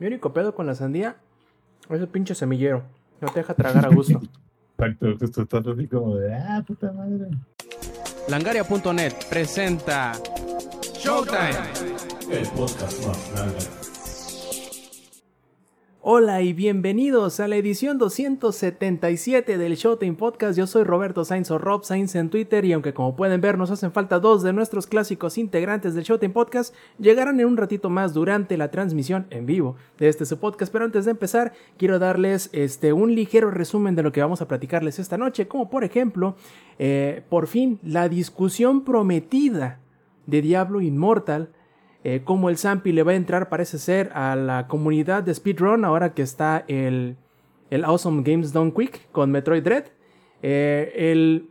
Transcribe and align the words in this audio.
Mi 0.00 0.06
único 0.06 0.32
pedo 0.32 0.54
con 0.54 0.66
la 0.66 0.74
sandía 0.74 1.16
es 1.90 2.00
el 2.00 2.08
pinche 2.08 2.34
semillero. 2.34 2.82
No 3.20 3.28
te 3.28 3.40
deja 3.40 3.52
tragar 3.54 3.84
a 3.84 3.90
gusto. 3.90 4.20
Exacto, 4.78 5.14
justo 5.20 5.42
estás 5.42 5.66
así 5.66 5.86
como 5.86 6.16
de, 6.16 6.34
ah, 6.34 6.64
puta 6.66 6.90
madre. 6.90 7.28
Langaria.net 8.28 9.12
presenta 9.28 10.12
Showtime. 10.94 11.50
El 12.30 12.48
podcast 12.48 13.06
más 13.06 13.32
grande. 13.34 13.89
Hola 16.02 16.40
y 16.40 16.54
bienvenidos 16.54 17.40
a 17.40 17.48
la 17.48 17.56
edición 17.56 17.98
277 17.98 19.58
del 19.58 19.76
Showtime 19.76 20.16
Podcast. 20.16 20.56
Yo 20.56 20.66
soy 20.66 20.82
Roberto 20.82 21.26
Sainz 21.26 21.50
o 21.50 21.58
Rob 21.58 21.84
Sainz 21.84 22.14
en 22.14 22.30
Twitter 22.30 22.64
y 22.64 22.72
aunque 22.72 22.94
como 22.94 23.14
pueden 23.14 23.42
ver 23.42 23.58
nos 23.58 23.70
hacen 23.70 23.92
falta 23.92 24.18
dos 24.18 24.42
de 24.42 24.54
nuestros 24.54 24.86
clásicos 24.86 25.36
integrantes 25.36 25.94
del 25.94 26.04
Showtime 26.04 26.32
Podcast, 26.32 26.74
llegarán 26.98 27.38
en 27.38 27.48
un 27.48 27.58
ratito 27.58 27.90
más 27.90 28.14
durante 28.14 28.56
la 28.56 28.70
transmisión 28.70 29.26
en 29.28 29.44
vivo 29.44 29.76
de 29.98 30.08
este 30.08 30.24
su 30.24 30.38
podcast. 30.38 30.72
Pero 30.72 30.86
antes 30.86 31.04
de 31.04 31.10
empezar, 31.10 31.52
quiero 31.76 31.98
darles 31.98 32.48
este, 32.54 32.94
un 32.94 33.14
ligero 33.14 33.50
resumen 33.50 33.94
de 33.94 34.02
lo 34.02 34.10
que 34.10 34.22
vamos 34.22 34.40
a 34.40 34.48
platicarles 34.48 34.98
esta 34.98 35.18
noche, 35.18 35.48
como 35.48 35.68
por 35.68 35.84
ejemplo, 35.84 36.34
eh, 36.78 37.24
por 37.28 37.46
fin, 37.46 37.78
la 37.82 38.08
discusión 38.08 38.84
prometida 38.84 39.80
de 40.24 40.40
Diablo 40.40 40.80
Immortal 40.80 41.50
eh, 42.02 42.22
cómo 42.24 42.48
el 42.48 42.56
Zampi 42.56 42.92
le 42.92 43.02
va 43.02 43.12
a 43.12 43.16
entrar, 43.16 43.48
parece 43.48 43.78
ser, 43.78 44.10
a 44.14 44.34
la 44.36 44.66
comunidad 44.68 45.22
de 45.22 45.34
Speedrun 45.34 45.84
ahora 45.84 46.14
que 46.14 46.22
está 46.22 46.64
el, 46.66 47.16
el 47.70 47.84
Awesome 47.84 48.22
Games 48.22 48.52
Done 48.52 48.72
Quick 48.72 49.10
con 49.12 49.30
Metroid 49.30 49.62
Dread. 49.62 49.84
Eh, 50.42 50.92
el, 50.96 51.50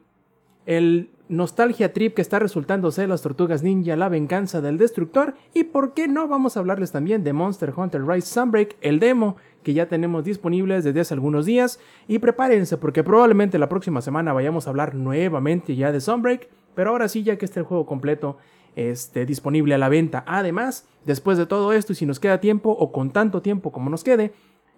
el 0.66 1.12
Nostalgia 1.30 1.94
Trip 1.94 2.16
que 2.16 2.24
está 2.24 2.40
resultando 2.40 2.92
ser 2.92 3.08
las 3.08 3.22
Tortugas 3.22 3.62
Ninja, 3.62 3.96
la 3.96 4.10
venganza 4.10 4.62
del 4.62 4.80
destructor. 4.80 5.36
Y 5.54 5.66
por 5.66 5.94
qué 5.94 6.08
no, 6.08 6.28
vamos 6.28 6.58
a 6.58 6.62
hablarles 6.62 6.92
también 6.92 7.24
de 7.24 7.34
Monster 7.34 7.72
Hunter 7.76 8.04
Rise 8.04 8.34
Sunbreak, 8.34 8.76
el 8.82 9.00
demo 9.00 9.38
que 9.62 9.76
ya 9.76 9.88
tenemos 9.88 10.24
disponibles 10.24 10.84
desde 10.84 11.02
hace 11.02 11.14
algunos 11.14 11.46
días. 11.46 11.80
Y 12.08 12.18
prepárense 12.18 12.78
porque 12.78 13.04
probablemente 13.04 13.60
la 13.60 13.70
próxima 13.70 14.02
semana 14.02 14.34
vayamos 14.34 14.66
a 14.66 14.72
hablar 14.72 14.96
nuevamente 14.96 15.76
ya 15.76 15.92
de 15.92 16.02
Sunbreak. 16.02 16.50
Pero 16.74 16.90
ahora 16.90 17.08
sí, 17.08 17.22
ya 17.22 17.38
que 17.38 17.46
está 17.46 17.60
el 17.60 17.68
juego 17.68 17.86
completo 17.86 18.38
este, 18.76 19.26
disponible 19.26 19.76
a 19.76 19.78
la 19.78 19.90
venta. 19.90 20.24
Además, 20.28 20.88
después 21.06 21.38
de 21.38 21.46
todo 21.46 21.74
esto, 21.74 21.94
y 21.94 21.96
si 21.96 22.06
nos 22.06 22.20
queda 22.20 22.40
tiempo 22.40 22.72
o 22.72 22.92
con 22.92 23.12
tanto 23.12 23.42
tiempo 23.42 23.72
como 23.72 23.90
nos 23.90 24.04
quede, 24.04 24.34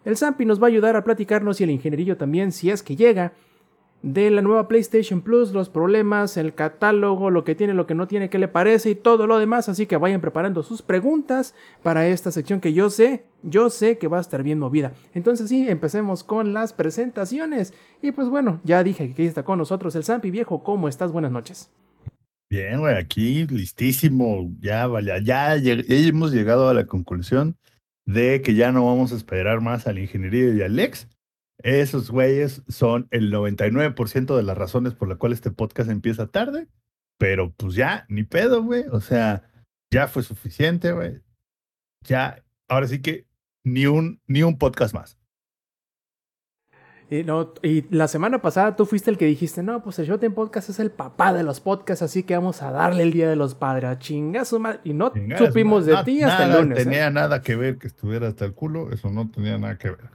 el 0.06 0.18
Zampi 0.18 0.46
nos 0.46 0.62
va 0.62 0.68
a 0.68 0.70
ayudar 0.70 0.96
a 0.96 1.04
platicarnos 1.04 1.62
y 1.62 1.64
el 1.64 1.72
ingenierillo 1.72 2.18
también, 2.18 2.52
si 2.52 2.70
es 2.70 2.82
que 2.82 2.96
llega, 2.96 3.34
de 4.04 4.32
la 4.32 4.42
nueva 4.42 4.68
PlayStation 4.68 5.22
Plus, 5.22 5.54
los 5.54 5.70
problemas, 5.70 6.36
el 6.38 6.56
catálogo, 6.56 7.30
lo 7.30 7.44
que 7.44 7.56
tiene, 7.56 7.74
lo 7.74 7.86
que 7.86 7.94
no 7.94 8.08
tiene, 8.08 8.30
qué 8.30 8.40
le 8.40 8.48
parece 8.48 8.90
y 8.90 8.96
todo 8.96 9.28
lo 9.28 9.38
demás. 9.38 9.70
Así 9.70 9.86
que 9.86 9.98
vayan 9.98 10.22
preparando 10.22 10.64
sus 10.64 10.82
preguntas 10.82 11.54
para 11.84 12.08
esta 12.08 12.32
sección 12.32 12.62
que 12.62 12.74
yo 12.74 12.90
sé, 12.90 13.26
yo 13.44 13.70
sé 13.70 13.98
que 13.98 14.08
va 14.08 14.18
a 14.18 14.22
estar 14.22 14.44
bien 14.44 14.60
movida. 14.60 14.94
Entonces 15.14 15.50
sí, 15.50 15.70
empecemos 15.70 16.24
con 16.24 16.54
las 16.54 16.74
presentaciones. 16.74 17.74
Y 18.02 18.12
pues 18.12 18.30
bueno, 18.30 18.60
ya 18.64 18.84
dije 18.84 19.06
que 19.08 19.14
aquí 19.14 19.26
está 19.26 19.44
con 19.44 19.60
nosotros 19.60 19.96
el 19.96 20.04
Zampi 20.04 20.32
viejo. 20.32 20.64
¿Cómo 20.64 20.88
estás? 20.88 21.12
Buenas 21.12 21.32
noches. 21.32 21.70
Bien, 22.52 22.82
güey, 22.82 22.98
aquí 22.98 23.48
listísimo. 23.48 24.52
Ya, 24.60 24.86
vale, 24.86 25.24
ya, 25.24 25.56
hemos 25.56 26.34
llegado 26.34 26.68
a 26.68 26.74
la 26.74 26.86
conclusión 26.86 27.58
de 28.06 28.42
que 28.42 28.56
ya 28.56 28.74
no 28.74 28.86
vamos 28.86 29.14
a 29.14 29.16
esperar 29.16 29.62
más 29.62 29.88
al 29.88 30.00
ingeniero 30.00 30.54
y 30.54 30.62
al 30.62 30.76
Lex. 30.76 31.08
Esos 31.60 32.12
güeyes 32.12 32.62
son 32.68 33.08
el 33.12 33.32
99% 33.32 34.36
de 34.36 34.44
las 34.44 34.58
razones 34.58 34.94
por 34.94 35.08
las 35.08 35.18
cuales 35.18 35.38
este 35.38 35.52
podcast 35.52 35.90
empieza 35.90 36.28
tarde. 36.28 36.68
Pero 37.18 37.54
pues 37.54 37.76
ya, 37.76 38.06
ni 38.10 38.24
pedo, 38.24 38.62
güey. 38.64 38.84
O 38.92 39.00
sea, 39.00 39.50
ya 39.90 40.10
fue 40.10 40.22
suficiente, 40.22 40.92
güey. 40.92 41.22
Ya, 42.06 42.44
ahora 42.68 42.90
sí 42.90 43.02
que 43.02 43.28
ni 43.64 43.86
un, 43.86 44.20
ni 44.28 44.44
un 44.44 44.58
podcast 44.58 44.94
más. 44.94 45.18
Y, 47.12 47.26
no, 47.26 47.54
y 47.62 47.84
la 47.94 48.08
semana 48.08 48.42
pasada 48.42 48.78
tú 48.78 48.86
fuiste 48.86 49.12
el 49.12 49.18
que 49.18 49.26
dijiste, 49.26 49.62
no, 49.62 49.84
pues 49.84 50.00
el 50.00 50.08
Showtime 50.08 50.34
Podcast 50.34 50.70
es 50.70 50.80
el 50.80 50.92
papá 50.92 51.34
de 51.34 51.44
los 51.44 51.60
podcasts, 51.60 52.02
así 52.02 52.24
que 52.24 52.34
vamos 52.36 52.62
a 52.62 52.72
darle 52.72 53.04
el 53.04 53.12
Día 53.12 53.30
de 53.30 53.36
los 53.36 53.54
Padres. 53.54 54.00
Chinga 54.00 54.46
su 54.46 54.62
madre. 54.62 54.80
Y 54.86 54.94
no 54.94 55.12
supimos 55.38 55.86
de 55.86 56.02
ti 56.06 56.24
hasta 56.24 56.46
el 56.46 56.54
lunes. 56.54 56.70
No 56.70 56.76
¿eh? 56.76 56.86
tenía 56.86 57.10
nada 57.10 57.42
que 57.42 57.58
ver 57.58 57.78
que 57.78 57.88
estuviera 57.88 58.30
hasta 58.30 58.46
el 58.46 58.54
culo, 58.54 58.94
eso 58.94 59.10
no 59.10 59.30
tenía 59.30 59.58
nada 59.58 59.78
que 59.78 59.90
ver. 59.90 60.10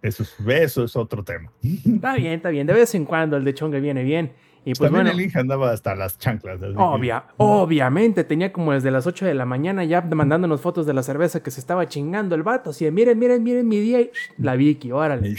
Eso 0.00 0.22
es, 0.22 0.34
eso 0.46 0.84
es 0.84 0.96
otro 0.96 1.22
tema. 1.22 1.52
Está 1.62 2.14
bien, 2.14 2.32
está 2.32 2.48
bien. 2.48 2.66
De 2.66 2.72
vez 2.72 2.94
en 2.94 3.04
cuando 3.04 3.36
el 3.36 3.44
de 3.44 3.52
Chongue 3.52 3.80
viene 3.80 4.02
bien. 4.02 4.32
Y 4.64 4.74
pues 4.74 4.78
También 4.90 5.04
bueno, 5.04 5.10
el 5.18 5.24
Inge 5.24 5.38
andaba 5.38 5.70
hasta 5.70 5.94
las 5.94 6.18
chanclas. 6.18 6.60
Obvia, 6.76 7.24
obviamente, 7.36 8.24
tenía 8.24 8.52
como 8.52 8.72
desde 8.72 8.90
las 8.90 9.06
8 9.06 9.26
de 9.26 9.34
la 9.34 9.46
mañana 9.46 9.84
ya 9.84 10.02
mandándonos 10.02 10.60
fotos 10.60 10.86
de 10.86 10.94
la 10.94 11.02
cerveza 11.02 11.42
que 11.42 11.50
se 11.50 11.60
estaba 11.60 11.86
chingando 11.88 12.34
el 12.34 12.42
vato. 12.42 12.70
Así 12.70 12.84
de, 12.84 12.90
miren, 12.90 13.18
miren, 13.18 13.42
miren 13.42 13.68
mi 13.68 13.80
día 13.80 14.00
y 14.00 14.10
la 14.38 14.56
Vicky, 14.56 14.92
órale. 14.92 15.36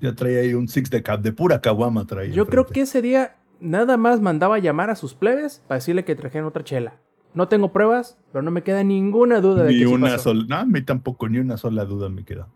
Ya 0.00 0.12
traía 0.16 0.40
ahí 0.40 0.54
un 0.54 0.68
six 0.68 0.90
de 0.90 1.02
cap, 1.02 1.20
de 1.20 1.32
pura 1.32 1.60
caguama 1.60 2.06
traía. 2.06 2.32
Yo 2.32 2.46
creo 2.46 2.66
que 2.66 2.82
ese 2.82 3.02
día 3.02 3.36
nada 3.60 3.96
más 3.96 4.20
mandaba 4.20 4.58
llamar 4.58 4.90
a 4.90 4.96
sus 4.96 5.14
plebes 5.14 5.62
para 5.66 5.78
decirle 5.78 6.04
que 6.04 6.14
trajeran 6.14 6.46
otra 6.46 6.62
chela. 6.64 6.94
No 7.32 7.48
tengo 7.48 7.72
pruebas, 7.72 8.16
pero 8.32 8.42
no 8.42 8.52
me 8.52 8.62
queda 8.62 8.84
ninguna 8.84 9.40
duda 9.40 9.64
de 9.64 9.72
ni 9.72 9.78
que 9.80 9.86
sí 9.86 9.92
una 9.92 10.10
pasó. 10.10 10.30
sola, 10.30 10.44
no, 10.48 10.56
a 10.56 10.64
mí 10.64 10.82
tampoco, 10.82 11.28
ni 11.28 11.38
una 11.38 11.56
sola 11.56 11.84
duda 11.84 12.08
me 12.08 12.24
queda. 12.24 12.46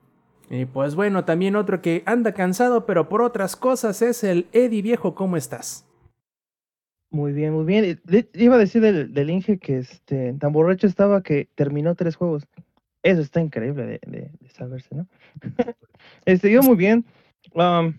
Y 0.50 0.64
pues 0.64 0.94
bueno, 0.94 1.25
también 1.25 1.56
otro 1.56 1.82
que 1.82 2.03
anda 2.06 2.32
cansado, 2.32 2.86
pero 2.86 3.09
por 3.09 3.20
otras 3.22 3.54
cosas 3.56 4.00
es 4.03 4.25
el 4.25 4.47
Eddie 4.53 4.82
viejo, 4.82 5.14
¿cómo 5.14 5.36
estás? 5.36 5.84
Muy 7.10 7.32
bien, 7.32 7.53
muy 7.54 7.64
bien. 7.64 8.00
Le- 8.06 8.28
Iba 8.34 8.56
a 8.56 8.59
decir 8.59 8.82
del, 8.82 9.12
del 9.12 9.31
Inge 9.31 9.59
que 9.59 9.78
este, 9.78 10.34
tan 10.34 10.53
borracho 10.53 10.86
estaba 10.86 11.22
que 11.22 11.48
terminó 11.54 11.94
tres 11.94 12.16
juegos. 12.16 12.47
Eso 13.03 13.20
está 13.20 13.41
increíble 13.41 13.84
de, 13.84 14.00
de- 14.06 14.31
de 14.41 14.48
saberse, 14.50 14.94
¿no? 14.94 15.06
este, 16.26 16.50
yo 16.50 16.62
muy 16.62 16.76
bien. 16.76 17.04
Um, 17.54 17.94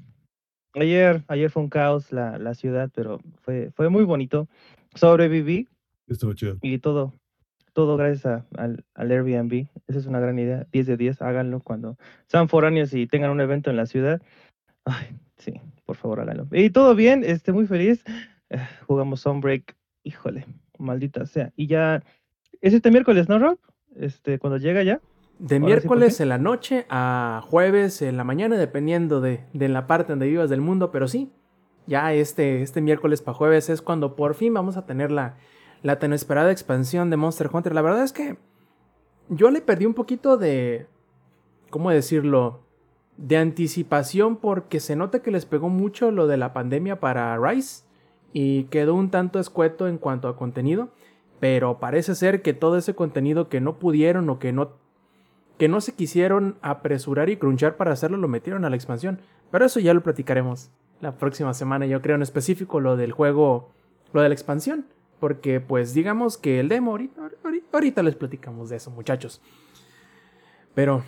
ayer, 0.74 1.24
ayer 1.28 1.50
fue 1.50 1.64
un 1.64 1.70
caos 1.70 2.12
la, 2.12 2.38
la 2.38 2.54
ciudad, 2.54 2.90
pero 2.94 3.20
fue, 3.42 3.72
fue 3.76 3.90
muy 3.90 4.04
bonito. 4.04 4.48
Sobreviví 4.96 5.68
Estuvo 6.08 6.34
chido. 6.34 6.58
y 6.62 6.80
todo, 6.80 7.14
todo 7.80 7.96
gracias 7.96 8.26
a- 8.26 8.46
al, 8.62 8.84
al 8.94 9.12
Airbnb. 9.12 9.68
Esa 9.88 10.00
es 10.00 10.06
una 10.06 10.20
gran 10.20 10.38
idea. 10.38 10.68
10 10.74 10.86
de 10.86 10.98
10, 10.98 11.22
háganlo 11.22 11.62
cuando 11.62 11.98
sean 12.28 12.50
foráneos 12.50 12.94
y 12.94 13.08
tengan 13.08 13.32
un 13.32 13.40
evento 13.40 13.70
en 13.70 13.78
la 13.78 13.86
ciudad. 13.86 14.22
Ay, 14.84 15.16
sí, 15.38 15.54
por 15.86 15.96
favor, 15.96 16.20
háganlo. 16.20 16.48
Y 16.52 16.72
todo 16.72 16.94
bien, 16.94 17.24
este, 17.26 17.54
muy 17.54 17.68
feliz. 17.68 18.04
Eh, 18.50 18.58
Jugamos 18.88 19.22
Sunbreak, 19.22 19.78
híjole, 20.04 20.46
maldita 20.78 21.26
sea. 21.26 21.54
Y 21.56 21.68
ya, 21.68 22.04
es 22.60 22.74
este 22.74 22.92
miércoles, 22.92 23.30
¿no, 23.30 23.40
Rob? 23.40 23.58
Este, 23.96 24.40
cuando 24.40 24.58
llega 24.58 24.84
ya. 24.84 25.00
De 25.40 25.56
Ahora 25.56 25.80
sí, 25.80 25.88
¿por 25.88 25.98
miércoles 25.98 26.20
en 26.20 26.28
la 26.30 26.38
noche 26.38 26.86
a 26.90 27.42
jueves 27.48 28.02
en 28.02 28.18
la 28.18 28.26
mañana, 28.26 28.58
dependiendo 28.58 29.22
de, 29.22 29.46
de 29.54 29.70
la 29.70 29.88
parte 29.88 30.12
donde 30.12 30.28
vivas 30.28 30.50
del 30.50 30.60
mundo, 30.60 30.92
pero 30.92 31.08
sí, 31.08 31.32
ya 31.88 32.12
este, 32.14 32.62
este 32.62 32.82
miércoles 32.82 33.22
para 33.22 33.36
jueves 33.38 33.70
es 33.70 33.82
cuando 33.82 34.18
por 34.18 34.36
fin 34.36 34.54
vamos 34.54 34.76
a 34.76 34.86
tener 34.86 35.12
la, 35.12 35.38
la 35.82 36.00
tan 36.00 36.14
esperada 36.14 36.52
expansión 36.52 37.10
de 37.10 37.18
Monster 37.18 37.50
Hunter. 37.52 37.74
La 37.74 37.82
verdad 37.82 38.04
es 38.04 38.14
que 38.14 38.38
yo 39.30 39.52
le 39.52 39.62
perdí 39.62 39.86
un 39.86 39.94
poquito 39.94 40.38
de, 40.38 40.88
¿cómo 41.70 41.92
decirlo? 41.92 42.62
De 43.18 43.38
anticipación 43.38 44.38
porque 44.38 44.80
se 44.80 44.96
nota 44.96 45.22
que 45.22 45.32
les 45.32 45.46
pegó 45.46 45.70
mucho 45.70 46.12
lo 46.12 46.28
de 46.28 46.38
la 46.38 46.54
pandemia 46.54 47.00
para 47.00 47.38
Rise 47.38 47.84
y 48.34 48.66
quedó 48.66 48.96
un 48.96 49.10
tanto 49.10 49.40
escueto 49.40 49.88
en 49.88 49.98
cuanto 49.98 50.28
a 50.28 50.36
contenido. 50.36 50.90
Pero 51.40 51.80
parece 51.80 52.16
ser 52.16 52.42
que 52.42 52.54
todo 52.54 52.78
ese 52.78 52.96
contenido 52.96 53.48
que 53.48 53.62
no 53.62 53.80
pudieron 53.80 54.30
o 54.30 54.40
que 54.40 54.52
no 54.52 54.78
que 55.58 55.68
no 55.68 55.82
se 55.82 55.94
quisieron 55.94 56.56
apresurar 56.62 57.30
y 57.30 57.36
crunchar 57.36 57.76
para 57.76 57.92
hacerlo, 57.92 58.16
lo 58.16 58.30
metieron 58.30 58.64
a 58.64 58.70
la 58.70 58.78
expansión. 58.78 59.20
Pero 59.52 59.66
eso 59.66 59.82
ya 59.82 59.94
lo 59.94 60.02
platicaremos 60.02 60.72
la 61.02 61.18
próxima 61.18 61.54
semana, 61.54 61.86
yo 61.86 62.02
creo 62.02 62.16
en 62.16 62.22
específico 62.22 62.80
lo 62.80 62.98
del 62.98 63.12
juego, 63.12 63.70
lo 64.14 64.22
de 64.22 64.30
la 64.30 64.34
expansión. 64.34 64.86
Porque 65.20 65.60
pues 65.60 65.94
digamos 65.94 66.38
que 66.38 66.60
el 66.60 66.70
demo, 66.70 66.92
ahorita, 66.92 67.22
ahorita, 67.44 67.68
ahorita 67.74 68.04
les 68.04 68.16
platicamos 68.16 68.70
de 68.70 68.78
eso 68.78 68.92
muchachos. 68.92 69.42
Pero 70.74 71.04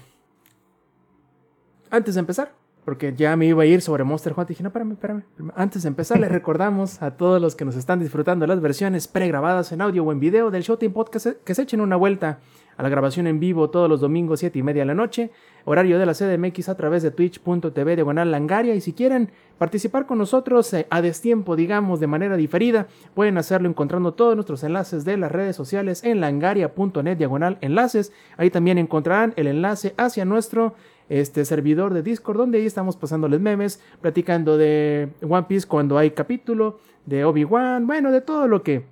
antes 1.89 2.15
de 2.15 2.19
empezar, 2.19 2.53
porque 2.85 3.13
ya 3.15 3.35
me 3.35 3.45
iba 3.45 3.63
a 3.63 3.65
ir 3.65 3.81
sobre 3.81 4.03
Monster 4.03 4.33
Hunter, 4.33 4.47
dije, 4.47 4.63
no, 4.63 4.69
espérame, 4.69 4.93
espérame. 4.93 5.23
Antes 5.55 5.83
de 5.83 5.89
empezar, 5.89 6.19
les 6.19 6.31
recordamos 6.31 7.01
a 7.01 7.15
todos 7.15 7.39
los 7.41 7.55
que 7.55 7.65
nos 7.65 7.75
están 7.75 7.99
disfrutando 7.99 8.43
de 8.43 8.47
las 8.47 8.61
versiones 8.61 9.07
pregrabadas 9.07 9.71
en 9.71 9.81
audio 9.81 10.03
o 10.03 10.11
en 10.11 10.19
video 10.19 10.49
del 10.49 10.63
Showtime 10.63 10.93
Podcast 10.93 11.27
que 11.43 11.53
se 11.53 11.61
echen 11.61 11.81
una 11.81 11.95
vuelta 11.95 12.39
a 12.77 12.83
la 12.83 12.89
grabación 12.89 13.27
en 13.27 13.39
vivo 13.39 13.69
todos 13.69 13.87
los 13.87 14.01
domingos 14.01 14.39
7 14.39 14.57
y 14.57 14.63
media 14.63 14.81
de 14.81 14.87
la 14.87 14.95
noche, 14.95 15.31
horario 15.65 15.99
de 15.99 16.05
la 16.05 16.13
CDMX 16.13 16.69
a 16.69 16.75
través 16.75 17.03
de 17.03 17.11
twitch.tv 17.11 17.95
diagonal 17.95 18.31
langaria 18.31 18.73
y 18.73 18.81
si 18.81 18.93
quieren 18.93 19.31
participar 19.61 20.07
con 20.07 20.17
nosotros 20.17 20.73
eh, 20.73 20.87
a 20.89 21.03
destiempo, 21.03 21.55
digamos, 21.55 21.99
de 21.99 22.07
manera 22.07 22.35
diferida, 22.35 22.87
pueden 23.13 23.37
hacerlo 23.37 23.69
encontrando 23.69 24.15
todos 24.15 24.33
nuestros 24.33 24.63
enlaces 24.63 25.05
de 25.05 25.17
las 25.17 25.31
redes 25.31 25.55
sociales 25.55 26.03
en 26.03 26.19
langaria.net 26.19 27.15
diagonal 27.15 27.59
enlaces. 27.61 28.11
Ahí 28.37 28.49
también 28.49 28.79
encontrarán 28.79 29.33
el 29.35 29.45
enlace 29.45 29.93
hacia 29.97 30.25
nuestro 30.25 30.73
este 31.09 31.45
servidor 31.45 31.93
de 31.93 32.01
Discord, 32.01 32.37
donde 32.37 32.57
ahí 32.57 32.65
estamos 32.65 32.97
pasándoles 32.97 33.39
memes, 33.39 33.79
platicando 34.01 34.57
de 34.57 35.09
One 35.21 35.43
Piece 35.43 35.67
cuando 35.67 35.99
hay 35.99 36.09
capítulo, 36.09 36.79
de 37.05 37.23
Obi-Wan, 37.23 37.85
bueno, 37.85 38.11
de 38.11 38.21
todo 38.21 38.47
lo 38.47 38.63
que 38.63 38.87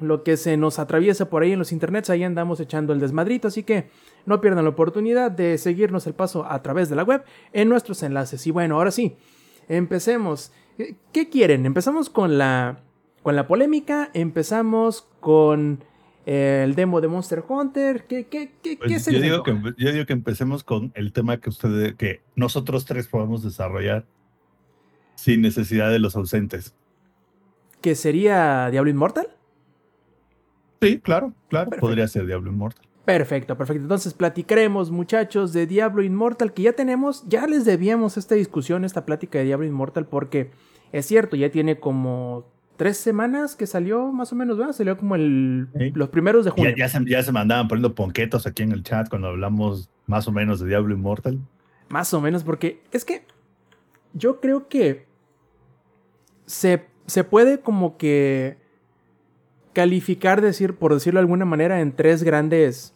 lo 0.00 0.22
que 0.22 0.36
se 0.36 0.58
nos 0.58 0.78
atraviesa 0.78 1.30
por 1.30 1.44
ahí 1.44 1.52
en 1.52 1.58
los 1.58 1.72
internets, 1.72 2.10
ahí 2.10 2.24
andamos 2.24 2.60
echando 2.60 2.92
el 2.92 3.00
desmadrito, 3.00 3.48
así 3.48 3.62
que 3.62 3.88
no 4.26 4.42
pierdan 4.42 4.64
la 4.64 4.70
oportunidad 4.70 5.30
de 5.30 5.56
seguirnos 5.56 6.06
el 6.06 6.12
paso 6.12 6.44
a 6.44 6.60
través 6.60 6.90
de 6.90 6.96
la 6.96 7.04
web 7.04 7.24
en 7.54 7.70
nuestros 7.70 8.02
enlaces. 8.02 8.46
Y 8.46 8.50
bueno, 8.50 8.76
ahora 8.76 8.90
sí, 8.90 9.16
empecemos. 9.68 10.52
¿Qué 11.12 11.28
quieren? 11.30 11.66
Empezamos 11.66 12.10
con 12.10 12.38
la, 12.38 12.80
con 13.22 13.36
la 13.36 13.46
polémica, 13.46 14.10
empezamos 14.12 15.06
con 15.20 15.84
el 16.26 16.74
demo 16.74 17.00
de 17.00 17.08
Monster 17.08 17.44
Hunter. 17.46 18.06
¿Qué, 18.06 18.26
qué, 18.26 18.52
qué, 18.62 18.76
pues 18.76 18.88
qué 18.92 18.98
se 18.98 19.12
yo, 19.12 19.20
digo 19.20 19.42
que, 19.42 19.52
yo 19.76 19.92
digo 19.92 20.06
que 20.06 20.12
empecemos 20.12 20.64
con 20.64 20.92
el 20.94 21.12
tema 21.12 21.38
que 21.38 21.50
ustedes, 21.50 21.94
que 21.94 22.22
nosotros 22.34 22.84
tres 22.84 23.08
podemos 23.08 23.42
desarrollar 23.42 24.06
sin 25.14 25.42
necesidad 25.42 25.90
de 25.90 25.98
los 25.98 26.16
ausentes. 26.16 26.74
¿Que 27.80 27.94
sería 27.94 28.70
Diablo 28.70 28.90
Immortal? 28.90 29.28
Sí, 30.80 30.98
claro, 31.00 31.32
claro, 31.48 31.70
Perfecto. 31.70 31.86
podría 31.86 32.08
ser 32.08 32.26
Diablo 32.26 32.50
Immortal. 32.50 32.84
Perfecto, 33.04 33.56
perfecto. 33.58 33.82
Entonces 33.82 34.14
platicaremos, 34.14 34.90
muchachos, 34.90 35.52
de 35.52 35.66
Diablo 35.66 36.02
Immortal, 36.02 36.54
que 36.54 36.62
ya 36.62 36.72
tenemos, 36.72 37.24
ya 37.28 37.46
les 37.46 37.64
debíamos 37.64 38.16
esta 38.16 38.34
discusión, 38.34 38.84
esta 38.84 39.04
plática 39.04 39.38
de 39.38 39.44
Diablo 39.44 39.66
Immortal, 39.66 40.06
porque 40.06 40.50
es 40.92 41.04
cierto, 41.06 41.36
ya 41.36 41.50
tiene 41.50 41.78
como 41.78 42.46
tres 42.76 42.96
semanas 42.96 43.56
que 43.56 43.66
salió, 43.66 44.10
más 44.10 44.32
o 44.32 44.36
menos, 44.36 44.56
¿verdad? 44.56 44.72
Salió 44.72 44.96
como 44.96 45.16
el, 45.16 45.68
Sí. 45.76 45.90
los 45.94 46.08
primeros 46.08 46.44
de 46.46 46.50
junio. 46.52 46.70
Ya, 46.70 46.86
ya, 46.86 46.88
se, 46.88 47.04
ya 47.06 47.22
se 47.22 47.30
me 47.30 47.40
andaban 47.40 47.68
poniendo 47.68 47.94
ponquetos 47.94 48.46
aquí 48.46 48.62
en 48.62 48.72
el 48.72 48.82
chat 48.82 49.08
cuando 49.08 49.28
hablamos 49.28 49.90
más 50.06 50.26
o 50.26 50.32
menos 50.32 50.60
de 50.60 50.68
Diablo 50.68 50.94
Immortal. 50.94 51.38
Más 51.90 52.14
o 52.14 52.20
menos, 52.22 52.42
porque 52.42 52.82
es 52.90 53.04
que 53.04 53.26
yo 54.14 54.40
creo 54.40 54.66
que 54.68 55.06
se, 56.46 56.86
se 57.06 57.22
puede 57.22 57.60
como 57.60 57.98
que 57.98 58.56
calificar, 59.74 60.40
decir, 60.40 60.74
por 60.74 60.94
decirlo 60.94 61.18
de 61.18 61.22
alguna 61.24 61.44
manera, 61.44 61.80
en 61.80 61.92
tres 61.92 62.22
grandes 62.22 62.93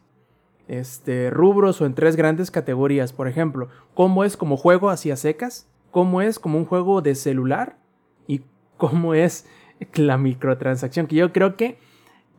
este, 0.68 1.30
rubros 1.30 1.80
o 1.80 1.86
en 1.86 1.94
tres 1.94 2.14
grandes 2.14 2.50
categorías. 2.50 3.12
Por 3.12 3.26
ejemplo, 3.26 3.68
cómo 3.94 4.24
es 4.24 4.36
como 4.36 4.56
juego 4.56 4.90
hacia 4.90 5.16
secas, 5.16 5.68
cómo 5.90 6.22
es 6.22 6.38
como 6.38 6.58
un 6.58 6.66
juego 6.66 7.02
de 7.02 7.14
celular 7.14 7.78
y 8.26 8.42
cómo 8.76 9.14
es 9.14 9.46
la 9.94 10.18
microtransacción, 10.18 11.06
que 11.06 11.16
yo 11.16 11.32
creo 11.32 11.56
que 11.56 11.78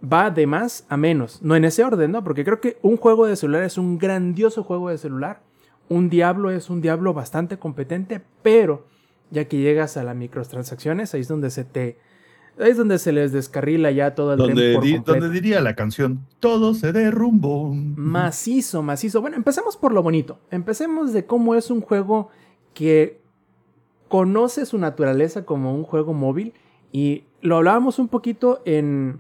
va 0.02 0.30
de 0.32 0.48
más 0.48 0.86
a 0.90 0.98
menos. 0.98 1.42
No 1.42 1.56
en 1.56 1.66
ese 1.66 1.84
orden, 1.84 2.12
¿no? 2.12 2.24
Porque 2.24 2.46
creo 2.46 2.62
que 2.62 2.78
un 2.82 2.98
juego 2.98 3.26
de 3.26 3.36
celular 3.36 3.64
es 3.64 3.78
un 3.78 3.98
grandioso 3.98 4.64
juego 4.64 4.90
de 4.90 4.98
celular. 4.98 5.42
Un 5.90 6.10
diablo 6.10 6.52
es 6.52 6.70
un 6.70 6.82
diablo 6.82 7.14
bastante 7.14 7.58
competente, 7.58 8.22
pero 8.44 8.86
ya 9.32 9.46
que 9.46 9.58
llegas 9.58 9.98
a 9.98 10.04
las 10.04 10.16
microtransacciones, 10.16 11.14
ahí 11.14 11.22
es 11.22 11.28
donde 11.28 11.50
se 11.50 11.64
te. 11.64 11.98
Ahí 12.60 12.72
es 12.72 12.78
donde 12.78 13.00
se 13.00 13.12
les 13.14 13.32
descarrila 13.32 13.90
ya 13.92 14.14
todo 14.16 14.34
el 14.34 14.38
Donde, 14.40 14.54
tren 14.56 14.74
por 14.76 14.84
di- 14.84 14.98
donde 15.00 15.30
diría 15.30 15.62
la 15.62 15.76
canción, 15.76 16.26
todo 16.40 16.74
se 16.74 16.92
derrumbó. 16.92 17.72
Macizo, 17.74 18.84
macizo. 18.84 19.22
Bueno, 19.22 19.38
empecemos 19.38 19.78
por 19.78 19.94
lo 19.94 20.04
bonito. 20.04 20.40
Empecemos 20.52 21.14
de 21.14 21.26
cómo 21.26 21.56
es 21.56 21.72
un 21.72 21.80
juego 21.82 22.30
que 22.74 23.22
conoce 24.10 24.66
su 24.66 24.78
naturaleza 24.78 25.46
como 25.46 25.74
un 25.74 25.84
juego 25.84 26.14
móvil. 26.14 26.54
Y 26.92 27.24
lo 27.42 27.56
hablábamos 27.58 27.98
un 28.00 28.08
poquito 28.10 28.62
en. 28.66 29.20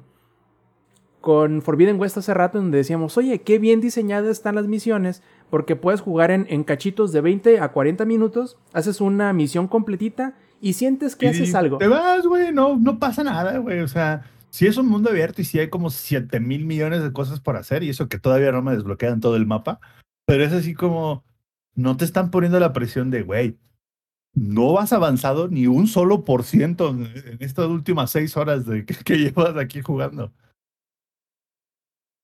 Con 1.21 1.61
Forbidden 1.61 1.99
West 1.99 2.17
hace 2.17 2.33
rato, 2.33 2.59
donde 2.59 2.77
decíamos, 2.77 3.17
oye, 3.17 3.41
qué 3.41 3.59
bien 3.59 3.81
diseñadas 3.81 4.29
están 4.31 4.55
las 4.55 4.67
misiones, 4.67 5.21
porque 5.49 5.75
puedes 5.75 5.99
jugar 5.99 6.31
en, 6.31 6.45
en 6.49 6.63
cachitos 6.63 7.11
de 7.11 7.19
20 7.19 7.59
a 7.59 7.73
40 7.73 8.05
minutos, 8.05 8.57
haces 8.71 9.01
una 9.01 9.33
misión 9.33 9.67
completita 9.67 10.35
y 10.61 10.73
sientes 10.73 11.15
que 11.15 11.27
Y 11.27 11.29
haces 11.29 11.55
algo. 11.55 11.77
Te 11.77 11.87
vas, 11.87 12.25
güey, 12.25 12.51
no, 12.51 12.77
no 12.77 12.99
pasa 12.99 13.23
nada, 13.23 13.57
güey. 13.57 13.79
O 13.79 13.87
sea, 13.87 14.23
si 14.49 14.67
es 14.67 14.77
un 14.77 14.87
mundo 14.87 15.09
abierto 15.09 15.41
y 15.41 15.45
si 15.45 15.59
hay 15.59 15.69
como 15.69 15.89
7 15.89 16.39
mil 16.39 16.65
millones 16.65 17.03
de 17.03 17.13
cosas 17.13 17.39
por 17.39 17.55
hacer, 17.57 17.83
y 17.83 17.89
eso 17.89 18.09
que 18.09 18.19
todavía 18.19 18.51
no 18.51 18.61
me 18.61 18.73
desbloquean 18.73 19.19
todo 19.19 19.35
el 19.35 19.45
mapa, 19.45 19.79
pero 20.25 20.43
es 20.43 20.53
así 20.53 20.73
como, 20.73 21.23
no 21.75 21.97
te 21.97 22.05
están 22.05 22.31
poniendo 22.31 22.59
la 22.59 22.73
presión 22.73 23.09
de, 23.11 23.23
güey, 23.23 23.57
no 24.33 24.73
vas 24.73 24.93
avanzado 24.93 25.47
ni 25.47 25.67
un 25.67 25.87
solo 25.87 26.23
por 26.23 26.43
ciento 26.43 26.89
en, 26.89 27.05
en 27.05 27.37
estas 27.39 27.67
últimas 27.67 28.11
seis 28.11 28.37
horas 28.37 28.65
de 28.65 28.85
que, 28.85 28.95
que 28.95 29.17
llevas 29.17 29.57
aquí 29.57 29.81
jugando. 29.81 30.31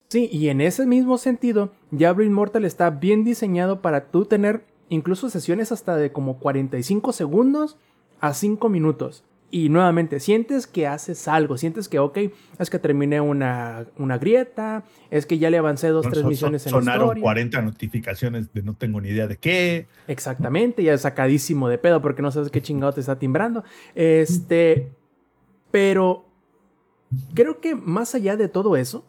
Sí, 0.08 0.28
y 0.30 0.48
en 0.50 0.60
ese 0.60 0.86
mismo 0.86 1.18
sentido, 1.18 1.72
Diablo 1.90 2.22
Immortal 2.22 2.64
está 2.64 2.90
bien 2.90 3.24
diseñado 3.24 3.82
para 3.82 4.06
tú 4.06 4.24
tener 4.24 4.64
incluso 4.88 5.30
sesiones 5.30 5.72
hasta 5.72 5.96
de 5.96 6.12
como 6.12 6.38
45 6.38 7.12
segundos 7.12 7.76
a 8.20 8.34
5 8.34 8.68
minutos. 8.68 9.24
Y 9.48 9.68
nuevamente, 9.68 10.18
sientes 10.18 10.66
que 10.66 10.88
haces 10.88 11.28
algo, 11.28 11.56
sientes 11.56 11.88
que, 11.88 12.00
ok, 12.00 12.18
es 12.58 12.68
que 12.68 12.78
terminé 12.80 13.20
una, 13.20 13.86
una 13.96 14.18
grieta, 14.18 14.82
es 15.10 15.24
que 15.24 15.38
ya 15.38 15.50
le 15.50 15.58
avancé 15.58 15.88
dos, 15.88 16.02
Son- 16.02 16.12
tres 16.12 16.22
son- 16.22 16.28
misiones 16.30 16.66
en 16.66 16.72
la 16.72 16.78
sonaron 16.80 17.04
historia. 17.06 17.22
40 17.22 17.62
notificaciones 17.62 18.52
de 18.52 18.62
no 18.62 18.74
tengo 18.74 19.00
ni 19.00 19.10
idea 19.10 19.28
de 19.28 19.36
qué. 19.36 19.86
Exactamente, 20.08 20.82
ya 20.82 20.98
sacadísimo 20.98 21.68
de 21.68 21.78
pedo 21.78 22.02
porque 22.02 22.22
no 22.22 22.32
sabes 22.32 22.50
qué 22.50 22.60
chingado 22.60 22.92
te 22.92 23.00
está 23.00 23.18
timbrando. 23.20 23.62
Este, 23.94 24.90
pero 25.70 26.24
creo 27.34 27.60
que 27.60 27.76
más 27.76 28.16
allá 28.16 28.36
de 28.36 28.48
todo 28.48 28.76
eso, 28.76 29.04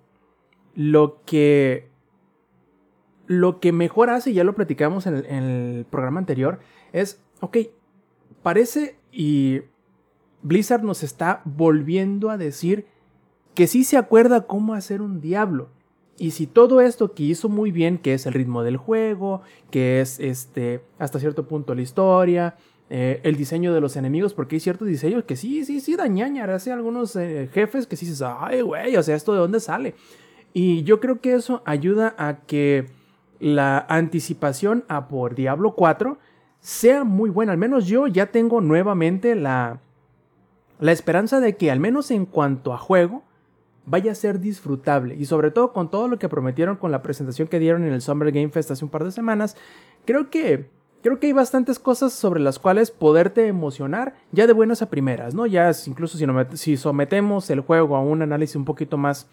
lo 0.75 1.23
que 1.25 1.87
lo 3.25 3.59
que 3.59 3.71
mejor 3.73 4.09
hace, 4.11 4.33
ya 4.33 4.43
lo 4.43 4.53
platicamos 4.55 5.05
en 5.07 5.15
el, 5.17 5.25
en 5.25 5.43
el 5.43 5.85
programa 5.89 6.19
anterior, 6.19 6.59
es, 6.93 7.19
ok, 7.41 7.57
parece 8.43 8.97
y 9.11 9.61
Blizzard 10.41 10.83
nos 10.83 11.03
está 11.03 11.41
volviendo 11.45 12.29
a 12.29 12.37
decir 12.37 12.85
que 13.55 13.67
sí 13.67 13.83
se 13.83 13.97
acuerda 13.97 14.47
cómo 14.47 14.73
hacer 14.73 15.01
un 15.01 15.19
diablo. 15.19 15.69
Y 16.19 16.31
si 16.31 16.47
todo 16.47 16.81
esto 16.81 17.13
que 17.13 17.23
hizo 17.23 17.49
muy 17.49 17.71
bien, 17.71 17.97
que 17.97 18.13
es 18.13 18.25
el 18.25 18.33
ritmo 18.33 18.63
del 18.63 18.77
juego, 18.77 19.41
que 19.69 20.01
es 20.01 20.19
este 20.19 20.81
hasta 20.97 21.19
cierto 21.19 21.47
punto 21.47 21.75
la 21.75 21.81
historia, 21.81 22.55
eh, 22.89 23.19
el 23.23 23.35
diseño 23.35 23.73
de 23.73 23.81
los 23.81 23.95
enemigos, 23.97 24.33
porque 24.33 24.55
hay 24.55 24.59
ciertos 24.59 24.87
diseños 24.87 25.25
que 25.25 25.35
sí, 25.35 25.65
sí, 25.65 25.79
sí 25.79 25.95
dañañar, 25.95 26.49
hace 26.49 26.71
algunos 26.71 27.15
eh, 27.15 27.49
jefes 27.53 27.85
que 27.85 27.95
sí 27.95 28.05
dices, 28.05 28.23
ay, 28.25 28.61
güey, 28.61 28.95
o 28.95 29.03
sea, 29.03 29.15
¿esto 29.15 29.33
de 29.33 29.39
dónde 29.39 29.59
sale? 29.59 29.95
Y 30.53 30.83
yo 30.83 30.99
creo 30.99 31.19
que 31.19 31.33
eso 31.33 31.61
ayuda 31.65 32.15
a 32.17 32.37
que 32.45 32.87
la 33.39 33.85
anticipación 33.89 34.85
a 34.87 35.07
por 35.07 35.35
Diablo 35.35 35.75
4 35.75 36.17
sea 36.59 37.03
muy 37.03 37.29
buena. 37.29 37.51
Al 37.51 37.57
menos 37.57 37.87
yo 37.87 38.07
ya 38.07 38.27
tengo 38.27 38.61
nuevamente 38.61 39.35
la, 39.35 39.79
la 40.79 40.91
esperanza 40.91 41.39
de 41.39 41.55
que 41.55 41.71
al 41.71 41.79
menos 41.79 42.11
en 42.11 42.25
cuanto 42.25 42.73
a 42.73 42.77
juego 42.77 43.23
vaya 43.85 44.11
a 44.11 44.15
ser 44.15 44.39
disfrutable. 44.39 45.15
Y 45.15 45.25
sobre 45.25 45.49
todo 45.49 45.73
con 45.73 45.89
todo 45.89 46.07
lo 46.07 46.19
que 46.19 46.29
prometieron 46.29 46.75
con 46.75 46.91
la 46.91 47.01
presentación 47.01 47.47
que 47.47 47.59
dieron 47.59 47.85
en 47.85 47.93
el 47.93 48.01
Summer 48.01 48.31
Game 48.31 48.49
Fest 48.49 48.71
hace 48.71 48.83
un 48.83 48.91
par 48.91 49.03
de 49.03 49.11
semanas, 49.11 49.55
creo 50.05 50.29
que... 50.29 50.75
Creo 51.03 51.19
que 51.19 51.27
hay 51.27 51.33
bastantes 51.33 51.77
cosas 51.77 52.11
sobre 52.11 52.39
las 52.39 52.57
cuales 52.57 52.89
poderte 52.89 53.47
emocionar 53.47 54.15
ya 54.31 54.47
de 54.47 54.51
buenas 54.51 54.81
a 54.81 54.89
primeras, 54.89 55.35
¿no? 55.35 55.45
Ya 55.45 55.71
incluso 55.85 56.17
si 56.55 56.75
sometemos 56.75 57.49
el 57.51 57.61
juego 57.61 57.95
a 57.95 58.01
un 58.01 58.23
análisis 58.23 58.55
un 58.55 58.65
poquito 58.65 58.97
más, 58.97 59.29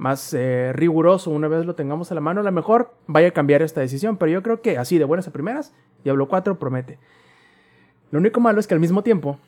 más 0.00 0.32
eh, 0.32 0.72
riguroso 0.72 1.30
una 1.30 1.46
vez 1.46 1.66
lo 1.66 1.74
tengamos 1.74 2.10
a 2.10 2.14
la 2.14 2.22
mano, 2.22 2.40
a 2.40 2.44
lo 2.44 2.52
mejor 2.52 2.94
vaya 3.06 3.28
a 3.28 3.32
cambiar 3.32 3.60
esta 3.60 3.82
decisión, 3.82 4.16
pero 4.16 4.32
yo 4.32 4.42
creo 4.42 4.62
que 4.62 4.78
así 4.78 4.96
de 4.96 5.04
buenas 5.04 5.28
a 5.28 5.30
primeras, 5.30 5.74
Diablo 6.04 6.26
4 6.26 6.58
promete. 6.58 6.98
Lo 8.10 8.18
único 8.18 8.40
malo 8.40 8.60
es 8.60 8.66
que 8.66 8.72
al 8.72 8.80
mismo 8.80 9.02
tiempo, 9.02 9.38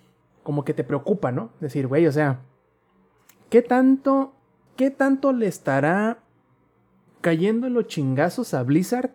como 0.42 0.62
que 0.62 0.74
te 0.74 0.84
preocupa, 0.84 1.32
¿no? 1.32 1.52
Decir, 1.58 1.86
güey, 1.86 2.06
o 2.06 2.12
sea, 2.12 2.40
¿qué 3.48 3.62
tanto, 3.62 4.34
qué 4.76 4.90
tanto 4.90 5.32
le 5.32 5.46
estará 5.46 6.18
cayendo 7.22 7.66
en 7.66 7.72
los 7.72 7.86
chingazos 7.86 8.52
a 8.52 8.62
Blizzard 8.62 9.12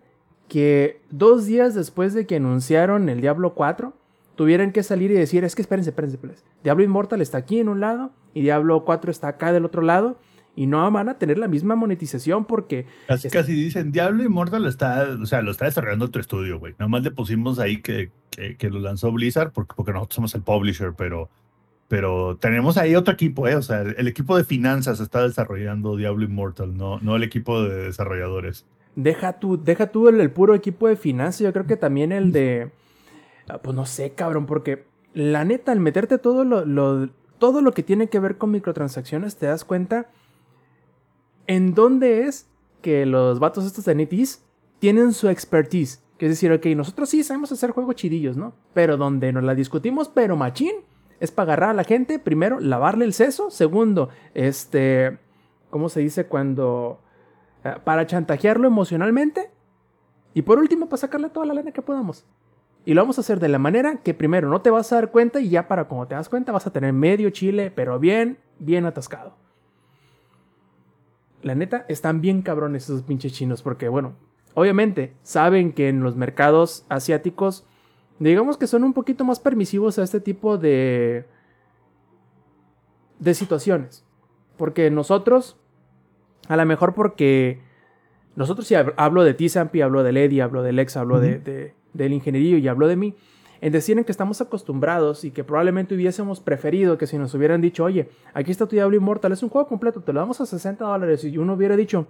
que 0.48 1.02
dos 1.12 1.46
días 1.46 1.76
después 1.76 2.16
de 2.16 2.26
que 2.26 2.38
anunciaron 2.38 3.10
el 3.10 3.22
Diablo 3.22 3.54
4, 3.54 3.94
tuvieran 4.36 4.72
que 4.72 4.82
salir 4.82 5.12
y 5.12 5.16
decir, 5.16 5.44
es 5.44 5.54
que 5.54 5.62
espérense, 5.62 5.92
espérense, 5.92 6.16
espérense. 6.16 6.44
Diablo 6.64 6.84
Immortal 6.84 7.22
está 7.22 7.38
aquí 7.38 7.60
en 7.60 7.70
un 7.70 7.80
lado 7.80 8.10
y 8.34 8.42
Diablo 8.42 8.84
4 8.86 9.12
está 9.12 9.28
acá 9.28 9.54
del 9.54 9.66
otro 9.66 9.84
lado 9.84 10.18
y 10.58 10.66
no 10.68 10.92
van 10.92 11.08
a 11.08 11.18
tener 11.18 11.38
la 11.38 11.48
misma 11.48 11.76
monetización 11.76 12.44
porque 12.44 12.86
Casi, 13.08 13.30
casi 13.30 13.54
dicen, 13.54 13.92
Diablo 13.94 14.24
Immortal 14.24 14.64
lo 14.64 14.70
está, 14.70 15.08
o 15.22 15.26
sea, 15.26 15.42
lo 15.42 15.52
está 15.52 15.66
desarrollando 15.66 16.04
otro 16.06 16.20
estudio, 16.20 16.60
güey. 16.60 16.74
Nomás 16.80 17.04
le 17.04 17.12
pusimos 17.12 17.60
ahí 17.60 17.82
que, 17.82 18.12
que, 18.32 18.58
que 18.58 18.70
lo 18.70 18.80
lanzó 18.80 19.12
Blizzard 19.14 19.52
porque, 19.54 19.74
porque 19.76 19.94
nosotros 19.94 20.16
somos 20.16 20.36
el 20.36 20.42
publisher, 20.42 20.94
pero, 20.98 21.30
pero 21.88 22.38
tenemos 22.38 22.78
ahí 22.78 22.96
otro 22.96 23.14
equipo, 23.14 23.48
¿eh? 23.48 23.56
O 23.56 23.62
sea, 23.62 23.82
el, 23.82 24.08
equipo 24.08 24.36
de 24.36 24.44
finanzas 24.44 25.00
está 25.00 25.22
desarrollando 25.22 25.96
Diablo 25.96 26.26
Immortal, 26.26 26.76
no, 26.76 27.00
no 27.00 27.16
el 27.16 27.24
equipo 27.24 27.62
de 27.64 27.84
desarrolladores. 27.86 28.66
deja 28.96 29.34
tú, 29.40 29.62
deja 29.64 29.92
tú 29.92 30.10
el, 30.10 30.20
el 30.20 30.32
puro 30.32 30.56
equipo 30.56 30.88
de 30.88 30.96
finanzas, 30.98 31.42
yo 31.42 31.54
creo 31.54 31.68
que 31.68 31.78
también 31.78 32.12
el 32.12 32.32
de, 32.32 32.72
ah, 33.48 33.60
pues 33.60 33.76
no 33.76 33.86
sé, 33.86 34.12
cabrón, 34.16 34.48
porque 34.48 34.86
la 35.14 35.46
neta, 35.46 35.72
al 35.72 35.80
meterte 35.80 36.18
todo 36.18 36.44
lo, 36.44 36.66
lo- 36.66 37.10
todo 37.38 37.62
lo 37.62 37.72
que 37.74 37.84
tiene 37.84 38.08
que 38.10 38.20
ver 38.20 38.38
con 38.40 38.50
microtransacciones, 38.50 39.38
te 39.38 39.46
das 39.46 39.64
cuenta 39.64 40.08
en 41.48 41.74
dónde 41.74 42.28
es 42.28 42.50
que 42.82 43.06
los 43.06 43.40
vatos 43.40 43.66
estos 43.66 43.86
de 43.86 43.96
NetEase 43.96 44.40
tienen 44.80 45.14
su 45.14 45.30
expertise. 45.30 46.04
Que 46.18 46.26
es 46.26 46.32
decir, 46.32 46.52
ok, 46.52 46.66
nosotros 46.76 47.10
sí 47.10 47.24
sabemos 47.24 47.52
hacer 47.52 47.72
juegos 47.72 47.96
chidillos, 47.96 48.38
¿no? 48.38 48.54
Pero 48.74 48.98
donde 48.98 49.32
nos 49.32 49.44
la 49.44 49.56
discutimos, 49.56 50.10
pero 50.10 50.36
machín, 50.36 50.74
es 51.20 51.32
para 51.32 51.54
agarrar 51.54 51.70
a 51.72 51.74
la 51.74 51.84
gente, 51.84 52.20
primero, 52.20 52.60
lavarle 52.60 53.06
el 53.06 53.14
seso, 53.14 53.50
segundo, 53.50 54.10
este, 54.34 55.20
¿cómo 55.70 55.90
se 55.90 56.02
dice? 56.02 56.26
Cuando... 56.28 57.02
eh, 57.64 57.76
para 57.84 58.06
chantajearlo 58.06 58.68
emocionalmente. 58.68 59.52
Y 60.34 60.44
por 60.44 60.60
último, 60.60 60.88
para 60.88 60.98
sacarle 60.98 61.30
toda 61.30 61.46
la 61.46 61.54
lana 61.54 61.72
que 61.72 61.82
podamos. 61.82 62.26
Y 62.86 62.94
lo 62.94 63.02
vamos 63.02 63.18
a 63.18 63.22
hacer 63.22 63.40
de 63.40 63.50
la 63.50 63.60
manera 63.60 63.98
que 63.98 64.14
primero 64.14 64.50
no 64.50 64.62
te 64.62 64.70
vas 64.70 64.92
a 64.92 64.96
dar 64.96 65.12
cuenta 65.12 65.40
y 65.40 65.50
ya 65.50 65.68
para 65.68 65.86
cuando 65.86 66.08
te 66.08 66.16
das 66.16 66.30
cuenta 66.30 66.52
vas 66.52 66.68
a 66.68 66.72
tener 66.72 66.94
medio 66.94 67.30
chile, 67.32 67.72
pero 67.76 68.00
bien, 68.00 68.38
bien 68.60 68.86
atascado. 68.86 69.36
La 71.44 71.56
neta, 71.56 71.86
están 71.88 72.22
bien 72.22 72.42
cabrones 72.42 72.84
esos 72.86 73.04
pinches 73.04 73.34
chinos 73.34 73.62
porque, 73.62 73.88
bueno, 73.90 74.14
obviamente 74.56 75.14
saben 75.24 75.72
que 75.72 75.90
en 75.90 76.02
los 76.02 76.16
mercados 76.16 76.86
asiáticos, 76.90 77.66
digamos 78.20 78.58
que 78.58 78.68
son 78.68 78.84
un 78.84 78.94
poquito 78.94 79.24
más 79.24 79.40
permisivos 79.40 80.00
a 80.00 80.04
este 80.04 80.20
tipo 80.20 80.58
de, 80.58 81.26
de 83.20 83.34
situaciones. 83.34 84.04
Porque 84.58 84.90
nosotros, 84.90 85.58
a 86.48 86.58
lo 86.58 86.66
mejor 86.66 86.94
porque 86.96 87.60
nosotros 88.36 88.68
si 88.68 88.74
hab- 88.76 88.94
hablo 88.98 89.24
de 89.24 89.34
ti, 89.34 89.50
Sampi, 89.50 89.82
hablo 89.82 90.04
de 90.04 90.12
Lady, 90.14 90.40
hablo 90.40 90.64
de 90.64 90.72
Lex, 90.74 90.98
hablo 90.98 91.20
de- 91.20 91.74
del 91.94 92.14
ingenierillo 92.14 92.58
y 92.58 92.68
hablo 92.68 92.88
de 92.88 92.96
mí, 92.96 93.16
en 93.62 93.72
decir 93.72 93.98
en 93.98 94.04
que 94.04 94.12
estamos 94.12 94.42
acostumbrados 94.42 95.24
y 95.24 95.32
que 95.32 95.44
probablemente 95.44 95.96
hubiésemos 95.96 96.40
preferido 96.40 96.98
que 96.98 97.08
si 97.08 97.18
nos 97.18 97.34
hubieran 97.34 97.62
dicho, 97.62 97.84
oye, 97.84 98.10
aquí 98.34 98.52
está 98.52 98.66
tu 98.66 98.76
Diablo 98.76 98.98
Immortal, 98.98 99.32
es 99.32 99.44
un 99.44 99.50
juego 99.50 99.68
completo, 99.68 100.02
te 100.02 100.14
lo 100.14 100.20
damos 100.20 100.42
a 100.42 100.46
60 100.46 100.86
dólares 100.86 101.24
y 101.24 101.38
uno 101.38 101.54
hubiera 101.54 101.76
dicho, 101.76 102.08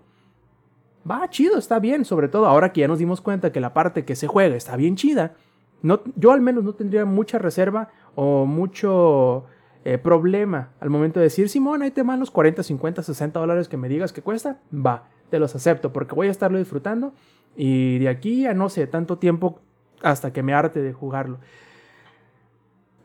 va, 1.10 1.30
chido, 1.30 1.58
está 1.58 1.80
bien, 1.80 2.06
sobre 2.06 2.28
todo 2.28 2.46
ahora 2.46 2.74
que 2.74 2.82
ya 2.82 2.88
nos 2.88 3.00
dimos 3.00 3.22
cuenta 3.22 3.52
que 3.52 3.60
la 3.60 3.74
parte 3.74 4.06
que 4.06 4.16
se 4.16 4.28
juega 4.28 4.56
está 4.56 4.76
bien 4.76 4.96
chida, 4.96 5.36
no, 5.82 6.02
yo 6.16 6.32
al 6.32 6.42
menos 6.42 6.64
no 6.64 6.74
tendría 6.74 7.06
mucha 7.06 7.38
reserva 7.38 7.90
o 8.16 8.46
mucho 8.46 9.46
eh, 9.86 9.98
problema 9.98 10.72
al 10.80 10.90
momento 10.90 11.20
de 11.20 11.26
decir, 11.26 11.50
Simón, 11.50 11.82
ahí 11.82 11.92
te 11.92 12.04
van 12.04 12.20
los 12.20 12.32
40, 12.32 12.64
50, 12.64 13.04
60 13.04 13.40
dólares 13.40 13.68
que 13.68 13.78
me 13.78 13.88
digas 13.88 14.12
que 14.12 14.22
cuesta, 14.22 14.60
va, 14.74 15.08
te 15.30 15.40
los 15.40 15.56
acepto 15.56 15.94
porque 15.94 16.16
voy 16.16 16.28
a 16.28 16.32
estarlo 16.32 16.58
disfrutando 16.58 17.14
y 17.56 18.00
de 18.00 18.10
aquí 18.10 18.46
a 18.46 18.54
no 18.54 18.70
sé, 18.70 18.88
tanto 18.88 19.18
tiempo 19.18 19.60
hasta 20.02 20.32
que 20.34 20.44
me 20.44 20.54
harte 20.54 20.82
de 20.82 20.94
jugarlo. 20.94 21.40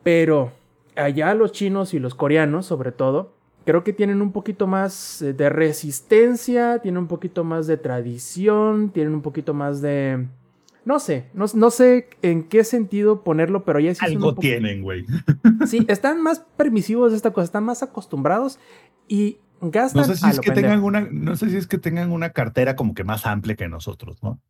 Pero 0.03 0.51
allá 0.95 1.33
los 1.33 1.51
chinos 1.51 1.93
y 1.93 1.99
los 1.99 2.15
coreanos, 2.15 2.65
sobre 2.65 2.91
todo, 2.91 3.33
creo 3.65 3.83
que 3.83 3.93
tienen 3.93 4.21
un 4.21 4.31
poquito 4.31 4.67
más 4.67 5.21
eh, 5.21 5.33
de 5.33 5.49
resistencia, 5.49 6.79
tienen 6.79 6.99
un 6.99 7.07
poquito 7.07 7.43
más 7.43 7.67
de 7.67 7.77
tradición, 7.77 8.89
tienen 8.89 9.13
un 9.13 9.21
poquito 9.21 9.53
más 9.53 9.81
de... 9.81 10.27
No 10.85 10.99
sé, 10.99 11.27
no, 11.33 11.45
no 11.53 11.71
sé 11.71 12.09
en 12.21 12.43
qué 12.43 12.65
sentido 12.65 13.23
ponerlo, 13.23 13.63
pero 13.63 13.79
ya 13.79 13.95
sí 13.95 14.05
un 14.05 14.11
Algo 14.11 14.35
tienen, 14.35 14.81
güey. 14.81 15.05
Sí, 15.65 15.85
están 15.87 16.21
más 16.21 16.39
permisivos 16.57 17.11
de 17.11 17.17
esta 17.17 17.31
cosa, 17.31 17.45
están 17.45 17.63
más 17.63 17.83
acostumbrados 17.83 18.59
y 19.07 19.37
gastan 19.61 20.01
No 20.01 20.07
sé 20.07 20.17
si 20.17 20.25
a 20.25 20.29
es 20.31 20.35
lo 20.35 20.41
que 20.41 20.51
pendejo. 20.51 20.67
tengan 20.67 20.83
una, 20.83 21.07
no 21.09 21.37
sé 21.37 21.49
si 21.49 21.55
es 21.55 21.67
que 21.67 21.77
tengan 21.77 22.11
una 22.11 22.31
cartera 22.31 22.75
como 22.75 22.93
que 22.93 23.05
más 23.05 23.25
amplia 23.25 23.55
que 23.55 23.69
nosotros, 23.69 24.21
¿no? 24.21 24.41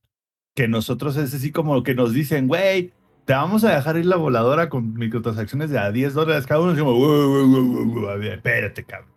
Que 0.53 0.67
nosotros 0.67 1.17
es 1.17 1.33
así 1.33 1.51
como 1.51 1.81
que 1.83 1.95
nos 1.95 2.13
dicen, 2.13 2.47
güey, 2.47 2.93
te 3.25 3.33
vamos 3.33 3.63
a 3.63 3.75
dejar 3.75 3.97
ir 3.97 4.05
la 4.05 4.17
voladora 4.17 4.69
con 4.69 4.93
microtransacciones 4.93 5.69
de 5.69 5.79
a 5.79 5.91
10 5.91 6.13
dólares 6.13 6.45
cada 6.45 6.61
uno. 6.61 6.71
Y 6.71 6.75
decimos, 6.75 6.95
"Wow, 6.95 8.21
espérate, 8.21 8.83
cabrón. 8.83 9.09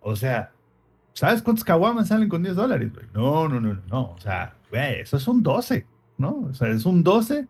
O 0.00 0.16
sea, 0.16 0.52
¿sabes 1.12 1.42
cuántos 1.42 1.64
caguamas 1.64 2.08
salen 2.08 2.28
con 2.28 2.42
10 2.42 2.56
dólares, 2.56 2.90
no, 3.14 3.48
no, 3.48 3.60
no, 3.60 3.80
no. 3.88 4.12
O 4.12 4.18
sea, 4.18 4.56
güey, 4.70 5.00
eso 5.00 5.16
es 5.16 5.28
un 5.28 5.42
12, 5.42 5.86
¿no? 6.18 6.48
O 6.50 6.54
sea, 6.54 6.68
es 6.68 6.84
un 6.84 7.02
12 7.02 7.46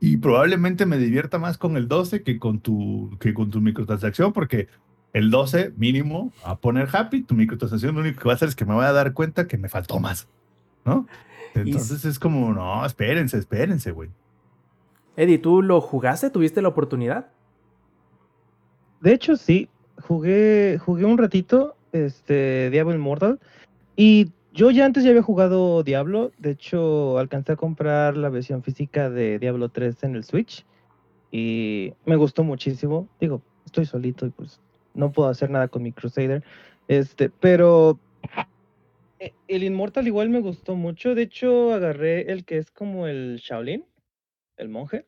y 0.00 0.16
probablemente 0.16 0.86
me 0.86 0.98
divierta 0.98 1.38
más 1.38 1.58
con 1.58 1.76
el 1.76 1.88
12 1.88 2.22
que 2.22 2.38
con 2.38 2.60
tu, 2.60 3.16
que 3.20 3.34
con 3.34 3.50
tu 3.50 3.60
microtransacción 3.60 4.32
porque 4.32 4.68
el 5.12 5.30
12 5.30 5.72
mínimo 5.76 6.32
a 6.44 6.56
poner 6.56 6.88
happy, 6.92 7.22
tu 7.22 7.34
microtransacción 7.34 7.94
lo 7.94 8.02
único 8.02 8.20
que 8.20 8.26
va 8.28 8.32
a 8.32 8.36
hacer 8.36 8.48
es 8.48 8.54
que 8.56 8.64
me 8.64 8.74
voy 8.74 8.84
a 8.84 8.92
dar 8.92 9.12
cuenta 9.14 9.46
que 9.46 9.58
me 9.58 9.68
faltó 9.68 9.98
más, 9.98 10.28
¿no? 10.84 11.06
Entonces 11.54 12.04
es 12.04 12.18
como, 12.18 12.52
no, 12.52 12.84
espérense, 12.84 13.38
espérense, 13.38 13.90
güey. 13.90 14.10
Eddie, 15.16 15.38
¿tú 15.38 15.62
lo 15.62 15.80
jugaste? 15.80 16.30
¿Tuviste 16.30 16.62
la 16.62 16.68
oportunidad? 16.68 17.28
De 19.00 19.12
hecho, 19.12 19.36
sí, 19.36 19.68
jugué, 20.00 20.78
jugué 20.78 21.04
un 21.04 21.18
ratito, 21.18 21.76
este, 21.92 22.70
Diablo 22.70 22.94
Immortal, 22.94 23.40
y 23.96 24.32
yo 24.52 24.70
ya 24.70 24.84
antes 24.84 25.04
ya 25.04 25.10
había 25.10 25.22
jugado 25.22 25.82
Diablo, 25.82 26.32
de 26.38 26.50
hecho, 26.50 27.18
alcancé 27.18 27.52
a 27.52 27.56
comprar 27.56 28.16
la 28.16 28.28
versión 28.28 28.62
física 28.62 29.10
de 29.10 29.38
Diablo 29.38 29.68
3 29.68 30.02
en 30.04 30.16
el 30.16 30.24
Switch, 30.24 30.64
y 31.30 31.94
me 32.06 32.16
gustó 32.16 32.42
muchísimo, 32.44 33.08
digo, 33.20 33.42
estoy 33.66 33.86
solito 33.86 34.26
y 34.26 34.30
pues 34.30 34.60
no 34.94 35.12
puedo 35.12 35.28
hacer 35.28 35.50
nada 35.50 35.68
con 35.68 35.82
mi 35.82 35.92
Crusader, 35.92 36.42
este, 36.88 37.28
pero 37.28 37.98
el 39.18 39.62
Immortal 39.62 40.06
igual 40.06 40.28
me 40.28 40.40
gustó 40.40 40.76
mucho, 40.76 41.14
de 41.14 41.22
hecho, 41.22 41.72
agarré 41.72 42.30
el 42.32 42.44
que 42.44 42.58
es 42.58 42.70
como 42.70 43.06
el 43.06 43.38
Shaolin, 43.42 43.84
el 44.56 44.68
monje, 44.68 45.06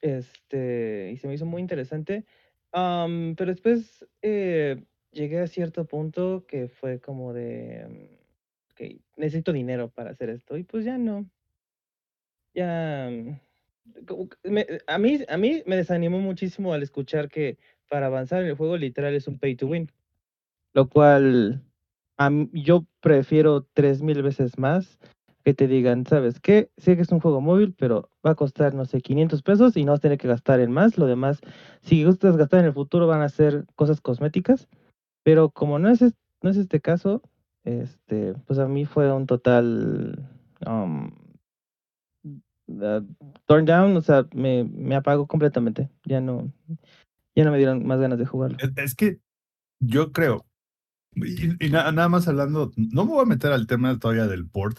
este, 0.00 1.10
y 1.12 1.16
se 1.16 1.28
me 1.28 1.34
hizo 1.34 1.46
muy 1.46 1.62
interesante. 1.62 2.24
Am, 2.72 3.34
pero 3.36 3.50
después 3.50 4.06
eh, 4.22 4.84
llegué 5.12 5.40
a 5.40 5.46
cierto 5.46 5.86
punto 5.86 6.44
que 6.46 6.68
fue 6.68 7.00
como 7.00 7.32
de, 7.32 7.86
mm, 7.88 8.72
ok, 8.72 9.00
necesito 9.16 9.52
dinero 9.52 9.90
para 9.90 10.10
hacer 10.10 10.30
esto 10.30 10.56
y 10.56 10.64
pues 10.64 10.84
ya 10.84 10.98
no. 10.98 11.28
Ya, 12.54 13.08
mm, 13.10 13.38
a 14.86 14.98
mí, 14.98 15.18
a 15.28 15.36
mí 15.36 15.62
me 15.66 15.76
desanimó 15.76 16.18
muchísimo 16.20 16.72
al 16.72 16.82
escuchar 16.82 17.28
que 17.28 17.58
para 17.88 18.06
avanzar 18.06 18.42
en 18.42 18.48
el 18.48 18.56
juego 18.56 18.76
literal 18.76 19.14
es 19.14 19.26
un 19.28 19.38
pay 19.38 19.56
to 19.56 19.66
win, 19.66 19.90
lo 20.72 20.88
cual 20.88 21.62
yo 22.52 22.86
prefiero 23.00 23.66
tres 23.72 24.02
mil 24.02 24.22
veces 24.22 24.58
más 24.58 24.98
que 25.44 25.54
te 25.54 25.66
digan, 25.66 26.06
¿sabes 26.06 26.40
qué? 26.40 26.70
Sé 26.76 26.96
que 26.96 27.02
es 27.02 27.10
un 27.10 27.20
juego 27.20 27.40
móvil, 27.40 27.74
pero 27.76 28.10
va 28.24 28.32
a 28.32 28.34
costar, 28.36 28.74
no 28.74 28.84
sé, 28.84 29.00
500 29.00 29.42
pesos 29.42 29.76
y 29.76 29.84
no 29.84 29.92
vas 29.92 29.98
a 29.98 30.02
tener 30.02 30.18
que 30.18 30.28
gastar 30.28 30.60
en 30.60 30.70
más. 30.70 30.98
Lo 30.98 31.06
demás, 31.06 31.40
si 31.80 32.04
gustas 32.04 32.36
gastar 32.36 32.60
en 32.60 32.66
el 32.66 32.72
futuro, 32.72 33.06
van 33.06 33.22
a 33.22 33.28
ser 33.28 33.66
cosas 33.74 34.00
cosméticas. 34.00 34.68
Pero 35.24 35.50
como 35.50 35.78
no 35.78 35.88
es, 35.88 36.00
no 36.42 36.50
es 36.50 36.56
este 36.56 36.80
caso, 36.80 37.22
este, 37.64 38.34
pues 38.46 38.58
a 38.58 38.68
mí 38.68 38.84
fue 38.84 39.12
un 39.12 39.26
total 39.26 40.28
um, 40.66 41.12
uh, 42.68 43.04
turn 43.46 43.64
down, 43.64 43.96
o 43.96 44.00
sea, 44.00 44.26
me, 44.34 44.64
me 44.64 44.94
apagó 44.94 45.26
completamente. 45.26 45.90
Ya 46.04 46.20
no, 46.20 46.52
ya 47.34 47.44
no 47.44 47.50
me 47.50 47.58
dieron 47.58 47.86
más 47.86 48.00
ganas 48.00 48.18
de 48.18 48.26
jugarlo. 48.26 48.58
Es 48.76 48.94
que 48.94 49.18
yo 49.80 50.12
creo, 50.12 50.44
y, 51.14 51.66
y 51.66 51.70
na- 51.70 51.92
nada 51.92 52.08
más 52.08 52.26
hablando, 52.28 52.72
no 52.76 53.04
me 53.04 53.12
voy 53.12 53.22
a 53.22 53.26
meter 53.26 53.52
al 53.52 53.66
tema 53.66 53.98
todavía 53.98 54.26
del 54.26 54.46
port, 54.48 54.78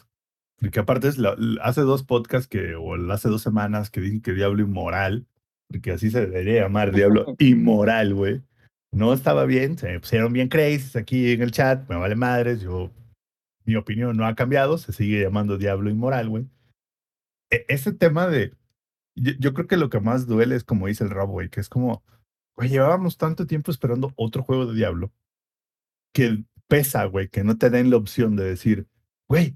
porque 0.60 0.80
aparte 0.80 1.08
es 1.08 1.18
la- 1.18 1.36
hace 1.62 1.82
dos 1.82 2.04
podcasts 2.04 2.48
que, 2.48 2.75
o 2.75 2.96
hace 3.12 3.30
dos 3.30 3.42
semanas 3.42 3.90
que 3.90 4.02
dije 4.02 4.22
que 4.22 4.34
Diablo 4.34 4.62
Inmoral, 4.63 5.28
porque 5.70 5.92
así 5.92 6.10
se 6.12 6.22
debería 6.22 6.62
llamar 6.63 6.94
Diablo 6.94 7.25
Inmoral, 7.40 8.13
güey. 8.13 8.42
No 8.92 9.12
estaba 9.13 9.46
bien, 9.46 9.78
se 9.78 9.92
me 9.92 10.00
pusieron 10.00 10.32
bien 10.34 10.50
crazy 10.50 10.98
aquí 11.00 11.32
en 11.32 11.42
el 11.42 11.52
chat, 11.52 11.90
me 11.90 11.96
vale 11.96 12.16
madres, 12.16 12.62
yo, 12.62 12.92
mi 13.66 13.75
opinión 13.75 14.16
no 14.16 14.25
ha 14.28 14.36
cambiado, 14.36 14.78
se 14.78 14.94
sigue 14.94 15.22
llamando 15.22 15.58
Diablo 15.58 15.90
Inmoral, 15.90 16.30
güey. 16.30 16.46
E- 17.52 17.66
ese 17.70 17.92
tema 17.94 18.28
de, 18.28 18.54
yo, 19.16 19.32
yo 19.40 19.54
creo 19.54 19.68
que 19.68 19.78
lo 19.78 19.90
que 19.90 20.00
más 20.00 20.28
duele 20.28 20.56
es 20.56 20.63
como 20.63 20.88
dice 20.88 21.04
el 21.04 21.10
Rob, 21.10 21.30
güey, 21.32 21.50
que 21.50 21.60
es 21.60 21.70
como, 21.70 22.04
güey, 22.56 22.70
llevábamos 22.70 23.18
tanto 23.18 23.48
tiempo 23.48 23.72
esperando 23.72 24.13
otro 24.16 24.44
juego 24.44 24.66
de 24.68 24.75
Diablo 24.75 25.12
que 26.13 26.43
pesa, 26.67 27.05
güey, 27.05 27.27
que 27.27 27.43
no 27.43 27.58
te 27.58 27.70
den 27.70 27.89
la 27.89 27.98
opción 27.98 28.36
de 28.36 28.46
decir, 28.46 28.88
güey, 29.27 29.55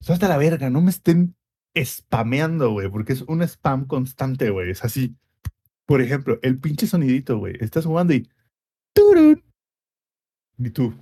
suelta 0.00 0.28
la 0.28 0.36
verga, 0.36 0.68
no 0.70 0.80
me 0.80 0.90
estén 0.90 1.34
spameando, 1.76 2.70
güey, 2.72 2.88
porque 2.90 3.14
es 3.14 3.22
un 3.22 3.42
spam 3.42 3.86
constante, 3.86 4.50
güey, 4.50 4.70
es 4.70 4.84
así. 4.84 5.16
Por 5.86 6.00
ejemplo, 6.02 6.38
el 6.42 6.58
pinche 6.58 6.86
sonidito, 6.86 7.38
güey, 7.38 7.56
estás 7.60 7.86
jugando 7.86 8.14
y... 8.14 8.28
¡turun! 8.94 9.42
Y 10.58 10.70
tú. 10.70 10.94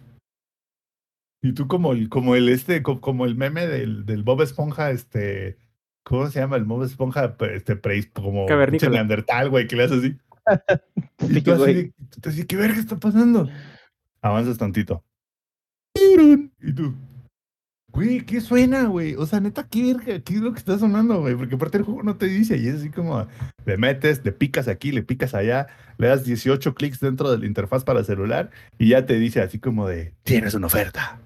Y 1.43 1.53
tú 1.53 1.67
como 1.67 1.93
el, 1.93 2.09
como 2.09 2.37
el 2.37 2.49
este, 2.49 2.83
co- 2.83 3.01
como, 3.01 3.25
el 3.25 3.35
meme 3.35 3.67
del, 3.67 4.05
del 4.07 4.23
Bob 4.23 4.43
Esponja, 4.43 4.91
este, 4.91 5.59
¿cómo 6.05 6.29
se 6.29 6.39
llama? 6.39 6.57
El 6.57 6.65
Bob 6.65 6.85
Esponja, 6.85 7.37
este, 7.53 7.77
pre, 7.77 8.11
como 8.11 8.47
Cavernícola. 8.47 8.91
Neandertal, 8.93 9.51
güey, 9.51 9.67
que 9.67 9.77
le 9.77 9.85
haces 9.85 9.99
así. 9.99 10.19
Y 11.37 11.41
tú 11.43 11.53
así, 11.53 11.93
tú 12.21 12.29
así, 12.29 12.45
¿qué 12.47 12.57
verga 12.57 12.79
está 12.79 12.97
pasando? 12.97 13.49
Avanzas 14.23 14.59
tantito. 14.59 15.03
Y 15.95 16.73
tú, 16.75 16.95
güey, 17.93 18.25
¿qué 18.25 18.41
suena, 18.41 18.85
güey? 18.85 19.15
O 19.15 19.27
sea, 19.27 19.41
neta, 19.41 19.67
¿qué? 19.69 19.97
¿Qué 20.25 20.35
es 20.35 20.41
lo 20.41 20.53
que 20.53 20.59
está 20.59 20.79
sonando, 20.79 21.21
güey? 21.21 21.35
Porque 21.35 21.55
aparte 21.55 21.79
el 21.79 21.85
juego 21.85 22.03
no 22.03 22.17
te 22.17 22.27
dice 22.27 22.57
y 22.57 22.69
es 22.69 22.77
así 22.77 22.91
como, 22.91 23.27
le 23.65 23.77
metes, 23.77 24.25
le 24.25 24.33
picas 24.33 24.69
aquí, 24.69 24.93
le 24.93 25.03
picas 25.03 25.35
allá, 25.35 25.67
le 25.99 26.09
das 26.09 26.25
18 26.25 26.75
clics 26.75 27.01
dentro 27.01 27.31
de 27.31 27.39
la 27.39 27.47
interfaz 27.47 27.85
para 27.85 28.05
celular 28.05 28.51
y 28.79 28.89
ya 28.91 29.07
te 29.07 29.19
dice 29.19 29.41
así 29.41 29.59
como 29.59 29.89
de, 29.89 30.15
tienes 30.23 30.55
una 30.55 30.67
oferta, 30.67 31.21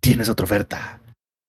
tienes 0.00 0.28
otra 0.28 0.44
oferta, 0.44 1.00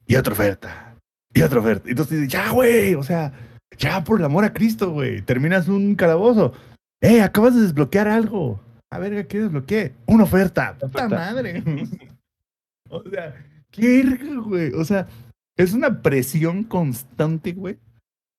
y 0.06 0.16
otra 0.16 0.34
oferta, 0.34 0.96
y 1.34 1.42
otra 1.42 1.60
oferta. 1.60 1.88
Y 1.88 1.92
entonces 1.92 2.28
ya, 2.28 2.50
güey, 2.52 2.96
o 2.96 3.04
sea, 3.04 3.34
ya 3.78 4.04
por 4.04 4.20
el 4.20 4.26
amor 4.26 4.44
a 4.44 4.54
Cristo, 4.54 4.92
güey, 4.92 5.22
terminas 5.22 5.68
un 5.68 5.96
calabozo. 5.96 6.54
¡Eh, 7.02 7.22
acabas 7.22 7.56
de 7.56 7.62
desbloquear 7.62 8.10
algo! 8.10 8.60
A 8.92 9.00
ver, 9.00 9.28
¿qué 9.28 9.40
desbloqueé? 9.40 9.94
Una 10.08 10.24
oferta. 10.24 10.74
¡Puta 10.74 10.86
Oferta. 10.88 11.16
madre! 11.16 11.64
O 12.92 13.04
sea, 13.08 13.36
qué 13.70 14.04
verga, 14.04 14.42
güey. 14.42 14.74
O 14.74 14.84
sea, 14.84 15.08
es 15.56 15.74
una 15.74 16.02
presión 16.02 16.64
constante, 16.64 17.52
güey. 17.52 17.78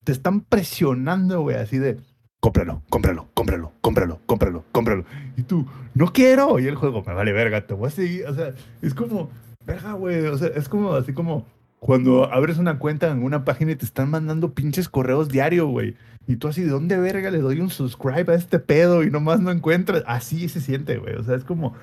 Te 0.05 0.11
están 0.11 0.41
presionando, 0.41 1.43
güey, 1.43 1.57
así 1.57 1.79
de 1.79 2.01
cómpralo, 2.41 2.83
cómpralo, 2.89 3.29
cómpralo, 3.35 3.73
cómpralo, 3.81 4.21
cómpralo, 4.27 4.65
cómpralo. 4.73 5.05
Y 5.37 5.43
tú, 5.43 5.67
no 5.95 6.13
quiero. 6.13 6.59
Y 6.59 6.67
el 6.67 6.75
juego, 6.75 7.05
me 7.07 7.15
vale 7.15 7.33
verga, 7.33 7.65
te 7.65 7.75
voy 7.75 7.89
a 7.89 7.91
seguir. 7.91 8.27
O 8.27 8.35
sea, 8.35 8.53
es 8.83 8.93
como, 8.93 9.31
verga, 9.65 9.93
güey. 9.93 10.27
O 10.27 10.37
sea, 10.37 10.49
es 10.49 10.69
como 10.69 10.95
así 10.95 11.13
como 11.13 11.47
cuando 11.81 12.31
abres 12.31 12.59
una 12.59 12.79
cuenta 12.79 13.11
en 13.11 13.23
una 13.23 13.45
página 13.45 13.73
y 13.73 13.77
te 13.77 13.87
están 13.87 14.11
mandando 14.11 14.53
pinches 14.53 14.89
correos 14.89 15.31
diario, 15.31 15.67
güey. 15.67 15.97
Y 16.27 16.37
tú 16.37 16.49
así, 16.49 16.63
¿de 16.63 16.71
dónde 16.71 16.99
verga 16.99 17.31
le 17.31 17.39
doy 17.39 17.61
un 17.61 17.71
subscribe 17.71 18.33
a 18.33 18.37
este 18.37 18.59
pedo? 18.59 19.03
Y 19.03 19.11
nomás 19.11 19.41
no 19.41 19.51
encuentras. 19.51 20.05
Así 20.07 20.49
se 20.51 20.61
siente, 20.61 20.99
güey. 20.99 21.15
O 21.17 21.25
sea, 21.25 21.35
es 21.37 21.45
como, 21.45 21.75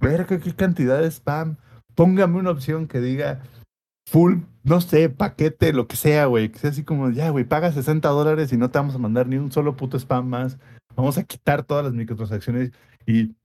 verga, 0.00 0.38
qué 0.38 0.52
cantidad 0.54 1.00
de 1.00 1.06
spam. 1.10 1.56
Póngame 1.94 2.38
una 2.38 2.50
opción 2.50 2.88
que 2.88 3.00
diga 3.00 3.42
full, 4.06 4.40
no 4.64 4.80
sé, 4.80 5.08
paquete, 5.08 5.72
lo 5.72 5.86
que 5.86 5.96
sea, 5.96 6.26
güey. 6.26 6.50
Que 6.50 6.58
sea 6.58 6.70
así 6.70 6.82
como, 6.82 7.10
ya, 7.10 7.30
güey, 7.30 7.44
paga 7.44 7.72
60 7.72 8.08
dólares 8.08 8.52
y 8.52 8.56
no 8.56 8.70
te 8.70 8.78
vamos 8.78 8.96
a 8.96 8.98
mandar 8.98 9.28
ni 9.28 9.36
un 9.36 9.52
solo 9.52 9.76
puto 9.76 9.96
spam 9.96 10.28
más. 10.28 10.58
Vamos 10.96 11.16
a 11.16 11.22
quitar 11.24 11.62
todas 11.62 11.84
las 11.84 11.94
microtransacciones 11.94 12.72
y 13.06 13.36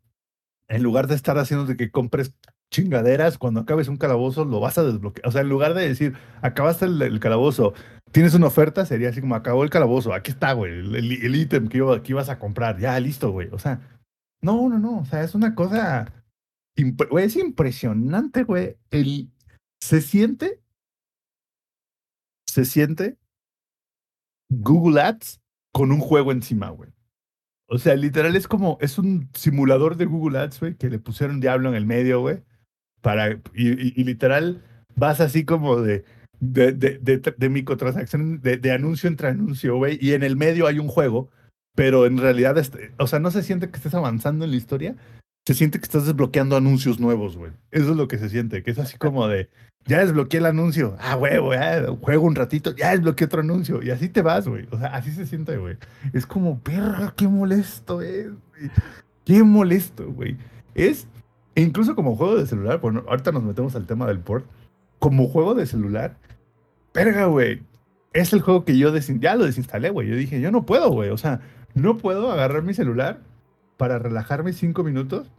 en 0.67 0.83
lugar 0.83 1.07
de 1.07 1.15
estar 1.15 1.37
haciendo 1.37 1.65
de 1.65 1.77
que 1.77 1.91
compres 1.91 2.33
chingaderas, 2.71 3.37
cuando 3.37 3.61
acabes 3.61 3.87
un 3.87 3.97
calabozo 3.97 4.45
lo 4.45 4.59
vas 4.59 4.77
a 4.77 4.83
desbloquear. 4.83 5.27
O 5.27 5.31
sea, 5.31 5.41
en 5.41 5.49
lugar 5.49 5.73
de 5.73 5.87
decir, 5.87 6.15
acabaste 6.41 6.85
el, 6.85 7.19
calabozo, 7.19 7.73
tienes 8.11 8.33
una 8.33 8.47
oferta, 8.47 8.85
sería 8.85 9.09
así 9.09 9.21
como, 9.21 9.35
acabó 9.35 9.63
el 9.63 9.69
calabozo, 9.69 10.13
aquí 10.13 10.31
está, 10.31 10.53
güey, 10.53 10.71
el, 10.71 11.35
ítem 11.35 11.67
que, 11.67 11.77
iba- 11.77 12.01
que 12.03 12.11
ibas 12.11 12.29
a 12.29 12.39
comprar, 12.39 12.79
ya, 12.79 12.99
listo, 12.99 13.31
güey. 13.31 13.49
O 13.51 13.59
sea, 13.59 13.81
no, 14.41 14.69
no, 14.69 14.79
no, 14.79 14.99
o 14.99 15.05
sea, 15.05 15.23
es 15.23 15.35
una 15.35 15.55
cosa, 15.55 16.13
güey, 17.09 17.25
es 17.25 17.35
impresionante, 17.35 18.43
güey. 18.43 18.77
El, 18.91 19.31
se 19.81 20.01
siente, 20.01 20.61
se 22.47 22.65
siente 22.65 23.17
Google 24.49 25.01
Ads 25.01 25.41
con 25.73 25.91
un 25.91 25.99
juego 25.99 26.31
encima, 26.31 26.69
güey. 26.69 26.91
O 27.71 27.77
sea, 27.77 27.95
literal 27.95 28.35
es 28.35 28.47
como, 28.47 28.79
es 28.81 28.97
un 28.97 29.29
simulador 29.33 29.95
de 29.95 30.05
Google 30.05 30.39
Ads, 30.39 30.59
güey, 30.59 30.75
que 30.75 30.89
le 30.89 30.97
pusieron 30.97 31.39
Diablo 31.39 31.69
en 31.69 31.75
el 31.75 31.85
medio, 31.85 32.21
güey. 32.21 32.43
Para, 33.01 33.39
y, 33.53 34.03
literal 34.03 34.61
vas 34.95 35.21
así 35.21 35.45
como 35.45 35.81
de, 35.81 36.03
de, 36.39 36.73
de, 36.73 36.99
de, 36.99 37.49
microtransacción, 37.49 38.41
de, 38.41 38.71
anuncio 38.71 39.07
entre 39.07 39.29
anuncio, 39.29 39.77
güey. 39.77 39.97
Y 40.01 40.13
en 40.13 40.23
el 40.23 40.35
medio 40.35 40.67
hay 40.67 40.79
un 40.79 40.87
juego, 40.87 41.29
pero 41.75 42.05
en 42.05 42.17
realidad, 42.17 42.57
este- 42.57 42.91
o 42.97 43.07
sea, 43.07 43.19
no 43.19 43.31
se 43.31 43.43
siente 43.43 43.69
que 43.69 43.77
estés 43.77 43.93
avanzando 43.93 44.45
en 44.45 44.51
la 44.51 44.57
historia, 44.57 44.95
se 45.47 45.53
siente 45.53 45.79
que 45.79 45.85
estás 45.85 46.05
desbloqueando 46.05 46.57
anuncios 46.57 46.99
nuevos, 46.99 47.37
güey. 47.37 47.51
Eso 47.71 47.91
es 47.91 47.97
lo 47.97 48.07
que 48.07 48.17
se 48.17 48.29
siente, 48.29 48.61
que 48.63 48.71
es 48.71 48.79
así 48.79 48.97
como 48.97 49.27
de, 49.27 49.49
ya 49.85 49.99
desbloqueé 49.99 50.39
el 50.39 50.45
anuncio, 50.45 50.95
ah, 50.99 51.15
huevo, 51.15 51.51
juego 52.01 52.25
un 52.25 52.35
ratito, 52.35 52.75
ya 52.75 52.91
desbloqueé 52.91 53.25
otro 53.25 53.41
anuncio, 53.41 53.81
y 53.81 53.89
así 53.89 54.09
te 54.09 54.21
vas, 54.21 54.47
güey. 54.47 54.67
O 54.71 54.77
sea, 54.77 54.89
así 54.89 55.11
se 55.11 55.25
siente, 55.25 55.57
güey. 55.57 55.77
Es 56.13 56.25
como, 56.25 56.59
perra, 56.59 57.13
qué 57.15 57.27
molesto 57.27 58.01
es, 58.01 58.27
güey. 58.27 58.71
Qué 59.25 59.43
molesto, 59.43 60.11
güey. 60.11 60.37
Es, 60.75 61.07
incluso 61.61 61.95
como 61.95 62.15
juego 62.15 62.37
de 62.37 62.47
celular, 62.47 62.79
bueno, 62.79 63.03
ahorita 63.07 63.31
nos 63.31 63.43
metemos 63.43 63.75
al 63.75 63.85
tema 63.85 64.07
del 64.07 64.19
port. 64.19 64.45
Como 64.99 65.27
juego 65.27 65.55
de 65.55 65.65
celular, 65.65 66.17
verga, 66.93 67.25
güey. 67.25 67.61
Es 68.11 68.33
el 68.33 68.41
juego 68.41 68.65
que 68.65 68.77
yo 68.77 68.93
ya 68.95 69.35
lo 69.35 69.45
desinstalé, 69.45 69.89
güey. 69.91 70.09
Yo 70.09 70.15
dije, 70.15 70.41
yo 70.41 70.51
no 70.51 70.65
puedo, 70.65 70.89
güey. 70.89 71.09
O 71.09 71.17
sea, 71.17 71.41
no 71.73 71.97
puedo 71.97 72.31
agarrar 72.31 72.63
mi 72.63 72.73
celular 72.73 73.21
para 73.77 73.99
relajarme 73.99 74.51
cinco 74.51 74.83
minutos 74.83 75.31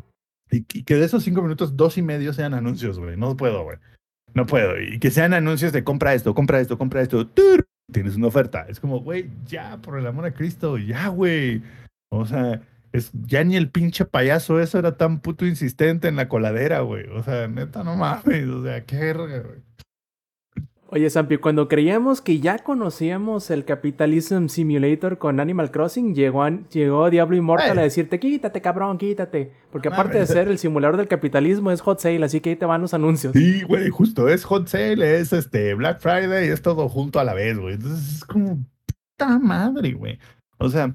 y, 0.51 0.65
y 0.73 0.83
que 0.85 0.95
de 0.95 1.05
esos 1.05 1.23
cinco 1.23 1.43
minutos, 1.43 1.77
dos 1.77 1.99
y 1.99 2.03
medio 2.03 2.33
sean 2.33 2.55
anuncios, 2.55 2.99
güey. 2.99 3.17
No 3.17 3.37
puedo, 3.37 3.65
güey. 3.65 3.79
No 4.35 4.47
puedo. 4.47 4.81
Y 4.81 4.99
que 4.99 5.11
sean 5.11 5.35
anuncios 5.35 5.73
de 5.73 5.85
compra 5.85 6.15
esto, 6.15 6.35
compra 6.35 6.61
esto, 6.61 6.79
compra 6.79 7.03
esto. 7.03 7.27
¡tur! 7.27 7.65
Tienes 7.93 8.17
una 8.17 8.29
oferta. 8.29 8.67
Es 8.69 8.79
como, 8.79 9.01
güey, 9.01 9.31
ya, 9.47 9.79
por 9.79 9.99
el 9.99 10.07
amor 10.07 10.25
a 10.25 10.35
Cristo, 10.35 10.79
ya, 10.79 11.09
güey. 11.09 11.63
O 12.11 12.27
sea, 12.27 12.63
es, 12.93 13.11
ya 13.13 13.45
ni 13.45 13.57
el 13.57 13.71
pinche 13.71 14.05
payaso 14.05 14.61
eso 14.61 14.79
era 14.79 14.97
tan 14.97 15.21
puto 15.21 15.47
insistente 15.47 16.09
en 16.09 16.17
la 16.17 16.29
coladera, 16.29 16.81
güey. 16.81 17.07
O 17.09 17.23
sea, 17.23 17.47
neta, 17.47 17.85
no 17.85 17.97
mames. 17.97 18.49
O 18.49 18.63
sea, 18.65 18.85
qué 18.85 18.97
verga, 18.97 19.41
güey. 19.41 19.61
Oye, 20.93 21.09
Sampi, 21.09 21.37
cuando 21.37 21.69
creíamos 21.69 22.21
que 22.21 22.41
ya 22.41 22.59
conocíamos 22.59 23.53
el 23.53 23.65
Capitalism 23.65 24.49
Simulator 24.49 25.19
con 25.19 25.39
Animal 25.39 25.71
Crossing, 25.71 26.17
llegó, 26.17 26.45
llegó 26.73 27.09
Diablo 27.11 27.37
Immortal 27.37 27.71
Ay. 27.71 27.79
a 27.79 27.83
decirte, 27.83 28.19
quítate, 28.19 28.61
cabrón, 28.61 28.99
quítate. 28.99 29.53
Porque 29.71 29.89
No 29.89 29.95
aparte 29.95 30.19
de 30.19 30.27
ser 30.27 30.49
el 30.49 30.59
simulador 30.59 30.97
del 30.97 31.07
capitalismo, 31.07 31.71
es 31.71 31.81
hot 31.81 32.01
sale, 32.01 32.25
así 32.25 32.41
que 32.41 32.51
ahí 32.51 32.57
te 32.57 32.67
van 32.67 32.81
los 32.81 32.93
anuncios. 32.93 33.35
Sí, 33.35 33.63
güey, 33.63 33.89
justo. 33.91 34.29
Es 34.29 34.43
Hot 34.45 34.67
Sale, 34.67 35.21
es 35.21 35.33
este 35.33 35.75
Black 35.75 36.01
Friday, 36.01 36.49
es 36.49 36.61
todo 36.61 36.89
junto 36.89 37.21
a 37.21 37.25
la 37.25 37.35
vez, 37.35 37.57
güey. 37.57 37.75
Entonces 37.75 38.17
es 38.17 38.25
como, 38.25 38.59
puta 39.17 39.39
madre, 39.39 39.93
güey. 39.93 40.19
O 40.59 40.69
sea, 40.71 40.93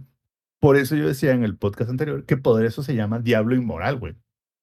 por 0.65 0.77
eso 0.77 0.95
yo 0.95 1.05
decía 1.05 1.33
en 1.33 1.43
el 1.43 1.59
podcast 1.59 1.91
anterior 1.91 2.25
que 2.25 2.37
por 2.37 2.65
eso 2.65 2.81
se 2.81 2.95
llama 2.95 3.19
Diablo 3.19 3.53
Inmoral, 3.53 3.99
güey. 3.99 4.15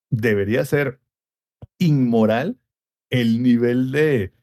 Debería 0.09 0.65
ser 0.65 0.99
inmoral 1.79 2.59
el 3.09 3.41
nivel 3.41 3.93
de, 3.93 4.33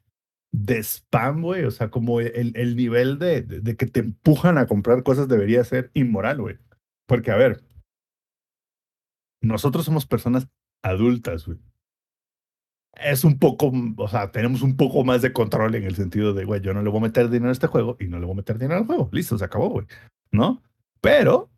de 0.52 0.82
spam, 0.82 1.42
güey. 1.42 1.64
O 1.64 1.70
sea, 1.70 1.90
como 1.90 2.22
el, 2.22 2.56
el 2.56 2.76
nivel 2.76 3.18
de, 3.18 3.42
de, 3.42 3.60
de 3.60 3.76
que 3.76 3.84
te 3.84 4.00
empujan 4.00 4.56
a 4.56 4.66
comprar 4.66 5.02
cosas 5.02 5.28
debería 5.28 5.62
ser 5.62 5.90
inmoral, 5.92 6.40
güey. 6.40 6.56
Porque, 7.06 7.30
a 7.30 7.36
ver, 7.36 7.60
nosotros 9.42 9.84
somos 9.84 10.06
personas 10.06 10.48
adultas, 10.82 11.44
güey. 11.44 11.58
Es 12.94 13.22
un 13.22 13.38
poco, 13.38 13.70
o 13.98 14.08
sea, 14.08 14.30
tenemos 14.30 14.62
un 14.62 14.78
poco 14.78 15.04
más 15.04 15.20
de 15.20 15.34
control 15.34 15.74
en 15.74 15.84
el 15.84 15.94
sentido 15.94 16.32
de, 16.32 16.46
güey, 16.46 16.62
yo 16.62 16.72
no 16.72 16.80
le 16.82 16.88
voy 16.88 17.00
a 17.00 17.02
meter 17.02 17.28
dinero 17.28 17.50
a 17.50 17.52
este 17.52 17.66
juego 17.66 17.98
y 18.00 18.06
no 18.06 18.18
le 18.18 18.24
voy 18.24 18.32
a 18.32 18.36
meter 18.36 18.56
dinero 18.56 18.80
al 18.80 18.86
juego. 18.86 19.10
Listo, 19.12 19.36
se 19.36 19.44
acabó, 19.44 19.68
güey. 19.68 19.86
¿No? 20.32 20.62
Pero 21.00 21.48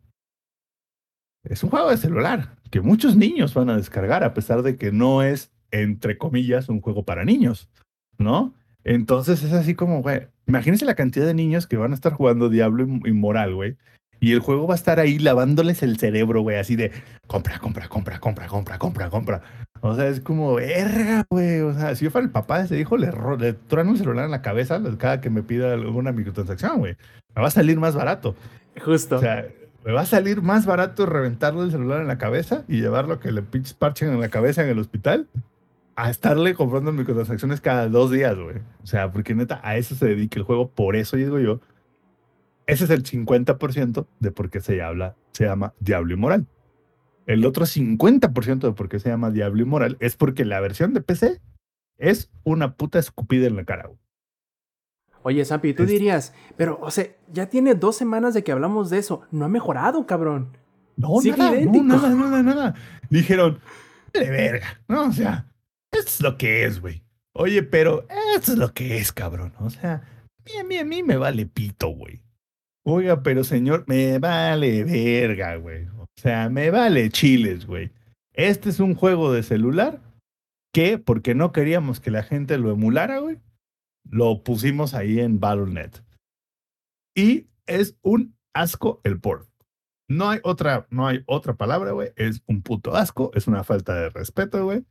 es 1.43 1.63
un 1.63 1.69
juego 1.69 1.89
de 1.89 1.97
celular 1.97 2.55
que 2.71 2.81
muchos 2.81 3.15
niños 3.15 3.53
van 3.53 3.69
a 3.69 3.77
descargar, 3.77 4.23
a 4.23 4.33
pesar 4.33 4.61
de 4.63 4.77
que 4.77 4.91
no 4.91 5.21
es, 5.21 5.51
entre 5.71 6.17
comillas, 6.17 6.69
un 6.69 6.81
juego 6.81 7.03
para 7.03 7.25
niños, 7.25 7.69
¿no? 8.17 8.53
Entonces 8.83 9.43
es 9.43 9.53
así 9.53 9.75
como, 9.75 10.01
güey, 10.01 10.27
imagínense 10.47 10.85
la 10.85 10.95
cantidad 10.95 11.25
de 11.25 11.33
niños 11.33 11.67
que 11.67 11.77
van 11.77 11.91
a 11.91 11.95
estar 11.95 12.13
jugando 12.13 12.49
Diablo 12.49 12.85
Im- 12.85 13.07
Inmoral, 13.07 13.55
güey. 13.55 13.77
Y 14.19 14.31
el 14.31 14.39
juego 14.39 14.67
va 14.67 14.73
a 14.73 14.77
estar 14.77 15.01
ahí 15.01 15.19
lavándoles 15.19 15.83
el 15.83 15.97
cerebro, 15.97 16.41
güey, 16.41 16.57
así 16.57 16.77
de 16.77 16.91
compra, 17.27 17.59
compra, 17.59 17.89
compra, 17.89 18.19
compra, 18.19 18.47
compra, 18.47 18.79
compra, 18.79 19.09
compra. 19.09 19.41
O 19.81 19.95
sea, 19.95 20.07
es 20.07 20.21
como, 20.21 20.53
verga, 20.55 21.25
güey. 21.29 21.59
O 21.59 21.73
sea, 21.73 21.93
si 21.93 22.05
yo 22.05 22.11
fuera 22.11 22.23
el 22.25 22.31
papá 22.31 22.59
de 22.59 22.65
ese 22.65 22.79
hijo, 22.79 22.95
le, 22.95 23.11
le 23.37 23.51
trueno 23.51 23.91
un 23.91 23.97
celular 23.97 24.23
en 24.23 24.31
la 24.31 24.41
cabeza 24.41 24.81
cada 24.97 25.19
que 25.19 25.29
me 25.29 25.43
pida 25.43 25.73
alguna 25.73 26.13
microtransacción, 26.13 26.79
güey. 26.79 26.95
Me 27.35 27.41
va 27.41 27.49
a 27.49 27.51
salir 27.51 27.77
más 27.77 27.95
barato. 27.95 28.35
Justo. 28.81 29.17
O 29.17 29.19
sea, 29.19 29.47
me 29.85 29.91
va 29.91 30.01
a 30.01 30.05
salir 30.05 30.41
más 30.41 30.65
barato 30.65 31.05
reventarle 31.05 31.63
el 31.63 31.71
celular 31.71 32.01
en 32.01 32.07
la 32.07 32.17
cabeza 32.17 32.63
y 32.67 32.79
llevarlo 32.81 33.19
que 33.19 33.31
le 33.31 33.41
pinches 33.41 33.73
parchen 33.73 34.09
en 34.09 34.19
la 34.19 34.29
cabeza 34.29 34.63
en 34.63 34.69
el 34.69 34.79
hospital 34.79 35.27
a 35.95 36.09
estarle 36.09 36.55
comprando 36.55 36.91
microtransacciones 36.91 37.61
cada 37.61 37.87
dos 37.87 38.09
días, 38.11 38.35
güey. 38.37 38.57
O 38.83 38.87
sea, 38.87 39.11
porque 39.11 39.35
neta, 39.35 39.59
a 39.63 39.77
eso 39.77 39.95
se 39.95 40.07
dedica 40.07 40.39
el 40.39 40.45
juego. 40.45 40.69
Por 40.69 40.95
eso 40.95 41.17
digo 41.17 41.39
yo, 41.39 41.59
ese 42.65 42.85
es 42.85 42.89
el 42.89 43.03
50% 43.03 44.07
de 44.19 44.31
por 44.31 44.49
qué 44.49 44.61
se 44.61 44.81
habla, 44.81 45.15
se 45.33 45.45
llama 45.45 45.73
Diablo 45.79 46.13
Inmoral. 46.13 46.47
El 47.25 47.45
otro 47.45 47.65
50% 47.65 48.59
de 48.59 48.71
por 48.73 48.89
qué 48.89 48.99
se 48.99 49.09
llama 49.09 49.31
Diablo 49.31 49.61
Inmoral 49.61 49.97
es 49.99 50.15
porque 50.15 50.45
la 50.45 50.59
versión 50.59 50.93
de 50.93 51.01
PC 51.01 51.41
es 51.97 52.31
una 52.43 52.75
puta 52.75 52.99
escupida 52.99 53.47
en 53.47 53.55
la 53.55 53.65
cara, 53.65 53.87
güey. 53.87 53.99
Oye, 55.23 55.43
Sampi, 55.45 55.73
tú 55.73 55.83
Es- 55.83 55.89
dirías, 55.89 56.33
pero, 56.57 56.79
o 56.81 56.91
sea, 56.91 57.07
ya 57.31 57.47
tiene 57.49 57.75
dos 57.75 57.95
semanas 57.95 58.33
de 58.33 58.43
que 58.43 58.51
hablamos 58.51 58.89
de 58.89 58.99
eso. 58.99 59.21
No 59.31 59.45
ha 59.45 59.49
mejorado, 59.49 60.05
cabrón. 60.05 60.55
No, 60.95 61.19
Sigue 61.21 61.37
nada, 61.37 61.55
idéntico. 61.55 61.83
no, 61.85 61.95
nada, 61.95 62.09
nada, 62.15 62.43
nada. 62.43 62.75
Dijeron, 63.09 63.59
de 64.13 64.29
verga, 64.29 64.81
¿no? 64.87 65.07
O 65.07 65.11
sea, 65.11 65.47
esto 65.91 66.07
es 66.09 66.21
lo 66.21 66.37
que 66.37 66.65
es, 66.65 66.79
güey. 66.81 67.01
Oye, 67.35 67.63
pero 67.63 68.05
esto 68.35 68.51
es 68.51 68.57
lo 68.59 68.73
que 68.73 68.97
es, 68.97 69.11
cabrón. 69.11 69.53
O 69.59 69.69
sea, 69.71 70.03
a 70.59 70.63
mí, 70.63 70.77
a 70.77 70.85
mí 70.85 71.01
me 71.03 71.17
vale 71.17 71.45
pito, 71.47 71.87
güey. 71.89 72.21
Oiga, 72.85 73.23
pero 73.23 73.43
señor, 73.43 73.85
me 73.87 74.19
vale 74.19 74.83
verga, 74.83 75.55
güey. 75.55 75.87
O 75.97 76.05
sea, 76.17 76.49
me 76.49 76.69
vale 76.69 77.09
chiles, 77.09 77.65
güey. 77.65 77.91
Este 78.33 78.69
es 78.69 78.79
un 78.79 78.93
juego 78.93 79.31
de 79.31 79.41
celular 79.41 80.01
que, 80.73 80.97
porque 80.97 81.33
no 81.33 81.51
queríamos 81.53 81.99
que 81.99 82.11
la 82.11 82.23
gente 82.23 82.57
lo 82.57 82.71
emulara, 82.71 83.19
güey, 83.19 83.37
lo 84.03 84.43
pusimos 84.43 84.93
ahí 84.93 85.19
en 85.19 85.39
Battle.net. 85.39 86.03
Y 87.15 87.47
es 87.65 87.97
un 88.01 88.35
asco 88.53 89.01
el 89.03 89.19
port. 89.19 89.49
No 90.07 90.29
hay 90.29 90.39
otra, 90.43 90.87
no 90.89 91.07
hay 91.07 91.23
otra 91.25 91.55
palabra, 91.55 91.91
güey. 91.91 92.11
Es 92.15 92.43
un 92.45 92.61
puto 92.61 92.95
asco, 92.95 93.31
es 93.33 93.47
una 93.47 93.63
falta 93.63 93.95
de 93.95 94.09
respeto, 94.09 94.63
güey. 94.65 94.85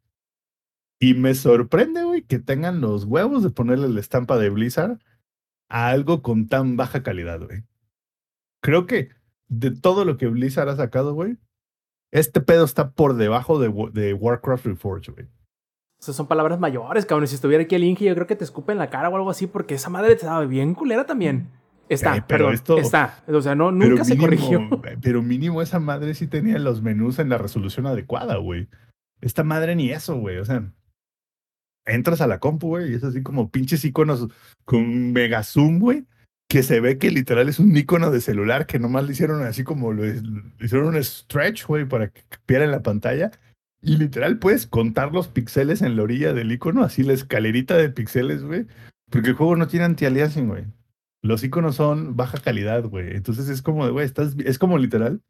Y 1.00 1.14
me 1.14 1.34
sorprende, 1.34 2.04
güey, 2.04 2.22
que 2.22 2.38
tengan 2.38 2.80
los 2.80 3.04
huevos 3.04 3.42
de 3.42 3.50
ponerle 3.50 3.88
la 3.88 4.00
estampa 4.00 4.38
de 4.38 4.50
Blizzard 4.50 4.98
a 5.68 5.88
algo 5.88 6.22
con 6.22 6.48
tan 6.48 6.76
baja 6.76 7.02
calidad, 7.02 7.40
güey. 7.40 7.64
Creo 8.62 8.86
que 8.86 9.10
de 9.48 9.70
todo 9.72 10.04
lo 10.04 10.16
que 10.16 10.28
Blizzard 10.28 10.68
ha 10.68 10.76
sacado, 10.76 11.14
güey, 11.14 11.38
este 12.12 12.40
pedo 12.40 12.64
está 12.64 12.92
por 12.92 13.16
debajo 13.16 13.58
de, 13.58 13.72
de 13.92 14.14
Warcraft 14.14 14.66
Reforged, 14.66 15.12
güey. 15.14 15.28
O 16.02 16.04
sea, 16.04 16.14
son 16.14 16.26
palabras 16.26 16.58
mayores, 16.58 17.06
cabrón. 17.06 17.28
Si 17.28 17.36
estuviera 17.36 17.62
aquí 17.62 17.76
el 17.76 17.84
Inge, 17.84 18.04
yo 18.06 18.14
creo 18.14 18.26
que 18.26 18.34
te 18.34 18.42
escupe 18.42 18.72
en 18.72 18.78
la 18.78 18.90
cara 18.90 19.08
o 19.08 19.14
algo 19.14 19.30
así, 19.30 19.46
porque 19.46 19.74
esa 19.76 19.88
madre 19.88 20.08
te 20.16 20.22
estaba 20.22 20.44
bien 20.44 20.74
culera 20.74 21.06
también. 21.06 21.48
Está, 21.88 22.16
Eh, 22.16 22.24
pero 22.26 22.38
perdón, 22.46 22.54
esto- 22.54 22.78
está. 22.78 23.22
O 23.28 23.40
sea, 23.40 23.54
no, 23.54 23.70
nunca 23.70 24.04
se 24.04 24.14
mínimo- 24.16 24.24
corrigió. 24.24 24.82
Pero 25.00 25.22
mínimo 25.22 25.62
esa 25.62 25.78
madre 25.78 26.14
sí 26.14 26.26
tenía 26.26 26.58
los 26.58 26.82
menús 26.82 27.20
en 27.20 27.28
la 27.28 27.38
resolución 27.38 27.86
adecuada, 27.86 28.36
güey. 28.38 28.66
Esta 29.20 29.44
madre 29.44 29.76
ni 29.76 29.90
eso, 29.90 30.16
güey. 30.16 30.38
O 30.38 30.44
sea, 30.44 30.64
entras 31.86 32.20
a 32.20 32.26
la 32.26 32.38
compu, 32.40 32.68
güey, 32.68 32.90
y 32.92 32.94
es 32.94 33.04
así 33.04 33.22
como 33.22 33.50
pinches 33.50 33.84
iconos 33.84 34.28
con 34.64 35.12
mega 35.12 35.42
zoom, 35.44 35.78
güey, 35.78 36.04
que 36.48 36.62
se 36.64 36.80
ve 36.80 36.98
que 36.98 37.10
literal 37.10 37.48
es 37.48 37.58
un 37.60 37.76
icono 37.76 38.10
de 38.10 38.20
celular 38.20 38.66
que 38.66 38.78
nomás 38.78 39.04
le 39.04 39.12
hicieron 39.12 39.42
así 39.42 39.62
como 39.64 39.92
lo, 39.92 40.02
le 40.04 40.20
hicieron 40.60 40.88
un 40.94 41.02
stretch, 41.04 41.66
güey, 41.66 41.84
para 41.84 42.08
que 42.08 42.22
cupiera 42.24 42.64
en 42.64 42.70
la 42.72 42.82
pantalla. 42.82 43.30
Y 43.82 43.96
literal 43.96 44.38
puedes 44.38 44.68
contar 44.68 45.12
los 45.12 45.26
píxeles 45.26 45.82
en 45.82 45.96
la 45.96 46.04
orilla 46.04 46.32
del 46.32 46.52
icono, 46.52 46.84
así 46.84 47.02
la 47.02 47.14
escalerita 47.14 47.76
de 47.76 47.90
píxeles, 47.90 48.44
güey. 48.44 48.66
Porque 49.10 49.30
el 49.30 49.34
juego 49.34 49.56
no 49.56 49.66
tiene 49.66 49.84
anti-aliasing, 49.86 50.48
güey. 50.48 50.64
Los 51.20 51.42
iconos 51.42 51.76
son 51.76 52.16
baja 52.16 52.38
calidad, 52.38 52.84
güey. 52.84 53.16
Entonces 53.16 53.48
es 53.48 53.60
como, 53.60 53.90
güey, 53.90 54.06
estás, 54.06 54.36
es 54.44 54.58
como 54.58 54.78
literal. 54.78 55.20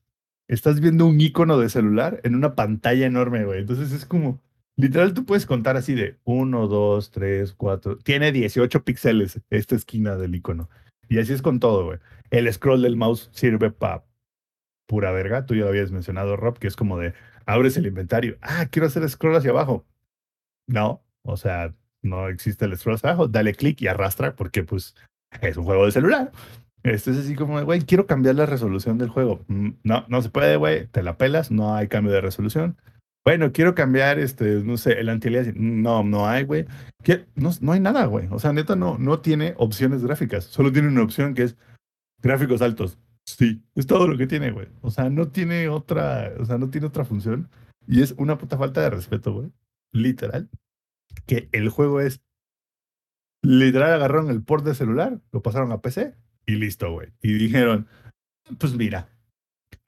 Estás 0.48 0.80
viendo 0.80 1.06
un 1.06 1.18
icono 1.18 1.58
de 1.58 1.70
celular 1.70 2.20
en 2.24 2.34
una 2.34 2.54
pantalla 2.54 3.06
enorme, 3.06 3.44
güey. 3.44 3.60
Entonces 3.60 3.90
es 3.92 4.04
como, 4.04 4.42
literal, 4.76 5.14
tú 5.14 5.24
puedes 5.24 5.46
contar 5.46 5.78
así 5.78 5.94
de 5.94 6.18
1, 6.24 6.68
2, 6.68 7.10
3, 7.10 7.54
4. 7.54 7.98
Tiene 7.98 8.32
18 8.32 8.84
píxeles 8.84 9.40
esta 9.48 9.76
esquina 9.76 10.16
del 10.16 10.34
icono. 10.34 10.68
Y 11.08 11.18
así 11.18 11.32
es 11.32 11.40
con 11.40 11.58
todo, 11.58 11.86
güey. 11.86 11.98
El 12.30 12.52
scroll 12.52 12.82
del 12.82 12.96
mouse 12.96 13.30
sirve 13.32 13.70
para 13.70 14.04
pura 14.86 15.10
verga. 15.10 15.46
Tú 15.46 15.54
ya 15.54 15.62
lo 15.62 15.68
habías 15.68 15.90
mencionado, 15.90 16.36
Rob, 16.36 16.58
que 16.58 16.68
es 16.68 16.76
como 16.76 16.98
de, 16.98 17.14
abres 17.46 17.76
el 17.76 17.86
inventario. 17.86 18.36
Ah, 18.40 18.66
quiero 18.70 18.86
hacer 18.86 19.08
scroll 19.08 19.36
hacia 19.36 19.50
abajo. 19.50 19.84
No, 20.66 21.02
o 21.22 21.36
sea, 21.36 21.74
no 22.02 22.28
existe 22.28 22.64
el 22.64 22.76
scroll 22.76 22.96
hacia 22.96 23.10
abajo. 23.10 23.28
Dale 23.28 23.54
clic 23.54 23.80
y 23.82 23.88
arrastra 23.88 24.34
porque, 24.36 24.64
pues, 24.64 24.94
es 25.40 25.56
un 25.56 25.64
juego 25.64 25.86
de 25.86 25.92
celular. 25.92 26.32
Esto 26.82 27.12
es 27.12 27.18
así 27.18 27.36
como, 27.36 27.62
güey, 27.64 27.82
quiero 27.82 28.06
cambiar 28.06 28.34
la 28.34 28.46
resolución 28.46 28.98
del 28.98 29.08
juego. 29.08 29.44
Mm, 29.48 29.70
No, 29.84 30.04
no 30.08 30.22
se 30.22 30.30
puede, 30.30 30.56
güey, 30.56 30.86
te 30.88 31.02
la 31.02 31.16
pelas, 31.16 31.50
no 31.50 31.74
hay 31.74 31.88
cambio 31.88 32.12
de 32.12 32.20
resolución. 32.20 32.76
Bueno, 33.24 33.52
quiero 33.52 33.76
cambiar, 33.76 34.18
este, 34.18 34.62
no 34.64 34.76
sé, 34.76 34.98
el 34.98 35.08
anti 35.08 35.30
No, 35.54 36.02
no 36.02 36.28
hay, 36.28 36.42
güey. 36.42 36.66
No, 37.36 37.50
no 37.60 37.72
hay 37.72 37.78
nada, 37.78 38.06
güey. 38.06 38.26
O 38.32 38.40
sea, 38.40 38.52
neta, 38.52 38.74
no, 38.74 38.98
no 38.98 39.20
tiene 39.20 39.54
opciones 39.58 40.02
gráficas. 40.02 40.44
Solo 40.44 40.72
tiene 40.72 40.88
una 40.88 41.04
opción 41.04 41.34
que 41.34 41.44
es 41.44 41.56
gráficos 42.20 42.62
altos. 42.62 42.98
Sí, 43.24 43.62
es 43.74 43.86
todo 43.86 44.08
lo 44.08 44.18
que 44.18 44.26
tiene, 44.26 44.50
güey. 44.50 44.68
O 44.80 44.90
sea, 44.90 45.10
no 45.10 45.28
tiene 45.28 45.68
otra, 45.68 46.32
o 46.38 46.44
sea, 46.44 46.58
no 46.58 46.70
tiene 46.70 46.86
otra 46.86 47.04
función. 47.04 47.48
Y 47.86 48.02
es 48.02 48.12
una 48.18 48.38
puta 48.38 48.58
falta 48.58 48.80
de 48.80 48.90
respeto, 48.90 49.32
güey. 49.32 49.52
Literal. 49.92 50.48
Que 51.26 51.48
el 51.52 51.68
juego 51.68 52.00
es 52.00 52.20
literal 53.42 53.92
agarraron 53.92 54.30
el 54.30 54.42
port 54.42 54.64
de 54.64 54.74
celular, 54.74 55.20
lo 55.32 55.42
pasaron 55.42 55.72
a 55.72 55.80
PC 55.80 56.14
y 56.46 56.54
listo, 56.54 56.92
güey. 56.92 57.12
Y 57.20 57.32
dijeron, 57.34 57.88
pues 58.58 58.74
mira, 58.74 59.08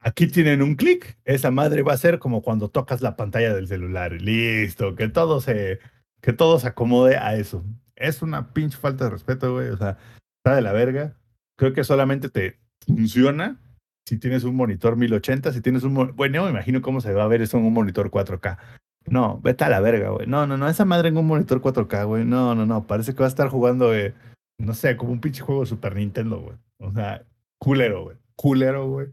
aquí 0.00 0.26
tienen 0.26 0.62
un 0.62 0.74
clic, 0.74 1.18
esa 1.24 1.50
madre 1.50 1.82
va 1.82 1.92
a 1.92 1.98
ser 1.98 2.18
como 2.18 2.42
cuando 2.42 2.68
tocas 2.68 3.00
la 3.00 3.16
pantalla 3.16 3.54
del 3.54 3.68
celular. 3.68 4.12
Listo, 4.20 4.94
que 4.94 5.08
todo 5.08 5.40
se, 5.40 5.78
que 6.20 6.32
todo 6.32 6.58
se 6.58 6.68
acomode 6.68 7.16
a 7.16 7.36
eso. 7.36 7.64
Es 7.96 8.22
una 8.22 8.52
pinche 8.52 8.76
falta 8.76 9.04
de 9.04 9.10
respeto, 9.10 9.52
güey. 9.54 9.68
O 9.68 9.76
sea, 9.76 9.98
está 10.38 10.56
de 10.56 10.62
la 10.62 10.72
verga. 10.72 11.16
Creo 11.56 11.72
que 11.72 11.84
solamente 11.84 12.28
te 12.28 12.58
funciona 12.84 13.60
si 14.06 14.18
tienes 14.18 14.44
un 14.44 14.54
monitor 14.54 14.96
1080, 14.96 15.52
si 15.52 15.60
tienes 15.60 15.82
un... 15.82 15.94
Bueno, 16.14 16.38
no 16.38 16.44
me 16.44 16.50
imagino 16.50 16.82
cómo 16.82 17.00
se 17.00 17.12
va 17.12 17.24
a 17.24 17.28
ver 17.28 17.40
eso 17.42 17.56
en 17.56 17.64
un 17.64 17.72
monitor 17.72 18.10
4K. 18.10 18.58
No, 19.06 19.40
vete 19.42 19.64
a 19.64 19.68
la 19.68 19.80
verga, 19.80 20.10
güey. 20.10 20.26
No, 20.26 20.46
no, 20.46 20.56
no, 20.56 20.68
esa 20.68 20.84
madre 20.84 21.08
en 21.08 21.16
un 21.16 21.26
monitor 21.26 21.60
4K, 21.60 22.06
güey. 22.06 22.24
No, 22.24 22.54
no, 22.54 22.66
no. 22.66 22.86
Parece 22.86 23.12
que 23.12 23.20
va 23.20 23.26
a 23.26 23.28
estar 23.28 23.48
jugando, 23.48 23.94
eh, 23.94 24.14
no 24.58 24.74
sé, 24.74 24.96
como 24.96 25.12
un 25.12 25.20
pinche 25.20 25.42
juego 25.42 25.62
de 25.62 25.66
Super 25.66 25.96
Nintendo, 25.96 26.40
güey. 26.40 26.56
O 26.78 26.92
sea, 26.92 27.24
culero, 27.58 28.04
güey. 28.04 28.16
Culero, 28.36 28.88
güey. 28.88 29.08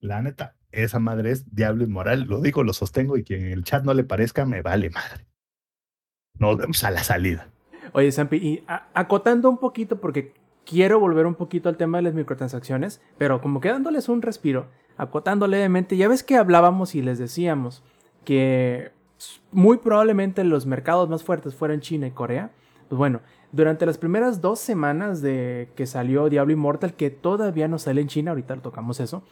La 0.00 0.20
neta, 0.20 0.56
esa 0.72 0.98
madre 0.98 1.30
es 1.30 1.54
diablo 1.54 1.84
inmoral. 1.84 2.24
Lo 2.24 2.40
digo, 2.40 2.62
lo 2.64 2.72
sostengo 2.72 3.16
y 3.16 3.24
quien 3.24 3.46
en 3.46 3.52
el 3.52 3.64
chat 3.64 3.84
no 3.84 3.94
le 3.94 4.04
parezca, 4.04 4.44
me 4.44 4.62
vale 4.62 4.90
madre. 4.90 5.26
Nos 6.38 6.56
vemos 6.56 6.82
a 6.82 6.90
la 6.90 7.04
salida. 7.04 7.48
Oye, 7.92 8.10
Sampi, 8.10 8.36
y 8.36 8.64
acotando 8.66 9.48
un 9.48 9.58
poquito, 9.58 10.00
porque 10.00 10.32
quiero 10.64 11.00
volver 11.00 11.26
un 11.26 11.34
poquito 11.34 11.68
al 11.68 11.76
tema 11.76 11.98
de 11.98 12.02
las 12.02 12.14
microtransacciones, 12.14 13.00
pero 13.18 13.40
como 13.40 13.60
que 13.60 13.68
dándoles 13.68 14.08
un 14.08 14.22
respiro, 14.22 14.66
acotando 14.96 15.46
levemente, 15.46 15.96
ya 15.96 16.08
ves 16.08 16.22
que 16.22 16.36
hablábamos 16.36 16.94
y 16.94 17.02
les 17.02 17.18
decíamos 17.18 17.82
que 18.24 18.92
muy 19.52 19.78
probablemente 19.78 20.44
los 20.44 20.66
mercados 20.66 21.08
más 21.08 21.22
fuertes 21.22 21.54
fueran 21.54 21.80
China 21.80 22.06
y 22.06 22.10
Corea. 22.10 22.50
Pues 22.88 22.98
bueno, 22.98 23.20
durante 23.52 23.86
las 23.86 23.98
primeras 23.98 24.40
dos 24.40 24.58
semanas 24.58 25.22
de 25.22 25.70
que 25.76 25.86
salió 25.86 26.28
Diablo 26.28 26.52
Immortal, 26.52 26.94
que 26.94 27.10
todavía 27.10 27.68
no 27.68 27.78
sale 27.78 28.00
en 28.00 28.08
China, 28.08 28.32
ahorita 28.32 28.56
tocamos 28.56 29.00
eso, 29.00 29.22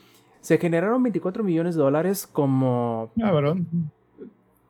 se 0.40 0.58
generaron 0.58 1.02
24 1.02 1.44
millones 1.44 1.74
de 1.74 1.82
dólares 1.82 2.26
como 2.26 3.10
Cabrón. 3.18 3.90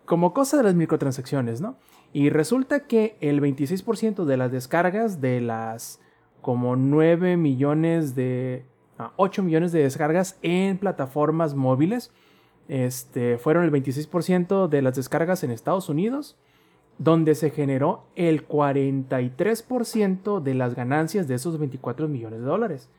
como 0.04 0.34
cosa 0.34 0.58
de 0.58 0.64
las 0.64 0.74
microtransacciones, 0.74 1.60
¿no? 1.60 1.76
Y 2.12 2.28
resulta 2.28 2.80
que 2.80 3.16
el 3.20 3.40
26% 3.40 4.24
de 4.24 4.36
las 4.36 4.52
descargas 4.52 5.20
de 5.20 5.40
las 5.40 6.01
como 6.42 6.76
9 6.76 7.38
millones 7.38 8.14
de... 8.14 8.66
ah, 8.98 9.12
8 9.16 9.42
millones 9.42 9.72
de 9.72 9.82
descargas 9.82 10.38
en 10.42 10.76
plataformas 10.76 11.54
móviles, 11.54 12.12
este, 12.68 13.38
fueron 13.38 13.64
el 13.64 13.72
26% 13.72 14.68
de 14.68 14.82
las 14.82 14.96
descargas 14.96 15.42
en 15.44 15.50
Estados 15.50 15.88
Unidos, 15.88 16.36
donde 16.98 17.34
se 17.34 17.48
generó 17.50 18.04
el 18.14 18.46
43% 18.46 20.40
de 20.40 20.54
las 20.54 20.74
ganancias 20.74 21.26
de 21.26 21.36
esos 21.36 21.58
24 21.58 22.08
millones 22.08 22.40
de 22.40 22.46
dólares. 22.46 22.90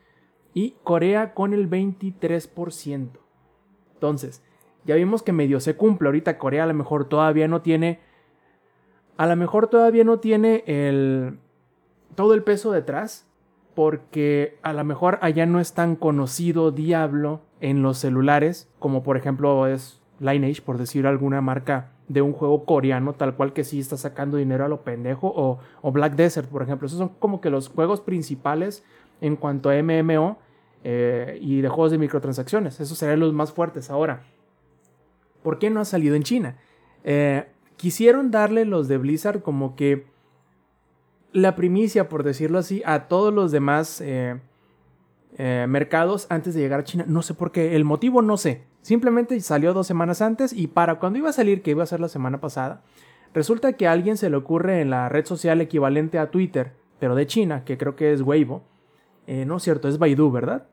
Y 0.52 0.74
Corea 0.82 1.34
con 1.34 1.54
el 1.54 1.70
23%. 1.70 3.08
Entonces, 3.94 4.42
ya 4.84 4.94
vimos 4.96 5.22
que 5.22 5.32
medio 5.32 5.60
se 5.60 5.76
cumple. 5.76 6.08
Ahorita 6.08 6.38
Corea 6.38 6.64
a 6.64 6.66
lo 6.66 6.74
mejor 6.74 7.08
todavía 7.08 7.48
no 7.48 7.62
tiene. 7.62 8.00
A 9.16 9.26
lo 9.26 9.36
mejor 9.36 9.68
todavía 9.68 10.04
no 10.04 10.20
tiene 10.20 10.62
el. 10.66 11.38
todo 12.14 12.34
el 12.34 12.42
peso 12.42 12.70
detrás. 12.70 13.26
Porque 13.74 14.58
a 14.62 14.72
lo 14.72 14.84
mejor 14.84 15.18
allá 15.20 15.46
no 15.46 15.60
es 15.60 15.72
tan 15.72 15.96
conocido 15.96 16.70
Diablo 16.70 17.40
en 17.60 17.82
los 17.82 17.98
celulares. 17.98 18.68
Como 18.78 19.02
por 19.02 19.16
ejemplo 19.16 19.66
es 19.66 20.00
Lineage, 20.20 20.62
por 20.62 20.78
decir 20.78 21.06
alguna 21.06 21.40
marca 21.40 21.90
de 22.08 22.22
un 22.22 22.32
juego 22.32 22.64
coreano, 22.64 23.14
tal 23.14 23.34
cual 23.34 23.52
que 23.52 23.64
sí 23.64 23.80
está 23.80 23.96
sacando 23.96 24.36
dinero 24.36 24.64
a 24.64 24.68
lo 24.68 24.82
pendejo. 24.82 25.32
O, 25.34 25.58
o 25.82 25.92
Black 25.92 26.14
Desert, 26.14 26.48
por 26.48 26.62
ejemplo. 26.62 26.86
Esos 26.86 26.98
son 26.98 27.08
como 27.08 27.40
que 27.40 27.50
los 27.50 27.68
juegos 27.68 28.00
principales 28.00 28.84
en 29.20 29.36
cuanto 29.36 29.70
a 29.70 29.82
MMO 29.82 30.38
eh, 30.84 31.38
y 31.40 31.62
de 31.62 31.68
juegos 31.68 31.90
de 31.92 31.98
microtransacciones. 31.98 32.78
Esos 32.78 32.98
serían 32.98 33.20
los 33.20 33.32
más 33.32 33.52
fuertes 33.52 33.90
ahora. 33.90 34.22
¿Por 35.42 35.58
qué 35.58 35.70
no 35.70 35.80
ha 35.80 35.84
salido 35.84 36.14
en 36.14 36.22
China? 36.22 36.58
Eh, 37.04 37.46
quisieron 37.76 38.30
darle 38.30 38.64
los 38.66 38.86
de 38.86 38.98
Blizzard 38.98 39.42
como 39.42 39.76
que 39.76 40.06
la 41.34 41.56
primicia, 41.56 42.08
por 42.08 42.22
decirlo 42.22 42.58
así, 42.58 42.80
a 42.86 43.08
todos 43.08 43.34
los 43.34 43.50
demás 43.50 44.00
eh, 44.00 44.38
eh, 45.36 45.66
mercados 45.68 46.26
antes 46.30 46.54
de 46.54 46.60
llegar 46.60 46.80
a 46.80 46.84
China. 46.84 47.04
No 47.08 47.22
sé 47.22 47.34
por 47.34 47.50
qué, 47.50 47.74
el 47.76 47.84
motivo 47.84 48.22
no 48.22 48.36
sé. 48.36 48.62
Simplemente 48.82 49.38
salió 49.40 49.74
dos 49.74 49.86
semanas 49.86 50.22
antes 50.22 50.52
y 50.52 50.68
para 50.68 50.94
cuando 51.00 51.18
iba 51.18 51.30
a 51.30 51.32
salir, 51.32 51.60
que 51.60 51.72
iba 51.72 51.82
a 51.82 51.86
ser 51.86 51.98
la 52.00 52.08
semana 52.08 52.40
pasada, 52.40 52.82
resulta 53.34 53.72
que 53.72 53.88
a 53.88 53.92
alguien 53.92 54.16
se 54.16 54.30
le 54.30 54.36
ocurre 54.36 54.80
en 54.80 54.90
la 54.90 55.08
red 55.08 55.26
social 55.26 55.60
equivalente 55.60 56.20
a 56.20 56.30
Twitter, 56.30 56.72
pero 57.00 57.16
de 57.16 57.26
China, 57.26 57.64
que 57.64 57.76
creo 57.76 57.96
que 57.96 58.12
es 58.12 58.22
Weibo. 58.22 58.62
Eh, 59.26 59.44
no 59.44 59.56
es 59.56 59.64
cierto, 59.64 59.88
es 59.88 59.98
Baidu, 59.98 60.30
¿verdad? 60.30 60.68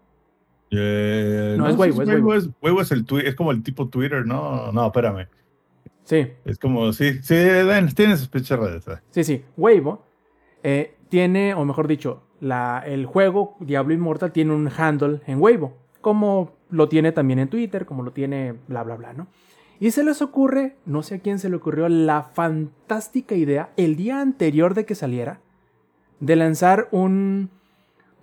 Eh, 0.69 1.55
No, 1.57 1.67
es 1.67 1.75
Weibo, 1.75 2.03
es 2.03 2.07
Weibo. 2.07 2.33
Es, 2.35 2.49
Weibo 2.61 2.81
es 2.81 2.91
el 2.91 3.05
es 3.25 3.33
como 3.33 3.51
el 3.51 3.63
tipo 3.63 3.87
Twitter, 3.89 4.27
no, 4.27 4.71
no, 4.71 4.85
espérame. 4.85 5.27
Sí, 6.03 6.27
Es 6.45 6.59
como, 6.59 6.93
sí, 6.93 7.19
sí, 7.23 7.35
bueno, 7.65 7.87
tiene 7.95 8.15
sus 8.15 8.27
pinches 8.27 8.59
redes. 8.59 8.85
Sí, 9.09 9.23
sí. 9.23 9.43
Weibo 9.57 10.10
eh, 10.63 10.95
tiene, 11.09 11.53
o 11.53 11.65
mejor 11.65 11.87
dicho, 11.87 12.23
el 12.41 13.05
juego 13.05 13.55
Diablo 13.59 13.93
Immortal 13.93 14.31
tiene 14.31 14.53
un 14.53 14.69
handle 14.75 15.21
en 15.27 15.41
Weibo, 15.41 15.73
como 16.01 16.53
lo 16.69 16.89
tiene 16.89 17.11
también 17.11 17.39
en 17.39 17.49
Twitter, 17.49 17.85
como 17.85 18.03
lo 18.03 18.11
tiene 18.11 18.55
bla, 18.67 18.83
bla, 18.83 18.95
bla, 18.95 19.13
¿no? 19.13 19.27
Y 19.79 19.91
se 19.91 20.03
les 20.03 20.21
ocurre, 20.21 20.75
no 20.85 21.01
sé 21.01 21.15
a 21.15 21.19
quién 21.19 21.39
se 21.39 21.49
le 21.49 21.55
ocurrió, 21.55 21.89
la 21.89 22.23
fantástica 22.23 23.35
idea, 23.35 23.71
el 23.77 23.95
día 23.95 24.21
anterior 24.21 24.75
de 24.75 24.85
que 24.85 24.93
saliera, 24.93 25.39
de 26.19 26.35
lanzar 26.35 26.87
un, 26.91 27.49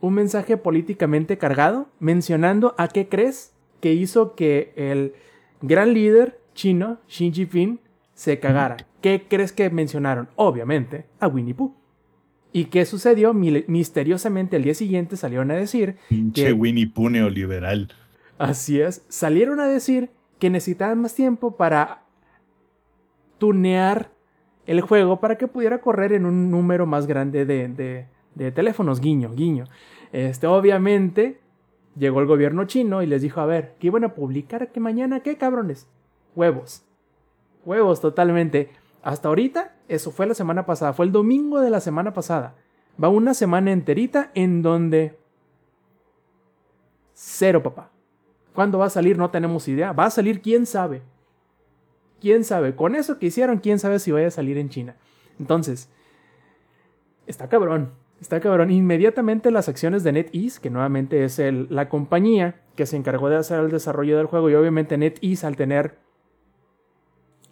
un 0.00 0.14
mensaje 0.14 0.56
políticamente 0.56 1.36
cargado 1.36 1.88
mencionando 1.98 2.74
a 2.78 2.86
qué 2.88 3.08
crees 3.08 3.52
que 3.80 3.92
hizo 3.92 4.34
que 4.34 4.72
el 4.76 5.14
gran 5.60 5.94
líder 5.94 6.40
chino, 6.54 6.98
Xi 7.08 7.32
Jinping, 7.32 7.80
se 8.14 8.40
cagara. 8.40 8.76
¿Qué 9.00 9.26
crees 9.28 9.52
que 9.52 9.70
mencionaron? 9.70 10.28
Obviamente, 10.36 11.06
a 11.20 11.28
Winnie 11.28 11.54
Pooh. 11.54 11.74
¿Y 12.52 12.66
qué 12.66 12.84
sucedió? 12.86 13.34
Misteriosamente 13.34 14.56
al 14.56 14.62
día 14.62 14.74
siguiente 14.74 15.16
salieron 15.16 15.50
a 15.50 15.54
decir, 15.54 15.96
Pinche 16.08 16.46
¿Qué? 16.46 16.52
Winnie 16.52 16.86
Pooh 16.88 17.10
neoliberal. 17.10 17.88
así 18.38 18.80
es, 18.80 19.04
salieron 19.08 19.60
a 19.60 19.66
decir 19.66 20.10
que 20.38 20.50
necesitaban 20.50 21.00
más 21.00 21.14
tiempo 21.14 21.56
para 21.56 22.04
tunear 23.38 24.10
el 24.66 24.80
juego 24.80 25.20
para 25.20 25.36
que 25.38 25.48
pudiera 25.48 25.80
correr 25.80 26.12
en 26.12 26.26
un 26.26 26.50
número 26.50 26.86
más 26.86 27.06
grande 27.06 27.44
de, 27.44 27.68
de, 27.68 28.06
de 28.34 28.52
teléfonos, 28.52 29.00
guiño, 29.00 29.32
guiño. 29.34 29.64
Este, 30.12 30.46
obviamente, 30.46 31.40
llegó 31.96 32.20
el 32.20 32.26
gobierno 32.26 32.64
chino 32.66 33.02
y 33.02 33.06
les 33.06 33.22
dijo, 33.22 33.40
a 33.40 33.46
ver, 33.46 33.74
¿qué 33.78 33.88
iban 33.88 34.04
a 34.04 34.14
publicar? 34.14 34.70
¿Qué 34.72 34.80
mañana? 34.80 35.20
¿Qué 35.20 35.36
cabrones? 35.36 35.88
Huevos. 36.34 36.84
Huevos 37.64 38.00
totalmente. 38.00 38.70
Hasta 39.02 39.28
ahorita, 39.28 39.76
eso 39.88 40.10
fue 40.10 40.26
la 40.26 40.34
semana 40.34 40.66
pasada, 40.66 40.92
fue 40.92 41.06
el 41.06 41.12
domingo 41.12 41.60
de 41.60 41.70
la 41.70 41.80
semana 41.80 42.12
pasada. 42.12 42.54
Va 43.02 43.08
una 43.08 43.34
semana 43.34 43.72
enterita 43.72 44.30
en 44.34 44.62
donde... 44.62 45.18
Cero, 47.14 47.62
papá. 47.62 47.90
¿Cuándo 48.54 48.78
va 48.78 48.86
a 48.86 48.90
salir? 48.90 49.16
No 49.16 49.30
tenemos 49.30 49.68
idea. 49.68 49.92
Va 49.92 50.06
a 50.06 50.10
salir 50.10 50.40
quién 50.40 50.66
sabe. 50.66 51.02
¿Quién 52.20 52.42
sabe? 52.42 52.74
Con 52.74 52.96
eso 52.96 53.18
que 53.18 53.26
hicieron, 53.26 53.58
quién 53.58 53.78
sabe 53.78 54.00
si 54.00 54.10
vaya 54.10 54.26
a 54.26 54.32
salir 54.32 54.58
en 54.58 54.68
China. 54.68 54.96
Entonces, 55.38 55.88
está 57.26 57.48
cabrón. 57.48 57.92
Está 58.20 58.40
cabrón. 58.40 58.70
Inmediatamente 58.70 59.52
las 59.52 59.68
acciones 59.68 60.02
de 60.02 60.12
NetEase, 60.12 60.60
que 60.60 60.70
nuevamente 60.70 61.24
es 61.24 61.40
la 61.70 61.88
compañía 61.88 62.60
que 62.74 62.86
se 62.86 62.96
encargó 62.96 63.28
de 63.28 63.36
hacer 63.36 63.60
el 63.60 63.70
desarrollo 63.70 64.16
del 64.16 64.26
juego, 64.26 64.50
y 64.50 64.54
obviamente 64.54 64.98
NetEase 64.98 65.46
al 65.46 65.54
tener 65.54 65.98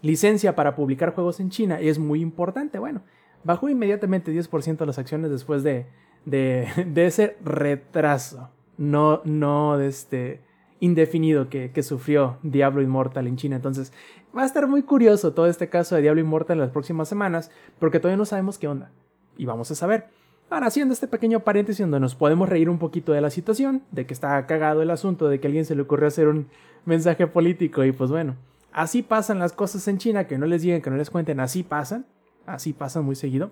licencia 0.06 0.54
para 0.54 0.74
publicar 0.74 1.14
juegos 1.14 1.40
en 1.40 1.50
China 1.50 1.80
es 1.80 1.98
muy 1.98 2.20
importante. 2.20 2.78
Bueno, 2.78 3.02
bajó 3.44 3.68
inmediatamente 3.68 4.32
10% 4.32 4.86
las 4.86 4.98
acciones 4.98 5.30
después 5.30 5.62
de, 5.62 5.86
de, 6.24 6.68
de, 6.86 7.06
ese 7.06 7.36
retraso. 7.44 8.50
No, 8.78 9.20
no 9.24 9.76
de 9.78 9.88
este 9.88 10.40
indefinido 10.80 11.48
que, 11.48 11.82
sufrió 11.82 12.38
Diablo 12.42 12.82
Immortal 12.82 13.26
en 13.26 13.36
China. 13.36 13.56
Entonces, 13.56 13.92
va 14.36 14.42
a 14.42 14.46
estar 14.46 14.66
muy 14.66 14.82
curioso 14.82 15.32
todo 15.32 15.46
este 15.46 15.68
caso 15.68 15.94
de 15.94 16.02
Diablo 16.02 16.20
Immortal 16.20 16.56
en 16.58 16.62
las 16.62 16.70
próximas 16.70 17.08
semanas, 17.08 17.50
porque 17.78 17.98
todavía 17.98 18.18
no 18.18 18.26
sabemos 18.26 18.58
qué 18.58 18.68
onda. 18.68 18.90
Y 19.36 19.46
vamos 19.46 19.70
a 19.70 19.74
saber. 19.74 20.08
Ahora, 20.50 20.66
haciendo 20.66 20.94
este 20.94 21.08
pequeño 21.08 21.40
paréntesis 21.40 21.80
donde 21.80 21.98
nos 21.98 22.14
podemos 22.14 22.48
reír 22.48 22.70
un 22.70 22.78
poquito 22.78 23.12
de 23.12 23.20
la 23.20 23.30
situación, 23.30 23.82
de 23.90 24.06
que 24.06 24.14
está 24.14 24.46
cagado 24.46 24.82
el 24.82 24.90
asunto, 24.90 25.28
de 25.28 25.40
que 25.40 25.46
a 25.46 25.48
alguien 25.48 25.64
se 25.64 25.74
le 25.74 25.82
ocurrió 25.82 26.06
hacer 26.06 26.28
un 26.28 26.48
mensaje 26.84 27.26
político 27.26 27.84
y 27.84 27.90
pues 27.90 28.10
bueno, 28.10 28.36
así 28.76 29.02
pasan 29.02 29.40
las 29.40 29.52
cosas 29.52 29.88
en 29.88 29.98
China, 29.98 30.28
que 30.28 30.38
no 30.38 30.46
les 30.46 30.62
digan, 30.62 30.80
que 30.80 30.90
no 30.90 30.96
les 30.96 31.10
cuenten, 31.10 31.40
así 31.40 31.64
pasan, 31.64 32.06
así 32.46 32.72
pasan 32.72 33.04
muy 33.04 33.16
seguido. 33.16 33.50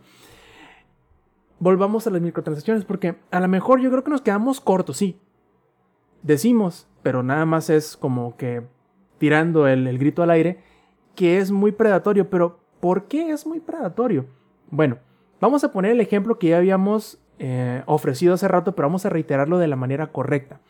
Volvamos 1.58 2.06
a 2.06 2.10
las 2.10 2.22
microtransacciones 2.22 2.84
porque 2.84 3.16
a 3.32 3.40
lo 3.40 3.48
mejor 3.48 3.80
yo 3.80 3.90
creo 3.90 4.04
que 4.04 4.10
nos 4.10 4.22
quedamos 4.22 4.60
cortos, 4.60 4.98
sí. 4.98 5.18
Decimos, 6.22 6.86
pero 7.02 7.22
nada 7.22 7.44
más 7.44 7.68
es 7.70 7.96
como 7.96 8.36
que 8.36 8.62
tirando 9.18 9.66
el, 9.66 9.98
grito 9.98 10.22
al 10.22 10.30
aire, 10.30 10.62
que 11.16 11.38
es 11.38 11.50
muy 11.50 11.72
predatorio, 11.72 12.30
pero 12.30 12.60
¿por 12.78 13.08
qué 13.08 13.30
es 13.30 13.46
muy 13.46 13.58
predatorio? 13.58 14.26
Bueno, 14.70 14.98
Vamos 15.44 15.62
a 15.62 15.72
poner 15.72 15.92
el 15.92 16.00
ejemplo 16.00 16.38
que 16.38 16.48
ya 16.48 16.56
habíamos 16.56 17.18
eh, 17.38 17.82
ofrecido 17.84 18.32
hace 18.32 18.48
rato, 18.48 18.74
pero 18.74 18.88
vamos 18.88 19.04
a 19.04 19.10
reiterarlo 19.10 19.58
de 19.58 19.68
la 19.68 19.76
manera 19.76 20.06
correcta. 20.06 20.60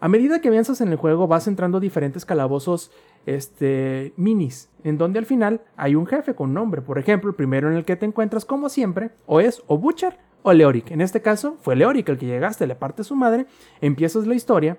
A 0.00 0.08
medida 0.08 0.40
que 0.40 0.48
avanzas 0.48 0.80
en 0.80 0.88
el 0.88 0.96
juego 0.96 1.26
vas 1.26 1.48
entrando 1.48 1.78
a 1.78 1.80
diferentes 1.80 2.24
calabozos 2.24 2.92
este, 3.26 4.12
minis, 4.16 4.70
en 4.84 4.96
donde 4.96 5.18
al 5.18 5.26
final 5.26 5.60
hay 5.76 5.96
un 5.96 6.06
jefe 6.06 6.34
con 6.34 6.54
nombre. 6.54 6.82
Por 6.82 6.98
ejemplo, 6.98 7.30
el 7.30 7.36
primero 7.36 7.68
en 7.68 7.76
el 7.76 7.84
que 7.84 7.96
te 7.96 8.06
encuentras 8.06 8.44
como 8.44 8.68
siempre, 8.68 9.10
o 9.26 9.40
es 9.40 9.62
o 9.66 9.76
Butcher 9.76 10.18
o 10.42 10.52
Leoric. 10.52 10.92
En 10.92 11.00
este 11.00 11.20
caso 11.20 11.56
fue 11.60 11.74
Leoric 11.74 12.08
el 12.08 12.18
que 12.18 12.26
llegaste, 12.26 12.66
le 12.66 12.76
parte 12.76 13.02
su 13.02 13.16
madre, 13.16 13.46
empiezas 13.80 14.26
la 14.26 14.34
historia, 14.34 14.78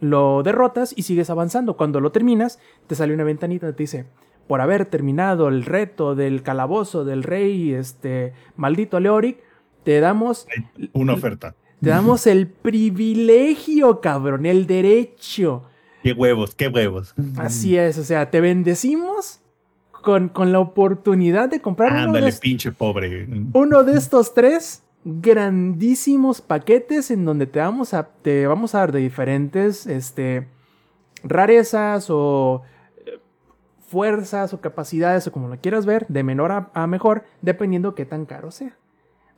lo 0.00 0.42
derrotas 0.42 0.92
y 0.96 1.02
sigues 1.02 1.30
avanzando. 1.30 1.76
Cuando 1.76 2.00
lo 2.00 2.10
terminas, 2.10 2.58
te 2.88 2.96
sale 2.96 3.14
una 3.14 3.24
ventanita 3.24 3.68
que 3.68 3.72
te 3.72 3.82
dice, 3.84 4.06
por 4.48 4.60
haber 4.60 4.86
terminado 4.86 5.46
el 5.46 5.64
reto 5.64 6.16
del 6.16 6.42
calabozo 6.42 7.04
del 7.04 7.22
rey 7.22 7.72
este 7.72 8.32
maldito 8.56 8.98
Leoric, 8.98 9.38
te 9.84 10.00
damos 10.00 10.48
una 10.92 11.12
oferta. 11.12 11.54
Te 11.80 11.90
damos 11.90 12.26
el 12.26 12.48
privilegio, 12.48 14.00
cabrón, 14.00 14.46
el 14.46 14.66
derecho. 14.66 15.64
Qué 16.02 16.12
huevos, 16.12 16.54
qué 16.54 16.68
huevos. 16.68 17.14
Así 17.36 17.76
es, 17.76 17.98
o 17.98 18.04
sea, 18.04 18.30
te 18.30 18.40
bendecimos 18.40 19.40
con, 19.90 20.28
con 20.28 20.52
la 20.52 20.60
oportunidad 20.60 21.48
de 21.48 21.60
comprar 21.60 21.92
Ándale, 21.92 22.26
uno, 22.26 22.26
de, 22.26 22.40
pinche 22.40 22.72
pobre. 22.72 23.28
uno 23.52 23.84
de 23.84 23.96
estos 23.96 24.34
tres 24.34 24.82
grandísimos 25.04 26.40
paquetes 26.40 27.10
en 27.10 27.24
donde 27.24 27.46
te 27.46 27.60
vamos 27.60 27.94
a, 27.94 28.08
te 28.08 28.46
vamos 28.46 28.74
a 28.74 28.78
dar 28.78 28.92
de 28.92 29.00
diferentes 29.00 29.86
este, 29.86 30.48
rarezas 31.22 32.08
o 32.10 32.62
fuerzas 33.86 34.52
o 34.52 34.60
capacidades 34.60 35.26
o 35.26 35.32
como 35.32 35.48
lo 35.48 35.58
quieras 35.58 35.86
ver, 35.86 36.06
de 36.08 36.22
menor 36.22 36.52
a, 36.52 36.70
a, 36.74 36.86
mejor, 36.86 37.24
dependiendo 37.40 37.94
qué 37.94 38.04
tan 38.04 38.26
caro 38.26 38.50
sea. 38.50 38.76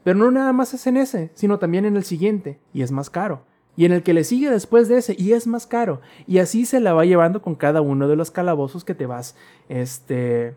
Pero 0.02 0.18
no 0.18 0.30
nada 0.30 0.52
más 0.52 0.74
es 0.74 0.86
en 0.86 0.96
ese, 0.96 1.30
sino 1.34 1.58
también 1.58 1.84
en 1.84 1.96
el 1.96 2.04
siguiente, 2.04 2.58
y 2.72 2.82
es 2.82 2.90
más 2.90 3.10
caro. 3.10 3.44
Y 3.76 3.84
en 3.84 3.92
el 3.92 4.02
que 4.02 4.14
le 4.14 4.24
sigue 4.24 4.50
después 4.50 4.88
de 4.88 4.98
ese, 4.98 5.14
y 5.18 5.32
es 5.32 5.46
más 5.46 5.66
caro. 5.66 6.00
Y 6.26 6.38
así 6.38 6.66
se 6.66 6.80
la 6.80 6.92
va 6.92 7.04
llevando 7.04 7.42
con 7.42 7.54
cada 7.54 7.80
uno 7.80 8.08
de 8.08 8.16
los 8.16 8.30
calabozos 8.30 8.84
que 8.84 8.94
te 8.94 9.06
vas, 9.06 9.36
este, 9.68 10.56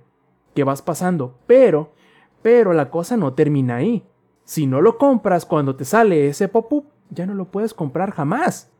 que 0.55 0.63
vas 0.63 0.81
pasando. 0.81 1.37
Pero, 1.45 1.93
pero 2.41 2.73
la 2.73 2.89
cosa 2.89 3.17
no 3.17 3.33
termina 3.33 3.77
ahí. 3.77 4.05
Si 4.45 4.65
no 4.65 4.81
lo 4.81 4.97
compras 4.97 5.45
cuando 5.45 5.75
te 5.75 5.85
sale 5.85 6.27
ese 6.27 6.47
pop-up, 6.47 6.87
ya 7.09 7.25
no 7.25 7.33
lo 7.33 7.51
puedes 7.51 7.73
comprar 7.73 8.11
jamás. 8.11 8.71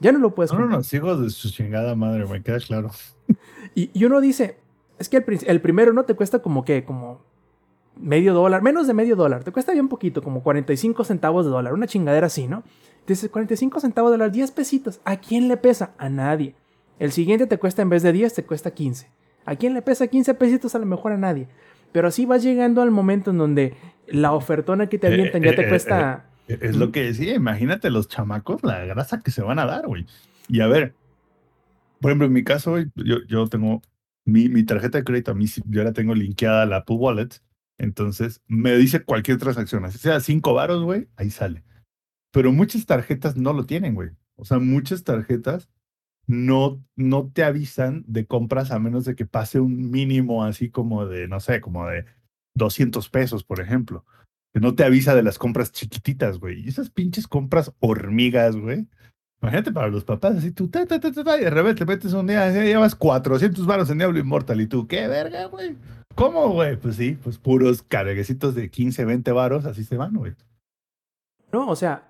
Ya 0.00 0.12
no 0.12 0.18
lo 0.18 0.34
puedes 0.34 0.50
comprar. 0.50 0.70
No, 0.70 0.78
no, 0.78 0.84
hijos 0.92 1.22
de 1.22 1.30
su 1.30 1.50
chingada 1.50 1.94
madre, 1.94 2.26
me 2.26 2.42
queda 2.42 2.58
claro. 2.58 2.90
Y, 3.74 3.90
y 3.94 4.04
uno 4.04 4.20
dice, 4.20 4.58
es 4.98 5.08
que 5.08 5.16
el, 5.16 5.24
el, 5.46 5.60
primero 5.62 5.94
no 5.94 6.04
te 6.04 6.12
cuesta 6.12 6.40
como 6.40 6.62
que, 6.62 6.84
como 6.84 7.22
medio 7.96 8.34
dólar, 8.34 8.62
menos 8.62 8.86
de 8.86 8.94
medio 8.94 9.16
dólar, 9.16 9.44
te 9.44 9.52
cuesta 9.52 9.72
bien 9.72 9.88
poquito, 9.88 10.22
como 10.22 10.42
45 10.42 11.04
centavos 11.04 11.44
de 11.44 11.50
dólar, 11.50 11.74
una 11.74 11.86
chingadera 11.86 12.26
así, 12.26 12.46
¿no? 12.46 12.62
Dices 13.06 13.30
45 13.30 13.80
centavos 13.80 14.10
de 14.10 14.18
dólar, 14.18 14.32
10 14.32 14.50
pesitos, 14.52 15.00
¿a 15.04 15.16
quién 15.16 15.48
le 15.48 15.56
pesa? 15.56 15.92
A 15.98 16.08
nadie. 16.08 16.54
El 16.98 17.12
siguiente 17.12 17.46
te 17.46 17.58
cuesta 17.58 17.82
en 17.82 17.88
vez 17.88 18.02
de 18.02 18.12
10, 18.12 18.34
te 18.34 18.44
cuesta 18.44 18.72
15. 18.72 19.10
¿A 19.44 19.56
quién 19.56 19.74
le 19.74 19.82
pesa 19.82 20.06
15 20.06 20.34
pesitos? 20.34 20.74
A 20.74 20.78
lo 20.78 20.86
mejor 20.86 21.12
a 21.12 21.16
nadie. 21.16 21.48
Pero 21.90 22.08
así 22.08 22.26
vas 22.26 22.42
llegando 22.42 22.80
al 22.80 22.90
momento 22.90 23.32
en 23.32 23.38
donde 23.38 23.74
la 24.06 24.32
ofertona 24.32 24.88
que 24.88 24.98
te 24.98 25.08
avientan 25.08 25.42
eh, 25.42 25.50
ya 25.50 25.56
te 25.56 25.66
eh, 25.66 25.68
cuesta... 25.68 26.26
Eh, 26.48 26.58
es 26.60 26.76
lo 26.76 26.92
que 26.92 27.02
decía, 27.02 27.34
imagínate 27.34 27.90
los 27.90 28.08
chamacos, 28.08 28.62
la 28.62 28.84
grasa 28.84 29.20
que 29.20 29.30
se 29.30 29.42
van 29.42 29.58
a 29.58 29.66
dar, 29.66 29.86
güey. 29.86 30.06
Y 30.48 30.60
a 30.60 30.66
ver, 30.66 30.94
por 32.00 32.10
ejemplo, 32.10 32.26
en 32.26 32.32
mi 32.32 32.44
caso, 32.44 32.78
yo, 32.94 33.18
yo 33.28 33.46
tengo 33.48 33.82
mi, 34.24 34.48
mi, 34.48 34.64
tarjeta 34.64 34.98
de 34.98 35.04
crédito, 35.04 35.32
a 35.32 35.34
mí 35.34 35.46
yo 35.66 35.82
la 35.84 35.92
tengo 35.92 36.14
linkeada 36.14 36.62
a 36.62 36.66
la 36.66 36.76
Apple 36.78 36.96
Wallet, 36.96 37.40
entonces 37.78 38.42
me 38.46 38.76
dice 38.76 39.04
cualquier 39.04 39.38
transacción, 39.38 39.84
así 39.84 39.98
sea 39.98 40.20
cinco 40.20 40.54
varos, 40.54 40.82
güey, 40.82 41.08
ahí 41.16 41.30
sale. 41.30 41.64
Pero 42.32 42.52
muchas 42.52 42.86
tarjetas 42.86 43.36
no 43.36 43.52
lo 43.52 43.66
tienen, 43.66 43.94
güey. 43.94 44.10
O 44.36 44.44
sea, 44.44 44.58
muchas 44.58 45.04
tarjetas 45.04 45.68
no, 46.26 46.82
no 46.96 47.30
te 47.32 47.44
avisan 47.44 48.04
de 48.06 48.26
compras 48.26 48.70
a 48.70 48.78
menos 48.78 49.04
de 49.04 49.14
que 49.14 49.26
pase 49.26 49.60
un 49.60 49.90
mínimo 49.90 50.44
así 50.44 50.70
como 50.70 51.06
de, 51.06 51.28
no 51.28 51.40
sé, 51.40 51.60
como 51.60 51.86
de 51.86 52.06
200 52.54 53.08
pesos, 53.10 53.44
por 53.44 53.60
ejemplo. 53.60 54.04
Que 54.54 54.60
no 54.60 54.74
te 54.74 54.84
avisa 54.84 55.14
de 55.14 55.22
las 55.22 55.38
compras 55.38 55.72
chiquititas, 55.72 56.38
güey. 56.38 56.60
Y 56.60 56.68
esas 56.68 56.90
pinches 56.90 57.26
compras 57.26 57.72
hormigas, 57.80 58.56
güey. 58.56 58.86
Imagínate 59.42 59.72
para 59.72 59.88
los 59.88 60.04
papás, 60.04 60.36
así 60.36 60.52
tú, 60.52 60.70
de 60.70 60.84
repente 61.50 61.74
te 61.74 61.84
metes 61.84 62.12
un 62.12 62.28
día, 62.28 62.48
llevas 62.52 62.94
400 62.94 63.66
varos 63.66 63.90
en 63.90 63.98
Diablo 63.98 64.20
Immortal 64.20 64.60
y 64.60 64.68
tú, 64.68 64.86
¿qué 64.86 65.08
verga, 65.08 65.46
güey? 65.46 65.76
¿Cómo, 66.14 66.48
güey? 66.50 66.76
Pues 66.76 66.96
sí, 66.96 67.18
pues 67.22 67.38
puros 67.38 67.82
carguecitos 67.82 68.54
de 68.54 68.70
15, 68.70 69.04
20 69.04 69.32
varos, 69.32 69.64
así 69.64 69.84
se 69.84 69.96
van, 69.96 70.14
güey. 70.14 70.34
No, 71.52 71.68
o 71.68 71.76
sea, 71.76 72.08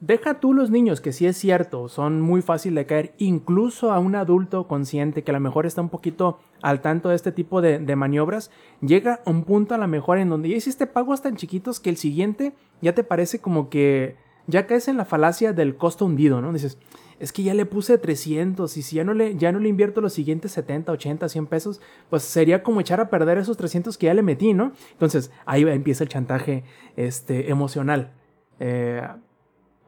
deja 0.00 0.40
tú 0.40 0.52
los 0.52 0.70
niños, 0.70 1.00
que 1.00 1.12
sí 1.12 1.26
es 1.26 1.36
cierto, 1.36 1.88
son 1.88 2.20
muy 2.20 2.42
fáciles 2.42 2.82
de 2.82 2.86
caer, 2.86 3.14
incluso 3.18 3.92
a 3.92 3.98
un 3.98 4.14
adulto 4.14 4.66
consciente 4.66 5.22
que 5.22 5.30
a 5.30 5.34
lo 5.34 5.40
mejor 5.40 5.64
está 5.64 5.80
un 5.80 5.88
poquito 5.88 6.38
al 6.60 6.80
tanto 6.80 7.08
de 7.08 7.16
este 7.16 7.32
tipo 7.32 7.62
de, 7.62 7.78
de 7.78 7.96
maniobras, 7.96 8.50
llega 8.80 9.20
a 9.24 9.30
un 9.30 9.44
punto 9.44 9.74
a 9.74 9.78
lo 9.78 9.88
mejor 9.88 10.18
en 10.18 10.28
donde 10.28 10.48
ya 10.48 10.56
hiciste 10.56 10.86
pagos 10.86 11.22
tan 11.22 11.36
chiquitos 11.36 11.80
que 11.80 11.90
el 11.90 11.96
siguiente 11.96 12.52
ya 12.80 12.94
te 12.94 13.04
parece 13.04 13.40
como 13.40 13.70
que 13.70 14.16
ya 14.46 14.66
caes 14.66 14.88
en 14.88 14.96
la 14.96 15.04
falacia 15.04 15.52
del 15.52 15.76
costo 15.76 16.04
hundido, 16.04 16.40
¿no? 16.40 16.52
Dices, 16.52 16.78
es 17.22 17.32
que 17.32 17.44
ya 17.44 17.54
le 17.54 17.66
puse 17.66 17.98
300 17.98 18.76
y 18.76 18.82
si 18.82 18.96
ya 18.96 19.04
no 19.04 19.14
le, 19.14 19.36
ya 19.36 19.52
no 19.52 19.60
le 19.60 19.68
invierto 19.68 20.00
los 20.00 20.12
siguientes 20.12 20.50
70, 20.50 20.90
80, 20.90 21.28
100 21.28 21.46
pesos, 21.46 21.80
pues 22.10 22.24
sería 22.24 22.64
como 22.64 22.80
echar 22.80 23.00
a 23.00 23.10
perder 23.10 23.38
esos 23.38 23.56
300 23.56 23.96
que 23.96 24.06
ya 24.06 24.14
le 24.14 24.22
metí, 24.22 24.54
¿no? 24.54 24.72
Entonces 24.90 25.30
ahí 25.46 25.62
empieza 25.62 26.02
el 26.02 26.10
chantaje 26.10 26.64
este, 26.96 27.48
emocional. 27.48 28.10
Eh, 28.58 29.06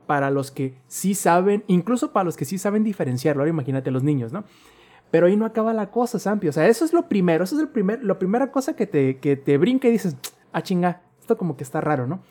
para 0.07 0.31
los 0.31 0.53
que 0.53 0.77
sí 0.87 1.16
saben, 1.16 1.64
incluso 1.66 2.12
para 2.12 2.23
los 2.23 2.37
que 2.37 2.44
sí 2.44 2.57
saben 2.57 2.85
diferenciarlo, 2.85 3.42
ahora 3.42 3.51
imagínate 3.51 3.90
los 3.90 4.05
niños, 4.05 4.33
¿no? 4.33 4.44
Pero 5.11 5.27
ahí 5.27 5.37
no 5.37 5.44
acaba 5.44 5.73
la 5.73 5.90
cosa, 5.90 6.20
Sampi. 6.20 6.47
O 6.47 6.53
sea, 6.53 6.68
eso 6.68 6.85
es 6.85 6.92
lo 6.92 7.09
primero, 7.09 7.42
eso 7.42 7.57
es 7.57 7.62
el 7.62 7.68
primer, 7.68 8.05
la 8.05 8.16
primera 8.16 8.53
cosa 8.53 8.77
que 8.77 8.87
te, 8.87 9.18
que 9.18 9.35
te 9.35 9.59
brinca 9.59 9.88
y 9.88 9.90
dices, 9.90 10.16
ah, 10.53 10.62
chinga, 10.62 11.03
esto 11.18 11.37
como 11.37 11.57
que 11.57 11.64
está 11.64 11.81
raro, 11.81 12.07
¿no? 12.07 12.23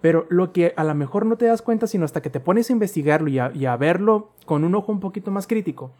Pero 0.00 0.26
lo 0.30 0.52
que 0.52 0.72
a 0.76 0.84
lo 0.84 0.94
mejor 0.94 1.26
no 1.26 1.36
te 1.36 1.44
das 1.46 1.60
cuenta, 1.62 1.86
sino 1.86 2.04
hasta 2.04 2.22
que 2.22 2.30
te 2.30 2.40
pones 2.40 2.70
a 2.70 2.72
investigarlo 2.72 3.28
y 3.28 3.38
a, 3.38 3.52
y 3.54 3.66
a 3.66 3.76
verlo 3.76 4.30
con 4.46 4.64
un 4.64 4.74
ojo 4.74 4.92
un 4.92 5.00
poquito 5.00 5.30
más 5.30 5.46
crítico, 5.46 5.90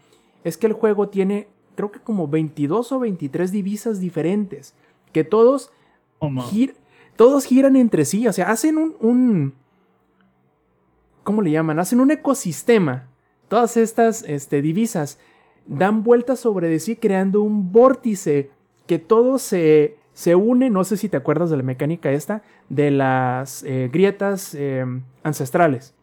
es 0.44 0.56
que 0.56 0.66
el 0.66 0.72
juego 0.72 1.08
tiene 1.08 1.48
creo 1.76 1.90
que 1.92 2.00
como 2.00 2.26
22 2.28 2.92
o 2.92 2.98
23 2.98 3.52
divisas 3.52 4.00
diferentes, 4.00 4.74
que 5.12 5.24
todos, 5.24 5.70
Oh, 6.18 6.28
gir- 6.28 6.74
todos 7.16 7.44
giran 7.44 7.76
entre 7.76 8.04
sí, 8.04 8.26
o 8.28 8.32
sea, 8.32 8.50
hacen 8.50 8.76
un, 8.76 8.94
un- 9.00 9.54
¿cómo 11.24 11.42
le 11.42 11.50
llaman? 11.50 11.78
Hacen 11.78 12.00
un 12.00 12.10
ecosistema. 12.10 13.06
Todas 13.48 13.76
estas 13.76 14.22
este, 14.22 14.62
divisas 14.62 15.18
dan 15.66 16.02
vueltas 16.02 16.40
sobre 16.40 16.68
de 16.68 16.78
sí 16.80 16.96
creando 16.96 17.42
un 17.42 17.72
vórtice 17.72 18.50
que 18.86 18.98
todo 18.98 19.38
se, 19.38 19.96
se 20.20 20.34
une, 20.34 20.68
no 20.68 20.84
sé 20.84 20.98
si 20.98 21.08
te 21.08 21.16
acuerdas 21.16 21.48
de 21.48 21.56
la 21.56 21.62
mecánica 21.62 22.12
esta, 22.12 22.42
de 22.68 22.90
las 22.90 23.62
eh, 23.62 23.88
grietas 23.90 24.54
eh, 24.54 24.84
ancestrales. 25.22 25.94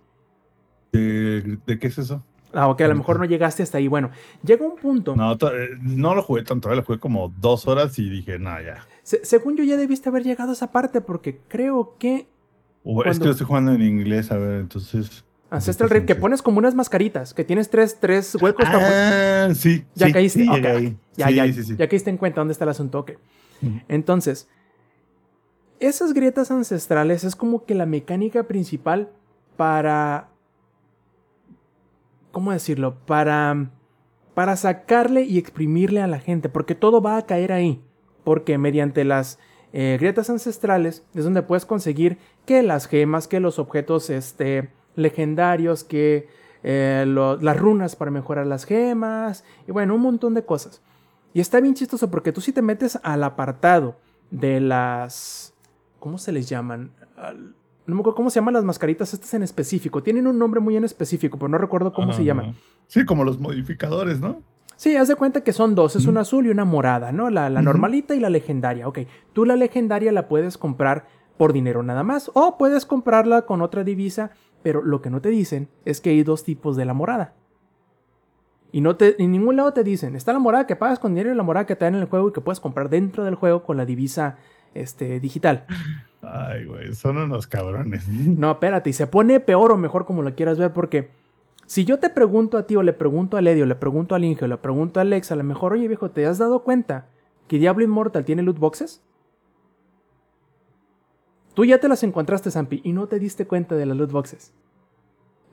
¿De, 0.91 1.59
de 1.67 1.77
qué 1.77 1.85
es 1.85 1.99
eso? 1.99 2.23
Ah, 2.51 2.67
ok, 2.69 2.81
a 2.81 2.87
lo 2.87 2.95
mejor 2.95 3.19
no 3.19 3.25
llegaste 3.25 3.61
hasta 3.61 3.77
ahí. 3.77 3.87
Bueno, 3.87 4.09
llega 4.43 4.65
un 4.65 4.75
punto. 4.75 5.15
No, 5.15 5.33
eh, 5.33 5.69
no 5.81 6.15
lo 6.15 6.23
jugué 6.23 6.41
tanto, 6.41 6.73
lo 6.73 6.81
jugué 6.83 6.97
como 6.99 7.31
dos 7.39 7.67
horas 7.67 7.99
y 7.99 8.09
dije, 8.09 8.39
no, 8.39 8.59
ya. 8.59 8.87
Se- 9.03 9.23
según 9.23 9.55
yo 9.55 9.63
ya 9.63 9.77
debiste 9.77 10.09
haber 10.09 10.23
llegado 10.23 10.49
a 10.49 10.53
esa 10.53 10.71
parte 10.71 10.99
porque 11.01 11.39
creo 11.47 11.95
que 11.99 12.27
O- 12.83 13.01
es 13.01 13.03
Cuando- 13.03 13.19
que 13.19 13.25
lo 13.25 13.31
estoy 13.33 13.45
jugando 13.45 13.73
en 13.73 13.83
inglés, 13.83 14.31
a 14.31 14.37
ver, 14.37 14.61
entonces. 14.61 15.25
Ancestral 15.51 15.91
sí, 15.91 16.05
que 16.07 16.15
pones 16.15 16.41
como 16.41 16.57
unas 16.57 16.73
mascaritas, 16.73 17.35
que 17.35 17.43
tienes 17.43 17.69
tres, 17.69 17.99
tres 17.99 18.33
huecos. 18.41 18.65
Ah, 18.67 19.49
sí. 19.53 19.85
ya 19.93 20.07
sí, 20.07 20.13
caíste. 20.13 20.39
sí, 20.41 20.49
ok. 20.49 20.55
llegué 20.55 20.67
ahí. 20.69 20.97
Ya, 21.15 21.27
Sí, 21.27 21.35
ya, 21.35 21.53
sí, 21.53 21.63
sí. 21.63 21.75
ya 21.77 21.87
caíste 21.87 22.09
en 22.09 22.17
cuenta 22.17 22.41
dónde 22.41 22.53
está 22.53 22.63
el 22.65 22.71
asunto. 22.71 22.99
ok. 22.99 23.11
Entonces, 23.87 24.47
esas 25.79 26.13
grietas 26.13 26.51
ancestrales 26.51 27.23
es 27.23 27.35
como 27.35 27.65
que 27.65 27.75
la 27.75 27.85
mecánica 27.85 28.43
principal 28.43 29.09
para. 29.55 30.29
¿Cómo 32.31 32.51
decirlo? 32.51 32.95
Para. 33.05 33.71
Para 34.33 34.55
sacarle 34.55 35.23
y 35.23 35.39
exprimirle 35.39 36.01
a 36.01 36.07
la 36.07 36.19
gente. 36.19 36.49
Porque 36.49 36.75
todo 36.75 37.01
va 37.01 37.17
a 37.17 37.25
caer 37.25 37.51
ahí. 37.51 37.81
Porque 38.23 38.57
mediante 38.57 39.03
las 39.03 39.39
eh, 39.73 39.97
grietas 39.99 40.29
ancestrales 40.29 41.03
es 41.13 41.23
donde 41.23 41.41
puedes 41.41 41.65
conseguir 41.65 42.19
que 42.45 42.61
las 42.63 42.87
gemas, 42.87 43.27
que 43.27 43.39
los 43.39 43.59
objetos 43.59 44.09
este, 44.09 44.69
legendarios, 44.95 45.83
que 45.83 46.27
eh, 46.63 47.05
las 47.07 47.57
runas 47.57 47.95
para 47.95 48.11
mejorar 48.11 48.45
las 48.47 48.65
gemas. 48.65 49.43
Y 49.67 49.71
bueno, 49.71 49.95
un 49.95 50.01
montón 50.01 50.33
de 50.33 50.45
cosas. 50.45 50.81
Y 51.37 51.39
está 51.39 51.59
bien 51.59 51.75
chistoso 51.75 52.09
porque 52.09 52.31
tú 52.31 52.41
si 52.41 52.51
te 52.51 52.63
metes 52.63 52.97
al 53.03 53.23
apartado 53.23 53.95
de 54.31 54.59
las... 54.59 55.53
¿Cómo 55.99 56.17
se 56.17 56.31
les 56.31 56.49
llaman? 56.49 56.89
No 57.85 57.93
me 57.93 57.99
acuerdo 57.99 58.15
cómo 58.15 58.31
se 58.31 58.39
llaman 58.39 58.55
las 58.55 58.63
mascaritas 58.63 59.13
estas 59.13 59.35
en 59.35 59.43
específico. 59.43 60.01
Tienen 60.01 60.25
un 60.25 60.39
nombre 60.39 60.59
muy 60.59 60.75
en 60.77 60.83
específico, 60.83 61.37
pero 61.37 61.49
no 61.49 61.59
recuerdo 61.59 61.93
cómo 61.93 62.11
se 62.11 62.23
llaman. 62.23 62.55
Sí, 62.87 63.05
como 63.05 63.23
los 63.23 63.37
modificadores, 63.39 64.19
¿no? 64.19 64.41
Sí, 64.77 64.95
haz 64.95 65.09
de 65.09 65.15
cuenta 65.15 65.43
que 65.43 65.53
son 65.53 65.75
dos, 65.75 65.95
es 65.95 66.07
una 66.07 66.21
azul 66.21 66.47
y 66.47 66.49
una 66.49 66.65
morada, 66.65 67.11
¿no? 67.11 67.29
La, 67.29 67.51
la 67.51 67.61
normalita 67.61 68.15
y 68.15 68.19
la 68.19 68.31
legendaria. 68.31 68.87
Ok, 68.87 69.01
tú 69.33 69.45
la 69.45 69.55
legendaria 69.55 70.11
la 70.11 70.27
puedes 70.27 70.57
comprar 70.57 71.05
por 71.37 71.53
dinero 71.53 71.83
nada 71.83 72.01
más 72.01 72.31
o 72.33 72.57
puedes 72.57 72.87
comprarla 72.87 73.43
con 73.43 73.61
otra 73.61 73.83
divisa, 73.83 74.31
pero 74.63 74.81
lo 74.81 75.03
que 75.03 75.11
no 75.11 75.21
te 75.21 75.29
dicen 75.29 75.69
es 75.85 76.01
que 76.01 76.09
hay 76.09 76.23
dos 76.23 76.43
tipos 76.43 76.75
de 76.75 76.85
la 76.85 76.95
morada. 76.95 77.35
Y 78.71 78.81
no 78.81 78.95
te, 78.95 79.21
en 79.21 79.31
ningún 79.31 79.55
lado 79.55 79.71
te 79.73 79.83
dicen, 79.83 80.15
está 80.15 80.33
la 80.33 80.39
morada 80.39 80.67
que 80.67 80.75
pagas 80.75 80.99
con 80.99 81.13
dinero 81.13 81.31
y 81.31 81.35
la 81.35 81.43
morada 81.43 81.65
que 81.65 81.75
te 81.75 81.85
dan 81.85 81.95
en 81.95 82.01
el 82.01 82.07
juego 82.07 82.29
y 82.29 82.33
que 82.33 82.41
puedes 82.41 82.59
comprar 82.59 82.89
dentro 82.89 83.23
del 83.23 83.35
juego 83.35 83.63
con 83.63 83.77
la 83.77 83.85
divisa 83.85 84.37
este, 84.73 85.19
digital. 85.19 85.65
Ay, 86.21 86.65
güey, 86.65 86.93
son 86.93 87.17
unos 87.17 87.47
cabrones. 87.47 88.07
No, 88.09 88.51
espérate, 88.51 88.89
y 88.89 88.93
se 88.93 89.07
pone 89.07 89.39
peor 89.39 89.71
o 89.71 89.77
mejor 89.77 90.05
como 90.05 90.21
lo 90.21 90.35
quieras 90.35 90.57
ver, 90.57 90.73
porque 90.73 91.09
si 91.65 91.85
yo 91.85 91.99
te 91.99 92.09
pregunto 92.09 92.57
a 92.57 92.63
ti, 92.67 92.75
o 92.75 92.83
le 92.83 92.93
pregunto 92.93 93.37
a 93.37 93.41
Ledio, 93.41 93.65
le 93.65 93.75
pregunto 93.75 94.15
al 94.15 94.23
Inge, 94.23 94.45
o 94.45 94.47
le 94.47 94.57
pregunto 94.57 94.99
a 94.99 95.01
Alex, 95.01 95.31
a 95.31 95.35
lo 95.35 95.43
mejor, 95.43 95.73
oye 95.73 95.87
viejo, 95.87 96.11
¿te 96.11 96.25
has 96.25 96.37
dado 96.37 96.63
cuenta 96.63 97.07
que 97.47 97.59
Diablo 97.59 97.83
Immortal 97.83 98.25
tiene 98.25 98.41
loot 98.41 98.59
boxes? 98.59 99.01
Tú 101.53 101.65
ya 101.65 101.79
te 101.79 101.87
las 101.87 102.03
encontraste, 102.03 102.51
Zampi, 102.51 102.81
y 102.83 102.93
no 102.93 103.07
te 103.07 103.17
diste 103.19 103.47
cuenta 103.47 103.75
de 103.75 103.85
las 103.85 103.97
loot 103.97 104.11
boxes. 104.11 104.53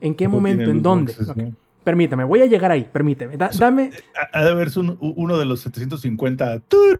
¿En 0.01 0.13
qué 0.15 0.27
momento? 0.27 0.69
¿En 0.69 0.81
dónde? 0.81 1.13
boxes, 1.13 1.29
Ok, 1.29 1.37
¿no? 1.37 1.64
Permítame, 1.85 2.23
voy 2.25 2.41
a 2.41 2.45
llegar 2.47 2.71
ahí, 2.71 2.89
permíteme. 2.91 3.37
Da- 3.37 3.51
dame. 3.57 3.91
Ha 4.33 4.39
ha 4.39 4.43
de 4.43 4.49
haber 4.51 4.67
un- 4.77 4.97
uno 4.99 5.37
de 5.37 5.45
los 5.45 5.61
750. 5.61 6.59
¡tur! 6.61 6.99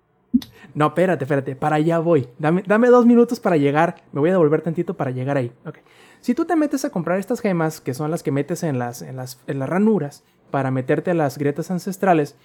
No, 0.74 0.88
espérate, 0.88 1.24
espérate, 1.26 1.56
para 1.56 1.78
allá 1.78 2.00
voy. 2.00 2.28
Dame, 2.40 2.64
dame 2.68 2.88
dos 2.90 3.06
minutos 3.06 3.40
para 3.40 3.58
llegar. 3.58 3.96
Me 4.14 4.20
voy 4.20 4.30
a 4.30 4.34
devolver 4.34 4.62
tantito 4.62 4.94
para 4.96 5.12
llegar 5.12 5.38
ahí. 5.38 5.52
Ok. 5.66 5.80
Si 6.22 6.34
tú 6.36 6.46
te 6.46 6.56
metes 6.56 6.86
a 6.86 6.90
comprar 6.90 7.18
estas 7.20 7.40
gemas, 7.42 7.82
que 7.82 7.94
son 7.94 8.12
las 8.12 8.24
que 8.24 8.32
metes 8.32 8.64
en 8.64 8.78
las, 8.80 9.02
en 9.02 9.16
las, 9.16 9.42
en 9.48 9.60
las 9.60 9.68
ranuras, 9.70 10.24
para 10.52 10.72
meterte 10.72 11.12
a 11.12 11.14
las 11.14 11.38
grietas 11.38 11.72
ancestrales, 11.72 12.36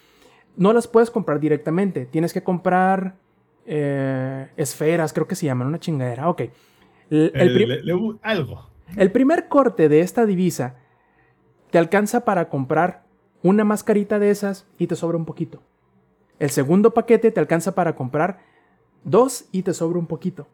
no 0.56 0.72
las 0.72 0.86
puedes 0.88 1.10
comprar 1.10 1.40
directamente. 1.40 2.06
Tienes 2.06 2.32
que 2.32 2.42
comprar 2.42 3.16
eh, 3.66 4.48
esferas, 4.56 5.12
creo 5.12 5.26
que 5.28 5.34
se 5.34 5.46
llaman, 5.46 5.66
una 5.68 5.78
chingadera. 5.78 6.28
Ok. 6.28 6.42
El, 7.10 7.32
el 7.34 7.62
Eh, 7.62 7.66
le- 7.84 8.16
algo. 8.22 8.70
el 8.96 9.12
primer 9.12 9.48
corte 9.48 9.88
de 9.88 10.00
esta 10.00 10.24
divisa 10.26 10.76
te 11.70 11.78
alcanza 11.78 12.24
para 12.24 12.48
comprar 12.48 13.04
una 13.42 13.64
mascarita 13.64 14.18
de 14.18 14.30
esas 14.30 14.66
y 14.78 14.86
te 14.86 14.96
sobra 14.96 15.16
un 15.16 15.24
poquito. 15.24 15.60
El 16.38 16.50
segundo 16.50 16.92
paquete 16.92 17.30
te 17.30 17.40
alcanza 17.40 17.74
para 17.74 17.94
comprar 17.94 18.40
dos 19.04 19.46
y 19.52 19.62
te 19.62 19.74
sobra 19.74 19.98
un 19.98 20.06
poquito. 20.06 20.46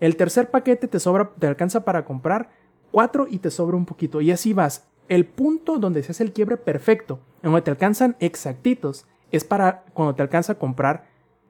El 0.00 0.16
tercer 0.16 0.50
paquete 0.50 0.88
te, 0.88 0.98
sobra, 0.98 1.30
te 1.38 1.46
alcanza 1.46 1.84
para 1.84 2.04
comprar 2.04 2.50
cuatro 2.90 3.26
y 3.28 3.38
te 3.38 3.50
sobra 3.50 3.76
un 3.76 3.86
poquito. 3.86 4.20
Y 4.20 4.30
así 4.30 4.52
vas. 4.52 4.86
El 5.08 5.26
punto 5.26 5.78
donde 5.78 6.02
se 6.02 6.12
hace 6.12 6.22
el 6.22 6.32
quiebre 6.32 6.56
perfecto, 6.56 7.20
en 7.42 7.50
donde 7.50 7.62
te 7.62 7.70
alcanzan 7.70 8.16
exactitos, 8.20 9.06
es 9.30 9.44
para 9.44 9.84
cuando 9.92 10.14
te 10.14 10.22
alcanza 10.22 10.54
a 10.54 10.58
comprar 10.58 11.06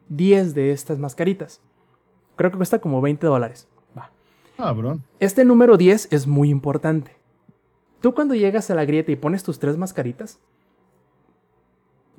10 0.08 0.54
de 0.54 0.72
estas 0.72 0.98
mascaritas. 0.98 1.60
Creo 2.36 2.50
que 2.50 2.56
cuesta 2.56 2.80
como 2.80 3.00
20 3.00 3.26
dólares. 3.26 3.68
Va. 3.96 4.10
Cabrón. 4.56 5.04
Este 5.20 5.44
número 5.44 5.76
10 5.76 6.08
es 6.10 6.26
muy 6.26 6.50
importante. 6.50 7.19
Tú 8.00 8.14
cuando 8.14 8.34
llegas 8.34 8.70
a 8.70 8.74
la 8.74 8.84
grieta 8.84 9.12
y 9.12 9.16
pones 9.16 9.42
tus 9.42 9.58
tres 9.58 9.76
mascaritas, 9.76 10.38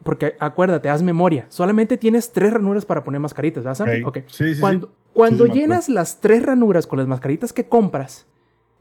porque 0.03 0.35
acuérdate, 0.39 0.89
haz 0.89 1.03
memoria, 1.03 1.45
solamente 1.49 1.97
tienes 1.97 2.31
tres 2.31 2.53
ranuras 2.53 2.85
para 2.85 3.03
poner 3.03 3.19
mascaritas, 3.19 3.63
¿verdad? 3.63 3.85
Sam? 3.85 3.89
Ok. 4.05 4.17
Ok. 4.17 4.23
Sí, 4.27 4.55
sí. 4.55 4.61
Cuando, 4.61 5.45
Sí, 5.45 5.51
llenas 5.51 5.89
las 5.89 6.21
tres 6.21 6.43
ranuras 6.43 6.87
con 6.87 6.97
las 6.97 7.07
mascaritas 7.07 7.51
que 7.51 7.67
compras, 7.67 8.25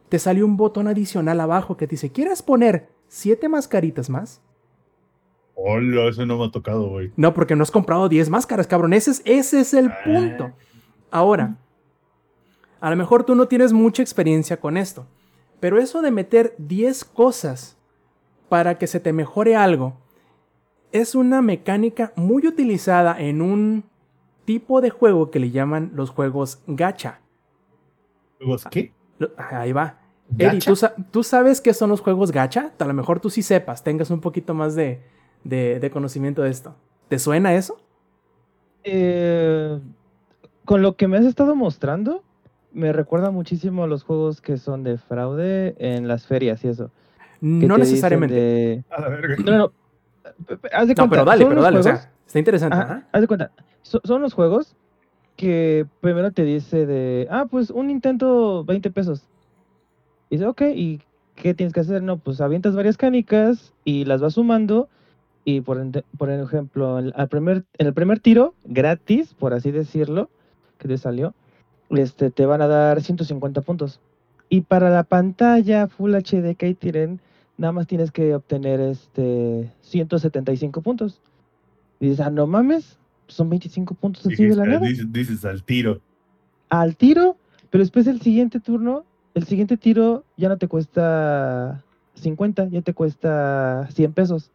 te 0.08 0.18
sale 0.18 0.44
un 0.44 0.56
botón 0.56 0.86
adicional 0.86 1.40
abajo 1.40 1.76
que 1.76 1.86
te 1.86 1.92
dice, 1.92 2.10
¿quieres 2.12 2.42
poner 2.42 2.88
siete 3.08 3.48
mascaritas 3.48 4.08
más? 4.08 4.40
Hola, 5.54 6.08
eso 6.08 6.24
no 6.24 6.38
me 6.38 6.46
ha 6.46 6.50
tocado, 6.50 6.88
güey. 6.88 7.12
No, 7.16 7.34
porque 7.34 7.54
no 7.54 7.62
has 7.62 7.70
comprado 7.70 8.08
10 8.08 8.30
máscaras, 8.30 8.66
cabrón. 8.66 8.92
Ese 8.92 9.10
es, 9.10 9.22
ese 9.24 9.60
es 9.60 9.74
el 9.74 9.90
punto. 10.04 10.52
Ahora, 11.10 11.56
a 12.80 12.88
lo 12.88 12.96
mejor 12.96 13.24
tú 13.24 13.34
no 13.34 13.46
tienes 13.46 13.72
mucha 13.72 14.02
experiencia 14.02 14.58
con 14.58 14.76
esto, 14.76 15.06
pero 15.61 15.79
eso 15.79 16.03
de 16.03 16.11
meter 16.11 16.55
10 16.59 17.05
cosas 17.05 17.77
para 18.49 18.79
que 18.79 18.87
se 18.87 18.99
te 19.01 19.12
mejore 19.12 19.55
algo 19.57 19.94
es 20.92 21.14
una 21.14 21.40
mecánica 21.42 22.12
muy 22.16 22.46
utilizada 22.46 23.20
en 23.20 23.42
un 23.42 23.85
tipo 24.44 24.81
de 24.81 24.90
juego 24.90 25.31
que 25.31 25.38
le 25.38 25.51
llaman 25.53 25.92
los 25.94 26.11
juegos 26.11 26.61
gacha. 26.66 27.20
¿Juegos 28.38 28.64
qué? 28.70 28.92
Ahí 29.37 29.73
va. 29.73 29.99
Eddie, 30.38 30.55
¿Gacha? 30.55 30.70
¿tú, 30.70 30.77
sa- 30.77 30.94
tú 31.12 31.23
sabes 31.23 31.61
qué 31.61 31.75
son 31.75 31.90
los 31.90 32.01
juegos 32.01 32.33
gacha? 32.33 32.73
A 32.79 32.85
lo 32.85 32.94
mejor 32.94 33.20
tú 33.20 33.31
sí 33.31 33.42
sepas, 33.42 33.85
tengas 33.85 34.11
un 34.11 34.20
poquito 34.20 34.55
más 34.55 34.75
de, 34.75 35.01
de- 35.44 35.79
de 35.79 35.90
conocimiento 35.90 36.42
de 36.42 36.51
esto. 36.51 36.75
¿Te 37.09 37.18
suena 37.18 37.55
eso? 37.55 37.81
Eh, 38.83 39.79
con 40.64 40.83
lo 40.83 40.96
que 40.96 41.07
me 41.09 41.18
has 41.18 41.25
estado 41.25 41.55
mostrando, 41.55 42.25
me 42.72 42.92
recuerda 42.92 43.30
muchísimo 43.30 43.85
a 43.85 43.87
los 43.87 44.02
juegos 44.04 44.40
que 44.40 44.56
son 44.56 44.83
de 44.85 44.98
fraude 44.98 45.74
en 45.78 46.09
las 46.09 46.26
ferias 46.26 46.64
y 46.64 46.68
eso. 46.68 46.90
No 47.40 47.78
necesariamente. 47.78 48.35
de- 48.35 48.85
A 48.90 49.00
la 49.00 49.09
verga. 49.09 49.37
No, 49.44 49.50
no, 49.52 49.59
no. 49.59 49.72
Haz 50.72 50.88
de 50.88 50.94
No, 50.94 50.96
cuenta, 50.96 51.09
pero 51.11 51.24
dale, 51.24 51.42
son 51.42 51.48
pero 51.50 51.54
los 51.56 51.64
dale. 51.64 51.78
O 51.78 51.83
juegos- 51.83 52.00
sea, 52.00 52.11
está 52.26 52.38
interesante. 52.38 52.77
Ajá, 52.77 53.06
haz 53.12 53.21
de 53.21 53.27
cuenta. 53.27 53.50
So- 53.83 54.00
son 54.04 54.23
los 54.23 54.35
juegos 54.35 54.77
que 55.37 55.87
primero 56.00 56.31
te 56.33 56.44
dice 56.44 56.87
de, 56.87 57.27
ah, 57.31 57.46
pues 57.50 57.71
un 57.71 57.87
Nintendo 57.88 58.64
20 58.64 58.90
pesos. 58.90 59.23
Y 60.29 60.37
dice, 60.37 60.46
ok, 60.46 60.62
¿y 60.75 61.00
qué 61.35 61.54
tienes 61.54 61.73
que 61.73 61.81
hacer? 61.81 62.02
No, 62.02 62.18
pues 62.18 62.40
avientas 62.40 62.77
varias 62.77 62.96
canicas 62.98 63.73
y 63.85 64.04
las 64.04 64.21
vas 64.21 64.35
sumando. 64.35 64.88
Y 65.44 65.62
por, 65.62 65.83
por 66.18 66.31
ejemplo, 66.31 66.96
al 66.96 67.29
primer, 67.29 67.64
en 67.79 67.87
el 67.87 67.94
primer 67.94 68.21
tiro, 68.21 68.54
gratis, 68.64 69.33
por 69.33 69.54
así 69.54 69.71
decirlo, 69.71 70.29
que 70.77 70.87
te 70.88 70.98
salió, 70.98 71.35
este, 71.90 72.30
te 72.30 72.46
van 72.46 72.62
a 72.62 72.66
dar 72.66 73.02
150 73.02 73.60
puntos. 73.62 74.00
Y 74.48 74.62
para 74.62 74.90
la 74.90 75.02
pantalla 75.04 75.86
Full 75.88 76.14
HD 76.14 76.54
que 76.56 76.66
ahí 76.66 76.74
tienen, 76.74 77.20
nada 77.56 77.72
más 77.72 77.86
tienes 77.86 78.10
que 78.10 78.34
obtener 78.34 78.80
este 78.80 79.72
175 79.82 80.80
puntos. 80.82 81.20
Y 82.00 82.06
dices, 82.08 82.20
ah, 82.26 82.30
no 82.30 82.46
mames, 82.46 82.98
son 83.28 83.48
25 83.50 83.94
puntos 83.94 84.26
así 84.26 84.44
de 84.44 84.56
la 84.56 84.64
Dices, 84.64 84.80
nada. 84.80 84.88
dices- 84.88 85.12
dices 85.12 85.44
al 85.44 85.62
tiro. 85.62 86.00
Al 86.68 86.96
tiro, 86.96 87.36
pero 87.70 87.82
después 87.82 88.06
el 88.06 88.20
siguiente 88.20 88.60
turno, 88.60 89.04
el 89.34 89.44
siguiente 89.44 89.76
tiro 89.76 90.24
ya 90.36 90.48
no 90.48 90.56
te 90.58 90.66
cuesta 90.68 91.82
50, 92.14 92.68
ya 92.68 92.82
te 92.82 92.94
cuesta 92.94 93.88
100 93.92 94.12
pesos. 94.12 94.50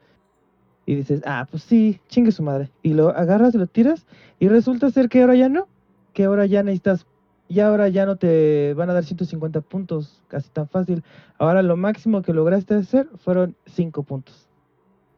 Y 0.86 0.96
dices, 0.96 1.22
ah, 1.26 1.48
pues 1.50 1.64
sí, 1.64 2.00
chingue 2.10 2.32
su 2.32 2.44
madre. 2.44 2.70
Y 2.84 2.94
lo 2.94 3.10
agarras 3.10 3.56
y 3.56 3.58
lo 3.58 3.68
tiras 3.68 4.06
y 4.40 4.48
resulta 4.50 4.90
ser 4.92 5.10
que 5.10 5.22
ahora 5.22 5.36
ya 5.36 5.50
no, 5.50 5.68
que 6.14 6.26
ahora 6.26 6.46
ya 6.46 6.62
necesitas, 6.64 7.06
y 7.48 7.60
ahora 7.60 7.90
ya 7.90 8.06
no 8.06 8.16
te 8.16 8.74
van 8.74 8.90
a 8.90 8.94
dar 8.94 9.04
150 9.04 9.62
puntos, 9.62 10.22
casi 10.28 10.50
tan 10.50 10.68
fácil. 10.68 11.04
Ahora 11.38 11.62
lo 11.62 11.78
máximo 11.78 12.22
que 12.22 12.34
lograste 12.34 12.76
hacer 12.76 13.08
fueron 13.24 13.56
5 13.68 14.04
puntos. 14.04 14.48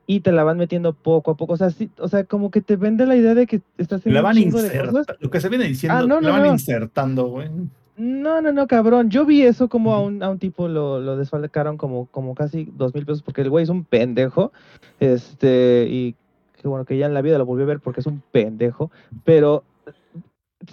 Y 0.10 0.22
te 0.22 0.32
la 0.32 0.44
van 0.44 0.58
metiendo 0.58 0.94
poco 0.94 1.32
a 1.32 1.36
poco. 1.38 1.54
O 1.54 1.58
sea, 1.58 1.70
sí, 1.70 1.90
o 2.00 2.08
sea 2.08 2.24
como 2.24 2.50
que 2.50 2.62
te 2.62 2.78
vende 2.78 3.06
la 3.06 3.16
idea 3.18 3.34
de 3.36 3.46
que 3.46 3.62
estás 3.78 4.06
La 4.06 4.22
haciendo 4.22 4.24
van 4.24 4.38
insertando. 4.38 5.04
Lo 5.20 5.30
que 5.30 5.42
se 5.42 5.50
viene 5.50 5.66
diciendo, 5.66 5.98
Ah, 5.98 6.02
no, 6.08 6.22
la 6.22 6.28
no, 6.30 6.34
van 6.34 6.44
no. 6.44 6.52
insertando, 6.54 7.28
güey. 7.28 7.50
No, 7.98 8.42
no, 8.42 8.52
no, 8.54 8.68
cabrón. 8.68 9.10
Yo 9.10 9.26
vi 9.26 9.42
eso 9.42 9.68
como 9.70 9.94
a 9.94 10.02
un, 10.02 10.22
a 10.24 10.30
un 10.30 10.38
tipo 10.40 10.68
lo, 10.68 11.00
lo 11.00 11.18
desfalcaron 11.18 11.78
como, 11.78 12.06
como 12.06 12.36
casi 12.36 12.70
dos 12.78 12.94
mil 12.94 13.06
pesos 13.06 13.22
porque 13.24 13.42
el 13.42 13.50
güey 13.50 13.64
es 13.64 13.70
un 13.70 13.84
pendejo. 13.84 14.52
Este, 15.00 15.88
y 15.90 16.16
qué 16.62 16.68
bueno 16.68 16.86
que 16.86 16.98
ya 16.98 17.06
en 17.08 17.14
la 17.14 17.22
vida 17.22 17.38
lo 17.38 17.46
volví 17.46 17.64
a 17.64 17.68
ver 17.68 17.80
porque 17.80 18.00
es 18.02 18.06
un 18.08 18.22
pendejo. 18.32 18.92
Pero 19.26 19.64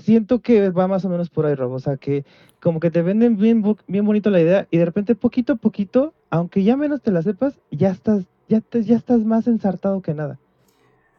siento 0.02 0.40
que 0.40 0.70
va 0.70 0.88
más 0.88 1.04
o 1.04 1.08
menos 1.08 1.30
por 1.30 1.46
ahí, 1.46 1.54
Rob. 1.54 1.72
O 1.72 1.78
sea, 1.78 1.96
que 1.96 2.24
como 2.60 2.80
que 2.80 2.90
te 2.90 3.02
venden 3.02 3.36
bien, 3.36 3.62
bien 3.86 4.04
bonito 4.06 4.30
la 4.30 4.40
idea 4.40 4.66
y 4.70 4.78
de 4.78 4.84
repente 4.84 5.14
poquito 5.14 5.54
a 5.54 5.56
poquito, 5.56 6.14
aunque 6.30 6.62
ya 6.62 6.76
menos 6.76 7.02
te 7.02 7.10
la 7.10 7.22
sepas, 7.22 7.60
ya 7.70 7.90
estás, 7.90 8.24
ya 8.48 8.60
te, 8.60 8.82
ya 8.82 8.96
estás 8.96 9.24
más 9.24 9.46
ensartado 9.46 10.00
que 10.00 10.14
nada. 10.14 10.38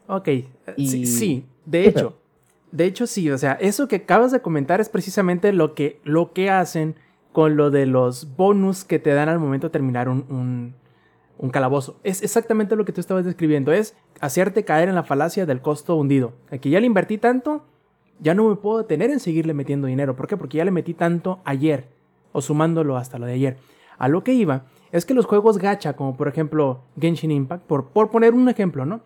Ok, 0.07 0.28
eh, 0.28 0.45
sí, 0.78 1.45
de 1.66 1.84
¿Qué 1.84 1.89
hecho, 1.89 2.18
de 2.72 2.86
hecho 2.86 3.07
sí, 3.07 3.32
o 3.32 3.38
sea, 3.38 3.53
eso 3.53 3.88
que 3.88 3.97
acabas 3.97 4.32
de 4.32 4.41
comentar 4.41 4.82
es 4.82 4.89
precisamente 4.89 5.51
lo 5.51 5.74
que, 5.74 5.99
lo 6.03 6.34
que 6.34 6.49
hacen 6.49 6.95
con 7.32 7.57
lo 7.57 7.72
de 7.72 7.86
los 7.86 8.36
bonus 8.36 8.84
que 8.84 8.99
te 8.99 9.13
dan 9.13 9.30
al 9.30 9.39
momento 9.39 9.68
de 9.68 9.72
terminar 9.72 10.09
un, 10.09 10.26
un, 10.30 10.76
un 11.38 11.49
calabozo. 11.49 11.99
Es 12.03 12.24
exactamente 12.24 12.76
lo 12.76 12.86
que 12.86 12.93
tú 12.93 13.01
estabas 13.01 13.26
describiendo, 13.26 13.72
es 13.72 13.95
hacerte 14.20 14.63
caer 14.63 14.89
en 14.89 14.95
la 14.95 15.03
falacia 15.03 15.45
del 15.45 15.61
costo 15.61 15.95
hundido. 15.95 16.34
Aquí 16.51 16.70
ya 16.70 16.80
le 16.80 16.86
invertí 16.86 17.18
tanto, 17.18 17.66
ya 18.20 18.34
no 18.34 18.49
me 18.49 18.55
puedo 18.55 18.80
detener 18.80 19.11
en 19.11 19.20
seguirle 19.20 19.53
metiendo 19.53 19.88
dinero. 19.88 20.16
¿Por 20.16 20.28
qué? 20.28 20.38
Porque 20.38 20.57
ya 20.57 20.66
le 20.66 20.72
metí 20.72 20.93
tanto 20.93 21.39
ayer, 21.45 21.88
o 22.32 22.41
sumándolo 22.41 22.97
hasta 22.97 23.20
lo 23.20 23.26
de 23.26 23.34
ayer. 23.34 23.57
A 23.97 24.07
lo 24.07 24.24
que 24.24 24.34
iba 24.34 24.66
es 24.91 25.05
que 25.05 25.13
los 25.13 25.26
juegos 25.26 25.57
gacha, 25.57 25.93
como 25.93 26.16
por 26.16 26.28
ejemplo 26.28 26.82
Genshin 26.99 27.32
Impact, 27.32 27.63
por, 27.66 27.88
por 27.89 28.09
poner 28.09 28.34
un 28.34 28.49
ejemplo, 28.49 28.86
¿no? 28.86 29.01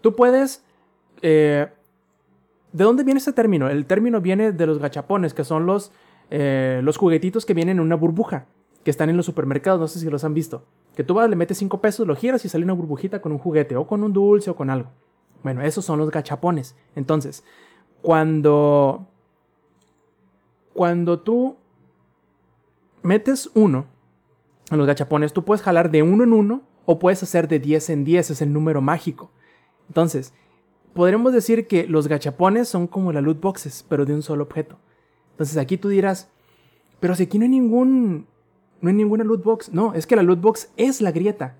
Tú 0.00 0.14
puedes... 0.14 0.64
eh, 1.22 1.68
¿De 2.72 2.82
dónde 2.82 3.04
viene 3.04 3.18
este 3.18 3.32
término? 3.32 3.68
El 3.68 3.86
término 3.86 4.20
viene 4.20 4.50
de 4.50 4.66
los 4.66 4.80
gachapones, 4.80 5.32
que 5.32 5.44
son 5.44 5.64
los, 5.64 5.92
eh, 6.30 6.80
los 6.82 6.96
juguetitos 6.96 7.46
que 7.46 7.54
vienen 7.54 7.76
en 7.76 7.84
una 7.84 7.94
burbuja, 7.94 8.46
que 8.82 8.90
están 8.90 9.10
en 9.10 9.16
los 9.16 9.26
supermercados, 9.26 9.80
no 9.80 9.86
sé 9.86 10.00
si 10.00 10.10
los 10.10 10.24
han 10.24 10.34
visto. 10.34 10.64
Que 10.96 11.04
tú 11.04 11.14
vas, 11.14 11.30
le 11.30 11.36
metes 11.36 11.56
5 11.58 11.80
pesos, 11.80 12.04
lo 12.06 12.16
giras 12.16 12.44
y 12.44 12.48
sale 12.48 12.64
una 12.64 12.72
burbujita 12.72 13.20
con 13.22 13.30
un 13.30 13.38
juguete, 13.38 13.76
o 13.76 13.86
con 13.86 14.02
un 14.02 14.12
dulce, 14.12 14.50
o 14.50 14.56
con 14.56 14.70
algo. 14.70 14.90
Bueno, 15.44 15.62
esos 15.62 15.84
son 15.84 16.00
los 16.00 16.10
gachapones. 16.10 16.74
Entonces, 16.96 17.44
cuando... 18.04 19.08
Cuando 20.74 21.20
tú 21.20 21.56
metes 23.02 23.50
uno 23.54 23.86
en 24.70 24.76
los 24.76 24.86
gachapones, 24.86 25.32
tú 25.32 25.44
puedes 25.44 25.62
jalar 25.62 25.90
de 25.90 26.02
uno 26.02 26.24
en 26.24 26.32
uno 26.34 26.62
o 26.84 26.98
puedes 26.98 27.22
hacer 27.22 27.48
de 27.48 27.60
10 27.60 27.90
en 27.90 28.04
10, 28.04 28.30
es 28.30 28.42
el 28.42 28.52
número 28.52 28.82
mágico. 28.82 29.30
Entonces, 29.88 30.34
podríamos 30.92 31.32
decir 31.32 31.66
que 31.66 31.86
los 31.86 32.08
gachapones 32.08 32.68
son 32.68 32.88
como 32.88 33.10
las 33.10 33.22
loot 33.22 33.40
boxes, 33.40 33.86
pero 33.88 34.04
de 34.04 34.14
un 34.14 34.22
solo 34.22 34.44
objeto. 34.44 34.76
Entonces 35.30 35.56
aquí 35.56 35.78
tú 35.78 35.88
dirás, 35.88 36.28
pero 37.00 37.14
si 37.14 37.22
aquí 37.22 37.38
no 37.38 37.44
hay 37.44 37.50
ningún, 37.50 38.26
no 38.82 38.90
hay 38.90 38.94
ninguna 38.96 39.24
loot 39.24 39.44
box. 39.44 39.72
No, 39.72 39.94
es 39.94 40.06
que 40.06 40.16
la 40.16 40.22
loot 40.22 40.42
box 40.42 40.70
es 40.76 41.00
la 41.00 41.12
grieta. 41.12 41.56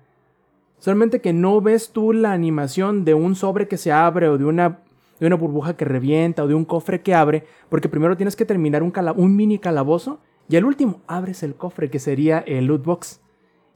Solamente 0.77 1.21
que 1.21 1.33
no 1.33 1.61
ves 1.61 1.89
tú 1.89 2.13
la 2.13 2.33
animación 2.33 3.03
de 3.03 3.15
un 3.15 3.33
sobre 3.33 3.67
que 3.67 3.77
se 3.77 3.91
abre 3.91 4.27
o 4.27 4.37
de 4.37 4.45
una, 4.45 4.84
de 5.19 5.27
una 5.27 5.35
burbuja 5.35 5.77
que 5.77 5.85
revienta 5.85 6.43
o 6.43 6.47
de 6.47 6.53
un 6.53 6.65
cofre 6.65 7.01
que 7.01 7.13
abre, 7.13 7.45
porque 7.69 7.89
primero 7.89 8.17
tienes 8.17 8.35
que 8.35 8.45
terminar 8.45 8.83
un, 8.83 9.35
mini 9.35 9.59
calabozo 9.59 10.19
y 10.49 10.55
al 10.57 10.65
último 10.65 11.01
abres 11.07 11.43
el 11.43 11.55
cofre 11.55 11.89
que 11.89 11.99
sería 11.99 12.39
el 12.39 12.65
loot 12.65 12.83
box. 12.83 13.21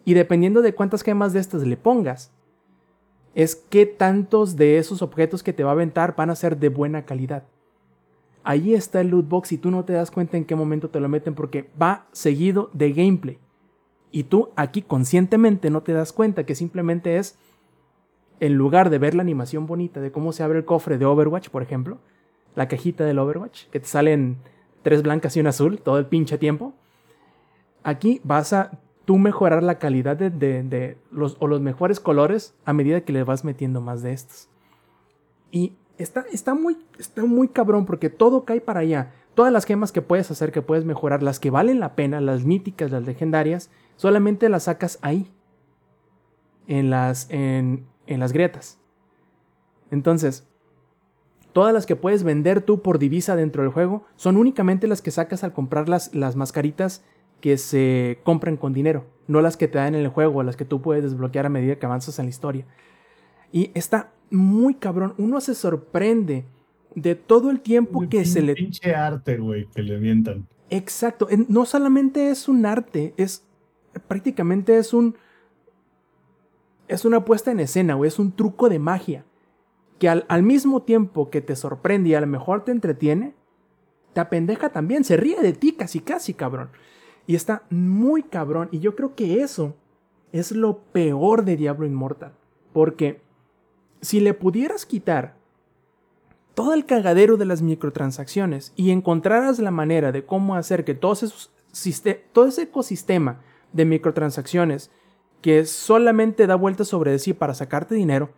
Y 0.05 0.13
dependiendo 0.13 0.61
de 0.61 0.73
cuántas 0.73 1.01
gemas 1.01 1.33
de 1.33 1.39
estas 1.39 1.65
le 1.65 1.77
pongas, 1.77 2.31
es 3.35 3.55
qué 3.55 3.85
tantos 3.85 4.55
de 4.55 4.77
esos 4.77 5.01
objetos 5.01 5.43
que 5.43 5.53
te 5.53 5.63
va 5.63 5.71
a 5.71 5.73
aventar 5.73 6.15
van 6.15 6.29
a 6.29 6.35
ser 6.35 6.57
de 6.57 6.69
buena 6.69 7.05
calidad. 7.05 7.43
Ahí 8.43 8.73
está 8.73 9.01
el 9.01 9.09
loot 9.09 9.27
box 9.27 9.51
y 9.51 9.57
tú 9.57 9.69
no 9.69 9.85
te 9.85 9.93
das 9.93 10.11
cuenta 10.11 10.37
en 10.37 10.45
qué 10.45 10.55
momento 10.55 10.89
te 10.89 10.99
lo 10.99 11.09
meten 11.09 11.35
porque 11.35 11.69
va 11.79 12.07
seguido 12.11 12.69
de 12.73 12.91
gameplay. 12.93 13.37
Y 14.11 14.23
tú 14.23 14.49
aquí 14.55 14.81
conscientemente 14.81 15.69
no 15.69 15.83
te 15.83 15.93
das 15.93 16.13
cuenta 16.13 16.45
que 16.45 16.55
simplemente 16.55 17.17
es, 17.17 17.37
en 18.39 18.53
lugar 18.55 18.89
de 18.89 18.97
ver 18.99 19.15
la 19.15 19.21
animación 19.21 19.65
bonita 19.67 19.99
de 20.01 20.11
cómo 20.11 20.31
se 20.31 20.43
abre 20.43 20.59
el 20.59 20.65
cofre 20.65 20.97
de 20.97 21.05
Overwatch, 21.05 21.49
por 21.49 21.61
ejemplo, 21.61 21.97
la 22.55 22.67
cajita 22.67 23.03
del 23.05 23.19
Overwatch, 23.19 23.65
que 23.67 23.79
te 23.79 23.85
salen 23.87 24.37
tres 24.81 25.03
blancas 25.03 25.35
y 25.35 25.39
una 25.39 25.49
azul 25.49 25.79
todo 25.81 25.97
el 25.99 26.05
pinche 26.05 26.37
tiempo, 26.37 26.73
aquí 27.83 28.21
vas 28.23 28.53
a 28.53 28.71
tú 29.05 29.17
mejorar 29.17 29.63
la 29.63 29.79
calidad 29.79 30.15
de, 30.17 30.29
de- 30.29 30.63
de 30.63 30.97
los, 31.11 31.35
o 31.39 31.47
los 31.47 31.61
mejores 31.61 31.99
colores 31.99 32.53
a 32.65 32.73
medida 32.73 33.01
que 33.01 33.13
le 33.13 33.23
vas 33.23 33.43
metiendo 33.43 33.81
más 33.81 34.01
de 34.03 34.13
estos. 34.13 34.47
Y 35.51 35.73
está, 35.97 36.25
está, 36.31 36.53
muy, 36.53 36.77
está 36.99 37.25
muy 37.25 37.47
cabrón 37.47 37.85
porque 37.85 38.09
todo 38.09 38.45
cae 38.45 38.61
para 38.61 38.81
allá. 38.81 39.11
Todas 39.33 39.51
las 39.51 39.65
gemas 39.65 39.91
que 39.91 40.01
puedes 40.01 40.29
hacer, 40.31 40.51
que 40.51 40.61
puedes 40.61 40.85
mejorar, 40.85 41.23
las 41.23 41.39
que 41.39 41.49
valen 41.49 41.79
la 41.79 41.95
pena, 41.95 42.21
las 42.21 42.45
míticas, 42.45 42.91
las 42.91 43.03
legendarias, 43.05 43.69
solamente 43.95 44.47
las 44.49 44.63
sacas 44.63 44.99
ahí. 45.01 45.31
En 46.67 46.89
las, 46.91 47.27
en, 47.31 47.87
en 48.09 48.19
las 48.19 48.33
grietas. 48.33 48.79
Entonces, 49.91 50.47
todas 51.53 51.73
las 51.73 51.85
que 51.85 51.95
puedes 51.95 52.23
vender 52.23 52.61
tú 52.61 52.81
por 52.81 52.99
divisa 52.99 53.35
dentro 53.35 53.63
del 53.63 53.71
juego 53.71 54.05
son 54.15 54.35
únicamente 54.35 54.87
las 54.87 55.01
que 55.01 55.11
sacas 55.11 55.43
al 55.43 55.53
comprar 55.53 55.87
las, 55.87 56.13
las 56.13 56.35
mascaritas 56.35 57.03
que 57.39 57.57
se 57.57 58.19
compran 58.23 58.57
con 58.57 58.73
dinero, 58.73 59.05
no 59.27 59.41
las 59.41 59.55
que 59.55 59.67
te 59.67 59.77
dan 59.77 59.95
en 59.95 60.01
el 60.01 60.09
juego, 60.09 60.43
las 60.43 60.57
que 60.57 60.65
tú 60.65 60.81
puedes 60.81 61.03
desbloquear 61.03 61.45
a 61.45 61.49
medida 61.49 61.77
que 61.77 61.85
avanzas 61.85 62.19
en 62.19 62.25
la 62.25 62.29
historia. 62.29 62.65
Y 63.51 63.71
está 63.73 64.11
muy 64.29 64.75
cabrón, 64.75 65.13
uno 65.17 65.39
se 65.39 65.55
sorprende 65.55 66.45
de 66.95 67.15
todo 67.15 67.49
el 67.49 67.61
tiempo 67.61 68.03
El 68.03 68.09
que 68.09 68.25
se 68.25 68.41
le... 68.41 68.55
Pinche 68.55 68.93
arte, 68.93 69.37
güey, 69.37 69.67
que 69.67 69.83
le 69.83 69.95
avientan. 69.95 70.47
Exacto, 70.69 71.27
no 71.47 71.65
solamente 71.65 72.29
es 72.29 72.49
un 72.49 72.65
arte, 72.65 73.13
es 73.17 73.45
prácticamente 74.07 74.77
es 74.77 74.93
un... 74.93 75.15
Es 76.89 77.05
una 77.05 77.23
puesta 77.23 77.51
en 77.51 77.61
escena, 77.61 77.95
o 77.95 78.03
es 78.03 78.19
un 78.19 78.33
truco 78.33 78.67
de 78.67 78.79
magia. 78.79 79.23
Que 79.97 80.09
al, 80.09 80.25
al 80.27 80.43
mismo 80.43 80.81
tiempo 80.81 81.29
que 81.29 81.39
te 81.39 81.55
sorprende 81.55 82.09
y 82.09 82.15
a 82.15 82.21
lo 82.21 82.27
mejor 82.27 82.65
te 82.65 82.71
entretiene, 82.71 83.35
te 84.13 84.19
apendeja 84.19 84.69
también, 84.69 85.05
se 85.05 85.15
ríe 85.15 85.41
de 85.41 85.53
ti 85.53 85.71
casi 85.71 86.01
casi, 86.01 86.33
cabrón. 86.33 86.69
Y 87.25 87.35
está 87.35 87.63
muy 87.69 88.23
cabrón. 88.23 88.67
Y 88.71 88.79
yo 88.79 88.95
creo 88.95 89.15
que 89.15 89.41
eso 89.41 89.75
es 90.31 90.51
lo 90.51 90.79
peor 90.79 91.45
de 91.45 91.55
Diablo 91.55 91.85
Immortal. 91.85 92.33
Porque 92.73 93.21
si 94.01 94.19
le 94.19 94.33
pudieras 94.33 94.85
quitar 94.85 95.35
todo 96.53 96.73
el 96.73 96.85
cagadero 96.85 97.37
de 97.37 97.45
las 97.45 97.61
microtransacciones 97.61 98.73
y 98.75 98.91
encontraras 98.91 99.59
la 99.59 99.71
manera 99.71 100.11
de 100.11 100.25
cómo 100.25 100.55
hacer 100.55 100.83
que 100.83 100.93
todos 100.93 101.23
esos 101.23 101.51
todo 102.33 102.47
ese 102.47 102.63
ecosistema 102.63 103.41
de 103.73 103.85
microtransacciones 103.85 104.89
que 105.41 105.65
solamente 105.65 106.47
da 106.47 106.55
vueltas 106.55 106.87
sobre 106.87 107.17
sí 107.19 107.33
para 107.33 107.53
sacarte 107.53 107.95
dinero, 107.95 108.29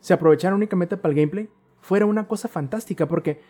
se 0.00 0.14
aprovechara 0.14 0.54
únicamente 0.54 0.96
para 0.96 1.12
el 1.12 1.16
gameplay, 1.16 1.48
fuera 1.80 2.06
una 2.06 2.26
cosa 2.26 2.48
fantástica 2.48 3.06
porque 3.06 3.40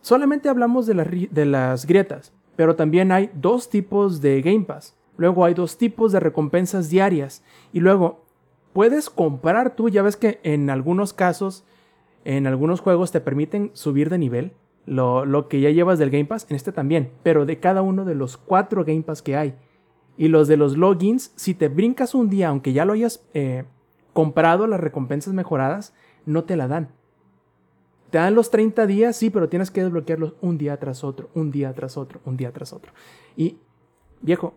solamente 0.00 0.48
hablamos 0.48 0.86
de, 0.86 1.28
de 1.30 1.44
las 1.46 1.86
grietas, 1.86 2.32
pero 2.56 2.76
también 2.76 3.12
hay 3.12 3.30
dos 3.34 3.68
tipos 3.68 4.20
de 4.20 4.40
Game 4.42 4.64
Pass. 4.64 4.96
Luego 5.16 5.44
hay 5.44 5.54
dos 5.54 5.78
tipos 5.78 6.12
de 6.12 6.20
recompensas 6.20 6.90
diarias. 6.90 7.42
Y 7.72 7.80
luego 7.80 8.24
puedes 8.72 9.10
comprar 9.10 9.76
tú, 9.76 9.88
ya 9.88 10.02
ves 10.02 10.16
que 10.16 10.40
en 10.42 10.70
algunos 10.70 11.12
casos, 11.12 11.64
en 12.24 12.46
algunos 12.46 12.80
juegos 12.80 13.12
te 13.12 13.20
permiten 13.20 13.70
subir 13.74 14.10
de 14.10 14.18
nivel. 14.18 14.52
Lo, 14.86 15.24
lo 15.24 15.48
que 15.48 15.60
ya 15.60 15.70
llevas 15.70 15.98
del 15.98 16.10
Game 16.10 16.26
Pass, 16.26 16.46
en 16.50 16.56
este 16.56 16.70
también, 16.70 17.10
pero 17.22 17.46
de 17.46 17.58
cada 17.58 17.80
uno 17.80 18.04
de 18.04 18.14
los 18.14 18.36
cuatro 18.36 18.84
Game 18.84 19.02
Pass 19.02 19.22
que 19.22 19.36
hay. 19.36 19.54
Y 20.16 20.28
los 20.28 20.48
de 20.48 20.56
los 20.56 20.76
logins, 20.76 21.32
si 21.36 21.54
te 21.54 21.68
brincas 21.68 22.14
un 22.14 22.30
día, 22.30 22.48
aunque 22.48 22.72
ya 22.72 22.84
lo 22.84 22.92
hayas 22.92 23.26
eh, 23.34 23.64
comprado, 24.12 24.66
las 24.66 24.80
recompensas 24.80 25.34
mejoradas, 25.34 25.94
no 26.26 26.44
te 26.44 26.56
la 26.56 26.68
dan. 26.68 26.90
Te 28.10 28.18
dan 28.18 28.34
los 28.34 28.50
30 28.50 28.86
días, 28.86 29.16
sí, 29.16 29.30
pero 29.30 29.48
tienes 29.48 29.70
que 29.72 29.82
desbloquearlos 29.82 30.34
un 30.40 30.56
día 30.56 30.76
tras 30.78 31.02
otro, 31.02 31.30
un 31.34 31.50
día 31.50 31.72
tras 31.72 31.96
otro, 31.96 32.20
un 32.24 32.36
día 32.36 32.52
tras 32.52 32.72
otro. 32.72 32.92
Y, 33.36 33.58
viejo, 34.20 34.54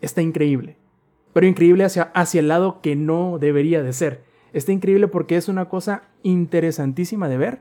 está 0.00 0.22
increíble. 0.22 0.78
Pero 1.34 1.46
increíble 1.46 1.84
hacia, 1.84 2.04
hacia 2.14 2.40
el 2.40 2.48
lado 2.48 2.80
que 2.80 2.96
no 2.96 3.38
debería 3.38 3.82
de 3.82 3.92
ser. 3.92 4.24
Está 4.54 4.72
increíble 4.72 5.08
porque 5.08 5.36
es 5.36 5.48
una 5.48 5.68
cosa 5.68 6.04
interesantísima 6.22 7.28
de 7.28 7.36
ver, 7.36 7.60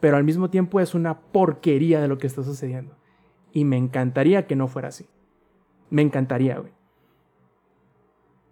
pero 0.00 0.16
al 0.16 0.24
mismo 0.24 0.50
tiempo 0.50 0.80
es 0.80 0.94
una 0.94 1.20
porquería 1.20 2.00
de 2.00 2.08
lo 2.08 2.18
que 2.18 2.26
está 2.26 2.42
sucediendo. 2.42 2.96
Y 3.52 3.64
me 3.64 3.76
encantaría 3.76 4.48
que 4.48 4.56
no 4.56 4.66
fuera 4.66 4.88
así. 4.88 5.06
Me 5.90 6.02
encantaría, 6.02 6.58
güey. 6.58 6.72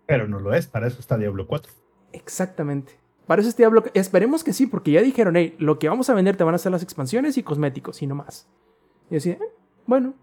Pero 0.06 0.28
no 0.28 0.40
lo 0.40 0.52
es, 0.52 0.66
para 0.66 0.86
eso 0.86 1.00
está 1.00 1.16
Diablo 1.16 1.46
4. 1.46 1.72
Exactamente. 2.12 2.92
Para 3.26 3.40
eso 3.40 3.48
este 3.48 3.62
Diablo. 3.62 3.84
Esperemos 3.94 4.44
que 4.44 4.52
sí, 4.52 4.66
porque 4.66 4.90
ya 4.90 5.02
dijeron, 5.02 5.36
hey, 5.36 5.54
lo 5.58 5.78
que 5.78 5.88
vamos 5.88 6.10
a 6.10 6.14
vender 6.14 6.36
te 6.36 6.44
van 6.44 6.54
a 6.54 6.58
ser 6.58 6.72
las 6.72 6.82
expansiones 6.82 7.38
y 7.38 7.42
cosméticos 7.42 8.02
y 8.02 8.06
no 8.06 8.14
más. 8.14 8.48
Y 9.10 9.16
así, 9.16 9.30
eh, 9.30 9.38
bueno, 9.86 10.14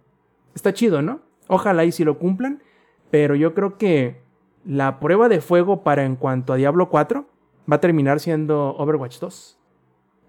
está 0.53 0.73
chido, 0.73 1.01
¿no? 1.01 1.21
Ojalá 1.47 1.85
y 1.85 1.91
si 1.91 2.03
lo 2.03 2.19
cumplan. 2.19 2.61
Pero 3.09 3.35
yo 3.35 3.53
creo 3.53 3.77
que 3.77 4.21
la 4.65 4.99
prueba 4.99 5.29
de 5.29 5.41
fuego 5.41 5.83
para 5.83 6.05
en 6.05 6.15
cuanto 6.15 6.53
a 6.53 6.57
Diablo 6.57 6.89
4 6.89 7.25
va 7.71 7.77
a 7.77 7.81
terminar 7.81 8.19
siendo 8.19 8.75
Overwatch 8.75 9.19
2. 9.19 9.59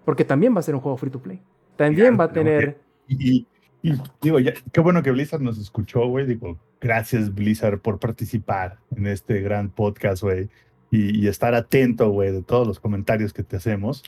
Porque 0.05 0.25
también 0.25 0.55
va 0.55 0.59
a 0.59 0.63
ser 0.63 0.73
un 0.73 0.81
juego 0.81 0.97
free 0.97 1.11
to 1.11 1.21
play. 1.21 1.41
También 1.75 2.19
va 2.19 2.25
a 2.25 2.31
tener. 2.31 2.81
Y, 3.07 3.45
y 3.83 3.93
digo, 4.21 4.39
ya, 4.39 4.53
qué 4.71 4.81
bueno 4.81 5.03
que 5.03 5.11
Blizzard 5.11 5.41
nos 5.41 5.59
escuchó, 5.59 6.07
güey. 6.07 6.25
Digo, 6.25 6.57
gracias 6.81 7.33
Blizzard 7.33 7.79
por 7.79 7.99
participar 7.99 8.79
en 8.95 9.07
este 9.07 9.39
gran 9.41 9.69
podcast, 9.69 10.23
güey. 10.23 10.49
Y, 10.89 11.17
y 11.23 11.27
estar 11.29 11.55
atento, 11.55 12.09
güey, 12.09 12.33
de 12.33 12.41
todos 12.41 12.67
los 12.67 12.79
comentarios 12.79 13.31
que 13.31 13.43
te 13.43 13.55
hacemos. 13.55 14.03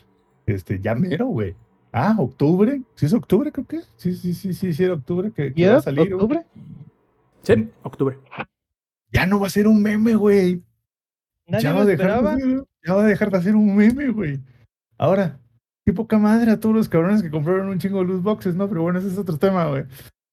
Este, 0.46 0.82
ya 0.82 0.96
mero, 0.96 1.28
güey. 1.28 1.56
Ah, 1.94 2.16
octubre. 2.18 2.82
¿Sí 2.96 3.06
es 3.06 3.14
octubre, 3.14 3.52
creo 3.52 3.66
que? 3.66 3.82
Sí, 3.96 4.16
sí, 4.16 4.34
sí, 4.34 4.54
sí, 4.54 4.74
sí, 4.74 4.84
era 4.84 4.96
octubre 4.96 5.32
que, 5.32 5.54
que 5.54 5.70
a 5.70 5.80
salir. 5.80 6.14
¿Octubre? 6.14 6.44
Sí, 7.44 7.70
octubre. 7.84 8.18
Ya 9.12 9.28
no 9.28 9.40
va 9.40 9.48
a 9.48 9.52
ser 9.52 9.68
un 9.68 9.82
meme, 9.82 10.16
güey. 10.16 10.62
Ya 11.46 11.74
va, 11.74 11.82
a 11.82 11.86
dejar 11.86 12.24
de 12.24 12.42
ser, 12.42 12.64
ya 12.86 12.94
va 12.94 13.04
a 13.04 13.06
dejar 13.08 13.30
de 13.30 13.38
hacer 13.38 13.56
un 13.56 13.76
meme, 13.76 14.10
güey. 14.10 14.40
Ahora, 14.98 15.40
qué 15.86 15.94
poca 15.94 16.18
madre 16.18 16.52
a 16.52 16.60
todos 16.60 16.74
los 16.74 16.90
cabrones 16.90 17.22
que 17.22 17.30
compraron 17.30 17.68
un 17.68 17.80
chingo 17.80 18.00
de 18.00 18.06
loot 18.06 18.24
boxes, 18.24 18.56
¿no? 18.56 18.68
Pero 18.68 18.82
bueno, 18.82 19.00
ese 19.00 19.10
es 19.10 19.18
otro 19.18 19.38
tema, 19.38 19.66
güey. 19.66 19.84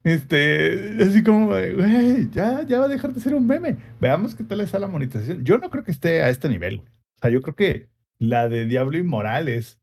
Este, 0.02 0.96
así 1.02 1.22
como, 1.22 1.48
güey, 1.48 2.30
ya, 2.30 2.62
ya 2.62 2.78
va 2.80 2.86
a 2.86 2.88
dejar 2.88 3.12
de 3.12 3.20
ser 3.20 3.34
un 3.34 3.46
meme. 3.46 3.76
Veamos 4.00 4.34
qué 4.34 4.44
tal 4.44 4.60
está 4.60 4.78
la 4.78 4.88
monetización. 4.88 5.44
Yo 5.44 5.58
no 5.58 5.70
creo 5.70 5.84
que 5.84 5.90
esté 5.90 6.22
a 6.22 6.30
este 6.30 6.48
nivel, 6.48 6.78
güey. 6.78 6.88
O 6.88 7.18
sea, 7.20 7.30
yo 7.30 7.42
creo 7.42 7.54
que 7.54 7.88
la 8.18 8.48
de 8.48 8.66
Diablo 8.66 8.98
Inmoral 8.98 9.48
es, 9.48 9.78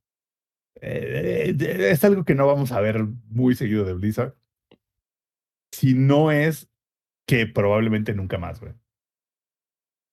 eh, 0.81 1.55
eh, 1.59 1.89
es 1.91 2.03
algo 2.03 2.23
que 2.23 2.35
no 2.35 2.47
vamos 2.47 2.71
a 2.71 2.81
ver 2.81 3.05
muy 3.29 3.55
seguido 3.55 3.85
de 3.85 3.93
Blizzard. 3.93 4.35
Si 5.71 5.93
no 5.93 6.31
es 6.31 6.69
que 7.27 7.45
probablemente 7.45 8.13
nunca 8.13 8.37
más, 8.37 8.59
güey. 8.59 8.73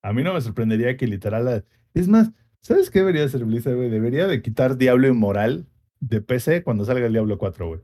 A 0.03 0.13
mí 0.13 0.21
no 0.21 0.33
me 0.33 0.41
sorprendería 0.41 0.97
que 0.97 1.07
literal... 1.07 1.65
Es 1.95 2.07
más, 2.07 2.31
¿sabes 2.61 2.91
qué 2.91 2.99
debería 2.99 3.23
hacer 3.23 3.43
Blizzard, 3.45 3.75
güey? 3.75 3.89
Debería 3.89 4.27
de 4.27 4.41
quitar 4.41 4.77
Diablo 4.77 5.07
Inmoral 5.07 5.65
de 5.99 6.21
PC 6.21 6.63
cuando 6.63 6.85
salga 6.85 7.07
el 7.07 7.13
Diablo 7.13 7.37
4, 7.39 7.67
güey. 7.67 7.81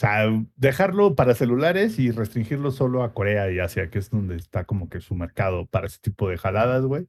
Sea, 0.00 0.30
dejarlo 0.56 1.14
para 1.14 1.34
celulares 1.34 1.98
y 1.98 2.10
restringirlo 2.10 2.70
solo 2.70 3.02
a 3.02 3.12
Corea 3.12 3.52
y 3.52 3.58
Asia, 3.58 3.90
que 3.90 3.98
es 3.98 4.08
donde 4.08 4.36
está 4.36 4.64
como 4.64 4.88
que 4.88 5.02
su 5.02 5.14
mercado 5.14 5.66
para 5.66 5.88
ese 5.88 5.98
tipo 6.00 6.26
de 6.30 6.38
jaladas, 6.38 6.86
güey. 6.86 7.06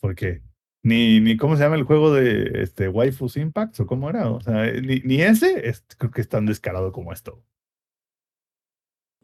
Porque 0.00 0.42
ni, 0.82 1.20
ni 1.20 1.36
cómo 1.36 1.54
se 1.56 1.62
llama 1.62 1.76
el 1.76 1.84
juego 1.84 2.12
de 2.12 2.60
este 2.60 2.88
Waifus 2.88 3.36
Impacts 3.36 3.78
o 3.78 3.86
cómo 3.86 4.10
era. 4.10 4.28
O 4.32 4.40
sea, 4.40 4.64
ni, 4.72 4.98
ni 5.04 5.22
ese 5.22 5.68
es, 5.68 5.84
creo 5.96 6.10
que 6.10 6.22
es 6.22 6.28
tan 6.28 6.44
descarado 6.44 6.90
como 6.90 7.12
esto. 7.12 7.40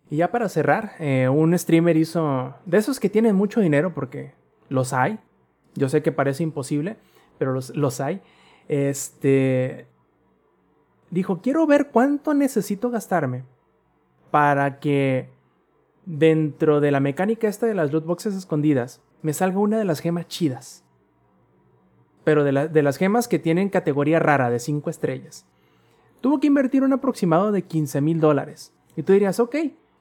Y 0.08 0.18
ya 0.18 0.30
para 0.30 0.48
cerrar, 0.48 0.92
eh, 1.00 1.28
un 1.28 1.58
streamer 1.58 1.96
hizo. 1.96 2.54
De 2.64 2.78
esos 2.78 3.00
que 3.00 3.10
tienen 3.10 3.34
mucho 3.34 3.60
dinero, 3.60 3.92
porque 3.92 4.34
los 4.68 4.92
hay. 4.92 5.18
Yo 5.74 5.88
sé 5.88 6.00
que 6.00 6.12
parece 6.12 6.44
imposible, 6.44 6.96
pero 7.38 7.52
los, 7.52 7.74
los 7.74 8.00
hay. 8.00 8.22
Este. 8.68 9.89
Dijo: 11.10 11.40
Quiero 11.40 11.66
ver 11.66 11.90
cuánto 11.90 12.34
necesito 12.34 12.90
gastarme 12.90 13.44
para 14.30 14.80
que 14.80 15.28
dentro 16.06 16.80
de 16.80 16.90
la 16.90 17.00
mecánica 17.00 17.48
esta 17.48 17.66
de 17.66 17.74
las 17.74 17.92
loot 17.92 18.06
boxes 18.06 18.34
escondidas 18.34 19.02
me 19.22 19.32
salga 19.32 19.58
una 19.58 19.78
de 19.78 19.84
las 19.84 20.00
gemas 20.00 20.28
chidas. 20.28 20.84
Pero 22.24 22.44
de, 22.44 22.68
de 22.68 22.82
las 22.82 22.96
gemas 22.96 23.28
que 23.28 23.38
tienen 23.38 23.68
categoría 23.68 24.18
rara 24.18 24.50
de 24.50 24.58
5 24.58 24.90
estrellas. 24.90 25.46
Tuvo 26.20 26.38
que 26.38 26.46
invertir 26.46 26.82
un 26.82 26.92
aproximado 26.92 27.50
de 27.50 27.62
15 27.62 28.00
mil 28.00 28.20
dólares. 28.20 28.72
Y 28.96 29.02
tú 29.02 29.12
dirías, 29.12 29.40
ok, 29.40 29.56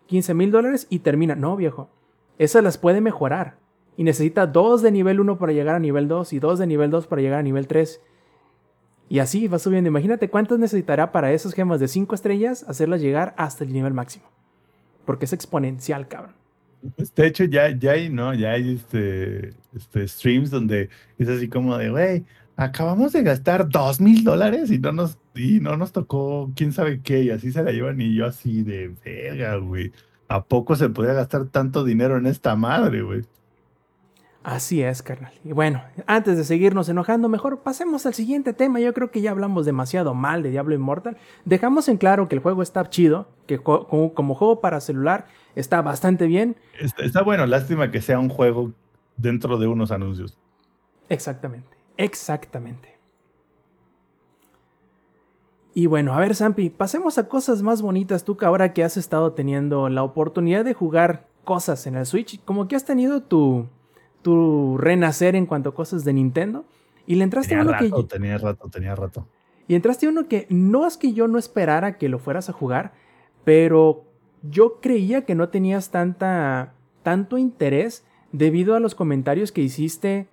15 0.07 0.34
mil 0.34 0.51
dólares 0.51 0.88
y 0.89 0.99
termina. 0.99 1.36
No, 1.36 1.55
viejo. 1.55 1.89
Esas 2.38 2.64
las 2.64 2.78
puede 2.78 3.01
mejorar. 3.01 3.57
Y 3.95 4.03
necesita 4.03 4.47
dos 4.47 4.82
de 4.82 4.91
nivel 4.91 5.20
1 5.20 5.38
para 5.38 5.53
llegar 5.53 5.76
a 5.76 5.80
nivel 5.80 6.07
2 6.07 6.34
y 6.34 6.39
dos 6.39 6.60
de 6.60 6.68
nivel 6.68 6.89
2 6.89 7.07
para 7.07 7.22
llegar 7.22 7.39
a 7.39 7.43
nivel 7.43 7.68
3. 7.68 8.01
Y 9.10 9.20
así 9.20 9.47
va 9.47 9.57
subiendo. 9.57 9.89
Imagínate 9.89 10.30
cuántas 10.30 10.60
necesitará 10.60 11.12
para 11.12 11.34
esas 11.34 11.53
gemas 11.53 11.80
de 11.80 11.88
5 11.88 12.14
estrellas 12.14 12.64
hacerlas 12.68 13.01
llegar 13.01 13.34
hasta 13.38 13.64
el 13.64 13.74
nivel 13.74 13.93
máximo. 13.93 14.26
Porque 15.05 15.26
es 15.26 15.34
exponencial, 15.34 16.07
cabrón. 16.07 16.36
Pues, 16.95 17.14
De 17.16 17.26
hecho, 17.28 17.43
ya, 17.45 17.70
ya 17.76 17.93
hay, 17.93 18.10
¿no? 18.10 18.34
Ya 18.36 18.51
hay 18.51 18.76
este, 18.76 19.55
este 19.76 20.07
streams 20.07 20.51
donde 20.51 20.89
es 21.18 21.28
así 21.28 21.49
como 21.49 21.76
de, 21.78 21.89
güey, 21.89 22.26
acabamos 22.55 23.14
de 23.14 23.24
gastar 23.24 23.68
dos 23.68 23.99
mil 23.99 24.24
dólares 24.24 24.70
y 24.70 24.80
no 24.80 24.91
nos, 24.91 25.18
y 25.34 25.60
no 25.60 25.76
nos 25.76 25.91
tocó 25.91 26.51
quién 26.55 26.72
sabe 26.72 27.01
qué, 27.01 27.24
y 27.24 27.30
así 27.32 27.51
se 27.51 27.64
la 27.64 27.72
llevan 27.72 27.99
y 27.99 28.14
yo 28.14 28.26
así 28.28 28.64
de 28.64 28.93
verga, 29.03 29.55
güey. 29.57 29.91
¿A 30.28 30.43
poco 30.45 30.76
se 30.76 30.89
podía 30.89 31.14
gastar 31.14 31.47
tanto 31.47 31.84
dinero 31.84 32.18
en 32.18 32.28
esta 32.28 32.55
madre, 32.55 33.01
güey? 33.01 33.24
Así 34.43 34.81
es, 34.81 35.03
carnal. 35.03 35.33
Y 35.43 35.51
bueno, 35.51 35.83
antes 36.07 36.37
de 36.37 36.45
seguirnos 36.45 36.87
enojando, 36.87 37.27
mejor 37.27 37.59
pasemos 37.59 38.05
al 38.05 38.13
siguiente 38.13 38.53
tema. 38.53 38.79
Yo 38.79 38.93
creo 38.93 39.11
que 39.11 39.21
ya 39.21 39.31
hablamos 39.31 39.65
demasiado 39.65 40.13
mal 40.13 40.43
de 40.43 40.49
Diablo 40.49 40.73
Immortal. 40.75 41.17
Dejamos 41.43 41.89
en 41.89 41.97
claro 41.97 42.29
que 42.29 42.35
el 42.35 42.41
juego 42.41 42.61
está 42.61 42.89
chido, 42.89 43.27
que 43.47 43.59
como, 43.59 44.13
como 44.13 44.35
juego 44.35 44.61
para 44.61 44.79
celular 44.79 45.27
está 45.55 45.81
bastante 45.81 46.25
bien. 46.25 46.55
Está, 46.79 47.03
está 47.03 47.21
bueno, 47.21 47.45
lástima 47.47 47.91
que 47.91 48.01
sea 48.01 48.17
un 48.17 48.29
juego 48.29 48.71
dentro 49.17 49.57
de 49.57 49.67
unos 49.67 49.91
anuncios. 49.91 50.37
Exactamente, 51.09 51.77
exactamente. 51.97 52.97
Y 55.73 55.85
bueno, 55.85 56.13
a 56.13 56.19
ver, 56.19 56.33
Zampi, 56.33 56.69
pasemos 56.69 57.17
a 57.17 57.27
cosas 57.27 57.61
más 57.61 57.81
bonitas. 57.81 58.23
Tú 58.23 58.37
que 58.37 58.45
ahora 58.45 58.73
que 58.73 58.83
has 58.83 58.95
estado 58.95 59.33
teniendo 59.33 59.89
la 59.89 60.03
oportunidad 60.03 60.63
de 60.63 60.73
jugar 60.73 61.27
cosas 61.43 61.85
en 61.87 61.95
el 61.95 62.05
Switch, 62.05 62.43
como 62.45 62.67
que 62.67 62.75
has 62.75 62.85
tenido 62.85 63.21
tu, 63.21 63.67
tu 64.22 64.78
renacer 64.78 65.36
en 65.36 65.45
cuanto 65.45 65.70
a 65.70 65.76
cosas 65.76 66.03
de 66.03 66.13
Nintendo. 66.13 66.65
Y 67.05 67.15
le 67.15 67.24
entraste 67.24 67.55
a 67.55 67.61
uno 67.61 67.72
que. 67.78 67.86
rato, 67.86 68.05
tenía 68.05 68.38
rato, 68.38 68.70
tenía 68.70 68.95
rato. 68.95 69.28
Y 69.67 69.76
entraste 69.76 70.07
a 70.07 70.09
uno 70.09 70.28
que 70.28 70.47
no 70.49 70.88
es 70.88 70.97
que 70.97 71.13
yo 71.13 71.28
no 71.28 71.38
esperara 71.38 71.97
que 71.97 72.09
lo 72.09 72.20
fueras 72.20 72.49
a 72.49 72.53
jugar, 72.53 72.93
pero 73.43 74.05
yo 74.41 74.80
creía 74.82 75.26
que 75.26 75.36
no 75.36 75.49
tenías 75.49 75.91
tanta, 75.91 76.74
tanto 77.03 77.38
interés 77.38 78.03
debido 78.32 78.76
a 78.76 78.80
los 78.80 78.95
comentarios 78.95 79.51
que 79.51 79.61
hiciste 79.61 80.28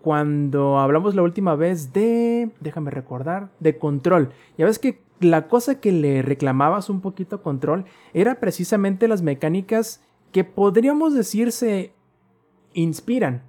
cuando 0.00 0.78
hablamos 0.78 1.14
la 1.14 1.22
última 1.22 1.54
vez 1.54 1.92
de, 1.92 2.50
déjame 2.60 2.90
recordar, 2.90 3.50
de 3.60 3.76
control. 3.76 4.30
Ya 4.56 4.66
ves 4.66 4.78
que 4.78 5.00
la 5.20 5.48
cosa 5.48 5.80
que 5.80 5.92
le 5.92 6.22
reclamabas 6.22 6.88
un 6.88 7.00
poquito 7.00 7.36
a 7.36 7.42
control 7.42 7.84
era 8.14 8.40
precisamente 8.40 9.08
las 9.08 9.22
mecánicas 9.22 10.02
que 10.32 10.44
podríamos 10.44 11.14
decir 11.14 11.52
se 11.52 11.92
inspiran 12.74 13.42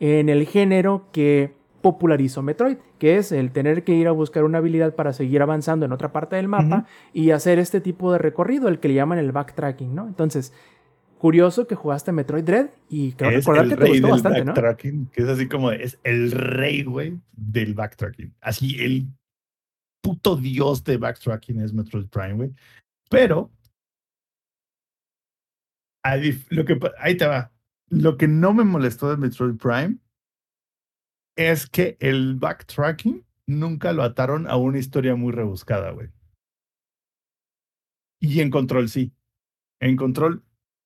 en 0.00 0.28
el 0.28 0.46
género 0.46 1.08
que 1.12 1.54
popularizó 1.82 2.42
Metroid, 2.42 2.78
que 2.98 3.16
es 3.18 3.30
el 3.32 3.52
tener 3.52 3.84
que 3.84 3.92
ir 3.94 4.08
a 4.08 4.12
buscar 4.12 4.44
una 4.44 4.58
habilidad 4.58 4.94
para 4.94 5.12
seguir 5.12 5.42
avanzando 5.42 5.84
en 5.84 5.92
otra 5.92 6.12
parte 6.12 6.36
del 6.36 6.48
mapa 6.48 6.86
y 7.12 7.30
hacer 7.30 7.58
este 7.58 7.80
tipo 7.80 8.10
de 8.12 8.18
recorrido, 8.18 8.68
el 8.68 8.80
que 8.80 8.88
le 8.88 8.94
llaman 8.94 9.18
el 9.18 9.32
backtracking, 9.32 9.94
¿no? 9.94 10.06
Entonces, 10.06 10.54
curioso 11.18 11.66
que 11.66 11.74
jugaste 11.74 12.10
Metroid 12.12 12.44
Dread 12.44 12.70
y 12.88 13.12
creo 13.12 13.30
es 13.30 13.36
recordar 13.44 13.68
que 13.68 13.76
te 13.76 13.88
gustó 13.88 14.08
bastante, 14.08 14.40
¿no? 14.40 14.52
backtracking, 14.54 15.06
que 15.12 15.22
es 15.22 15.28
así 15.28 15.46
como, 15.48 15.70
es 15.72 15.98
el 16.04 16.30
rey, 16.32 16.84
güey, 16.84 17.18
del 17.32 17.74
backtracking. 17.74 18.32
Así, 18.40 18.76
el 18.82 19.06
puto 20.02 20.36
dios 20.36 20.84
de 20.84 20.96
backtracking 20.96 21.60
es 21.60 21.72
Metroid 21.74 22.08
Prime, 22.08 22.34
güey. 22.34 22.50
Pero, 23.10 23.50
a 26.02 26.16
dif- 26.16 26.46
lo 26.50 26.64
que, 26.64 26.76
pa- 26.76 26.92
ahí 26.98 27.16
te 27.16 27.26
va. 27.26 27.50
Lo 27.94 28.16
que 28.16 28.28
no 28.28 28.52
me 28.54 28.64
molestó 28.64 29.10
de 29.10 29.16
Metroid 29.16 29.56
Prime 29.56 29.98
es 31.36 31.66
que 31.68 31.96
el 32.00 32.34
backtracking 32.36 33.24
nunca 33.46 33.92
lo 33.92 34.02
ataron 34.02 34.48
a 34.48 34.56
una 34.56 34.78
historia 34.78 35.16
muy 35.16 35.32
rebuscada, 35.32 35.90
güey. 35.90 36.08
Y 38.20 38.40
en 38.40 38.50
Control 38.50 38.88
sí. 38.88 39.12
En 39.80 39.96
Control 39.96 40.42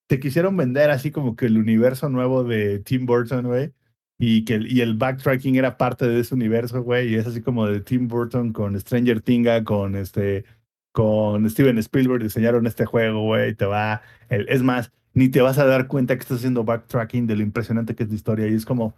te 0.07 0.19
quisieron 0.19 0.57
vender 0.57 0.89
así 0.89 1.11
como 1.11 1.35
que 1.35 1.45
el 1.45 1.57
universo 1.57 2.09
nuevo 2.09 2.43
de 2.43 2.79
Tim 2.79 3.05
Burton, 3.05 3.47
güey. 3.47 3.73
Y 4.21 4.43
que 4.43 4.55
el, 4.55 4.71
y 4.71 4.81
el 4.81 4.95
backtracking 4.97 5.55
era 5.55 5.77
parte 5.77 6.05
de 6.05 6.19
ese 6.19 6.35
universo, 6.35 6.83
güey. 6.83 7.09
Y 7.09 7.15
es 7.15 7.25
así 7.27 7.41
como 7.41 7.65
de 7.67 7.79
Tim 7.79 8.07
Burton 8.07 8.51
con 8.51 8.77
Stranger 8.77 9.21
Things, 9.21 9.63
con 9.63 9.95
este, 9.95 10.43
con 10.91 11.49
Steven 11.49 11.77
Spielberg 11.77 12.23
diseñaron 12.23 12.67
este 12.67 12.85
juego, 12.85 13.21
güey. 13.23 13.55
Te 13.55 13.65
va, 13.65 14.01
el- 14.27 14.49
es 14.49 14.61
más, 14.61 14.91
ni 15.13 15.29
te 15.29 15.41
vas 15.41 15.57
a 15.57 15.65
dar 15.65 15.87
cuenta 15.87 16.15
que 16.15 16.21
estás 16.21 16.37
haciendo 16.37 16.63
backtracking 16.63 17.27
de 17.27 17.35
lo 17.35 17.43
impresionante 17.43 17.95
que 17.95 18.03
es 18.03 18.09
la 18.09 18.15
historia. 18.15 18.47
Y 18.47 18.53
es 18.53 18.65
como, 18.65 18.95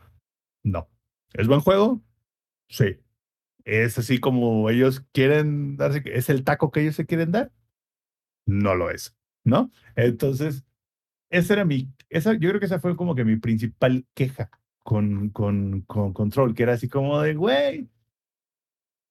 no. 0.63 0.89
¿Es 1.33 1.47
buen 1.47 1.61
juego? 1.61 2.01
Sí. 2.69 2.99
Es 3.63 3.97
así 3.97 4.19
como 4.19 4.69
ellos 4.69 5.05
quieren 5.11 5.77
darse, 5.77 6.03
es 6.05 6.29
el 6.29 6.43
taco 6.43 6.71
que 6.71 6.81
ellos 6.81 6.95
se 6.95 7.05
quieren 7.05 7.31
dar. 7.31 7.51
No 8.45 8.75
lo 8.75 8.89
es, 8.89 9.15
¿no? 9.43 9.71
Entonces, 9.95 10.65
esa 11.29 11.53
era 11.53 11.65
mi, 11.65 11.93
esa, 12.09 12.33
yo 12.33 12.49
creo 12.49 12.59
que 12.59 12.65
esa 12.65 12.79
fue 12.79 12.95
como 12.95 13.15
que 13.15 13.23
mi 13.23 13.37
principal 13.37 14.05
queja 14.13 14.49
con, 14.83 15.29
con, 15.29 15.81
con 15.81 16.13
Control, 16.13 16.55
que 16.55 16.63
era 16.63 16.73
así 16.73 16.89
como 16.89 17.21
de, 17.21 17.35
güey, 17.35 17.89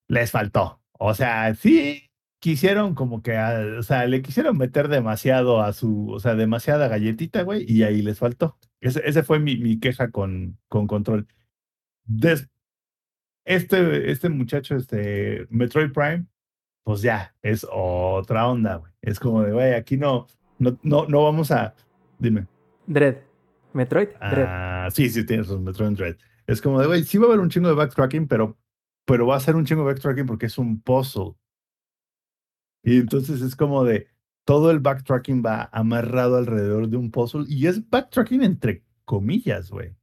les 0.07 0.31
faltó. 0.31 0.81
O 0.99 1.13
sea, 1.13 1.55
sí 1.55 2.10
quisieron 2.41 2.95
como 2.95 3.21
que, 3.21 3.37
o 3.37 3.83
sea, 3.83 4.07
le 4.07 4.23
quisieron 4.23 4.57
meter 4.57 4.87
demasiado 4.87 5.61
a 5.61 5.73
su, 5.73 6.09
o 6.09 6.19
sea, 6.19 6.33
demasiada 6.35 6.87
galletita, 6.87 7.43
güey, 7.43 7.63
y 7.71 7.83
ahí 7.83 8.01
les 8.01 8.17
faltó. 8.17 8.57
Ese, 8.81 8.99
ese 9.07 9.21
fue 9.21 9.39
mi, 9.39 9.57
mi 9.57 9.79
queja 9.79 10.09
con, 10.09 10.57
con 10.67 10.87
Control. 10.87 11.27
Des- 12.03 12.49
este, 13.45 14.11
este 14.11 14.29
muchacho, 14.29 14.75
este 14.75 15.45
Metroid 15.51 15.91
Prime, 15.91 16.25
pues 16.83 17.01
ya, 17.03 17.35
es 17.43 17.65
otra 17.71 18.47
onda, 18.47 18.77
güey. 18.77 18.91
Es 19.03 19.19
como 19.19 19.43
de, 19.43 19.51
güey, 19.53 19.73
aquí 19.75 19.97
no, 19.97 20.25
no, 20.57 20.79
no, 20.81 21.05
no 21.05 21.23
vamos 21.23 21.51
a, 21.51 21.75
dime. 22.17 22.47
Dread. 22.87 23.17
Metroid, 23.73 24.09
Dread. 24.19 24.47
Ah, 24.49 24.89
sí, 24.91 25.09
sí, 25.09 25.25
tienes 25.25 25.47
un 25.49 25.63
Metroid 25.63 25.95
Dread. 25.95 26.17
Es 26.47 26.59
como 26.59 26.81
de, 26.81 26.87
güey, 26.87 27.03
sí 27.03 27.19
va 27.19 27.25
a 27.25 27.27
haber 27.27 27.39
un 27.39 27.49
chingo 27.51 27.69
de 27.69 27.75
backtracking, 27.75 28.27
pero, 28.27 28.57
pero 29.05 29.27
va 29.27 29.35
a 29.35 29.39
ser 29.39 29.55
un 29.55 29.63
chingo 29.63 29.83
de 29.83 29.93
backtracking 29.93 30.25
porque 30.25 30.47
es 30.47 30.57
un 30.57 30.81
puzzle. 30.81 31.35
Y 32.83 32.97
entonces 32.97 33.41
es 33.41 33.55
como 33.55 33.83
de, 33.83 34.07
todo 34.45 34.71
el 34.71 34.79
backtracking 34.79 35.43
va 35.45 35.69
amarrado 35.71 36.37
alrededor 36.37 36.87
de 36.87 36.97
un 36.97 37.11
puzzle 37.11 37.45
y 37.47 37.67
es 37.67 37.87
backtracking 37.89 38.43
entre 38.43 38.83
comillas, 39.05 39.69
güey. 39.69 39.95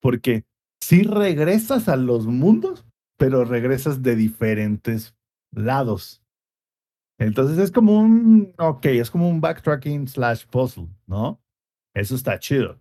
Porque 0.00 0.44
sí 0.80 1.02
regresas 1.02 1.88
a 1.88 1.96
los 1.96 2.26
mundos, 2.26 2.86
pero 3.16 3.44
regresas 3.44 4.02
de 4.02 4.16
diferentes 4.16 5.16
lados. 5.50 6.22
Entonces 7.18 7.58
es 7.58 7.70
como 7.70 7.98
un, 7.98 8.54
ok, 8.58 8.86
es 8.86 9.10
como 9.10 9.28
un 9.28 9.40
backtracking 9.40 10.08
slash 10.08 10.46
puzzle, 10.46 10.88
¿no? 11.06 11.40
Eso 11.94 12.14
está 12.14 12.38
chido. 12.38 12.80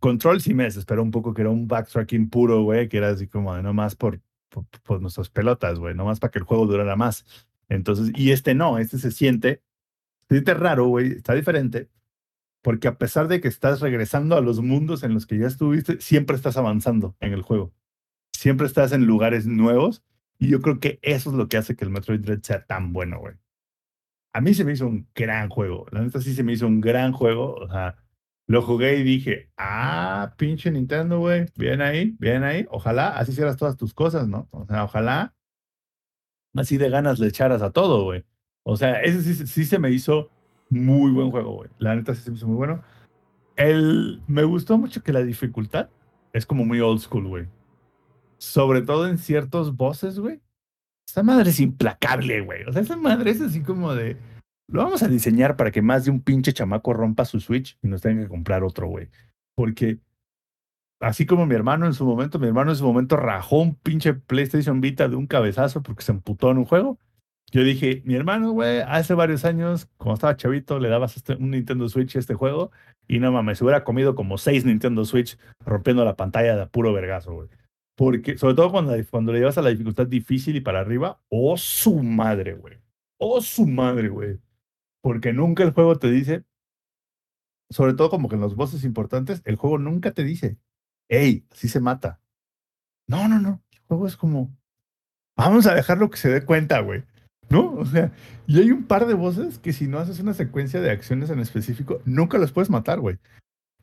Control 0.00 0.40
sí 0.40 0.54
me 0.54 0.64
desesperó 0.64 1.02
un 1.02 1.10
poco 1.10 1.32
que 1.32 1.42
era 1.42 1.50
un 1.50 1.68
backtracking 1.68 2.28
puro, 2.28 2.62
güey, 2.62 2.88
que 2.88 2.98
era 2.98 3.10
así 3.10 3.26
como 3.26 3.54
de 3.54 3.62
nomás 3.62 3.94
por, 3.94 4.20
por, 4.48 4.66
por 4.82 5.00
nuestras 5.00 5.30
pelotas, 5.30 5.78
güey, 5.78 5.94
nomás 5.94 6.18
para 6.18 6.30
que 6.30 6.38
el 6.38 6.44
juego 6.44 6.66
durara 6.66 6.96
más. 6.96 7.24
Entonces, 7.68 8.12
y 8.14 8.30
este 8.32 8.54
no, 8.54 8.78
este 8.78 8.98
se 8.98 9.10
siente, 9.10 9.62
se 10.28 10.36
siente 10.36 10.54
raro, 10.54 10.86
güey, 10.86 11.12
está 11.12 11.34
diferente, 11.34 11.90
porque 12.62 12.88
a 12.88 12.98
pesar 12.98 13.28
de 13.28 13.40
que 13.40 13.48
estás 13.48 13.80
regresando 13.80 14.36
a 14.36 14.40
los 14.40 14.60
mundos 14.60 15.02
en 15.02 15.14
los 15.14 15.26
que 15.26 15.38
ya 15.38 15.46
estuviste, 15.46 16.00
siempre 16.00 16.36
estás 16.36 16.56
avanzando 16.56 17.16
en 17.20 17.32
el 17.32 17.42
juego. 17.42 17.72
Siempre 18.32 18.66
estás 18.66 18.92
en 18.92 19.06
lugares 19.06 19.46
nuevos, 19.46 20.02
y 20.38 20.48
yo 20.48 20.60
creo 20.60 20.80
que 20.80 20.98
eso 21.02 21.30
es 21.30 21.36
lo 21.36 21.48
que 21.48 21.56
hace 21.56 21.76
que 21.76 21.84
el 21.84 21.90
Metroid 21.90 22.20
Dread 22.20 22.42
sea 22.42 22.64
tan 22.64 22.92
bueno, 22.92 23.20
güey. 23.20 23.34
A 24.32 24.40
mí 24.40 24.52
se 24.54 24.64
me 24.64 24.72
hizo 24.72 24.86
un 24.86 25.08
gran 25.14 25.48
juego, 25.48 25.86
la 25.92 26.00
neta 26.02 26.20
sí 26.20 26.34
se 26.34 26.42
me 26.42 26.52
hizo 26.52 26.66
un 26.66 26.80
gran 26.80 27.12
juego, 27.12 27.54
o 27.54 27.68
sea, 27.68 27.96
lo 28.46 28.62
jugué 28.62 28.98
y 28.98 29.02
dije, 29.02 29.50
ah, 29.56 30.34
pinche 30.36 30.70
Nintendo, 30.70 31.18
güey, 31.18 31.46
bien 31.56 31.80
ahí, 31.80 32.14
bien 32.18 32.44
ahí. 32.44 32.66
Ojalá 32.70 33.16
así 33.16 33.32
hicieras 33.32 33.56
todas 33.56 33.76
tus 33.76 33.94
cosas, 33.94 34.28
¿no? 34.28 34.48
O 34.50 34.66
sea, 34.66 34.84
ojalá 34.84 35.34
así 36.54 36.76
de 36.76 36.90
ganas 36.90 37.18
le 37.18 37.28
echaras 37.28 37.62
a 37.62 37.70
todo, 37.70 38.04
güey. 38.04 38.24
O 38.64 38.76
sea, 38.76 39.02
ese 39.02 39.22
sí, 39.22 39.46
sí 39.46 39.64
se 39.64 39.78
me 39.78 39.90
hizo 39.90 40.30
muy 40.70 41.12
buen 41.12 41.30
juego, 41.30 41.52
güey. 41.52 41.70
La 41.78 41.94
neta 41.94 42.14
sí 42.14 42.22
se 42.22 42.30
me 42.30 42.36
hizo 42.36 42.46
muy 42.46 42.56
bueno. 42.56 42.82
El, 43.56 44.22
me 44.26 44.44
gustó 44.44 44.78
mucho 44.78 45.02
que 45.02 45.12
la 45.12 45.22
dificultad 45.22 45.88
es 46.32 46.46
como 46.46 46.64
muy 46.64 46.80
old 46.80 47.00
school, 47.00 47.28
güey. 47.28 47.46
Sobre 48.38 48.82
todo 48.82 49.08
en 49.08 49.18
ciertos 49.18 49.76
bosses, 49.76 50.18
güey. 50.18 50.40
Esa 51.08 51.22
madre 51.22 51.50
es 51.50 51.60
implacable, 51.60 52.40
güey. 52.40 52.64
O 52.64 52.72
sea, 52.72 52.82
esa 52.82 52.96
madre 52.96 53.30
es 53.30 53.40
así 53.40 53.62
como 53.62 53.94
de... 53.94 54.16
Lo 54.66 54.82
vamos 54.82 55.02
a 55.02 55.08
diseñar 55.08 55.56
para 55.56 55.70
que 55.70 55.82
más 55.82 56.04
de 56.04 56.10
un 56.10 56.20
pinche 56.20 56.52
chamaco 56.52 56.94
rompa 56.94 57.24
su 57.26 57.38
Switch 57.38 57.78
y 57.82 57.88
nos 57.88 58.00
tenga 58.00 58.22
que 58.22 58.28
comprar 58.28 58.64
otro, 58.64 58.88
güey. 58.88 59.10
Porque 59.54 59.98
así 61.00 61.26
como 61.26 61.46
mi 61.46 61.54
hermano 61.54 61.86
en 61.86 61.94
su 61.94 62.04
momento, 62.04 62.38
mi 62.38 62.46
hermano 62.46 62.70
en 62.70 62.76
su 62.76 62.84
momento 62.84 63.16
rajó 63.16 63.60
un 63.60 63.74
pinche 63.74 64.14
PlayStation 64.14 64.80
Vita 64.80 65.08
de 65.08 65.16
un 65.16 65.26
cabezazo 65.26 65.82
porque 65.82 66.02
se 66.02 66.12
emputó 66.12 66.50
en 66.50 66.58
un 66.58 66.64
juego. 66.64 66.98
Yo 67.52 67.62
dije, 67.62 68.02
mi 68.04 68.14
hermano, 68.14 68.50
güey, 68.50 68.80
hace 68.80 69.14
varios 69.14 69.44
años, 69.44 69.88
cuando 69.96 70.14
estaba 70.14 70.36
chavito, 70.36 70.80
le 70.80 70.88
dabas 70.88 71.16
este, 71.16 71.34
un 71.34 71.52
Nintendo 71.52 71.88
Switch 71.88 72.16
a 72.16 72.18
este 72.18 72.34
juego 72.34 72.72
y 73.06 73.20
no 73.20 73.30
mames, 73.30 73.58
se 73.58 73.64
hubiera 73.64 73.84
comido 73.84 74.14
como 74.14 74.38
seis 74.38 74.64
Nintendo 74.64 75.04
Switch 75.04 75.38
rompiendo 75.60 76.04
la 76.04 76.16
pantalla 76.16 76.56
de 76.56 76.66
puro 76.66 76.92
vergazo, 76.92 77.32
güey. 77.34 77.48
Porque, 77.96 78.38
sobre 78.38 78.54
todo 78.54 78.72
cuando, 78.72 78.94
cuando 79.08 79.32
le 79.32 79.38
llevas 79.38 79.58
a 79.58 79.62
la 79.62 79.70
dificultad 79.70 80.06
difícil 80.06 80.56
y 80.56 80.60
para 80.60 80.80
arriba, 80.80 81.20
oh 81.28 81.56
su 81.56 82.02
madre, 82.02 82.54
güey. 82.54 82.78
Oh 83.18 83.40
su 83.40 83.66
madre, 83.66 84.08
güey. 84.08 84.40
Porque 85.00 85.32
nunca 85.32 85.62
el 85.62 85.70
juego 85.72 85.96
te 85.96 86.10
dice, 86.10 86.44
sobre 87.70 87.94
todo 87.94 88.10
como 88.10 88.28
que 88.28 88.34
en 88.34 88.40
los 88.40 88.56
bosses 88.56 88.84
importantes, 88.84 89.42
el 89.44 89.56
juego 89.56 89.78
nunca 89.78 90.12
te 90.12 90.24
dice, 90.24 90.58
hey, 91.08 91.46
así 91.50 91.68
se 91.68 91.80
mata. 91.80 92.20
No, 93.06 93.28
no, 93.28 93.40
no. 93.40 93.62
El 93.72 93.80
juego 93.86 94.06
es 94.06 94.16
como, 94.16 94.56
vamos 95.36 95.66
a 95.66 95.74
dejarlo 95.74 96.10
que 96.10 96.16
se 96.16 96.30
dé 96.30 96.44
cuenta, 96.44 96.80
güey. 96.80 97.04
¿No? 97.50 97.74
O 97.74 97.84
sea, 97.84 98.10
y 98.46 98.58
hay 98.58 98.70
un 98.70 98.84
par 98.84 99.06
de 99.06 99.14
voces 99.14 99.58
que 99.58 99.72
si 99.72 99.86
no 99.86 99.98
haces 99.98 100.18
una 100.18 100.32
secuencia 100.32 100.80
de 100.80 100.90
acciones 100.90 101.30
en 101.30 101.40
específico, 101.40 102.00
nunca 102.04 102.38
los 102.38 102.52
puedes 102.52 102.70
matar, 102.70 103.00
güey. 103.00 103.18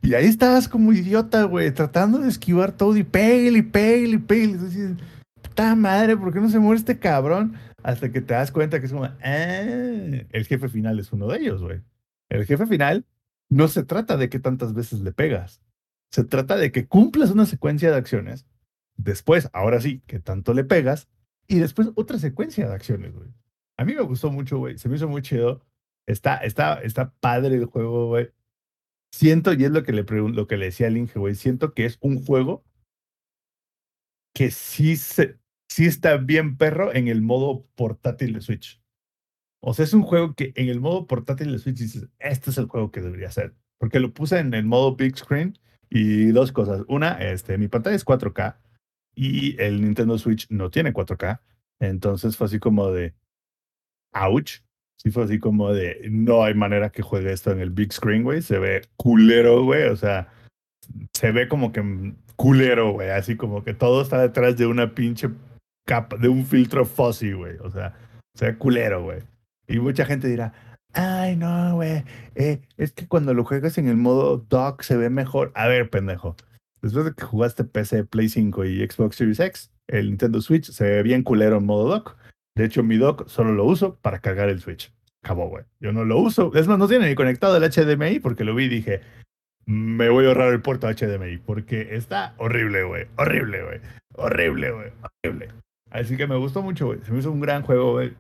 Y 0.02 0.16
ahí 0.16 0.26
estás 0.26 0.68
como 0.68 0.94
idiota, 0.94 1.44
güey, 1.44 1.72
tratando 1.72 2.18
de 2.18 2.28
esquivar 2.28 2.72
todo 2.72 2.98
y 2.98 3.04
pégale, 3.04 3.60
y 3.60 3.62
pégale, 3.62 4.16
y 4.16 4.18
pégale. 4.18 4.58
Dices, 4.58 4.98
puta 5.44 5.76
madre, 5.76 6.18
¿por 6.18 6.34
qué 6.34 6.40
no 6.40 6.50
se 6.50 6.58
muere 6.58 6.80
este 6.80 6.98
cabrón? 6.98 7.54
Hasta 7.84 8.12
que 8.12 8.22
te 8.22 8.34
das 8.34 8.52
cuenta 8.52 8.80
que 8.80 8.88
es 8.88 8.92
como, 8.92 9.06
ah, 9.06 9.16
el 9.24 10.46
jefe 10.48 10.70
final 10.70 11.00
es 11.00 11.12
uno 11.12 11.28
de 11.28 11.38
ellos, 11.38 11.62
güey. 11.62 11.82
El 12.30 12.46
jefe 12.46 12.66
final 12.66 13.06
no 13.50 13.68
se 13.68 13.84
trata 13.84 14.18
de 14.18 14.30
que 14.30 14.40
tantas 14.40 14.74
veces 14.74 15.02
le 15.02 15.12
pegas. 15.12 15.62
Se 16.12 16.24
trata 16.26 16.58
de 16.58 16.72
que 16.72 16.88
cumplas 16.88 17.32
una 17.32 17.46
secuencia 17.46 17.90
de 17.90 17.98
acciones. 17.98 18.46
Después, 18.98 19.50
ahora 19.54 19.80
sí, 19.80 20.02
que 20.08 20.20
tanto 20.20 20.54
le 20.54 20.64
pegas. 20.64 21.10
Y 21.48 21.60
después 21.60 21.90
otra 21.96 22.20
secuencia 22.20 22.68
de 22.68 22.74
acciones, 22.74 23.14
güey. 23.14 23.30
A 23.78 23.86
mí 23.86 23.96
me 23.96 24.02
gustó 24.02 24.32
mucho, 24.32 24.58
güey. 24.58 24.78
Se 24.78 24.90
me 24.90 24.96
hizo 24.96 25.08
muy 25.08 25.22
chido. 25.22 25.66
Está, 26.06 26.38
está, 26.38 26.82
está 26.82 27.14
padre 27.20 27.56
el 27.56 27.66
juego, 27.66 28.08
güey. 28.08 28.32
Siento, 29.14 29.54
y 29.54 29.64
es 29.64 29.72
lo 29.72 29.84
que 29.84 29.94
le, 29.94 30.04
lo 30.04 30.48
que 30.48 30.58
le 30.58 30.66
decía 30.66 30.88
al 30.88 30.98
Inge, 30.98 31.20
güey. 31.20 31.36
Siento 31.36 31.74
que 31.74 31.86
es 31.86 31.98
un 32.02 32.24
juego 32.24 32.66
que 34.34 34.52
sí, 34.52 34.96
se, 34.98 35.40
sí 35.70 35.86
está 35.86 36.18
bien 36.18 36.58
perro 36.58 36.94
en 36.94 37.08
el 37.08 37.22
modo 37.22 37.66
portátil 37.76 38.34
de 38.34 38.42
Switch. 38.42 38.82
O 39.62 39.74
sea, 39.74 39.86
es 39.86 39.94
un 39.94 40.04
juego 40.04 40.34
que 40.34 40.54
en 40.56 40.70
el 40.70 40.80
modo 40.80 41.08
portátil 41.08 41.52
de 41.52 41.60
Switch 41.60 41.78
dices, 41.78 42.08
este 42.20 42.50
es 42.50 42.58
el 42.58 42.68
juego 42.68 42.92
que 42.92 43.02
debería 43.02 43.32
ser. 43.32 43.56
Porque 43.78 44.00
lo 44.00 44.14
puse 44.14 44.40
en 44.40 44.54
el 44.54 44.66
modo 44.66 44.96
big 44.96 45.18
screen 45.18 45.58
y 45.92 46.28
dos 46.32 46.52
cosas. 46.54 46.84
Una, 46.88 47.22
este, 47.22 47.58
mi 47.58 47.68
pantalla 47.68 47.96
es 47.96 48.06
4K 48.06 48.56
y 49.14 49.62
el 49.62 49.82
Nintendo 49.82 50.18
Switch 50.18 50.50
no 50.50 50.72
tiene 50.72 50.94
4K. 50.94 51.42
Entonces 51.80 52.38
fue 52.38 52.48
así 52.48 52.60
como 52.60 52.92
de, 52.92 53.14
ouch. 54.14 54.62
Sí 54.98 55.12
fue 55.12 55.26
así 55.26 55.40
como 55.40 55.74
de, 55.74 56.08
no 56.10 56.44
hay 56.44 56.54
manera 56.54 56.92
que 56.92 57.02
juegue 57.02 57.34
esto 57.34 57.52
en 57.52 57.60
el 57.60 57.72
big 57.72 57.92
screen, 57.92 58.24
güey. 58.24 58.42
Se 58.42 58.58
ve 58.58 58.84
culero, 58.96 59.64
güey. 59.64 59.90
O 59.90 59.96
sea, 59.98 60.30
se 61.14 61.32
ve 61.32 61.50
como 61.50 61.74
que 61.74 62.14
culero, 62.38 62.94
güey. 62.94 63.10
Así 63.10 63.36
como 63.36 63.64
que 63.64 63.74
todo 63.74 64.02
está 64.02 64.22
detrás 64.22 64.58
de 64.58 64.68
una 64.68 64.96
pinche 64.96 65.30
capa, 65.86 66.16
de 66.16 66.30
un 66.30 66.46
filtro 66.46 66.86
fuzzy, 66.86 67.34
güey. 67.34 67.58
O 67.58 67.70
sea, 67.70 67.96
se 68.34 68.46
ve 68.46 68.58
culero, 68.58 69.04
güey. 69.04 69.24
Y 69.68 69.80
mucha 69.80 70.06
gente 70.06 70.28
dirá, 70.28 70.54
ay, 70.94 71.36
no, 71.36 71.76
güey. 71.76 72.04
Eh, 72.36 72.62
es 72.78 72.92
que 72.92 73.08
cuando 73.08 73.34
lo 73.34 73.44
juegas 73.44 73.78
en 73.78 73.88
el 73.88 73.98
modo 73.98 74.38
dock 74.38 74.82
se 74.82 74.98
ve 74.98 75.10
mejor. 75.10 75.52
A 75.56 75.68
ver, 75.68 75.90
pendejo. 75.90 76.36
Después 76.82 77.06
de 77.06 77.14
que 77.14 77.24
jugaste 77.24 77.64
PC, 77.64 78.06
Play 78.06 78.30
5 78.30 78.66
y 78.66 78.88
Xbox 78.88 79.16
Series 79.16 79.40
X, 79.40 79.72
el 79.88 80.08
Nintendo 80.08 80.42
Switch 80.42 80.72
se 80.72 80.84
ve 80.84 81.04
bien 81.04 81.24
culero 81.24 81.58
en 81.58 81.66
modo 81.66 81.90
dock. 81.90 82.18
De 82.56 82.66
hecho, 82.66 82.84
mi 82.84 82.98
dock 82.98 83.28
solo 83.28 83.54
lo 83.54 83.66
uso 83.66 83.96
para 84.02 84.20
cargar 84.20 84.50
el 84.50 84.60
Switch. 84.60 84.94
Acabó, 85.24 85.48
güey. 85.50 85.64
Yo 85.80 85.94
no 85.94 86.04
lo 86.04 86.18
uso. 86.18 86.52
Es 86.56 86.68
más, 86.68 86.80
no 86.80 86.88
tiene 86.88 87.08
ni 87.08 87.16
conectado 87.16 87.56
el 87.56 87.64
HDMI 87.64 88.20
porque 88.20 88.44
lo 88.44 88.56
vi 88.56 88.66
y 88.66 88.70
dije, 88.70 89.02
me 89.66 90.10
voy 90.10 90.26
a 90.26 90.30
ahorrar 90.30 90.52
el 90.52 90.62
puerto 90.62 90.88
HDMI 90.88 91.38
porque 91.38 91.96
está 91.96 92.34
horrible, 92.38 92.84
güey. 92.84 93.08
Horrible, 93.18 93.64
güey. 93.64 93.80
Horrible, 94.16 94.72
güey. 94.72 94.92
Horrible. 95.24 95.50
Así 95.92 96.18
que 96.18 96.26
me 96.26 96.38
gustó 96.38 96.62
mucho, 96.62 96.88
güey. 96.88 97.00
Se 97.04 97.12
me 97.12 97.20
hizo 97.20 97.32
un 97.32 97.42
gran 97.42 97.62
juego, 97.62 97.92
güey. 97.94 98.14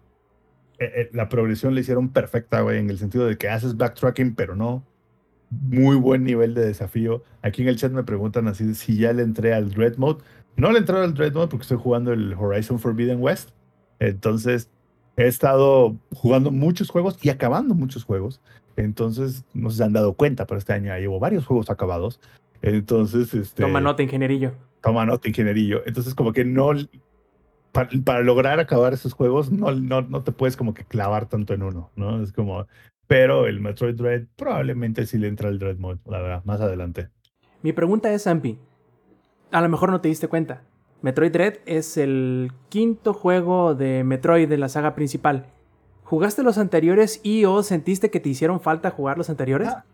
Eh, 0.81 0.91
eh, 0.95 1.09
la 1.13 1.29
progresión 1.29 1.75
la 1.75 1.81
hicieron 1.81 2.09
perfecta, 2.09 2.61
güey, 2.61 2.79
en 2.79 2.89
el 2.89 2.97
sentido 2.97 3.27
de 3.27 3.37
que 3.37 3.47
haces 3.47 3.77
backtracking, 3.77 4.33
pero 4.33 4.55
no. 4.55 4.83
Muy 5.51 5.95
buen 5.95 6.23
nivel 6.23 6.55
de 6.55 6.65
desafío. 6.65 7.23
Aquí 7.43 7.61
en 7.61 7.67
el 7.67 7.75
chat 7.75 7.91
me 7.91 8.01
preguntan 8.03 8.47
así 8.47 8.73
si 8.73 8.97
ya 8.97 9.13
le 9.13 9.21
entré 9.21 9.53
al 9.53 9.69
Dread 9.69 9.97
Mode. 9.97 10.23
No 10.55 10.71
le 10.71 10.79
entré 10.79 10.97
al 10.97 11.13
Dread 11.13 11.33
Mode 11.33 11.49
porque 11.49 11.61
estoy 11.61 11.77
jugando 11.77 12.11
el 12.13 12.33
Horizon 12.33 12.79
Forbidden 12.79 13.21
West. 13.21 13.51
Entonces, 13.99 14.71
he 15.17 15.27
estado 15.27 15.95
jugando 16.15 16.49
muchos 16.49 16.89
juegos 16.89 17.19
y 17.21 17.29
acabando 17.29 17.75
muchos 17.75 18.03
juegos. 18.03 18.41
Entonces, 18.75 19.45
no 19.53 19.69
se 19.69 19.83
han 19.83 19.93
dado 19.93 20.13
cuenta, 20.13 20.47
pero 20.47 20.57
este 20.57 20.73
año 20.73 20.87
ya 20.87 20.97
llevo 20.97 21.19
varios 21.19 21.45
juegos 21.45 21.69
acabados. 21.69 22.19
Entonces, 22.63 23.35
este. 23.35 23.61
Toma 23.61 23.81
nota, 23.81 24.01
ingenierillo. 24.01 24.53
Toma 24.81 25.05
nota, 25.05 25.27
ingenierillo. 25.27 25.83
Entonces, 25.85 26.15
como 26.15 26.33
que 26.33 26.43
no. 26.43 26.71
Para, 27.71 27.89
para 28.03 28.21
lograr 28.21 28.59
acabar 28.59 28.93
esos 28.93 29.13
juegos, 29.13 29.51
no, 29.51 29.71
no, 29.71 30.01
no 30.01 30.23
te 30.23 30.31
puedes 30.31 30.57
como 30.57 30.73
que 30.73 30.83
clavar 30.83 31.27
tanto 31.27 31.53
en 31.53 31.63
uno, 31.63 31.91
¿no? 31.95 32.21
Es 32.21 32.31
como. 32.33 32.67
Pero 33.07 33.47
el 33.47 33.59
Metroid 33.59 33.95
Dread 33.95 34.23
probablemente 34.35 35.05
sí 35.05 35.17
le 35.17 35.27
entra 35.27 35.49
el 35.49 35.59
Dread 35.59 35.77
Mode, 35.77 35.99
la 36.05 36.21
verdad, 36.21 36.43
más 36.45 36.61
adelante. 36.61 37.09
Mi 37.61 37.73
pregunta 37.73 38.11
es, 38.13 38.23
Zampi. 38.23 38.57
a 39.51 39.61
lo 39.61 39.69
mejor 39.69 39.91
no 39.91 40.01
te 40.01 40.07
diste 40.07 40.27
cuenta. 40.27 40.63
Metroid 41.01 41.31
Dread 41.31 41.55
es 41.65 41.97
el 41.97 42.51
quinto 42.69 43.13
juego 43.13 43.75
de 43.75 44.03
Metroid 44.03 44.47
de 44.47 44.57
la 44.57 44.69
saga 44.69 44.95
principal. 44.95 45.47
¿Jugaste 46.03 46.43
los 46.43 46.57
anteriores 46.57 47.19
y 47.23 47.45
o 47.45 47.63
sentiste 47.63 48.11
que 48.11 48.19
te 48.19 48.29
hicieron 48.29 48.61
falta 48.61 48.91
jugar 48.91 49.17
los 49.17 49.29
anteriores? 49.29 49.69
Ah. 49.69 49.85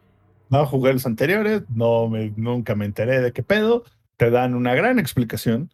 No 0.50 0.66
jugué 0.66 0.94
los 0.94 1.06
anteriores, 1.06 1.64
no 1.70 2.08
me, 2.08 2.34
nunca 2.38 2.76
me 2.76 2.86
enteré 2.86 3.22
de 3.22 3.34
qué 3.34 3.44
pedo. 3.44 3.84
Te 4.16 4.32
dan 4.32 4.56
una 4.56 4.74
gran 4.76 5.00
explicación. 5.00 5.70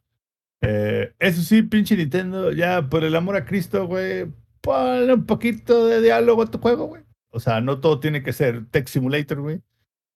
Eh, 0.66 1.14
eso 1.20 1.42
sí, 1.42 1.62
pinche 1.62 1.98
Nintendo, 1.98 2.52
ya 2.54 2.88
por 2.90 3.04
el 3.04 3.16
amor 3.18 3.36
a 3.36 3.44
Cristo, 3.44 3.86
güey, 3.86 4.28
ponle 4.62 5.14
un 5.14 5.26
poquito 5.26 5.88
de 5.88 6.02
diálogo 6.02 6.42
a 6.42 6.50
tu 6.50 6.58
juego, 6.58 6.86
güey. 6.86 7.04
O 7.32 7.40
sea, 7.40 7.60
no 7.60 7.82
todo 7.82 8.00
tiene 8.00 8.24
que 8.24 8.32
ser 8.32 8.66
Tech 8.68 8.88
Simulator, 8.88 9.42
güey. 9.42 9.62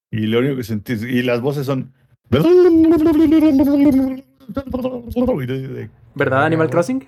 Y 0.10 0.28
lo 0.28 0.40
único 0.40 0.56
que 0.56 0.64
sentís, 0.64 1.04
y 1.04 1.22
las 1.22 1.42
voces 1.42 1.66
son. 1.66 1.94
¿Verdad, 6.16 6.46
Animal 6.46 6.70
Crossing? 6.70 7.06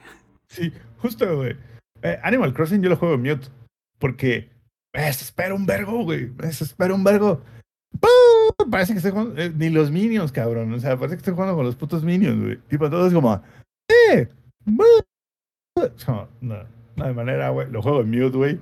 Sí, 0.50 0.74
justo, 0.98 1.38
güey. 1.38 1.56
Eh, 2.02 2.20
Animal 2.24 2.54
Crossing 2.54 2.82
yo 2.82 2.90
lo 2.90 2.98
juego 2.98 3.16
en 3.16 3.22
mute. 3.22 3.48
Porque 4.00 4.50
me 4.94 5.04
desespera 5.04 5.54
un 5.54 5.66
vergo, 5.66 6.04
güey. 6.04 6.28
Me 6.32 6.48
desespera 6.48 6.94
un 6.94 7.04
vergo. 7.06 7.42
Parece 8.70 8.94
que 8.94 8.98
estoy 8.98 9.12
jugando. 9.12 9.42
eh, 9.42 9.52
ni 9.56 9.70
los 9.70 9.92
minions, 9.92 10.32
cabrón. 10.32 10.74
O 10.74 10.80
sea, 10.80 10.98
parece 10.98 11.16
que 11.16 11.20
estoy 11.20 11.34
jugando 11.34 11.56
con 11.56 11.66
los 11.66 11.76
putos 11.76 12.04
minions, 12.04 12.42
güey. 12.42 12.58
Tipo, 12.68 12.90
todo 12.90 13.08
es 13.08 13.14
como. 13.14 13.42
¡Eh! 13.90 14.28
No, 14.66 16.28
no, 16.42 16.58
no 16.96 17.04
hay 17.04 17.14
manera, 17.14 17.50
güey. 17.50 17.70
Lo 17.72 17.82
juego 17.82 18.02
en 18.02 18.10
mute, 18.12 18.38
güey. 18.38 18.60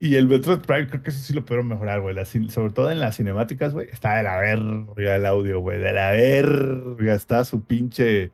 Y 0.00 0.14
el 0.14 0.28
Metroid 0.28 0.60
Prime 0.60 0.86
creo 0.86 1.02
que 1.02 1.10
eso 1.10 1.20
sí 1.20 1.32
lo 1.32 1.44
pudieron 1.44 1.66
mejorar, 1.66 2.00
güey. 2.00 2.14
Sobre 2.24 2.70
todo 2.72 2.90
en 2.90 3.00
las 3.00 3.16
cinemáticas, 3.16 3.72
güey. 3.72 3.88
Está 3.90 4.16
de 4.16 4.22
la 4.22 4.38
verga 4.38 5.16
el 5.16 5.26
audio, 5.26 5.60
güey. 5.60 5.78
De 5.78 5.92
la 5.92 6.12
verga. 6.12 7.14
Está 7.14 7.44
su 7.44 7.64
pinche. 7.64 8.30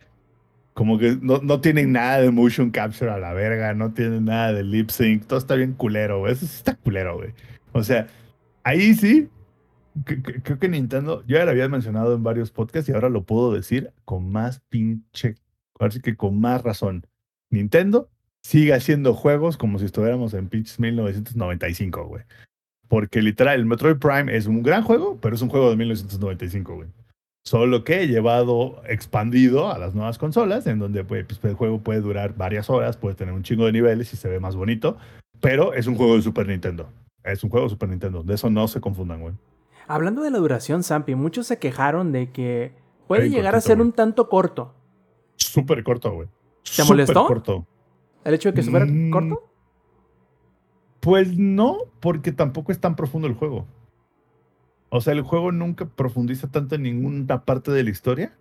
Como 0.74 0.98
que 0.98 1.16
no, 1.22 1.38
no 1.38 1.60
tienen 1.60 1.92
nada 1.92 2.20
de 2.20 2.30
motion 2.30 2.70
capture 2.70 3.10
a 3.10 3.18
la 3.18 3.32
verga. 3.32 3.72
No 3.74 3.94
tienen 3.94 4.26
nada 4.26 4.52
de 4.52 4.62
lip 4.62 4.90
sync. 4.90 5.24
Todo 5.26 5.38
está 5.38 5.54
bien 5.54 5.72
culero, 5.72 6.18
güey. 6.18 6.32
Eso 6.32 6.46
sí 6.46 6.56
está 6.56 6.74
culero, 6.74 7.16
güey. 7.16 7.32
O 7.72 7.82
sea, 7.82 8.08
ahí 8.64 8.92
sí. 8.94 9.28
Creo 10.04 10.58
que 10.58 10.68
Nintendo, 10.68 11.22
yo 11.26 11.36
ya 11.36 11.44
lo 11.44 11.52
había 11.52 11.68
mencionado 11.68 12.14
en 12.14 12.24
varios 12.24 12.50
podcasts 12.50 12.88
y 12.88 12.92
ahora 12.92 13.08
lo 13.08 13.22
puedo 13.22 13.52
decir 13.52 13.92
con 14.04 14.30
más 14.32 14.60
pinche. 14.68 15.36
Ahora 15.78 15.92
sí 15.92 16.00
que 16.00 16.16
con 16.16 16.40
más 16.40 16.62
razón. 16.62 17.06
Nintendo 17.50 18.10
sigue 18.42 18.74
haciendo 18.74 19.14
juegos 19.14 19.56
como 19.56 19.78
si 19.78 19.84
estuviéramos 19.84 20.34
en 20.34 20.48
pinches 20.48 20.80
1995, 20.80 22.06
güey. 22.06 22.24
Porque 22.88 23.22
literal, 23.22 23.58
el 23.58 23.66
Metroid 23.66 23.96
Prime 23.96 24.36
es 24.36 24.46
un 24.46 24.62
gran 24.62 24.82
juego, 24.82 25.18
pero 25.20 25.34
es 25.34 25.42
un 25.42 25.48
juego 25.48 25.70
de 25.70 25.76
1995, 25.76 26.74
güey. 26.74 26.88
Solo 27.46 27.84
que 27.84 28.06
llevado, 28.06 28.82
expandido 28.88 29.70
a 29.70 29.78
las 29.78 29.94
nuevas 29.94 30.18
consolas, 30.18 30.66
en 30.66 30.78
donde 30.78 31.04
pues, 31.04 31.24
pues, 31.26 31.44
el 31.44 31.54
juego 31.54 31.80
puede 31.80 32.00
durar 32.00 32.34
varias 32.36 32.70
horas, 32.70 32.96
puede 32.96 33.14
tener 33.14 33.34
un 33.34 33.42
chingo 33.42 33.66
de 33.66 33.72
niveles 33.72 34.12
y 34.12 34.16
se 34.16 34.28
ve 34.28 34.40
más 34.40 34.56
bonito, 34.56 34.96
pero 35.40 35.74
es 35.74 35.86
un 35.86 35.94
juego 35.94 36.16
de 36.16 36.22
Super 36.22 36.48
Nintendo. 36.48 36.88
Es 37.22 37.44
un 37.44 37.50
juego 37.50 37.66
de 37.66 37.70
Super 37.70 37.88
Nintendo. 37.88 38.22
De 38.22 38.34
eso 38.34 38.48
no 38.50 38.66
se 38.66 38.80
confundan, 38.80 39.20
güey. 39.20 39.34
Hablando 39.86 40.22
de 40.22 40.30
la 40.30 40.38
duración, 40.38 40.82
Zampi, 40.82 41.14
muchos 41.14 41.46
se 41.46 41.58
quejaron 41.58 42.12
de 42.12 42.30
que 42.30 42.74
puede 43.06 43.22
Bien 43.24 43.34
llegar 43.34 43.54
a 43.54 43.60
ser 43.60 43.80
un 43.80 43.92
tanto 43.92 44.28
corto. 44.28 44.74
Súper 45.36 45.82
corto, 45.84 46.12
güey. 46.12 46.28
¿Te 46.62 46.70
Súper 46.70 46.88
molestó? 46.88 47.26
corto. 47.26 47.66
¿El 48.24 48.34
hecho 48.34 48.50
de 48.50 48.54
que 48.54 48.62
fuera 48.62 48.86
Mm, 48.86 49.10
corto? 49.10 49.42
Pues 51.00 51.36
no, 51.36 51.78
porque 52.00 52.32
tampoco 52.32 52.72
es 52.72 52.80
tan 52.80 52.96
profundo 52.96 53.28
el 53.28 53.34
juego. 53.34 53.66
O 54.88 55.00
sea, 55.00 55.12
el 55.12 55.22
juego 55.22 55.52
nunca 55.52 55.84
profundiza 55.86 56.50
tanto 56.50 56.76
en 56.76 56.82
ninguna 56.82 57.44
parte 57.44 57.70
de 57.72 57.82
la 57.82 57.90
historia 57.90 58.32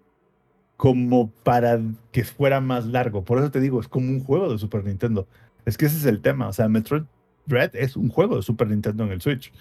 como 0.78 1.30
para 1.44 1.80
que 2.12 2.24
fuera 2.24 2.62
más 2.62 2.86
largo. 2.86 3.24
Por 3.24 3.40
eso 3.40 3.52
te 3.52 3.60
digo, 3.60 3.82
es 3.82 3.88
como 3.88 4.08
un 4.10 4.24
juego 4.24 4.52
de 4.52 4.58
Super 4.58 4.84
Nintendo. 4.86 5.28
Es 5.66 5.78
que 5.78 5.86
ese 5.86 5.98
es 5.98 6.06
el 6.06 6.22
tema. 6.22 6.48
O 6.48 6.54
sea, 6.54 6.70
Metroid 6.70 7.04
Dread 7.46 7.76
es 7.76 7.98
un 7.98 8.10
juego 8.10 8.38
de 8.38 8.44
Super 8.44 8.68
Nintendo 8.70 9.04
en 9.04 9.12
el 9.12 9.22
Switch. 9.22 9.52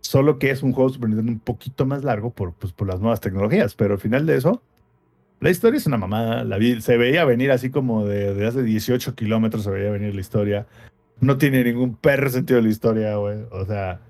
Solo 0.00 0.38
que 0.38 0.50
es 0.50 0.62
un 0.62 0.72
juego 0.72 0.90
Super 0.90 1.10
un 1.10 1.40
poquito 1.40 1.84
más 1.86 2.04
largo 2.04 2.30
por, 2.30 2.54
pues, 2.54 2.72
por 2.72 2.86
las 2.86 3.00
nuevas 3.00 3.20
tecnologías. 3.20 3.74
Pero 3.74 3.94
al 3.94 4.00
final 4.00 4.26
de 4.26 4.36
eso, 4.36 4.62
la 5.40 5.50
historia 5.50 5.78
es 5.78 5.86
una 5.86 5.98
mamada. 5.98 6.44
La 6.44 6.58
se 6.80 6.96
veía 6.96 7.24
venir 7.24 7.50
así 7.50 7.70
como 7.70 8.06
de, 8.06 8.34
de 8.34 8.46
hace 8.46 8.62
18 8.62 9.14
kilómetros, 9.14 9.64
se 9.64 9.70
veía 9.70 9.90
venir 9.90 10.14
la 10.14 10.20
historia. 10.20 10.66
No 11.20 11.36
tiene 11.36 11.64
ningún 11.64 11.96
perro 11.96 12.30
sentido 12.30 12.60
la 12.60 12.68
historia, 12.68 13.16
güey. 13.16 13.38
O 13.50 13.64
sea, 13.66 14.00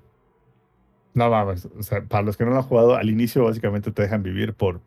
no 1.13 1.29
mames. 1.29 1.67
O 1.77 1.83
sea, 1.83 2.03
para 2.03 2.23
los 2.23 2.37
que 2.37 2.45
no 2.45 2.51
lo 2.51 2.57
han 2.57 2.63
jugado, 2.63 2.95
al 2.95 3.09
inicio 3.09 3.43
básicamente 3.43 3.91
te 3.91 4.01
dejan 4.03 4.23
vivir 4.23 4.53
por. 4.53 4.81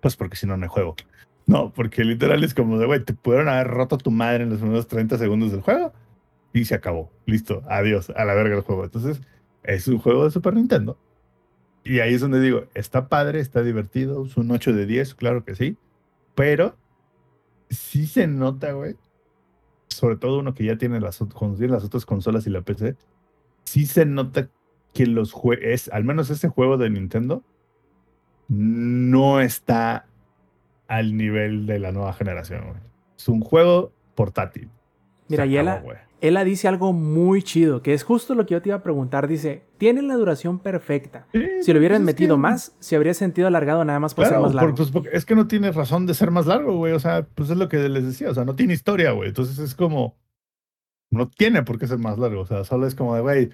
Pues 0.00 0.16
porque 0.16 0.36
si 0.36 0.46
no, 0.46 0.56
no 0.56 0.64
hay 0.64 0.68
juego. 0.68 0.96
No, 1.46 1.72
porque 1.72 2.04
literal 2.04 2.42
es 2.44 2.54
como 2.54 2.78
de, 2.78 2.86
güey, 2.86 3.04
te 3.04 3.14
pudieron 3.14 3.48
haber 3.48 3.68
roto 3.68 3.98
tu 3.98 4.10
madre 4.10 4.44
en 4.44 4.50
los 4.50 4.58
primeros 4.58 4.86
30 4.88 5.18
segundos 5.18 5.52
del 5.52 5.60
juego 5.60 5.92
y 6.52 6.64
se 6.64 6.74
acabó. 6.74 7.12
Listo, 7.26 7.62
adiós, 7.68 8.10
a 8.10 8.24
la 8.24 8.34
verga 8.34 8.56
el 8.56 8.62
juego. 8.62 8.84
Entonces, 8.84 9.20
es 9.62 9.88
un 9.88 9.98
juego 9.98 10.24
de 10.24 10.30
Super 10.30 10.54
Nintendo. 10.54 10.98
Y 11.84 12.00
ahí 12.00 12.14
es 12.14 12.20
donde 12.20 12.40
digo, 12.40 12.64
está 12.74 13.08
padre, 13.08 13.40
está 13.40 13.62
divertido, 13.62 14.24
es 14.24 14.36
un 14.36 14.50
8 14.50 14.72
de 14.72 14.86
10, 14.86 15.14
claro 15.14 15.44
que 15.44 15.54
sí. 15.54 15.76
Pero 16.34 16.76
sí 17.70 18.06
se 18.06 18.26
nota, 18.26 18.72
güey. 18.72 18.96
Sobre 19.88 20.16
todo 20.16 20.38
uno 20.38 20.54
que 20.54 20.64
ya 20.64 20.76
tiene 20.76 21.00
las, 21.00 21.18
tiene 21.18 21.72
las 21.72 21.84
otras 21.84 22.06
consolas 22.06 22.46
y 22.46 22.50
la 22.50 22.62
PC. 22.62 22.96
Sí 23.64 23.86
se 23.86 24.06
nota 24.06 24.48
que 24.94 25.06
los 25.06 25.32
juegos, 25.32 25.88
al 25.92 26.04
menos 26.04 26.30
ese 26.30 26.48
juego 26.48 26.76
de 26.78 26.90
Nintendo, 26.90 27.42
no 28.48 29.40
está 29.40 30.06
al 30.86 31.16
nivel 31.16 31.66
de 31.66 31.78
la 31.78 31.92
nueva 31.92 32.12
generación, 32.12 32.64
güey. 32.68 32.80
Es 33.16 33.28
un 33.28 33.40
juego 33.40 33.92
portátil. 34.14 34.70
Mira, 35.28 35.44
Se 35.44 35.50
Ela 36.22 36.44
dice 36.44 36.68
algo 36.68 36.92
muy 36.92 37.42
chido, 37.42 37.82
que 37.82 37.92
es 37.94 38.04
justo 38.04 38.34
lo 38.36 38.46
que 38.46 38.52
yo 38.54 38.62
te 38.62 38.68
iba 38.68 38.76
a 38.76 38.82
preguntar. 38.82 39.26
Dice, 39.28 39.64
tiene 39.76 40.00
la 40.02 40.14
duración 40.14 40.60
perfecta. 40.60 41.26
Sí, 41.32 41.44
Si 41.62 41.72
lo 41.72 41.80
hubieran 41.80 42.02
pues 42.04 42.14
metido 42.14 42.36
que- 42.36 42.40
más, 42.42 42.74
se 42.78 42.94
habría 42.96 43.12
sentido 43.12 43.48
alargado 43.48 43.84
nada 43.84 43.98
más 43.98 44.14
por 44.14 44.24
ser 44.24 44.30
Claro, 44.34 44.42
más 44.44 44.52
por- 44.52 44.62
largo. 44.78 45.00
pues, 45.02 45.14
es 45.14 45.24
que 45.26 45.34
no 45.34 45.48
tiene 45.48 45.72
razón 45.72 46.06
de 46.06 46.14
ser 46.14 46.30
más 46.30 46.46
largo, 46.46 46.76
güey. 46.76 46.92
O 46.92 47.00
sea, 47.00 47.26
pues 47.34 47.50
es 47.50 47.56
lo 47.58 47.68
que 47.68 47.88
les 47.88 48.04
decía. 48.04 48.30
O 48.30 48.34
sea, 48.34 48.44
no 48.44 48.54
tiene 48.54 48.72
historia, 48.72 49.10
güey. 49.12 49.28
Entonces 49.30 49.58
es 49.58 49.74
como. 49.74 50.16
No 51.10 51.28
tiene 51.28 51.62
por 51.64 51.78
qué 51.78 51.86
ser 51.86 51.98
más 51.98 52.18
largo. 52.18 52.40
O 52.40 52.46
sea, 52.46 52.64
solo 52.64 52.86
es 52.86 52.94
como 52.94 53.14
de, 53.16 53.20
güey, 53.20 53.50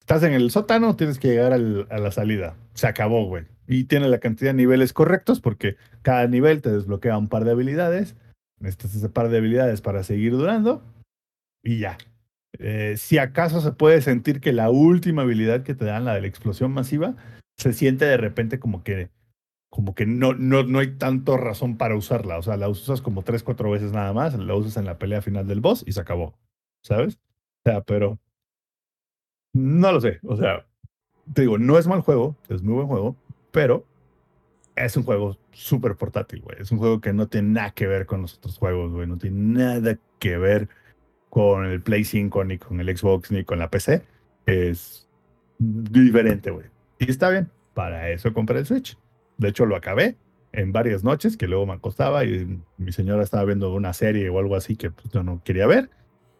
estás 0.00 0.22
en 0.22 0.32
el 0.32 0.50
sótano, 0.50 0.96
tienes 0.96 1.18
que 1.18 1.28
llegar 1.28 1.52
al- 1.52 1.86
a 1.90 1.98
la 1.98 2.10
salida. 2.10 2.56
Se 2.74 2.86
acabó, 2.86 3.26
güey. 3.26 3.44
Y 3.66 3.84
tiene 3.84 4.08
la 4.08 4.18
cantidad 4.18 4.50
de 4.50 4.54
niveles 4.56 4.92
correctos 4.94 5.40
porque 5.40 5.76
cada 6.02 6.26
nivel 6.26 6.62
te 6.62 6.70
desbloquea 6.72 7.18
un 7.18 7.28
par 7.28 7.44
de 7.44 7.50
habilidades. 7.50 8.16
Necesitas 8.60 8.94
ese 8.96 9.08
par 9.10 9.28
de 9.28 9.36
habilidades 9.38 9.82
para 9.82 10.02
seguir 10.02 10.32
durando. 10.32 10.82
Y 11.68 11.80
ya. 11.80 11.98
Eh, 12.58 12.94
si 12.96 13.18
acaso 13.18 13.60
se 13.60 13.72
puede 13.72 14.00
sentir 14.00 14.40
que 14.40 14.54
la 14.54 14.70
última 14.70 15.20
habilidad 15.20 15.64
que 15.64 15.74
te 15.74 15.84
dan, 15.84 16.06
la 16.06 16.14
de 16.14 16.22
la 16.22 16.26
explosión 16.26 16.72
masiva, 16.72 17.14
se 17.58 17.74
siente 17.74 18.06
de 18.06 18.16
repente 18.16 18.58
como 18.58 18.82
que 18.82 19.10
como 19.68 19.94
que 19.94 20.06
no, 20.06 20.32
no, 20.32 20.62
no 20.62 20.78
hay 20.78 20.96
tanto 20.96 21.36
razón 21.36 21.76
para 21.76 21.94
usarla. 21.94 22.38
O 22.38 22.42
sea, 22.42 22.56
la 22.56 22.70
usas 22.70 23.02
como 23.02 23.22
tres, 23.22 23.42
cuatro 23.42 23.70
veces 23.70 23.92
nada 23.92 24.14
más, 24.14 24.32
la 24.32 24.54
usas 24.54 24.78
en 24.78 24.86
la 24.86 24.96
pelea 24.96 25.20
final 25.20 25.46
del 25.46 25.60
boss 25.60 25.84
y 25.86 25.92
se 25.92 26.00
acabó. 26.00 26.38
¿Sabes? 26.82 27.18
O 27.66 27.70
sea, 27.70 27.82
pero 27.82 28.18
no 29.52 29.92
lo 29.92 30.00
sé. 30.00 30.20
O 30.22 30.38
sea, 30.38 30.66
te 31.34 31.42
digo, 31.42 31.58
no 31.58 31.78
es 31.78 31.86
mal 31.86 32.00
juego, 32.00 32.34
es 32.48 32.62
muy 32.62 32.76
buen 32.76 32.86
juego, 32.86 33.14
pero 33.50 33.84
es 34.74 34.96
un 34.96 35.02
juego 35.02 35.36
súper 35.52 35.96
portátil, 35.96 36.40
güey. 36.40 36.56
Es 36.62 36.72
un 36.72 36.78
juego 36.78 37.02
que 37.02 37.12
no 37.12 37.28
tiene 37.28 37.50
nada 37.50 37.72
que 37.72 37.86
ver 37.86 38.06
con 38.06 38.22
los 38.22 38.38
otros 38.38 38.56
juegos, 38.56 38.90
güey. 38.90 39.06
No 39.06 39.18
tiene 39.18 39.36
nada 39.38 39.98
que 40.18 40.38
ver 40.38 40.70
con 41.30 41.66
el 41.66 41.80
Play 41.82 42.04
5, 42.04 42.44
ni 42.44 42.58
con 42.58 42.80
el 42.80 42.96
Xbox, 42.96 43.30
ni 43.30 43.44
con 43.44 43.58
la 43.58 43.70
PC. 43.70 44.02
Es 44.46 45.08
diferente, 45.58 46.50
güey. 46.50 46.66
Y 46.98 47.10
está 47.10 47.30
bien. 47.30 47.50
Para 47.74 48.10
eso 48.10 48.32
compré 48.32 48.58
el 48.58 48.66
Switch. 48.66 48.98
De 49.36 49.48
hecho, 49.48 49.66
lo 49.66 49.76
acabé 49.76 50.16
en 50.52 50.72
varias 50.72 51.04
noches, 51.04 51.36
que 51.36 51.46
luego 51.46 51.66
me 51.66 51.74
acostaba 51.74 52.24
y 52.24 52.60
mi 52.78 52.92
señora 52.92 53.22
estaba 53.22 53.44
viendo 53.44 53.72
una 53.72 53.92
serie 53.92 54.28
o 54.30 54.38
algo 54.38 54.56
así 54.56 54.76
que 54.76 54.90
pues, 54.90 55.10
yo 55.10 55.22
no 55.22 55.42
quería 55.44 55.66
ver. 55.66 55.90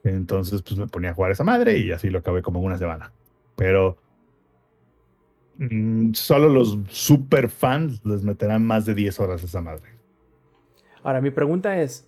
Entonces, 0.05 0.63
pues 0.63 0.79
me 0.79 0.87
ponía 0.87 1.11
a 1.11 1.15
jugar 1.15 1.31
esa 1.33 1.45
madre 1.45 1.79
y 1.79 1.93
así 1.93 2.11
lo 2.11 2.19
acabé 2.21 2.43
como 2.43 2.61
una 2.61 2.79
semana. 2.79 3.13
Pero 3.57 3.99
mm, 5.59 6.13
solo 6.15 6.49
los 6.49 6.79
super 6.89 7.49
fans 7.49 8.05
les 8.05 8.23
meterán 8.23 8.65
más 8.65 8.87
de 8.87 8.95
10 8.95 9.21
horas 9.21 9.43
a 9.43 9.47
esa 9.47 9.61
madre. 9.61 9.91
Ahora, 11.03 11.21
mi 11.21 11.31
pregunta 11.31 11.81
es, 11.81 12.08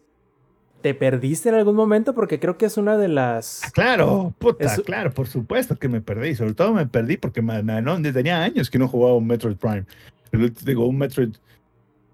¿te 0.81 0.95
perdiste 0.95 1.49
en 1.49 1.55
algún 1.57 1.77
momento? 1.77 2.15
Porque 2.15 2.39
creo 2.41 2.57
que 2.59 2.67
es 2.67 2.77
una 2.77 2.97
de 2.97 3.09
las... 3.09 3.63
Claro, 3.73 4.33
puta, 4.39 4.75
claro, 4.85 5.11
por 5.13 5.27
supuesto 5.27 5.77
que 5.77 5.89
me 5.89 6.01
perdí. 6.01 6.35
Sobre 6.35 6.55
todo 6.55 6.73
me 6.73 6.87
perdí 6.87 7.17
porque 7.17 7.43
me, 7.43 7.63
me- 7.63 7.83
no, 7.83 8.01
tenía 8.01 8.43
años 8.43 8.71
que 8.71 8.79
no 8.79 8.89
jugaba 8.89 9.17
un 9.17 9.27
Metroid 9.27 9.57
Prime. 9.57 9.85
El 10.33 10.53
digo, 10.65 10.87
un 10.87 10.99
Metroid. 10.99 11.35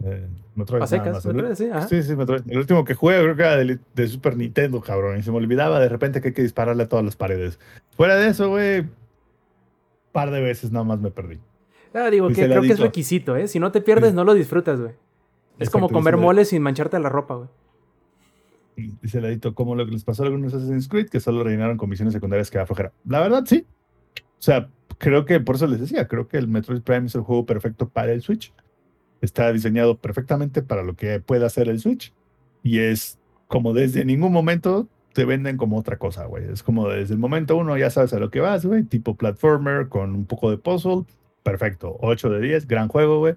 eh, 0.04 0.26
Metroid 0.54 0.82
A 0.82 0.86
nada 0.86 0.86
secas, 0.86 1.12
más. 1.14 1.26
¿me 1.26 1.30
El- 1.32 1.38
atreves? 1.52 1.58
Sí. 1.88 2.02
Sí, 2.02 2.02
sí, 2.08 2.16
Metroid. 2.16 2.42
El 2.48 2.58
último 2.58 2.84
que 2.84 2.94
jugué 2.94 3.20
creo 3.20 3.36
que 3.36 3.42
era 3.42 3.56
de, 3.56 3.78
de 3.94 4.08
Super 4.08 4.36
Nintendo, 4.36 4.80
cabrón. 4.80 5.18
Y 5.18 5.22
se 5.22 5.30
me 5.30 5.36
olvidaba 5.36 5.78
de 5.80 5.88
repente 5.88 6.20
que 6.20 6.28
hay 6.28 6.34
que 6.34 6.42
dispararle 6.42 6.82
a 6.84 6.88
todas 6.88 7.04
las 7.04 7.16
paredes. 7.16 7.58
Fuera 7.96 8.16
de 8.16 8.28
eso, 8.28 8.48
güey, 8.50 8.84
par 10.12 10.30
de 10.30 10.40
veces 10.40 10.72
nada 10.72 10.84
más 10.84 10.98
me 11.00 11.10
perdí. 11.10 11.38
Ah, 11.94 12.10
digo, 12.10 12.28
que 12.28 12.34
creo 12.46 12.62
que 12.62 12.72
es 12.72 12.80
requisito, 12.80 13.36
¿eh? 13.36 13.48
Si 13.48 13.58
no 13.58 13.72
te 13.72 13.80
pierdes, 13.80 14.12
no 14.14 14.24
lo 14.24 14.34
disfrutas, 14.34 14.80
güey. 14.80 14.92
Es 15.58 15.70
como 15.70 15.88
comer 15.88 16.16
mole 16.16 16.44
sin 16.44 16.60
mancharte 16.62 16.98
la 16.98 17.08
ropa, 17.08 17.34
güey. 17.36 17.48
Dice 18.77 19.20
Ladito, 19.20 19.55
como 19.55 19.74
lo 19.74 19.87
que 19.87 19.93
les 19.93 20.05
pasó 20.05 20.22
a 20.22 20.27
algunos 20.27 20.53
Assassin's 20.53 20.89
Creed, 20.89 21.09
que 21.09 21.20
solo 21.20 21.43
rellenaron 21.43 21.79
con 21.79 21.89
misiones 21.89 22.12
secundarias 22.12 22.51
que 22.51 22.59
da 22.59 22.66
flojera. 22.66 22.93
La 23.07 23.20
verdad, 23.20 23.45
sí. 23.47 23.66
O 24.39 24.43
sea, 24.43 24.68
creo 24.99 25.24
que 25.24 25.41
por 25.41 25.57
eso 25.57 25.66
les 25.66 25.81
decía, 25.81 26.07
creo 26.09 26.29
que 26.29 26.37
el 26.37 26.49
Metroid 26.49 26.83
Prime 26.83 27.07
es 27.07 27.14
el 27.14 27.22
juego 27.22 27.47
perfecto 27.47 27.89
para 27.89 28.12
el 28.12 28.22
Switch. 28.22 28.53
Está 29.22 29.53
diseñado 29.53 29.97
perfectamente 29.99 30.62
para 30.62 30.83
lo 30.83 30.95
que 30.95 31.20
puede 31.20 31.47
hacer 31.47 31.68
el 31.68 31.81
Switch. 31.81 32.12
Y 32.62 32.81
es 32.81 33.18
como 33.49 33.72
desde 33.72 34.05
ningún 34.05 34.33
momento 34.33 34.89
te 35.12 35.24
venden 35.24 35.57
como 35.57 35.79
otra 35.79 35.97
cosa, 35.97 36.27
güey. 36.27 36.45
Es 36.45 36.62
como 36.62 36.89
desde 36.91 37.14
el 37.14 37.18
momento 37.18 37.57
uno 37.57 37.79
ya 37.79 37.89
sabes 37.89 38.12
a 38.12 38.18
lo 38.18 38.31
que 38.31 38.41
vas, 38.41 38.66
güey. 38.66 38.83
Tipo 38.83 39.16
platformer 39.16 39.89
con 39.89 40.14
un 40.14 40.27
poco 40.27 40.51
de 40.51 40.59
puzzle. 40.59 41.05
Perfecto. 41.43 41.97
8 42.01 42.29
de 42.29 42.41
10, 42.41 42.66
gran 42.66 42.89
juego, 42.89 43.20
güey. 43.20 43.35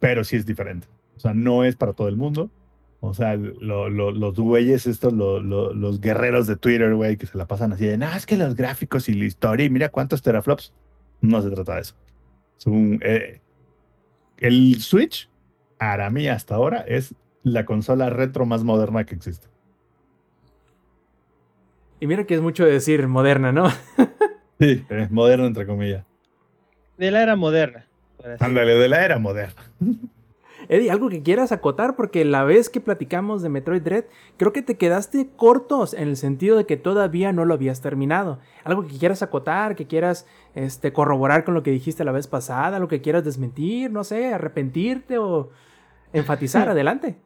Pero 0.00 0.24
sí 0.24 0.34
es 0.34 0.46
diferente. 0.46 0.88
O 1.16 1.20
sea, 1.20 1.32
no 1.32 1.62
es 1.64 1.76
para 1.76 1.92
todo 1.92 2.08
el 2.08 2.16
mundo. 2.16 2.50
O 3.00 3.14
sea, 3.14 3.36
lo- 3.36 3.88
lo- 3.88 4.10
los 4.10 4.34
güeyes, 4.34 4.86
estos, 4.86 5.12
lo- 5.12 5.40
lo- 5.40 5.72
los 5.72 6.00
guerreros 6.00 6.46
de 6.48 6.56
Twitter, 6.56 6.94
güey, 6.94 7.16
que 7.16 7.26
se 7.26 7.38
la 7.38 7.46
pasan 7.46 7.72
así 7.72 7.86
de, 7.86 7.96
no, 7.96 8.12
es 8.12 8.26
que 8.26 8.36
los 8.36 8.56
gráficos 8.56 9.08
y 9.08 9.14
la 9.14 9.24
historia, 9.24 9.66
y 9.66 9.70
mira 9.70 9.88
cuántos 9.88 10.20
teraflops. 10.22 10.72
No 11.20 11.40
se 11.42 11.50
trata 11.50 11.76
de 11.76 11.80
eso. 11.82 11.94
Es 12.58 12.66
un, 12.66 13.00
eh, 13.04 13.40
el 14.38 14.80
Switch, 14.80 15.28
para 15.78 16.10
mí 16.10 16.26
hasta 16.28 16.56
ahora, 16.56 16.78
es 16.88 17.14
la 17.44 17.64
consola 17.64 18.10
retro 18.10 18.46
más 18.46 18.64
moderna 18.64 19.04
que 19.04 19.14
existe. 19.14 19.46
Y 22.00 22.06
mira 22.06 22.24
que 22.24 22.34
es 22.34 22.40
mucho 22.40 22.64
decir 22.64 23.06
moderna, 23.08 23.52
¿no? 23.52 23.68
Sí, 24.60 24.84
es 24.90 25.10
moderna 25.12 25.46
entre 25.46 25.66
comillas. 25.68 26.04
De 26.96 27.12
la 27.12 27.22
era 27.22 27.36
moderna. 27.36 27.86
Ándale, 28.40 28.74
de 28.74 28.88
la 28.88 29.04
era 29.04 29.20
moderna. 29.20 29.62
Eddie, 30.68 30.90
algo 30.90 31.08
que 31.08 31.22
quieras 31.22 31.50
acotar, 31.50 31.96
porque 31.96 32.24
la 32.24 32.44
vez 32.44 32.68
que 32.68 32.80
platicamos 32.80 33.42
de 33.42 33.48
Metroid 33.48 33.82
Dread, 33.82 34.04
creo 34.36 34.52
que 34.52 34.62
te 34.62 34.76
quedaste 34.76 35.28
cortos 35.34 35.94
en 35.94 36.08
el 36.08 36.16
sentido 36.16 36.56
de 36.56 36.66
que 36.66 36.76
todavía 36.76 37.32
no 37.32 37.44
lo 37.44 37.54
habías 37.54 37.80
terminado. 37.80 38.38
Algo 38.64 38.86
que 38.86 38.98
quieras 38.98 39.22
acotar, 39.22 39.76
que 39.76 39.86
quieras 39.86 40.26
este, 40.54 40.92
corroborar 40.92 41.44
con 41.44 41.54
lo 41.54 41.62
que 41.62 41.70
dijiste 41.70 42.04
la 42.04 42.12
vez 42.12 42.26
pasada, 42.26 42.78
lo 42.78 42.88
que 42.88 43.00
quieras 43.00 43.24
desmentir, 43.24 43.90
no 43.90 44.04
sé, 44.04 44.34
arrepentirte 44.34 45.18
o 45.18 45.50
enfatizar, 46.12 46.68
adelante. 46.68 47.16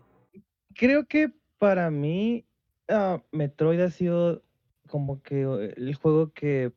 Creo 0.74 1.06
que 1.06 1.32
para 1.58 1.90
mí 1.90 2.46
ah, 2.88 3.22
Metroid 3.32 3.80
ha 3.80 3.90
sido 3.90 4.42
como 4.88 5.22
que 5.22 5.42
eh, 5.42 5.74
el 5.76 5.94
juego 5.96 6.32
que 6.32 6.72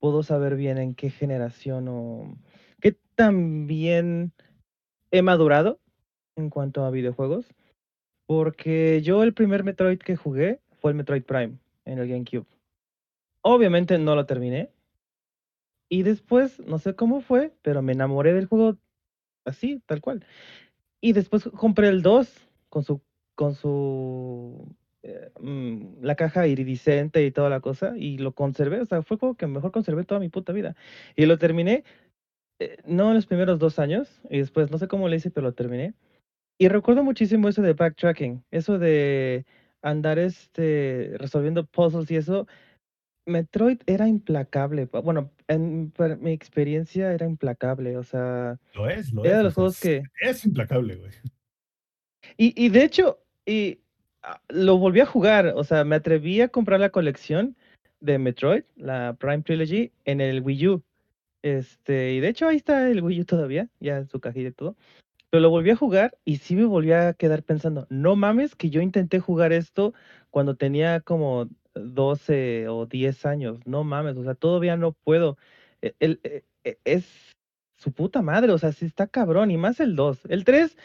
puedo 0.00 0.22
saber 0.22 0.56
bien 0.56 0.78
en 0.78 0.94
qué 0.94 1.10
generación 1.10 1.88
o 1.88 2.36
qué 2.80 2.96
tan 3.14 3.66
bien 3.66 4.32
he 5.18 5.22
madurado 5.22 5.78
en 6.36 6.50
cuanto 6.50 6.84
a 6.84 6.90
videojuegos. 6.90 7.46
Porque 8.26 9.02
yo 9.02 9.22
el 9.22 9.34
primer 9.34 9.62
Metroid 9.64 9.98
que 9.98 10.16
jugué 10.16 10.60
fue 10.80 10.90
el 10.90 10.96
Metroid 10.96 11.22
Prime 11.22 11.58
en 11.84 11.98
el 11.98 12.08
GameCube. 12.08 12.46
Obviamente 13.42 13.98
no 13.98 14.16
lo 14.16 14.26
terminé. 14.26 14.70
Y 15.88 16.02
después, 16.02 16.58
no 16.66 16.78
sé 16.78 16.96
cómo 16.96 17.20
fue, 17.20 17.52
pero 17.62 17.80
me 17.82 17.92
enamoré 17.92 18.34
del 18.34 18.46
juego 18.46 18.76
así, 19.44 19.80
tal 19.86 20.00
cual. 20.00 20.24
Y 21.00 21.12
después 21.12 21.44
compré 21.56 21.88
el 21.88 22.02
2 22.02 22.28
con 22.68 22.82
su 22.82 23.00
con 23.36 23.54
su 23.54 24.74
eh, 25.02 25.30
mm, 25.40 26.02
la 26.02 26.16
caja 26.16 26.48
iridiscente 26.48 27.24
y 27.24 27.30
toda 27.30 27.50
la 27.50 27.60
cosa 27.60 27.92
y 27.96 28.18
lo 28.18 28.32
conservé, 28.32 28.80
o 28.80 28.86
sea, 28.86 29.02
fue 29.02 29.18
juego 29.18 29.36
que 29.36 29.46
mejor 29.46 29.70
conservé 29.70 30.02
toda 30.02 30.18
mi 30.18 30.28
puta 30.28 30.52
vida. 30.52 30.74
Y 31.14 31.26
lo 31.26 31.38
terminé 31.38 31.84
eh, 32.58 32.78
no 32.86 33.08
en 33.08 33.14
los 33.14 33.26
primeros 33.26 33.58
dos 33.58 33.78
años 33.78 34.20
y 34.30 34.38
después 34.38 34.70
no 34.70 34.78
sé 34.78 34.88
cómo 34.88 35.08
le 35.08 35.16
hice, 35.16 35.30
pero 35.30 35.46
lo 35.48 35.52
terminé. 35.54 35.94
Y 36.58 36.68
recuerdo 36.68 37.02
muchísimo 37.04 37.48
eso 37.48 37.60
de 37.62 37.74
backtracking, 37.74 38.42
eso 38.50 38.78
de 38.78 39.44
andar 39.82 40.18
este 40.18 41.12
resolviendo 41.18 41.66
puzzles 41.66 42.10
y 42.10 42.16
eso. 42.16 42.46
Metroid 43.26 43.78
era 43.86 44.06
implacable. 44.08 44.86
Bueno, 44.86 45.30
en 45.48 45.90
para 45.90 46.16
mi 46.16 46.30
experiencia 46.32 47.12
era 47.12 47.26
implacable, 47.26 47.96
o 47.96 48.04
sea, 48.04 48.58
Lo 48.74 48.88
es, 48.88 49.12
lo 49.12 49.24
era 49.24 49.32
es. 49.32 49.36
de 49.38 49.40
o 49.40 49.44
los 49.44 49.52
sea, 49.54 49.54
juegos 49.54 49.74
es- 49.74 49.80
que 49.80 50.02
Es 50.20 50.44
implacable, 50.46 50.96
güey. 50.96 51.10
Y, 52.36 52.54
y 52.56 52.68
de 52.70 52.84
hecho, 52.84 53.18
y, 53.44 53.80
ah, 54.22 54.40
lo 54.48 54.78
volví 54.78 55.00
a 55.00 55.06
jugar, 55.06 55.52
o 55.56 55.64
sea, 55.64 55.84
me 55.84 55.96
atreví 55.96 56.40
a 56.40 56.48
comprar 56.48 56.80
la 56.80 56.90
colección 56.90 57.56
de 58.00 58.18
Metroid, 58.18 58.64
la 58.76 59.16
Prime 59.18 59.42
Trilogy, 59.42 59.92
en 60.04 60.20
el 60.20 60.40
Wii 60.42 60.68
U. 60.68 60.82
Este, 61.42 62.12
y 62.14 62.20
de 62.20 62.28
hecho 62.28 62.48
ahí 62.48 62.56
está 62.56 62.90
el 62.90 63.02
Wii 63.02 63.20
U 63.22 63.24
todavía, 63.24 63.68
ya 63.80 63.98
en 63.98 64.08
su 64.08 64.20
cajita 64.20 64.48
y 64.48 64.52
todo. 64.52 64.76
Pero 65.30 65.42
lo 65.42 65.50
volví 65.50 65.70
a 65.70 65.76
jugar 65.76 66.18
y 66.24 66.38
sí 66.38 66.56
me 66.56 66.64
volví 66.66 66.92
a 66.92 67.14
quedar 67.14 67.42
pensando, 67.42 67.86
no 67.90 68.16
mames 68.16 68.56
que 68.56 68.70
yo 68.70 68.80
intenté 68.82 69.20
jugar 69.20 69.52
esto 69.52 69.94
cuando 70.30 70.56
tenía 70.56 71.00
como 71.00 71.48
12 71.74 72.68
o 72.68 72.86
10 72.86 73.26
años, 73.26 73.60
no 73.66 73.84
mames, 73.84 74.16
o 74.16 74.24
sea, 74.24 74.34
todavía 74.34 74.76
no 74.76 74.92
puedo. 74.92 75.36
E- 75.82 75.94
el- 76.00 76.20
e- 76.24 76.44
e- 76.64 76.78
es 76.84 77.06
su 77.76 77.92
puta 77.92 78.22
madre, 78.22 78.52
o 78.52 78.58
sea, 78.58 78.72
sí 78.72 78.86
está 78.86 79.06
cabrón, 79.08 79.50
y 79.50 79.56
más 79.58 79.80
el 79.80 79.96
2. 79.96 80.20
El 80.28 80.44
3 80.44 80.76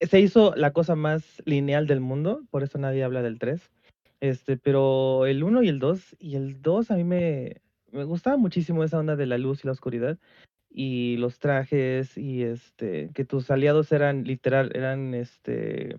se 0.00 0.20
hizo 0.20 0.54
la 0.56 0.72
cosa 0.72 0.96
más 0.96 1.42
lineal 1.46 1.86
del 1.86 2.00
mundo, 2.00 2.42
por 2.50 2.62
eso 2.64 2.78
nadie 2.78 3.04
habla 3.04 3.22
del 3.22 3.38
3. 3.38 3.70
Este, 4.20 4.56
pero 4.58 5.26
el 5.26 5.44
1 5.44 5.62
y 5.62 5.68
el 5.68 5.78
2, 5.80 6.16
y 6.20 6.36
el 6.36 6.62
2 6.62 6.90
a 6.90 6.96
mí 6.96 7.04
me, 7.04 7.60
me 7.92 8.04
gustaba 8.04 8.36
muchísimo 8.36 8.82
esa 8.82 8.98
onda 8.98 9.16
de 9.16 9.26
la 9.26 9.38
luz 9.38 9.62
y 9.62 9.66
la 9.66 9.72
oscuridad, 9.72 10.18
y 10.70 11.16
los 11.18 11.38
trajes, 11.38 12.16
y 12.16 12.42
este, 12.42 13.10
que 13.14 13.24
tus 13.24 13.50
aliados 13.50 13.92
eran 13.92 14.24
literal, 14.24 14.72
eran 14.74 15.14
este, 15.14 15.96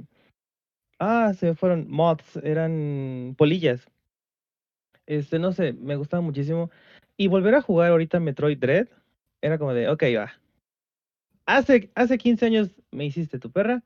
ah, 1.00 1.34
se 1.38 1.54
fueron 1.56 1.90
moths, 1.90 2.38
eran 2.44 3.36
polillas. 3.38 3.88
Este, 5.06 5.38
no 5.38 5.52
sé, 5.52 5.74
me 5.74 5.96
gustaba 5.96 6.22
muchísimo. 6.22 6.72
Y 7.18 7.28
volver 7.28 7.56
a 7.56 7.62
jugar 7.62 7.92
ahorita 7.92 8.20
Metroid 8.20 8.58
Dread, 8.58 8.88
era 9.42 9.58
como 9.58 9.74
de, 9.74 9.90
ok, 9.90 10.04
va. 10.18 10.34
Hace, 11.46 11.92
hace 11.94 12.18
15 12.18 12.46
años 12.46 12.82
me 12.92 13.06
hiciste 13.06 13.38
tu 13.38 13.52
perra. 13.52 13.84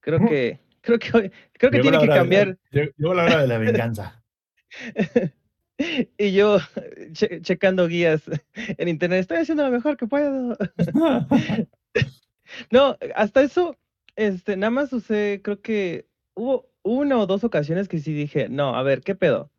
Creo 0.00 0.18
que, 0.26 0.58
creo 0.80 0.98
que, 0.98 1.30
creo 1.52 1.70
que 1.70 1.80
tiene 1.80 1.98
que 1.98 2.08
de- 2.08 2.14
cambiar. 2.14 2.58
Llegó 2.70 3.14
la 3.14 3.24
hora 3.24 3.42
de 3.42 3.46
la 3.46 3.58
venganza. 3.58 4.24
y 5.78 6.32
yo 6.32 6.58
che- 7.12 7.40
checando 7.42 7.88
guías 7.88 8.22
en 8.54 8.88
internet, 8.88 9.20
estoy 9.20 9.38
haciendo 9.38 9.64
lo 9.64 9.70
mejor 9.70 9.96
que 9.96 10.06
puedo. 10.06 10.56
no, 12.70 12.96
hasta 13.14 13.42
eso, 13.42 13.76
este, 14.16 14.56
nada 14.56 14.70
más 14.70 14.92
usé, 14.92 15.40
creo 15.42 15.60
que 15.60 16.08
hubo 16.34 16.70
una 16.82 17.18
o 17.18 17.26
dos 17.26 17.44
ocasiones 17.44 17.88
que 17.88 17.98
sí 17.98 18.12
dije, 18.12 18.48
no, 18.48 18.76
a 18.76 18.82
ver, 18.82 19.00
¿qué 19.02 19.14
pedo? 19.14 19.50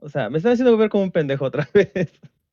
O 0.00 0.08
sea, 0.08 0.30
me 0.30 0.38
están 0.38 0.52
haciendo 0.52 0.76
ver 0.76 0.90
como 0.90 1.04
un 1.04 1.10
pendejo 1.12 1.44
otra 1.44 1.68
vez. 1.74 1.92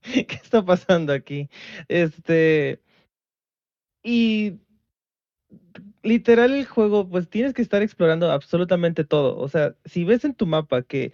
¿Qué 0.02 0.40
está 0.42 0.64
pasando 0.64 1.14
aquí? 1.14 1.50
Este. 1.88 2.82
Y 4.04 4.60
literal 6.04 6.54
el 6.54 6.66
juego, 6.66 7.10
pues 7.10 7.30
tienes 7.30 7.54
que 7.54 7.62
estar 7.62 7.82
explorando 7.82 8.32
absolutamente 8.32 9.04
todo. 9.04 9.38
O 9.38 9.48
sea, 9.50 9.76
si 9.86 10.04
ves 10.04 10.26
en 10.26 10.36
tu 10.36 10.46
mapa 10.46 10.84
que 10.84 11.12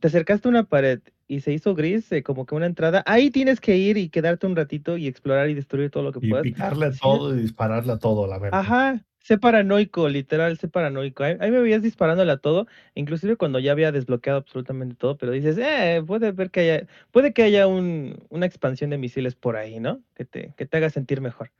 te 0.00 0.08
acercaste 0.08 0.48
a 0.48 0.50
una 0.50 0.64
pared 0.64 1.00
y 1.26 1.40
se 1.40 1.52
hizo 1.52 1.74
gris, 1.74 2.10
eh, 2.12 2.22
como 2.22 2.46
que 2.46 2.54
una 2.54 2.66
entrada, 2.66 3.02
ahí 3.06 3.30
tienes 3.30 3.60
que 3.60 3.76
ir 3.76 3.96
y 3.96 4.08
quedarte 4.08 4.46
un 4.46 4.56
ratito 4.56 4.96
y 4.96 5.06
explorar 5.06 5.48
y 5.50 5.54
destruir 5.54 5.90
todo 5.90 6.02
lo 6.02 6.12
que 6.12 6.24
Y 6.26 6.30
puedas. 6.30 6.44
picarle 6.44 6.86
a 6.86 6.92
todo 6.92 7.34
y 7.34 7.40
dispararle 7.40 7.92
a 7.92 7.98
todo, 7.98 8.26
la 8.26 8.38
verdad. 8.38 8.60
Ajá, 8.60 9.04
sé 9.20 9.38
paranoico, 9.38 10.08
literal, 10.08 10.58
sé 10.58 10.68
paranoico. 10.68 11.24
Ahí, 11.24 11.36
ahí 11.40 11.50
me 11.50 11.60
veías 11.60 11.82
disparándole 11.82 12.30
a 12.32 12.36
todo, 12.36 12.66
inclusive 12.94 13.36
cuando 13.36 13.58
ya 13.58 13.72
había 13.72 13.90
desbloqueado 13.90 14.38
absolutamente 14.38 14.96
todo, 14.96 15.16
pero 15.16 15.32
dices, 15.32 15.56
eh, 15.58 16.02
puede 16.06 16.32
ver 16.32 16.50
que 16.50 16.60
haya, 16.60 16.86
puede 17.10 17.32
que 17.32 17.42
haya 17.42 17.66
un, 17.66 18.24
una 18.28 18.46
expansión 18.46 18.90
de 18.90 18.98
misiles 18.98 19.34
por 19.34 19.56
ahí, 19.56 19.80
¿no? 19.80 20.02
Que 20.14 20.24
te, 20.24 20.52
que 20.56 20.66
te 20.66 20.76
haga 20.76 20.90
sentir 20.90 21.20
mejor. 21.20 21.50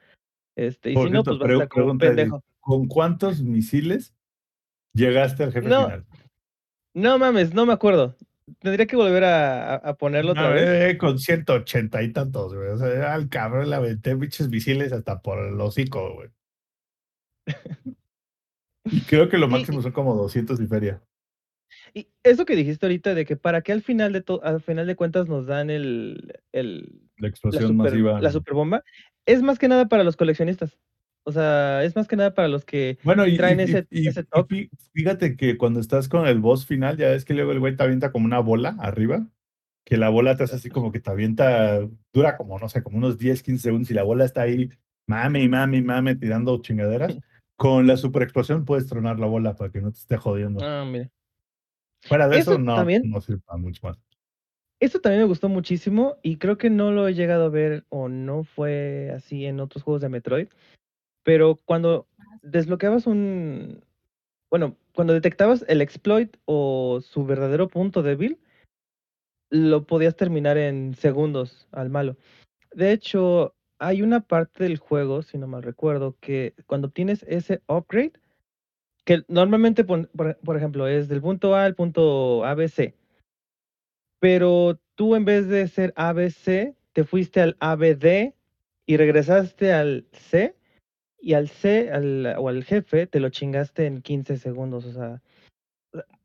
Este, 0.56 0.90
y 0.90 0.94
Por 0.94 1.08
si 1.08 1.12
no, 1.14 1.24
cierto, 1.24 1.38
pues 1.38 1.40
vas 1.40 1.60
a 1.60 1.64
estar 1.64 1.68
como 1.68 1.92
un 1.92 1.98
pendejo. 1.98 2.44
¿Con 2.60 2.86
cuántos 2.86 3.42
misiles 3.42 4.14
llegaste 4.94 5.42
al 5.42 5.52
jefe 5.52 5.68
No, 5.68 5.84
final? 5.84 6.04
No 6.94 7.18
mames, 7.18 7.54
no 7.54 7.66
me 7.66 7.72
acuerdo. 7.72 8.16
Tendría 8.60 8.86
que 8.86 8.96
volver 8.96 9.24
a, 9.24 9.96
ponerlo 9.98 10.32
otra 10.32 10.48
No, 10.48 10.54
vez. 10.54 10.92
eh, 10.92 10.98
con 10.98 11.18
180 11.18 12.02
y 12.02 12.12
tantos, 12.12 12.54
güey. 12.54 12.68
O 12.68 12.76
sea, 12.78 13.14
al 13.14 13.28
cabrón 13.28 13.70
le 13.70 13.76
aventé 13.76 14.14
bichos 14.14 14.48
misiles 14.48 14.92
hasta 14.92 15.22
por 15.22 15.38
el 15.38 15.58
hocico, 15.60 16.14
güey. 16.14 16.28
Y 18.84 19.00
creo 19.02 19.28
que 19.28 19.38
lo 19.38 19.46
Y- 19.48 19.50
máximo 19.50 19.80
son 19.82 19.92
como 19.92 20.14
200 20.14 20.60
y 20.60 20.66
feria. 20.66 21.02
Y 21.94 22.08
eso 22.22 22.44
que 22.44 22.54
dijiste 22.56 22.86
ahorita 22.86 23.14
de 23.14 23.24
que 23.24 23.36
para 23.36 23.62
qué 23.62 23.72
al 23.72 23.82
final 23.82 24.12
de 24.12 24.20
to- 24.20 24.42
al 24.44 24.60
final 24.60 24.86
de 24.86 24.94
cuentas 24.96 25.26
nos 25.28 25.46
dan 25.46 25.70
el, 25.70 26.40
el 26.52 26.82
La 27.16 27.22
la 27.22 27.28
explosión 27.28 27.62
super, 27.68 27.76
masiva. 27.76 28.20
la 28.20 28.30
superbomba, 28.30 28.82
es 29.26 29.42
más 29.42 29.58
que 29.58 29.68
nada 29.68 29.88
para 29.88 30.04
los 30.04 30.16
coleccionistas. 30.16 30.78
O 31.26 31.32
sea, 31.32 31.82
es 31.84 31.96
más 31.96 32.06
que 32.06 32.16
nada 32.16 32.34
para 32.34 32.48
los 32.48 32.64
que 32.64 32.98
Bueno, 33.02 33.26
y, 33.26 33.36
traen 33.36 33.60
y- 33.60 33.62
ese- 33.62 33.86
y- 33.90 34.08
ese 34.08 34.24
toque. 34.24 34.54
fí- 34.54 34.70
fíjate 34.92 35.36
que 35.36 35.56
cuando 35.56 35.80
estás 35.80 36.08
con 36.08 36.26
el 36.26 36.38
boss 36.38 36.66
final, 36.66 36.96
ya 36.98 37.08
ves 37.08 37.24
que 37.24 37.32
luego 37.34 37.52
el 37.52 37.60
güey 37.60 37.76
te 37.76 37.82
avienta 37.82 38.12
como 38.12 38.26
una 38.26 38.40
bola 38.40 38.76
arriba, 38.78 39.26
que 39.86 39.96
la 39.96 40.10
bola 40.10 40.36
te 40.36 40.44
hace 40.44 40.56
así 40.56 40.68
como 40.70 40.92
que 40.92 41.00
te 41.00 41.10
avienta, 41.10 41.80
dura 42.12 42.36
como, 42.36 42.58
no 42.58 42.68
sé, 42.68 42.82
como 42.82 42.98
unos 42.98 43.18
10, 43.18 43.42
15 43.42 43.62
segundos 43.64 43.90
y 43.90 43.94
la 43.94 44.02
bola 44.02 44.24
está 44.24 44.42
ahí 44.42 44.68
mame 45.06 45.42
y 45.42 45.48
mame 45.48 45.78
y 45.78 45.82
mame 45.82 46.14
tirando 46.14 46.60
chingaderas, 46.60 47.08
con 47.56 47.86
la 47.86 47.96
super 47.96 48.22
explosión 48.22 48.64
puedes 48.64 48.86
tronar 48.86 49.18
la 49.18 49.26
bola 49.26 49.54
para 49.54 49.70
que 49.70 49.80
no 49.80 49.92
te 49.92 49.98
esté 49.98 50.16
jodiendo. 50.18 50.60
Ah, 50.62 50.84
mira. 50.86 51.10
Fuera 52.02 52.28
de 52.28 52.38
eso, 52.38 52.52
eso 52.52 52.58
no, 52.60 52.74
también- 52.76 53.02
no 53.10 53.20
sirve 53.22 53.40
para 53.46 53.58
mucho 53.58 53.80
más. 53.86 53.98
Esto 54.80 55.00
también 55.00 55.22
me 55.22 55.28
gustó 55.28 55.48
muchísimo 55.48 56.16
y 56.22 56.36
creo 56.36 56.58
que 56.58 56.68
no 56.68 56.90
lo 56.90 57.08
he 57.08 57.14
llegado 57.14 57.44
a 57.44 57.48
ver 57.48 57.84
o 57.88 58.08
no 58.10 58.44
fue 58.44 59.10
así 59.16 59.46
en 59.46 59.60
otros 59.60 59.82
juegos 59.82 60.02
de 60.02 60.10
Metroid. 60.10 60.48
Pero 61.24 61.56
cuando 61.64 62.06
desbloqueabas 62.42 63.06
un... 63.06 63.82
Bueno, 64.50 64.76
cuando 64.94 65.12
detectabas 65.12 65.64
el 65.66 65.80
exploit 65.80 66.36
o 66.44 67.00
su 67.02 67.26
verdadero 67.26 67.66
punto 67.68 68.02
débil, 68.02 68.38
lo 69.50 69.84
podías 69.86 70.14
terminar 70.14 70.56
en 70.58 70.94
segundos 70.94 71.66
al 71.72 71.90
malo. 71.90 72.16
De 72.72 72.92
hecho, 72.92 73.54
hay 73.78 74.02
una 74.02 74.20
parte 74.20 74.64
del 74.64 74.78
juego, 74.78 75.22
si 75.22 75.38
no 75.38 75.46
mal 75.46 75.62
recuerdo, 75.62 76.16
que 76.20 76.54
cuando 76.66 76.88
obtienes 76.88 77.24
ese 77.28 77.62
upgrade, 77.66 78.12
que 79.04 79.22
normalmente, 79.28 79.84
por, 79.84 80.08
por 80.08 80.56
ejemplo, 80.56 80.86
es 80.86 81.08
del 81.08 81.20
punto 81.20 81.54
A 81.54 81.64
al 81.64 81.74
punto 81.74 82.44
ABC, 82.44 82.94
pero 84.20 84.80
tú 84.94 85.16
en 85.16 85.24
vez 85.24 85.48
de 85.48 85.68
ser 85.68 85.92
ABC, 85.96 86.74
te 86.92 87.04
fuiste 87.04 87.40
al 87.40 87.56
ABD 87.60 88.34
y 88.86 88.96
regresaste 88.96 89.72
al 89.72 90.06
C, 90.12 90.56
y 91.24 91.32
al 91.32 91.48
C 91.48 91.90
al- 91.90 92.34
o 92.38 92.48
al 92.48 92.64
jefe 92.64 93.06
te 93.06 93.18
lo 93.18 93.30
chingaste 93.30 93.86
en 93.86 94.02
15 94.02 94.36
segundos. 94.36 94.84
O 94.84 94.92
sea, 94.92 95.22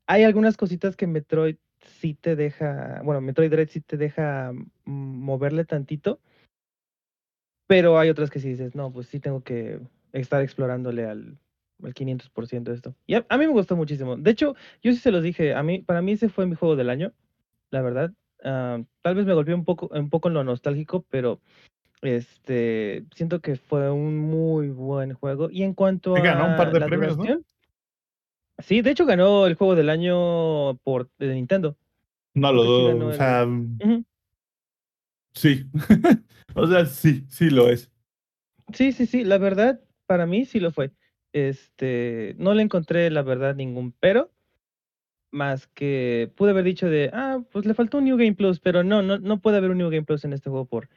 hay 0.06 0.24
algunas 0.24 0.58
cositas 0.58 0.97
que 0.97 1.08
Metroid 1.08 1.56
sí 1.80 2.14
te 2.14 2.36
deja, 2.36 3.02
bueno, 3.04 3.22
Metroid 3.22 3.50
Dread 3.50 3.70
sí 3.70 3.80
te 3.80 3.95
deja 3.95 4.52
moverle 4.84 5.64
tantito, 5.64 6.20
pero 7.68 7.97
hay 7.97 8.10
otras 8.10 8.30
que 8.30 8.39
sí 8.39 8.50
dices, 8.50 8.76
no, 8.76 8.91
pues 8.91 9.08
sí 9.08 9.20
tengo 9.22 9.41
que 9.41 9.80
estar 10.12 10.41
explorándole 10.41 11.06
al, 11.06 11.38
al 11.82 11.93
500% 11.93 12.72
de 12.72 12.76
esto. 12.76 12.95
Y 13.08 13.14
a, 13.16 13.26
a 13.30 13.38
mí 13.38 13.45
me 13.47 13.54
gustó 13.54 13.78
muchísimo. 13.78 14.18
De 14.18 14.32
hecho, 14.32 14.56
yo 14.84 14.91
sí 14.91 14.97
se 14.97 15.12
los 15.12 15.24
dije, 15.24 15.54
a 15.54 15.64
mí, 15.64 15.80
para 15.80 16.02
mí 16.02 16.12
ese 16.14 16.28
fue 16.28 16.45
mi 16.45 16.56
juego 16.56 16.76
del 16.76 16.89
año, 16.89 17.14
la 17.72 17.82
verdad. 17.82 18.12
Ah, 18.43 18.82
tal 19.02 19.16
vez 19.16 19.26
me 19.26 19.34
golpeé 19.34 19.54
un 19.54 19.66
poco, 19.66 19.89
un 19.93 20.10
poco 20.10 20.28
en 20.28 20.34
lo 20.34 20.43
nostálgico, 20.43 21.06
pero 21.10 21.39
este 22.02 23.06
siento 23.16 23.41
que 23.41 23.56
fue 23.56 23.91
un 23.91 24.18
muy 24.18 24.70
buen 24.70 25.14
juego. 25.14 25.50
Y 25.52 25.64
en 25.64 25.74
cuanto 25.74 26.16
a 26.16 26.22
ganó 26.22 26.47
un 26.47 26.56
par 26.58 26.72
de 26.72 26.80
premios, 26.82 27.18
¿no? 27.18 27.41
sí, 28.60 28.82
de 28.82 28.91
hecho 28.91 29.06
ganó 29.06 29.47
el 29.47 29.56
juego 29.56 29.76
del 29.76 29.89
año 29.89 30.78
por 30.80 31.10
de 31.18 31.34
Nintendo. 31.34 31.78
No 32.34 32.52
lo 32.52 32.64
sí 32.64 32.70
dudo. 32.70 33.08
O 33.08 33.12
el- 33.12 33.18
sea, 33.18 33.45
Ujú. 33.45 34.06
sí. 35.34 35.66
o 36.56 36.68
sea, 36.68 36.86
sí, 36.86 37.26
sí 37.30 37.50
lo 37.50 37.70
es. 37.70 37.91
Sí, 38.74 38.91
sí, 38.91 39.06
sí, 39.06 39.24
la 39.24 39.38
verdad, 39.38 39.82
para 40.06 40.26
mí 40.26 40.45
sí 40.45 40.60
lo 40.60 40.72
fue. 40.72 40.91
Este, 41.34 42.36
no 42.38 42.54
le 42.54 42.64
encontré, 42.64 43.10
la 43.10 43.22
verdad, 43.22 43.56
ningún 43.56 43.93
pero, 44.00 44.32
más 45.32 45.68
que 45.68 46.32
pude 46.36 46.52
haber 46.52 46.64
dicho 46.64 46.89
de, 46.89 47.10
ah, 47.14 47.41
pues 47.52 47.66
le 47.66 47.74
faltó 47.74 47.97
un 48.00 48.06
New 48.06 48.18
Game 48.18 48.34
Plus, 48.34 48.60
pero 48.60 48.84
no, 48.84 49.02
no, 49.02 49.20
no 49.20 49.39
puede 49.39 49.58
haber 49.58 49.72
un 49.72 49.78
New 49.78 49.89
Game 49.89 50.04
Plus 50.04 50.26
en 50.26 50.34
este 50.34 50.50
juego 50.50 50.66
por 50.66 50.89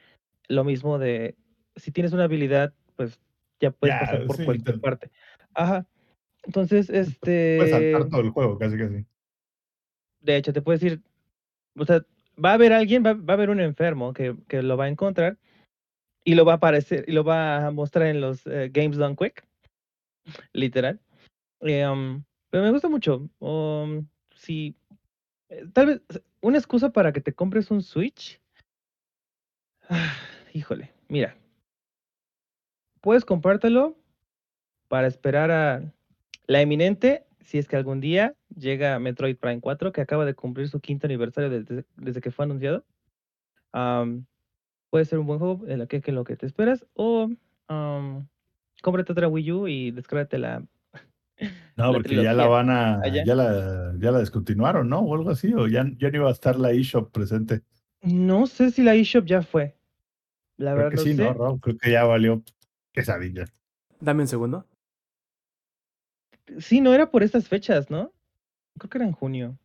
lo 0.47 0.63
mismo 0.63 0.99
de, 0.99 1.35
si 1.75 1.91
tienes 1.91 2.13
una 2.13 2.25
habilidad, 2.25 2.73
pues 2.95 3.19
ya 3.59 3.71
puedes 3.71 3.95
Ya, 3.95 3.99
pasar 3.99 4.25
por 4.27 4.37
sí, 4.37 4.45
cualquier 4.45 4.75
te- 4.75 4.81
parte. 4.81 5.11
Ajá. 5.53 5.85
Entonces, 6.43 6.89
este, 6.89 7.55
Puedes 7.57 7.71
saltar 7.71 8.09
todo 8.09 8.21
el 8.21 8.29
juego, 8.31 8.57
casi 8.57 8.77
casi. 8.77 9.05
de 10.21 10.37
hecho, 10.37 10.53
te 10.53 10.61
puedes 10.61 10.81
ir, 10.83 11.01
o 11.77 11.85
sea, 11.85 12.05
va 12.43 12.51
a 12.51 12.53
haber 12.53 12.73
alguien, 12.73 13.03
va, 13.05 13.13
va 13.13 13.33
a 13.33 13.37
haber 13.37 13.49
un 13.49 13.59
enfermo 13.59 14.13
que, 14.13 14.35
que 14.47 14.61
lo 14.61 14.77
va 14.77 14.85
a 14.85 14.89
encontrar 14.89 15.37
y 16.23 16.35
lo 16.35 16.45
va 16.45 16.53
a 16.53 16.55
aparecer, 16.55 17.03
y 17.07 17.11
lo 17.11 17.23
va 17.23 17.65
a 17.67 17.71
mostrar 17.71 18.07
en 18.07 18.21
los 18.21 18.45
eh, 18.47 18.69
Games 18.73 18.97
Done 18.97 19.15
Quick, 19.17 19.45
literal. 20.53 20.99
Eh, 21.61 21.85
um, 21.87 22.23
pero 22.49 22.63
me 22.63 22.71
gusta 22.71 22.87
mucho. 22.89 23.29
Um, 23.39 24.07
si, 24.35 24.75
eh, 25.49 25.65
tal 25.73 25.87
vez, 25.87 26.01
una 26.41 26.57
excusa 26.57 26.91
para 26.91 27.11
que 27.11 27.21
te 27.21 27.33
compres 27.33 27.71
un 27.71 27.81
Switch. 27.81 28.39
Ah, 29.89 30.13
híjole, 30.53 30.93
mira. 31.09 31.35
Puedes 33.01 33.25
comprártelo 33.25 33.97
para 34.87 35.07
esperar 35.07 35.51
a 35.51 35.93
la 36.47 36.61
eminente, 36.61 37.25
si 37.41 37.57
es 37.57 37.67
que 37.67 37.75
algún 37.75 37.99
día 37.99 38.35
llega 38.55 38.97
Metroid 38.99 39.35
Prime 39.35 39.59
4, 39.59 39.91
que 39.91 40.01
acaba 40.01 40.25
de 40.25 40.35
cumplir 40.35 40.69
su 40.69 40.79
quinto 40.79 41.07
aniversario 41.07 41.49
desde, 41.49 41.85
desde 41.97 42.21
que 42.21 42.31
fue 42.31 42.45
anunciado. 42.45 42.85
Puede 44.89 45.05
ser 45.05 45.19
un 45.19 45.25
buen 45.25 45.39
juego 45.39 45.67
en 45.67 45.79
lo 45.79 45.87
que, 45.87 46.01
lo 46.11 46.23
que 46.23 46.35
te 46.37 46.45
esperas, 46.45 46.85
o 46.93 47.29
am, 47.67 48.27
cómprate 48.81 49.11
otra 49.11 49.27
Wii 49.27 49.51
U 49.51 49.67
y 49.67 49.91
descárgate 49.91 50.37
la. 50.37 50.63
No, 51.75 51.87
La 51.87 51.93
porque 51.93 52.21
ya 52.21 52.33
la 52.33 52.45
van 52.45 52.69
a, 52.69 53.01
Allá. 53.01 53.23
ya 53.25 53.33
la, 53.33 53.95
ya 53.97 54.11
la 54.11 54.19
descontinuaron, 54.19 54.87
¿no? 54.87 54.99
O 54.99 55.15
algo 55.15 55.31
así, 55.31 55.51
o 55.55 55.67
ya, 55.67 55.83
ya 55.97 56.11
no 56.11 56.17
iba 56.17 56.29
a 56.29 56.31
estar 56.31 56.55
la 56.55 56.71
eShop 56.71 57.11
presente. 57.11 57.61
No 58.03 58.45
sé 58.45 58.69
si 58.69 58.83
la 58.83 58.93
eShop 58.93 59.25
ya 59.25 59.41
fue. 59.41 59.75
La 60.57 60.71
Creo 60.73 60.75
verdad 60.85 60.89
que 60.91 60.95
no 60.97 61.01
sí, 61.03 61.15
sé. 61.15 61.23
¿no, 61.23 61.33
Rob? 61.33 61.59
Creo 61.61 61.77
que 61.77 61.91
ya 61.91 62.03
valió 62.03 62.43
quesadilla. 62.91 63.45
Dame 63.99 64.21
un 64.23 64.27
segundo. 64.27 64.65
Sí, 66.59 66.81
no 66.81 66.93
era 66.93 67.09
por 67.09 67.23
estas 67.23 67.47
fechas, 67.47 67.89
¿no? 67.89 68.11
Creo 68.77 68.89
que 68.89 68.97
era 68.97 69.05
en 69.05 69.13
junio. 69.13 69.57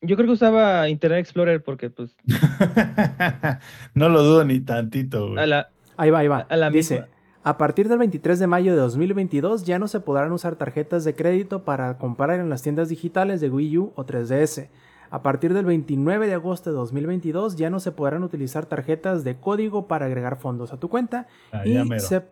Yo 0.00 0.16
creo 0.16 0.26
que 0.28 0.32
usaba 0.34 0.88
Internet 0.88 1.20
Explorer 1.20 1.62
porque, 1.62 1.90
pues, 1.90 2.16
no 3.94 4.08
lo 4.08 4.22
dudo 4.22 4.44
ni 4.44 4.60
tantito, 4.60 5.28
güey. 5.30 5.38
a 5.42 5.46
la, 5.46 5.70
Ahí 5.96 6.10
va, 6.10 6.20
ahí 6.20 6.28
va. 6.28 6.46
A 6.48 6.56
la 6.56 6.70
Dice, 6.70 7.00
misma. 7.00 7.08
a 7.42 7.58
partir 7.58 7.88
del 7.88 7.98
23 7.98 8.38
de 8.38 8.46
mayo 8.46 8.72
de 8.72 8.78
2022 8.78 9.64
ya 9.64 9.78
no 9.80 9.88
se 9.88 9.98
podrán 10.00 10.30
usar 10.32 10.54
tarjetas 10.56 11.02
de 11.04 11.14
crédito 11.16 11.64
para 11.64 11.98
comprar 11.98 12.38
en 12.38 12.48
las 12.48 12.62
tiendas 12.62 12.88
digitales 12.88 13.40
de 13.40 13.50
Wii 13.50 13.78
U 13.78 13.92
o 13.96 14.06
3DS. 14.06 14.68
A 15.10 15.22
partir 15.22 15.54
del 15.54 15.64
29 15.64 16.26
de 16.26 16.34
agosto 16.34 16.70
de 16.70 16.76
2022 16.76 17.56
ya 17.56 17.70
no 17.70 17.80
se 17.80 17.92
podrán 17.92 18.22
utilizar 18.22 18.66
tarjetas 18.66 19.24
de 19.24 19.36
código 19.36 19.86
para 19.88 20.06
agregar 20.06 20.38
fondos 20.38 20.72
a 20.72 20.78
tu 20.78 20.88
cuenta. 20.88 21.26
Ah, 21.52 21.62
y 21.66 21.74
ya 21.74 21.84
mero. 21.84 22.00
se 22.02 22.22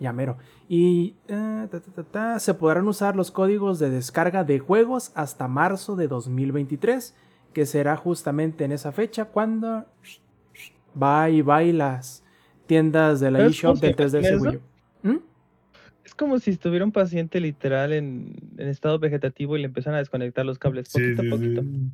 ya 0.00 0.12
mero. 0.12 0.36
Y 0.68 1.14
eh, 1.28 1.68
ta, 1.70 1.80
ta, 1.80 1.90
ta, 1.94 2.02
ta, 2.02 2.40
se 2.40 2.54
podrán 2.54 2.88
usar 2.88 3.14
los 3.14 3.30
códigos 3.30 3.78
de 3.78 3.90
descarga 3.90 4.42
de 4.44 4.58
juegos 4.58 5.12
hasta 5.14 5.46
marzo 5.46 5.94
de 5.94 6.08
2023, 6.08 7.14
que 7.52 7.66
será 7.66 7.96
justamente 7.96 8.64
en 8.64 8.72
esa 8.72 8.90
fecha 8.92 9.26
cuando 9.26 9.84
va 11.00 11.30
y 11.30 11.42
va 11.42 11.62
y 11.62 11.72
las 11.72 12.24
tiendas 12.66 13.20
de 13.20 13.30
la 13.30 13.38
¿Sabes 13.40 13.52
eShop 13.56 13.78
del 13.78 13.96
3DS 13.96 14.22
llama 14.22 14.50
Wii 14.50 14.56
U. 14.56 15.08
¿Mm? 15.08 15.18
es 16.04 16.14
como 16.14 16.38
si 16.38 16.50
estuviera 16.50 16.84
un 16.84 16.92
paciente 16.92 17.38
literal 17.40 17.92
en, 17.92 18.34
en 18.56 18.68
estado 18.68 18.98
vegetativo 18.98 19.56
y 19.56 19.60
le 19.60 19.66
empiezan 19.66 19.94
a 19.94 19.98
desconectar 19.98 20.44
los 20.44 20.58
cables 20.58 20.88
Sí, 20.88 20.98
poquito 21.00 21.22
sí, 21.22 21.28
a 21.28 21.30
poquito. 21.30 21.62
sí. 21.62 21.92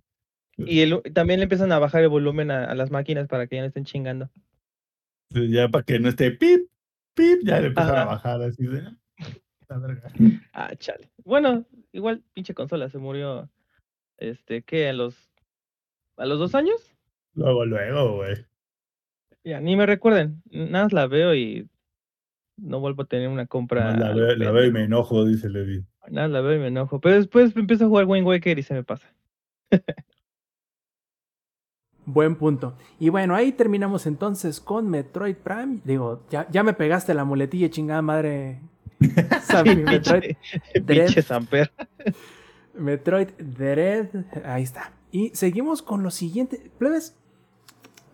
Y 0.59 0.81
el- 0.81 1.03
también 1.15 1.41
le 1.41 1.45
empiezan 1.45 1.73
a 1.73 1.79
bajar 1.79 2.03
el 2.03 2.09
volumen 2.09 2.51
a, 2.51 2.65
a 2.65 2.75
las 2.75 2.91
máquinas 2.91 3.29
para 3.29 3.47
que 3.47 3.57
ya 3.57 3.63
no 3.63 3.69
estén 3.69 3.85
chingando. 3.85 4.31
Ya 5.31 5.69
para 5.69 5.85
que 5.85 5.99
no 6.01 6.09
esté 6.09 6.31
pip, 6.33 6.69
pip, 7.15 7.41
ya 7.45 7.61
le 7.61 7.69
empiezan 7.69 7.97
a 7.97 8.05
bajar 8.05 8.43
así 8.43 8.67
de. 8.67 8.83
La 9.69 9.79
verga. 9.79 10.11
Ah, 10.53 10.75
chale. 10.77 11.11
Bueno, 11.25 11.67
igual 11.93 12.23
pinche 12.33 12.55
consola 12.55 12.89
se 12.89 12.99
murió, 12.99 13.51
este, 14.17 14.63
¿qué? 14.63 14.89
¿A 14.89 14.93
los, 14.95 15.31
a 16.17 16.25
los 16.27 16.39
dos 16.39 16.55
años? 16.55 16.95
Luego, 17.35 17.67
luego, 17.67 18.17
güey. 18.17 18.37
Ya, 19.45 19.61
ni 19.61 19.77
me 19.77 19.87
recuerden. 19.87 20.43
Nada 20.51 20.85
más 20.85 20.93
la 20.93 21.07
veo 21.07 21.35
y 21.35 21.69
no 22.57 22.81
vuelvo 22.81 23.03
a 23.03 23.07
tener 23.07 23.29
una 23.29 23.47
compra. 23.47 23.95
La 23.97 24.13
veo, 24.13 24.35
la 24.35 24.51
veo 24.51 24.65
y 24.65 24.73
me 24.73 24.85
enojo, 24.85 25.25
dice 25.25 25.49
Levi. 25.49 25.85
Nada, 26.09 26.29
la 26.29 26.41
veo 26.41 26.57
y 26.57 26.59
me 26.59 26.69
enojo. 26.69 27.01
Pero 27.01 27.17
después 27.17 27.55
empiezo 27.55 27.85
a 27.85 27.89
jugar 27.89 28.07
Wind 28.07 28.27
Waker 28.27 28.59
y 28.59 28.63
se 28.63 28.75
me 28.75 28.83
pasa. 28.83 29.07
Buen 32.11 32.37
punto. 32.37 32.75
Y 32.99 33.11
bueno, 33.11 33.35
ahí 33.35 33.53
terminamos 33.53 34.07
entonces 34.07 34.63
con 34.63 34.89
Metroid 34.89 35.37
Prime. 35.37 35.81
Digo, 35.85 36.23
ya, 36.31 36.49
ya 36.51 36.63
me 36.63 36.73
pegaste 36.73 37.13
la 37.13 37.27
muletilla, 37.27 37.69
chingada 37.69 38.01
madre. 38.01 38.63
Sammy, 39.43 39.77
Metroid, 39.77 40.37
Dread. 40.83 41.23
Samper. 41.23 41.71
Metroid 42.75 43.29
Dread. 43.39 44.09
Ahí 44.47 44.63
está. 44.63 44.93
Y 45.13 45.33
seguimos 45.35 45.83
con 45.83 46.03
lo 46.03 46.11
siguiente. 46.11 46.71
Plebes. 46.79 47.15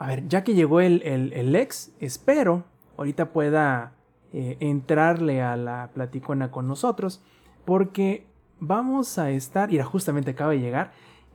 A 0.01 0.09
ver, 0.09 0.27
ya 0.27 0.43
que 0.43 0.55
llegó 0.55 0.81
el, 0.81 1.01
el, 1.03 1.33
el 1.33 1.55
ex, 1.55 1.93
espero 2.01 2.65
ahorita 2.97 3.33
pueda 3.33 3.93
eh, 4.33 4.57
entrarle 4.59 5.41
a 5.41 5.57
la 5.57 5.91
platicona 5.95 6.51
con 6.51 6.67
nosotros. 6.67 7.23
Porque 7.65 8.27
vamos 8.59 9.19
a 9.19 9.31
estar. 9.31 9.71
Mira, 9.71 9.85
justamente 9.85 10.33
acaba 10.33 10.51
de 10.51 10.59
llegar. 10.59 10.91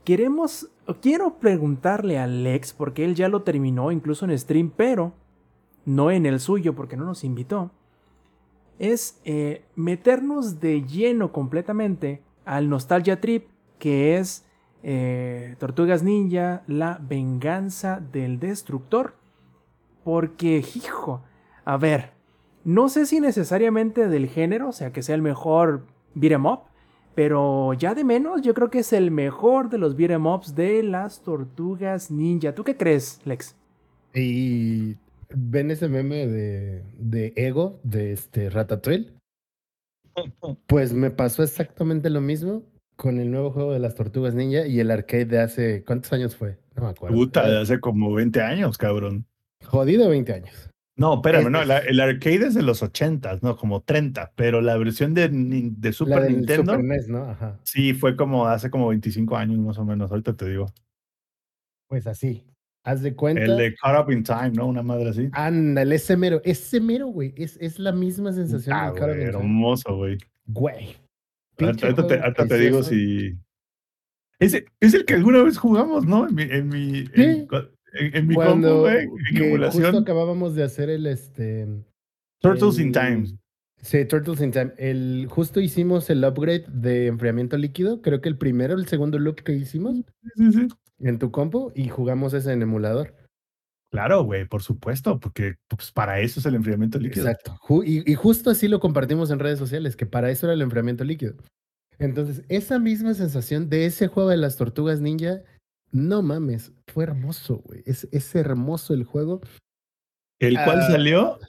Queremos. 0.10 0.72
Quiero 1.04 1.36
preguntarle 1.36 2.18
al 2.18 2.48
ex. 2.48 2.74
Porque 2.74 3.06
él 3.06 3.14
ya 3.14 3.30
lo 3.30 3.44
terminó, 3.44 3.92
incluso 3.92 4.26
en 4.26 4.36
stream, 4.36 4.72
pero 4.76 5.14
no 5.86 6.10
en 6.10 6.26
el 6.26 6.40
suyo, 6.40 6.74
porque 6.74 6.98
no 6.98 7.06
nos 7.06 7.24
invitó. 7.24 7.70
Es 8.80 9.22
eh, 9.24 9.66
meternos 9.76 10.60
de 10.60 10.82
lleno 10.82 11.32
completamente 11.32 12.24
al 12.44 12.70
Nostalgia 12.70 13.22
Trip, 13.22 13.50
que 13.78 14.18
es 14.18 14.48
eh, 14.82 15.56
Tortugas 15.60 16.02
Ninja, 16.02 16.64
la 16.66 17.00
venganza 17.00 18.00
del 18.00 18.40
destructor. 18.40 19.14
Porque, 20.04 20.66
hijo, 20.74 21.22
a 21.66 21.78
ver, 21.78 22.14
No 22.64 22.90
sé 22.90 23.06
si 23.06 23.20
necesariamente 23.20 24.08
del 24.08 24.28
género, 24.28 24.70
o 24.70 24.72
sea, 24.72 24.92
que 24.92 25.04
sea 25.04 25.14
el 25.14 25.22
mejor 25.22 25.86
beat'em 26.16 26.48
up, 26.48 26.62
pero 27.20 27.74
ya 27.74 27.96
de 27.96 28.06
menos, 28.06 28.44
yo 28.44 28.54
creo 28.54 28.70
que 28.70 28.80
es 28.80 28.94
el 28.94 29.12
mejor 29.12 29.70
de 29.70 29.78
los 29.78 29.98
beat'em 29.98 30.26
ups 30.26 30.56
de 30.56 30.82
las 30.84 31.22
tortugas 31.22 32.10
ninja. 32.10 32.56
¿Tú 32.56 32.64
qué 32.64 32.78
crees, 32.78 33.20
Lex? 33.26 33.58
Y 34.14 34.96
ven 35.28 35.70
ese 35.70 35.90
meme 35.90 36.28
de, 36.28 36.82
de 36.98 37.34
Ego, 37.36 37.78
de 37.84 38.14
este 38.14 38.50
Ratatouille. 38.50 39.12
Pues 40.66 40.94
me 40.94 41.12
pasó 41.12 41.44
exactamente 41.44 42.10
lo 42.10 42.22
mismo 42.22 42.64
con 42.96 43.20
el 43.20 43.32
nuevo 43.32 43.52
juego 43.52 43.74
de 43.74 43.80
las 43.80 43.96
tortugas 43.96 44.34
ninja 44.34 44.66
y 44.66 44.80
el 44.80 44.90
arcade 44.90 45.26
de 45.26 45.40
hace. 45.40 45.84
¿Cuántos 45.84 46.14
años 46.14 46.38
fue? 46.38 46.58
No 46.74 46.84
me 46.84 46.90
acuerdo. 46.92 47.18
Puta, 47.18 47.50
de 47.50 47.60
hace 47.60 47.82
como 47.82 48.14
20 48.14 48.42
años, 48.42 48.78
cabrón. 48.78 49.26
Jodido 49.66 50.08
20 50.08 50.32
años. 50.32 50.69
No, 51.00 51.16
espérame, 51.16 51.50
no, 51.50 51.64
la- 51.64 51.78
el 51.80 52.00
arcade 52.00 52.48
es 52.48 52.54
de 52.54 52.62
los 52.62 52.84
80, 52.84 53.40
no, 53.42 53.56
como 53.56 53.82
30, 53.82 54.34
pero 54.36 54.60
la 54.62 54.76
versión 54.78 55.14
de, 55.14 55.30
de 55.30 55.90
La 55.90 55.94
Super 55.94 56.22
del 56.24 56.38
Nintendo 56.38 56.74
Super 56.74 56.86
NES, 56.86 57.08
¿no? 57.08 57.24
Ajá. 57.24 57.58
sí 57.64 57.94
fue 57.94 58.16
como 58.18 58.46
hace 58.48 58.70
como 58.70 58.90
25 58.90 59.38
años 59.38 59.58
más 59.60 59.78
o 59.78 59.86
menos, 59.86 60.12
ahorita 60.12 60.36
te 60.36 60.50
digo. 60.50 60.66
Pues 61.88 62.06
así. 62.06 62.46
Haz 62.86 63.02
de 63.02 63.16
cuenta. 63.16 63.44
El 63.44 63.58
de 63.58 63.76
Caught 63.76 64.08
Up 64.08 64.12
in 64.12 64.24
Time, 64.24 64.52
¿no? 64.52 64.68
Una 64.68 64.82
madre 64.84 65.10
así. 65.10 65.30
Ándale, 65.34 65.96
ese 65.96 66.16
mero. 66.18 66.42
Ese 66.44 66.80
mero, 66.80 67.08
güey. 67.08 67.34
Es, 67.36 67.58
es 67.62 67.78
la 67.80 67.92
misma 67.92 68.32
sensación 68.34 68.76
Ah, 68.76 68.92
del 68.92 69.00
Call 69.00 69.10
of 69.12 69.16
güey, 69.18 69.26
Duty. 69.32 69.38
hermoso, 69.38 69.96
güey. 69.96 70.18
Güey. 70.48 70.96
Ahorita 71.60 72.08
te, 72.08 72.20
ahorita 72.20 72.48
te 72.48 72.58
digo 72.58 72.84
si. 72.84 73.38
Ese, 74.40 74.66
es 74.80 74.94
el 74.94 75.06
que 75.06 75.16
alguna 75.16 75.44
vez 75.44 75.58
jugamos, 75.58 76.06
¿no? 76.06 76.28
En 76.30 76.36
mi, 76.36 76.44
en 76.44 76.68
mi, 76.70 77.00
en, 77.00 77.08
Sí. 77.14 77.22
en- 77.24 77.48
en 77.94 78.28
mi 78.28 78.36
Cuando 78.36 78.68
compu, 78.70 78.80
güey, 78.82 78.98
en 79.04 79.10
que 79.10 79.16
justo 79.32 79.44
emulación. 79.46 79.96
acabábamos 79.98 80.56
de 80.56 80.64
hacer 80.64 80.90
el 80.90 81.06
este. 81.08 81.68
Turtles 82.42 82.80
in 82.80 82.88
el- 82.88 82.94
Time. 82.94 83.26
Sí, 83.82 84.06
Turtles 84.06 84.42
in 84.42 84.52
Time. 84.52 84.74
El, 84.78 85.28
justo 85.30 85.60
hicimos 85.62 86.10
el 86.10 86.24
upgrade 86.24 86.66
de 86.68 87.08
enfriamiento 87.08 87.58
líquido. 87.58 88.02
Creo 88.02 88.22
que 88.22 88.30
el 88.30 88.38
primero, 88.38 88.74
el 88.74 88.88
segundo 88.88 89.18
loop 89.20 89.42
que 89.42 89.54
hicimos 89.54 89.96
Sí, 90.36 90.52
sí. 90.52 90.68
en 91.00 91.18
tu 91.20 91.32
compu 91.32 91.72
y 91.76 91.88
jugamos 91.88 92.34
ese 92.34 92.52
en 92.52 92.62
emulador. 92.62 93.16
Claro, 93.92 94.24
güey, 94.24 94.46
por 94.46 94.62
supuesto, 94.62 95.20
porque 95.20 95.56
pues, 95.68 95.92
para 95.92 96.20
eso 96.20 96.40
es 96.40 96.46
el 96.46 96.56
enfriamiento 96.56 97.00
líquido. 97.00 97.28
Exacto. 97.28 97.58
Y 97.86 98.14
justo 98.14 98.50
así 98.52 98.68
lo 98.68 98.80
compartimos 98.80 99.32
en 99.32 99.40
redes 99.40 99.58
sociales, 99.58 99.96
que 99.96 100.06
para 100.06 100.30
eso 100.30 100.46
era 100.46 100.54
el 100.54 100.62
enfriamiento 100.62 101.04
líquido. 101.04 101.36
Entonces, 101.98 102.44
esa 102.50 102.80
misma 102.80 103.14
sensación 103.16 103.68
de 103.70 103.86
ese 103.86 104.08
juego 104.08 104.30
de 104.30 104.38
las 104.38 104.58
tortugas 104.58 105.02
ninja, 105.02 105.42
no 105.92 106.22
mames, 106.22 106.72
fue 106.88 107.04
hermoso, 107.06 107.58
güey. 107.66 107.84
Es, 107.86 108.08
es 108.12 108.36
hermoso 108.36 108.94
el 108.94 109.04
juego. 109.04 109.42
El 110.40 110.56
cual 110.56 110.80
Ah. 110.82 110.88
salió 110.88 111.40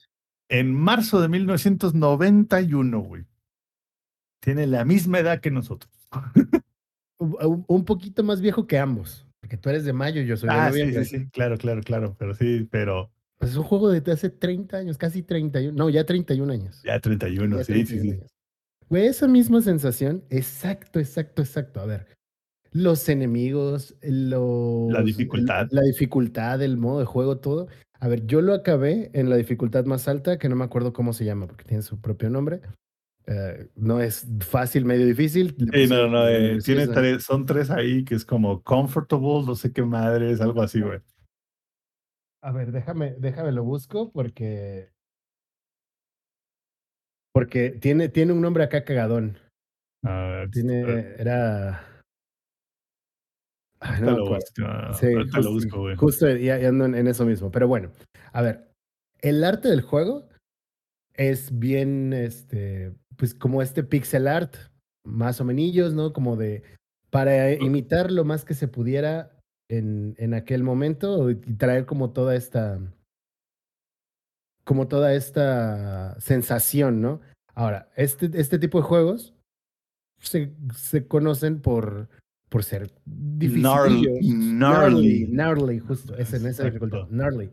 en 0.48 0.74
marzo 0.74 1.20
de 1.20 1.28
1991, 1.28 3.00
güey. 3.00 3.24
Tiene 4.42 4.66
la 4.66 4.84
misma 4.84 5.18
edad 5.20 5.40
que 5.40 5.50
nosotros. 5.50 5.92
Un, 7.18 7.84
poquito 7.84 8.24
más 8.24 8.40
viejo 8.40 8.66
que 8.66 8.78
ambos, 8.78 9.26
porque 9.40 9.58
tú 9.58 9.68
eres 9.68 9.84
de 9.84 9.92
mayo, 9.92 10.22
yo 10.22 10.38
soy 10.38 10.48
de 10.48 10.54
Ah, 10.54 10.70
sí, 10.72 10.78
noviembre. 10.80 11.04
sí, 11.04 11.18
sí, 11.18 11.28
claro, 11.30 11.58
claro, 11.58 11.82
claro, 11.82 12.16
pero 12.18 12.34
sí, 12.34 12.66
pero 12.70 13.10
Pues 13.36 13.50
es 13.50 13.56
un 13.58 13.64
juego 13.64 13.90
de 13.90 14.10
hace 14.10 14.30
30 14.30 14.78
años, 14.78 14.96
casi 14.96 15.22
31, 15.22 15.76
no, 15.76 15.90
ya 15.90 16.04
31 16.06 16.50
años. 16.50 16.80
ya 16.82 16.98
31, 16.98 17.58
Ya 17.58 17.64
sí, 17.64 17.72
sí, 17.74 17.84
31 17.84 18.02
sí. 18.02 18.10
años. 18.20 18.30
Güey, 18.88 19.06
esa 19.06 19.28
misma 19.28 19.60
sensación, 19.60 20.24
exacto, 20.30 20.98
exacto, 20.98 21.42
exacto. 21.42 21.80
A 21.80 21.86
ver, 21.86 22.06
los 22.72 23.08
enemigos, 23.08 23.96
los, 24.02 24.94
el- 24.94 25.04
dificultad. 25.04 25.68
la 25.70 25.82
dificultad, 25.82 26.62
el 26.62 26.76
modo 26.76 27.00
de 27.00 27.04
juego, 27.04 27.38
todo. 27.38 27.68
A 27.98 28.08
ver, 28.08 28.26
yo 28.26 28.40
lo 28.40 28.54
acabé 28.54 29.10
en 29.12 29.28
la 29.28 29.36
dificultad 29.36 29.84
más 29.84 30.08
alta, 30.08 30.38
que 30.38 30.48
no 30.48 30.56
me 30.56 30.64
acuerdo 30.64 30.92
cómo 30.92 31.12
se 31.12 31.24
llama, 31.24 31.46
porque 31.46 31.64
tiene 31.64 31.82
su 31.82 32.00
propio 32.00 32.30
nombre. 32.30 32.60
Eh, 33.26 33.68
no 33.76 34.00
es 34.00 34.26
fácil, 34.40 34.84
medio 34.84 35.06
difícil. 35.06 35.54
Sí, 35.58 35.86
no, 35.88 36.08
no, 36.08 36.26
eh, 36.26 36.58
tiene 36.64 36.86
tres, 36.86 37.22
son 37.22 37.44
tres 37.44 37.70
ahí 37.70 38.04
que 38.04 38.14
es 38.14 38.24
como 38.24 38.62
comfortable, 38.62 39.44
no 39.46 39.54
sé 39.54 39.72
qué 39.72 39.82
madre, 39.82 40.30
es 40.30 40.40
algo 40.40 40.62
así, 40.62 40.80
güey. 40.80 41.00
A 42.42 42.52
ver, 42.52 42.72
déjame, 42.72 43.14
déjame 43.18 43.52
lo 43.52 43.64
busco 43.64 44.10
porque. 44.12 44.88
Porque 47.32 47.70
tiene, 47.70 48.08
tiene 48.08 48.32
un 48.32 48.40
nombre 48.40 48.64
acá 48.64 48.84
cagadón. 48.84 49.38
Ah, 50.04 50.46
Tiene, 50.50 50.80
era. 51.18 51.86
Ay, 53.80 54.00
no 54.02 54.10
me 54.12 54.16
lo 54.18 54.28
busco, 54.28 54.62
Sí, 54.94 55.06
ahorita 55.06 55.40
lo 55.40 55.52
justo, 55.52 55.52
busco, 55.52 55.80
güey. 55.80 55.96
justo 55.96 56.28
ya, 56.36 56.58
ya 56.58 56.68
ando 56.68 56.84
en, 56.84 56.94
en 56.94 57.06
eso 57.08 57.24
mismo. 57.24 57.50
Pero 57.50 57.66
bueno, 57.66 57.90
a 58.32 58.42
ver, 58.42 58.70
el 59.20 59.42
arte 59.42 59.68
del 59.68 59.80
juego 59.80 60.28
es 61.14 61.58
bien, 61.58 62.12
este, 62.12 62.94
pues 63.16 63.34
como 63.34 63.62
este 63.62 63.82
pixel 63.82 64.28
art, 64.28 64.56
más 65.04 65.40
o 65.40 65.44
menos, 65.44 65.94
¿no? 65.94 66.12
Como 66.12 66.36
de, 66.36 66.62
para 67.10 67.52
imitar 67.52 68.10
lo 68.10 68.24
más 68.24 68.44
que 68.44 68.54
se 68.54 68.68
pudiera 68.68 69.36
en, 69.70 70.14
en 70.18 70.34
aquel 70.34 70.62
momento 70.62 71.30
y 71.30 71.36
traer 71.36 71.86
como 71.86 72.12
toda 72.12 72.34
esta, 72.36 72.78
como 74.64 74.88
toda 74.88 75.14
esta 75.14 76.20
sensación, 76.20 77.00
¿no? 77.00 77.20
Ahora, 77.54 77.90
este, 77.96 78.30
este 78.34 78.58
tipo 78.58 78.78
de 78.78 78.84
juegos 78.84 79.34
se, 80.20 80.52
se 80.74 81.06
conocen 81.06 81.60
por, 81.60 82.08
por 82.50 82.62
ser 82.64 82.90
difíciles. 83.06 83.62
Gnarly, 83.62 84.20
gnarly. 84.34 85.26
Gnarly, 85.28 85.78
justo, 85.78 86.14
es 86.16 86.34
en 86.34 86.46
esa 86.46 86.64
dificultad. 86.64 87.06
Gnarly. 87.08 87.50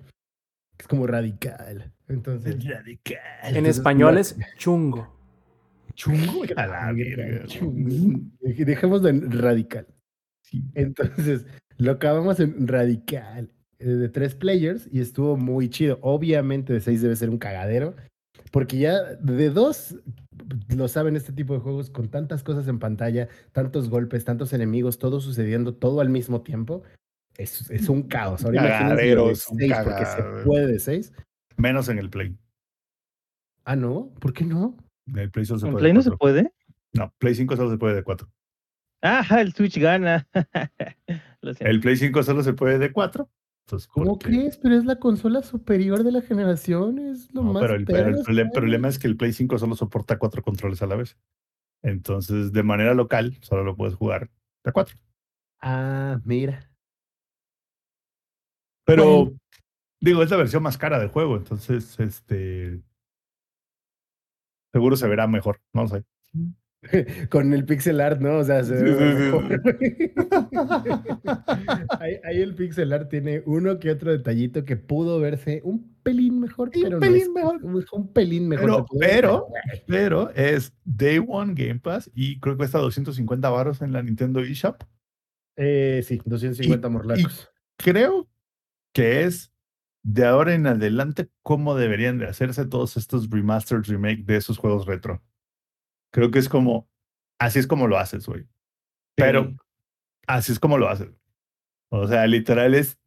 Es 0.78 0.88
como 0.88 1.08
radical. 1.08 1.94
Entonces, 2.10 2.56
Radical. 2.66 3.18
En 3.44 3.48
Entonces, 3.50 3.78
español 3.78 4.18
es 4.18 4.36
chungo. 4.58 5.16
Chungo 5.96 6.44
a 6.56 6.68
la 6.68 6.92
verga. 6.94 7.46
Dej- 7.46 8.66
Dejémoslo 8.66 9.08
en 9.10 9.32
radical. 9.32 9.88
Sí. 10.44 10.64
Entonces, 10.76 11.46
lo 11.78 11.92
acabamos 11.94 12.40
en 12.40 12.68
radical 12.68 13.52
eh, 13.80 13.86
de 13.88 14.10
tres 14.10 14.36
players 14.36 14.88
y 14.92 15.00
estuvo 15.02 15.38
muy 15.38 15.70
chido. 15.70 15.98
Obviamente 16.02 16.74
de 16.74 16.82
seis 16.82 17.02
debe 17.02 17.16
ser 17.16 17.30
un 17.30 17.38
cagadero, 17.40 17.96
porque 18.58 18.80
ya 18.80 19.04
de 19.22 19.52
dos, 19.52 19.96
lo 20.76 20.88
saben 20.88 21.16
este 21.16 21.32
tipo 21.32 21.54
de 21.54 21.60
juegos, 21.60 21.92
con 21.92 22.10
tantas 22.10 22.42
cosas 22.42 22.68
en 22.68 22.80
pantalla, 22.80 23.28
tantos 23.52 23.88
golpes, 23.88 24.26
tantos 24.26 24.52
enemigos, 24.52 24.98
todo 24.98 25.22
sucediendo, 25.22 25.76
todo 25.76 26.02
al 26.02 26.10
mismo 26.10 26.42
tiempo, 26.42 26.82
es, 27.38 27.70
es 27.70 27.88
un 27.88 28.02
caos. 28.02 28.44
Ahora 28.44 28.64
Cagadero, 28.64 29.30
es 29.30 29.48
un 29.48 29.60
seis, 29.60 29.76
porque 29.84 30.06
se 30.06 30.24
puede 30.44 30.66
de 30.66 30.80
seis. 30.80 31.14
Menos 31.56 31.88
en 31.90 32.00
el 32.00 32.10
Play. 32.10 32.36
Ah, 33.64 33.76
no, 33.76 34.12
¿por 34.20 34.34
qué 34.34 34.44
no? 34.44 34.76
En 35.06 35.20
el 35.20 35.30
Play 35.30 35.46
solo 35.46 35.60
se 35.60 35.68
¿En 35.68 35.74
puede 35.74 35.82
Play 35.84 35.92
de 35.92 35.94
no 35.94 36.02
se 36.02 36.12
puede? 36.18 36.52
No, 36.94 37.14
Play 37.20 37.36
5 37.36 37.56
solo 37.58 37.70
se 37.70 37.78
puede 37.78 37.94
de 37.94 38.04
4. 38.04 38.28
Ajá, 39.04 39.42
el 39.42 39.54
Switch 39.54 39.78
gana. 39.78 40.28
El 41.60 41.80
Play 41.80 41.96
5 41.96 42.24
solo 42.24 42.42
se 42.42 42.54
puede 42.54 42.80
de 42.80 42.92
4. 42.92 43.30
Entonces, 43.68 43.90
¿Cómo 43.90 44.12
porque- 44.18 44.28
crees? 44.30 44.58
Pero 44.58 44.76
es 44.76 44.86
la 44.86 44.96
consola 44.98 45.44
superior 45.44 46.04
de 46.06 46.14
la 46.14 46.22
generación, 46.22 47.00
es 47.00 47.34
lo 47.34 47.44
No, 47.44 47.52
más 47.52 47.64
pero 47.64 47.76
el, 47.76 47.84
pero 47.86 48.08
el 48.42 48.50
problema 48.52 48.88
es 48.88 48.98
que 48.98 49.08
el 49.08 49.18
Play 49.18 49.34
5 49.34 49.60
solo 49.60 49.76
soporta 49.76 50.18
cuatro 50.18 50.42
controles 50.42 50.82
a 50.82 50.88
la 50.88 50.96
vez. 50.96 51.18
Entonces, 51.84 52.54
de 52.54 52.64
manera 52.64 52.94
local, 52.94 53.36
solo 53.42 53.66
lo 53.66 53.76
puedes 53.76 53.96
jugar 53.96 54.30
de 54.64 54.72
4. 54.72 54.96
Ah, 55.60 56.22
mira. 56.24 56.72
Pero, 58.86 59.04
Bueno. 59.26 59.38
digo, 60.00 60.24
es 60.24 60.32
la 60.32 60.38
versión 60.38 60.64
más 60.64 60.78
cara 60.78 60.98
del 60.98 61.10
juego. 61.10 61.36
Entonces, 61.36 62.00
este. 62.00 62.82
Seguro 64.72 64.96
se 64.96 65.08
verá 65.10 65.28
mejor. 65.28 65.60
No 65.74 65.88
sé. 65.90 66.06
Con 67.30 67.54
el 67.54 67.66
pixel 67.66 68.00
art, 68.02 68.22
¿no? 68.22 68.38
O 68.38 68.44
sea, 68.44 68.64
se 68.64 68.76
ve 68.76 69.32
ahí, 72.00 72.16
ahí 72.24 72.42
el 72.42 72.56
pixel 72.56 72.94
art 72.94 73.10
tiene 73.10 73.42
uno 73.46 73.80
que 73.80 73.92
otro 73.92 74.12
detallito 74.12 74.64
que 74.64 74.78
pudo 74.78 75.20
verse 75.20 75.62
un 75.64 75.96
pelín 76.04 76.40
mejor, 76.40 76.70
Un 76.74 76.82
pero 76.84 76.98
no 76.98 77.00
pelín 77.00 77.22
es- 77.22 77.30
mejor. 77.30 77.64
Un, 77.64 77.86
un 77.92 78.14
pelín 78.14 78.48
mejor. 78.48 78.86
Pero- 79.00 79.48
pero- 79.88 80.30
es 80.36 80.74
Day 80.86 81.24
One 81.28 81.54
Game 81.56 81.80
Pass 81.80 82.10
y 82.14 82.40
creo 82.40 82.56
que 82.56 82.60
cuesta 82.60 82.78
250 82.80 83.50
baros 83.50 83.82
en 83.82 83.92
la 83.92 84.02
Nintendo 84.04 84.40
eShop. 84.40 84.84
Eh, 85.56 86.04
sí, 86.06 86.22
250 86.24 86.90
morlacos. 86.90 87.50
creo 87.78 88.28
que 88.94 89.24
es 89.24 89.52
de 90.04 90.26
ahora 90.26 90.54
en 90.54 90.68
adelante 90.68 91.28
cómo 91.42 91.76
deberían 91.76 92.20
de 92.20 92.28
hacerse 92.28 92.66
todos 92.66 92.96
estos 92.98 93.30
remastered 93.30 93.84
remake 93.86 94.24
de 94.26 94.38
esos 94.38 94.58
juegos 94.58 94.86
retro. 94.86 95.22
Creo 96.18 96.32
que 96.32 96.40
es 96.40 96.50
como, 96.50 96.90
así 97.38 97.60
es 97.60 97.68
como 97.68 97.88
lo 97.88 98.00
haces, 98.00 98.26
güey. 98.26 98.48
Pero 99.16 99.54
así 100.26 100.52
es 100.52 100.58
como 100.60 100.80
lo 100.80 100.90
haces. 100.90 101.12
O 101.90 102.08
sea, 102.08 102.26
literal 102.26 102.74
es 102.74 102.98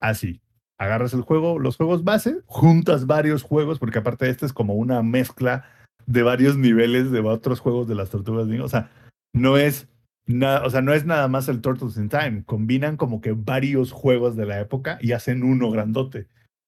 así. 0.00 0.42
Agarras 0.76 1.14
el 1.14 1.20
juego, 1.20 1.60
los 1.60 1.76
juegos 1.76 2.02
base, 2.02 2.42
juntas 2.46 3.06
varios 3.06 3.44
juegos, 3.44 3.78
porque 3.78 4.00
aparte 4.00 4.28
este 4.28 4.46
es 4.46 4.52
como 4.52 4.74
una 4.74 5.00
mezcla 5.00 5.64
de 6.06 6.24
varios 6.24 6.56
niveles 6.56 7.12
de 7.12 7.20
otros 7.20 7.60
juegos 7.60 7.86
de 7.86 7.94
las 7.94 8.10
tortugas 8.10 8.48
ninja. 8.48 8.64
O 8.64 8.68
sea, 8.68 8.90
no 9.32 9.56
es 9.56 9.86
nada, 10.26 10.66
o 10.66 10.70
sea, 10.70 10.82
no 10.82 10.92
es 10.92 11.04
nada 11.06 11.28
más 11.28 11.48
el 11.48 11.60
Turtles 11.60 11.98
in 11.98 12.08
Time. 12.08 12.42
Combinan 12.46 12.96
como 12.96 13.20
que 13.20 13.30
varios 13.30 13.92
juegos 13.92 14.34
de 14.34 14.46
la 14.46 14.58
época 14.58 14.98
y 15.00 15.12
hacen 15.12 15.44
uno 15.44 15.70
grandote. 15.70 16.26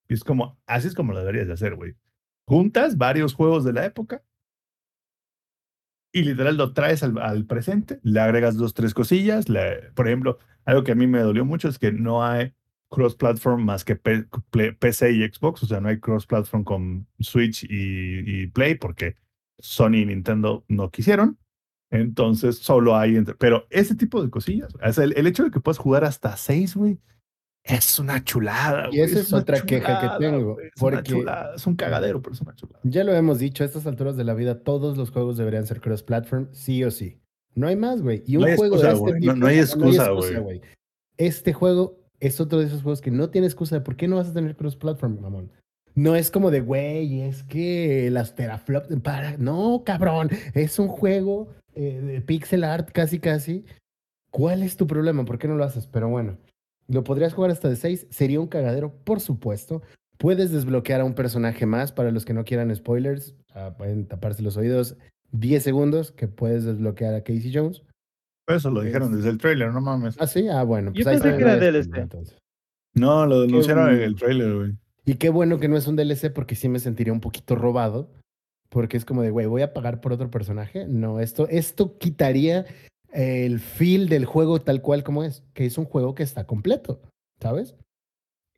Y 0.08 0.14
es 0.14 0.22
como, 0.22 0.56
así 0.64 0.86
es 0.86 0.94
como 0.94 1.12
lo 1.12 1.18
deberías 1.18 1.48
de 1.48 1.54
hacer, 1.54 1.74
güey. 1.74 1.96
juntas 2.46 2.96
varios 2.98 3.34
juegos 3.34 3.64
de 3.64 3.72
la 3.72 3.84
época 3.84 4.22
y 6.12 6.22
literal 6.24 6.56
lo 6.56 6.72
traes 6.74 7.02
al, 7.02 7.18
al 7.18 7.46
presente, 7.46 7.98
le 8.02 8.20
agregas 8.20 8.56
dos, 8.56 8.74
tres 8.74 8.94
cosillas. 8.94 9.48
le- 9.48 9.90
por 9.94 10.06
ejemplo, 10.08 10.38
algo 10.64 10.84
que 10.84 10.92
a 10.92 10.94
mí 10.94 11.06
me 11.06 11.20
dolió 11.20 11.44
mucho 11.44 11.68
es 11.68 11.78
que 11.78 11.92
no 11.92 12.24
hay 12.24 12.52
cross-platform 12.90 13.64
más 13.64 13.84
que 13.84 13.96
PC 13.96 15.12
y 15.12 15.22
Xbox, 15.26 15.62
o 15.62 15.66
sea, 15.66 15.80
no 15.80 15.88
hay 15.88 15.98
cross-platform 16.00 16.64
con 16.64 17.06
Switch 17.20 17.64
y, 17.64 18.42
y 18.42 18.46
Play 18.48 18.74
porque 18.74 19.16
Sony 19.58 19.94
y 20.02 20.06
Nintendo 20.06 20.64
no 20.68 20.90
quisieron. 20.90 21.38
Entonces 21.90 22.58
solo 22.58 22.96
hay, 22.96 23.16
entre- 23.16 23.34
pero 23.34 23.66
ese 23.70 23.94
tipo 23.94 24.22
de 24.22 24.30
cosillas, 24.30 24.74
o 24.74 24.92
sea, 24.92 25.04
el, 25.04 25.14
el 25.16 25.26
hecho 25.26 25.44
de 25.44 25.50
que 25.50 25.60
puedas 25.60 25.78
jugar 25.78 26.04
hasta 26.04 26.36
seis, 26.36 26.74
güey, 26.76 26.98
es 27.64 27.98
una 27.98 28.22
chulada. 28.24 28.88
Y 28.92 29.00
esa 29.00 29.20
es 29.20 29.32
una 29.32 29.42
otra 29.42 29.60
queja 29.62 30.00
que 30.18 30.24
tengo, 30.24 30.58
Es 30.60 30.70
una 30.82 30.96
porque- 30.96 31.10
chulada, 31.10 31.54
es 31.54 31.66
un 31.66 31.76
cagadero, 31.76 32.20
pero 32.22 32.34
es 32.34 32.40
una 32.40 32.54
chulada. 32.54 32.80
Ya 32.84 33.04
lo 33.04 33.14
hemos 33.14 33.38
dicho, 33.38 33.62
a 33.62 33.66
estas 33.66 33.86
alturas 33.86 34.16
de 34.16 34.24
la 34.24 34.34
vida, 34.34 34.60
todos 34.60 34.96
los 34.96 35.10
juegos 35.10 35.36
deberían 35.36 35.66
ser 35.66 35.80
cross-platform, 35.80 36.48
sí 36.52 36.82
o 36.84 36.90
sí. 36.90 37.20
No 37.54 37.68
hay 37.68 37.76
más, 37.76 38.00
güey. 38.02 38.22
Y 38.26 38.36
un 38.36 38.42
No 38.42 38.48
hay 38.48 38.56
juego 38.56 38.76
excusa, 38.76 38.88
de 38.92 38.98
este. 38.98 39.12
No- 39.12 39.18
tipo, 39.20 39.34
no 39.36 39.46
hay 39.46 39.58
excusa, 39.58 40.10
güey. 40.10 40.36
güey. 40.38 40.60
Este 41.18 41.52
juego 41.52 41.98
es 42.18 42.40
otro 42.40 42.58
de 42.58 42.66
esos 42.66 42.82
juegos 42.82 43.00
que 43.00 43.10
no 43.10 43.28
tiene 43.30 43.46
excusa 43.46 43.76
de 43.76 43.80
por 43.82 43.96
qué 43.96 44.08
no 44.08 44.16
vas 44.16 44.28
a 44.28 44.32
tener 44.32 44.56
cross-platform, 44.56 45.20
mamón. 45.20 45.52
No 45.94 46.16
es 46.16 46.30
como 46.30 46.50
de, 46.50 46.60
güey, 46.62 47.20
es 47.20 47.42
que 47.44 48.08
las 48.10 48.34
teraflops 48.34 48.88
para. 49.02 49.36
No, 49.36 49.82
cabrón. 49.84 50.30
Es 50.54 50.78
un 50.78 50.88
juego 50.88 51.48
eh, 51.74 52.00
de 52.00 52.20
pixel 52.22 52.64
art 52.64 52.90
casi, 52.92 53.18
casi. 53.18 53.66
¿Cuál 54.30 54.62
es 54.62 54.78
tu 54.78 54.86
problema? 54.86 55.26
¿Por 55.26 55.38
qué 55.38 55.46
no 55.48 55.56
lo 55.56 55.64
haces? 55.64 55.86
Pero 55.86 56.08
bueno, 56.08 56.38
lo 56.88 57.04
podrías 57.04 57.34
jugar 57.34 57.50
hasta 57.50 57.68
de 57.68 57.76
6. 57.76 58.06
Sería 58.10 58.40
un 58.40 58.46
cagadero, 58.48 58.92
por 59.04 59.20
supuesto. 59.20 59.82
Puedes 60.18 60.52
desbloquear 60.52 61.00
a 61.00 61.04
un 61.04 61.14
personaje 61.14 61.66
más 61.66 61.90
para 61.92 62.10
los 62.10 62.24
que 62.24 62.34
no 62.34 62.44
quieran 62.44 62.74
spoilers. 62.74 63.34
ah, 63.54 63.74
pueden 63.76 64.06
taparse 64.06 64.42
los 64.42 64.56
oídos. 64.56 64.96
10 65.32 65.62
segundos 65.62 66.12
que 66.12 66.28
puedes 66.28 66.64
desbloquear 66.64 67.14
a 67.14 67.22
Casey 67.22 67.50
Jones. 67.52 67.82
Eso 68.48 68.70
lo 68.70 68.80
dijeron 68.82 69.10
Es- 69.10 69.16
desde 69.18 69.30
el 69.30 69.38
trailer, 69.38 69.72
no 69.72 69.80
mames. 69.80 70.16
Ah, 70.18 70.26
sí, 70.26 70.48
ah, 70.48 70.62
bueno. 70.62 70.92
Yo 70.92 71.08
ahí 71.08 71.16
pensé 71.18 71.36
que 71.36 71.42
era 71.42 71.56
DLC. 71.56 71.96
entonces. 72.00 72.38
No, 72.94 73.24
lo 73.26 73.40
denunciaron 73.42 73.90
en 73.94 74.00
el 74.02 74.14
trailer, 74.16 74.54
güey. 74.54 74.72
Y 75.04 75.14
qué 75.14 75.30
bueno 75.30 75.58
que 75.58 75.68
no 75.68 75.76
es 75.76 75.86
un 75.86 75.96
DLC 75.96 76.30
porque 76.32 76.54
sí 76.54 76.68
me 76.68 76.78
sentiría 76.78 77.12
un 77.12 77.20
poquito 77.20 77.54
robado. 77.56 78.10
Porque 78.68 78.96
es 78.96 79.04
como 79.04 79.22
de, 79.22 79.30
güey, 79.30 79.46
¿voy 79.46 79.62
a 79.62 79.74
pagar 79.74 80.00
por 80.00 80.12
otro 80.12 80.30
personaje? 80.30 80.86
No, 80.88 81.20
esto, 81.20 81.46
esto 81.48 81.98
quitaría 81.98 82.64
el 83.12 83.60
feel 83.60 84.08
del 84.08 84.24
juego 84.24 84.60
tal 84.60 84.82
cual 84.82 85.02
como 85.02 85.22
es, 85.22 85.44
que 85.54 85.66
es 85.66 85.78
un 85.78 85.84
juego 85.84 86.14
que 86.14 86.22
está 86.22 86.46
completo, 86.46 87.00
¿sabes? 87.40 87.76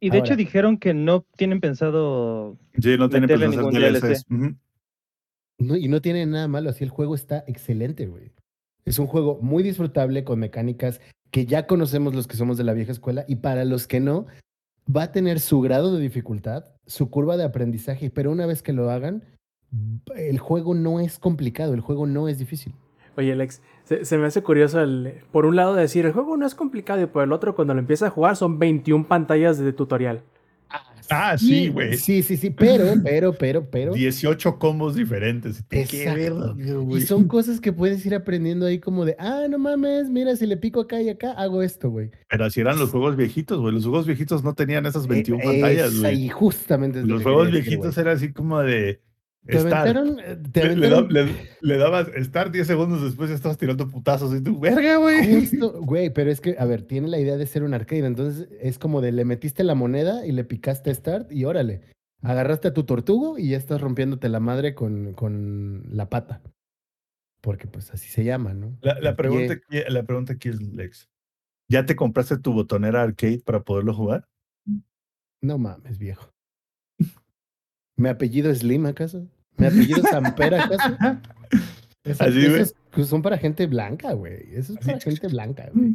Y 0.01 0.11
de 0.11 0.19
Ahora. 0.19 0.27
hecho 0.27 0.37
dijeron 0.37 0.79
que 0.79 0.95
no 0.95 1.25
tienen 1.37 1.61
pensado. 1.61 2.59
Sí, 2.81 2.97
no 2.99 3.09
tiene 3.09 3.27
Meterle 3.27 3.47
pensado 3.47 3.69
hacer. 3.69 4.17
Ujú. 4.31 4.57
No, 5.59 5.77
y 5.77 5.89
no 5.89 6.01
tiene 6.01 6.27
nada 6.27 6.49
malo, 6.49 6.71
así 6.71 6.85
el 6.85 6.91
juego 6.91 7.15
está 7.15 7.45
excelente, 7.47 8.07
güey. 8.07 8.33
Es 8.85 8.99
un 8.99 9.07
juego 9.07 9.39
muy 9.41 9.63
disfrutable 9.63 10.25
con 10.25 10.39
mecánicas 10.39 11.01
que 11.31 11.47
ya 11.47 11.67
conocemos 11.67 12.15
los 12.15 12.27
que 12.27 12.37
somos 12.37 12.59
de 12.59 12.65
la 12.65 12.75
vieja 12.75 12.93
escuela 12.93 13.25
y 13.27 13.37
para 13.37 13.65
los 13.65 13.87
que 13.87 13.99
no, 13.99 14.27
va 14.95 15.05
a 15.05 15.13
tener 15.13 15.41
su 15.41 15.61
grado 15.61 15.95
de 15.95 16.03
dificultad, 16.03 16.65
su 16.87 17.11
curva 17.11 17.37
de 17.37 17.45
aprendizaje, 17.45 18.11
pero 18.11 18.31
una 18.31 18.47
vez 18.47 18.63
que 18.63 18.73
lo 18.73 18.91
hagan, 18.91 19.25
el 20.15 20.39
juego 20.39 20.75
no 20.75 21.01
es 21.01 21.19
complicado, 21.19 21.75
el 21.75 21.81
juego 21.81 22.07
no 22.07 22.29
es 22.29 22.39
difícil. 22.39 22.75
Oye, 23.17 23.33
Alex, 23.33 23.63
se, 23.85 24.05
se 24.05 24.19
me 24.19 24.27
hace 24.27 24.43
curioso 24.43 24.81
el, 24.81 25.15
por 25.31 25.47
un 25.47 25.57
lado 25.57 25.75
decir, 25.75 26.05
el 26.07 26.13
juego 26.13 26.37
no 26.37 26.47
es 26.47 26.55
complicado 26.55 27.01
y 27.03 27.07
por 27.07 27.23
el 27.25 27.33
otro, 27.33 27.55
cuando 27.55 27.75
lo 27.75 27.81
empiezas 27.81 28.09
a 28.09 28.11
jugar, 28.11 28.37
son 28.37 28.59
21 28.59 29.07
pantallas 29.07 29.59
de 29.59 29.73
tutorial. 29.73 30.23
Ah, 31.11 31.37
sí, 31.37 31.69
güey. 31.69 31.99
Sí, 31.99 32.23
sí, 32.23 32.39
sí, 32.39 32.49
pero, 32.49 32.87
pero, 33.05 33.35
pero, 33.35 33.69
pero. 33.71 33.93
18 33.93 34.59
combos 34.59 34.95
diferentes. 34.95 35.63
Qué 35.69 35.83
Exacto. 35.83 36.55
verga, 36.55 36.55
Y 36.59 36.73
güey. 36.73 37.03
son 37.03 37.29
cosas 37.29 37.61
que 37.61 37.75
puedes 37.75 38.05
ir 38.07 38.15
aprendiendo 38.15 38.65
ahí 38.65 38.79
como 38.79 39.05
de, 39.05 39.15
ah, 39.19 39.43
no 39.51 39.59
mames, 39.59 40.09
mira, 40.09 40.35
si 40.35 40.47
le 40.47 40.57
pico 40.57 40.81
acá 40.81 41.03
y 41.03 41.11
acá, 41.11 41.33
hago 41.33 41.63
esto, 41.63 41.91
güey. 41.91 42.11
Pero 42.31 42.47
así 42.47 42.63
eran 42.63 42.79
los 42.79 42.89
juegos 42.91 43.17
viejitos, 43.17 43.61
güey. 43.61 43.75
Los 43.75 43.83
juegos 43.85 44.07
viejitos 44.07 44.43
no 44.43 44.55
tenían 44.55 44.87
esas 44.87 45.07
21 45.07 45.43
Eh, 45.43 45.47
pantallas, 45.47 46.01
güey. 46.01 46.25
Y 46.25 46.29
justamente 46.31 47.03
Los 47.03 47.23
juegos 47.23 47.49
decir, 47.53 47.63
viejitos 47.65 47.99
eran 47.99 48.17
así 48.17 48.33
como 48.33 48.61
de. 48.61 49.01
Te 49.47 49.59
Start. 49.61 49.75
aventaron, 49.75 50.21
eh, 50.21 50.37
te 50.53 50.75
Le, 50.75 50.89
le 50.89 51.03
le- 51.25 51.49
le 51.61 51.77
dabas 51.77 52.09
start 52.25 52.51
10 52.53 52.67
segundos 52.67 53.03
después 53.03 53.29
ya 53.29 53.35
estabas 53.37 53.59
tirando 53.59 53.87
putazos 53.89 54.35
y 54.35 54.43
tú, 54.43 54.59
verga, 54.59 54.97
güey. 54.97 55.41
justo, 55.41 55.83
güey, 55.83 56.09
pero 56.11 56.31
es 56.31 56.41
que, 56.41 56.57
a 56.59 56.65
ver, 56.65 56.83
tiene 56.83 57.09
la 57.09 57.19
idea 57.19 57.37
de 57.37 57.47
ser 57.47 57.63
un 57.63 57.75
arcade, 57.75 58.07
entonces 58.07 58.49
es 58.61 58.79
como 58.79 59.03
de 59.03 59.13
le 59.13 59.27
metiste 59.27 59.63
la 59.63 59.75
moneda 59.75 60.27
y 60.27 60.33
le 60.33 60.45
picaste 60.45 60.95
start 60.95 61.31
y 61.31 61.45
órale, 61.45 61.83
agarraste 62.23 62.69
a 62.69 62.73
tu 62.73 62.85
tortugo 62.85 63.39
y 63.39 63.51
ya 63.51 63.59
estás 63.59 63.83
rompiéndote 63.83 64.31
la 64.31 64.41
madre 64.41 64.75
con, 64.75 65.13
con 65.13 65.85
la 65.91 66.09
pata. 66.09 66.41
Porque 67.43 67.67
pues 67.67 67.91
así 67.93 68.09
se 68.09 68.25
llama, 68.25 68.55
¿no? 68.55 68.79
La, 68.81 69.15
pregunta 69.15 69.53
aquí, 69.53 69.79
la 69.87 70.03
pregunta 70.05 70.33
aquí 70.33 70.49
es, 70.49 70.63
Lex. 70.63 71.11
¿Ya 71.69 71.85
te 71.85 71.95
compraste 71.95 72.39
tu 72.39 72.55
botonera 72.55 73.03
arcade 73.03 73.43
para 73.45 73.63
poderlo 73.63 73.93
jugar? 73.93 74.27
No 75.43 75.59
mames, 75.59 75.99
viejo. 75.99 76.31
¿Mi 77.97 78.09
apellido 78.09 78.51
es 78.51 78.61
Slim 78.61 78.87
acaso? 78.87 79.29
¿Mi 79.57 79.67
apellido 79.67 79.99
es 79.99 80.11
Samper 80.11 80.55
acaso? 80.55 80.97
Esa- 82.05 82.25
Así, 82.25 82.47
güey. 82.49 82.61
esos 82.63 82.75
pues, 82.91 83.09
son 83.09 83.23
para 83.23 83.39
gente 83.39 83.67
blanca, 83.67 84.13
güey. 84.13 84.35
Eso 84.53 84.73
es 84.75 84.79
Así, 84.79 84.87
para 84.89 85.01
gente 85.01 85.29
blanca, 85.29 85.69
güey. 85.73 85.95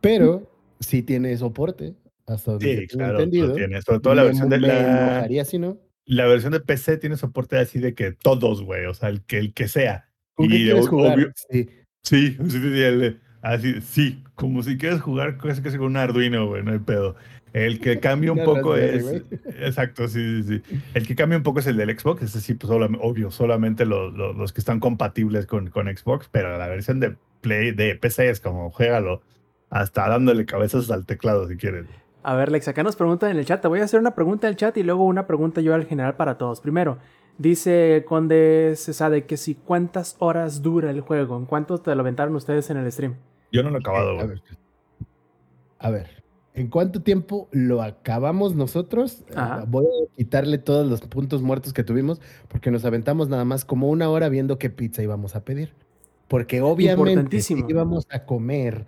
Pero 0.00 0.50
sí 0.80 1.02
tiene 1.02 1.36
soporte, 1.36 1.94
hasta 2.26 2.52
donde 2.52 2.80
Sí, 2.82 2.86
claro, 2.86 3.18
entendido. 3.18 3.54
tiene. 3.54 3.82
Sobre 3.82 4.00
todo 4.00 4.14
la 4.14 4.22
Me- 4.22 4.28
versión 4.28 4.48
de 4.48 4.58
me 4.58 4.68
la, 4.68 4.78
enojaría 5.10 5.44
si 5.44 5.58
no. 5.58 5.76
la 6.06 6.26
versión 6.26 6.52
de 6.52 6.60
PC 6.60 6.96
tiene 6.98 7.16
soporte 7.16 7.58
así 7.58 7.78
de 7.78 7.94
que 7.94 8.12
todos, 8.12 8.62
güey. 8.62 8.86
O 8.86 8.94
sea, 8.94 9.08
el 9.08 9.22
que, 9.22 9.38
el 9.38 9.52
que 9.52 9.68
sea. 9.68 10.08
¿Con 10.34 10.48
qué 10.48 10.56
Y 10.56 10.64
quieres 10.64 10.86
ob- 10.86 10.88
jugar? 10.90 11.18
obvio- 11.18 11.32
Sí. 11.50 11.68
Sí, 12.04 12.36
sí, 12.48 12.60
sí, 12.60 13.16
así, 13.42 13.80
sí, 13.82 14.22
como 14.34 14.62
si 14.62 14.78
quieres 14.78 15.00
jugar 15.00 15.36
casi 15.36 15.60
casi 15.60 15.76
con 15.76 15.88
un 15.88 15.96
Arduino, 15.96 16.46
güey, 16.46 16.62
no 16.62 16.72
hay 16.72 16.78
pedo. 16.78 17.16
El 17.52 17.80
que 17.80 17.98
cambia 18.00 18.32
un 18.32 18.44
poco 18.44 18.76
es. 18.76 19.22
Exacto, 19.60 20.08
sí, 20.08 20.42
sí, 20.42 20.60
sí. 20.62 20.76
El 20.94 21.06
que 21.06 21.14
cambia 21.16 21.36
un 21.38 21.42
poco 21.42 21.60
es 21.60 21.66
el 21.66 21.76
del 21.76 21.98
Xbox, 21.98 22.22
ese 22.22 22.40
sí, 22.40 22.54
pues 22.54 22.70
obvio, 23.00 23.30
solamente 23.30 23.84
los, 23.86 24.12
los, 24.14 24.36
los 24.36 24.52
que 24.52 24.60
están 24.60 24.80
compatibles 24.80 25.46
con, 25.46 25.70
con 25.70 25.86
Xbox, 25.94 26.28
pero 26.30 26.56
la 26.58 26.66
versión 26.66 27.00
de 27.00 27.16
Play, 27.40 27.70
de 27.72 27.94
PC 27.94 28.30
es 28.30 28.40
como, 28.40 28.70
juégalo, 28.70 29.22
hasta 29.70 30.08
dándole 30.08 30.44
cabezas 30.46 30.90
al 30.90 31.06
teclado 31.06 31.46
si 31.48 31.56
quieres. 31.56 31.86
A 32.22 32.34
ver, 32.34 32.50
Lex, 32.50 32.68
acá 32.68 32.82
nos 32.82 32.96
preguntan 32.96 33.30
en 33.30 33.38
el 33.38 33.46
chat. 33.46 33.62
Te 33.62 33.68
voy 33.68 33.80
a 33.80 33.84
hacer 33.84 34.00
una 34.00 34.14
pregunta 34.14 34.46
en 34.46 34.50
el 34.52 34.56
chat 34.56 34.76
y 34.76 34.82
luego 34.82 35.04
una 35.04 35.26
pregunta 35.26 35.60
yo 35.60 35.74
al 35.74 35.86
general 35.86 36.16
para 36.16 36.36
todos. 36.36 36.60
Primero, 36.60 36.98
dice 37.38 38.04
Conde 38.06 38.74
Cesade 38.76 39.24
que 39.24 39.36
si 39.36 39.54
cuántas 39.54 40.16
horas 40.18 40.60
dura 40.60 40.90
el 40.90 41.00
juego. 41.00 41.38
¿En 41.38 41.46
cuánto 41.46 41.78
te 41.78 41.94
lo 41.94 42.00
aventaron 42.00 42.34
ustedes 42.34 42.68
en 42.70 42.76
el 42.78 42.90
stream? 42.92 43.14
Yo 43.52 43.62
no 43.62 43.70
lo 43.70 43.76
he 43.76 43.80
acabado, 43.80 44.12
Eh, 44.12 44.20
a, 44.20 44.24
güey. 44.24 44.28
ver. 44.28 44.42
a 45.78 45.90
ver, 45.90 46.17
¿en 46.58 46.68
cuánto 46.68 47.02
tiempo 47.02 47.48
lo 47.52 47.82
acabamos 47.82 48.54
nosotros? 48.54 49.24
Ajá. 49.34 49.62
Eh, 49.62 49.66
Voy 49.68 49.86
a 49.86 50.16
quitarle 50.16 50.58
todos 50.58 50.86
los 50.88 51.00
puntos 51.02 51.42
muertos 51.42 51.72
que 51.72 51.84
tuvimos 51.84 52.20
porque 52.48 52.70
nos 52.70 52.84
aventamos 52.84 53.28
nada 53.28 53.44
más 53.44 53.64
como 53.64 53.88
una 53.88 54.08
hora 54.10 54.28
viendo 54.28 54.58
qué 54.58 54.70
pizza 54.70 55.02
íbamos 55.02 55.36
a 55.36 55.44
pedir. 55.44 55.72
Porque 56.28 56.60
obviamente 56.60 57.40
íbamos 57.68 58.06
a 58.10 58.26
comer 58.26 58.84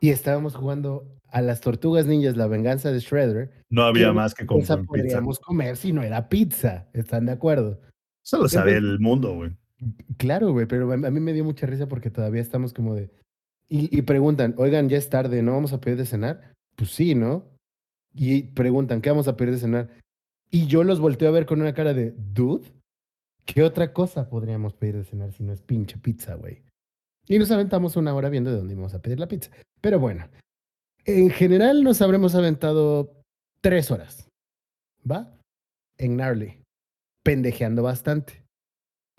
y 0.00 0.10
estábamos 0.10 0.56
jugando 0.56 1.04
a 1.28 1.40
las 1.42 1.60
tortugas 1.60 2.06
ninjas, 2.06 2.36
la 2.36 2.46
venganza 2.46 2.90
de 2.92 2.98
Shredder, 3.00 3.50
No 3.68 3.82
había 3.82 4.06
¿qué 4.08 4.12
más 4.12 4.34
que 4.34 4.46
comprar 4.46 4.78
pizza. 4.78 4.88
podríamos 4.88 5.38
comer 5.38 5.76
si 5.76 5.92
no 5.92 6.02
era 6.02 6.28
pizza? 6.28 6.86
¿Están 6.92 7.26
de 7.26 7.32
acuerdo? 7.32 7.80
Eso 8.24 8.38
lo 8.38 8.48
sabe 8.48 8.76
el 8.76 8.98
mundo, 8.98 9.34
güey. 9.34 9.52
Claro, 10.16 10.52
güey, 10.52 10.66
pero 10.66 10.90
a 10.90 10.94
a 10.94 10.96
mí 10.96 11.20
me 11.20 11.32
dio 11.32 11.44
mucha 11.44 11.66
risa 11.66 11.86
porque 11.86 12.10
todavía 12.10 12.40
estamos 12.40 12.72
como 12.72 12.94
de... 12.94 13.10
Y, 13.68 13.96
y 13.96 14.02
preguntan, 14.02 14.54
oigan, 14.56 14.88
ya 14.88 14.96
es 14.96 15.08
tarde, 15.10 15.42
¿no 15.42 15.52
vamos 15.52 15.72
a 15.72 15.80
pedir 15.80 15.98
de 15.98 16.06
cenar? 16.06 16.55
Pues 16.76 16.90
sí, 16.90 17.14
¿no? 17.14 17.44
Y 18.14 18.44
preguntan, 18.44 19.00
¿qué 19.00 19.10
vamos 19.10 19.28
a 19.28 19.36
pedir 19.36 19.54
de 19.54 19.60
cenar? 19.60 19.90
Y 20.50 20.66
yo 20.66 20.84
los 20.84 21.00
volteo 21.00 21.28
a 21.28 21.32
ver 21.32 21.46
con 21.46 21.60
una 21.60 21.74
cara 21.74 21.92
de, 21.92 22.14
dude, 22.16 22.72
¿qué 23.44 23.62
otra 23.62 23.92
cosa 23.92 24.28
podríamos 24.28 24.74
pedir 24.74 24.96
de 24.96 25.04
cenar 25.04 25.32
si 25.32 25.42
no 25.42 25.52
es 25.52 25.62
pinche 25.62 25.98
pizza, 25.98 26.34
güey? 26.34 26.62
Y 27.28 27.38
nos 27.38 27.50
aventamos 27.50 27.96
una 27.96 28.14
hora 28.14 28.28
viendo 28.28 28.50
de 28.50 28.58
dónde 28.58 28.74
íbamos 28.74 28.94
a 28.94 29.02
pedir 29.02 29.18
la 29.18 29.28
pizza. 29.28 29.50
Pero 29.80 29.98
bueno, 29.98 30.28
en 31.04 31.30
general 31.30 31.82
nos 31.82 32.00
habremos 32.00 32.34
aventado 32.34 33.20
tres 33.60 33.90
horas, 33.90 34.28
¿va? 35.10 35.36
En 35.98 36.14
Gnarly, 36.14 36.62
pendejeando 37.24 37.82
bastante 37.82 38.46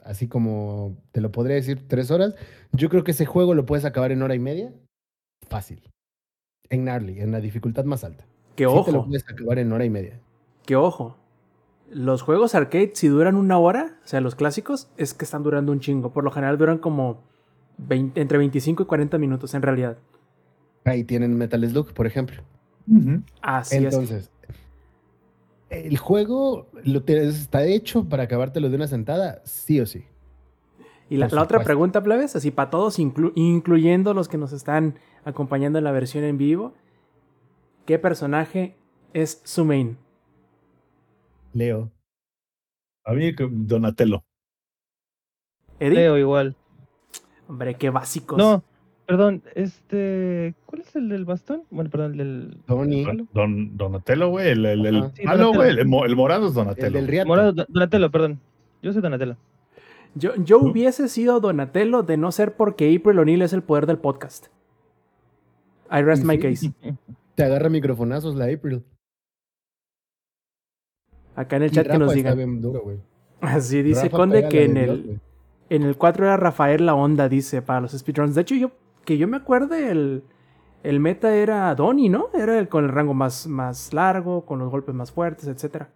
así 0.07 0.27
como 0.27 0.97
te 1.11 1.21
lo 1.21 1.31
podría 1.31 1.57
decir, 1.57 1.87
tres 1.87 2.11
horas. 2.11 2.33
Yo 2.71 2.89
creo 2.89 3.03
que 3.03 3.11
ese 3.11 3.25
juego 3.25 3.53
lo 3.53 3.65
puedes 3.65 3.85
acabar 3.85 4.11
en 4.11 4.21
hora 4.21 4.35
y 4.35 4.39
media. 4.39 4.73
Fácil. 5.47 5.81
En 6.69 6.81
Gnarly, 6.83 7.19
en 7.21 7.31
la 7.31 7.39
dificultad 7.39 7.85
más 7.85 8.03
alta. 8.03 8.25
Que 8.55 8.65
Sí 8.65 8.69
te 8.85 8.91
lo 8.91 8.99
ojo, 8.99 9.07
puedes 9.07 9.23
acabar 9.29 9.59
en 9.59 9.71
hora 9.71 9.85
y 9.85 9.89
media. 9.89 10.19
que 10.65 10.75
ojo. 10.75 11.15
Los 11.89 12.21
juegos 12.21 12.53
arcade, 12.55 12.91
si 12.95 13.07
duran 13.07 13.35
una 13.37 13.57
hora, 13.57 13.97
o 14.03 14.07
sea, 14.07 14.19
los 14.19 14.35
clásicos, 14.35 14.89
es 14.97 15.13
que 15.13 15.23
están 15.23 15.43
durando 15.43 15.71
un 15.71 15.79
chingo. 15.79 16.11
Por 16.11 16.25
lo 16.25 16.31
general 16.31 16.57
duran 16.57 16.79
como 16.79 17.21
20 17.77 18.19
entre 18.19 18.37
25 18.37 18.83
y 18.83 18.85
40 18.85 19.17
minutos 19.17 19.53
en 19.53 19.61
realidad. 19.61 19.97
Ahí 20.83 21.03
tienen 21.05 21.37
Metal 21.37 21.65
Slug, 21.69 21.93
por 21.93 22.05
ejemplo. 22.05 22.41
Así 23.41 23.77
es. 23.77 23.83
Entonces, 23.83 24.31
El 25.69 25.97
juego 25.97 26.67
lo 26.83 27.03
te- 27.03 27.27
está 27.27 27.63
hecho 27.65 28.05
para 28.07 28.23
acabártelo 28.23 28.69
de 28.69 28.75
una 28.75 28.87
sentada, 28.87 29.41
sí 29.45 29.79
o 29.81 29.85
sí. 29.85 30.05
Y 31.09 31.17
la, 31.17 31.27
otra 31.27 31.63
pregunta, 31.63 32.03
plebes, 32.03 32.35
así 32.35 32.51
para 32.51 32.69
todos, 32.69 32.99
inclu- 32.99 33.31
incluyendo 33.35 34.13
los 34.13 34.27
que 34.27 34.37
nos 34.37 34.51
están 34.51 34.95
acompañando 35.27 35.77
en 35.77 35.83
la 35.83 35.91
versión 35.91 36.23
en 36.23 36.37
vivo, 36.37 36.73
¿qué 37.85 37.99
personaje 37.99 38.75
es 39.13 39.41
su 39.43 39.65
main? 39.65 39.97
Leo. 41.53 41.91
A 43.05 43.13
mí, 43.13 43.35
que- 43.35 43.47
Donatello. 43.49 44.23
¿Eddie? 45.79 45.95
Leo 45.95 46.17
igual. 46.17 46.55
Hombre, 47.47 47.75
qué 47.75 47.89
básicos. 47.89 48.37
No, 48.37 48.63
perdón, 49.05 49.43
este. 49.55 50.53
¿Cuál 50.65 50.81
es 50.81 50.95
el 50.95 51.07
del 51.09 51.23
bastón? 51.25 51.63
Bueno, 51.69 51.89
perdón, 51.89 52.11
el 52.13 52.17
del. 52.17 52.57
Tony. 52.65 53.03
Don, 53.05 53.29
Don- 53.33 53.77
Donatello, 53.77 54.29
güey. 54.29 54.49
El, 54.49 54.65
el, 54.65 54.85
el 54.85 54.97
Ajá. 54.97 55.11
Sí, 55.15 55.23
malo, 55.23 55.37
Donatello. 55.45 55.63
güey. 55.63 55.79
El, 55.79 55.87
mo- 55.87 56.05
el 56.05 56.15
morado 56.15 56.45
es 56.45 56.49
El 56.51 56.55
Donatello. 56.55 56.91
del 56.91 57.07
Riato. 57.07 57.27
Morado, 57.27 57.53
Don- 57.53 57.65
Donatello, 57.69 58.11
perdón. 58.11 58.39
Yo 58.81 58.91
soy 58.93 59.01
Donatello. 59.01 59.37
Yo, 60.15 60.35
yo 60.37 60.57
hubiese 60.59 61.07
sido 61.09 61.39
Donatello 61.39 62.01
de 62.03 62.17
no 62.17 62.31
ser 62.31 62.55
porque 62.55 62.93
April 62.95 63.19
O'Neil 63.19 63.41
es 63.43 63.53
el 63.53 63.61
poder 63.61 63.85
del 63.85 63.97
podcast. 63.99 64.47
I 65.91 66.01
rest 66.01 66.23
my 66.23 66.37
case. 66.37 66.71
Te 67.35 67.43
agarra 67.43 67.69
microfonazos 67.69 68.35
la 68.35 68.45
April. 68.45 68.83
Acá 71.35 71.57
en 71.57 71.63
el 71.63 71.71
Y 71.71 71.73
chat 71.75 71.87
que 71.87 71.97
nos 71.99 72.13
digan. 72.13 72.37
Así 73.41 73.83
dice 73.83 74.03
Rafa 74.03 74.17
Conde 74.17 74.49
que 74.49 74.65
en 74.65 74.73
Dios, 74.73 74.89
el, 74.89 75.21
en 75.69 75.83
el 75.83 75.95
4 75.95 76.25
era 76.25 76.37
Rafael 76.37 76.85
la 76.85 76.95
onda, 76.95 77.29
dice, 77.29 77.61
para 77.61 77.81
los 77.81 77.91
speedruns. 77.91 78.33
De 78.33 78.41
hecho, 78.41 78.55
yo 78.55 78.71
que 79.05 79.17
yo 79.17 79.27
me 79.27 79.37
acuerde, 79.37 79.91
el, 79.91 80.23
el 80.83 80.99
meta 80.99 81.33
era 81.35 81.73
Donnie, 81.75 82.09
¿no? 82.09 82.29
Era 82.33 82.59
el 82.59 82.67
con 82.67 82.83
el 82.83 82.91
rango 82.91 83.13
más, 83.13 83.47
más 83.47 83.93
largo, 83.93 84.45
con 84.45 84.59
los 84.59 84.69
golpes 84.69 84.93
más 84.93 85.11
fuertes, 85.11 85.47
etcétera. 85.47 85.89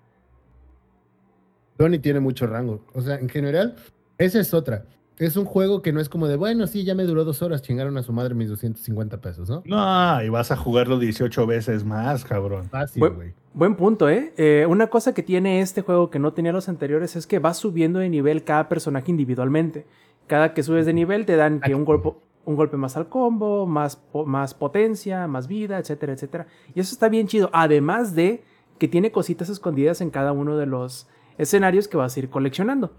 Donnie 1.78 2.00
tiene 2.00 2.20
mucho 2.20 2.48
rango. 2.48 2.86
O 2.94 3.02
sea, 3.02 3.16
en 3.16 3.28
general, 3.28 3.76
esa 4.18 4.40
es 4.40 4.54
otra. 4.54 4.86
Es 5.22 5.38
un 5.38 5.46
juego 5.46 5.84
que 5.84 5.94
no 5.94 6.00
es 6.00 6.10
como 6.10 6.28
de, 6.28 6.36
bueno, 6.36 6.66
sí, 6.66 6.84
ya 6.84 6.96
me 6.96 7.04
duró 7.04 7.24
dos 7.24 7.44
horas, 7.44 7.62
chingaron 7.62 7.96
a 7.96 8.02
su 8.02 8.12
madre 8.12 8.34
mis 8.34 8.50
250 8.50 9.22
pesos, 9.22 9.48
¿no? 9.48 9.62
No, 9.66 10.24
y 10.24 10.30
vas 10.30 10.50
a 10.50 10.58
jugarlo 10.58 10.98
18 10.98 11.46
veces 11.46 11.86
más, 11.86 12.26
cabrón. 12.26 12.70
Fácil, 12.72 13.08
güey. 13.08 13.34
Buen 13.54 13.76
punto, 13.76 14.10
¿eh? 14.10 14.34
Eh, 14.38 14.66
Una 14.68 14.88
cosa 14.88 15.14
que 15.14 15.22
tiene 15.22 15.62
este 15.62 15.84
juego 15.84 16.10
que 16.10 16.18
no 16.18 16.34
tenía 16.34 16.52
los 16.52 16.70
anteriores 16.70 17.16
es 17.16 17.28
que 17.28 17.38
va 17.38 17.54
subiendo 17.54 18.00
de 18.00 18.10
nivel 18.10 18.44
cada 18.44 18.68
personaje 18.68 19.12
individualmente. 19.12 19.86
Cada 20.26 20.56
que 20.56 20.64
subes 20.64 20.88
de 20.88 20.94
nivel 20.94 21.28
te 21.28 21.36
dan 21.36 21.62
que 21.62 21.76
un 21.76 21.86
golpe, 21.86 22.14
un 22.46 22.56
golpe 22.56 22.78
más 22.78 22.98
al 22.98 23.08
combo, 23.08 23.68
más, 23.68 24.02
más 24.26 24.56
potencia, 24.56 25.28
más 25.28 25.48
vida, 25.48 25.78
etcétera, 25.78 26.14
etcétera. 26.14 26.48
Y 26.74 26.80
eso 26.80 26.94
está 26.94 27.10
bien 27.10 27.28
chido. 27.28 27.52
Además 27.54 28.16
de 28.16 28.44
que 28.80 28.88
tiene 28.88 29.12
cositas 29.12 29.50
escondidas 29.50 30.02
en 30.02 30.10
cada 30.10 30.32
uno 30.32 30.58
de 30.58 30.66
los 30.66 31.08
escenarios 31.38 31.88
que 31.88 31.98
vas 31.98 32.16
a 32.16 32.20
ir 32.22 32.30
coleccionando. 32.32 32.92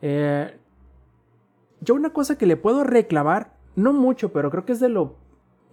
Eh, 0.00 0.56
yo 1.80 1.94
una 1.94 2.10
cosa 2.10 2.38
que 2.38 2.46
le 2.46 2.56
puedo 2.56 2.84
reclamar, 2.84 3.52
no 3.74 3.92
mucho, 3.92 4.32
pero 4.32 4.50
creo 4.50 4.64
que 4.64 4.72
es 4.72 4.80
de 4.80 4.88
lo 4.88 5.16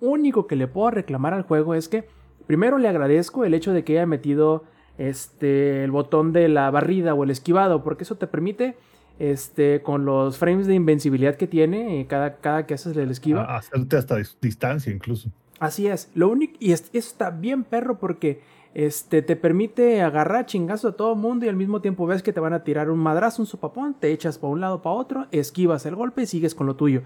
único 0.02 0.48
que 0.48 0.56
le 0.56 0.68
puedo 0.68 0.92
reclamar 0.92 1.34
al 1.34 1.44
juego 1.44 1.76
es 1.76 1.88
que 1.88 2.06
primero 2.48 2.78
le 2.78 2.88
agradezco 2.90 3.46
el 3.46 3.54
hecho 3.54 3.72
de 3.74 3.84
que 3.84 3.94
haya 3.94 4.06
metido 4.06 4.66
este 4.98 5.84
el 5.84 5.92
botón 5.92 6.34
de 6.34 6.48
la 6.50 6.70
barrida 6.72 7.14
o 7.14 7.24
el 7.24 7.30
esquivado, 7.32 7.84
porque 7.84 8.04
eso 8.04 8.16
te 8.16 8.28
permite 8.28 8.76
este 9.20 9.82
con 9.82 10.06
los 10.06 10.38
frames 10.38 10.68
de 10.68 10.76
invencibilidad 10.76 11.36
que 11.36 11.48
tiene 11.48 12.02
eh, 12.02 12.08
cada, 12.08 12.38
cada 12.38 12.66
que 12.66 12.74
haces 12.74 12.96
el 12.98 13.12
esquiva. 13.12 13.44
A- 13.44 13.58
hacerte 13.58 13.98
hasta 13.98 14.18
dis- 14.18 14.36
distancia 14.42 14.92
incluso. 14.94 15.30
Así 15.60 15.88
es. 15.88 16.12
Lo 16.16 16.30
único 16.30 16.56
y 16.60 16.72
es- 16.74 16.90
eso 16.94 17.10
está 17.10 17.30
bien 17.30 17.64
perro 17.64 17.98
porque 17.98 18.42
este 18.74 19.22
te 19.22 19.36
permite 19.36 20.02
agarrar 20.02 20.46
chingazo 20.46 20.90
a 20.90 20.92
todo 20.96 21.16
mundo 21.16 21.46
y 21.46 21.50
al 21.50 21.56
mismo 21.56 21.82
tiempo 21.82 22.06
ves 22.08 22.24
que 22.24 22.34
te 22.34 22.40
van 22.40 22.54
a 22.54 22.64
tirar 22.64 22.90
un 22.90 23.00
madrazo, 23.00 23.42
un 23.42 23.46
sopapón, 23.46 23.94
te 23.94 24.12
echas 24.12 24.38
para 24.38 24.52
un 24.54 24.62
lado 24.62 24.82
para 24.82 24.96
otro, 24.96 25.28
esquivas 25.32 25.86
el 25.86 25.96
golpe 25.96 26.24
y 26.24 26.26
sigues 26.26 26.56
con 26.56 26.66
lo 26.68 26.76
tuyo. 26.76 27.04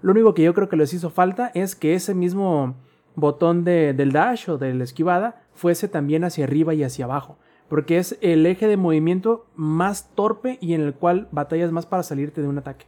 Lo 0.00 0.12
único 0.12 0.32
que 0.34 0.42
yo 0.44 0.54
creo 0.54 0.68
que 0.68 0.76
les 0.76 0.94
hizo 0.94 1.10
falta 1.10 1.50
es 1.54 1.74
que 1.74 1.94
ese 1.94 2.14
mismo 2.14 2.76
botón 3.16 3.64
de- 3.64 3.94
del 3.94 4.12
dash 4.12 4.48
o 4.48 4.58
de 4.58 4.72
la 4.74 4.84
esquivada 4.84 5.42
fuese 5.54 5.88
también 5.88 6.22
hacia 6.22 6.44
arriba 6.44 6.72
y 6.74 6.84
hacia 6.84 7.06
abajo. 7.06 7.36
Porque 7.68 7.98
es 7.98 8.16
el 8.20 8.46
eje 8.46 8.68
de 8.68 8.76
movimiento 8.76 9.46
más 9.56 10.10
torpe 10.14 10.56
y 10.60 10.74
en 10.74 10.80
el 10.82 10.94
cual 10.94 11.26
batallas 11.32 11.72
más 11.72 11.84
para 11.84 12.04
salirte 12.04 12.40
de 12.40 12.48
un 12.48 12.58
ataque. 12.58 12.86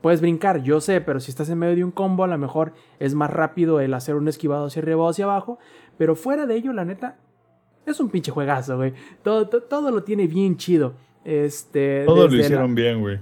Puedes 0.00 0.22
brincar, 0.22 0.62
yo 0.62 0.80
sé, 0.80 1.02
pero 1.02 1.20
si 1.20 1.30
estás 1.30 1.50
en 1.50 1.58
medio 1.58 1.76
de 1.76 1.84
un 1.84 1.90
combo, 1.90 2.24
a 2.24 2.28
lo 2.28 2.38
mejor 2.38 2.72
es 2.98 3.14
más 3.14 3.28
rápido 3.30 3.80
el 3.80 3.92
hacer 3.92 4.14
un 4.14 4.28
esquivado 4.28 4.64
hacia 4.66 4.80
arriba 4.80 5.02
o 5.04 5.08
hacia 5.10 5.26
abajo. 5.26 5.58
Pero 6.00 6.14
fuera 6.16 6.46
de 6.46 6.54
ello, 6.54 6.72
la 6.72 6.86
neta, 6.86 7.18
es 7.84 8.00
un 8.00 8.08
pinche 8.08 8.30
juegazo, 8.32 8.78
güey. 8.78 8.94
Todo, 9.22 9.46
to- 9.50 9.64
todo 9.64 9.90
lo 9.90 10.02
tiene 10.02 10.26
bien 10.26 10.56
chido. 10.56 10.94
Este, 11.26 12.04
Todo 12.06 12.26
lo 12.26 12.34
la- 12.34 12.40
hicieron 12.42 12.74
bien, 12.74 13.00
güey. 13.02 13.18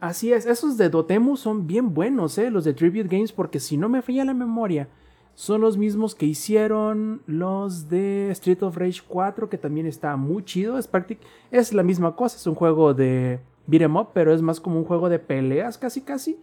Así 0.00 0.32
es, 0.32 0.46
esos 0.46 0.78
de 0.78 0.88
Dotemu 0.88 1.36
son 1.36 1.66
bien 1.66 1.92
buenos, 1.92 2.38
¿eh? 2.38 2.50
Los 2.50 2.64
de 2.64 2.72
Tribute 2.72 3.08
Games, 3.14 3.32
porque 3.32 3.60
si 3.60 3.76
no 3.76 3.90
me 3.90 4.00
falla 4.00 4.24
la 4.24 4.32
memoria, 4.32 4.88
son 5.34 5.60
los 5.60 5.76
mismos 5.76 6.14
que 6.14 6.24
hicieron 6.24 7.20
los 7.26 7.90
de 7.90 8.30
Street 8.30 8.62
of 8.62 8.78
Rage 8.78 9.02
4, 9.06 9.50
que 9.50 9.58
también 9.58 9.86
está 9.86 10.16
muy 10.16 10.42
chido. 10.42 10.78
Es, 10.78 10.90
práctic- 10.90 11.18
es 11.50 11.74
la 11.74 11.82
misma 11.82 12.16
cosa, 12.16 12.38
es 12.38 12.46
un 12.46 12.54
juego 12.54 12.94
de 12.94 13.40
beat 13.66 13.82
'em 13.82 13.94
up, 13.94 14.08
pero 14.14 14.32
es 14.32 14.40
más 14.40 14.58
como 14.58 14.78
un 14.78 14.86
juego 14.86 15.10
de 15.10 15.18
peleas, 15.18 15.76
casi 15.76 16.00
casi. 16.00 16.38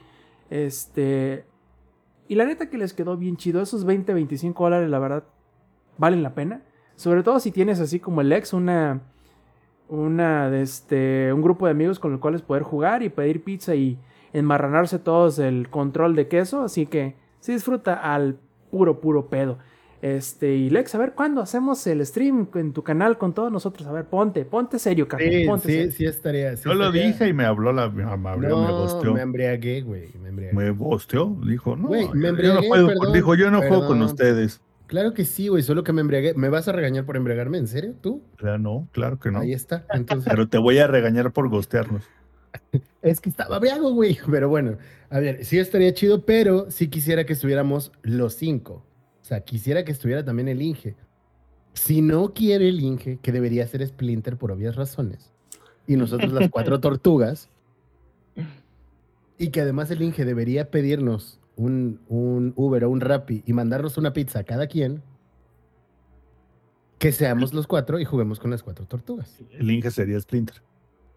Este. 0.51 1.45
Y 2.27 2.35
la 2.35 2.45
neta 2.45 2.69
que 2.69 2.77
les 2.77 2.93
quedó 2.93 3.17
bien 3.17 3.37
chido. 3.37 3.59
Esos 3.61 3.85
20, 3.85 4.13
25 4.13 4.63
dólares, 4.63 4.89
la 4.89 4.99
verdad, 4.99 5.23
valen 5.97 6.23
la 6.23 6.33
pena. 6.33 6.61
Sobre 6.95 7.23
todo 7.23 7.39
si 7.39 7.51
tienes 7.51 7.79
así 7.79 7.99
como 7.99 8.21
el 8.21 8.31
ex, 8.31 8.53
una 8.53 9.01
una 9.89 10.49
de 10.49 10.61
este 10.61 11.31
un 11.33 11.41
grupo 11.41 11.65
de 11.65 11.71
amigos 11.71 11.99
con 11.99 12.11
los 12.11 12.19
cuales 12.19 12.41
poder 12.41 12.63
jugar 12.63 13.03
y 13.03 13.09
pedir 13.09 13.43
pizza 13.43 13.75
y 13.75 13.97
enmarranarse 14.31 14.97
todos 14.99 15.37
el 15.39 15.69
control 15.69 16.15
de 16.15 16.27
queso, 16.27 16.61
así 16.63 16.85
que 16.85 17.15
se 17.39 17.51
disfruta 17.51 17.93
al 17.95 18.37
puro 18.71 18.99
puro 19.01 19.27
pedo. 19.27 19.57
Este, 20.01 20.55
y 20.55 20.69
Lex, 20.69 20.95
a 20.95 20.97
ver 20.97 21.13
cuándo 21.13 21.39
hacemos 21.41 21.87
el 21.87 22.05
stream 22.05 22.49
en 22.55 22.73
tu 22.73 22.83
canal 22.83 23.17
con 23.17 23.33
todos 23.33 23.49
nosotros. 23.49 23.87
A 23.87 23.91
ver, 23.93 24.03
ponte, 24.03 24.43
ponte 24.43 24.77
serio, 24.77 25.07
carnal. 25.07 25.31
Sí, 25.31 25.45
ponte 25.47 25.67
sí, 25.67 25.73
serio. 25.75 25.91
sí 25.93 26.05
estaría. 26.05 26.57
sí 26.57 26.63
Yo 26.65 26.73
lo 26.73 26.91
dije 26.91 27.27
y 27.29 27.31
me 27.33 27.45
habló 27.45 27.71
la. 27.71 27.87
Me, 27.89 28.03
me 28.17 28.29
abrió, 28.29 28.57
me 28.59 28.67
No, 28.67 28.79
bosteó. 28.79 29.13
me 29.13 29.21
embriagué, 29.21 29.81
güey. 29.81 30.09
Me 30.21 30.27
embriagué. 30.29 30.57
Me 30.57 30.71
bosteó. 30.71 31.37
Dijo, 31.47 31.77
no. 31.77 31.87
Güey, 31.87 32.09
me 32.09 32.09
yo- 32.09 32.13
yo 32.13 32.19
no 32.21 32.27
embriagué, 32.29 32.67
juego- 32.67 32.87
perdón, 32.89 33.13
dijo, 33.13 33.35
yo 33.35 33.49
no 33.51 33.59
juego 33.59 33.87
con 33.87 34.01
ustedes. 34.01 34.59
Claro 34.87 35.13
que 35.13 35.25
sí, 35.25 35.47
güey. 35.47 35.63
Solo 35.63 35.83
que 35.83 35.93
me 35.93 36.01
embriagué. 36.01 36.33
¿Me 36.33 36.49
vas 36.49 36.67
a 36.67 36.71
regañar 36.71 37.05
por 37.05 37.17
embriagarme? 37.17 37.57
¿En 37.57 37.67
serio? 37.67 37.95
¿Tú? 38.01 38.23
O 38.37 38.41
sea, 38.41 38.57
no, 38.57 38.87
claro 38.91 39.19
que 39.19 39.31
no. 39.31 39.39
Ahí 39.39 39.53
está. 39.53 39.85
Entonces, 39.93 40.29
Pero 40.29 40.47
te 40.47 40.57
voy 40.57 40.77
a 40.79 40.87
regañar 40.87 41.31
por 41.31 41.49
gostearnos. 41.49 42.03
es 43.01 43.19
que 43.19 43.29
estaba 43.29 43.59
briago, 43.59 43.93
güey. 43.93 44.17
Pero 44.29 44.49
bueno, 44.49 44.77
a 45.09 45.19
ver, 45.19 45.45
sí 45.45 45.59
estaría 45.59 45.93
chido, 45.93 46.25
pero 46.25 46.69
sí 46.69 46.87
quisiera 46.87 47.25
que 47.25 47.33
estuviéramos 47.33 47.91
los 48.01 48.33
cinco. 48.35 48.85
O 49.21 49.25
sea, 49.25 49.41
quisiera 49.41 49.85
que 49.85 49.91
estuviera 49.91 50.25
también 50.25 50.49
el 50.49 50.61
Inge. 50.61 50.95
Si 51.73 52.01
no 52.01 52.33
quiere 52.33 52.69
el 52.69 52.79
Inge, 52.81 53.19
que 53.21 53.31
debería 53.31 53.65
ser 53.67 53.85
Splinter 53.87 54.37
por 54.37 54.51
obvias 54.51 54.75
razones, 54.75 55.31
y 55.87 55.95
nosotros 55.95 56.31
las 56.33 56.49
cuatro 56.49 56.79
tortugas, 56.81 57.49
y 59.37 59.49
que 59.49 59.61
además 59.61 59.89
el 59.91 60.01
Inge 60.01 60.25
debería 60.25 60.69
pedirnos 60.69 61.39
un, 61.55 61.99
un 62.07 62.53
Uber 62.55 62.83
o 62.85 62.89
un 62.89 63.01
Rappi 63.01 63.43
y 63.45 63.53
mandarnos 63.53 63.97
una 63.97 64.13
pizza 64.13 64.39
a 64.39 64.43
cada 64.43 64.67
quien, 64.67 65.01
que 66.99 67.11
seamos 67.11 67.53
los 67.53 67.67
cuatro 67.67 67.99
y 67.99 68.05
juguemos 68.05 68.39
con 68.39 68.51
las 68.51 68.63
cuatro 68.63 68.85
tortugas. 68.85 69.39
El 69.51 69.69
Inge 69.69 69.91
sería 69.91 70.19
Splinter. 70.19 70.61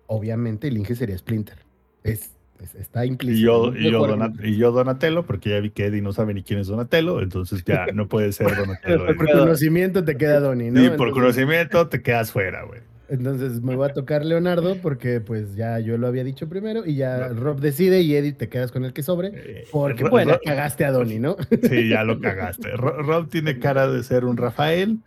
Obviamente 0.09 0.69
el 0.69 0.77
Inge 0.79 0.95
sería 0.97 1.17
Splinter. 1.17 1.59
Es, 2.03 2.33
es- 2.61 2.75
está 2.75 3.05
Y 3.05 3.09
implícito. 3.11 3.73
y, 3.77 3.85
yo 3.91 4.01
Mejor- 4.03 4.11
Donat- 4.11 4.45
y 4.45 4.57
yo 4.57 4.73
Donatello, 4.73 5.25
porque 5.25 5.51
ya 5.51 5.61
vi 5.61 5.71
que 5.71 5.87
Eddie 5.87 6.03
no 6.03 6.13
sabe 6.13 6.35
ni 6.35 6.43
quién 6.43 6.59
es 6.59 6.67
Donatello, 6.67 7.21
entonces 7.21 7.63
ya 7.65 7.87
no 7.95 8.09
puede 8.09 8.33
ser 8.33 8.47
Donatello. 8.57 9.07
Por 9.17 9.29
Eddie. 9.29 9.39
conocimiento 9.39 10.05
te 10.05 10.17
queda 10.17 10.41
Donnie, 10.41 10.71
¿no? 10.71 10.81
y 10.81 10.85
por 10.91 11.09
Entonces- 11.09 11.13
conocimiento 11.15 11.89
te 11.89 12.03
quedas 12.03 12.33
fuera, 12.33 12.65
güey. 12.65 12.81
Entonces 13.09 13.63
me 13.63 13.77
va 13.77 13.87
a 13.87 13.93
tocar 13.93 14.25
Leonardo 14.25 14.77
porque 14.83 15.21
pues 15.21 15.55
ya 15.55 15.79
yo 15.79 15.97
lo 15.97 16.09
había 16.09 16.25
dicho 16.25 16.49
primero 16.49 16.85
y 16.85 16.97
ya 16.97 17.29
Rob 17.29 17.61
decide 17.61 18.01
y 18.03 18.15
Eddie 18.17 18.33
te 18.33 18.49
quedas 18.49 18.73
con 18.73 18.85
el 18.85 18.93
que 18.93 19.03
sobre 19.05 19.29
Eh, 19.35 19.65
porque 19.71 20.03
Ro- 20.03 20.11
pues 20.11 20.27
ya 20.27 20.41
cagaste 20.45 20.85
a 20.85 20.91
Donnie, 20.91 21.21
¿no? 21.21 21.37
Sí, 21.63 21.89
ya 21.89 22.03
lo 22.03 22.21
cagaste. 22.21 22.71
Ro- 22.73 23.03
Rob 23.03 23.29
tiene 23.29 23.59
cara 23.61 23.87
de 23.89 24.03
ser 24.03 24.25
un 24.25 24.37
Rafael 24.37 24.99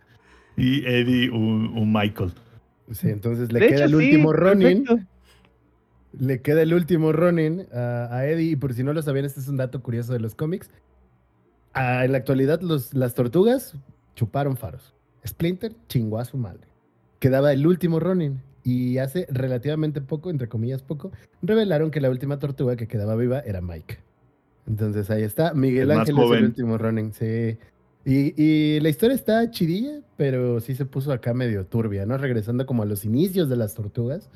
y 0.56 0.84
Eddie 0.86 1.28
un, 1.30 1.72
un 1.76 1.92
Michael. 1.92 2.32
Sí, 2.92 3.08
entonces 3.10 3.52
le 3.52 3.60
De 3.60 3.66
queda 3.68 3.84
hecho, 3.84 3.84
el 3.84 3.90
sí, 3.90 3.96
último 3.96 4.32
Ronin, 4.32 4.84
perfecto. 4.84 5.06
le 6.18 6.40
queda 6.40 6.62
el 6.62 6.72
último 6.74 7.12
Ronin 7.12 7.66
a, 7.72 8.08
a 8.10 8.26
Eddie 8.26 8.52
y 8.52 8.56
por 8.56 8.72
si 8.74 8.82
no 8.82 8.92
lo 8.92 9.02
sabían, 9.02 9.26
este 9.26 9.40
es 9.40 9.48
un 9.48 9.58
dato 9.58 9.82
curioso 9.82 10.12
de 10.12 10.20
los 10.20 10.34
cómics. 10.34 10.70
Ah, 11.74 12.04
en 12.04 12.12
la 12.12 12.18
actualidad 12.18 12.62
los, 12.62 12.94
las 12.94 13.14
tortugas 13.14 13.74
chuparon 14.16 14.56
faros. 14.56 14.94
Splinter 15.26 15.72
chingó 15.86 16.18
a 16.18 16.24
su 16.24 16.36
madre. 16.36 16.69
Quedaba 17.20 17.52
el 17.52 17.66
último 17.66 18.00
Ronin 18.00 18.40
y 18.64 18.98
hace 18.98 19.26
relativamente 19.30 20.00
poco, 20.00 20.30
entre 20.30 20.48
comillas 20.48 20.82
poco, 20.82 21.12
revelaron 21.42 21.90
que 21.90 22.00
la 22.00 22.10
última 22.10 22.38
tortuga 22.38 22.76
que 22.76 22.88
quedaba 22.88 23.14
viva 23.14 23.40
era 23.40 23.60
Mike. 23.60 23.98
Entonces 24.66 25.10
ahí 25.10 25.22
está, 25.22 25.52
Miguel 25.52 25.90
El 25.90 25.98
Ángel 25.98 26.18
es 26.18 26.30
el 26.30 26.44
último 26.44 26.78
Ronin, 26.78 27.12
sí. 27.12 27.58
Y, 28.06 28.42
y 28.42 28.80
la 28.80 28.88
historia 28.88 29.14
está 29.14 29.50
chidilla, 29.50 30.00
pero 30.16 30.60
sí 30.60 30.74
se 30.74 30.86
puso 30.86 31.12
acá 31.12 31.34
medio 31.34 31.66
turbia, 31.66 32.06
¿no? 32.06 32.16
Regresando 32.16 32.64
como 32.64 32.82
a 32.82 32.86
los 32.86 33.04
inicios 33.04 33.50
de 33.50 33.56
las 33.56 33.74
tortugas, 33.74 34.30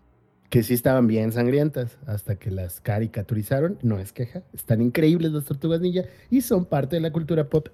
que 0.50 0.62
sí 0.62 0.74
estaban 0.74 1.06
bien 1.06 1.32
sangrientas, 1.32 1.96
hasta 2.06 2.36
que 2.36 2.50
las 2.50 2.80
caricaturizaron. 2.80 3.78
No 3.82 3.98
es 3.98 4.12
queja, 4.12 4.42
están 4.52 4.82
increíbles 4.82 5.32
las 5.32 5.44
tortugas 5.44 5.80
ninja 5.80 6.02
y 6.30 6.42
son 6.42 6.66
parte 6.66 6.96
de 6.96 7.00
la 7.00 7.12
cultura 7.12 7.48
pop. 7.48 7.68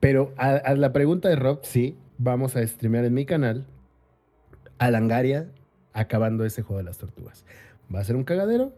Pero 0.00 0.32
a, 0.36 0.56
a 0.56 0.74
la 0.74 0.92
pregunta 0.92 1.28
de 1.28 1.36
Rob, 1.36 1.60
sí, 1.62 1.96
vamos 2.18 2.56
a 2.56 2.66
streamear 2.66 3.04
en 3.04 3.14
mi 3.14 3.24
canal 3.24 3.64
a 4.78 4.90
Langaria 4.90 5.50
acabando 5.92 6.44
ese 6.44 6.62
juego 6.62 6.78
de 6.78 6.84
las 6.84 6.98
tortugas. 6.98 7.44
Va 7.94 8.00
a 8.00 8.04
ser 8.04 8.16
un 8.16 8.24
cagadero, 8.24 8.72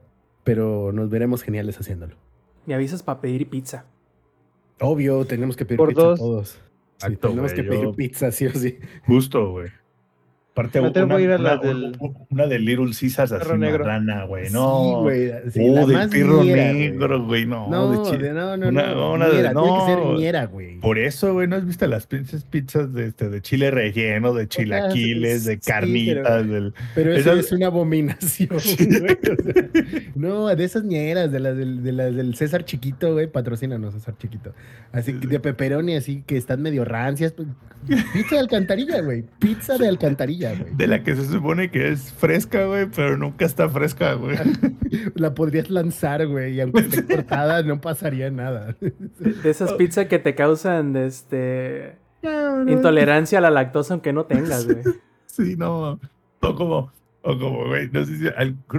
pero 0.44 0.92
nos 0.92 1.10
veremos 1.10 1.42
geniales 1.42 1.78
haciéndolo. 1.80 2.16
Me 2.66 2.74
avisas 2.74 3.02
para 3.02 3.20
pedir 3.20 3.48
pizza. 3.48 3.86
Obvio, 4.80 5.24
tenemos 5.24 5.56
que 5.56 5.64
pedir 5.64 5.78
Por 5.78 5.88
pizza 5.88 6.02
dos. 6.02 6.18
todos. 6.18 6.48
Sí, 6.50 6.58
Exacto, 7.06 7.28
tenemos 7.30 7.52
que 7.52 7.62
pedir 7.64 7.84
yo- 7.84 7.92
pizza, 7.94 8.30
sí 8.32 8.46
o 8.46 8.50
sí. 8.52 8.78
Justo, 9.06 9.50
güey. 9.52 9.68
Aparte, 10.58 10.78
atrevo 10.80 11.06
una, 11.06 11.20
ir 11.20 11.30
a 11.30 11.36
una- 11.36 11.56
del- 11.56 11.96
una 12.30 12.46
de 12.48 12.58
Little 12.58 12.90
Caesars 12.98 13.30
así 13.30 13.52
negro. 13.56 13.84
marrana, 13.84 14.24
güey. 14.24 14.46
Sí, 14.48 14.52
No. 14.52 15.02
güey. 15.02 15.30
sí, 15.52 15.60
Oh, 15.68 15.86
más 15.86 16.08
perro 16.08 16.42
negro, 16.42 17.24
güey. 17.24 17.46
No, 17.46 17.68
No, 17.68 18.10
de 18.10 18.18
de- 18.18 18.32
no, 18.32 18.56
no, 18.56 18.68
una- 18.68 18.94
no. 18.94 19.12
una 19.12 19.28
de- 19.28 19.36
ñera, 19.36 19.52
tiene 19.52 19.68
que 19.78 19.84
ser 19.86 19.98
no. 19.98 20.18
ñera, 20.18 20.46
güey. 20.46 20.80
Por 20.80 20.98
eso, 20.98 21.32
güey, 21.32 21.46
¿no 21.46 21.56
has 21.56 21.64
visto 21.66 21.86
las 21.86 22.06
pinches 22.08 22.42
pizzas 22.44 22.92
de, 22.92 23.06
este, 23.06 23.28
de 23.28 23.40
chile 23.40 23.70
relleno, 23.70 24.34
de 24.34 24.48
chilaquiles, 24.48 25.44
de 25.44 25.54
sí, 25.54 25.60
carnitas? 25.64 26.24
pero- 26.42 26.44
del... 26.52 26.74
Pero 26.94 27.12
eso 27.12 27.32
Esas- 27.32 27.46
es 27.46 27.52
una 27.52 27.66
abominación, 27.68 28.48
güey. 29.02 29.12
o 29.12 29.42
sea, 29.42 29.68
no, 30.16 30.46
de 30.54 30.64
esas 30.64 30.82
ñeras, 30.84 31.30
de 31.30 31.40
las 31.40 31.56
del, 31.56 31.82
de 31.82 31.92
las 31.92 32.14
del 32.14 32.34
César 32.34 32.64
Chiquito, 32.64 33.12
güey. 33.12 33.26
Patrocínanos, 33.28 33.94
César 33.94 34.16
Chiquito. 34.18 34.52
Así 34.92 35.12
de 35.12 35.38
pepperoni, 35.40 35.94
así 35.94 36.22
que 36.26 36.36
están 36.36 36.62
medio 36.62 36.84
rancias. 36.84 37.32
pues, 37.32 37.46
Pizza 38.12 38.34
de 38.34 38.40
alcantarilla, 38.40 39.00
güey. 39.02 39.24
Pizza 39.38 39.78
de 39.78 39.86
alcantarilla, 39.88 40.47
güey. 40.54 40.74
De 40.76 40.86
la 40.86 41.02
que 41.02 41.14
se 41.16 41.24
supone 41.26 41.70
que 41.70 41.88
es 41.90 42.12
fresca, 42.12 42.64
güey, 42.66 42.86
pero 42.94 43.16
nunca 43.16 43.44
está 43.44 43.68
fresca, 43.68 44.14
güey. 44.14 44.36
La 45.14 45.34
podrías 45.34 45.70
lanzar, 45.70 46.26
güey. 46.26 46.54
Y 46.54 46.60
aunque 46.60 46.80
esté 46.80 47.04
cortada, 47.16 47.62
no 47.62 47.80
pasaría 47.80 48.30
nada. 48.30 48.76
De, 48.80 49.50
esas 49.50 49.72
pizzas 49.74 50.06
que 50.06 50.18
te 50.18 50.34
causan 50.34 50.96
este 50.96 51.96
No, 52.22 52.64
no, 52.64 52.72
intolerancia 52.72 53.38
a 53.38 53.42
la 53.42 53.50
lactosa 53.50 53.94
aunque 53.94 54.12
no 54.12 54.24
tengas, 54.26 54.66
güey. 54.66 54.82
Sí, 55.26 55.54
no. 55.56 56.00
O 56.40 56.54
como, 56.54 56.92
o 57.22 57.38
como, 57.38 57.66
güey, 57.66 57.90
no 57.92 58.04
sé 58.04 58.16
si, 58.18 58.24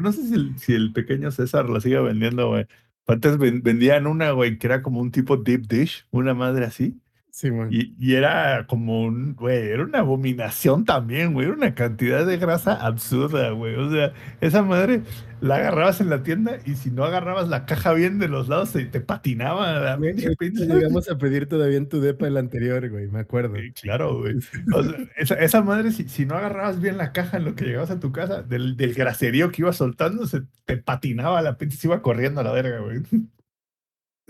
no 0.01 0.11
sé 0.11 0.27
si 0.27 0.33
el, 0.33 0.57
si 0.57 0.73
el 0.73 0.93
pequeño 0.93 1.31
César 1.31 1.69
lo 1.69 1.79
sigue 1.81 1.99
vendiendo, 1.99 2.49
güey. 2.49 2.65
Antes 3.07 3.37
ven- 3.37 3.63
vendían 3.63 4.07
una, 4.07 4.31
güey, 4.31 4.57
que 4.57 4.67
era 4.67 4.81
como 4.81 4.99
un 5.01 5.11
tipo 5.11 5.35
deep 5.37 5.67
dish, 5.67 6.05
una 6.11 6.33
madre 6.33 6.65
así. 6.65 6.95
Sí. 7.39 7.47
Y, 7.69 7.95
y 7.97 8.15
era 8.15 8.67
como 8.67 9.01
un, 9.01 9.33
güey, 9.33 9.69
era 9.69 9.83
una 9.85 9.99
abominación 9.99 10.83
también, 10.83 11.31
güey. 11.31 11.45
Era 11.47 11.55
una 11.55 11.73
cantidad 11.73 12.25
de 12.25 12.35
grasa 12.35 12.73
absurda, 12.73 13.51
güey. 13.51 13.75
O 13.75 13.89
sea, 13.89 14.11
esa 14.41 14.61
madre 14.61 15.03
la 15.39 15.55
agarrabas 15.55 16.01
en 16.01 16.09
la 16.09 16.21
tienda 16.21 16.57
y 16.65 16.75
si 16.75 16.91
no 16.91 17.05
agarrabas 17.05 17.47
la 17.47 17.65
caja 17.65 17.93
bien 17.93 18.19
de 18.19 18.27
los 18.27 18.49
lados, 18.49 18.71
se 18.71 18.83
te 18.87 18.99
patinaba 18.99 19.71
la 19.79 19.95
Güey, 19.95 20.15
pinche. 20.37 20.65
Llegamos 20.65 21.09
a 21.09 21.17
pedir 21.17 21.47
todavía 21.47 21.77
en 21.77 21.87
tu 21.87 22.01
depa 22.01 22.27
el 22.27 22.35
anterior, 22.35 22.89
güey, 22.89 23.07
me 23.07 23.19
acuerdo. 23.19 23.55
Sí, 23.55 23.71
claro, 23.71 24.17
güey. 24.17 24.35
O 24.73 24.83
sea, 24.83 24.97
esa, 25.15 25.35
esa 25.35 25.61
madre, 25.61 25.93
si, 25.93 26.09
si 26.09 26.25
no 26.25 26.35
agarrabas 26.35 26.81
bien 26.81 26.97
la 26.97 27.13
caja 27.13 27.37
en 27.37 27.45
lo 27.45 27.55
que 27.55 27.63
llegabas 27.63 27.91
a 27.91 28.01
tu 28.01 28.11
casa, 28.11 28.43
del, 28.43 28.75
del 28.75 28.93
graserío 28.93 29.49
que 29.49 29.61
iba 29.61 29.71
soltando, 29.71 30.27
se 30.27 30.41
te 30.65 30.75
patinaba 30.75 31.41
la 31.41 31.55
y 31.57 31.71
se 31.71 31.87
iba 31.87 32.01
corriendo 32.01 32.41
a 32.41 32.43
la 32.43 32.51
verga, 32.51 32.79
güey. 32.79 32.99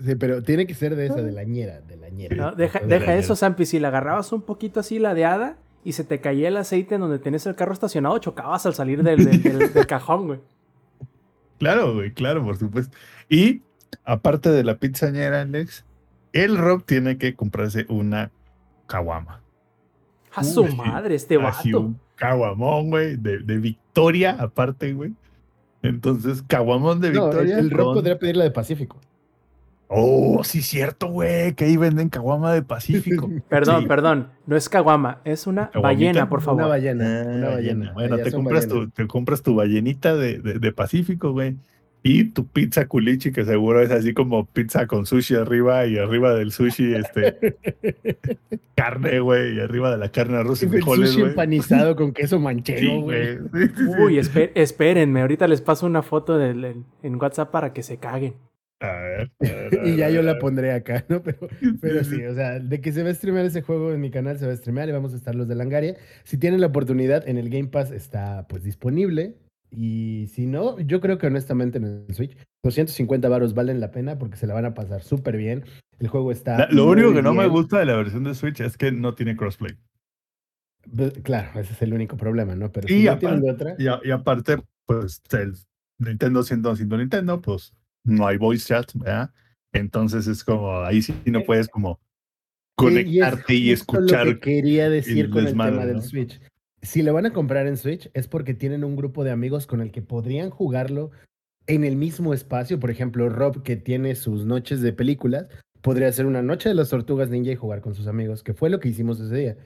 Sí, 0.04 0.14
pero 0.14 0.42
tiene 0.42 0.66
que 0.66 0.74
ser 0.74 0.96
de 0.96 1.06
esa, 1.06 1.22
de 1.22 1.32
la 1.32 1.44
ñera, 1.44 1.80
de 1.82 1.96
la 1.96 2.08
ñera. 2.08 2.36
No, 2.36 2.52
deja 2.52 2.78
De 2.80 2.86
la 2.86 2.98
deja 2.98 3.16
eso. 3.16 3.36
Sampi. 3.36 3.66
Si 3.66 3.78
la 3.78 3.88
agarrabas 3.88 4.32
un 4.32 4.42
poquito 4.42 4.80
así 4.80 4.98
ladeada 4.98 5.56
y 5.84 5.92
se 5.92 6.04
te 6.04 6.20
caía 6.20 6.48
el 6.48 6.56
aceite 6.56 6.94
en 6.94 7.00
donde 7.02 7.18
tenías 7.18 7.46
el 7.46 7.54
carro 7.54 7.72
estacionado, 7.72 8.18
chocabas 8.18 8.64
al 8.66 8.74
salir 8.74 9.02
del, 9.02 9.24
del- 9.24 9.42
del- 9.42 9.72
del 9.72 9.86
cajón, 9.86 10.26
güey. 10.26 10.40
Claro, 11.58 11.94
güey, 11.94 12.12
claro, 12.12 12.42
por 12.44 12.56
supuesto. 12.56 12.96
Y 13.28 13.62
aparte 14.04 14.50
de 14.50 14.64
la 14.64 14.76
pizzañera, 14.76 15.42
Alex, 15.42 15.84
el 16.32 16.56
Rob 16.56 16.84
tiene 16.84 17.18
que 17.18 17.34
comprarse 17.34 17.86
una 17.88 18.30
caguama. 18.86 19.42
A 20.34 20.44
su 20.44 20.62
Uy, 20.62 20.74
madre, 20.74 21.16
este 21.16 21.36
Así 21.44 21.72
vato. 21.72 21.84
un 21.86 22.00
caguamón, 22.14 22.90
güey, 22.90 23.16
de, 23.16 23.40
de 23.40 23.58
Victoria, 23.58 24.36
aparte, 24.38 24.92
güey. 24.94 25.12
Entonces, 25.82 26.42
caguamón 26.46 27.00
de 27.00 27.10
No, 27.10 27.24
el, 27.26 27.30
Victoria. 27.30 27.58
el 27.58 27.70
Rob 27.70 27.94
podría 27.94 28.18
pedir 28.18 28.36
la 28.36 28.44
de 28.44 28.50
Pacífico. 28.50 28.98
Oh, 29.92 30.42
sí, 30.44 30.62
cierto, 30.62 31.08
güey, 31.08 31.54
que 31.54 31.64
ahí 31.64 31.76
venden 31.76 32.10
caguama 32.10 32.52
de 32.54 32.62
Pacífico. 32.62 33.28
Perdón, 33.48 33.82
Sí. 33.82 33.88
perdón. 33.88 34.28
No 34.46 34.56
es 34.56 34.68
caguama, 34.68 35.20
es 35.24 35.48
una 35.48 35.70
¿Caguamita? 35.70 35.80
ballena, 36.06 36.28
por 36.28 36.42
favor. 36.42 36.60
Una 36.62 36.68
ballena, 36.68 37.22
Ah, 37.22 37.28
una 37.28 37.48
ballena. 37.48 37.92
Bueno, 37.92 38.18
te 38.18 38.30
compras, 38.30 38.68
tu, 38.68 38.88
te 38.90 39.06
compras 39.08 39.42
tu 39.42 39.56
ballenita 39.56 40.14
de, 40.14 40.38
de, 40.38 40.60
de 40.60 40.72
Pacífico, 40.72 41.32
güey. 41.32 41.56
Y 42.04 42.24
tu 42.26 42.46
pizza 42.46 42.86
culichi, 42.86 43.30
que 43.32 43.44
seguro 43.44 43.82
es 43.82 43.90
así 43.90 44.14
como 44.14 44.46
pizza 44.46 44.86
con 44.86 45.04
sushi 45.06 45.34
arriba 45.34 45.84
y 45.86 45.98
arriba 45.98 46.34
del 46.34 46.50
sushi, 46.52 46.94
este, 46.94 47.58
carne, 48.74 49.20
güey, 49.20 49.56
y 49.56 49.60
arriba 49.60 49.90
de 49.90 49.98
la 49.98 50.08
carne 50.10 50.42
rusa 50.42 50.66
y 50.66 50.68
frijoles, 50.68 51.10
sushi 51.10 51.22
empanizado 51.22 51.96
con 51.96 52.12
queso 52.12 52.38
manchego, 52.40 53.02
güey. 53.02 53.36
Sí, 53.36 53.42
sí, 53.52 53.68
sí. 53.76 53.82
Uy, 54.02 54.18
espérenme, 54.54 55.20
ahorita 55.20 55.46
les 55.48 55.60
paso 55.60 55.84
una 55.84 56.02
foto 56.02 56.38
del- 56.38 56.84
en 57.02 57.14
WhatsApp 57.16 57.50
para 57.50 57.72
que 57.72 57.82
se 57.82 57.98
caguen. 57.98 58.34
A 58.82 58.92
ver, 58.92 59.30
a 59.40 59.44
ver, 59.44 59.80
a 59.80 59.84
Y 59.86 59.96
ya 59.96 60.06
ver, 60.06 60.14
yo 60.16 60.22
la 60.22 60.38
pondré 60.38 60.72
acá, 60.72 61.04
¿no? 61.08 61.22
Pero, 61.22 61.38
pero 61.80 62.02
sí, 62.04 62.22
o 62.24 62.34
sea, 62.34 62.58
de 62.60 62.80
que 62.80 62.92
se 62.92 63.02
va 63.02 63.10
a 63.10 63.14
streamear 63.14 63.44
ese 63.46 63.62
juego 63.62 63.92
en 63.92 64.00
mi 64.00 64.10
canal, 64.10 64.38
se 64.38 64.46
va 64.46 64.52
a 64.52 64.56
streamear 64.56 64.88
y 64.88 64.92
vamos 64.92 65.12
a 65.12 65.16
estar 65.16 65.34
los 65.34 65.48
de 65.48 65.54
Langaria. 65.54 65.96
Si 66.24 66.38
tienen 66.38 66.60
la 66.60 66.68
oportunidad, 66.68 67.28
en 67.28 67.36
el 67.38 67.50
Game 67.50 67.68
Pass 67.68 67.90
está 67.90 68.46
pues 68.48 68.62
disponible. 68.64 69.36
Y 69.72 70.26
si 70.32 70.46
no, 70.46 70.80
yo 70.80 71.00
creo 71.00 71.18
que 71.18 71.28
honestamente 71.28 71.78
en 71.78 71.84
el 72.08 72.14
Switch, 72.14 72.36
250 72.64 73.28
varos 73.28 73.54
valen 73.54 73.78
la 73.80 73.92
pena 73.92 74.18
porque 74.18 74.36
se 74.36 74.46
la 74.48 74.54
van 74.54 74.64
a 74.64 74.74
pasar 74.74 75.02
súper 75.02 75.36
bien. 75.36 75.64
El 76.00 76.08
juego 76.08 76.32
está. 76.32 76.58
La- 76.58 76.68
Lo 76.70 76.86
único 76.88 77.12
que 77.14 77.22
no 77.22 77.34
me 77.34 77.46
gusta 77.46 77.78
de 77.78 77.84
la 77.84 77.94
versión 77.96 78.24
de 78.24 78.34
Switch 78.34 78.60
es 78.60 78.76
que 78.76 78.90
no 78.90 79.14
tiene 79.14 79.36
crossplay. 79.36 79.76
Claro, 81.22 81.60
ese 81.60 81.72
es 81.74 81.82
el 81.82 81.92
único 81.92 82.16
problema, 82.16 82.56
¿no? 82.56 82.72
Pero 82.72 82.88
Y 82.88 83.00
si 83.00 83.04
no 83.04 83.12
aparte- 83.12 83.40
de 83.42 83.50
otra. 83.50 83.74
Y, 83.78 83.86
a- 83.86 84.00
y 84.02 84.10
aparte, 84.10 84.56
pues, 84.86 85.22
el 85.32 85.54
Nintendo 85.98 86.42
siendo, 86.42 86.74
siendo 86.74 86.96
Nintendo, 86.96 87.40
pues, 87.40 87.72
no 88.04 88.26
hay 88.26 88.36
voice 88.36 88.66
chat, 88.66 88.92
¿verdad? 88.94 89.30
Entonces 89.72 90.26
es 90.26 90.42
como, 90.42 90.80
ahí 90.80 91.02
sí 91.02 91.14
no 91.26 91.42
puedes 91.44 91.68
como 91.68 92.00
conectarte 92.76 93.54
y, 93.54 93.70
es 93.70 93.80
escuchar. 93.80 94.26
Lo 94.26 94.34
que 94.34 94.40
quería 94.40 94.88
decir 94.88 95.26
el 95.26 95.30
con 95.30 95.46
el 95.46 95.56
del 95.56 95.96
¿no? 95.96 96.02
Switch. 96.02 96.40
Si 96.82 97.02
lo 97.02 97.12
van 97.12 97.26
a 97.26 97.32
comprar 97.32 97.66
en 97.66 97.76
Switch 97.76 98.10
es 98.14 98.26
porque 98.26 98.54
tienen 98.54 98.84
un 98.84 98.96
grupo 98.96 99.22
de 99.22 99.30
amigos 99.30 99.66
con 99.66 99.82
el 99.82 99.92
que 99.92 100.00
podrían 100.00 100.50
jugarlo 100.50 101.10
en 101.66 101.84
el 101.84 101.96
mismo 101.96 102.32
espacio. 102.32 102.80
Por 102.80 102.90
ejemplo, 102.90 103.28
Rob, 103.28 103.62
que 103.62 103.76
tiene 103.76 104.14
sus 104.14 104.46
noches 104.46 104.80
de 104.80 104.94
películas, 104.94 105.46
podría 105.82 106.08
hacer 106.08 106.24
una 106.24 106.42
noche 106.42 106.70
de 106.70 106.74
las 106.74 106.88
tortugas 106.88 107.28
ninja 107.28 107.52
y 107.52 107.56
jugar 107.56 107.82
con 107.82 107.94
sus 107.94 108.06
amigos, 108.06 108.42
que 108.42 108.54
fue 108.54 108.70
lo 108.70 108.80
que 108.80 108.88
hicimos 108.88 109.20
ese 109.20 109.36
día. 109.36 109.56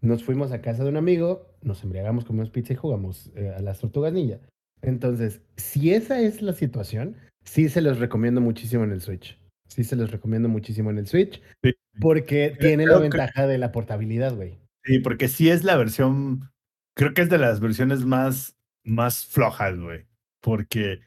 Nos 0.00 0.22
fuimos 0.22 0.52
a 0.52 0.60
casa 0.60 0.84
de 0.84 0.90
un 0.90 0.96
amigo, 0.96 1.48
nos 1.62 1.82
embriagamos, 1.82 2.24
comimos 2.24 2.50
pizza 2.50 2.72
y 2.72 2.76
jugamos 2.76 3.32
eh, 3.34 3.52
a 3.56 3.60
las 3.60 3.80
tortugas 3.80 4.12
ninja. 4.12 4.38
Entonces, 4.80 5.40
si 5.56 5.92
esa 5.92 6.20
es 6.20 6.40
la 6.40 6.52
situación, 6.52 7.16
sí 7.44 7.68
se 7.68 7.80
los 7.80 7.98
recomiendo 7.98 8.40
muchísimo 8.40 8.84
en 8.84 8.92
el 8.92 9.00
Switch. 9.00 9.38
Sí 9.68 9.84
se 9.84 9.96
los 9.96 10.10
recomiendo 10.10 10.48
muchísimo 10.48 10.90
en 10.90 10.98
el 10.98 11.06
Switch, 11.06 11.40
Sí. 11.62 11.72
porque 12.00 12.56
tiene 12.60 12.86
la 12.86 12.96
que- 12.96 13.02
ventaja 13.02 13.46
de 13.46 13.58
la 13.58 13.72
portabilidad, 13.72 14.34
güey. 14.34 14.58
Sí, 14.84 14.98
porque 14.98 15.28
sí 15.28 15.48
es 15.50 15.64
la 15.64 15.76
versión, 15.76 16.50
creo 16.94 17.14
que 17.14 17.22
es 17.22 17.30
de 17.30 17.38
las 17.38 17.60
versiones 17.60 18.04
más, 18.04 18.56
más 18.84 19.24
flojas, 19.26 19.78
güey. 19.78 20.06
Porque, 20.42 21.00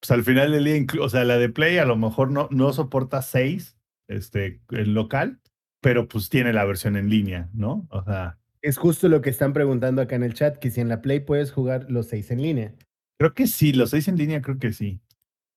pues 0.00 0.10
al 0.10 0.22
final 0.24 0.52
del 0.52 0.64
día, 0.64 0.84
o 1.00 1.08
sea, 1.08 1.24
la 1.24 1.38
de 1.38 1.48
Play 1.48 1.78
a 1.78 1.86
lo 1.86 1.96
mejor 1.96 2.30
no, 2.30 2.48
no 2.50 2.72
soporta 2.72 3.22
6, 3.22 3.76
este, 4.08 4.60
en 4.70 4.92
local, 4.94 5.40
pero 5.80 6.06
pues 6.08 6.28
tiene 6.28 6.52
la 6.52 6.64
versión 6.64 6.96
en 6.96 7.08
línea, 7.08 7.48
¿no? 7.54 7.86
O 7.90 8.04
sea, 8.04 8.38
Es 8.60 8.76
justo 8.76 9.08
lo 9.08 9.22
que 9.22 9.30
están 9.30 9.52
preguntando 9.54 10.02
acá 10.02 10.14
en 10.14 10.22
el 10.22 10.34
chat, 10.34 10.58
que 10.58 10.70
si 10.70 10.80
en 10.80 10.88
la 10.88 11.00
Play 11.02 11.20
puedes 11.20 11.50
jugar 11.50 11.86
los 11.90 12.06
seis 12.08 12.30
en 12.30 12.42
línea. 12.42 12.74
creo 13.18 13.34
que 13.34 13.46
sí, 13.46 13.72
los 13.72 13.90
6 13.90 14.08
en 14.08 14.16
línea 14.16 14.42
creo 14.42 14.58
que 14.58 14.72
sí. 14.72 15.00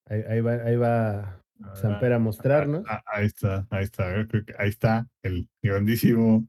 Ahí, 0.08 0.22
ahí 0.30 0.42
va, 0.42 0.54
ahí 0.54 0.76
va 0.76 1.42
Samper 1.74 2.14
a 2.14 2.20
mostrarnos. 2.20 2.84
Ah, 2.88 3.02
ahí 3.08 3.26
está, 3.28 3.66
ahí 3.70 3.84
está, 3.84 4.04
ahí 4.60 4.70
está 4.70 5.08
el 5.24 5.48
grandísimo 5.64 6.46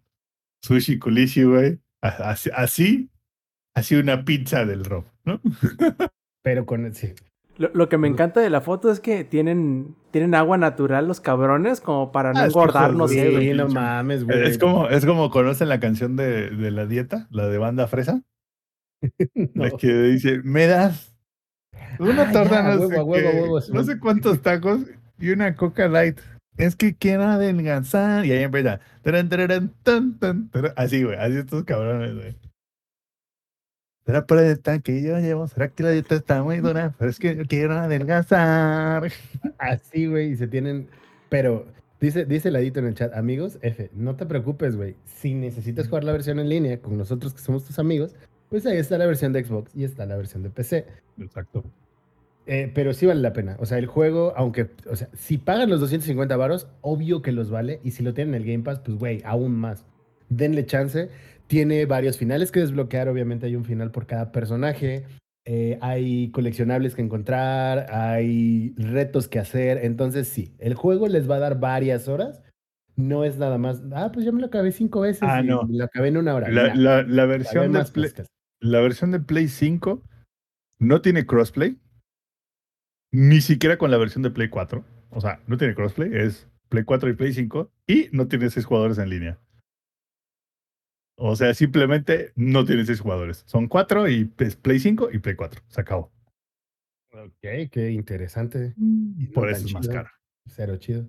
sushi 0.63 0.99
culichi, 0.99 1.45
güey. 1.45 1.79
A- 2.03 2.31
Así, 2.31 2.51
así, 2.55 3.11
así 3.75 3.95
una 3.97 4.25
pizza 4.25 4.65
del 4.67 4.85
rock, 4.85 5.07
¿no? 5.25 5.41
Pero 6.43 6.67
con 6.67 6.93
sí. 6.95 7.15
Lo, 7.57 7.71
lo 7.73 7.89
que 7.89 7.97
me 7.97 8.07
encanta 8.07 8.41
de 8.41 8.51
la 8.51 8.61
foto 8.61 8.91
es 8.93 9.01
que 9.01 9.25
tienen, 9.25 9.97
tienen 10.11 10.35
agua 10.35 10.59
natural 10.59 11.09
los 11.09 11.23
cabrones 11.23 11.81
como 11.81 12.13
para 12.13 12.35
no 12.35 12.41
Ah, 12.41 12.47
es 12.47 12.53
que 12.53 12.59
engordar, 12.59 12.83
joder, 12.93 12.97
no 12.99 13.09
sé, 13.09 13.41
Sí, 13.41 13.55
no 13.55 13.69
mames, 13.69 14.25
güey. 14.25 14.47
Es 14.47 14.59
como, 14.59 14.89
es 14.89 15.07
como 15.07 15.31
conocen 15.31 15.71
la 15.71 15.81
canción 15.81 16.17
de, 16.17 16.51
de 16.51 16.71
la 16.71 16.85
dieta, 16.85 17.27
la 17.31 17.49
de 17.49 17.57
banda 17.57 17.87
fresa, 17.87 18.23
No. 19.35 19.65
la 19.65 19.71
que 19.71 19.91
dice, 19.91 20.43
me 20.45 20.67
das 20.67 21.16
una 21.99 22.23
Ah, 22.23 22.33
ya, 22.33 22.63
no, 22.63 22.87
huevo, 22.87 22.89
sé 22.89 22.97
a 22.97 23.05
huevo, 23.05 23.29
a 23.29 23.33
qué, 23.33 23.41
huevo, 23.41 23.61
no 23.73 23.85
sé 23.85 23.99
cuántos 23.99 24.43
tacos 24.43 24.81
y 25.19 25.31
una 25.31 25.55
coca 25.55 25.89
light. 25.89 26.19
es 26.57 26.77
que 26.77 26.95
quiero 26.95 27.25
adelgazar. 27.25 28.25
Y 28.27 28.33
ahí 28.33 28.43
empieza. 28.43 28.81
taran, 29.03 29.29
tararán, 29.29 29.73
tan, 29.83 30.19
tan, 30.19 30.49
taran. 30.51 30.73
Así, 30.77 31.03
güey. 31.03 31.17
Así 31.17 31.37
estos 31.37 31.65
cabrones, 31.65 32.15
güey. 32.15 32.37
¿Será 34.07 34.25
por 34.25 34.39
el 34.39 34.61
tan 34.61 34.83
que 34.83 35.03
yo 35.03 35.19
llevo? 35.19 35.49
¿Será 35.49 35.69
que 35.69 35.83
la 35.83 35.91
dieta 35.91 36.15
está 36.15 36.43
muy 36.45 36.59
dura? 36.59 36.95
Pero 36.97 37.11
es 37.11 37.19
que 37.19 37.45
quiero 37.47 37.75
adelgazar. 37.75 39.11
Así, 39.59 40.07
güey, 40.07 40.31
y 40.31 40.37
se 40.37 40.47
tienen. 40.47 40.89
Pero 41.29 41.67
dice, 42.01 42.25
dice 42.25 42.53
Ladito 42.53 42.79
en 42.79 42.87
el 42.87 42.95
chat, 42.95 43.13
amigos, 43.15 43.59
F, 43.63 43.91
no 43.95 44.15
te 44.15 44.25
preocupes, 44.25 44.77
güey. 44.77 44.95
Si 45.07 45.35
necesitas 45.35 45.89
jugar 45.89 46.05
la 46.05 46.13
versión 46.13 46.39
en 46.39 46.49
línea 46.49 46.81
con 46.81 46.97
nosotros 46.97 47.35
que 47.35 47.41
somos 47.41 47.65
tus 47.65 47.81
amigos, 47.81 48.15
pues 48.51 48.65
ahí 48.67 48.77
está 48.79 48.99
la 48.99 49.07
versión 49.07 49.33
de 49.33 49.45
Xbox 49.45 49.75
y 49.75 49.85
está 49.85 50.07
la 50.07 50.17
versión 50.17 50.43
de 50.43 50.51
PC. 50.51 50.87
Exacto. 51.21 51.65
Eh, 52.49 52.71
pero 52.75 52.95
sí 52.95 53.07
vale 53.07 53.21
la 53.21 53.33
pena. 53.33 53.57
O 53.59 53.67
sea, 53.67 53.79
el 53.79 53.87
juego, 53.87 54.33
aunque, 54.37 54.71
o 54.89 54.95
sea, 54.95 55.09
si 55.15 55.37
pagan 55.39 55.69
los 55.69 55.81
250 55.81 56.37
varos, 56.37 56.69
obvio 56.81 57.21
que 57.23 57.33
los 57.33 57.51
vale. 57.51 57.81
Y 57.83 57.91
si 57.91 58.03
lo 58.05 58.15
tienen 58.15 58.35
en 58.35 58.43
el 58.43 58.47
Game 58.49 58.63
Pass, 58.65 58.79
pues, 58.81 58.97
güey, 58.99 59.21
aún 59.25 59.57
más. 59.57 59.85
Denle 60.29 60.65
chance. 60.65 61.09
Tiene 61.49 61.87
varios 61.87 62.19
finales 62.19 62.53
que 62.53 62.61
desbloquear. 62.61 63.09
Obviamente 63.09 63.47
hay 63.47 63.57
un 63.57 63.65
final 63.65 63.91
por 63.91 64.07
cada 64.07 64.31
personaje. 64.31 65.05
Eh, 65.45 65.79
hay 65.81 66.31
coleccionables 66.31 66.95
que 66.95 67.03
encontrar. 67.03 67.87
Hay 67.93 68.75
retos 68.77 69.27
que 69.27 69.41
hacer. 69.41 69.79
Entonces, 69.85 70.29
sí, 70.29 70.53
el 70.61 70.75
juego 70.75 71.09
les 71.09 71.29
va 71.29 71.37
a 71.37 71.41
dar 71.41 71.59
varias 71.59 72.07
horas. 72.07 72.43
No 72.95 73.25
es 73.25 73.39
nada 73.39 73.59
más. 73.59 73.83
Ah, 73.93 74.11
pues 74.13 74.25
ya 74.25 74.31
me 74.33 74.41
lo 74.41 74.47
acabé 74.47 74.71
cinco 74.73 75.01
veces. 75.01 75.23
Ah, 75.25 75.41
y 75.43 75.47
no. 75.49 75.67
Lo 75.69 75.85
acabé 75.85 76.09
en 76.09 76.17
una 76.17 76.35
hora. 76.35 76.49
La, 76.49 76.75
la- 76.75 77.03
la 77.03 77.27
versión 77.27 77.73
de 77.73 77.85
Play. 77.93 78.11
La 78.61 78.81
versión 78.81 79.11
de 79.11 79.21
Play 79.21 79.49
5 79.49 80.03
no 80.79 81.01
tiene 81.03 81.27
crossplay. 81.27 81.79
Ni 83.13 83.41
siquiera 83.41 83.79
con 83.79 83.91
la 83.91 83.99
versión 83.99 84.23
de 84.23 84.31
Play 84.31 84.49
4. 84.49 84.85
O 85.11 85.21
sea, 85.21 85.41
no 85.47 85.57
tiene 85.57 85.75
crossplay. 85.75 86.11
Es 86.15 86.49
Play 86.69 86.85
4 86.85 87.09
y 87.11 87.13
Play 87.15 87.33
5. 87.33 87.71
Y 87.87 88.09
no 88.13 88.29
tiene 88.29 88.51
seis 88.51 88.67
jugadores 88.67 88.99
en 88.99 89.09
línea. 89.11 89.39
O 91.19 91.35
sea, 91.35 91.55
simplemente 91.55 92.33
no 92.37 92.65
tiene 92.65 92.85
seis 92.85 93.01
jugadores. 93.01 93.43
Son 93.47 93.69
cuatro 93.69 94.09
y 94.09 94.31
es 94.39 94.57
Play 94.57 94.79
5 94.81 95.11
y 95.13 95.19
Play 95.19 95.35
4. 95.37 95.63
Se 95.69 95.81
acabó. 95.81 96.13
Ok, 97.13 97.71
qué 97.73 97.91
interesante. 97.93 98.75
Y 98.77 99.27
por 99.29 99.45
No 99.47 99.51
eso 99.57 99.67
es 99.67 99.73
más 99.73 99.83
chido. 99.83 99.95
caro. 99.95 100.11
Cero 100.47 100.77
chido. 100.77 101.09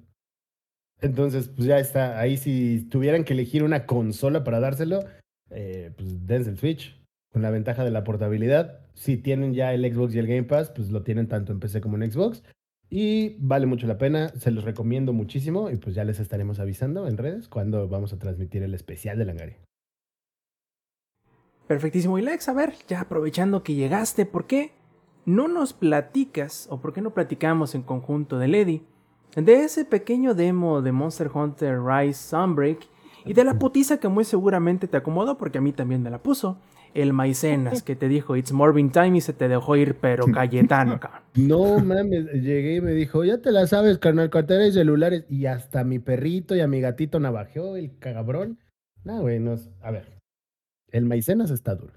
Entonces, 1.01 1.49
pues 1.49 1.67
ya 1.67 1.77
está. 1.79 2.19
Ahí 2.19 2.37
si 2.37 2.87
tuvieran 2.89 3.23
que 3.25 3.33
elegir 3.33 3.63
una 3.63 3.85
consola 3.85 4.43
para 4.45 4.59
dárselo, 4.61 5.01
eh, 5.49 5.91
pues 5.97 6.25
dense 6.25 6.49
el 6.51 6.57
Switch. 6.57 6.96
Con 7.31 7.41
la 7.41 7.49
ventaja 7.49 7.83
de 7.83 7.91
la 7.91 8.03
portabilidad. 8.03 8.79
Si 8.93 9.17
tienen 9.17 9.53
ya 9.53 9.73
el 9.73 9.91
Xbox 9.91 10.15
y 10.15 10.19
el 10.19 10.27
Game 10.27 10.43
Pass, 10.43 10.71
pues 10.71 10.89
lo 10.89 11.03
tienen 11.03 11.27
tanto 11.27 11.51
en 11.51 11.59
PC 11.59 11.81
como 11.81 11.97
en 11.97 12.11
Xbox. 12.11 12.43
Y 12.89 13.35
vale 13.39 13.65
mucho 13.65 13.85
la 13.85 13.97
pena. 13.97 14.29
Se 14.29 14.51
los 14.51 14.63
recomiendo 14.63 15.13
muchísimo. 15.13 15.69
Y 15.69 15.77
pues 15.77 15.95
ya 15.95 16.03
les 16.03 16.19
estaremos 16.19 16.59
avisando 16.59 17.07
en 17.07 17.17
redes 17.17 17.47
cuando 17.47 17.87
vamos 17.87 18.13
a 18.13 18.19
transmitir 18.19 18.63
el 18.63 18.73
especial 18.73 19.17
de 19.17 19.25
Langaria. 19.25 19.57
Perfectísimo. 21.67 22.17
Y 22.17 22.21
Lex, 22.21 22.47
a 22.47 22.53
ver, 22.53 22.73
ya 22.87 23.01
aprovechando 23.01 23.61
que 23.61 23.75
llegaste, 23.75 24.25
¿por 24.25 24.47
qué 24.47 24.71
no 25.25 25.49
nos 25.49 25.73
platicas 25.73 26.67
o 26.71 26.79
por 26.79 26.93
qué 26.93 27.01
no 27.01 27.13
platicamos 27.13 27.75
en 27.75 27.81
conjunto 27.81 28.39
de 28.39 28.47
Lady 28.47 28.85
de 29.35 29.65
ese 29.65 29.83
pequeño 29.83 30.33
demo 30.33 30.81
de 30.81 30.93
Monster 30.93 31.29
Hunter 31.33 31.81
Rise 31.83 32.29
Sunbreak 32.29 32.87
y 33.27 33.33
de 33.33 33.43
la 33.43 33.59
putiza 33.59 33.99
que 33.99 34.07
muy 34.07 34.23
seguramente 34.23 34.87
te 34.87 34.97
acomodó 34.97 35.37
porque 35.37 35.57
a 35.57 35.61
mí 35.61 35.71
también 35.71 36.01
me 36.01 36.09
la 36.09 36.23
puso? 36.23 36.59
El 36.93 37.13
Maicenas 37.13 37.83
que 37.83 37.95
te 37.95 38.07
dijo 38.07 38.35
It's 38.35 38.51
Morbin 38.51 38.91
Time 38.91 39.17
y 39.17 39.21
se 39.21 39.33
te 39.33 39.47
dejó 39.47 39.75
ir, 39.75 39.95
pero 40.01 40.25
Cayetano, 40.33 40.99
cabrón. 40.99 41.21
No 41.35 41.79
mames, 41.79 42.31
llegué 42.33 42.75
y 42.75 42.81
me 42.81 42.93
dijo, 42.93 43.23
ya 43.23 43.39
te 43.39 43.51
la 43.51 43.67
sabes, 43.67 43.97
carnal, 43.97 44.29
cartera 44.29 44.65
y 44.65 44.71
celulares. 44.71 45.25
Y 45.29 45.45
hasta 45.45 45.83
mi 45.83 45.99
perrito 45.99 46.55
y 46.55 46.61
a 46.61 46.67
mi 46.67 46.81
gatito 46.81 47.19
navajeó 47.19 47.75
el 47.75 47.97
cabrón. 47.99 48.59
No, 49.03 49.21
güey, 49.21 49.39
no. 49.39 49.55
A 49.81 49.91
ver, 49.91 50.17
el 50.91 51.05
maicenas 51.05 51.51
está 51.51 51.75
duro. 51.75 51.93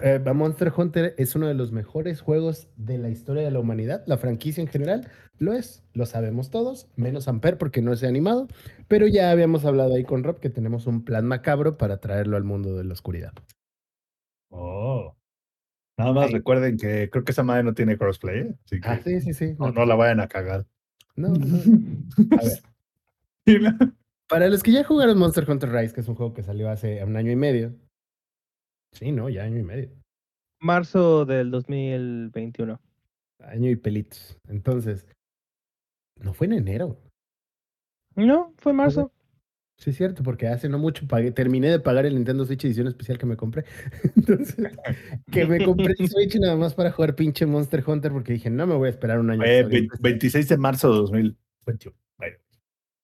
Eh, 0.00 0.18
Monster 0.34 0.72
Hunter 0.76 1.14
es 1.18 1.34
uno 1.34 1.46
de 1.48 1.54
los 1.54 1.72
mejores 1.72 2.20
juegos 2.20 2.68
de 2.76 2.98
la 2.98 3.08
historia 3.08 3.42
de 3.42 3.50
la 3.50 3.60
humanidad. 3.60 4.02
La 4.06 4.18
franquicia 4.18 4.60
en 4.62 4.68
general 4.68 5.08
lo 5.38 5.52
es, 5.52 5.84
lo 5.94 6.06
sabemos 6.06 6.50
todos, 6.50 6.88
menos 6.96 7.28
Amper 7.28 7.58
porque 7.58 7.82
no 7.82 7.94
se 7.96 8.06
ha 8.06 8.08
animado. 8.08 8.48
Pero 8.88 9.06
ya 9.06 9.30
habíamos 9.30 9.64
hablado 9.64 9.94
ahí 9.94 10.04
con 10.04 10.24
Rob 10.24 10.40
que 10.40 10.50
tenemos 10.50 10.86
un 10.86 11.04
plan 11.04 11.26
macabro 11.26 11.76
para 11.78 11.98
traerlo 11.98 12.36
al 12.36 12.44
mundo 12.44 12.76
de 12.76 12.84
la 12.84 12.92
oscuridad. 12.92 13.32
Oh. 14.50 15.14
Nada 15.96 16.12
más 16.12 16.30
recuerden 16.30 16.76
que 16.76 17.10
creo 17.10 17.24
que 17.24 17.32
esa 17.32 17.42
madre 17.42 17.64
no 17.64 17.74
tiene 17.74 17.98
crossplay. 17.98 18.38
¿eh? 18.40 18.54
Así 18.64 18.80
que 18.80 18.88
Ah, 18.88 19.00
sí, 19.02 19.20
sí, 19.20 19.34
sí. 19.34 19.54
no, 19.58 19.72
no 19.72 19.84
la 19.84 19.94
vayan 19.96 20.20
a 20.20 20.28
cagar. 20.28 20.66
no, 21.16 21.28
no. 21.34 21.56
A 22.38 22.44
ver. 22.44 23.72
Para 24.28 24.48
los 24.48 24.62
que 24.62 24.72
ya 24.72 24.84
jugaron 24.84 25.18
Monster 25.18 25.50
Hunter 25.50 25.70
Rise, 25.70 25.94
que 25.94 26.02
es 26.02 26.08
un 26.08 26.14
juego 26.14 26.34
que 26.34 26.42
salió 26.42 26.68
hace 26.70 27.02
un 27.04 27.16
año 27.16 27.32
y 27.32 27.36
medio. 27.36 27.74
Sí, 28.92 29.12
no, 29.12 29.28
ya 29.28 29.44
año 29.44 29.58
y 29.58 29.62
medio. 29.62 29.90
Marzo 30.60 31.24
del 31.24 31.50
2021. 31.50 32.80
Año 33.40 33.70
y 33.70 33.76
pelitos. 33.76 34.36
Entonces, 34.48 35.06
no 36.16 36.32
fue 36.32 36.46
en 36.48 36.54
enero. 36.54 37.00
No, 38.16 38.52
fue 38.58 38.72
marzo. 38.72 39.12
Sí, 39.76 39.90
es 39.90 39.96
cierto, 39.96 40.24
porque 40.24 40.48
hace 40.48 40.68
no 40.68 40.76
mucho 40.80 41.06
pagué, 41.06 41.30
terminé 41.30 41.70
de 41.70 41.78
pagar 41.78 42.04
el 42.04 42.16
Nintendo 42.16 42.44
Switch 42.44 42.64
edición 42.64 42.88
especial 42.88 43.16
que 43.16 43.26
me 43.26 43.36
compré. 43.36 43.64
Entonces, 44.16 44.56
que 45.30 45.46
me 45.46 45.64
compré 45.64 45.94
el 45.96 46.08
Switch 46.08 46.36
nada 46.40 46.56
más 46.56 46.74
para 46.74 46.90
jugar 46.90 47.14
pinche 47.14 47.46
Monster 47.46 47.84
Hunter 47.86 48.10
porque 48.10 48.32
dije, 48.32 48.50
no 48.50 48.66
me 48.66 48.74
voy 48.74 48.88
a 48.88 48.90
esperar 48.90 49.20
un 49.20 49.30
año. 49.30 49.40
PC". 49.40 49.88
26 50.00 50.48
de 50.48 50.56
marzo 50.56 50.90
de 50.90 50.98
2021. 50.98 51.96
Bueno, 52.16 52.36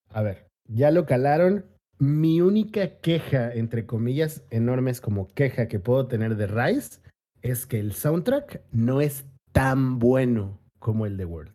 A 0.08 0.22
ver, 0.22 0.48
ya 0.66 0.90
lo 0.90 1.06
calaron. 1.06 1.64
Mi 1.98 2.40
única 2.40 2.98
queja, 3.00 3.52
entre 3.52 3.86
comillas 3.86 4.44
enormes 4.50 5.00
como 5.00 5.28
queja 5.28 5.68
que 5.68 5.78
puedo 5.78 6.06
tener 6.06 6.36
de 6.36 6.46
Rise, 6.48 7.00
es 7.42 7.66
que 7.66 7.78
el 7.78 7.92
soundtrack 7.92 8.62
no 8.72 9.00
es 9.00 9.26
tan 9.52 9.98
bueno 9.98 10.58
como 10.78 11.06
el 11.06 11.16
de 11.16 11.24
World. 11.24 11.52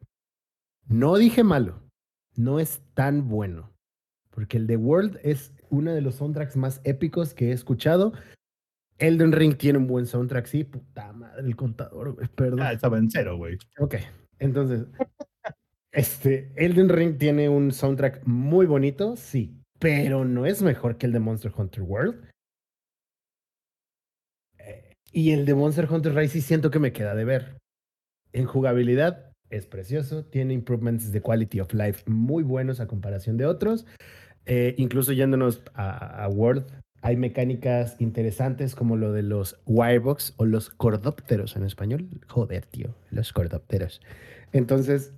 No 0.87 1.17
dije 1.17 1.43
malo, 1.43 1.83
no 2.35 2.59
es 2.59 2.81
tan 2.93 3.27
bueno. 3.27 3.71
Porque 4.29 4.57
el 4.57 4.67
de 4.67 4.77
World 4.77 5.19
es 5.23 5.53
uno 5.69 5.93
de 5.93 6.01
los 6.01 6.15
soundtracks 6.15 6.55
más 6.55 6.79
épicos 6.83 7.33
que 7.33 7.49
he 7.49 7.51
escuchado. 7.51 8.13
Elden 8.97 9.33
Ring 9.33 9.57
tiene 9.57 9.79
un 9.79 9.87
buen 9.87 10.05
soundtrack, 10.05 10.45
sí. 10.45 10.63
Puta 10.63 11.11
madre, 11.13 11.41
el 11.41 11.55
contador, 11.55 12.13
güey, 12.13 12.27
perdón. 12.29 12.61
ah, 12.61 12.71
estaba 12.71 12.97
en 12.97 13.09
cero, 13.11 13.37
güey. 13.37 13.57
Ok, 13.77 13.95
entonces, 14.39 14.87
este, 15.91 16.51
Elden 16.55 16.89
Ring 16.89 17.17
tiene 17.17 17.49
un 17.49 17.71
soundtrack 17.71 18.25
muy 18.25 18.65
bonito, 18.65 19.15
sí, 19.15 19.58
pero 19.79 20.25
no 20.25 20.45
es 20.45 20.61
mejor 20.61 20.97
que 20.97 21.05
el 21.05 21.13
de 21.13 21.19
Monster 21.19 21.51
Hunter 21.55 21.81
World. 21.81 22.29
Eh, 24.59 24.93
Y 25.11 25.31
el 25.31 25.45
de 25.45 25.55
Monster 25.55 25.87
Hunter 25.89 26.13
Rise 26.13 26.33
sí 26.33 26.41
siento 26.41 26.69
que 26.69 26.79
me 26.79 26.93
queda 26.93 27.15
de 27.15 27.25
ver. 27.25 27.57
En 28.33 28.45
jugabilidad 28.45 29.31
es 29.49 29.65
precioso, 29.65 30.25
tiene 30.25 30.53
improvements 30.53 31.11
de 31.11 31.21
quality 31.21 31.59
of 31.59 31.73
life 31.73 32.03
muy 32.09 32.43
buenos 32.43 32.79
a 32.79 32.87
comparación 32.87 33.37
de 33.37 33.45
otros. 33.45 33.85
Eh, 34.45 34.75
incluso 34.77 35.13
yéndonos 35.13 35.61
a, 35.73 36.27
World, 36.29 36.65
hay 37.01 37.17
mecánicas 37.17 37.99
interesantes 37.99 38.75
como 38.75 38.97
lo 38.97 39.11
de 39.13 39.23
los 39.23 39.59
wirebox 39.65 40.33
o 40.37 40.45
los 40.45 40.69
cordópteros 40.69 41.55
en 41.55 41.63
español. 41.63 42.07
Joder, 42.27 42.65
tío, 42.65 42.95
los 43.09 43.33
cordópteros. 43.33 44.01
Entonces, 44.51 45.13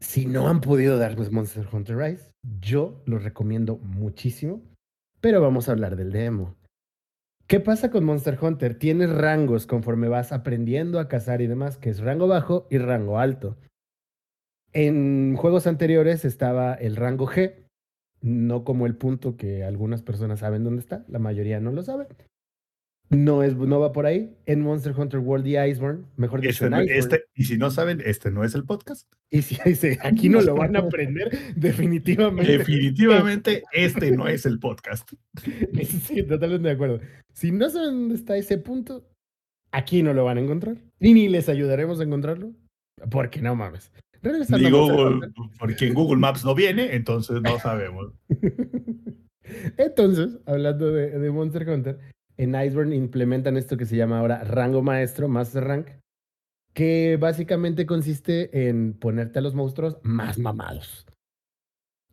si 0.00 0.26
no 0.26 0.48
han 0.48 0.60
podido 0.60 0.98
darnos 0.98 1.32
Monster 1.32 1.66
Hunter 1.72 1.96
Rise, 1.96 2.33
yo 2.60 3.02
los 3.06 3.22
recomiendo 3.22 3.76
muchísimo. 3.78 4.62
Pero 5.20 5.40
vamos 5.40 5.68
a 5.68 5.72
hablar 5.72 5.96
del 5.96 6.12
demo. 6.12 6.56
¿Qué 7.46 7.60
pasa 7.60 7.90
con 7.90 8.04
Monster 8.04 8.38
Hunter? 8.40 8.78
Tienes 8.78 9.10
rangos 9.10 9.66
conforme 9.66 10.08
vas 10.08 10.32
aprendiendo 10.32 10.98
a 10.98 11.08
cazar 11.08 11.42
y 11.42 11.46
demás, 11.46 11.76
que 11.76 11.90
es 11.90 12.00
rango 12.00 12.26
bajo 12.26 12.66
y 12.70 12.78
rango 12.78 13.18
alto. 13.18 13.56
En 14.72 15.36
juegos 15.36 15.66
anteriores 15.66 16.24
estaba 16.24 16.74
el 16.74 16.96
rango 16.96 17.26
G, 17.26 17.66
no 18.22 18.64
como 18.64 18.86
el 18.86 18.96
punto 18.96 19.36
que 19.36 19.62
algunas 19.62 20.02
personas 20.02 20.40
saben 20.40 20.64
dónde 20.64 20.80
está, 20.80 21.04
la 21.08 21.18
mayoría 21.18 21.60
no 21.60 21.70
lo 21.70 21.82
sabe. 21.82 22.08
No, 23.14 23.42
es, 23.42 23.54
no 23.56 23.80
va 23.80 23.92
por 23.92 24.06
ahí. 24.06 24.34
En 24.46 24.60
Monster 24.60 24.92
Hunter 24.98 25.20
World 25.20 25.46
y 25.46 25.58
Iceborne, 25.58 26.04
mejor 26.16 26.40
dicho, 26.40 26.50
Este 26.66 26.70
no- 26.70 26.80
este- 26.80 27.24
y 27.34 27.44
si 27.44 27.56
no 27.58 27.70
saben, 27.70 28.02
este 28.04 28.30
no 28.30 28.44
es 28.44 28.54
el 28.54 28.64
podcast. 28.64 29.10
Y 29.30 29.42
si 29.42 29.56
dice, 29.64 29.98
aquí 30.02 30.28
no 30.28 30.40
lo 30.40 30.54
van 30.54 30.76
a 30.76 30.80
aprender, 30.80 31.30
definitivamente. 31.56 32.58
Definitivamente, 32.58 33.62
este 33.72 34.10
no 34.12 34.28
es 34.28 34.46
el 34.46 34.58
podcast. 34.58 35.10
Sí, 36.06 36.22
totalmente 36.22 36.68
de 36.68 36.74
acuerdo. 36.74 37.00
Si 37.32 37.50
no 37.52 37.68
saben 37.70 37.90
dónde 38.00 38.14
está 38.14 38.36
ese 38.36 38.58
punto, 38.58 39.06
aquí 39.72 40.02
no 40.02 40.12
lo 40.14 40.24
van 40.24 40.38
a 40.38 40.40
encontrar. 40.40 40.76
Y 41.00 41.14
ni 41.14 41.28
les 41.28 41.48
ayudaremos 41.48 42.00
a 42.00 42.04
encontrarlo. 42.04 42.52
Porque 43.10 43.42
no 43.42 43.54
mames. 43.56 43.92
Regresando 44.22 44.86
Hunter. 44.86 45.30
porque 45.58 45.86
en 45.86 45.94
Google 45.94 46.18
Maps 46.18 46.44
no 46.44 46.54
viene, 46.54 46.94
entonces 46.94 47.42
no 47.42 47.58
sabemos. 47.58 48.12
Entonces, 49.76 50.38
hablando 50.46 50.90
de, 50.92 51.18
de 51.18 51.30
Monster 51.30 51.68
Hunter, 51.68 51.98
en 52.36 52.54
Iceborne 52.54 52.96
implementan 52.96 53.56
esto 53.56 53.76
que 53.76 53.86
se 53.86 53.96
llama 53.96 54.18
ahora 54.18 54.44
rango 54.44 54.82
maestro, 54.82 55.28
Master 55.28 55.64
Rank. 55.64 55.88
que 56.72 57.16
básicamente 57.20 57.86
consiste 57.86 58.68
en 58.68 58.94
ponerte 58.94 59.38
a 59.38 59.42
los 59.42 59.54
monstruos 59.54 59.98
más 60.02 60.38
mamados 60.38 61.06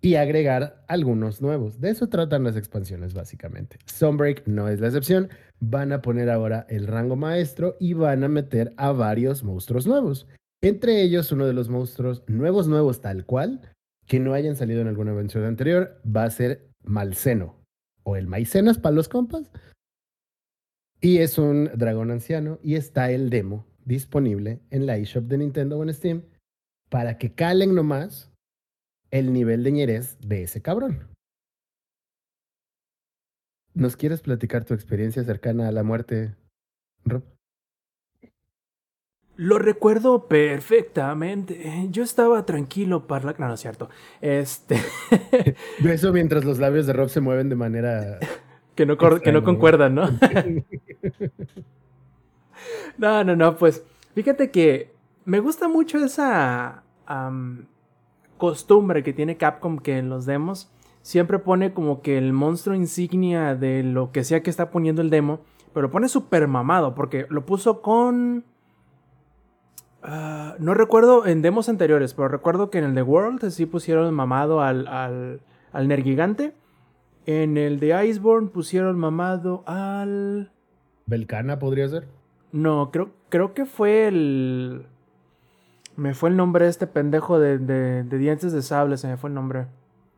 y 0.02 0.16
agregar 0.16 0.84
algunos 0.88 1.42
nuevos. 1.42 1.80
De 1.80 1.92
eso 1.92 2.10
tratan 2.10 2.44
las 2.44 2.56
expansiones, 2.56 3.14
básicamente. 3.14 3.78
Sunbreak 3.86 4.48
no 4.48 4.68
es 4.68 4.80
la 4.80 4.88
excepción. 4.88 5.30
Van 5.60 5.92
a 5.92 6.02
poner 6.02 6.30
ahora 6.30 6.66
el 6.70 6.88
rango 6.88 7.16
maestro 7.16 7.78
y 7.80 7.94
van 7.94 8.24
a 8.24 8.28
meter 8.28 8.74
a 8.78 8.92
varios 8.92 9.44
monstruos 9.44 9.86
nuevos. 9.86 10.28
Entre 10.62 11.02
ellos, 11.02 11.32
uno 11.32 11.46
de 11.46 11.54
los 11.54 11.70
monstruos 11.70 12.24
nuevos, 12.28 12.68
nuevos 12.68 13.02
tal 13.02 13.26
cual, 13.26 13.62
que 14.08 14.20
no 14.20 14.34
hayan 14.34 14.56
salido 14.56 14.82
en 14.82 14.88
alguna 14.88 15.14
versión 15.14 15.44
anterior, 15.44 16.02
va 16.06 16.24
a 16.24 16.32
ser 16.32 16.68
Malceno 16.84 17.56
o 18.04 18.16
el 18.16 18.28
Maicenas 18.28 18.80
para 18.80 18.96
los 18.96 19.08
compas. 19.08 19.52
Y 21.02 21.18
es 21.18 21.40
un 21.40 21.66
dragón 21.76 22.12
anciano 22.12 22.60
y 22.62 22.76
está 22.76 23.10
el 23.10 23.32
demo 23.32 23.66
disponible 23.86 24.60
en 24.70 24.86
la 24.86 24.98
eShop 24.98 25.24
de 25.24 25.40
Nintendo 25.40 25.80
o 25.80 25.84
en 25.84 25.94
Steam 25.94 26.22
para 26.90 27.18
que 27.18 27.34
calen 27.34 27.74
nomás 27.74 28.32
el 29.10 29.34
nivel 29.34 29.64
de 29.64 29.72
ñerez 29.72 30.20
de 30.20 30.44
ese 30.44 30.62
cabrón. 30.62 31.08
¿Nos 33.74 33.96
quieres 33.96 34.22
platicar 34.22 34.64
tu 34.66 34.74
experiencia 34.74 35.24
cercana 35.24 35.68
a 35.68 35.72
la 35.72 35.84
muerte, 35.84 36.36
Rob? 37.06 37.24
Lo 39.38 39.58
recuerdo 39.58 40.28
perfectamente. 40.28 41.88
Yo 41.90 42.04
estaba 42.04 42.46
tranquilo 42.46 43.08
para 43.08 43.26
la... 43.26 43.36
No, 43.40 43.48
no 43.48 43.54
es 43.56 43.62
cierto. 43.62 43.90
Este... 44.20 44.76
Eso 45.84 46.14
mientras 46.14 46.46
los 46.46 46.60
labios 46.60 46.86
de 46.86 46.94
Rob 46.94 47.10
se 47.10 47.22
mueven 47.22 47.50
de 47.50 47.56
manera... 47.56 48.20
que, 48.98 49.32
no 49.32 49.40
que 49.40 49.44
concuerdan, 49.44 49.96
¿no? 49.96 50.10
no, 52.98 53.24
no, 53.24 53.36
no, 53.36 53.56
pues 53.58 53.86
fíjate 54.14 54.52
que 54.52 54.94
me 55.26 55.40
gusta 55.40 55.68
mucho 55.68 55.98
esa 56.04 56.84
costumbre 58.38 59.04
que 59.04 59.14
tiene 59.14 59.38
Capcom 59.38 59.78
que 59.78 59.98
en 59.98 60.10
los 60.10 60.26
demos 60.26 60.72
siempre 61.02 61.40
pone 61.40 61.74
como 61.74 62.02
que 62.02 62.18
el 62.18 62.34
monstruo 62.34 62.76
insignia 62.76 63.56
de 63.56 63.84
lo 63.84 64.12
que 64.12 64.24
sea 64.24 64.44
que 64.44 64.50
está 64.50 64.72
poniendo 64.72 65.02
el 65.02 65.10
demo, 65.10 65.42
pero 65.74 65.88
lo 65.88 65.92
pone 65.92 66.08
súper 66.08 66.48
mamado 66.48 66.96
porque 66.96 67.26
lo 67.30 67.46
puso 67.46 67.82
con... 67.82 68.46
ah, 70.04 70.56
no 70.60 70.74
recuerdo 70.74 71.26
en 71.26 71.42
demos 71.42 71.70
anteriores, 71.70 72.14
pero 72.14 72.28
recuerdo 72.28 72.70
que 72.70 72.78
en 72.78 72.86
el 72.86 72.96
de 72.96 73.02
World 73.02 73.50
sí 73.50 73.66
pusieron 73.66 74.14
mamado 74.14 74.62
al, 74.62 74.88
al, 74.88 75.42
al 75.72 75.88
Nergigante. 75.88 76.54
En 77.26 77.58
el 77.58 77.80
de 77.80 78.06
Iceborne 78.08 78.50
pusieron 78.50 78.98
mamado 78.98 79.64
al... 79.68 80.52
¿Belcana 81.06 81.60
podría 81.60 81.88
ser? 81.88 82.08
No, 82.52 82.90
creo, 82.92 83.12
creo 83.30 83.54
que 83.54 83.66
fue 83.66 84.08
el... 84.08 84.86
Me 85.96 86.14
fue 86.14 86.30
el 86.30 86.38
nombre 86.38 86.66
de 86.66 86.72
este 86.72 86.88
pendejo 86.88 87.40
de, 87.40 87.58
de- 87.60 88.04
de 88.04 88.18
dientes 88.18 88.54
de 88.54 88.62
sable, 88.62 88.98
se 88.98 89.08
me 89.08 89.18
fue 89.18 89.30
el 89.30 89.34
nombre. 89.36 89.68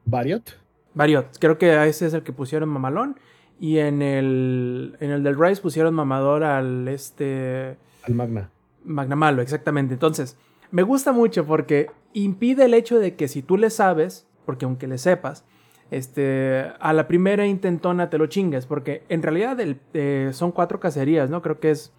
¿Variot? 0.05 0.57
Variot, 0.93 1.37
creo 1.39 1.57
que 1.57 1.87
ese 1.87 2.05
es 2.05 2.13
el 2.13 2.23
que 2.23 2.31
pusieron 2.31 2.69
mamalón. 2.69 3.17
Y 3.59 3.79
en 3.79 4.01
el, 4.01 4.95
en 4.99 5.11
el 5.11 5.23
del 5.23 5.37
Rise 5.39 5.61
pusieron 5.61 5.93
mamador 5.93 6.43
al 6.43 6.87
este... 6.87 7.77
Al 8.03 8.13
Magna. 8.13 8.49
Magnamalo, 8.83 9.41
exactamente. 9.41 9.93
Entonces, 9.93 10.37
me 10.71 10.83
gusta 10.83 11.11
mucho 11.11 11.45
porque 11.45 11.89
impide 12.13 12.65
el 12.65 12.73
hecho 12.73 12.99
de 12.99 13.15
que 13.15 13.27
si 13.27 13.41
tú 13.41 13.57
le 13.57 13.69
sabes, 13.69 14.27
porque 14.45 14.65
aunque 14.65 14.87
le 14.87 14.97
sepas, 14.97 15.45
este, 15.91 16.71
a 16.79 16.93
la 16.93 17.07
primera 17.07 17.45
intentona 17.45 18.09
te 18.09 18.17
lo 18.17 18.27
chingues, 18.27 18.65
porque 18.65 19.03
en 19.09 19.21
realidad 19.21 19.59
el- 19.59 19.79
eh, 19.93 20.29
son 20.33 20.51
cuatro 20.51 20.79
cacerías, 20.79 21.29
¿no? 21.29 21.41
Creo 21.41 21.59
que 21.59 21.71
es 21.71 21.91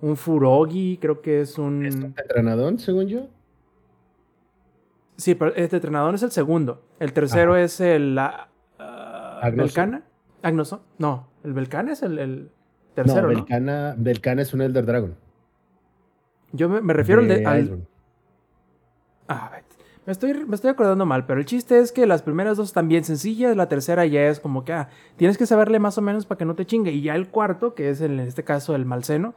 un 0.00 0.16
Furogi, 0.16 0.98
creo 1.00 1.20
que 1.22 1.40
es 1.42 1.58
un... 1.58 1.86
¿Es 1.86 1.94
un 1.96 2.12
tetranadón, 2.14 2.78
según 2.78 3.06
yo? 3.06 3.28
Sí, 5.16 5.34
pero 5.34 5.54
este 5.54 5.76
entrenador 5.76 6.14
es 6.14 6.22
el 6.22 6.32
segundo. 6.32 6.82
El 6.98 7.12
tercero 7.12 7.56
es 7.56 7.80
el... 7.80 8.18
ah, 8.18 8.48
ah, 8.78 9.40
Agnoso. 9.42 9.62
¿Belcana? 9.66 10.02
¿Agnoso? 10.42 10.82
No, 10.98 11.28
el 11.44 11.52
Belcana 11.52 11.92
es 11.92 12.02
el, 12.02 12.18
el 12.18 12.50
tercero, 12.94 13.22
no, 13.22 13.28
¿no? 13.28 13.34
Belcana, 13.40 13.94
Belcana 13.96 14.42
es 14.42 14.52
un 14.52 14.62
Elder 14.62 14.84
Dragon. 14.84 15.14
Yo 16.52 16.68
me, 16.68 16.80
me 16.80 16.92
refiero 16.92 17.22
al 17.22 17.28
de... 17.28 17.44
Ah, 19.28 19.50
vete. 19.54 19.71
Me 20.04 20.12
estoy, 20.12 20.34
me 20.46 20.54
estoy 20.54 20.70
acordando 20.70 21.06
mal, 21.06 21.26
pero 21.26 21.38
el 21.38 21.46
chiste 21.46 21.78
es 21.78 21.92
que 21.92 22.06
las 22.06 22.22
primeras 22.22 22.56
dos 22.56 22.68
están 22.68 22.88
bien 22.88 23.04
sencillas, 23.04 23.56
la 23.56 23.68
tercera 23.68 24.04
ya 24.06 24.28
es 24.28 24.40
como 24.40 24.64
que, 24.64 24.72
ah, 24.72 24.88
tienes 25.16 25.38
que 25.38 25.46
saberle 25.46 25.78
más 25.78 25.96
o 25.98 26.02
menos 26.02 26.26
para 26.26 26.38
que 26.38 26.44
no 26.44 26.54
te 26.54 26.66
chingue. 26.66 26.90
Y 26.90 27.02
ya 27.02 27.14
el 27.14 27.28
cuarto, 27.28 27.74
que 27.74 27.90
es 27.90 28.00
en 28.00 28.18
este 28.18 28.42
caso 28.42 28.74
el 28.74 28.84
malseno, 28.84 29.34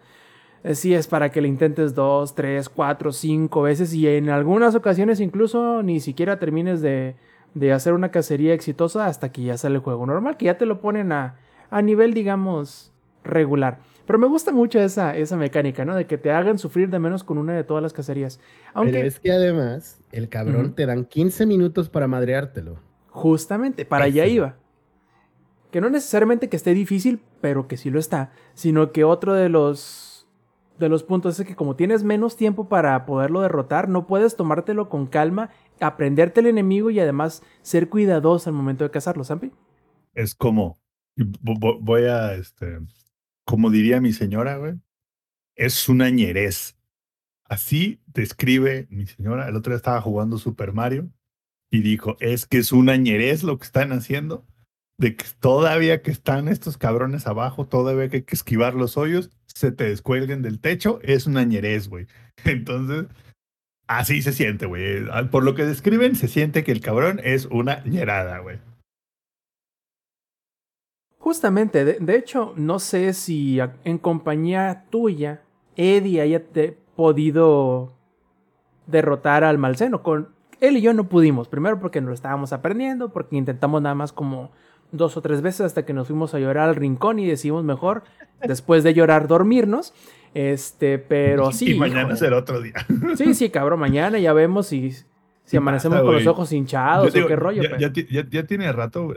eh, 0.63 0.73
sí 0.73 0.95
es 0.95 1.07
para 1.07 1.29
que 1.29 1.41
le 1.41 1.47
intentes 1.47 1.93
dos, 1.93 2.33
tres, 2.33 2.69
cuatro, 2.69 3.11
cinco 3.11 3.61
veces 3.61 3.93
y 3.93 4.07
en 4.07 4.29
algunas 4.29 4.73
ocasiones 4.73 5.19
incluso 5.19 5.83
ni 5.83 5.99
siquiera 5.99 6.39
termines 6.39 6.81
de, 6.81 7.15
de 7.53 7.71
hacer 7.71 7.93
una 7.93 8.09
cacería 8.09 8.53
exitosa 8.53 9.05
hasta 9.05 9.31
que 9.31 9.43
ya 9.43 9.57
sale 9.57 9.75
el 9.75 9.81
juego 9.81 10.07
normal, 10.07 10.37
que 10.37 10.45
ya 10.45 10.57
te 10.57 10.65
lo 10.65 10.81
ponen 10.81 11.11
a, 11.11 11.35
a 11.69 11.81
nivel, 11.83 12.15
digamos, 12.15 12.91
regular. 13.23 13.77
Pero 14.05 14.19
me 14.19 14.27
gusta 14.27 14.51
mucho 14.51 14.79
esa, 14.79 15.15
esa 15.15 15.35
mecánica, 15.35 15.83
¿no? 15.83 15.95
De 15.95 16.05
que 16.05 16.17
te 16.17 16.31
hagan 16.31 16.59
sufrir 16.59 16.89
de 16.89 16.99
menos 16.99 17.23
con 17.23 17.37
una 17.37 17.53
de 17.53 17.63
todas 17.63 17.81
las 17.81 17.93
cacerías. 17.93 18.39
Aunque... 18.73 18.93
Pero 18.93 19.07
es 19.07 19.19
que 19.19 19.31
además, 19.31 19.99
el 20.11 20.29
cabrón 20.29 20.73
te 20.75 20.85
dan 20.85 21.05
15 21.05 21.45
minutos 21.45 21.89
para 21.89 22.07
madreártelo. 22.07 22.77
Justamente, 23.09 23.85
para 23.85 24.05
allá 24.05 24.25
iba. 24.27 24.57
Que 25.71 25.81
no 25.81 25.89
necesariamente 25.89 26.49
que 26.49 26.55
esté 26.55 26.73
difícil, 26.73 27.21
pero 27.41 27.67
que 27.67 27.77
sí 27.77 27.89
lo 27.89 27.99
está. 27.99 28.31
Sino 28.53 28.91
que 28.91 29.03
otro 29.03 29.33
de 29.33 29.49
los, 29.49 30.27
de 30.77 30.89
los 30.89 31.03
puntos 31.03 31.39
es 31.39 31.47
que 31.47 31.55
como 31.55 31.75
tienes 31.75 32.03
menos 32.03 32.35
tiempo 32.35 32.69
para 32.69 33.05
poderlo 33.05 33.41
derrotar, 33.41 33.89
no 33.89 34.05
puedes 34.05 34.35
tomártelo 34.35 34.87
con 34.87 35.07
calma, 35.07 35.49
aprenderte 35.79 36.41
el 36.41 36.47
enemigo 36.47 36.91
y 36.91 36.99
además 36.99 37.41
ser 37.63 37.89
cuidadoso 37.89 38.49
al 38.49 38.55
momento 38.55 38.83
de 38.83 38.91
cazarlo, 38.91 39.23
¿Sampi? 39.23 39.51
Es 40.13 40.35
como, 40.35 40.77
voy 41.41 42.03
a, 42.03 42.33
este, 42.35 42.79
como 43.45 43.69
diría 43.69 44.01
mi 44.01 44.11
señora, 44.11 44.57
güey, 44.57 44.75
es 45.55 45.87
una 45.87 46.09
ñerez. 46.09 46.75
Así 47.45 48.01
describe 48.07 48.87
mi 48.89 49.05
señora. 49.05 49.47
El 49.47 49.55
otro 49.55 49.71
día 49.71 49.77
estaba 49.77 50.01
jugando 50.01 50.37
Super 50.37 50.73
Mario 50.73 51.09
y 51.71 51.81
dijo, 51.81 52.17
es 52.19 52.45
que 52.45 52.57
es 52.57 52.71
una 52.71 52.97
ñerez 52.97 53.43
lo 53.43 53.57
que 53.57 53.65
están 53.65 53.91
haciendo, 53.91 54.45
de 54.97 55.15
que 55.15 55.25
todavía 55.39 56.01
que 56.01 56.11
están 56.11 56.47
estos 56.47 56.77
cabrones 56.77 57.27
abajo, 57.27 57.67
todavía 57.67 58.09
que 58.09 58.17
hay 58.17 58.23
que 58.23 58.35
esquivar 58.35 58.73
los 58.73 58.97
hoyos, 58.97 59.29
se 59.45 59.71
te 59.71 59.85
descuelguen 59.85 60.41
del 60.41 60.59
techo, 60.59 60.99
es 61.03 61.27
una 61.27 61.43
ñerez, 61.43 61.87
güey. 61.87 62.07
Entonces, 62.45 63.05
así 63.87 64.21
se 64.21 64.33
siente, 64.33 64.65
güey. 64.65 65.05
Ah, 65.11 65.29
Por 65.29 65.43
lo 65.43 65.53
que 65.55 65.65
describen, 65.65 66.15
se 66.15 66.27
siente 66.27 66.63
que 66.63 66.71
el 66.71 66.81
cabrón 66.81 67.21
es 67.23 67.45
una 67.45 67.83
ñerada, 67.85 68.39
güey. 68.39 68.59
Justamente, 71.25 71.83
de, 71.85 71.93
de 71.99 72.15
hecho, 72.17 72.53
no 72.55 72.77
sé 72.77 73.11
si 73.13 73.57
en 73.83 73.97
compañía 73.97 74.85
tuya, 74.91 75.41
Eddie 75.75 76.21
haya 76.21 76.43
te- 76.45 76.77
podido 76.95 77.93
derrotar 78.85 79.43
al 79.43 79.57
Malseno. 79.57 80.03
Con 80.03 80.29
él 80.61 80.77
y 80.77 80.81
yo 80.81 80.93
no 80.93 81.09
pudimos. 81.09 81.47
Primero 81.47 81.79
porque 81.79 81.99
no 81.99 82.09
lo 82.09 82.13
estábamos 82.13 82.53
aprendiendo, 82.53 83.09
porque 83.09 83.37
intentamos 83.37 83.81
nada 83.81 83.95
más 83.95 84.13
como 84.13 84.51
dos 84.91 85.17
o 85.17 85.21
tres 85.23 85.41
veces 85.41 85.61
hasta 85.61 85.83
que 85.83 85.93
nos 85.93 86.05
fuimos 86.09 86.35
a 86.35 86.39
llorar 86.39 86.69
al 86.69 86.75
rincón 86.75 87.17
y 87.17 87.25
decidimos 87.25 87.63
mejor, 87.63 88.03
después 88.47 88.83
de 88.83 88.93
llorar, 88.93 89.27
dormirnos. 89.27 89.95
Este, 90.35 90.99
pero 90.99 91.51
sí. 91.51 91.71
y 91.71 91.79
mañana 91.79 92.15
será 92.15 92.37
otro 92.37 92.61
día. 92.61 92.75
Sí, 93.17 93.33
sí, 93.33 93.49
cabrón, 93.49 93.79
mañana 93.79 94.19
ya 94.19 94.31
vemos 94.31 94.67
si, 94.67 94.91
si 95.43 95.57
amanecemos 95.57 95.95
pasa, 95.97 96.05
con 96.05 96.13
los 96.13 96.27
ojos 96.27 96.51
hinchados 96.51 97.11
digo, 97.11 97.25
o 97.25 97.29
qué 97.29 97.35
rollo. 97.35 97.63
Ya, 97.63 97.69
pero- 97.69 97.81
ya 97.81 97.91
ti- 97.91 98.07
ya- 98.11 98.29
ya 98.29 98.43
tiene 98.45 98.71
rato. 98.71 99.11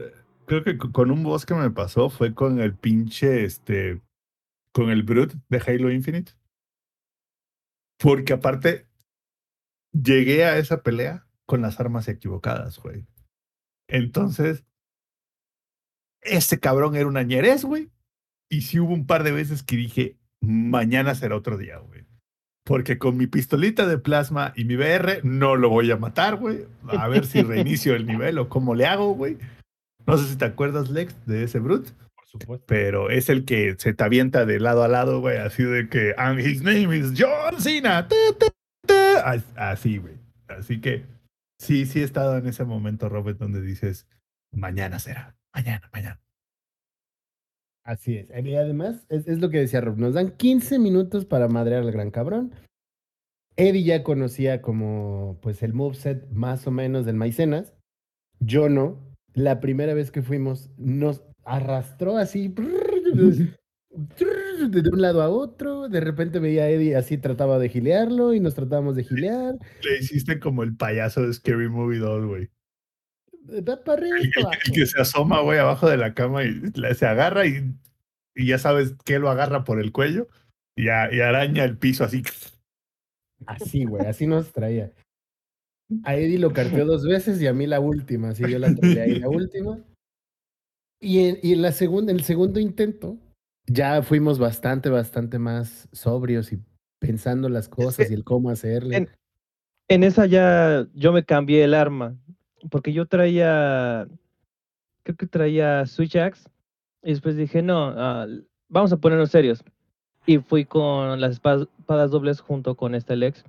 Creo 0.48 0.64
que 0.64 0.76
co- 0.78 0.90
con 0.92 1.10
un 1.10 1.22
boss 1.22 1.46
que 1.46 1.54
me 1.54 1.70
pasó 1.70 2.10
fue 2.10 2.34
con 2.34 2.60
el 2.60 2.74
pinche, 2.74 3.44
este, 3.44 4.00
con 4.72 4.90
el 4.90 5.02
Brute 5.04 5.36
de 5.48 5.58
Halo 5.58 5.90
Infinite. 5.92 6.32
Porque 8.00 8.32
aparte, 8.32 8.86
llegué 9.92 10.44
a 10.44 10.58
esa 10.58 10.82
pelea 10.82 11.26
con 11.46 11.62
las 11.62 11.78
armas 11.80 12.08
equivocadas, 12.08 12.78
güey. 12.78 13.06
Entonces, 13.88 14.64
ese 16.22 16.60
cabrón 16.60 16.94
era 16.96 17.06
una 17.06 17.22
ñerez, 17.22 17.64
güey. 17.64 17.90
Y 18.50 18.62
sí 18.62 18.78
hubo 18.80 18.92
un 18.94 19.06
par 19.06 19.22
de 19.24 19.32
veces 19.32 19.62
que 19.62 19.76
dije, 19.76 20.18
mañana 20.40 21.14
será 21.14 21.36
otro 21.36 21.56
día, 21.58 21.78
güey. 21.78 22.06
Porque 22.64 22.98
con 22.98 23.16
mi 23.16 23.26
pistolita 23.26 23.86
de 23.86 23.98
plasma 23.98 24.52
y 24.54 24.64
mi 24.64 24.76
BR 24.76 25.20
no 25.24 25.56
lo 25.56 25.70
voy 25.70 25.90
a 25.90 25.96
matar, 25.96 26.36
güey. 26.36 26.66
A 26.86 27.08
ver 27.08 27.26
si 27.26 27.42
reinicio 27.42 27.94
el 27.94 28.06
nivel 28.06 28.38
o 28.38 28.48
cómo 28.48 28.74
le 28.74 28.86
hago, 28.86 29.14
güey. 29.14 29.38
No 30.08 30.16
sé 30.18 30.24
si 30.28 30.36
te 30.36 30.44
acuerdas, 30.46 30.90
Lex, 30.90 31.14
de 31.26 31.44
ese 31.44 31.58
Brute, 31.58 31.90
Por 32.16 32.26
supuesto. 32.26 32.64
pero 32.66 33.10
es 33.10 33.28
el 33.28 33.44
que 33.44 33.76
se 33.78 33.92
te 33.94 34.02
avienta 34.04 34.46
de 34.46 34.58
lado 34.58 34.82
a 34.82 34.88
lado, 34.88 35.20
güey, 35.20 35.36
así 35.36 35.62
de 35.62 35.88
que, 35.88 36.14
and 36.16 36.40
his 36.40 36.62
name 36.62 36.96
is 36.96 37.12
John 37.16 37.60
Cena. 37.60 38.08
ta, 38.08 38.16
ta, 38.38 38.46
ta", 38.86 39.30
as- 39.30 39.44
Así, 39.56 39.98
güey. 39.98 40.14
Así 40.48 40.80
que 40.80 41.04
sí, 41.60 41.84
sí 41.86 42.00
he 42.00 42.04
estado 42.04 42.36
en 42.38 42.46
ese 42.46 42.64
momento, 42.64 43.08
Robert, 43.08 43.38
donde 43.38 43.60
dices, 43.60 44.06
mañana 44.50 44.98
será, 44.98 45.36
mañana, 45.54 45.90
mañana. 45.92 46.20
Así 47.84 48.16
es. 48.16 48.30
Y 48.30 48.54
además, 48.54 49.06
es, 49.08 49.26
es 49.28 49.38
lo 49.40 49.50
que 49.50 49.58
decía 49.58 49.80
Rob, 49.80 49.96
nos 49.98 50.14
dan 50.14 50.30
15 50.32 50.78
minutos 50.78 51.24
para 51.24 51.48
madrear 51.48 51.82
al 51.82 51.92
gran 51.92 52.10
cabrón. 52.10 52.52
Eddie 53.56 53.82
ya 53.84 54.02
conocía 54.02 54.60
como 54.62 55.38
pues 55.42 55.62
el 55.62 55.72
moveset 55.74 56.30
más 56.30 56.66
o 56.66 56.70
menos 56.70 57.06
del 57.06 57.16
Maicenas. 57.16 57.74
Yo 58.40 58.68
no. 58.68 59.07
La 59.38 59.60
primera 59.60 59.94
vez 59.94 60.10
que 60.10 60.22
fuimos 60.22 60.70
nos 60.76 61.22
arrastró 61.44 62.16
así 62.16 62.48
de 62.48 63.54
un 64.90 65.00
lado 65.00 65.22
a 65.22 65.28
otro. 65.28 65.88
De 65.88 66.00
repente 66.00 66.40
veía 66.40 66.64
a 66.64 66.70
Eddie 66.70 66.96
así 66.96 67.18
trataba 67.18 67.58
de 67.58 67.68
gilearlo 67.68 68.34
y 68.34 68.40
nos 68.40 68.54
tratábamos 68.54 68.96
de 68.96 69.04
gilear. 69.04 69.54
Le 69.82 69.98
hiciste 69.98 70.40
como 70.40 70.62
el 70.64 70.76
payaso 70.76 71.22
de 71.22 71.32
Scary 71.32 71.68
Movie 71.68 71.98
2, 72.00 72.26
güey. 72.26 72.50
Da 73.62 73.82
para 73.82 74.02
arriba, 74.02 74.16
El, 74.18 74.32
que 74.74 74.86
se 74.86 75.00
asoma, 75.00 75.40
güey, 75.40 75.58
abajo 75.58 75.88
de 75.88 75.96
la 75.96 76.12
cama 76.14 76.44
y 76.44 76.60
se 76.94 77.06
agarra 77.06 77.46
y, 77.46 77.74
y 78.34 78.46
ya 78.46 78.58
sabes 78.58 78.94
que 79.04 79.18
lo 79.18 79.30
agarra 79.30 79.64
por 79.64 79.80
el 79.80 79.92
cuello 79.92 80.28
y, 80.76 80.88
a- 80.88 81.12
y 81.14 81.20
araña 81.20 81.64
el 81.64 81.78
piso 81.78 82.04
así. 82.04 82.22
Así, 83.46 83.84
güey, 83.84 84.04
así 84.04 84.26
nos 84.26 84.52
traía. 84.52 84.92
A 86.04 86.16
Eddie 86.16 86.38
lo 86.38 86.52
carteó 86.52 86.84
dos 86.84 87.04
veces 87.04 87.40
y 87.40 87.46
a 87.46 87.52
mí 87.52 87.66
la 87.66 87.80
última, 87.80 88.30
así 88.30 88.48
yo 88.50 88.58
la 88.58 88.74
traía 88.74 89.02
ahí 89.04 89.18
la 89.18 89.28
última. 89.30 89.78
Y 91.00 91.20
en, 91.20 91.38
y 91.42 91.52
en 91.52 91.62
la 91.62 91.72
segunda, 91.72 92.12
el 92.12 92.22
segundo 92.24 92.60
intento, 92.60 93.16
ya 93.66 94.02
fuimos 94.02 94.38
bastante, 94.38 94.88
bastante 94.90 95.38
más 95.38 95.88
sobrios 95.92 96.52
y 96.52 96.60
pensando 97.00 97.48
las 97.48 97.68
cosas 97.68 98.10
y 98.10 98.14
el 98.14 98.24
cómo 98.24 98.50
hacerle. 98.50 98.96
en- 98.96 99.08
En 99.90 100.02
esa 100.04 100.26
ya 100.26 100.86
yo 100.92 101.12
me 101.12 101.24
cambié 101.24 101.64
el 101.64 101.72
arma, 101.72 102.14
porque 102.70 102.92
yo 102.92 103.06
traía, 103.06 104.06
creo 105.04 105.16
que 105.16 105.26
traía 105.26 105.86
Switch 105.86 106.16
Axe, 106.16 106.48
y 107.02 107.10
después 107.12 107.36
dije, 107.36 107.62
no, 107.62 107.94
ah, 107.96 108.26
vamos 108.68 108.92
a 108.92 108.96
ponernos 108.98 109.30
serios. 109.30 109.64
Y 110.26 110.38
fui 110.38 110.66
con 110.66 111.20
las 111.22 111.32
espadas, 111.32 111.66
espadas 111.78 112.10
dobles 112.10 112.40
junto 112.40 112.74
con 112.76 112.94
este 112.94 113.16
Lex. 113.16 113.44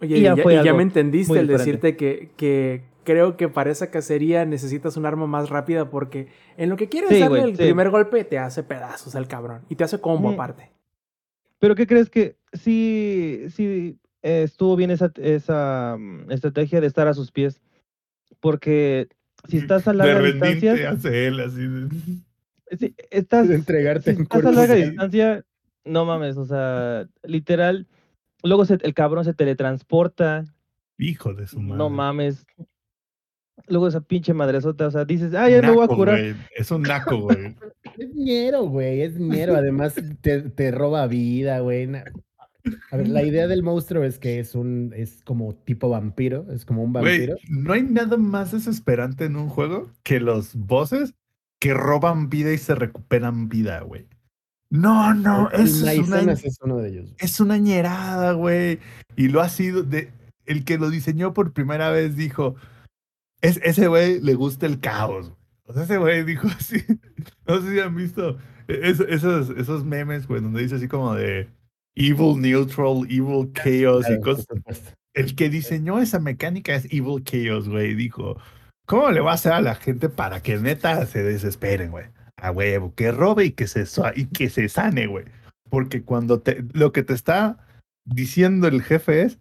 Oye, 0.00 0.16
Y 0.16 0.20
y 0.20 0.22
ya 0.24 0.32
y 0.70 0.72
me 0.74 0.82
entendiste 0.82 1.38
el 1.38 1.46
decirte 1.46 1.96
que, 1.96 2.30
que 2.36 2.82
creo 3.04 3.36
que 3.36 3.48
para 3.48 3.70
esa 3.70 3.90
cacería 3.90 4.44
necesitas 4.46 4.96
un 4.96 5.06
arma 5.06 5.26
más 5.26 5.50
rápida 5.50 5.90
porque 5.90 6.28
en 6.56 6.70
lo 6.70 6.76
que 6.76 6.88
quieres 6.88 7.10
Sí, 7.10 7.20
darle 7.20 7.40
güey, 7.40 7.50
el 7.52 7.56
sí. 7.56 7.62
primer 7.64 7.90
golpe 7.90 8.24
te 8.24 8.38
hace 8.38 8.62
pedazos 8.62 9.14
el 9.14 9.26
cabrón 9.28 9.62
y 9.68 9.74
te 9.76 9.84
hace 9.84 10.00
combo 10.00 10.30
Mm. 10.30 10.34
aparte. 10.34 10.70
Pero 11.58 11.74
¿qué 11.74 11.86
crees 11.86 12.08
que 12.08 12.36
sí, 12.54 13.44
sí 13.54 13.98
eh, 14.22 14.42
estuvo 14.44 14.76
bien 14.76 14.90
esa, 14.90 15.12
esa 15.16 15.96
mm, 15.98 16.30
estrategia 16.30 16.80
de 16.80 16.86
estar 16.86 17.06
a 17.08 17.14
sus 17.14 17.30
pies? 17.30 17.60
Porque 18.40 19.08
si 19.48 19.58
estás 19.58 19.86
a 19.86 19.92
larga 19.92 20.20
distancia, 20.22 20.90
hace 20.90 21.26
él 21.26 21.40
así. 21.40 21.66
de- 21.66 21.88
si 22.78 22.94
estás, 23.10 23.48
De 23.48 23.56
entregarte 23.56 24.12
si 24.12 24.16
en 24.16 24.22
estás 24.22 24.44
a 24.46 24.52
larga 24.52 24.74
distancia, 24.74 25.44
no 25.84 26.04
mames, 26.04 26.36
o 26.36 26.46
sea, 26.46 27.06
literal, 27.24 27.86
luego 28.42 28.64
se- 28.64 28.78
el 28.82 28.94
cabrón 28.94 29.24
se 29.24 29.34
teletransporta, 29.34 30.44
Hijo 30.98 31.32
de 31.34 31.46
su 31.46 31.60
madre. 31.60 31.78
no 31.78 31.90
mames. 31.90 32.46
Luego 33.68 33.88
esa 33.88 34.00
pinche 34.00 34.32
madresota, 34.34 34.86
o 34.86 34.90
sea, 34.90 35.04
dices, 35.04 35.34
ah, 35.34 35.48
ya 35.48 35.60
me 35.60 35.68
voy 35.68 35.78
a 35.78 35.82
Naco, 35.82 35.96
curar. 35.96 36.18
Es 36.56 36.70
un 36.70 36.82
naco, 36.82 37.18
güey. 37.20 37.54
Es 37.98 38.14
ñero, 38.14 38.62
güey, 38.64 39.02
es 39.02 39.18
ñero. 39.18 39.54
Además, 39.54 39.94
te, 40.22 40.42
te 40.42 40.70
roba 40.70 41.06
vida, 41.06 41.60
güey. 41.60 41.86
A 42.90 42.96
ver, 42.96 43.08
la 43.08 43.22
idea 43.22 43.46
del 43.46 43.62
monstruo 43.62 44.04
es 44.04 44.18
que 44.18 44.38
es 44.38 44.54
un, 44.54 44.92
es 44.96 45.22
como 45.24 45.54
tipo 45.54 45.88
vampiro, 45.90 46.46
es 46.52 46.64
como 46.64 46.82
un 46.82 46.92
vampiro. 46.92 47.36
no 47.48 47.72
hay 47.74 47.82
nada 47.82 48.16
más 48.16 48.52
desesperante 48.52 49.24
en 49.26 49.36
un 49.36 49.48
juego 49.48 49.90
que 50.02 50.20
los 50.20 50.54
bosses 50.56 51.14
que 51.58 51.74
roban 51.74 52.30
vida 52.30 52.52
y 52.52 52.58
se 52.58 52.74
recuperan 52.74 53.48
vida, 53.48 53.80
güey. 53.80 54.06
No, 54.70 55.12
no, 55.14 55.50
eso 55.50 55.86
es 55.90 55.98
una, 55.98 56.20
es 56.32 56.58
uno 56.62 56.76
de 56.78 56.88
ellos. 56.90 57.14
es 57.18 57.40
una 57.40 57.58
ñerada, 57.58 58.32
güey. 58.32 58.78
Y 59.16 59.28
lo 59.28 59.40
ha 59.40 59.48
sido 59.48 59.82
de 59.82 60.12
el 60.46 60.64
que 60.64 60.78
lo 60.78 60.90
diseñó 60.90 61.32
por 61.34 61.52
primera 61.52 61.90
vez 61.90 62.16
dijo, 62.16 62.54
es, 63.40 63.60
ese 63.62 63.88
güey 63.88 64.20
le 64.20 64.34
gusta 64.34 64.66
el 64.66 64.80
caos. 64.80 65.32
O 65.64 65.72
sea, 65.72 65.82
ese 65.84 65.98
güey 65.98 66.24
dijo 66.24 66.48
así. 66.58 66.84
No 67.46 67.60
sé 67.60 67.72
si 67.72 67.80
han 67.80 67.94
visto 67.96 68.38
es- 68.68 69.00
esos, 69.00 69.50
esos 69.50 69.84
memes, 69.84 70.26
güey, 70.26 70.40
donde 70.40 70.62
dice 70.62 70.76
así 70.76 70.88
como 70.88 71.14
de 71.14 71.48
evil 71.96 72.40
neutral, 72.40 73.06
evil 73.10 73.52
chaos 73.52 74.06
y 74.08 74.20
cosas. 74.20 74.46
El 75.14 75.34
que 75.34 75.48
diseñó 75.50 75.98
esa 75.98 76.20
mecánica 76.20 76.72
es 76.76 76.84
Evil 76.92 77.24
Chaos, 77.24 77.68
güey. 77.68 77.94
Dijo, 77.96 78.36
¿cómo 78.86 79.10
le 79.10 79.20
va 79.20 79.32
a 79.32 79.34
hacer 79.34 79.52
a 79.52 79.60
la 79.60 79.74
gente 79.74 80.08
para 80.08 80.40
que 80.40 80.56
neta 80.56 81.04
se 81.06 81.24
desesperen, 81.24 81.90
güey? 81.90 82.06
A 82.40 82.50
huevo, 82.50 82.94
que 82.94 83.12
robe 83.12 83.46
y 83.46 83.50
que 83.52 83.66
se, 83.66 83.84
y 84.14 84.26
que 84.26 84.50
se 84.50 84.68
sane, 84.68 85.06
güey. 85.06 85.24
Porque 85.68 86.02
cuando 86.02 86.40
te, 86.40 86.64
lo 86.72 86.92
que 86.92 87.02
te 87.02 87.14
está 87.14 87.58
diciendo 88.04 88.66
el 88.66 88.82
jefe 88.82 89.22
es, 89.22 89.38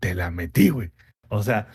te 0.00 0.14
la 0.14 0.30
metí, 0.30 0.68
güey. 0.68 0.90
O 1.28 1.42
sea, 1.42 1.68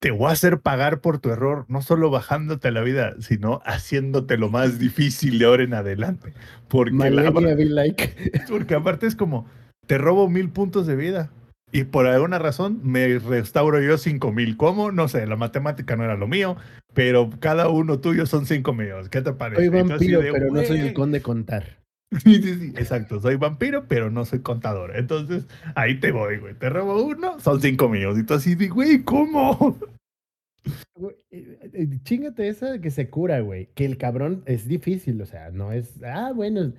te 0.00 0.10
voy 0.10 0.28
a 0.28 0.32
hacer 0.32 0.60
pagar 0.60 1.00
por 1.00 1.20
tu 1.20 1.30
error, 1.30 1.64
no 1.68 1.80
solo 1.80 2.10
bajándote 2.10 2.72
la 2.72 2.80
vida, 2.80 3.14
sino 3.20 3.60
haciéndote 3.64 4.36
lo 4.36 4.48
más 4.48 4.80
difícil 4.80 5.38
de 5.38 5.44
ahora 5.44 5.62
en 5.62 5.74
adelante. 5.74 6.32
Porque, 6.68 7.10
la, 7.10 7.32
porque 8.48 8.74
aparte 8.74 9.06
es 9.06 9.14
como, 9.14 9.46
te 9.86 9.98
robo 9.98 10.28
mil 10.28 10.50
puntos 10.50 10.88
de 10.88 10.96
vida. 10.96 11.30
Y 11.72 11.84
por 11.84 12.06
alguna 12.06 12.38
razón 12.38 12.80
me 12.82 13.18
restauro 13.18 13.80
yo 13.80 13.96
cinco 13.96 14.30
mil. 14.30 14.56
¿Cómo? 14.58 14.92
No 14.92 15.08
sé, 15.08 15.26
la 15.26 15.36
matemática 15.36 15.96
no 15.96 16.04
era 16.04 16.16
lo 16.16 16.28
mío, 16.28 16.56
pero 16.92 17.30
cada 17.40 17.68
uno 17.70 17.98
tuyo 17.98 18.26
son 18.26 18.44
cinco 18.44 18.74
míos. 18.74 19.08
¿Qué 19.08 19.22
te 19.22 19.32
parece? 19.32 19.66
Soy 19.66 19.82
vampiro, 19.82 20.20
de, 20.20 20.32
pero 20.32 20.52
no 20.52 20.62
soy 20.62 20.76
el 20.76 20.82
"Güey". 20.82 20.94
conde 20.94 21.22
contar. 21.22 21.78
Sí, 22.22 22.42
sí, 22.42 22.54
sí, 22.56 22.66
exacto. 22.76 23.22
Soy 23.22 23.36
vampiro, 23.36 23.86
pero 23.88 24.10
no 24.10 24.26
soy 24.26 24.40
contador. 24.40 24.94
Entonces, 24.96 25.46
ahí 25.74 25.98
te 25.98 26.12
voy, 26.12 26.36
güey. 26.36 26.52
Te 26.52 26.68
robo 26.68 27.02
uno, 27.02 27.40
son 27.40 27.62
cinco 27.62 27.88
míos. 27.88 28.18
Y 28.18 28.24
tú 28.24 28.34
así 28.34 28.54
de, 28.54 28.68
güey, 28.68 29.02
¿cómo? 29.02 29.78
Eh, 31.30 31.58
eh, 31.72 31.88
Chíngate 32.04 32.48
esa 32.48 32.72
de 32.72 32.80
que 32.82 32.90
se 32.90 33.08
cura, 33.08 33.40
güey. 33.40 33.70
Que 33.74 33.86
el 33.86 33.96
cabrón 33.96 34.42
es 34.44 34.68
difícil, 34.68 35.22
o 35.22 35.26
sea, 35.26 35.50
no 35.52 35.72
es. 35.72 36.02
Ah, 36.04 36.32
bueno, 36.34 36.74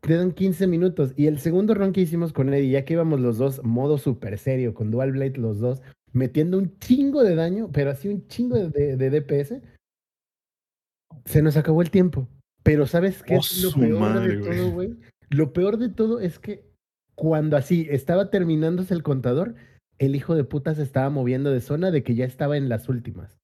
te 0.00 0.14
dan 0.16 0.32
15 0.32 0.66
minutos. 0.66 1.12
Y 1.16 1.26
el 1.26 1.38
segundo 1.38 1.74
run 1.74 1.92
que 1.92 2.00
hicimos 2.00 2.32
con 2.32 2.52
Eddie, 2.52 2.70
ya 2.70 2.84
que 2.84 2.94
íbamos 2.94 3.20
los 3.20 3.38
dos, 3.38 3.62
modo 3.64 3.98
super 3.98 4.38
serio, 4.38 4.74
con 4.74 4.90
Dual 4.90 5.12
Blade 5.12 5.36
los 5.38 5.58
dos, 5.60 5.82
metiendo 6.12 6.58
un 6.58 6.78
chingo 6.78 7.22
de 7.22 7.34
daño, 7.34 7.70
pero 7.72 7.90
así 7.90 8.08
un 8.08 8.26
chingo 8.28 8.56
de, 8.56 8.68
de- 8.70 8.96
de 8.96 9.10
DPS, 9.20 9.60
se 11.24 11.42
nos 11.42 11.56
acabó 11.56 11.82
el 11.82 11.90
tiempo. 11.90 12.28
Pero 12.62 12.86
¿sabes 12.86 13.22
qué 13.22 13.36
Oh, 13.36 13.40
es 13.40 13.62
lo 13.62 13.70
su 13.70 13.80
peor 13.80 13.98
madre, 14.00 14.36
de 14.36 14.42
todo, 14.56 14.70
güey? 14.72 14.96
Lo 15.30 15.52
peor 15.52 15.78
de 15.78 15.88
todo 15.88 16.20
es 16.20 16.38
que 16.38 16.64
cuando 17.14 17.56
así 17.56 17.86
estaba 17.90 18.30
terminándose 18.30 18.94
el 18.94 19.02
contador, 19.02 19.54
el 19.98 20.14
hijo 20.16 20.34
de 20.34 20.44
puta 20.44 20.74
se 20.74 20.82
estaba 20.82 21.10
moviendo 21.10 21.50
de 21.50 21.60
zona 21.60 21.90
de 21.90 22.02
que 22.02 22.14
ya 22.14 22.24
estaba 22.24 22.56
en 22.56 22.68
las 22.68 22.88
últimas. 22.88 23.39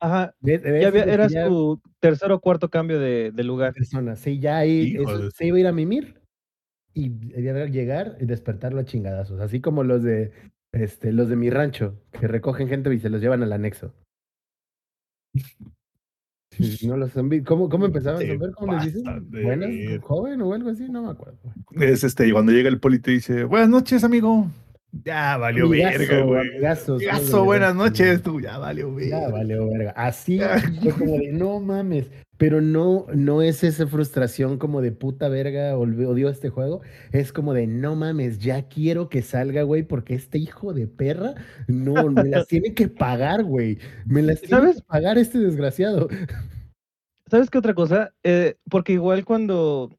Ajá, 0.00 0.34
¿Ves? 0.40 0.62
¿Ves? 0.62 0.80
ya 0.82 0.88
había, 0.88 1.00
De 1.02 1.06
que 1.08 1.14
era 1.14 1.28
ya- 1.28 1.46
su 1.46 1.80
tercer 2.00 2.32
o 2.32 2.40
cuarto 2.40 2.70
cambio 2.70 2.98
de, 2.98 3.32
de 3.32 3.44
lugar. 3.44 3.74
persona. 3.74 4.16
Sí, 4.16 4.38
ya 4.40 4.56
ahí 4.58 4.96
se 5.34 5.46
iba 5.46 5.56
a 5.58 5.60
ir 5.60 5.66
a 5.66 5.72
mimir 5.72 6.20
y 6.94 7.10
llegar 7.10 8.16
y 8.20 8.24
despertarlo 8.24 8.80
a 8.80 8.84
chingadazos. 8.84 9.40
Así 9.40 9.60
como 9.60 9.84
los 9.84 10.02
de 10.02 10.32
este, 10.72 11.12
los 11.12 11.28
de 11.28 11.36
mi 11.36 11.50
rancho, 11.50 12.00
que 12.18 12.26
recogen 12.28 12.68
gente 12.68 12.92
y 12.94 12.98
se 12.98 13.10
los 13.10 13.20
llevan 13.20 13.42
al 13.42 13.52
anexo. 13.52 13.92
No 16.84 16.96
los 16.96 17.12
¿Cómo, 17.46 17.68
cómo 17.68 17.86
empezaban 17.86 18.22
a 18.22 18.34
ver? 18.36 18.50
¿Cómo 18.52 18.74
les 18.74 18.92
dicen? 18.92 19.30
¿Buenas? 19.30 19.70
¿Joven 20.02 20.42
o 20.42 20.52
algo 20.52 20.68
así? 20.70 20.88
No 20.90 21.02
me 21.04 21.10
acuerdo. 21.12 21.38
Es 21.80 22.04
este, 22.04 22.26
y 22.28 22.32
cuando 22.32 22.52
llega 22.52 22.68
el 22.68 22.80
poli 22.80 22.98
te 22.98 23.12
dice, 23.12 23.44
buenas 23.44 23.68
noches, 23.68 24.04
amigo. 24.04 24.46
Ya 24.92 25.36
valió 25.36 25.66
Amigazo, 25.66 25.98
verga, 25.98 26.22
güey. 26.24 27.44
buenas 27.44 27.74
noches, 27.74 28.22
tú. 28.22 28.40
Ya 28.40 28.58
valió 28.58 28.92
verga. 28.94 29.20
Ya 29.20 29.28
valió 29.28 29.68
verga. 29.68 29.90
Así 29.96 30.40
fue 30.82 30.92
como 30.92 31.12
de, 31.18 31.32
no 31.32 31.60
mames. 31.60 32.10
Pero 32.36 32.62
no, 32.62 33.06
no 33.14 33.42
es 33.42 33.62
esa 33.62 33.86
frustración 33.86 34.56
como 34.58 34.80
de 34.80 34.92
puta 34.92 35.28
verga, 35.28 35.76
odio 35.76 36.28
este 36.30 36.48
juego. 36.48 36.80
Es 37.12 37.32
como 37.32 37.52
de, 37.52 37.66
no 37.66 37.96
mames, 37.96 38.38
ya 38.38 38.66
quiero 38.66 39.10
que 39.10 39.20
salga, 39.20 39.62
güey, 39.62 39.82
porque 39.82 40.14
este 40.14 40.38
hijo 40.38 40.72
de 40.72 40.86
perra, 40.86 41.34
no, 41.68 42.10
me 42.10 42.24
las 42.24 42.46
tiene 42.46 42.72
que 42.72 42.88
pagar, 42.88 43.44
güey. 43.44 43.78
Me 44.06 44.22
las 44.22 44.40
tiene 44.40 44.56
¿Sabes? 44.56 44.76
que 44.76 44.82
pagar 44.82 45.18
este 45.18 45.38
desgraciado. 45.38 46.08
¿Sabes 47.30 47.50
qué 47.50 47.58
otra 47.58 47.74
cosa? 47.74 48.12
Eh, 48.24 48.56
porque 48.70 48.94
igual 48.94 49.24
cuando, 49.26 49.96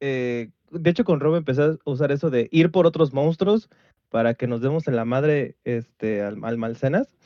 eh, 0.00 0.50
de 0.70 0.90
hecho 0.90 1.04
con 1.04 1.20
Rob 1.20 1.36
empecé 1.36 1.62
a 1.62 1.76
usar 1.86 2.12
eso 2.12 2.28
de 2.30 2.48
ir 2.52 2.70
por 2.70 2.86
otros 2.86 3.12
monstruos 3.14 3.68
para 4.12 4.34
que 4.34 4.46
nos 4.46 4.60
demos 4.60 4.86
en 4.86 4.94
la 4.94 5.04
madre 5.04 5.56
este, 5.64 6.22
al, 6.22 6.38
al 6.44 6.58
Malcenas, 6.58 7.16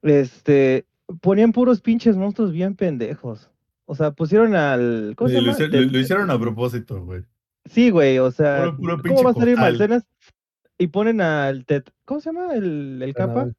este, 0.00 0.86
ponían 1.20 1.52
puros 1.52 1.80
pinches 1.82 2.16
monstruos 2.16 2.50
bien 2.52 2.74
pendejos. 2.74 3.50
O 3.84 3.94
sea, 3.94 4.12
pusieron 4.12 4.54
al... 4.56 5.12
¿Cómo 5.16 5.28
Sí, 5.28 5.36
se 5.36 5.40
lo, 5.42 5.52
llama? 5.52 5.90
lo- 5.92 5.98
hicieron 5.98 6.30
a 6.30 6.38
propósito, 6.40 7.04
güey. 7.04 7.22
Sí, 7.66 7.90
güey, 7.90 8.18
o 8.18 8.30
sea, 8.30 8.72
Puro- 8.76 8.96
puro 9.02 9.14
¿cómo 9.14 9.22
va 9.24 9.30
a 9.30 9.34
salir. 9.34 9.56
Malcenas? 9.58 10.04
Y 10.78 10.86
ponen 10.88 11.20
al 11.20 11.64
Tet... 11.66 11.92
¿Cómo 12.06 12.20
se 12.20 12.32
llama? 12.32 12.54
El, 12.54 13.00
el 13.02 13.14
capa. 13.14 13.50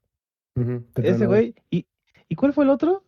Ese 0.96 1.26
güey. 1.28 1.56
¿Y, 1.70 1.86
¿Y 2.28 2.36
cuál 2.36 2.54
fue 2.54 2.64
el 2.64 2.72
otro? 2.72 3.04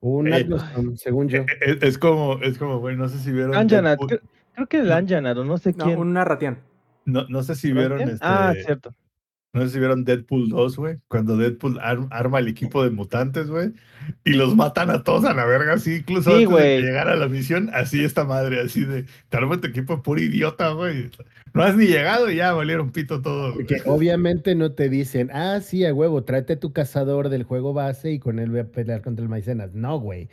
Un 0.00 0.32
Eh, 0.32 0.48
según 0.96 1.28
yo. 1.28 1.44
Es, 1.60 1.80
es 1.82 1.98
como, 1.98 2.40
es 2.42 2.58
como, 2.58 2.80
güey, 2.80 2.96
no 2.96 3.08
sé 3.08 3.18
si 3.18 3.30
vieron. 3.30 3.54
Anjanat. 3.54 4.00
Creo 4.54 4.66
que 4.66 4.80
el 4.80 4.90
Anjanat 4.90 5.38
o 5.38 5.44
no 5.44 5.56
sé 5.58 5.72
No, 5.76 5.84
quién. 5.84 5.98
un 5.98 6.12
Narratian. 6.12 6.58
No, 7.04 7.26
no 7.28 7.42
sé 7.42 7.54
si 7.54 7.72
vieron 7.72 7.98
¿Quién? 7.98 8.08
este. 8.10 8.24
Ah, 8.26 8.54
cierto. 8.64 8.90
No 9.54 9.60
sé 9.62 9.68
si 9.68 9.78
vieron 9.78 10.04
Deadpool 10.04 10.48
2, 10.48 10.76
güey. 10.78 10.96
Cuando 11.08 11.36
Deadpool 11.36 11.78
ar- 11.80 12.06
arma 12.10 12.38
el 12.38 12.48
equipo 12.48 12.82
de 12.82 12.88
mutantes, 12.90 13.48
güey. 13.50 13.72
Y 14.24 14.30
los 14.30 14.56
matan 14.56 14.88
a 14.88 15.02
todos 15.02 15.26
a 15.26 15.34
la 15.34 15.44
verga, 15.44 15.74
así. 15.74 15.96
Incluso 15.96 16.30
Sí, 16.38 16.44
antes 16.44 16.58
de 16.58 16.80
llegara 16.80 17.12
a 17.12 17.16
la 17.16 17.28
misión, 17.28 17.68
así 17.74 18.02
esta 18.02 18.24
madre, 18.24 18.60
así 18.62 18.84
de. 18.86 19.04
Te 19.28 19.36
arma 19.36 19.60
tu 19.60 19.66
equipo 19.66 20.00
puro 20.02 20.22
idiota, 20.22 20.70
güey. 20.70 21.10
No 21.52 21.62
has 21.62 21.76
ni 21.76 21.84
llegado 21.86 22.30
y 22.30 22.36
ya 22.36 22.54
valieron 22.54 22.92
pito 22.92 23.20
todo. 23.20 23.52
Porque 23.52 23.82
obviamente 23.84 24.54
no 24.54 24.72
te 24.72 24.88
dicen, 24.88 25.28
ah, 25.34 25.60
sí, 25.60 25.84
a 25.84 25.92
huevo, 25.92 26.24
tráete 26.24 26.56
tu 26.56 26.72
cazador 26.72 27.28
del 27.28 27.42
juego 27.42 27.74
base 27.74 28.10
y 28.10 28.18
con 28.18 28.38
él 28.38 28.48
voy 28.50 28.60
a 28.60 28.68
pelear 28.72 29.02
contra 29.02 29.22
el 29.22 29.28
maicenas. 29.28 29.74
No, 29.74 30.00
güey. 30.00 30.30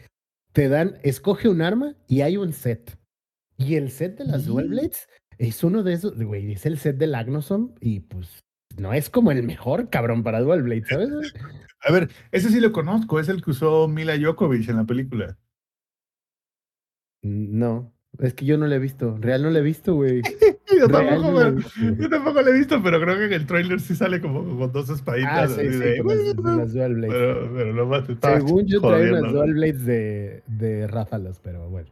Te 0.53 0.69
dan, 0.69 0.97
escoge 1.03 1.49
un 1.49 1.61
arma 1.61 1.93
y 2.07 2.21
hay 2.21 2.37
un 2.37 2.53
set. 2.53 2.97
Y 3.57 3.75
el 3.75 3.91
set 3.91 4.17
de 4.17 4.23
las 4.23 4.45
Dual 4.45 4.69
Blades 4.69 5.09
es 5.39 5.63
uno 5.63 5.81
de 5.83 5.93
esos, 5.93 6.21
güey, 6.21 6.51
es 6.51 6.65
el 6.67 6.77
set 6.77 6.97
del 6.97 7.15
Agnosom 7.15 7.73
y 7.81 8.01
pues 8.01 8.43
no 8.77 8.93
es 8.93 9.09
como 9.09 9.31
el 9.31 9.41
mejor 9.43 9.89
cabrón 9.89 10.21
para 10.21 10.41
Dual 10.41 10.61
Blades, 10.63 10.87
¿sabes? 10.87 11.09
A 11.81 11.91
ver, 11.93 12.09
ese 12.31 12.49
sí 12.49 12.59
lo 12.59 12.71
conozco. 12.73 13.19
Es 13.21 13.29
el 13.29 13.41
que 13.41 13.51
usó 13.51 13.87
Mila 13.87 14.13
Jokovic 14.21 14.67
en 14.67 14.75
la 14.75 14.83
película. 14.83 15.37
No, 17.23 17.93
es 18.19 18.33
que 18.33 18.45
yo 18.45 18.57
no 18.57 18.67
lo 18.67 18.75
he 18.75 18.79
visto. 18.79 19.17
Real 19.19 19.41
no 19.43 19.49
lo 19.49 19.59
he 19.59 19.61
visto, 19.61 19.95
güey. 19.95 20.21
Yo 20.77 20.87
tampoco, 20.87 21.31
no 21.31 21.41
he 21.41 21.95
yo 21.97 22.09
tampoco 22.09 22.41
lo 22.41 22.47
he 22.49 22.57
visto, 22.59 22.81
pero 22.83 23.01
creo 23.01 23.17
que 23.17 23.25
en 23.25 23.33
el 23.33 23.45
tráiler 23.47 23.79
sí 23.79 23.95
sale 23.95 24.21
como 24.21 24.43
con 24.57 24.71
dos 24.71 24.89
Ah, 24.89 24.93
espaditas. 24.93 25.51
sí, 25.55 25.61
así 25.61 25.73
sí, 25.73 25.79
de, 25.79 25.97
con 26.03 26.17
las, 26.25 26.35
con 26.35 26.57
las 26.57 26.73
Dual 26.73 26.93
Blades. 26.93 27.15
pero, 27.17 27.53
pero 27.55 27.73
lo 27.73 27.85
más 27.87 28.07
estaba 28.07 28.37
Según 28.37 28.65
yo 28.67 28.79
trae 28.79 29.11
unas. 29.11 29.33
Dual 29.33 29.53
Blades 29.53 29.85
de, 29.85 30.43
de 30.47 30.87
Ráfalos, 30.87 31.39
pero 31.43 31.67
bueno. 31.69 31.89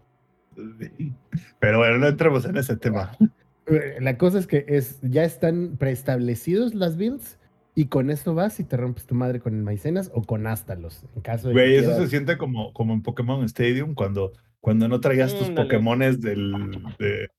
Pero 1.59 1.77
bueno, 1.79 1.97
no 1.97 2.07
entremos 2.07 2.45
en 2.45 2.57
ese 2.57 2.77
tema. 2.77 3.11
Eh, 3.67 3.97
La 4.01 4.17
cosa 4.17 4.39
es 4.39 4.47
que 4.47 4.65
es, 4.67 4.99
ya 5.01 5.23
están 5.23 5.77
preestablecidos 5.77 6.73
las 6.73 6.97
builds 6.97 7.37
y 7.75 7.85
con 7.87 8.09
esto 8.09 8.33
vas 8.33 8.59
y 8.59 8.63
te 8.63 8.77
rompes 8.77 9.05
tu 9.05 9.13
madre 9.15 9.39
con 9.39 9.53
el 9.55 9.61
maicenas 9.63 10.09
o 10.13 10.23
con 10.23 10.47
Ástalos. 10.47 11.03
En 11.15 11.21
caso 11.21 11.49
de 11.49 11.53
Güey, 11.53 11.75
eso 11.75 11.89
quieras- 11.89 12.03
se 12.03 12.09
siente 12.09 12.37
como, 12.37 12.73
como 12.73 12.93
en 12.93 13.03
Pokémon 13.03 13.43
Stadium 13.45 13.93
cuando, 13.93 14.33
cuando 14.61 14.87
no 14.87 14.99
traías 14.99 15.33
tus 15.37 15.49
Ándale. 15.49 15.67
Pokémones 15.67 16.19
del, 16.21 16.53
de, 16.97 17.29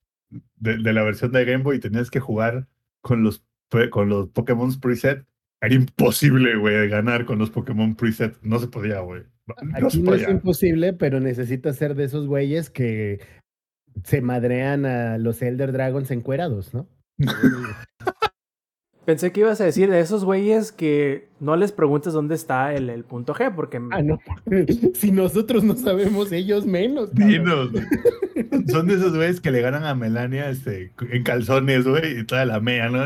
de, 0.56 0.78
de 0.78 0.92
la 0.92 1.02
versión 1.02 1.32
de 1.32 1.44
Game 1.44 1.64
Boy 1.64 1.76
y 1.76 1.80
tenías 1.80 2.10
que 2.10 2.20
jugar 2.20 2.68
con 3.00 3.22
los, 3.24 3.44
con 3.90 4.08
los 4.08 4.28
Pokémon 4.28 4.78
preset. 4.80 5.24
Era 5.60 5.74
imposible, 5.74 6.56
güey, 6.56 6.88
ganar 6.88 7.24
con 7.24 7.38
los 7.40 7.50
Pokémon 7.50 7.96
preset. 7.96 8.36
No 8.42 8.60
se 8.60 8.68
podía, 8.68 9.00
güey. 9.00 9.22
No, 9.48 9.54
Aquí 9.74 10.00
no 10.02 10.14
es 10.14 10.28
imposible, 10.28 10.92
pero 10.92 11.18
necesitas 11.20 11.74
ser 11.76 11.94
de 11.96 12.04
esos 12.04 12.26
güeyes 12.28 12.70
que 12.70 13.18
se 14.04 14.20
madrean 14.20 14.86
a 14.86 15.18
los 15.18 15.40
Elder 15.42 15.72
Dragons 15.72 16.10
encuerados, 16.10 16.74
¿no? 16.74 16.88
Pensé 19.04 19.32
que 19.32 19.40
ibas 19.40 19.60
a 19.60 19.64
decir 19.64 19.90
de 19.90 20.00
esos 20.00 20.24
güeyes 20.24 20.70
que 20.70 21.27
no 21.40 21.56
les 21.56 21.72
preguntes 21.72 22.12
dónde 22.12 22.34
está 22.34 22.74
el, 22.74 22.90
el 22.90 23.04
punto 23.04 23.34
G, 23.34 23.54
porque 23.54 23.80
Ah, 23.90 24.02
no. 24.02 24.18
si 24.94 25.10
nosotros 25.12 25.64
no 25.64 25.76
sabemos, 25.76 26.32
ellos 26.32 26.66
menos. 26.66 27.14
Dinos, 27.14 27.70
güey. 27.72 27.84
Son 28.68 28.86
de 28.86 28.94
esos 28.94 29.14
güeyes 29.16 29.40
que 29.40 29.50
le 29.50 29.60
ganan 29.60 29.84
a 29.84 29.94
Melania 29.94 30.48
este, 30.50 30.92
en 31.10 31.22
calzones, 31.22 31.86
güey, 31.86 32.20
y 32.20 32.24
toda 32.24 32.44
la 32.44 32.60
mea, 32.60 32.88
¿no? 32.88 33.04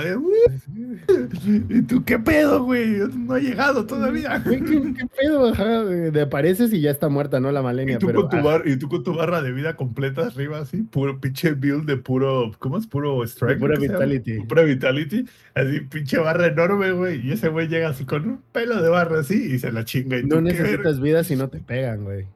¿Y 1.69 1.83
tú 1.83 2.05
qué 2.05 2.19
pedo, 2.19 2.65
güey? 2.65 2.97
No 3.17 3.35
ha 3.35 3.39
llegado 3.39 3.87
todavía. 3.87 4.39
Güey, 4.45 4.61
¿Qué, 4.61 4.95
qué 4.99 5.07
pedo? 5.21 5.49
Ajá, 5.51 5.85
de, 5.85 6.21
apareces 6.21 6.73
y 6.73 6.81
ya 6.81 6.91
está 6.91 7.09
muerta, 7.09 7.39
¿no? 7.41 7.51
La 7.53 7.63
malenia. 7.63 7.95
Y 7.97 7.99
tú, 7.99 8.07
pero, 8.07 8.23
con 8.23 8.31
tu 8.31 8.37
ah, 8.37 8.43
bar- 8.43 8.63
y 8.67 8.77
tú 8.77 8.89
con 8.89 9.03
tu 9.05 9.15
barra 9.15 9.43
de 9.43 9.53
vida 9.53 9.77
completa 9.77 10.27
arriba, 10.27 10.61
así, 10.61 10.79
puro 10.83 11.21
pinche 11.21 11.53
build 11.53 11.85
de 11.87 11.97
puro, 11.97 12.53
¿cómo 12.59 12.79
es? 12.79 12.87
Puro 12.87 13.23
strike. 13.25 13.59
pura 13.59 13.79
vitality. 13.79 14.41
Pura 14.41 14.63
vitality, 14.63 15.25
así 15.55 15.81
pinche 15.81 16.19
barra 16.19 16.47
enorme, 16.47 16.93
güey. 16.93 17.27
Y 17.27 17.33
ese 17.33 17.49
güey 17.49 17.69
llega 17.69 17.91
así 17.91 18.05
con 18.05 18.22
un 18.27 18.43
pelo 18.53 18.83
de 18.83 18.89
barra 18.89 19.21
así 19.21 19.55
y 19.55 19.59
se 19.59 19.71
la 19.73 19.85
chinga. 19.85 20.19
Y 20.19 20.23
no 20.25 20.29
tú, 20.39 20.45
¿qué 20.45 20.53
necesitas 20.53 21.01
vida 21.01 21.25
si 21.25 21.37
no 21.37 21.49
te 21.49 21.59
pegan, 21.61 22.05
güey. 22.05 22.27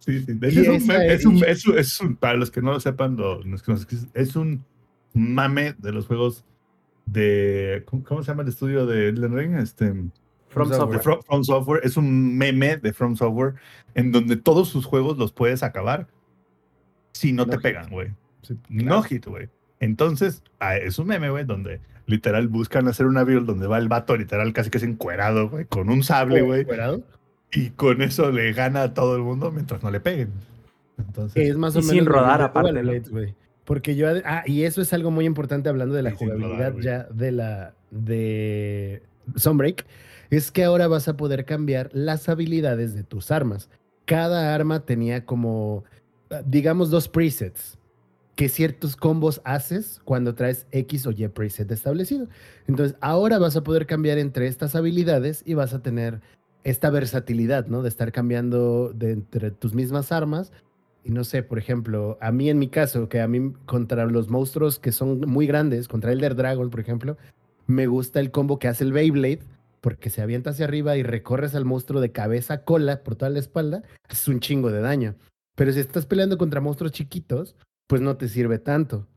Sí, 0.00 0.20
sí. 0.24 0.32
De 0.34 0.48
Y 0.50 0.58
hecho, 0.58 0.72
es 0.72 0.82
un, 0.84 0.90
es- 0.90 1.26
un, 1.26 1.44
es, 1.44 1.66
un, 1.66 1.78
es 1.78 2.00
un- 2.00 2.16
para 2.16 2.34
los 2.34 2.50
que 2.50 2.62
no 2.62 2.72
lo 2.72 2.80
sepan, 2.80 3.16
es 4.14 4.36
un 4.36 4.64
mame 5.12 5.74
de 5.78 5.92
los 5.92 6.06
juegos 6.06 6.44
de. 7.06 7.82
¿Cómo, 7.86 8.04
cómo 8.04 8.22
se 8.22 8.28
llama 8.28 8.42
el 8.42 8.48
estudio 8.48 8.86
de 8.86 9.08
Elden 9.08 9.36
Ring? 9.36 9.54
Este, 9.56 9.92
From 10.48 10.68
Software. 10.72 11.00
From, 11.00 11.20
From 11.22 11.44
Software. 11.44 11.80
Es 11.84 11.96
un 11.96 12.36
meme 12.38 12.76
de 12.78 12.92
From 12.92 13.14
Software 13.16 13.54
en 13.94 14.10
donde 14.12 14.36
todos 14.36 14.68
sus 14.68 14.84
juegos 14.86 15.18
los 15.18 15.32
puedes 15.32 15.62
acabar 15.62 16.08
si 17.12 17.32
no, 17.32 17.44
No 17.44 17.50
te 17.50 17.56
hit. 17.56 17.62
pegan, 17.62 17.90
güey. 17.90 18.08
Sí, 18.42 18.58
No 18.68 19.02
hit, 19.02 19.26
güey. 19.26 19.48
Entonces, 19.80 20.42
ah, 20.60 20.76
es 20.76 20.98
un 20.98 21.06
meme, 21.08 21.30
güey, 21.30 21.44
donde 21.44 21.80
literal 22.10 22.48
buscan 22.48 22.88
hacer 22.88 23.06
una 23.06 23.24
build 23.24 23.46
donde 23.46 23.66
va 23.66 23.78
el 23.78 23.88
vato 23.88 24.16
literal 24.16 24.52
casi 24.52 24.68
que 24.70 24.78
es 24.78 24.84
encuerado, 24.84 25.48
güey, 25.48 25.64
con 25.64 25.88
un 25.88 26.02
sable, 26.02 26.42
güey. 26.42 26.62
¿Encuerado? 26.62 27.02
Y 27.52 27.70
con 27.70 28.02
eso 28.02 28.30
le 28.30 28.52
gana 28.52 28.82
a 28.82 28.94
todo 28.94 29.16
el 29.16 29.22
mundo 29.22 29.50
mientras 29.50 29.82
no 29.82 29.90
le 29.90 30.00
peguen. 30.00 30.30
Entonces, 30.98 31.48
Es 31.48 31.56
más 31.56 31.74
o 31.76 31.78
Y 31.78 31.82
menos. 31.82 31.94
sin 31.96 32.06
rodar 32.06 32.42
aparte, 32.42 33.00
güey. 33.10 33.34
Porque 33.64 33.96
yo. 33.96 34.08
Ah, 34.24 34.42
y 34.46 34.64
eso 34.64 34.82
es 34.82 34.92
algo 34.92 35.10
muy 35.10 35.24
importante 35.24 35.68
hablando 35.68 35.94
de 35.94 36.02
la 36.02 36.10
rodar, 36.10 36.18
jugabilidad 36.38 36.74
ya 36.78 37.04
de 37.04 37.32
la. 37.32 37.74
de 37.90 39.02
Sunbreak. 39.36 39.86
Es 40.30 40.50
que 40.52 40.62
ahora 40.64 40.86
vas 40.86 41.08
a 41.08 41.16
poder 41.16 41.44
cambiar 41.44 41.90
las 41.92 42.28
habilidades 42.28 42.94
de 42.94 43.02
tus 43.02 43.30
armas. 43.30 43.68
Cada 44.04 44.54
arma 44.54 44.80
tenía 44.80 45.24
como. 45.24 45.84
ah, 46.30 46.42
digamos, 46.44 46.90
dos 46.90 47.08
presets. 47.08 47.78
Que 48.40 48.48
ciertos 48.48 48.96
combos 48.96 49.42
haces 49.44 50.00
cuando 50.02 50.34
traes 50.34 50.66
X 50.72 51.06
o 51.06 51.10
Y 51.10 51.28
preset 51.28 51.70
establecido. 51.70 52.26
Entonces, 52.66 52.96
ahora 53.02 53.38
vas 53.38 53.54
a 53.54 53.62
poder 53.62 53.84
cambiar 53.84 54.16
entre 54.16 54.46
estas 54.46 54.74
habilidades 54.74 55.42
y 55.44 55.52
vas 55.52 55.74
a 55.74 55.82
tener 55.82 56.22
esta 56.64 56.88
versatilidad, 56.88 57.66
¿no? 57.66 57.82
De 57.82 57.90
estar 57.90 58.12
cambiando 58.12 58.94
de 58.94 59.12
entre 59.12 59.50
tus 59.50 59.74
mismas 59.74 60.10
armas. 60.10 60.52
Y 61.04 61.10
no 61.10 61.24
sé, 61.24 61.42
por 61.42 61.58
ejemplo, 61.58 62.16
a 62.22 62.32
mí 62.32 62.48
en 62.48 62.58
mi 62.58 62.68
caso, 62.68 63.10
que 63.10 63.20
a 63.20 63.28
mí 63.28 63.52
contra 63.66 64.06
los 64.06 64.30
monstruos 64.30 64.78
que 64.78 64.90
son 64.90 65.20
muy 65.20 65.46
grandes, 65.46 65.86
contra 65.86 66.10
Elder 66.10 66.34
Dragon, 66.34 66.70
por 66.70 66.80
ejemplo, 66.80 67.18
me 67.66 67.88
gusta 67.88 68.20
el 68.20 68.30
combo 68.30 68.58
que 68.58 68.68
hace 68.68 68.84
el 68.84 68.94
Beyblade, 68.94 69.40
porque 69.82 70.08
se 70.08 70.22
avienta 70.22 70.48
hacia 70.48 70.64
arriba 70.64 70.96
y 70.96 71.02
recorres 71.02 71.54
al 71.54 71.66
monstruo 71.66 72.00
de 72.00 72.12
cabeza 72.12 72.54
a 72.54 72.64
cola 72.64 73.02
por 73.02 73.16
toda 73.16 73.28
la 73.28 73.38
espalda, 73.38 73.82
es 74.08 74.26
un 74.28 74.40
chingo 74.40 74.70
de 74.72 74.80
daño. 74.80 75.14
Pero 75.56 75.72
si 75.72 75.80
estás 75.80 76.06
peleando 76.06 76.38
contra 76.38 76.62
monstruos 76.62 76.92
chiquitos, 76.92 77.54
pues 77.90 78.00
no 78.00 78.16
te 78.16 78.28
sirve 78.28 78.60
tanto. 78.60 79.08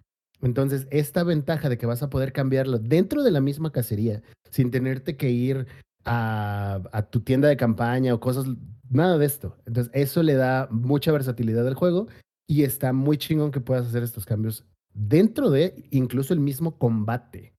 Entonces, 0.41 0.87
esta 0.89 1.23
ventaja 1.23 1.69
de 1.69 1.77
que 1.77 1.85
vas 1.85 2.01
a 2.01 2.09
poder 2.09 2.33
cambiarlo 2.33 2.79
dentro 2.79 3.21
de 3.21 3.29
la 3.29 3.39
misma 3.39 3.71
cacería, 3.71 4.23
sin 4.49 4.71
tenerte 4.71 5.15
que 5.15 5.29
ir 5.29 5.67
a, 6.05 6.81
a 6.91 7.03
tu 7.03 7.21
tienda 7.21 7.47
de 7.47 7.55
campaña 7.55 8.15
o 8.15 8.19
cosas, 8.19 8.47
nada 8.89 9.19
de 9.19 9.27
esto. 9.27 9.55
Entonces, 9.67 9.91
eso 9.93 10.23
le 10.23 10.33
da 10.33 10.67
mucha 10.71 11.11
versatilidad 11.11 11.67
al 11.67 11.75
juego 11.75 12.07
y 12.47 12.63
está 12.63 12.93
muy 12.93 13.19
chingón 13.19 13.51
que 13.51 13.61
puedas 13.61 13.85
hacer 13.85 14.01
estos 14.01 14.25
cambios 14.25 14.65
dentro 14.91 15.51
de 15.51 15.85
incluso 15.91 16.33
el 16.33 16.39
mismo 16.39 16.79
combate. 16.79 17.53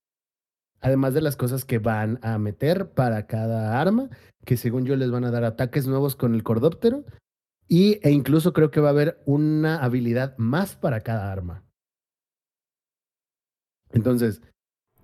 Además 0.80 1.14
de 1.14 1.20
las 1.20 1.36
cosas 1.36 1.64
que 1.64 1.78
van 1.78 2.18
a 2.22 2.38
meter 2.38 2.90
para 2.90 3.28
cada 3.28 3.80
arma, 3.80 4.10
que 4.44 4.56
según 4.56 4.84
yo 4.84 4.96
les 4.96 5.12
van 5.12 5.24
a 5.24 5.30
dar 5.30 5.44
ataques 5.44 5.86
nuevos 5.86 6.16
con 6.16 6.34
el 6.34 6.42
cordóptero 6.42 7.04
y, 7.68 7.98
e 8.02 8.10
incluso 8.10 8.52
creo 8.52 8.70
que 8.70 8.80
va 8.80 8.88
a 8.88 8.92
haber 8.92 9.22
una 9.26 9.82
habilidad 9.82 10.36
más 10.36 10.76
para 10.76 11.00
cada 11.00 11.32
arma. 11.32 11.62
Entonces, 13.92 14.42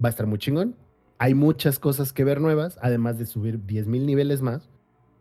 va 0.03 0.09
a 0.09 0.11
estar 0.11 0.27
muy 0.27 0.39
chingón. 0.39 0.77
Hay 1.19 1.35
muchas 1.35 1.79
cosas 1.79 2.13
que 2.13 2.25
ver 2.25 2.41
nuevas, 2.41 2.79
además 2.83 3.19
de 3.19 3.27
subir 3.27 3.61
10.000 3.61 4.05
niveles 4.05 4.43
más 4.43 4.71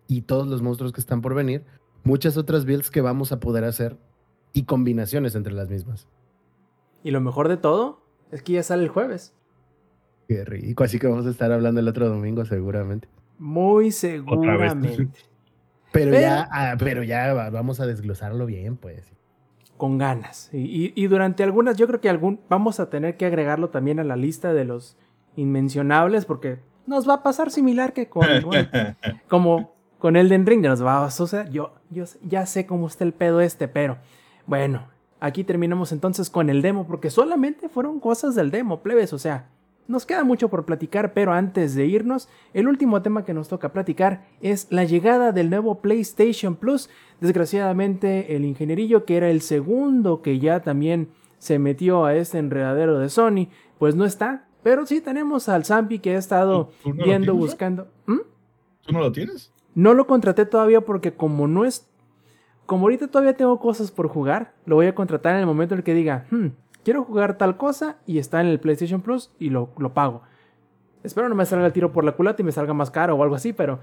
y 0.08 0.22
todos 0.22 0.48
los 0.48 0.62
monstruos 0.62 0.92
que 0.92 1.02
están 1.02 1.22
por 1.22 1.36
venir. 1.36 1.66
Muchas 2.04 2.38
otras 2.38 2.66
builds 2.66 2.90
que 2.90 3.02
vamos 3.02 3.32
a 3.32 3.40
poder 3.40 3.64
hacer 3.64 3.98
y 4.54 4.64
combinaciones 4.64 5.36
entre 5.36 5.54
las 5.54 5.70
mismas. 5.70 6.08
Y 7.04 7.12
lo 7.12 7.22
mejor 7.22 7.48
de 7.48 7.58
todo 7.58 8.02
es 8.32 8.42
que 8.42 8.54
ya 8.54 8.64
sale 8.64 8.84
el 8.84 8.90
jueves. 8.90 9.34
Qué 10.28 10.46
rico. 10.46 10.84
Así 10.84 11.00
que 11.00 11.08
vamos 11.08 11.26
a 11.26 11.30
estar 11.30 11.52
hablando 11.52 11.80
el 11.80 11.88
otro 11.88 12.08
domingo 12.08 12.46
seguramente. 12.46 13.08
Muy 13.38 13.92
seguramente. 13.92 15.10
Pero, 15.92 16.12
Pero- 16.12 16.22
ya, 16.22 16.48
ah, 16.52 16.76
pero 16.78 17.04
ya 17.04 17.34
va- 17.34 17.50
vamos 17.50 17.80
a 17.80 17.86
desglosarlo 17.88 18.46
bien, 18.46 18.78
pues. 18.78 19.12
Con 19.78 19.98
ganas. 19.98 20.50
Y, 20.54 20.58
y- 20.86 20.94
y 20.96 21.08
durante 21.08 21.44
algunas, 21.44 21.78
yo 21.78 21.88
creo 21.88 22.02
que 22.02 22.10
algún, 22.10 22.40
vamos 22.50 22.80
a 22.80 22.90
tener 22.90 23.18
que 23.18 23.26
agregarlo 23.26 23.70
también 23.70 24.00
a 24.00 24.04
la 24.04 24.16
lista 24.16 24.54
de 24.54 24.66
los 24.66 24.98
inmencionables, 25.36 26.26
porque 26.26 26.60
nos 26.86 27.08
va 27.08 27.16
a 27.16 27.24
pasar 27.24 27.50
similar 27.52 27.94
que 27.94 28.08
con, 28.10 28.28
bueno, 28.46 28.68
como 29.28 29.74
con 29.98 30.16
Elden 30.16 30.46
Ring, 30.46 30.62
nos 30.62 30.84
va 30.84 31.06
a 31.06 31.12
suceder. 31.12 31.50
Yo, 31.50 31.74
yo 31.90 32.06
ya 32.24 32.46
sé 32.46 32.66
cómo 32.66 32.88
está 32.88 33.04
el 33.04 33.14
pedo 33.14 33.42
este, 33.42 33.68
pero 33.68 33.98
bueno, 34.46 34.88
aquí 35.20 35.44
terminamos 35.44 35.92
entonces 35.92 36.30
con 36.30 36.50
el 36.50 36.62
demo, 36.62 36.86
porque 36.88 37.10
solamente 37.10 37.70
fueron 37.70 38.00
cosas 38.00 38.36
del 38.36 38.52
demo, 38.52 38.82
plebes, 38.82 39.14
o 39.14 39.20
sea, 39.20 39.48
nos 39.90 40.06
queda 40.06 40.24
mucho 40.24 40.48
por 40.50 40.66
platicar, 40.66 41.14
pero 41.14 41.34
antes 41.34 41.76
de 41.76 41.86
irnos, 41.86 42.30
el 42.54 42.68
último 42.68 43.02
tema 43.02 43.26
que 43.26 43.34
nos 43.34 43.50
toca 43.50 43.74
platicar 43.74 44.26
es 44.42 44.68
la 44.70 44.84
llegada 44.86 45.32
del 45.32 45.50
nuevo 45.50 45.80
PlayStation 45.82 46.56
Plus. 46.56 46.90
Desgraciadamente, 47.20 48.36
el 48.36 48.46
ingenierillo, 48.46 49.06
que 49.06 49.18
era 49.18 49.30
el 49.30 49.42
segundo 49.42 50.22
que 50.22 50.40
ya 50.40 50.62
también 50.62 51.10
se 51.38 51.58
metió 51.58 52.06
a 52.06 52.16
este 52.16 52.38
enredadero 52.38 53.00
de 53.00 53.10
Sony, 53.10 53.48
pues 53.78 53.96
no 53.96 54.06
está. 54.06 54.46
Pero 54.62 54.86
sí 54.86 55.00
tenemos 55.02 55.48
al 55.50 55.64
Zampi 55.66 56.00
que 56.00 56.16
ha 56.16 56.18
estado 56.20 56.66
¿Tú- 56.66 56.72
tú 56.84 56.90
no 56.90 56.96
lo 56.96 57.04
viendo, 57.06 57.32
tienes, 57.32 57.42
buscando. 57.42 57.88
¿Mm? 58.06 58.18
¿Tú 58.86 58.94
no 58.94 59.00
lo 59.00 59.12
tienes? 59.12 59.52
No 59.74 59.94
lo 59.94 60.06
contraté 60.06 60.46
todavía 60.46 60.82
porque 60.82 61.14
como 61.14 61.48
no 61.48 61.64
es... 61.66 61.90
Como 62.66 62.84
ahorita 62.86 63.08
todavía 63.08 63.36
tengo 63.38 63.58
cosas 63.60 63.90
por 63.90 64.08
jugar, 64.10 64.54
lo 64.66 64.76
voy 64.76 64.86
a 64.88 64.94
contratar 64.94 65.34
en 65.36 65.40
el 65.40 65.46
momento 65.48 65.74
en 65.74 65.80
el 65.80 65.84
que 65.84 65.94
diga, 65.96 66.28
"Hmm, 66.30 66.48
quiero 66.90 67.04
jugar 67.04 67.38
tal 67.38 67.56
cosa 67.56 68.00
y 68.08 68.18
está 68.18 68.42
en 68.42 68.48
el 68.48 68.60
PlayStation 68.60 69.04
Plus 69.04 69.32
y 69.38 69.52
lo, 69.52 69.72
lo 69.78 69.94
pago. 69.94 70.24
Espero 71.04 71.30
no 71.30 71.36
me 71.36 71.46
salga 71.46 71.68
el 71.68 71.72
tiro 71.72 71.92
por 71.92 72.04
la 72.04 72.14
culata 72.14 72.42
y 72.42 72.46
me 72.46 72.52
salga 72.52 72.74
más 72.74 72.90
caro 72.90 73.14
o 73.14 73.22
algo 73.22 73.36
así, 73.36 73.54
pero 73.54 73.80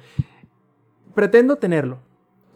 pretendo 1.15 1.55
tenerlo. 1.55 2.01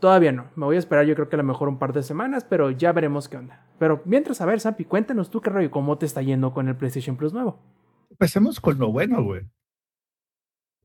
Todavía 0.01 0.33
no. 0.33 0.51
Me 0.57 0.65
voy 0.65 0.75
a 0.75 0.81
esperar 0.81 1.07
yo 1.07 1.15
creo 1.15 1.29
que 1.29 1.37
a 1.37 1.39
lo 1.39 1.45
mejor 1.45 1.69
un 1.69 1.79
par 1.79 1.93
de 1.93 2.03
semanas, 2.03 2.45
pero 2.51 2.73
ya 2.73 2.91
veremos 2.91 3.29
qué 3.29 3.37
onda. 3.37 3.65
Pero 3.79 4.03
mientras, 4.07 4.41
a 4.41 4.47
ver, 4.47 4.61
Zampi, 4.61 4.87
cuéntanos 4.87 5.31
tú 5.31 5.41
qué 5.41 5.51
rollo, 5.51 5.71
cómo 5.71 5.99
te 5.99 6.07
está 6.07 6.21
yendo 6.21 6.53
con 6.53 6.67
el 6.67 6.75
PlayStation 6.75 7.17
Plus 7.17 7.33
nuevo. 7.33 7.63
Empecemos 8.11 8.59
con 8.59 8.77
lo 8.77 8.91
bueno, 8.91 9.23
güey. 9.23 9.43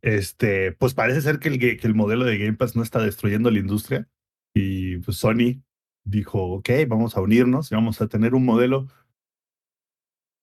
Este, 0.04 0.74
pues 0.74 0.94
parece 0.94 1.22
ser 1.22 1.40
que 1.40 1.50
el, 1.50 1.58
que 1.58 1.88
el 1.88 1.96
modelo 1.96 2.24
de 2.24 2.38
Game 2.38 2.54
Pass 2.54 2.76
no 2.76 2.84
está 2.84 3.00
destruyendo 3.00 3.50
la 3.50 3.58
industria. 3.58 4.08
Y 4.54 4.98
pues 4.98 5.18
Sony 5.18 5.64
dijo, 6.04 6.40
ok, 6.54 6.70
vamos 6.88 7.18
a 7.18 7.22
unirnos 7.22 7.72
y 7.72 7.76
vamos 7.76 8.00
a 8.00 8.08
tener 8.08 8.36
un 8.36 8.46
modelo 8.46 8.90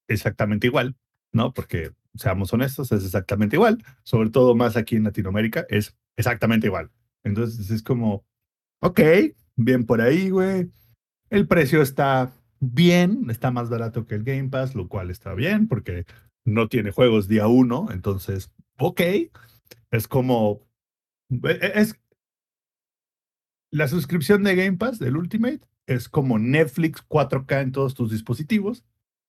exactamente 0.08 0.66
igual, 0.66 0.96
¿no? 1.32 1.52
Porque, 1.52 1.92
seamos 2.14 2.52
honestos, 2.52 2.92
es 2.92 3.04
exactamente 3.04 3.56
igual. 3.56 3.82
Sobre 4.02 4.30
todo 4.30 4.54
más 4.54 4.76
aquí 4.76 4.96
en 4.96 5.04
Latinoamérica, 5.04 5.64
es 5.68 5.96
exactamente 6.16 6.66
igual. 6.66 6.90
Entonces 7.24 7.70
es 7.70 7.82
como, 7.82 8.24
ok, 8.80 9.00
bien 9.56 9.84
por 9.86 10.00
ahí, 10.00 10.30
güey. 10.30 10.70
El 11.30 11.46
precio 11.46 11.82
está 11.82 12.32
bien, 12.60 13.30
está 13.30 13.50
más 13.50 13.70
barato 13.70 14.06
que 14.06 14.14
el 14.14 14.24
Game 14.24 14.48
Pass, 14.50 14.74
lo 14.74 14.88
cual 14.88 15.10
está 15.10 15.34
bien 15.34 15.66
porque 15.68 16.04
no 16.44 16.68
tiene 16.68 16.90
juegos 16.90 17.28
día 17.28 17.46
uno, 17.46 17.88
entonces, 17.90 18.50
ok, 18.78 19.00
es 19.90 20.08
como, 20.08 20.60
e- 21.30 21.72
es, 21.74 21.98
la 23.70 23.88
suscripción 23.88 24.42
de 24.42 24.56
Game 24.56 24.76
Pass 24.76 24.98
del 24.98 25.16
Ultimate 25.16 25.60
es 25.86 26.08
como 26.08 26.38
Netflix 26.38 27.02
4K 27.08 27.62
en 27.62 27.72
todos 27.72 27.94
tus 27.94 28.10
dispositivos, 28.10 28.84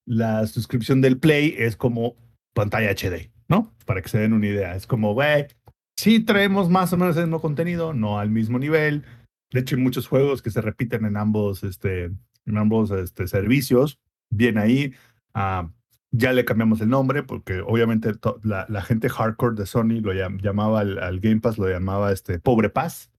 la 0.06 0.46
suscripción 0.48 1.02
del 1.02 1.18
Play 1.20 1.56
es 1.58 1.76
como 1.76 2.16
pantalla 2.54 2.92
HD, 2.92 3.32
¿no? 3.48 3.74
Para 3.86 4.02
que 4.02 4.10
se 4.10 4.20
den 4.20 4.34
una 4.34 4.48
idea, 4.48 4.76
es 4.76 4.86
como, 4.88 5.14
güey, 5.14 5.48
sí 5.98 6.20
traemos 6.20 6.70
más 6.70 6.92
o 6.94 6.98
menos 6.98 7.16
el 7.18 7.24
mismo 7.24 7.42
contenido, 7.42 7.94
no 7.94 8.20
al 8.20 8.30
mismo 8.30 8.60
nivel, 8.60 9.04
de 9.52 9.60
hecho 9.62 9.76
hay 9.76 9.82
muchos 9.82 10.08
juegos 10.08 10.42
que 10.42 10.52
se 10.52 10.62
repiten 10.62 11.06
en 11.06 11.18
ambos, 11.18 11.64
este, 11.64 12.06
en 12.46 12.58
ambos 12.58 12.92
este, 12.92 13.28
servicios, 13.28 14.00
bien 14.30 14.58
ahí. 14.58 14.94
ah, 15.34 15.70
ya 16.16 16.32
le 16.32 16.46
cambiamos 16.46 16.80
el 16.80 16.90
nombre 16.90 17.24
porque 17.24 17.62
obviamente 17.62 18.12
la, 18.44 18.82
gente 18.84 19.10
hardcore 19.10 19.56
de 19.56 19.66
Sony 19.66 20.00
lo 20.00 20.14
llam- 20.14 20.40
llamaba 20.40 20.82
al, 20.82 21.00
al 21.00 21.20
Game 21.20 21.40
Pass, 21.42 21.58
lo 21.58 21.68
llamaba 21.68 22.12
este 22.12 22.38
Pobre 22.40 22.70
Paz. 22.70 23.10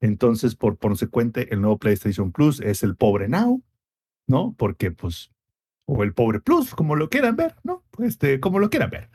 Entonces, 0.00 0.54
por 0.54 0.78
consecuente, 0.78 1.52
el 1.52 1.60
nuevo 1.62 1.78
PlayStation 1.78 2.30
Plus 2.30 2.60
es 2.60 2.84
el 2.84 2.94
Pobre 2.94 3.26
Now, 3.26 3.60
¿no? 4.28 4.54
Porque, 4.56 4.92
pues, 4.92 5.32
o 5.86 6.02
el 6.02 6.14
Pobre 6.14 6.40
Plus, 6.40 6.74
como 6.74 6.96
lo 6.96 7.08
quieran 7.08 7.36
ver, 7.36 7.54
¿no? 7.62 7.82
Este, 7.98 8.40
como 8.40 8.58
lo 8.58 8.70
quieran 8.70 8.90
ver. 8.90 9.10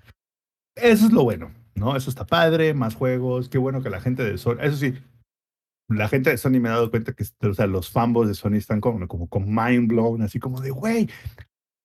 Eso 0.75 1.05
es 1.05 1.11
lo 1.11 1.23
bueno, 1.23 1.51
¿no? 1.75 1.95
Eso 1.95 2.09
está 2.09 2.25
padre, 2.25 2.73
más 2.73 2.95
juegos, 2.95 3.49
qué 3.49 3.57
bueno 3.57 3.81
que 3.81 3.89
la 3.89 4.01
gente 4.01 4.23
de 4.23 4.37
Sony, 4.37 4.57
eso 4.61 4.77
sí, 4.77 4.93
la 5.89 6.07
gente 6.07 6.29
de 6.29 6.37
Sony 6.37 6.59
me 6.59 6.69
ha 6.69 6.73
dado 6.73 6.91
cuenta 6.91 7.13
que 7.13 7.25
o 7.47 7.53
sea, 7.53 7.67
los 7.67 7.89
fanboys 7.89 8.29
de 8.29 8.35
Sony 8.35 8.55
están 8.55 8.79
como, 8.79 9.07
como 9.07 9.27
con 9.27 9.53
mind 9.53 9.87
blown, 9.87 10.21
así 10.21 10.39
como 10.39 10.61
de, 10.61 10.69
güey, 10.69 11.09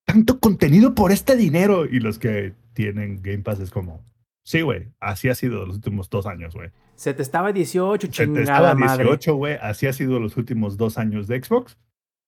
tanto 0.05 0.39
contenido 0.41 0.95
por 0.95 1.11
este 1.11 1.37
dinero. 1.37 1.87
Y 1.87 2.01
los 2.01 2.19
que 2.19 2.55
tienen 2.75 3.23
Game 3.23 3.39
Pass 3.39 3.61
es 3.61 3.71
como, 3.71 4.05
sí, 4.45 4.61
güey, 4.61 4.91
así 5.01 5.29
ha 5.29 5.35
sido 5.35 5.65
los 5.65 5.77
últimos 5.77 6.11
dos 6.11 6.27
años, 6.27 6.55
güey. 6.55 6.71
Se 6.97 7.15
te 7.15 7.23
estaba 7.23 7.53
18, 7.53 8.07
Se 8.07 8.11
te 8.11 8.25
chingada 8.25 8.43
estaba 8.43 8.75
madre. 8.75 9.05
18, 9.05 9.35
güey, 9.35 9.57
así 9.61 9.87
ha 9.87 9.93
sido 9.93 10.21
los 10.21 10.37
últimos 10.37 10.77
dos 10.77 10.99
años 10.99 11.27
de 11.27 11.43
Xbox. 11.43 11.79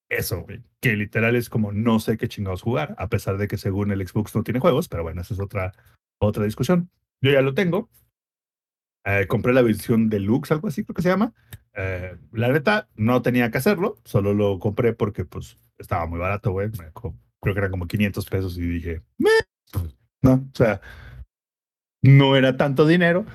Eso, 0.08 0.46
que 0.80 0.96
literal 0.96 1.34
es 1.34 1.50
como 1.50 1.72
no 1.72 1.98
sé 1.98 2.16
qué 2.16 2.28
chingados 2.28 2.62
jugar, 2.62 2.94
a 2.98 3.08
pesar 3.08 3.38
de 3.38 3.48
que 3.48 3.58
según 3.58 3.90
el 3.90 4.06
Xbox 4.06 4.34
no 4.36 4.44
tiene 4.44 4.60
juegos, 4.60 4.88
pero 4.88 5.02
bueno, 5.02 5.20
esa 5.20 5.34
es 5.34 5.40
otra, 5.40 5.72
otra 6.18 6.44
discusión. 6.44 6.90
Yo 7.20 7.32
ya 7.32 7.42
lo 7.42 7.54
tengo. 7.54 7.90
Eh, 9.04 9.26
compré 9.28 9.52
la 9.52 9.62
versión 9.62 10.08
deluxe, 10.08 10.52
algo 10.52 10.68
así 10.68 10.84
creo 10.84 10.94
que 10.94 11.02
se 11.02 11.08
llama. 11.08 11.32
Eh, 11.74 12.16
la 12.32 12.48
neta, 12.48 12.88
no 12.96 13.22
tenía 13.22 13.50
que 13.50 13.58
hacerlo, 13.58 13.98
solo 14.04 14.32
lo 14.32 14.58
compré 14.58 14.92
porque 14.92 15.24
pues 15.24 15.58
estaba 15.78 16.06
muy 16.06 16.18
barato, 16.18 16.52
güey. 16.52 16.70
Creo 16.70 17.54
que 17.54 17.58
eran 17.58 17.70
como 17.70 17.86
500 17.86 18.26
pesos 18.26 18.58
y 18.58 18.62
dije, 18.62 19.02
"Meh". 19.18 19.30
no, 20.22 20.34
o 20.34 20.56
sea, 20.56 20.80
no 22.02 22.36
era 22.36 22.56
tanto 22.56 22.86
dinero. 22.86 23.26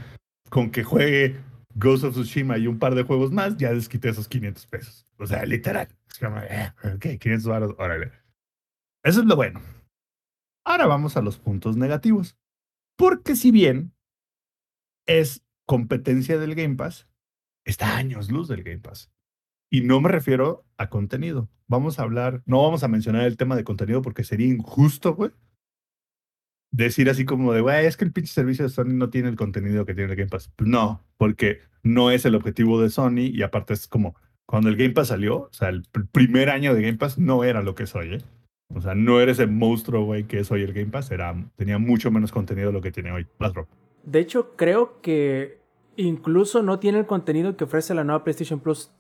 Con 0.50 0.72
que 0.72 0.84
juegue 0.84 1.38
Ghost 1.76 2.04
of 2.04 2.14
Tsushima 2.14 2.58
y 2.58 2.68
un 2.68 2.80
par 2.80 2.96
de 2.96 3.04
juegos 3.04 3.32
más, 3.32 3.58
ya 3.58 3.74
desquité 3.74 4.10
esos 4.10 4.28
500 4.28 4.68
pesos. 4.68 5.06
O 5.18 5.28
sea, 5.28 5.46
literal. 5.46 5.88
Es 6.10 6.20
como, 6.20 6.38
eh, 6.40 6.74
ok, 6.96 7.20
500 7.20 7.46
baros, 7.46 7.76
órale. 7.78 8.12
Eso 9.04 9.22
es 9.22 9.26
lo 9.26 9.36
bueno. 9.36 9.62
Ahora 10.66 10.86
vamos 10.86 11.18
a 11.18 11.22
los 11.22 11.38
puntos 11.38 11.78
negativos. 11.78 12.38
Porque 12.98 13.36
si 13.36 13.52
bien 13.52 13.94
es 15.08 15.44
competencia 15.66 16.38
del 16.38 16.56
Game 16.56 16.76
Pass, 16.76 17.08
está 17.66 17.98
años 17.98 18.30
luz 18.30 18.48
del 18.48 18.64
Game 18.64 18.80
Pass. 18.80 19.12
Y 19.72 19.82
no 19.82 20.02
me 20.02 20.10
refiero 20.10 20.66
a 20.78 20.90
contenido. 20.90 21.50
Vamos 21.68 21.98
a 21.98 22.04
hablar, 22.04 22.44
no 22.46 22.62
vamos 22.62 22.84
a 22.84 22.90
mencionar 22.90 23.24
el 23.24 23.38
tema 23.38 23.56
de 23.56 23.64
contenido 23.64 24.02
porque 24.02 24.24
sería 24.24 24.48
injusto, 24.48 25.16
güey. 25.16 25.32
Decir 26.72 27.10
así 27.10 27.26
como 27.26 27.52
de, 27.54 27.62
güey, 27.62 27.86
es 27.86 27.98
que 27.98 28.06
el 28.06 28.14
pinche 28.14 28.32
servicio 28.34 28.64
de 28.64 28.70
Sony 28.70 28.94
no 28.94 29.10
tiene 29.10 29.28
el 29.30 29.36
contenido 29.36 29.86
que 29.86 29.94
tiene 29.94 30.12
el 30.12 30.18
Game 30.18 30.30
Pass. 30.30 30.52
No, 30.60 31.04
porque 31.18 31.60
no 31.84 32.12
es 32.12 32.26
el 32.26 32.36
objetivo 32.36 32.82
de 32.82 32.90
Sony 32.90 33.28
y 33.34 33.42
aparte 33.44 33.74
es 33.74 33.88
como 33.88 34.16
cuando 34.46 34.70
el 34.70 34.78
Game 34.78 34.92
Pass 34.92 35.10
salió, 35.10 35.36
o 35.44 35.50
sea, 35.52 35.70
el 35.70 35.84
pr- 35.84 36.08
primer 36.12 36.50
año 36.50 36.74
de 36.74 36.82
Game 36.82 36.98
Pass 36.98 37.18
no 37.18 37.44
era 37.44 37.62
lo 37.62 37.76
que 37.76 37.84
es 37.84 37.96
hoy, 37.96 38.16
¿eh? 38.16 38.22
O 38.74 38.80
sea, 38.80 38.96
no 38.96 39.20
eres 39.20 39.40
el 39.40 39.52
monstruo, 39.52 40.06
güey, 40.06 40.24
que 40.24 40.40
es 40.40 40.50
hoy 40.52 40.62
el 40.64 40.72
Game 40.72 40.92
Pass, 40.92 41.12
era, 41.12 41.36
tenía 41.58 41.78
mucho 41.78 42.10
menos 42.10 42.32
contenido 42.32 42.68
de 42.68 42.74
lo 42.74 42.82
que 42.82 42.92
tiene 42.92 43.12
hoy. 43.12 43.28
De 44.04 44.20
hecho, 44.20 44.56
creo 44.56 45.02
que 45.02 45.60
incluso 45.98 46.64
no 46.64 46.80
tiene 46.80 47.00
el 47.00 47.06
contenido 47.06 47.58
que 47.58 47.66
ofrece 47.66 47.94
la 47.94 48.06
nueva 48.06 48.24
PlayStation 48.24 48.62
Plus, 48.62 48.92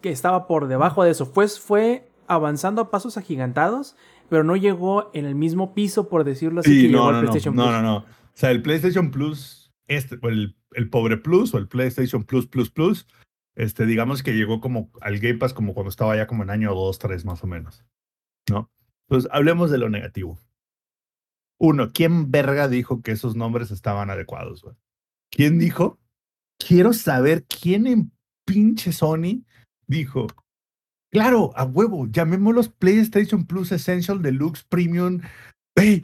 que 0.00 0.10
estaba 0.10 0.48
por 0.48 0.66
debajo 0.66 1.04
de 1.04 1.10
eso. 1.12 1.32
Pues 1.32 1.60
fue 1.60 2.08
avanzando 2.26 2.82
a 2.82 2.90
pasos 2.90 3.16
agigantados, 3.16 3.96
pero 4.28 4.44
no 4.44 4.56
llegó 4.56 5.10
en 5.14 5.24
el 5.24 5.34
mismo 5.34 5.74
piso, 5.74 6.08
por 6.08 6.24
decirlo 6.24 6.60
así, 6.60 6.70
que 6.70 6.88
llegó 6.88 7.04
no, 7.04 7.08
el 7.10 7.14
no, 7.14 7.22
no, 7.22 7.28
PlayStation 7.28 7.56
no, 7.56 7.62
Plus. 7.64 7.74
no, 7.74 7.82
no. 7.82 7.96
O 7.98 8.04
sea, 8.34 8.50
el 8.50 8.62
PlayStation 8.62 9.10
Plus, 9.10 9.72
este, 9.86 10.18
o 10.22 10.28
el, 10.28 10.56
el 10.72 10.90
pobre 10.90 11.16
Plus 11.16 11.54
o 11.54 11.58
el 11.58 11.68
PlayStation 11.68 12.24
Plus 12.24 12.46
Plus 12.46 12.70
Plus, 12.70 13.06
este, 13.56 13.86
digamos 13.86 14.22
que 14.22 14.34
llegó 14.34 14.60
como 14.60 14.90
al 15.00 15.18
Game 15.18 15.38
Pass 15.38 15.52
como 15.52 15.74
cuando 15.74 15.90
estaba 15.90 16.16
ya 16.16 16.26
como 16.26 16.44
en 16.44 16.50
año 16.50 16.74
2, 16.74 16.98
3 16.98 17.24
más 17.24 17.42
o 17.42 17.46
menos. 17.46 17.84
¿No? 18.48 18.70
Entonces, 19.08 19.30
hablemos 19.32 19.70
de 19.70 19.78
lo 19.78 19.88
negativo. 19.88 20.38
Uno, 21.58 21.90
¿quién 21.92 22.30
verga 22.30 22.68
dijo 22.68 23.02
que 23.02 23.10
esos 23.10 23.34
nombres 23.34 23.70
estaban 23.70 24.10
adecuados? 24.10 24.64
¿Quién 25.30 25.58
dijo? 25.58 25.98
Quiero 26.58 26.92
saber 26.92 27.44
quién 27.46 27.86
en 27.86 28.12
pinche 28.44 28.92
Sony 28.92 29.44
dijo, 29.86 30.28
claro, 31.10 31.52
a 31.56 31.64
huevo, 31.64 32.06
llamémoslos 32.10 32.68
PlayStation 32.68 33.44
Plus 33.44 33.72
Essential 33.72 34.22
Deluxe 34.22 34.64
Premium. 34.64 35.20
Hey, 35.76 36.02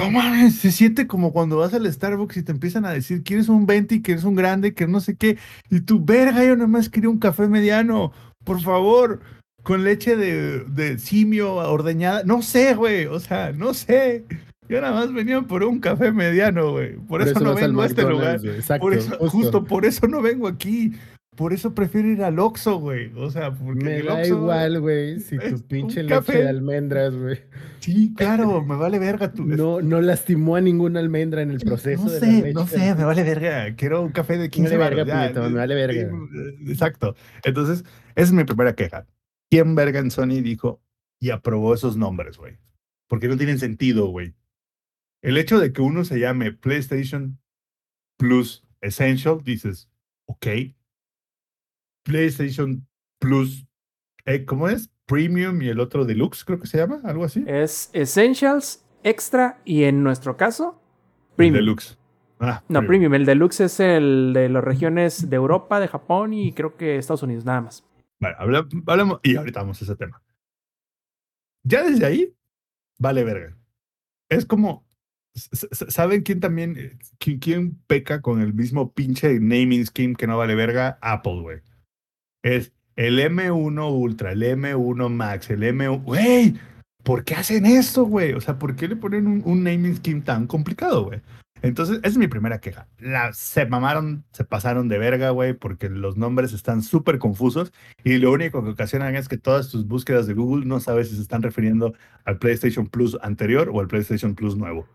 no 0.00 0.10
mames, 0.10 0.54
se 0.56 0.72
siente 0.72 1.06
como 1.06 1.32
cuando 1.32 1.58
vas 1.58 1.74
al 1.74 1.90
Starbucks 1.92 2.38
y 2.38 2.42
te 2.42 2.52
empiezan 2.52 2.86
a 2.86 2.92
decir, 2.92 3.22
¿quieres 3.22 3.48
un 3.48 3.66
20, 3.66 4.00
quieres 4.02 4.24
un 4.24 4.34
grande, 4.34 4.72
que 4.72 4.86
no 4.86 5.00
sé 5.00 5.16
qué? 5.16 5.36
Y 5.68 5.80
tú, 5.80 6.02
verga, 6.04 6.42
yo 6.44 6.56
nada 6.56 6.68
más 6.68 6.88
quería 6.88 7.10
un 7.10 7.18
café 7.18 7.48
mediano, 7.48 8.12
por 8.44 8.60
favor, 8.62 9.20
con 9.62 9.84
leche 9.84 10.16
de, 10.16 10.64
de 10.64 10.98
simio 10.98 11.56
ordeñada. 11.56 12.22
No 12.24 12.40
sé, 12.40 12.74
güey, 12.74 13.06
o 13.06 13.20
sea, 13.20 13.52
no 13.52 13.74
sé. 13.74 14.24
Yo 14.70 14.80
nada 14.80 14.94
más 14.94 15.12
venía 15.12 15.42
por 15.42 15.64
un 15.64 15.80
café 15.80 16.12
mediano, 16.12 16.70
güey. 16.70 16.96
Por, 16.96 17.22
eso, 17.22 17.40
no 17.40 17.54
vengo 17.54 17.82
a 17.82 17.86
este 17.86 18.02
lugar. 18.02 18.40
Exacto, 18.42 18.80
Por 18.80 18.94
eso, 18.94 19.10
justo. 19.18 19.30
justo 19.30 19.64
por 19.64 19.84
eso 19.84 20.06
no 20.06 20.22
vengo 20.22 20.46
aquí. 20.46 20.92
Por 21.40 21.54
eso 21.54 21.74
prefiero 21.74 22.08
ir 22.08 22.22
al 22.22 22.38
Oxxo, 22.38 22.76
güey. 22.78 23.10
O 23.16 23.30
sea, 23.30 23.50
porque 23.50 23.82
Me 23.82 23.96
el 23.96 24.06
da 24.06 24.16
Oxxo- 24.16 24.26
igual, 24.26 24.80
güey, 24.82 25.20
si 25.20 25.38
tu 25.38 25.58
pinche 25.66 26.02
leche 26.02 26.32
de 26.34 26.48
almendras, 26.50 27.14
güey. 27.16 27.38
Sí, 27.78 28.12
claro, 28.14 28.62
me 28.62 28.76
vale 28.76 28.98
verga 28.98 29.32
tu. 29.32 29.46
No, 29.46 29.80
no 29.80 30.02
lastimó 30.02 30.56
a 30.56 30.60
ninguna 30.60 31.00
almendra 31.00 31.40
en 31.40 31.50
el 31.50 31.60
proceso 31.60 32.04
no 32.04 32.10
de 32.10 32.20
la 32.20 32.26
sé, 32.26 32.32
leche. 32.42 32.52
no 32.52 32.66
sé, 32.66 32.94
me 32.94 33.04
vale 33.04 33.22
verga. 33.22 33.74
Quiero 33.74 34.02
un 34.02 34.12
café 34.12 34.36
de 34.36 34.50
15 34.50 34.76
vale 34.76 34.96
verga, 34.96 35.14
puñetón, 35.22 35.52
me 35.54 35.58
vale 35.60 35.74
verga. 35.74 36.10
Exacto. 36.66 37.16
Entonces, 37.42 37.84
esa 38.14 38.22
es 38.26 38.32
mi 38.32 38.44
primera 38.44 38.74
queja. 38.74 39.06
¿Quién 39.50 39.74
verga 39.74 39.98
en 40.00 40.10
Sony 40.10 40.42
dijo 40.42 40.82
y 41.18 41.30
aprobó 41.30 41.72
esos 41.72 41.96
nombres, 41.96 42.36
güey? 42.36 42.58
Porque 43.08 43.28
no 43.28 43.38
tienen 43.38 43.58
sentido, 43.58 44.08
güey. 44.08 44.34
El 45.22 45.38
hecho 45.38 45.58
de 45.58 45.72
que 45.72 45.80
uno 45.80 46.04
se 46.04 46.20
llame 46.20 46.52
PlayStation 46.52 47.40
Plus 48.18 48.62
Essential, 48.82 49.38
dices, 49.42 49.88
ok. 50.26 50.46
PlayStation 52.02 52.86
Plus, 53.18 53.66
eh, 54.24 54.44
¿cómo 54.44 54.68
es? 54.68 54.90
Premium 55.06 55.60
y 55.62 55.68
el 55.68 55.80
otro 55.80 56.04
Deluxe, 56.04 56.44
creo 56.44 56.60
que 56.60 56.66
se 56.66 56.78
llama, 56.78 57.00
algo 57.04 57.24
así. 57.24 57.44
Es 57.46 57.90
Essentials 57.92 58.84
extra 59.02 59.60
y 59.64 59.84
en 59.84 60.02
nuestro 60.02 60.36
caso, 60.36 60.80
El 61.30 61.36
premium. 61.36 61.54
Deluxe. 61.56 61.98
Ah, 62.38 62.62
No, 62.68 62.80
premium. 62.80 62.86
premium. 62.86 63.14
El 63.14 63.26
deluxe 63.26 63.60
es 63.60 63.80
el 63.80 64.32
de 64.32 64.48
las 64.48 64.62
regiones 64.64 65.28
de 65.28 65.36
Europa, 65.36 65.80
de 65.80 65.88
Japón 65.88 66.32
y 66.32 66.52
creo 66.52 66.76
que 66.76 66.96
Estados 66.96 67.22
Unidos, 67.22 67.44
nada 67.44 67.60
más. 67.60 67.84
Vale, 68.20 68.36
habla- 68.38 68.68
hablamos 68.86 69.20
y 69.22 69.36
ahorita 69.36 69.60
vamos 69.60 69.80
a 69.80 69.84
ese 69.84 69.96
tema. 69.96 70.22
Ya 71.64 71.82
desde 71.82 72.06
ahí, 72.06 72.34
vale 72.98 73.24
verga. 73.24 73.56
Es 74.28 74.46
como, 74.46 74.86
¿saben 75.34 76.22
quién 76.22 76.40
también, 76.40 76.76
eh, 76.78 76.98
quién, 77.18 77.38
quién 77.38 77.74
peca 77.86 78.22
con 78.22 78.40
el 78.40 78.54
mismo 78.54 78.92
pinche 78.92 79.38
naming 79.40 79.84
scheme 79.86 80.14
que 80.14 80.26
no 80.26 80.38
vale 80.38 80.54
verga? 80.54 80.98
Apple, 81.02 81.40
güey. 81.42 81.60
Es 82.42 82.72
el 82.96 83.18
M1 83.18 83.92
Ultra, 83.92 84.32
el 84.32 84.42
M1 84.42 85.08
Max, 85.08 85.50
el 85.50 85.62
M1... 85.62 86.02
Güey, 86.02 86.54
¿por 87.02 87.24
qué 87.24 87.34
hacen 87.34 87.66
eso, 87.66 88.04
güey? 88.04 88.32
O 88.32 88.40
sea, 88.40 88.58
¿por 88.58 88.76
qué 88.76 88.88
le 88.88 88.96
ponen 88.96 89.42
un, 89.44 89.64
naming 89.64 89.96
scheme 89.96 90.20
tan 90.20 90.46
complicado, 90.46 91.04
güey? 91.04 91.20
Entonces, 91.62 92.00
es 92.02 92.16
mi 92.16 92.26
primera 92.26 92.58
queja. 92.58 92.88
La, 92.98 93.32
se 93.34 93.66
mamaron, 93.66 94.24
se 94.32 94.44
pasaron 94.44 94.88
de 94.88 94.98
verga, 94.98 95.30
güey, 95.30 95.52
porque 95.52 95.90
los 95.90 96.16
nombres 96.16 96.52
están 96.54 96.82
súper 96.82 97.18
confusos 97.18 97.72
y 98.02 98.16
lo 98.16 98.32
único 98.32 98.64
que 98.64 98.70
ocasionan 98.70 99.14
es 99.14 99.28
que 99.28 99.36
todas 99.36 99.70
tus 99.70 99.86
búsquedas 99.86 100.26
de 100.26 100.34
Google 100.34 100.64
no 100.64 100.80
sabes 100.80 101.10
si 101.10 101.16
se 101.16 101.22
están 101.22 101.42
refiriendo 101.42 101.92
al 102.24 102.38
PlayStation 102.38 102.86
Plus 102.86 103.18
anterior 103.20 103.70
o 103.72 103.80
al 103.80 103.88
PlayStation 103.88 104.34
Plus 104.34 104.56
nuevo. 104.56 104.86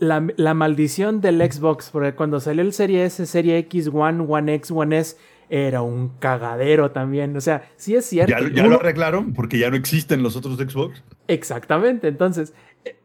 La, 0.00 0.26
la 0.36 0.54
maldición 0.54 1.20
del 1.20 1.40
Xbox, 1.40 1.90
porque 1.90 2.14
cuando 2.14 2.40
salió 2.40 2.62
el 2.62 2.72
Serie 2.72 3.04
S, 3.04 3.24
Serie 3.26 3.58
X, 3.58 3.90
One, 3.92 4.24
One 4.26 4.54
X, 4.54 4.70
One 4.72 4.98
S, 4.98 5.16
era 5.48 5.82
un 5.82 6.08
cagadero 6.18 6.90
también. 6.90 7.36
O 7.36 7.40
sea, 7.40 7.68
sí 7.76 7.94
es 7.94 8.04
cierto. 8.06 8.30
Ya, 8.32 8.40
ya 8.52 8.62
Uno- 8.62 8.74
lo 8.74 8.80
arreglaron 8.80 9.32
porque 9.32 9.58
ya 9.58 9.70
no 9.70 9.76
existen 9.76 10.22
los 10.22 10.36
otros 10.36 10.56
Xbox. 10.56 11.02
Exactamente, 11.28 12.08
entonces. 12.08 12.52
eh, 12.84 12.96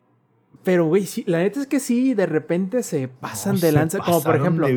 Pero, 0.64 0.86
güey, 0.86 1.06
sí, 1.08 1.24
la 1.28 1.40
neta 1.40 1.60
es 1.60 1.66
que 1.68 1.80
sí, 1.80 2.14
de 2.14 2.28
repente 2.28 2.84
se 2.84 3.08
pasan 3.08 3.56
No, 3.56 3.62
de 3.62 3.72
lanza. 3.72 3.98
Como 4.00 4.22
por 4.22 4.36
ejemplo, 4.36 4.68
De 4.68 4.74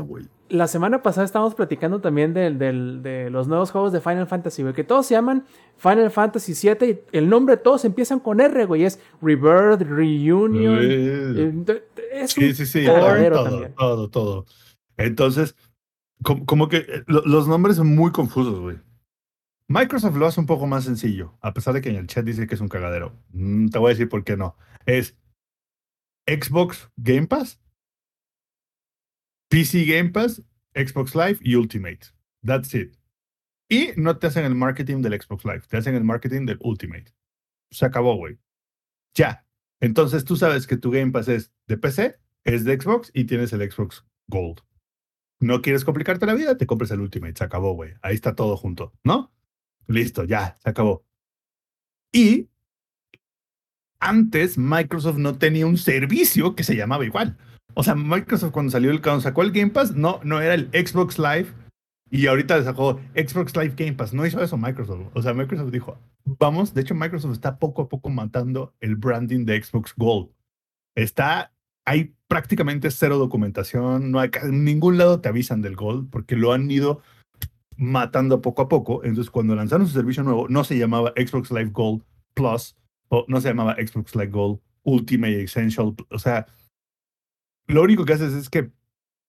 güey. 0.00 0.24
la 0.48 0.66
semana 0.66 1.02
pasada 1.02 1.26
estábamos 1.26 1.54
platicando 1.54 2.00
también 2.00 2.32
del- 2.32 2.58
del- 2.58 3.02
de 3.02 3.28
los 3.28 3.46
nuevos 3.46 3.70
juegos 3.70 3.92
de 3.92 4.00
Final 4.00 4.26
Fantasy, 4.26 4.62
güey, 4.62 4.72
que 4.74 4.82
todos 4.82 5.04
se 5.06 5.14
llaman 5.14 5.44
Final 5.76 6.10
Fantasy 6.10 6.54
VII 6.54 6.90
y 6.90 6.98
el 7.16 7.28
nombre 7.28 7.56
de 7.56 7.62
todos 7.62 7.84
empiezan 7.84 8.18
con 8.18 8.40
R, 8.40 8.64
güey, 8.64 8.84
es 8.84 8.98
Rebirth, 9.20 9.82
Reunion. 9.82 10.78
Eh, 10.80 10.84
eh, 10.88 11.52
de- 11.54 11.82
es 12.12 12.30
Sí, 12.32 12.54
sí, 12.54 12.64
sí, 12.64 12.86
todo, 12.86 13.68
todo, 13.76 14.08
todo. 14.08 14.46
Entonces, 14.96 15.54
como, 16.24 16.68
que 16.68 16.78
eh, 16.78 17.04
lo- 17.06 17.24
los 17.24 17.48
nombres 17.48 17.76
son 17.76 17.94
muy 17.94 18.12
confusos, 18.12 18.60
güey. 18.60 18.78
Microsoft 19.68 20.16
lo 20.16 20.26
hace 20.26 20.40
un 20.40 20.46
poco 20.46 20.66
más 20.66 20.84
sencillo, 20.84 21.38
a 21.40 21.52
pesar 21.54 21.74
de 21.74 21.80
que 21.80 21.90
en 21.90 21.96
el 21.96 22.06
chat 22.08 22.24
dice 22.24 22.46
que 22.46 22.54
es 22.56 22.60
un 22.60 22.68
cagadero. 22.68 23.16
Mm, 23.30 23.68
te 23.68 23.78
voy 23.78 23.90
a 23.90 23.94
decir 23.94 24.08
por 24.08 24.24
qué 24.24 24.36
no. 24.36 24.56
Es 24.84 25.16
Xbox 26.26 26.90
Game 26.96 27.26
Pass, 27.28 27.60
PC 29.48 29.84
Game 29.84 30.10
Pass, 30.10 30.42
Xbox 30.74 31.14
Live 31.14 31.38
y 31.42 31.54
Ultimate. 31.54 32.00
That's 32.44 32.74
it. 32.74 32.96
Y 33.68 33.90
no 33.96 34.18
te 34.18 34.26
hacen 34.26 34.44
el 34.44 34.54
marketing 34.54 35.02
del 35.02 35.20
Xbox 35.20 35.44
Live, 35.44 35.62
te 35.68 35.76
hacen 35.76 35.94
el 35.94 36.04
marketing 36.04 36.46
del 36.46 36.58
Ultimate. 36.62 37.14
Se 37.70 37.84
acabó, 37.86 38.16
güey. 38.16 38.38
Ya. 39.14 39.46
Entonces 39.80 40.24
tú 40.24 40.36
sabes 40.36 40.66
que 40.66 40.76
tu 40.76 40.90
Game 40.90 41.12
Pass 41.12 41.28
es 41.28 41.52
de 41.66 41.78
PC, 41.78 42.18
es 42.44 42.64
de 42.64 42.80
Xbox 42.80 43.10
y 43.14 43.24
tienes 43.24 43.52
el 43.52 43.70
Xbox 43.70 44.04
Gold. 44.26 44.60
No 45.40 45.62
quieres 45.62 45.84
complicarte 45.84 46.26
la 46.26 46.34
vida, 46.34 46.56
te 46.56 46.66
compras 46.66 46.90
el 46.90 47.00
Ultimate. 47.00 47.34
Se 47.36 47.44
acabó, 47.44 47.72
güey. 47.72 47.94
Ahí 48.02 48.14
está 48.14 48.34
todo 48.34 48.56
junto, 48.56 48.92
¿no? 49.02 49.32
Listo, 49.86 50.24
ya, 50.24 50.58
se 50.62 50.70
acabó. 50.70 51.04
Y 52.12 52.48
antes 53.98 54.58
Microsoft 54.58 55.18
no 55.18 55.38
tenía 55.38 55.66
un 55.66 55.78
servicio 55.78 56.54
que 56.54 56.64
se 56.64 56.76
llamaba 56.76 57.04
igual. 57.04 57.36
O 57.74 57.82
sea, 57.82 57.94
Microsoft 57.94 58.52
cuando 58.52 58.70
salió 58.72 58.90
el 58.90 59.00
cuando 59.00 59.22
sacó 59.22 59.42
el 59.42 59.52
Game 59.52 59.70
Pass, 59.70 59.94
no, 59.94 60.20
no 60.24 60.40
era 60.40 60.54
el 60.54 60.68
Xbox 60.72 61.18
Live 61.18 61.48
y 62.10 62.26
ahorita 62.26 62.62
sacó 62.64 63.00
Xbox 63.14 63.56
Live 63.56 63.74
Game 63.76 63.92
Pass. 63.94 64.12
No 64.12 64.26
hizo 64.26 64.42
eso 64.42 64.56
Microsoft. 64.56 65.10
O 65.14 65.22
sea, 65.22 65.32
Microsoft 65.32 65.70
dijo, 65.70 65.98
vamos, 66.24 66.74
de 66.74 66.82
hecho 66.82 66.94
Microsoft 66.94 67.32
está 67.32 67.58
poco 67.58 67.82
a 67.82 67.88
poco 67.88 68.10
matando 68.10 68.74
el 68.80 68.96
branding 68.96 69.44
de 69.44 69.62
Xbox 69.62 69.94
Gold. 69.96 70.30
Está, 70.96 71.52
hay 71.84 72.14
prácticamente 72.28 72.90
cero 72.90 73.18
documentación, 73.18 74.10
no 74.10 74.20
hay, 74.20 74.30
en 74.42 74.64
ningún 74.64 74.98
lado 74.98 75.20
te 75.20 75.28
avisan 75.28 75.62
del 75.62 75.76
Gold 75.76 76.10
porque 76.10 76.36
lo 76.36 76.52
han 76.52 76.70
ido 76.70 77.02
matando 77.76 78.42
poco 78.42 78.62
a 78.62 78.68
poco. 78.68 79.04
Entonces, 79.04 79.30
cuando 79.30 79.54
lanzaron 79.56 79.86
su 79.86 79.94
servicio 79.94 80.22
nuevo, 80.22 80.48
no 80.48 80.64
se 80.64 80.78
llamaba 80.78 81.12
Xbox 81.16 81.50
Live 81.50 81.70
Gold 81.72 82.02
Plus 82.34 82.76
o 83.08 83.24
no 83.26 83.40
se 83.40 83.48
llamaba 83.48 83.74
Xbox 83.74 84.14
Live 84.14 84.30
Gold 84.30 84.60
Ultimate 84.82 85.42
Essential. 85.42 85.94
O 86.10 86.18
sea, 86.18 86.46
lo 87.66 87.82
único 87.82 88.04
que 88.04 88.12
haces 88.12 88.34
es 88.34 88.48
que 88.50 88.70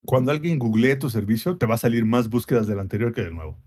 cuando 0.06 0.32
alguien 0.32 0.60
googlee 0.60 0.95
tu 0.95 1.10
servicio, 1.10 1.57
te 1.57 1.65
va 1.65 1.76
a 1.76 1.80
salir 1.80 2.06
más 2.06 2.30
búsquedas 2.30 2.68
del 2.68 2.80
anterior 2.80 3.14
que 3.14 3.22
del 3.22 3.36
nuevo. 3.36 3.57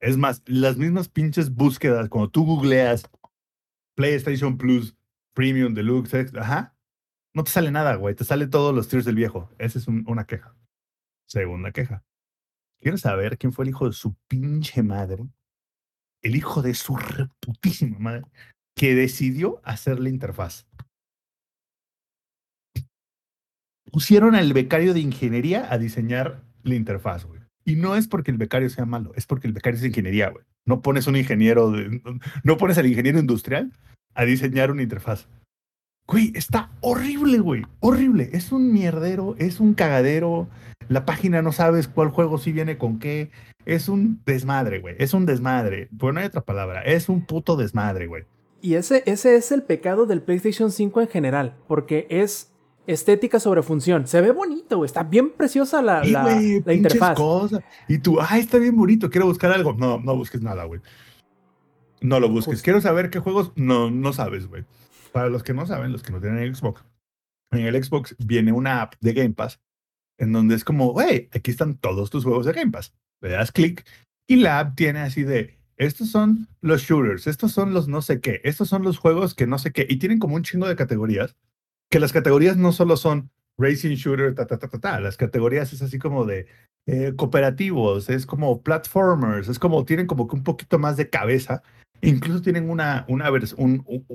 Es 0.00 0.16
más, 0.16 0.42
las 0.46 0.76
mismas 0.76 1.08
pinches 1.08 1.54
búsquedas, 1.54 2.08
cuando 2.08 2.30
tú 2.30 2.44
googleas 2.44 3.08
PlayStation 3.94 4.58
Plus, 4.58 4.96
Premium, 5.32 5.74
Deluxe, 5.74 6.36
ajá, 6.36 6.71
no 7.34 7.44
te 7.44 7.50
sale 7.50 7.70
nada, 7.70 7.94
güey. 7.96 8.14
Te 8.14 8.24
sale 8.24 8.46
todos 8.46 8.74
los 8.74 8.88
tiers 8.88 9.04
del 9.04 9.14
viejo. 9.16 9.50
Esa 9.58 9.78
es 9.78 9.88
un- 9.88 10.04
una 10.06 10.26
queja. 10.26 10.54
Segunda 11.28 11.72
queja. 11.72 12.04
¿Quieres 12.80 13.00
saber 13.02 13.38
quién 13.38 13.52
fue 13.52 13.64
el 13.64 13.70
hijo 13.70 13.86
de 13.86 13.92
su 13.92 14.14
pinche 14.28 14.82
madre? 14.82 15.24
El 16.22 16.36
hijo 16.36 16.62
de 16.62 16.74
su 16.74 16.96
reputísima 16.96 17.98
madre 17.98 18.22
que 18.76 18.94
decidió 18.94 19.60
hacer 19.64 20.00
la 20.00 20.08
interfaz. 20.08 20.66
Pusieron 23.90 24.34
al 24.34 24.52
becario 24.52 24.94
de 24.94 25.00
ingeniería 25.00 25.70
a 25.72 25.78
diseñar 25.78 26.44
la 26.62 26.74
interfaz, 26.74 27.24
güey. 27.24 27.40
Y 27.64 27.76
no 27.76 27.94
es 27.96 28.08
porque 28.08 28.30
el 28.30 28.38
becario 28.38 28.68
sea 28.70 28.86
malo, 28.86 29.12
es 29.14 29.26
porque 29.26 29.46
el 29.46 29.52
becario 29.52 29.78
es 29.78 29.84
ingeniería, 29.84 30.30
güey. 30.30 30.44
No 30.64 30.80
pones 30.80 31.06
un 31.06 31.16
ingeniero, 31.16 31.72
no 32.44 32.56
pones 32.56 32.78
al 32.78 32.86
ingeniero 32.86 33.18
industrial 33.18 33.72
a 34.14 34.24
diseñar 34.24 34.70
una 34.70 34.82
interfaz. 34.82 35.28
Güey, 36.12 36.32
está 36.34 36.70
horrible, 36.80 37.38
güey. 37.38 37.62
Horrible. 37.80 38.30
Es 38.32 38.52
un 38.52 38.72
mierdero, 38.72 39.34
es 39.38 39.58
un 39.60 39.74
cagadero. 39.74 40.48
La 40.88 41.04
página 41.06 41.42
no 41.42 41.52
sabes 41.52 41.88
cuál 41.88 42.10
juego 42.10 42.38
sí 42.38 42.52
viene 42.52 42.78
con 42.78 42.98
qué. 42.98 43.30
Es 43.64 43.88
un 43.88 44.20
desmadre, 44.26 44.80
güey. 44.80 44.94
Es 44.98 45.14
un 45.14 45.26
desmadre. 45.26 45.88
Pues 45.98 46.12
no 46.14 46.20
hay 46.20 46.26
otra 46.26 46.42
palabra. 46.42 46.82
Es 46.82 47.08
un 47.08 47.24
puto 47.24 47.56
desmadre, 47.56 48.06
güey. 48.06 48.24
Y 48.60 48.74
ese, 48.74 49.02
ese 49.06 49.34
es 49.36 49.50
el 49.52 49.62
pecado 49.62 50.06
del 50.06 50.22
PlayStation 50.22 50.70
5 50.70 51.00
en 51.00 51.08
general, 51.08 51.56
porque 51.66 52.06
es 52.10 52.52
estética 52.86 53.40
sobre 53.40 53.62
función. 53.62 54.06
Se 54.06 54.20
ve 54.20 54.30
bonito, 54.32 54.76
güey. 54.76 54.86
Está 54.86 55.02
bien 55.04 55.30
preciosa 55.30 55.82
la, 55.82 56.04
Y, 56.06 56.10
la- 56.10 56.22
güey, 56.22 56.62
la 56.64 56.74
interfaz. 56.74 57.16
Y 57.88 57.98
tú, 57.98 58.18
ay, 58.20 58.40
está 58.40 58.58
bien 58.58 58.76
bonito, 58.76 59.10
quiero 59.10 59.26
buscar 59.26 59.50
algo. 59.52 59.72
No, 59.72 59.98
no 59.98 60.16
busques 60.16 60.42
nada, 60.42 60.64
güey. 60.64 60.80
No 62.00 62.20
lo 62.20 62.28
busques. 62.28 62.54
Justo. 62.54 62.64
Quiero 62.64 62.80
saber 62.80 63.10
qué 63.10 63.20
juegos. 63.20 63.52
No, 63.56 63.90
no 63.90 64.12
sabes, 64.12 64.46
güey. 64.48 64.64
Para 65.12 65.28
los 65.28 65.42
que 65.42 65.54
no 65.54 65.66
saben, 65.66 65.92
los 65.92 66.02
que 66.02 66.12
no 66.12 66.20
tienen 66.20 66.54
Xbox, 66.54 66.84
en 67.50 67.66
el 67.66 67.82
Xbox 67.82 68.16
viene 68.18 68.52
una 68.52 68.82
app 68.82 68.94
de 69.00 69.12
Game 69.12 69.34
Pass 69.34 69.60
en 70.18 70.32
donde 70.32 70.54
es 70.54 70.64
como, 70.64 70.92
güey, 70.92 71.28
aquí 71.32 71.50
están 71.50 71.76
todos 71.76 72.10
tus 72.10 72.24
juegos 72.24 72.46
de 72.46 72.52
Game 72.52 72.70
Pass. 72.70 72.94
Le 73.20 73.30
das 73.30 73.52
clic 73.52 73.84
y 74.26 74.36
la 74.36 74.60
app 74.60 74.76
tiene 74.76 75.00
así 75.00 75.22
de, 75.22 75.58
estos 75.76 76.10
son 76.10 76.48
los 76.60 76.82
shooters, 76.82 77.26
estos 77.26 77.52
son 77.52 77.74
los 77.74 77.88
no 77.88 78.02
sé 78.02 78.20
qué, 78.20 78.40
estos 78.44 78.68
son 78.68 78.82
los 78.82 78.98
juegos 78.98 79.34
que 79.34 79.46
no 79.46 79.58
sé 79.58 79.72
qué. 79.72 79.86
Y 79.88 79.96
tienen 79.96 80.18
como 80.18 80.36
un 80.36 80.42
chingo 80.42 80.68
de 80.68 80.76
categorías, 80.76 81.36
que 81.90 82.00
las 82.00 82.12
categorías 82.12 82.56
no 82.56 82.72
solo 82.72 82.96
son 82.96 83.30
racing 83.58 83.96
shooter, 83.96 84.34
ta, 84.34 84.46
ta, 84.46 84.58
ta, 84.58 84.68
ta, 84.68 84.78
ta. 84.78 85.00
Las 85.00 85.16
categorías 85.16 85.72
es 85.72 85.82
así 85.82 85.98
como 85.98 86.24
de 86.24 86.46
eh, 86.86 87.14
cooperativos, 87.16 88.08
es 88.08 88.26
como 88.26 88.62
platformers, 88.62 89.48
es 89.48 89.58
como, 89.58 89.84
tienen 89.84 90.06
como 90.06 90.28
que 90.28 90.36
un 90.36 90.44
poquito 90.44 90.78
más 90.78 90.96
de 90.96 91.10
cabeza. 91.10 91.62
Incluso 92.04 92.42
tienen 92.42 92.68
una, 92.68 93.06
una, 93.08 93.30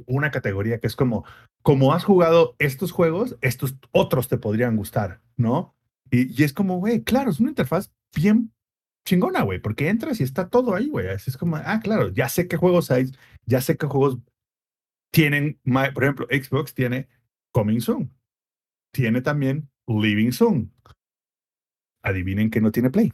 una 0.06 0.32
categoría 0.32 0.80
que 0.80 0.88
es 0.88 0.96
como, 0.96 1.24
como 1.64 1.94
has 1.94 2.04
jugado 2.04 2.56
estos 2.60 2.92
juegos, 2.92 3.38
estos 3.42 3.78
otros 3.92 4.28
te 4.28 4.38
podrían 4.38 4.76
gustar, 4.76 5.22
¿no? 5.38 5.74
Y, 6.12 6.44
es 6.44 6.52
como, 6.52 6.80
güey, 6.80 7.04
claro, 7.04 7.32
es 7.32 7.40
una 7.40 7.50
interfaz 7.50 7.94
bien 8.14 8.54
chingona, 9.06 9.44
güey, 9.44 9.60
porque 9.60 9.88
entras 9.88 10.20
y 10.20 10.24
está 10.24 10.50
todo 10.50 10.76
ahí, 10.76 10.90
güey. 10.90 11.08
Es 11.08 11.38
como, 11.38 11.56
ah, 11.56 11.80
claro, 11.82 12.10
ya 12.10 12.28
sé 12.28 12.50
qué 12.50 12.58
juegos 12.58 12.92
hay, 12.92 13.10
ya 13.46 13.62
sé 13.62 13.78
qué 13.78 13.88
juegos 13.88 14.20
tienen, 15.12 15.60
por 15.94 16.04
ejemplo, 16.04 16.28
Xbox 16.30 16.74
tiene 16.74 17.08
Coming 17.54 17.80
Soon, 17.80 18.14
tiene 18.92 19.22
también 19.22 19.70
Living 19.88 20.32
Soon. 20.32 20.74
Adivinen 22.04 22.50
que 22.50 22.60
no 22.60 22.72
tiene 22.72 22.90
Play. 22.90 23.14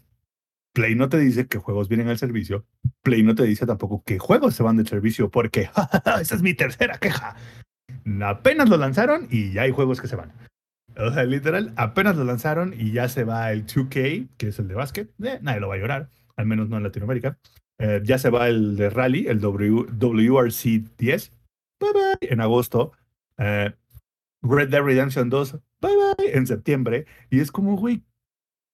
Play 0.73 0.95
no 0.95 1.07
te 1.09 1.19
dice 1.19 1.47
qué 1.47 1.59
juegos 1.59 1.87
vienen 1.87 2.09
al 2.09 2.17
servicio. 2.17 2.65
Play 3.03 3.23
no 3.23 3.35
te 3.35 3.43
dice 3.43 3.65
tampoco 3.65 4.03
qué 4.05 4.19
juegos 4.19 4.55
se 4.55 4.63
van 4.63 4.77
del 4.77 4.87
servicio, 4.87 5.29
porque 5.29 5.69
esa 6.21 6.35
es 6.35 6.41
mi 6.41 6.53
tercera 6.53 6.97
queja. 6.97 7.35
Apenas 8.23 8.69
lo 8.69 8.77
lanzaron 8.77 9.27
y 9.29 9.53
ya 9.53 9.63
hay 9.63 9.71
juegos 9.71 10.01
que 10.01 10.07
se 10.07 10.15
van. 10.15 10.33
O 10.97 11.11
sea, 11.11 11.23
literal, 11.23 11.73
apenas 11.75 12.15
lo 12.15 12.23
lanzaron 12.23 12.73
y 12.77 12.91
ya 12.91 13.07
se 13.09 13.23
va 13.23 13.51
el 13.51 13.65
2K, 13.65 14.29
que 14.37 14.47
es 14.47 14.59
el 14.59 14.67
de 14.67 14.75
básquet. 14.75 15.09
Eh, 15.23 15.39
nadie 15.41 15.59
lo 15.59 15.69
va 15.69 15.75
a 15.75 15.79
llorar, 15.79 16.09
al 16.35 16.45
menos 16.45 16.69
no 16.69 16.77
en 16.77 16.83
Latinoamérica. 16.83 17.37
Eh, 17.79 18.01
ya 18.03 18.17
se 18.17 18.29
va 18.29 18.47
el 18.49 18.75
de 18.75 18.89
rally, 18.89 19.27
el 19.27 19.39
WRC 19.39 20.83
10. 20.97 21.31
Bye 21.79 21.93
bye. 21.93 22.29
En 22.29 22.41
agosto. 22.41 22.93
Eh, 23.37 23.73
Red 24.43 24.69
Dead 24.69 24.81
Redemption 24.81 25.29
2, 25.29 25.59
bye 25.81 25.91
bye, 26.17 26.35
en 26.35 26.45
septiembre. 26.45 27.05
Y 27.29 27.39
es 27.39 27.51
como, 27.51 27.77
güey, 27.77 28.03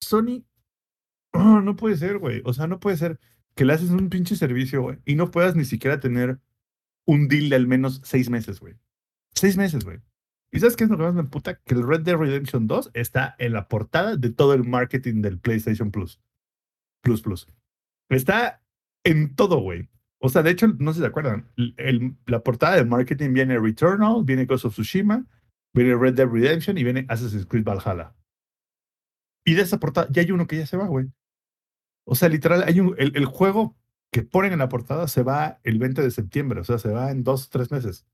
Sony, 0.02 0.44
no 1.34 1.76
puede 1.76 1.98
ser, 1.98 2.18
güey. 2.18 2.42
O 2.46 2.54
sea, 2.54 2.68
no 2.68 2.80
puede 2.80 2.98
ser 2.98 3.20
que 3.56 3.66
le 3.66 3.74
haces 3.74 3.90
un 3.90 4.10
pinche 4.10 4.36
servicio, 4.36 4.82
güey, 4.82 5.00
y 5.06 5.16
no 5.16 5.32
puedas 5.32 5.56
ni 5.56 5.66
siquiera 5.66 6.00
tener 6.00 6.40
un 7.06 7.28
deal 7.28 7.50
de 7.50 7.56
al 7.56 7.68
menos 7.68 8.02
seis 8.04 8.30
meses, 8.30 8.60
güey. 8.60 8.76
Seis 9.34 9.58
meses, 9.58 9.84
güey. 9.84 10.00
¿Y 10.52 10.60
sabes 10.60 10.76
qué 10.76 10.86
es 10.86 10.90
lo 10.90 10.98
que 10.98 11.04
más 11.04 11.14
me 11.14 11.24
puta? 11.24 11.60
Que 11.60 11.76
el 11.76 11.88
Red 11.88 12.02
Dead 12.02 12.16
Redemption 12.16 12.68
2 12.68 12.92
está 12.94 13.36
en 13.38 13.54
la 13.54 13.68
portada 13.68 14.16
de 14.16 14.32
todo 14.32 14.54
el 14.54 14.64
marketing 14.64 15.22
del 15.22 15.40
PlayStation 15.40 15.92
Plus. 15.92 16.20
Plus 17.02 17.22
Plus. 17.22 17.48
Está 18.10 18.64
en 19.04 19.36
todo, 19.36 19.60
güey. 19.60 19.90
O 20.20 20.30
sea, 20.30 20.42
de 20.42 20.52
hecho, 20.52 20.68
no 20.80 20.94
se 20.94 21.06
acuerdan, 21.06 21.48
la 22.26 22.44
portada 22.44 22.76
de 22.76 22.84
marketing 22.84 23.34
viene 23.34 23.58
Returnal, 23.58 24.24
viene 24.26 24.46
Ghost 24.46 24.66
of 24.66 24.74
Tsushima, 24.74 25.26
viene 25.74 25.96
Red 25.96 26.16
Dead 26.16 26.28
Redemption 26.28 26.78
y 26.78 26.84
viene 26.84 27.06
Assassin's 27.08 27.46
Creed 27.46 27.64
Valhalla. 27.64 28.14
Y 29.46 29.54
de 29.54 29.62
esa 29.62 29.80
portada 29.80 30.08
ya 30.12 30.22
hay 30.22 30.32
uno 30.32 30.46
que 30.46 30.58
ya 30.58 30.66
se 30.66 30.76
va, 30.76 30.88
güey. 30.88 31.10
O 32.10 32.16
sea, 32.16 32.30
literal, 32.30 32.64
hay 32.66 32.80
un, 32.80 32.96
el, 32.98 33.16
el 33.16 33.26
juego 33.26 33.76
que 34.12 34.24
ponen 34.24 34.54
en 34.54 34.60
la 34.60 34.70
portada 34.70 35.08
se 35.08 35.22
va 35.24 35.60
el 35.64 35.78
20 35.78 36.02
de 36.02 36.12
septiembre, 36.12 36.60
o 36.62 36.64
sea, 36.64 36.80
se 36.80 36.90
va 36.90 37.12
en 37.12 37.24
dos 37.24 37.50
tres 37.50 37.72
meses. 37.72 38.06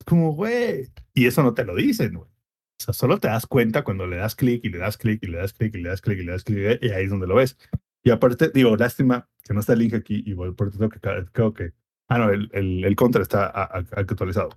Es 0.00 0.04
como, 0.06 0.32
güey. 0.32 0.88
Y 1.14 1.26
eso 1.26 1.42
no 1.42 1.54
te 1.54 1.64
lo 1.64 1.74
dicen, 1.76 2.14
güey. 2.14 2.28
O 2.28 2.82
sea, 2.84 2.92
solo 2.94 3.18
te 3.20 3.28
das 3.28 3.46
cuenta 3.46 3.84
cuando 3.84 4.06
le 4.06 4.16
das 4.16 4.34
clic 4.34 4.64
y 4.64 4.68
le 4.68 4.78
das 4.78 4.98
clic 4.98 5.22
y 5.22 5.28
le 5.28 5.38
das 5.38 5.52
clic 5.52 5.74
y 5.74 5.78
le 5.82 5.88
das 5.90 6.00
clic 6.00 6.18
y 6.18 6.24
le 6.24 6.32
das 6.32 6.42
clic 6.44 6.82
y 6.82 6.88
ahí 6.88 7.04
es 7.04 7.10
donde 7.10 7.28
lo 7.28 7.36
ves. 7.36 7.56
Y 8.02 8.10
aparte, 8.10 8.50
digo, 8.52 8.76
lástima 8.76 9.28
que 9.44 9.54
no 9.54 9.60
está 9.60 9.74
el 9.74 9.78
link 9.78 9.94
aquí 9.94 10.22
y 10.26 10.34
por 10.34 10.68
eso 10.68 10.78
creo 10.78 10.90
que, 10.90 11.00
creo 11.32 11.54
que 11.54 11.72
ah, 12.08 12.18
no, 12.18 12.30
el, 12.30 12.50
el, 12.52 12.84
el 12.84 12.96
counter 12.96 13.22
está 13.22 13.46
a- 13.46 13.62
a- 13.64 13.84
actualizado. 13.92 14.50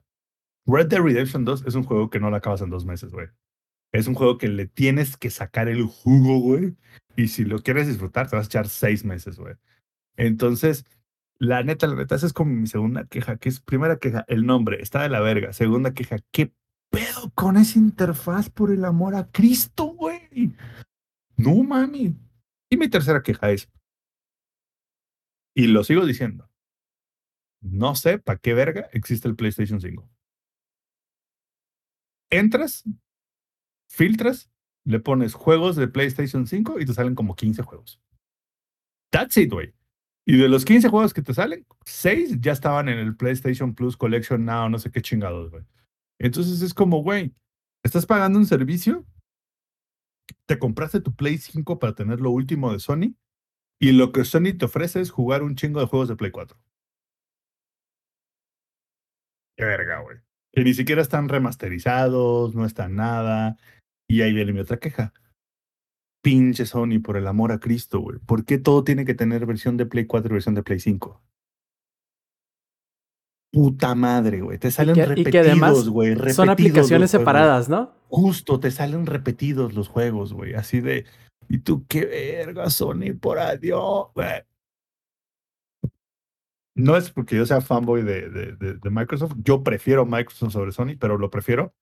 Red 0.65 0.87
Dead 0.87 0.99
Redemption 1.01 1.45
2 1.45 1.63
es 1.67 1.75
un 1.75 1.83
juego 1.83 2.09
que 2.09 2.19
no 2.19 2.29
lo 2.31 2.35
acabas 2.35 2.61
en 2.61 2.69
dos 2.71 2.83
meses, 2.85 3.11
güey. 3.11 3.27
Es 3.93 4.07
un 4.07 4.15
juego 4.15 4.37
que 4.37 4.49
le 4.49 4.65
tienes 4.65 5.15
que 5.15 5.29
sacar 5.29 5.69
el 5.69 5.83
jugo, 5.83 6.39
güey. 6.39 6.75
Y 7.17 7.29
si 7.29 7.45
lo 7.45 7.59
quieres 7.59 7.87
disfrutar, 7.87 8.29
te 8.29 8.35
vas 8.35 8.45
a 8.45 8.47
echar 8.47 8.69
seis 8.69 9.03
meses, 9.03 9.39
güey. 9.39 9.55
Entonces, 10.17 10.85
la 11.39 11.63
neta, 11.63 11.87
la 11.87 11.95
neta, 11.95 12.15
esa 12.15 12.27
es 12.27 12.33
como 12.33 12.53
mi 12.53 12.67
segunda 12.67 13.05
queja, 13.05 13.37
que 13.37 13.49
es 13.49 13.59
primera 13.59 13.97
queja, 13.97 14.23
el 14.27 14.45
nombre, 14.45 14.81
está 14.83 15.01
de 15.01 15.09
la 15.09 15.19
verga. 15.19 15.51
Segunda 15.51 15.95
queja, 15.95 16.17
¿qué 16.31 16.53
pedo 16.91 17.31
con 17.33 17.57
esa 17.57 17.79
interfaz 17.79 18.51
por 18.51 18.71
el 18.71 18.85
amor 18.85 19.15
a 19.15 19.31
Cristo, 19.31 19.85
güey? 19.85 20.53
No, 21.35 21.55
mami. 21.63 22.15
Y 22.69 22.77
mi 22.77 22.87
tercera 22.87 23.23
queja 23.23 23.49
es, 23.49 23.67
y 25.55 25.65
lo 25.65 25.83
sigo 25.83 26.05
diciendo, 26.05 26.47
no 27.61 27.95
sé 27.95 28.19
para 28.19 28.37
qué 28.37 28.53
verga 28.53 28.89
existe 28.93 29.27
el 29.27 29.35
PlayStation 29.35 29.81
5. 29.81 30.07
Entras, 32.29 32.83
filtras, 33.89 34.51
le 34.87 35.01
pones 35.01 35.33
juegos 35.33 35.75
de 35.75 35.89
PlayStation 35.89 36.47
5 36.47 36.79
y 36.79 36.85
te 36.85 36.93
salen 36.93 37.13
como 37.13 37.35
15 37.35 37.61
juegos. 37.63 38.01
That's 39.11 39.35
it, 39.35 39.51
güey. 39.51 39.73
Y 40.25 40.37
de 40.37 40.47
los 40.47 40.63
15 40.63 40.87
juegos 40.87 41.13
que 41.13 41.21
te 41.21 41.33
salen, 41.33 41.65
6 41.85 42.39
ya 42.39 42.53
estaban 42.53 42.87
en 42.87 42.97
el 42.97 43.15
PlayStation 43.15 43.75
Plus 43.75 43.97
Collection 43.97 44.45
Now, 44.45 44.69
no 44.69 44.79
sé 44.79 44.89
qué 44.89 45.01
chingados, 45.01 45.51
güey. 45.51 45.63
Entonces 46.19 46.61
es 46.61 46.73
como, 46.73 47.03
güey, 47.03 47.33
estás 47.83 48.05
pagando 48.05 48.39
un 48.39 48.45
servicio, 48.45 49.05
te 50.45 50.57
compraste 50.57 51.01
tu 51.01 51.13
Play 51.13 51.37
5 51.37 51.79
para 51.79 51.93
tener 51.93 52.21
lo 52.21 52.31
último 52.31 52.71
de 52.71 52.79
Sony, 52.79 53.15
y 53.79 53.91
lo 53.91 54.11
que 54.11 54.23
Sony 54.23 54.57
te 54.57 54.65
ofrece 54.65 55.01
es 55.01 55.11
jugar 55.11 55.43
un 55.43 55.55
chingo 55.55 55.81
de 55.81 55.87
juegos 55.87 56.07
de 56.07 56.15
Play 56.15 56.31
4. 56.31 56.57
Qué 59.57 59.65
verga, 59.65 59.99
güey. 59.99 60.17
Que 60.53 60.63
ni 60.63 60.73
siquiera 60.73 61.01
están 61.01 61.29
remasterizados, 61.29 62.55
no 62.55 62.65
están 62.65 62.95
nada. 62.95 63.57
Y 64.09 64.21
ahí 64.21 64.33
viene 64.33 64.53
mi 64.53 64.59
otra 64.59 64.77
queja. 64.77 65.13
Pinche 66.23 66.65
Sony, 66.65 66.99
por 67.03 67.17
el 67.17 67.27
amor 67.27 67.51
a 67.51 67.59
Cristo, 67.59 67.99
güey. 67.99 68.19
¿Por 68.19 68.45
qué 68.45 68.57
todo 68.57 68.83
tiene 68.83 69.05
que 69.05 69.13
tener 69.13 69.45
versión 69.45 69.77
de 69.77 69.85
Play 69.85 70.05
4 70.05 70.29
y 70.29 70.33
versión 70.33 70.55
de 70.55 70.63
Play 70.63 70.79
5? 70.79 71.21
Puta 73.51 73.95
madre, 73.95 74.41
güey. 74.41 74.57
Te 74.57 74.71
salen 74.71 74.95
que- 74.95 75.01
y 75.01 75.05
repetidos, 75.05 75.31
que 75.31 75.39
además 75.39 75.89
güey. 75.89 76.15
Son 76.33 76.49
aplicaciones 76.49 77.11
separadas, 77.11 77.69
¿no? 77.69 77.93
Justo, 78.09 78.59
te 78.59 78.71
salen 78.71 79.05
repetidos 79.05 79.73
los 79.73 79.87
juegos, 79.87 80.33
güey. 80.33 80.53
Así 80.53 80.81
de. 80.81 81.05
¿Y 81.49 81.59
tú 81.59 81.85
qué 81.87 82.05
verga, 82.05 82.69
Sony? 82.69 83.13
Por 83.19 83.39
adiós, 83.39 84.07
güey. 84.13 84.43
No 86.75 86.95
es 86.95 87.09
porque 87.09 87.35
yo 87.37 87.45
sea 87.45 87.61
fanboy 87.61 88.03
de, 88.03 88.29
de, 88.29 88.55
de, 88.55 88.73
de 88.75 88.89
Microsoft. 88.89 89.33
Yo 89.43 89.63
prefiero 89.63 90.05
Microsoft 90.05 90.51
sobre 90.53 90.71
Sony, 90.71 90.95
pero 90.99 91.17
lo 91.17 91.29
prefiero 91.31 91.73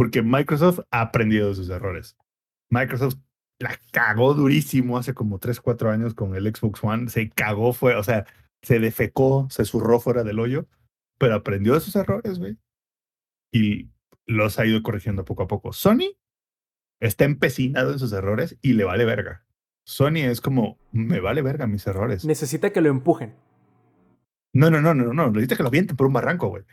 porque 0.00 0.22
Microsoft 0.22 0.80
ha 0.90 1.02
aprendido 1.02 1.50
de 1.50 1.54
sus 1.54 1.68
errores. 1.68 2.16
Microsoft 2.70 3.16
la 3.58 3.78
cagó 3.92 4.32
durísimo 4.32 4.96
hace 4.96 5.12
como 5.12 5.38
3, 5.38 5.60
4 5.60 5.90
años 5.90 6.14
con 6.14 6.34
el 6.34 6.46
Xbox 6.46 6.82
One. 6.82 7.10
Se 7.10 7.28
cagó, 7.28 7.74
fue, 7.74 7.94
o 7.96 8.02
sea, 8.02 8.24
se 8.62 8.78
defecó, 8.78 9.46
se 9.50 9.66
zurró 9.66 10.00
fuera 10.00 10.24
del 10.24 10.38
hoyo, 10.38 10.66
pero 11.18 11.34
aprendió 11.34 11.74
de 11.74 11.80
sus 11.80 11.96
errores, 11.96 12.38
güey. 12.38 12.56
Y 13.52 13.90
los 14.24 14.58
ha 14.58 14.64
ido 14.64 14.82
corrigiendo 14.82 15.26
poco 15.26 15.42
a 15.42 15.48
poco. 15.48 15.74
Sony 15.74 16.16
está 16.98 17.26
empecinado 17.26 17.92
en 17.92 17.98
sus 17.98 18.14
errores 18.14 18.56
y 18.62 18.72
le 18.72 18.84
vale 18.84 19.04
verga. 19.04 19.44
Sony 19.84 20.20
es 20.20 20.40
como, 20.40 20.78
me 20.92 21.20
vale 21.20 21.42
verga 21.42 21.66
mis 21.66 21.86
errores. 21.86 22.24
Necesita 22.24 22.72
que 22.72 22.80
lo 22.80 22.88
empujen. 22.88 23.34
No, 24.54 24.70
no, 24.70 24.80
no, 24.80 24.94
no, 24.94 25.12
no, 25.12 25.30
necesita 25.30 25.58
que 25.58 25.62
lo 25.62 25.70
vienten 25.70 25.98
por 25.98 26.06
un 26.06 26.14
barranco, 26.14 26.48
güey. 26.48 26.64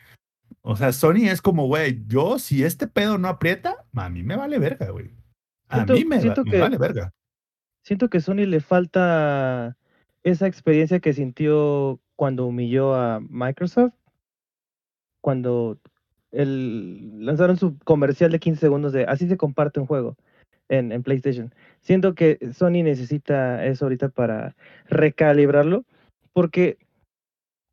O 0.70 0.76
sea, 0.76 0.92
Sony 0.92 1.28
es 1.30 1.40
como, 1.40 1.66
güey, 1.66 2.04
yo 2.08 2.38
si 2.38 2.62
este 2.62 2.86
pedo 2.86 3.16
no 3.16 3.28
aprieta, 3.28 3.86
a 3.94 4.08
mí 4.10 4.22
me 4.22 4.36
vale 4.36 4.58
verga, 4.58 4.90
güey. 4.90 5.10
A 5.68 5.76
Siento- 5.76 5.94
mí 5.94 6.04
me, 6.04 6.16
va- 6.16 6.22
siento 6.22 6.44
me 6.44 6.50
que- 6.50 6.58
vale 6.60 6.76
verga. 6.76 7.10
Siento 7.84 8.10
que 8.10 8.20
Sony 8.20 8.44
le 8.46 8.60
falta 8.60 9.78
esa 10.24 10.46
experiencia 10.46 11.00
que 11.00 11.14
sintió 11.14 12.00
cuando 12.16 12.44
humilló 12.44 12.94
a 12.94 13.18
Microsoft, 13.20 13.94
cuando 15.22 15.78
el, 16.32 17.24
lanzaron 17.24 17.56
su 17.56 17.78
comercial 17.78 18.30
de 18.30 18.38
15 18.38 18.60
segundos 18.60 18.92
de 18.92 19.04
así 19.04 19.26
se 19.26 19.38
comparte 19.38 19.80
un 19.80 19.86
juego 19.86 20.16
en, 20.68 20.92
en 20.92 21.02
PlayStation. 21.02 21.54
Siento 21.80 22.14
que 22.14 22.38
Sony 22.52 22.82
necesita 22.84 23.64
eso 23.64 23.86
ahorita 23.86 24.10
para 24.10 24.54
recalibrarlo, 24.86 25.86
porque 26.34 26.76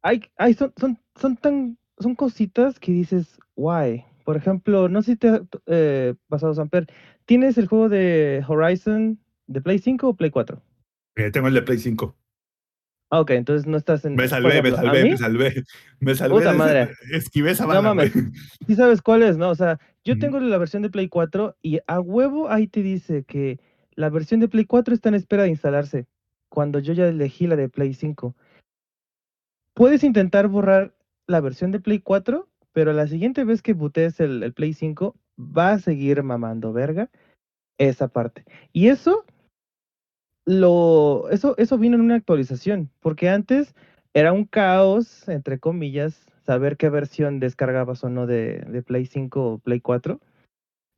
hay, 0.01 0.21
hay 0.37 0.53
son, 0.53 0.71
son, 0.77 0.97
son 1.19 1.35
tan 1.35 1.77
son 1.99 2.15
cositas 2.15 2.79
que 2.79 2.91
dices, 2.91 3.39
why. 3.55 4.05
Por 4.23 4.37
ejemplo, 4.37 4.89
no 4.89 5.01
sé 5.01 5.11
si 5.11 5.17
te 5.17 5.29
ha 5.29 5.41
eh, 5.67 6.15
pasado, 6.27 6.53
Samper, 6.53 6.87
¿tienes 7.25 7.57
el 7.57 7.67
juego 7.67 7.89
de 7.89 8.43
Horizon 8.47 9.19
de 9.47 9.61
Play 9.61 9.79
5 9.79 10.09
o 10.09 10.15
Play 10.15 10.31
4? 10.31 10.61
Eh, 11.15 11.31
tengo 11.31 11.47
el 11.47 11.53
de 11.53 11.61
Play 11.61 11.77
5. 11.77 12.15
Ah, 13.11 13.21
ok, 13.21 13.31
entonces 13.31 13.67
no 13.67 13.77
estás 13.77 14.03
en... 14.03 14.15
Me 14.15 14.27
salvé, 14.27 14.61
me 14.61 14.69
ejemplo, 14.69 14.77
¿a 14.77 14.81
salvé, 14.81 15.03
me 15.11 15.17
salvé. 15.17 15.63
Me 15.99 16.15
salvé. 16.15 16.35
Puta 16.35 16.53
madre. 16.53 16.89
Esquivé 17.11 17.51
esa 17.51 17.63
No 17.63 17.69
bala, 17.69 17.81
mames. 17.83 18.13
güey. 18.13 18.25
Sí 18.67 18.75
sabes 18.75 19.01
cuál 19.01 19.21
es, 19.21 19.37
¿no? 19.37 19.49
O 19.49 19.55
sea, 19.55 19.79
yo 20.03 20.17
tengo 20.17 20.39
la 20.39 20.57
versión 20.57 20.81
de 20.81 20.89
Play 20.89 21.07
4 21.07 21.55
y 21.61 21.79
a 21.85 21.99
huevo 21.99 22.49
ahí 22.49 22.67
te 22.67 22.81
dice 22.81 23.23
que 23.23 23.59
la 23.93 24.09
versión 24.09 24.39
de 24.39 24.47
Play 24.47 24.65
4 24.65 24.93
está 24.93 25.09
en 25.09 25.15
espera 25.15 25.43
de 25.43 25.49
instalarse, 25.49 26.07
cuando 26.49 26.79
yo 26.79 26.93
ya 26.93 27.07
elegí 27.07 27.45
la 27.45 27.55
de 27.55 27.69
Play 27.69 27.93
5. 27.93 28.35
Puedes 29.75 30.03
intentar 30.03 30.47
borrar 30.47 30.95
la 31.27 31.41
versión 31.41 31.71
de 31.71 31.79
Play 31.79 31.99
4, 31.99 32.47
pero 32.73 32.93
la 32.93 33.07
siguiente 33.07 33.43
vez 33.43 33.61
que 33.61 33.73
bootes 33.73 34.19
el, 34.19 34.43
el 34.43 34.53
Play 34.53 34.73
5, 34.73 35.15
va 35.39 35.71
a 35.71 35.79
seguir 35.79 36.23
mamando 36.23 36.73
verga 36.73 37.09
esa 37.77 38.07
parte. 38.07 38.45
Y 38.71 38.87
eso 38.87 39.25
lo 40.45 41.27
eso 41.31 41.55
eso 41.57 41.77
vino 41.77 41.95
en 41.95 42.01
una 42.01 42.15
actualización, 42.15 42.91
porque 42.99 43.29
antes 43.29 43.73
era 44.13 44.31
un 44.31 44.45
caos 44.45 45.27
entre 45.27 45.59
comillas 45.59 46.25
saber 46.45 46.77
qué 46.77 46.89
versión 46.89 47.39
descargabas 47.39 48.03
o 48.03 48.09
no 48.09 48.27
de, 48.27 48.59
de 48.59 48.83
Play 48.83 49.05
5 49.05 49.53
o 49.53 49.57
Play 49.59 49.81
4. 49.81 50.19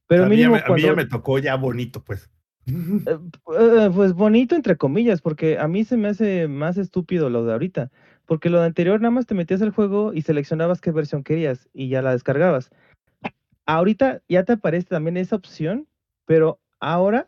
Pero 0.08 0.26
a, 0.26 0.30
mí 0.30 0.38
ya 0.38 0.48
a 0.48 0.74
mí 0.74 0.82
ya 0.82 0.94
me 0.94 1.06
tocó 1.06 1.40
ya 1.40 1.56
bonito, 1.56 2.04
pues. 2.04 2.30
eh, 2.68 3.18
eh, 3.60 3.90
pues 3.94 4.14
bonito 4.14 4.56
entre 4.56 4.76
comillas, 4.76 5.22
porque 5.22 5.58
a 5.58 5.68
mí 5.68 5.86
se 5.86 5.98
me 5.98 6.10
hace 6.10 6.48
más 6.48 6.78
estúpido 6.78 7.30
lo 7.30 7.46
de 7.46 7.54
ahorita, 7.54 7.92
porque 8.28 8.52
lo 8.52 8.60
de 8.60 8.68
anterior 8.68 9.02
nada 9.02 9.12
más 9.12 9.26
te 9.26 9.34
metías 9.34 9.62
al 9.64 9.72
juego 9.72 10.14
y 10.14 10.22
seleccionabas 10.22 10.82
qué 10.82 10.92
versión 10.92 11.24
querías 11.24 11.68
y 11.74 11.90
ya 11.90 12.04
la 12.04 12.12
descargabas. 12.12 12.70
Ahorita 13.66 14.22
ya 14.30 14.44
te 14.44 14.54
aparece 14.54 14.88
también 14.88 15.18
esa 15.18 15.36
opción, 15.36 15.88
pero 16.26 16.60
ahora 16.80 17.28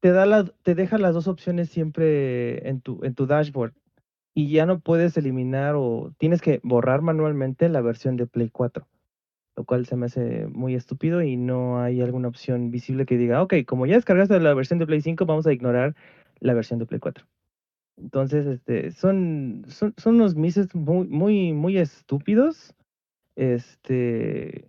te 0.00 0.10
da 0.10 0.26
la, 0.26 0.44
te 0.44 0.74
deja 0.74 0.98
las 0.98 1.14
dos 1.14 1.28
opciones 1.28 1.70
siempre 1.70 2.68
en 2.68 2.80
tu, 2.80 3.00
en 3.04 3.14
tu 3.14 3.26
dashboard 3.26 3.74
y 4.34 4.50
ya 4.50 4.66
no 4.66 4.80
puedes 4.80 5.16
eliminar 5.16 5.76
o 5.76 6.12
tienes 6.18 6.42
que 6.42 6.60
borrar 6.64 7.00
manualmente 7.00 7.68
la 7.68 7.80
versión 7.80 8.16
de 8.16 8.26
Play 8.26 8.50
4 8.50 8.86
lo 9.56 9.64
cual 9.64 9.86
se 9.86 9.96
me 9.96 10.06
hace 10.06 10.46
muy 10.48 10.74
estúpido 10.74 11.22
y 11.22 11.36
no 11.36 11.80
hay 11.80 12.00
alguna 12.00 12.28
opción 12.28 12.70
visible 12.70 13.06
que 13.06 13.16
diga, 13.16 13.42
ok, 13.42 13.54
como 13.66 13.86
ya 13.86 13.94
descargaste 13.94 14.40
la 14.40 14.54
versión 14.54 14.78
de 14.78 14.86
Play 14.86 15.00
5, 15.00 15.26
vamos 15.26 15.46
a 15.46 15.52
ignorar 15.52 15.94
la 16.40 16.54
versión 16.54 16.78
de 16.78 16.86
Play 16.86 17.00
4. 17.00 17.24
Entonces, 17.96 18.46
este, 18.46 18.90
son, 18.92 19.64
son, 19.68 19.94
son 19.96 20.16
unos 20.16 20.34
mises 20.34 20.74
muy, 20.74 21.06
muy, 21.06 21.52
muy 21.52 21.78
estúpidos. 21.78 22.74
este, 23.36 24.66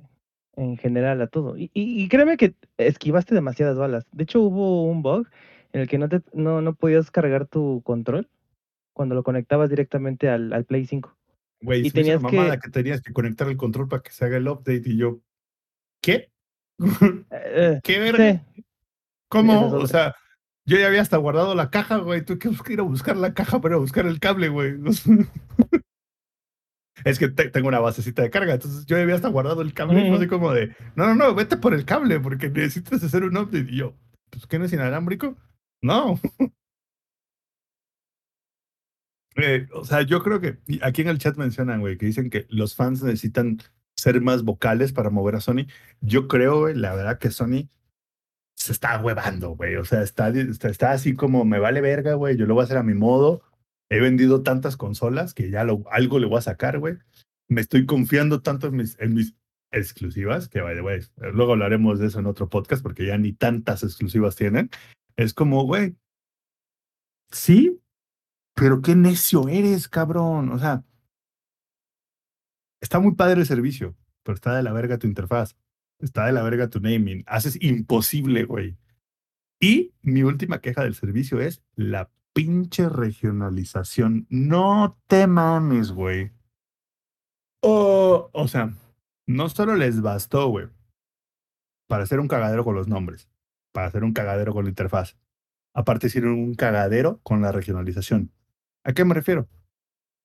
en 0.56 0.78
general 0.78 1.22
a 1.22 1.28
todo. 1.28 1.58
Y, 1.58 1.70
y, 1.74 2.04
y 2.04 2.08
créeme 2.08 2.38
que 2.38 2.56
esquivaste 2.78 3.36
demasiadas 3.36 3.78
balas. 3.78 4.06
De 4.12 4.24
hecho, 4.24 4.42
hubo 4.42 4.86
un 4.86 5.02
bug 5.02 5.28
en 5.74 5.82
el 5.82 5.88
que 5.88 5.98
no, 5.98 6.08
te, 6.10 6.22
no, 6.34 6.62
no 6.62 6.74
podías 6.76 7.12
cargar 7.12 7.46
tu 7.46 7.82
control 7.84 8.30
cuando 8.94 9.16
lo 9.16 9.24
conectabas 9.24 9.70
directamente 9.70 10.30
al, 10.30 10.54
al 10.54 10.64
Play 10.66 10.86
5. 10.86 11.16
Güey, 11.62 11.86
Y 11.86 11.92
tenías 11.92 12.22
una 12.22 12.30
mamada 12.32 12.56
que- 12.56 12.62
que... 12.62 12.70
tenías 12.72 13.02
que 13.02 13.12
conectar 13.12 13.48
el 13.50 13.58
control 13.58 13.88
para 13.90 14.02
que 14.02 14.12
se 14.12 14.24
haga 14.26 14.38
el 14.38 14.48
update 14.48 14.84
y 14.86 14.98
yo, 14.98 15.20
¿qué? 16.02 16.32
Eh, 17.32 17.80
¿Qué 17.84 18.00
verga? 18.00 18.44
sí, 18.56 18.64
¿Cómo? 19.30 19.54
esa 19.68 19.78
O 19.78 19.88
sea, 19.88 20.16
yo 20.66 20.78
ya 20.78 20.88
había 20.88 21.02
hasta 21.02 21.18
guardado 21.18 21.54
la 21.56 21.70
caja, 21.70 21.98
güey. 21.98 22.24
Tuve 22.24 22.40
que 22.40 22.74
ir 22.74 22.80
a 22.80 22.84
buscar 22.84 23.16
la 23.18 23.34
caja 23.34 23.62
para 23.62 23.78
buscar 23.78 24.06
el 24.06 24.20
cable, 24.20 24.50
güey. 24.50 24.76
Es 27.04 27.20
que 27.20 27.28
te- 27.28 27.50
tengo 27.50 27.68
una 27.68 27.80
basecita 27.80 28.22
de 28.24 28.30
carga, 28.32 28.54
entonces 28.54 28.86
yo 28.86 28.96
ya 28.98 29.04
había 29.04 29.16
hasta 29.16 29.28
guardado 29.28 29.62
el 29.62 29.74
cable. 29.74 30.00
y 30.00 30.02
fue 30.04 30.10
Ujú. 30.12 30.18
así 30.18 30.28
como 30.28 30.54
de, 30.54 30.76
no, 30.96 31.06
no, 31.06 31.14
no, 31.14 31.36
vete 31.36 31.58
por 31.58 31.74
el 31.74 31.86
cable 31.86 32.20
porque 32.20 32.50
necesitas 32.50 33.04
hacer 33.04 33.24
un 33.26 33.38
update. 33.38 33.68
Y 33.70 33.78
yo, 33.78 33.96
pues, 34.32 34.48
¿qué 34.48 34.58
no 34.58 34.66
es 34.66 34.74
inalámbrico? 34.74 35.36
No. 35.84 36.20
Eh, 39.38 39.68
o 39.74 39.84
sea, 39.84 40.02
yo 40.04 40.24
creo 40.24 40.40
que 40.40 40.60
y 40.66 40.80
aquí 40.82 41.02
en 41.02 41.10
el 41.10 41.18
chat 41.18 41.36
mencionan, 41.36 41.82
güey, 41.82 41.98
que 41.98 42.06
dicen 42.06 42.30
que 42.30 42.46
los 42.50 42.74
fans 42.74 43.04
necesitan 43.04 43.58
ser 43.98 44.22
más 44.22 44.44
vocales 44.44 44.94
para 44.94 45.10
mover 45.10 45.36
a 45.36 45.42
Sony. 45.42 45.66
Yo 46.00 46.30
creo, 46.30 46.62
güey, 46.62 46.74
la 46.76 46.96
verdad 46.96 47.20
que 47.20 47.32
Sony 47.32 47.68
se 48.56 48.72
está 48.72 49.00
huevando, 49.02 49.52
güey. 49.52 49.76
O 49.76 49.86
sea, 49.86 50.02
está, 50.02 50.30
está, 50.30 50.92
así 50.92 51.14
como 51.14 51.46
me 51.46 51.60
vale 51.60 51.82
verga, 51.82 52.16
güey. 52.16 52.38
Yo 52.38 52.46
lo 52.46 52.56
voy 52.56 52.62
a 52.62 52.66
hacer 52.66 52.78
a 52.78 52.84
mi 52.84 52.94
modo. 52.94 53.44
He 53.90 54.00
vendido 54.00 54.42
tantas 54.42 54.78
consolas 54.78 55.34
que 55.34 55.52
ya 55.52 55.64
lo, 55.64 55.84
algo 55.92 56.20
le 56.20 56.28
voy 56.28 56.40
a 56.40 56.42
sacar, 56.42 56.80
güey. 56.80 56.98
Me 57.48 57.62
estoy 57.62 57.86
confiando 57.86 58.42
tanto 58.42 58.68
en 58.68 58.76
mis, 58.78 59.00
en 59.00 59.14
mis 59.14 59.36
exclusivas, 59.72 60.48
que 60.48 60.62
vaya, 60.62 60.82
güey. 60.82 61.02
Luego 61.18 61.52
hablaremos 61.52 62.00
de 62.00 62.08
eso 62.08 62.20
en 62.20 62.26
otro 62.26 62.50
podcast 62.50 62.82
porque 62.82 63.06
ya 63.06 63.18
ni 63.18 63.34
tantas 63.34 63.84
exclusivas 63.84 64.36
tienen. 64.36 64.70
Es 65.16 65.34
como, 65.34 65.64
güey. 65.66 65.96
Sí, 67.32 67.82
pero 68.56 68.82
qué 68.82 68.96
necio 68.96 69.48
eres, 69.50 69.90
cabrón. 69.90 70.52
O 70.52 70.60
sea, 70.60 70.84
está 72.82 73.00
muy 73.00 73.16
padre 73.16 73.42
el 73.42 73.46
servicio, 73.46 73.96
pero 74.24 74.36
está 74.36 74.56
de 74.56 74.64
la 74.64 74.72
verga 74.72 74.98
tu 74.98 75.08
interfaz. 75.08 75.56
Está 76.00 76.26
de 76.26 76.34
la 76.34 76.44
verga 76.44 76.70
tu 76.70 76.80
naming. 76.80 77.24
Haces 77.28 77.58
imposible, 77.62 78.44
güey. 78.44 78.78
Y 79.60 79.94
mi 80.02 80.24
última 80.24 80.60
queja 80.60 80.84
del 80.84 80.96
servicio 80.96 81.40
es 81.40 81.64
la 81.76 82.10
pinche 82.34 82.90
regionalización. 82.90 84.28
No 84.30 85.00
te 85.08 85.26
mames, 85.26 85.92
güey. 85.92 86.32
Oh, 87.62 88.30
o 88.34 88.48
sea, 88.48 88.74
no 89.26 89.50
solo 89.50 89.76
les 89.76 90.02
bastó, 90.02 90.50
güey, 90.50 90.68
para 91.88 92.04
hacer 92.04 92.20
un 92.20 92.28
cagadero 92.28 92.64
con 92.64 92.76
los 92.76 92.88
nombres, 92.88 93.30
para 93.72 93.88
hacer 93.88 94.04
un 94.04 94.14
cagadero 94.14 94.54
con 94.54 94.66
la 94.66 94.70
interfaz. 94.70 95.18
Aparte 95.74 96.08
hicieron 96.08 96.34
un 96.34 96.54
cagadero 96.54 97.20
con 97.24 97.42
la 97.42 97.52
regionalización. 97.52 98.32
¿A 98.84 98.94
qué 98.94 99.04
me 99.04 99.16
refiero? 99.16 99.48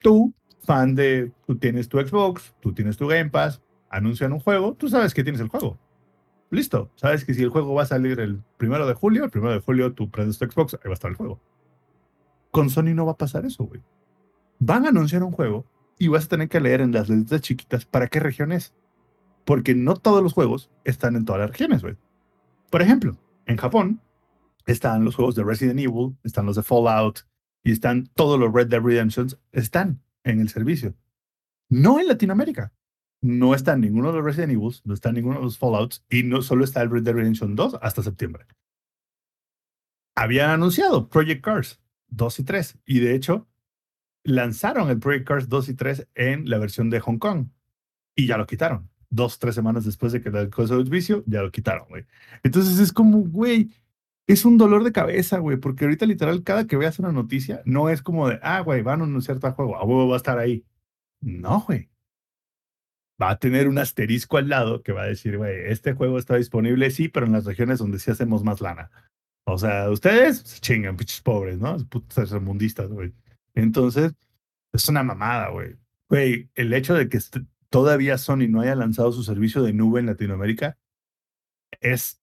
Tú, 0.01 0.35
fan 0.61 0.95
de, 0.95 1.33
tú 1.47 1.57
tienes 1.57 1.89
tu 1.89 1.99
Xbox, 1.99 2.55
tú 2.61 2.75
tienes 2.75 2.97
tu 2.97 3.07
Game 3.07 3.31
Pass, 3.31 3.63
anuncian 3.91 4.33
un 4.33 4.41
juego, 4.41 4.75
tú 4.75 4.89
sabes 4.89 5.13
que 5.13 5.23
tienes 5.23 5.41
el 5.41 5.49
juego. 5.49 5.79
Listo, 6.51 6.91
sabes 6.97 7.25
que 7.25 7.35
si 7.35 7.43
el 7.43 7.51
juego 7.51 7.75
va 7.75 7.83
a 7.83 7.87
salir 7.87 8.19
el 8.19 8.43
primero 8.57 8.87
de 8.87 8.95
julio, 8.95 9.25
el 9.25 9.31
primero 9.31 9.53
de 9.53 9.61
julio 9.61 9.93
tú 9.93 10.11
prendes 10.11 10.39
tu 10.39 10.47
Xbox, 10.47 10.75
ahí 10.75 10.81
va 10.87 10.91
a 10.91 10.95
estar 10.95 11.11
el 11.11 11.17
juego. 11.17 11.41
Con 12.51 12.71
Sony 12.71 12.95
no 12.95 13.07
va 13.07 13.13
a 13.13 13.19
pasar 13.19 13.45
eso, 13.45 13.65
güey. 13.65 13.83
Van 14.59 14.85
a 14.85 14.89
anunciar 14.89 15.23
un 15.23 15.31
juego 15.31 15.67
y 15.99 16.09
vas 16.09 16.25
a 16.25 16.29
tener 16.29 16.49
que 16.49 16.61
leer 16.61 16.81
en 16.81 16.93
las 16.93 17.09
letras 17.09 17.43
chiquitas 17.43 17.85
para 17.85 18.09
qué 18.09 18.19
región 18.19 18.51
es. 18.51 18.75
Porque 19.45 19.75
no 19.75 19.95
todos 19.95 20.23
los 20.23 20.33
juegos 20.33 20.71
están 20.85 21.15
en 21.15 21.25
todas 21.25 21.41
las 21.41 21.51
regiones, 21.51 21.83
güey. 21.83 21.97
Por 22.71 22.83
ejemplo, 22.83 23.17
en 23.47 23.57
Japón 23.57 24.01
están 24.67 25.05
los 25.05 25.15
juegos 25.15 25.35
de 25.35 25.45
Resident 25.45 25.79
Evil, 25.79 26.17
están 26.25 26.47
los 26.47 26.57
de 26.57 26.63
Fallout 26.63 27.21
y 27.63 27.73
están 27.73 28.09
todos 28.15 28.39
los 28.39 28.53
Red 28.53 28.69
Dead 28.69 28.81
Redemptions, 28.81 29.39
están 29.53 30.03
en 30.25 30.41
el 30.41 30.49
servicio. 30.49 30.95
No 31.69 32.01
en 32.01 32.09
Latinoamérica. 32.09 32.73
No 33.23 33.55
está 33.55 33.77
ninguno 33.77 34.11
de 34.11 34.17
los 34.17 34.25
Resident 34.25 34.53
Evil, 34.53 34.75
no 34.85 34.95
está 34.95 35.13
ninguno 35.13 35.39
de 35.39 35.45
los 35.45 35.59
Fallouts 35.59 36.05
y 36.09 36.23
no 36.23 36.43
solo 36.43 36.65
está 36.65 36.81
el 36.83 36.91
Red 36.91 37.03
Dead 37.03 37.15
Redemption 37.15 37.55
2 37.55 37.79
hasta 37.83 38.03
septiembre. 38.03 38.47
Habían 40.17 40.51
anunciado 40.51 41.09
Project 41.09 41.43
Cars 41.43 41.81
2 42.09 42.41
y 42.41 42.45
3 42.45 42.79
y 42.87 43.01
de 43.01 43.15
hecho 43.15 43.49
lanzaron 44.25 44.91
el 44.91 44.99
Project 44.99 45.27
Cars 45.27 45.49
2 45.49 45.69
y 45.69 45.75
3 45.75 46.09
en 46.15 46.49
la 46.49 46.59
versión 46.59 46.91
de 46.91 47.01
Hong 47.01 47.19
Kong 47.19 47.49
y 48.15 48.27
ya 48.27 48.37
lo 48.37 48.47
quitaron. 48.47 48.91
Dos, 49.13 49.39
tres 49.39 49.57
semanas 49.57 49.85
después 49.85 50.13
de 50.13 50.21
que 50.21 50.31
la 50.31 50.49
cosa 50.51 50.77
del 50.77 50.89
vicio, 50.89 51.25
ya 51.27 51.43
lo 51.43 51.51
quitaron, 51.51 51.89
güey. 51.89 52.05
Entonces 52.45 52.79
es 52.79 52.93
como, 52.93 53.19
güey, 53.19 53.71
es 54.29 54.45
un 54.45 54.57
dolor 54.57 54.85
de 54.85 54.93
cabeza, 54.93 55.39
güey, 55.39 55.57
porque 55.57 55.85
ahorita 55.85 56.07
literal 56.07 56.45
cada 56.45 56.67
que 56.67 56.77
veas 56.77 57.01
una 57.01 57.11
noticia 57.13 57.63
no 57.65 57.89
es 57.89 58.03
como 58.03 58.29
de, 58.29 58.39
ah, 58.43 58.61
güey, 58.61 58.83
van 58.83 59.01
a 59.01 59.05
anunciar 59.05 59.41
tal 59.41 59.53
juego, 59.53 59.77
a 59.77 59.85
huevo 59.85 60.09
va 60.09 60.15
a 60.15 60.19
estar 60.19 60.39
ahí. 60.39 60.65
No, 61.21 61.63
güey. 61.67 61.90
Va 63.21 63.31
a 63.31 63.39
tener 63.39 63.69
un 63.69 63.79
asterisco 63.79 64.39
al 64.39 64.49
lado 64.49 64.83
que 64.83 64.93
va 64.93 65.03
a 65.03 65.07
decir, 65.07 65.37
güey, 65.37 65.55
este 65.67 65.93
juego 65.93 66.19
está 66.19 66.37
disponible, 66.37 66.91
sí, 66.91 67.09
pero 67.09 67.27
en 67.27 67.33
las 67.33 67.45
regiones 67.45 67.79
donde 67.79 67.99
sí 67.99 68.11
hacemos 68.11 68.45
más 68.45 68.61
lana. 68.61 68.91
O 69.45 69.59
sea, 69.59 69.91
ustedes 69.91 70.39
se 70.39 70.61
chingan, 70.61 70.97
pinches 70.97 71.21
pobres, 71.21 71.59
¿no? 71.59 71.77
Putos 71.89 72.33
mundistas, 72.41 72.89
güey. 72.91 73.13
Entonces, 73.55 74.15
es 74.73 74.89
una 74.89 75.03
mamada, 75.03 75.49
güey. 75.51 75.77
Güey, 76.09 76.51
el 76.55 76.73
hecho 76.73 76.95
de 76.95 77.09
que 77.09 77.19
todavía 77.69 78.19
Sony 78.19 78.49
no 78.49 78.61
haya 78.61 78.75
lanzado 78.75 79.13
su 79.13 79.23
servicio 79.23 79.63
de 79.63 79.73
nube 79.73 80.01
en 80.01 80.07
Latinoamérica 80.07 80.79
es, 81.81 82.21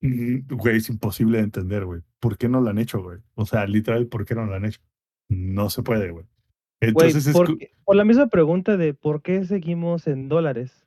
mm, 0.00 0.54
güey, 0.54 0.76
es 0.78 0.88
imposible 0.88 1.38
de 1.38 1.44
entender, 1.44 1.84
güey. 1.84 2.02
¿Por 2.20 2.38
qué 2.38 2.48
no 2.48 2.60
lo 2.60 2.70
han 2.70 2.78
hecho, 2.78 3.02
güey? 3.02 3.20
O 3.34 3.46
sea, 3.46 3.66
literal, 3.66 4.06
¿por 4.08 4.24
qué 4.24 4.34
no 4.34 4.46
lo 4.46 4.54
han 4.54 4.64
hecho? 4.66 4.80
No 5.28 5.70
se 5.70 5.82
puede, 5.82 6.10
güey. 6.10 6.26
Entonces, 6.88 7.26
es 7.26 7.32
por, 7.32 7.56
por 7.84 7.96
la 7.96 8.04
misma 8.04 8.28
pregunta 8.28 8.76
de 8.76 8.94
por 8.94 9.22
qué 9.22 9.44
seguimos 9.44 10.06
en 10.06 10.28
dólares 10.28 10.84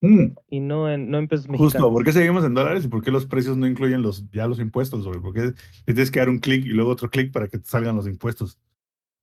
Mm, 0.00 0.36
y 0.48 0.60
no 0.60 0.88
en, 0.88 1.10
no 1.10 1.18
en 1.18 1.26
pesos 1.26 1.46
Justo, 1.46 1.62
mexicanos. 1.64 1.90
¿por 1.90 2.04
qué 2.04 2.12
seguimos 2.12 2.44
en 2.44 2.54
dólares 2.54 2.84
y 2.84 2.88
por 2.88 3.02
qué 3.02 3.10
los 3.10 3.26
precios 3.26 3.56
no 3.56 3.66
incluyen 3.66 4.02
los, 4.02 4.30
ya 4.30 4.46
los 4.46 4.60
impuestos, 4.60 5.04
güey? 5.06 5.20
¿Por 5.20 5.34
qué 5.34 5.54
tienes 5.86 6.10
que 6.10 6.20
dar 6.20 6.28
un 6.28 6.38
clic 6.38 6.64
y 6.64 6.68
luego 6.68 6.90
otro 6.90 7.10
clic 7.10 7.32
para 7.32 7.48
que 7.48 7.58
te 7.58 7.68
salgan 7.68 7.96
los 7.96 8.06
impuestos? 8.06 8.58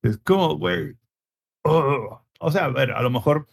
Es 0.02 0.18
como, 0.18 0.56
güey. 0.58 0.94
oh. 1.64 2.22
O 2.38 2.52
sea, 2.52 2.66
a 2.66 2.68
ver, 2.68 2.92
a 2.92 3.00
lo 3.00 3.08
mejor 3.08 3.48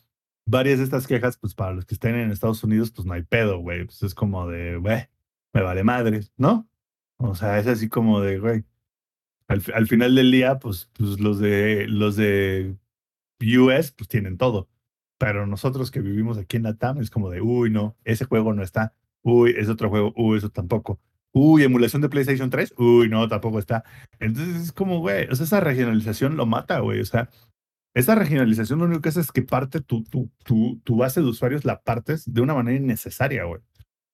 varias 0.46 0.80
de 0.80 0.84
estas 0.84 1.08
quejas, 1.08 1.38
pues 1.38 1.56
para 1.56 1.72
los 1.74 1.86
que 1.86 1.94
estén 1.94 2.16
en 2.16 2.32
Estados 2.32 2.62
Unidos, 2.66 2.92
pues 2.92 3.06
no 3.08 3.14
hay 3.14 3.24
pedo, 3.24 3.60
güey. 3.60 3.86
Pues 3.86 4.04
es 4.04 4.14
como 4.14 4.50
de, 4.50 4.76
güey, 4.76 5.08
me 5.54 5.62
vale 5.62 5.86
madres, 5.86 6.34
¿no? 6.36 6.68
O 7.18 7.36
sea, 7.36 7.58
es 7.60 7.68
así 7.68 7.88
como 7.88 8.20
de, 8.20 8.40
güey. 8.40 8.66
Al, 9.54 9.64
al 9.74 9.88
final 9.88 10.16
del 10.16 10.32
día, 10.32 10.60
pues, 10.60 10.90
pues 10.94 11.20
los 11.20 11.40
de 11.40 11.88
los 11.88 12.16
de 12.16 12.76
US, 13.42 13.92
pues 13.92 14.08
tienen 14.08 14.38
todo. 14.38 14.70
Pero 15.18 15.48
nosotros 15.48 15.92
que 15.92 16.02
vivimos 16.02 16.38
aquí 16.38 16.58
en 16.58 16.64
Latam 16.64 17.00
es 17.00 17.10
como 17.10 17.30
de, 17.30 17.42
uy, 17.42 17.70
no, 17.70 17.96
ese 18.04 18.26
juego 18.26 18.54
no 18.54 18.64
está. 18.64 18.94
Uy, 19.22 19.54
es 19.58 19.70
otro 19.70 19.90
juego. 19.90 20.14
Uy, 20.18 20.38
eso 20.38 20.50
tampoco. 20.50 21.00
Uy, 21.32 21.64
emulación 21.64 22.02
de 22.02 22.10
PlayStation 22.10 22.50
3. 22.50 22.74
Uy, 22.78 23.10
no, 23.10 23.28
tampoco 23.28 23.60
está. 23.60 23.84
Entonces 24.20 24.56
es 24.64 24.72
como, 24.72 25.00
güey, 25.00 25.28
o 25.30 25.36
sea, 25.36 25.46
esa 25.46 25.60
regionalización 25.62 26.36
lo 26.36 26.46
mata, 26.46 26.80
güey. 26.80 27.00
O 27.00 27.06
sea, 27.06 27.30
esa 27.94 28.16
regionalización 28.16 28.80
lo 28.80 28.86
único 28.86 29.02
que 29.02 29.10
hace 29.10 29.22
es 29.22 29.32
que 29.32 29.44
parte 29.44 29.82
tu, 29.82 30.04
tu, 30.04 30.30
tu, 30.44 30.82
tu 30.84 30.98
base 30.98 31.22
de 31.22 31.28
usuarios 31.28 31.66
la 31.66 31.82
partes 31.82 32.32
de 32.32 32.42
una 32.42 32.54
manera 32.54 32.78
innecesaria, 32.78 33.46
güey. 33.46 33.62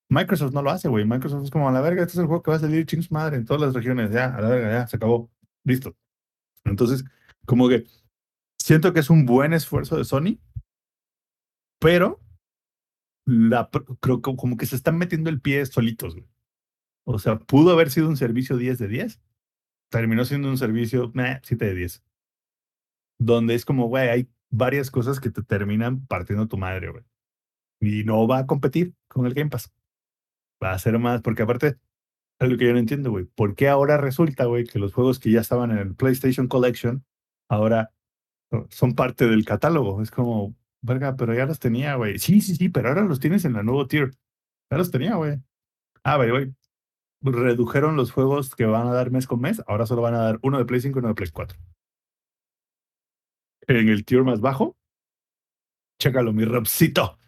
Microsoft 0.09 0.53
no 0.53 0.61
lo 0.61 0.71
hace, 0.71 0.87
güey. 0.87 1.05
Microsoft 1.05 1.45
es 1.45 1.51
como, 1.51 1.69
a 1.69 1.71
la 1.71 1.81
verga, 1.81 2.01
este 2.01 2.13
es 2.13 2.19
el 2.19 2.25
juego 2.25 2.41
que 2.41 2.51
va 2.51 2.57
a 2.57 2.59
salir 2.59 2.85
chingos 2.85 3.11
madre 3.11 3.37
en 3.37 3.45
todas 3.45 3.61
las 3.61 3.73
regiones. 3.73 4.11
Ya, 4.11 4.35
a 4.35 4.41
la 4.41 4.49
verga, 4.49 4.71
ya, 4.71 4.87
se 4.87 4.97
acabó. 4.97 5.29
Listo. 5.63 5.95
Entonces, 6.65 7.05
como 7.45 7.69
que 7.69 7.85
siento 8.57 8.91
que 8.93 8.99
es 8.99 9.09
un 9.09 9.25
buen 9.25 9.53
esfuerzo 9.53 9.97
de 9.97 10.05
Sony, 10.05 10.39
pero 11.79 12.19
la, 13.25 13.69
creo 13.99 14.21
que 14.21 14.35
como 14.35 14.57
que 14.57 14.65
se 14.65 14.75
están 14.75 14.97
metiendo 14.97 15.29
el 15.29 15.41
pie 15.41 15.65
solitos, 15.65 16.15
güey. 16.15 16.27
O 17.05 17.19
sea, 17.19 17.39
pudo 17.39 17.71
haber 17.71 17.89
sido 17.89 18.07
un 18.09 18.17
servicio 18.17 18.57
10 18.57 18.77
de 18.79 18.87
10, 18.87 19.21
terminó 19.89 20.25
siendo 20.25 20.49
un 20.49 20.57
servicio 20.57 21.11
meh, 21.13 21.39
7 21.43 21.65
de 21.65 21.75
10. 21.75 22.03
Donde 23.19 23.55
es 23.55 23.65
como, 23.65 23.87
güey, 23.87 24.09
hay 24.09 24.29
varias 24.49 24.91
cosas 24.91 25.19
que 25.19 25.29
te 25.29 25.43
terminan 25.43 26.05
partiendo 26.05 26.47
tu 26.47 26.57
madre, 26.57 26.89
güey. 26.89 27.03
Y 27.81 28.03
no 28.03 28.27
va 28.27 28.39
a 28.39 28.45
competir 28.47 28.93
con 29.07 29.25
el 29.25 29.33
Game 29.33 29.49
Pass. 29.49 29.71
Va 30.63 30.73
a 30.73 30.79
ser 30.79 30.99
más, 30.99 31.21
porque 31.21 31.43
aparte, 31.43 31.77
algo 32.39 32.57
que 32.57 32.65
yo 32.65 32.73
no 32.73 32.79
entiendo, 32.79 33.11
güey. 33.11 33.25
¿Por 33.25 33.55
qué 33.55 33.69
ahora 33.69 33.97
resulta, 33.97 34.45
güey, 34.45 34.65
que 34.65 34.79
los 34.79 34.93
juegos 34.93 35.19
que 35.19 35.31
ya 35.31 35.41
estaban 35.41 35.71
en 35.71 35.77
el 35.79 35.95
PlayStation 35.95 36.47
Collection 36.47 37.05
ahora 37.49 37.93
son 38.69 38.95
parte 38.95 39.27
del 39.27 39.45
catálogo? 39.45 40.01
Es 40.01 40.11
como, 40.11 40.55
verga, 40.81 41.15
pero 41.15 41.33
ya 41.33 41.45
los 41.45 41.59
tenía, 41.59 41.95
güey. 41.95 42.19
Sí, 42.19 42.41
sí, 42.41 42.55
sí, 42.55 42.69
pero 42.69 42.89
ahora 42.89 43.03
los 43.03 43.19
tienes 43.19 43.45
en 43.45 43.53
la 43.53 43.63
nuevo 43.63 43.87
tier. 43.87 44.11
Ya 44.71 44.77
los 44.77 44.91
tenía, 44.91 45.15
güey. 45.15 45.39
Ah, 46.03 46.17
güey, 46.17 46.29
güey. 46.31 46.55
Redujeron 47.21 47.95
los 47.95 48.11
juegos 48.11 48.55
que 48.55 48.65
van 48.65 48.87
a 48.87 48.93
dar 48.93 49.11
mes 49.11 49.27
con 49.27 49.41
mes. 49.41 49.61
Ahora 49.67 49.85
solo 49.85 50.01
van 50.01 50.15
a 50.15 50.19
dar 50.19 50.39
uno 50.41 50.57
de 50.57 50.65
Play 50.65 50.81
5 50.81 50.99
y 50.99 51.01
uno 51.01 51.09
de 51.09 51.15
Play 51.15 51.29
4. 51.31 51.57
En 53.67 53.89
el 53.89 54.05
tier 54.05 54.23
más 54.23 54.41
bajo, 54.41 54.77
Chécalo, 55.99 56.31
mi 56.31 56.45
Robcito. 56.45 57.18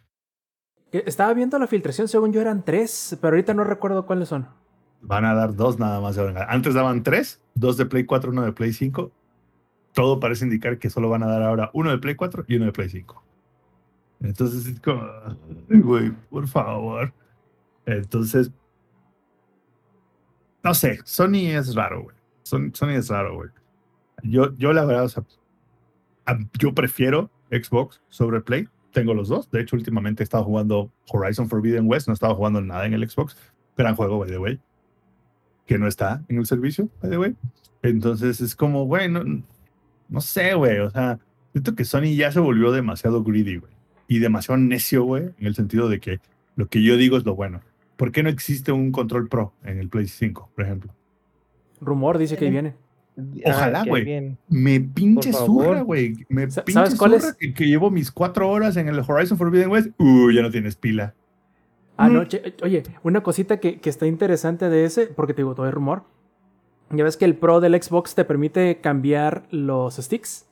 Que 0.91 1.03
Estaba 1.05 1.33
viendo 1.33 1.57
la 1.59 1.67
filtración, 1.67 2.07
según 2.07 2.33
yo 2.33 2.41
eran 2.41 2.63
tres, 2.65 3.17
pero 3.21 3.35
ahorita 3.35 3.53
no 3.53 3.63
recuerdo 3.63 4.05
cuáles 4.05 4.29
son. 4.29 4.47
Van 5.01 5.25
a 5.25 5.33
dar 5.33 5.55
dos 5.55 5.79
nada 5.79 5.99
más. 5.99 6.17
Antes 6.47 6.73
daban 6.73 7.01
tres, 7.03 7.41
dos 7.55 7.77
de 7.77 7.85
Play 7.85 8.05
4, 8.05 8.31
uno 8.31 8.43
de 8.43 8.51
Play 8.53 8.73
5. 8.73 9.11
Todo 9.93 10.19
parece 10.19 10.45
indicar 10.45 10.77
que 10.77 10.89
solo 10.89 11.09
van 11.09 11.23
a 11.23 11.27
dar 11.27 11.41
ahora 11.43 11.69
uno 11.73 11.89
de 11.91 11.97
Play 11.97 12.15
4 12.15 12.45
y 12.47 12.55
uno 12.57 12.65
de 12.65 12.71
Play 12.71 12.89
5. 12.89 13.23
Entonces 14.21 14.67
es 14.67 14.79
como, 14.79 15.03
güey, 15.69 16.11
por 16.29 16.47
favor. 16.47 17.11
Entonces, 17.85 18.51
no 20.63 20.73
sé, 20.73 20.99
Sony 21.03 21.47
es 21.57 21.73
raro, 21.73 22.03
güey. 22.03 22.15
Son- 22.43 22.73
Sony 22.75 22.91
es 22.91 23.09
raro, 23.09 23.35
güey. 23.35 23.49
Yo, 24.23 24.55
yo 24.57 24.71
la 24.73 24.85
verdad, 24.85 25.05
o 25.05 25.09
sea, 25.09 25.23
yo 26.59 26.73
prefiero 26.75 27.31
Xbox 27.49 28.01
sobre 28.09 28.41
Play. 28.41 28.67
Tengo 28.91 29.13
los 29.13 29.27
dos. 29.27 29.49
De 29.51 29.61
hecho, 29.61 29.75
últimamente 29.75 30.23
he 30.23 30.25
estado 30.25 30.43
jugando 30.43 30.91
Horizon 31.09 31.47
Forbidden 31.47 31.87
West. 31.87 32.07
No 32.07 32.13
estaba 32.13 32.35
jugando 32.35 32.61
nada 32.61 32.85
en 32.85 32.93
el 32.93 33.09
Xbox. 33.09 33.37
Gran 33.77 33.95
juego, 33.95 34.19
by 34.19 34.29
the 34.29 34.37
way. 34.37 34.59
Que 35.65 35.77
no 35.77 35.87
está 35.87 36.23
en 36.27 36.37
el 36.37 36.45
servicio, 36.45 36.89
by 37.01 37.11
the 37.11 37.17
way. 37.17 37.35
Entonces 37.81 38.41
es 38.41 38.55
como, 38.55 38.85
güey, 38.85 39.09
no, 39.09 39.23
no 40.09 40.21
sé, 40.21 40.53
güey. 40.53 40.79
O 40.79 40.89
sea, 40.89 41.19
siento 41.53 41.75
que 41.75 41.85
Sony 41.85 42.15
ya 42.15 42.31
se 42.31 42.39
volvió 42.39 42.71
demasiado 42.71 43.23
greedy, 43.23 43.57
güey. 43.57 43.71
Y 44.07 44.19
demasiado 44.19 44.59
necio, 44.59 45.03
güey. 45.03 45.31
En 45.39 45.47
el 45.47 45.55
sentido 45.55 45.87
de 45.87 45.99
que 45.99 46.19
lo 46.55 46.67
que 46.67 46.83
yo 46.83 46.97
digo 46.97 47.17
es 47.17 47.25
lo 47.25 47.35
bueno. 47.35 47.61
¿Por 47.95 48.11
qué 48.11 48.23
no 48.23 48.29
existe 48.29 48.71
un 48.71 48.91
control 48.91 49.29
pro 49.29 49.53
en 49.63 49.77
el 49.77 49.87
Play 49.87 50.07
5, 50.07 50.51
por 50.55 50.65
ejemplo? 50.65 50.93
Rumor 51.79 52.17
dice 52.17 52.35
que 52.35 52.45
ahí 52.45 52.51
viene. 52.51 52.75
Ojalá, 53.45 53.83
qué 53.83 53.89
güey. 53.89 54.37
Me 54.49 54.79
pinche 54.79 55.31
zurra, 55.33 55.81
güey. 55.81 56.25
Me 56.29 56.47
pinche 56.47 56.71
¿sabes 56.73 56.95
cuál 56.95 57.13
es? 57.15 57.23
zurra 57.23 57.35
que, 57.39 57.53
que 57.53 57.65
llevo 57.67 57.89
mis 57.91 58.11
cuatro 58.11 58.49
horas 58.49 58.77
en 58.77 58.87
el 58.87 58.99
Horizon 58.99 59.37
Forbidden 59.37 59.69
West. 59.69 59.89
Uh, 59.99 60.31
ya 60.31 60.41
no 60.41 60.51
tienes 60.51 60.75
pila. 60.75 61.13
Ah, 61.97 62.09
Mm. 62.09 62.25
oye, 62.63 62.83
una 63.03 63.21
cosita 63.21 63.59
que, 63.59 63.79
que 63.79 63.89
está 63.89 64.07
interesante 64.07 64.69
de 64.69 64.85
ese, 64.85 65.07
porque 65.07 65.33
te 65.33 65.41
digo, 65.41 65.53
todo 65.55 65.67
es 65.67 65.73
rumor. 65.73 66.03
Ya 66.89 67.03
ves 67.03 67.15
que 67.15 67.25
el 67.25 67.35
Pro 67.35 67.59
del 67.61 67.81
Xbox 67.81 68.15
te 68.15 68.25
permite 68.25 68.79
cambiar 68.81 69.43
los 69.51 69.95
sticks. 69.97 70.45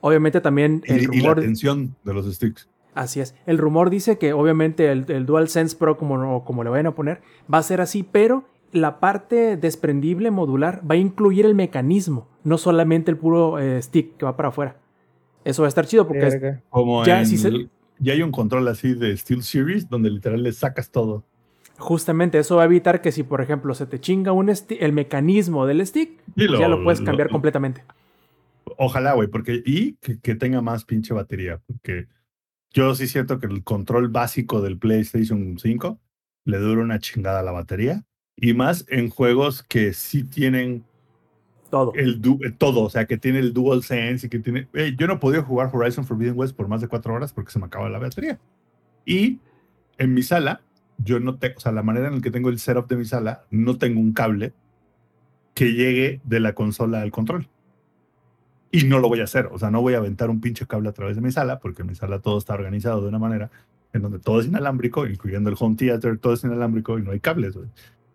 Obviamente 0.00 0.40
también 0.40 0.82
Y, 0.86 0.92
el 0.92 1.00
y 1.02 1.06
la 1.06 1.12
rumor. 1.34 1.40
tensión 1.40 1.96
de 2.04 2.14
los 2.14 2.32
sticks. 2.34 2.68
Así 2.94 3.20
es. 3.20 3.34
El 3.46 3.58
rumor 3.58 3.88
dice 3.90 4.18
que 4.18 4.32
obviamente 4.32 4.90
el, 4.90 5.04
el 5.08 5.24
DualSense 5.26 5.76
Pro, 5.76 5.96
como, 5.96 6.44
como 6.44 6.64
le 6.64 6.70
vayan 6.70 6.86
a 6.88 6.94
poner, 6.94 7.20
va 7.52 7.58
a 7.58 7.62
ser 7.62 7.80
así, 7.80 8.02
pero 8.02 8.44
la 8.72 9.00
parte 9.00 9.56
desprendible 9.56 10.30
modular 10.30 10.82
va 10.88 10.94
a 10.94 10.98
incluir 10.98 11.46
el 11.46 11.54
mecanismo, 11.54 12.28
no 12.44 12.58
solamente 12.58 13.10
el 13.10 13.16
puro 13.16 13.58
eh, 13.58 13.80
stick 13.82 14.16
que 14.16 14.24
va 14.24 14.36
para 14.36 14.50
afuera. 14.50 14.76
Eso 15.44 15.62
va 15.62 15.66
a 15.66 15.70
estar 15.70 15.86
chido 15.86 16.06
porque 16.06 16.26
es-. 16.26 16.40
Como 16.68 17.04
Ya, 17.04 17.20
en 17.20 17.26
si 17.26 17.36
se- 17.38 17.48
el- 17.48 17.70
ya 17.98 18.12
hay 18.14 18.22
un 18.22 18.30
control 18.32 18.66
así 18.68 18.94
de 18.94 19.16
Steel 19.16 19.42
Series 19.42 19.88
donde 19.88 20.10
literal 20.10 20.42
le 20.42 20.52
sacas 20.52 20.90
todo. 20.90 21.24
justamente 21.78 22.38
eso 22.38 22.56
va 22.56 22.62
a 22.62 22.66
evitar 22.66 23.00
que 23.00 23.10
si, 23.10 23.22
por 23.22 23.40
ejemplo, 23.40 23.74
se 23.74 23.86
te 23.86 23.98
chinga 24.00 24.32
un 24.32 24.50
el 24.50 24.92
mecanismo 24.92 25.64
del 25.66 25.86
stick, 25.86 26.20
Y 26.36 26.46
pues 26.46 26.60
ya 26.60 26.68
lo 26.68 26.82
puedes 26.84 27.00
cambiar 27.00 27.30
completamente. 27.30 27.82
Ojalá, 28.76 29.14
güey, 29.14 29.28
porque 29.28 29.62
y 29.64 29.94
que, 29.94 30.20
que 30.20 30.34
tenga 30.34 30.60
más 30.62 30.84
pinche 30.84 31.12
batería, 31.14 31.60
porque 31.66 32.06
yo 32.72 32.94
sí 32.94 33.06
siento 33.08 33.38
que 33.38 33.46
el 33.46 33.64
control 33.64 34.08
básico 34.08 34.60
del 34.60 34.78
PlayStation 34.78 35.58
5 35.58 35.98
le 36.44 36.58
dura 36.58 36.82
una 36.82 36.98
chingada 36.98 37.42
la 37.42 37.52
batería 37.52 38.04
y 38.40 38.54
más 38.54 38.86
en 38.88 39.10
juegos 39.10 39.62
que 39.62 39.92
sí 39.92 40.24
tienen 40.24 40.84
Todo. 41.70 41.92
el 41.94 42.20
eh, 42.42 42.50
todo, 42.56 42.82
o 42.82 42.90
sea, 42.90 43.06
que 43.06 43.18
tiene 43.18 43.38
el 43.38 43.52
Dual 43.52 43.82
Sense 43.82 44.26
y 44.26 44.30
que 44.30 44.38
tiene. 44.38 44.66
Ey, 44.72 44.96
yo 44.96 45.06
no 45.06 45.20
podido 45.20 45.44
jugar 45.44 45.70
Horizon 45.72 46.04
Forbidden 46.04 46.36
West 46.36 46.56
por 46.56 46.66
más 46.66 46.80
de 46.80 46.88
cuatro 46.88 47.14
horas 47.14 47.32
porque 47.32 47.52
se 47.52 47.58
me 47.58 47.66
acaba 47.66 47.88
la 47.88 47.98
batería. 47.98 48.40
Y 49.04 49.38
en 49.98 50.14
mi 50.14 50.22
sala, 50.22 50.62
yo 50.98 51.20
no 51.20 51.38
tengo, 51.38 51.56
o 51.58 51.60
sea, 51.60 51.72
la 51.72 51.82
manera 51.82 52.08
en 52.08 52.16
la 52.16 52.20
que 52.20 52.30
tengo 52.30 52.48
el 52.48 52.58
setup 52.58 52.88
de 52.88 52.96
mi 52.96 53.04
sala, 53.04 53.44
no 53.50 53.76
tengo 53.78 54.00
un 54.00 54.12
cable 54.12 54.52
que 55.54 55.72
llegue 55.72 56.20
de 56.24 56.40
la 56.40 56.54
consola 56.54 57.02
al 57.02 57.10
control. 57.10 57.48
Y 58.72 58.84
no 58.84 58.98
lo 59.00 59.08
voy 59.08 59.20
a 59.20 59.24
hacer, 59.24 59.48
o 59.52 59.58
sea, 59.58 59.70
no 59.70 59.82
voy 59.82 59.94
a 59.94 59.98
aventar 59.98 60.30
un 60.30 60.40
pinche 60.40 60.66
cable 60.66 60.88
a 60.88 60.92
través 60.92 61.16
de 61.16 61.22
mi 61.22 61.32
sala, 61.32 61.58
porque 61.58 61.82
en 61.82 61.88
mi 61.88 61.94
sala 61.94 62.20
todo 62.20 62.38
está 62.38 62.54
organizado 62.54 63.02
de 63.02 63.08
una 63.08 63.18
manera 63.18 63.50
en 63.92 64.02
donde 64.02 64.20
todo 64.20 64.40
es 64.40 64.46
inalámbrico, 64.46 65.06
incluyendo 65.06 65.50
el 65.50 65.56
home 65.58 65.74
theater, 65.76 66.18
todo 66.18 66.34
es 66.34 66.44
inalámbrico 66.44 66.98
y 66.98 67.02
no 67.02 67.10
hay 67.10 67.20
cables, 67.20 67.54
güey. 67.54 67.68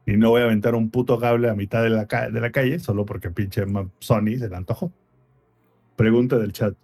Y 0.06 0.18
no 0.18 0.30
voy 0.30 0.41
a 0.41 0.45
aventar 0.45 0.76
un 0.76 0.90
puto 0.91 1.19
cable 1.19 1.49
a 1.49 1.56
mitad 1.56 1.82
de 1.82 1.90
la, 1.90 2.07
la 2.32 2.52
calle 2.52 2.80
solo 2.80 3.06
porque 3.06 3.32
pinche 3.32 3.64
Sony 3.99 4.38
se 4.38 4.49
le 4.49 4.56
antojó. 4.56 4.91
Pregunta 5.95 6.38
del 6.38 6.52
chat. 6.52 6.76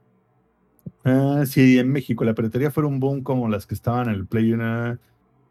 Ah, 1.03 1.43
si 1.45 1.79
en 1.79 1.91
México 1.91 2.23
la 2.23 2.33
piratería 2.33 2.71
fuera 2.71 2.87
un 2.87 2.99
boom 2.99 3.21
como 3.21 3.47
las 3.49 3.67
que 3.67 3.75
estaban 3.75 4.09
en 4.09 4.15
el 4.15 4.27
Play 4.27 4.53
1, 4.53 4.97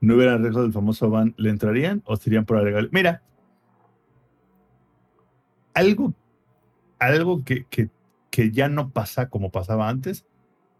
no 0.00 0.14
hubieran 0.14 0.42
reglas 0.42 0.62
del 0.62 0.72
famoso 0.72 1.10
ban, 1.10 1.34
¿le 1.36 1.50
entrarían 1.50 2.02
o 2.06 2.16
serían 2.16 2.44
por 2.44 2.62
legal? 2.62 2.88
Mira, 2.92 3.22
algo, 5.74 6.14
algo 6.98 7.44
que, 7.44 7.64
que, 7.64 7.90
que 8.30 8.50
ya 8.50 8.68
no 8.68 8.90
pasa 8.90 9.28
como 9.28 9.50
pasaba 9.50 9.88
antes 9.88 10.24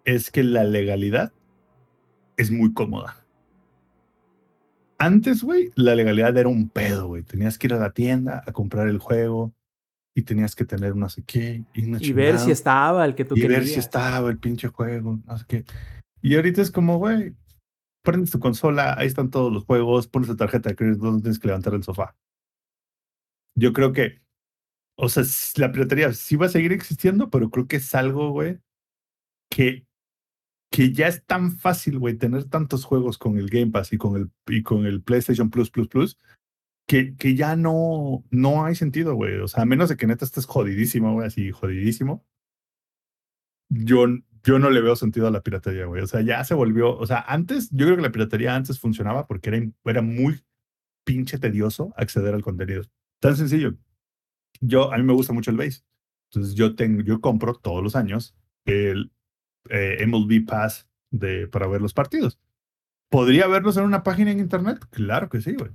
es 0.05 0.31
que 0.31 0.43
la 0.43 0.65
legalidad 0.65 1.33
es 2.37 2.51
muy 2.51 2.73
cómoda. 2.73 3.20
Antes, 5.03 5.43
güey, 5.43 5.71
la 5.77 5.95
legalidad 5.95 6.37
era 6.37 6.51
un 6.51 6.69
pedo, 6.69 7.07
güey. 7.07 7.23
Tenías 7.23 7.57
que 7.57 7.69
ir 7.69 7.73
a 7.73 7.79
la 7.79 7.93
tienda 7.93 8.45
a 8.47 8.53
comprar 8.53 8.87
el 8.87 8.99
juego 8.99 9.55
y 10.15 10.23
tenías 10.23 10.55
que 10.55 10.67
tener 10.67 10.95
no 10.95 11.09
sé 11.09 11.23
qué 11.25 11.65
y, 11.73 11.87
una 11.87 11.99
Y 12.03 12.13
ver 12.13 12.39
si 12.39 12.51
estaba 12.51 13.07
el 13.07 13.15
que 13.15 13.25
tú 13.25 13.35
y 13.35 13.41
ver 13.41 13.51
querías. 13.51 13.71
si 13.71 13.79
estaba 13.79 14.29
el 14.29 14.39
pinche 14.39 14.69
juego, 14.69 15.19
no 15.25 15.39
sé 15.39 15.45
qué. 15.49 15.65
Y 16.21 16.37
ahorita 16.37 16.61
es 16.61 16.71
como, 16.71 16.99
güey, 16.99 17.35
prendes 18.05 18.31
tu 18.31 18.41
consola, 18.41 18.95
ahí 18.99 19.07
están 19.07 19.31
todos 19.31 19.51
los 19.51 19.65
juegos, 19.65 20.07
pones 20.07 20.29
la 20.29 20.37
tarjeta 20.37 20.69
de 20.69 20.77
crédito, 20.77 21.11
no 21.11 21.21
tienes 21.21 21.39
que 21.39 21.49
levantar 21.49 21.73
el 21.73 21.83
sofá. 21.83 22.15
Yo 23.57 23.73
creo 23.73 23.95
que, 23.95 24.21
o 24.99 25.09
sea, 25.09 25.23
la 25.57 25.73
piratería 25.73 26.13
sí 26.13 26.37
va 26.37 26.45
a 26.45 26.51
seguir 26.51 26.73
existiendo, 26.73 27.31
pero 27.31 27.49
creo 27.49 27.67
que 27.67 27.77
es 27.77 27.95
algo, 27.95 28.33
güey, 28.33 28.59
que, 29.51 29.87
que 30.71 30.93
ya 30.93 31.09
es 31.09 31.25
tan 31.27 31.59
fácil, 31.59 31.99
güey, 31.99 32.17
tener 32.17 32.45
tantos 32.45 32.85
juegos 32.85 33.19
con 33.19 33.37
el 33.39 33.49
Game 33.49 33.73
Pass 33.73 33.93
y 33.93 33.99
con 33.99 34.17
el, 34.17 34.31
y 34.47 34.63
con 34.63 34.87
el 34.87 35.03
PlayStation 35.03 35.51
Plus 35.51 35.71
Plus 35.71 35.89
Plus, 35.89 36.19
que, 36.87 37.17
que 37.17 37.35
ya 37.35 37.57
no, 37.57 38.25
no 38.31 38.65
hay 38.65 38.77
sentido, 38.77 39.15
güey. 39.15 39.39
O 39.39 39.49
sea, 39.49 39.63
a 39.63 39.67
menos 39.67 39.89
de 39.89 39.97
que 39.97 40.07
neta 40.07 40.25
estés 40.25 40.47
jodidísimo, 40.47 41.13
güey, 41.13 41.27
así 41.27 41.51
jodidísimo. 41.51 42.25
Yo, 43.69 44.07
yo 44.45 44.59
no 44.59 44.71
le 44.71 44.81
veo 44.81 44.97
sentido 44.97 45.27
a 45.27 45.31
la 45.31 45.43
piratería, 45.43 45.87
güey. 45.87 46.03
O 46.03 46.07
sea, 46.07 46.21
ya 46.23 46.43
se 46.45 46.55
volvió, 46.55 46.97
o 46.97 47.07
sea, 47.07 47.21
antes, 47.21 47.69
yo 47.71 47.87
creo 47.87 47.97
que 47.97 48.03
la 48.03 48.13
piratería 48.13 48.55
antes 48.55 48.79
funcionaba 48.81 49.27
porque 49.27 49.51
era, 49.51 49.61
era 49.85 50.03
muy 50.03 50.41
pinche 51.05 51.39
tedioso 51.39 51.93
acceder 51.97 52.35
al 52.35 52.43
contenido. 52.43 52.85
Tan 53.21 53.37
sencillo. 53.37 53.77
Yo, 54.61 54.93
a 54.93 54.99
mí 54.99 55.05
me 55.05 55.13
gusta 55.13 55.33
mucho 55.33 55.51
el 55.51 55.57
base. 55.57 55.83
Entonces 56.31 56.55
yo 56.55 56.77
tengo, 56.77 57.03
yo 57.03 57.21
compro 57.21 57.55
todos 57.55 57.83
los 57.83 57.97
años 57.97 58.37
el 58.65 59.13
eh, 59.69 60.05
MLB 60.07 60.47
Pass 60.47 60.89
de, 61.11 61.47
para 61.49 61.67
ver 61.67 61.81
los 61.81 61.95
partidos. 61.95 62.39
¿Podría 63.11 63.47
verlos 63.49 63.77
en 63.77 63.85
una 63.85 64.03
página 64.03 64.31
en 64.31 64.39
internet? 64.39 64.79
Claro 64.91 65.29
que 65.29 65.41
sí, 65.41 65.55
güey. 65.55 65.73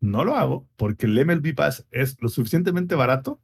No 0.00 0.24
lo 0.24 0.36
hago 0.36 0.68
porque 0.76 1.06
el 1.06 1.24
MLB 1.24 1.54
Pass 1.54 1.86
es 1.90 2.20
lo 2.20 2.28
suficientemente 2.28 2.94
barato 2.94 3.40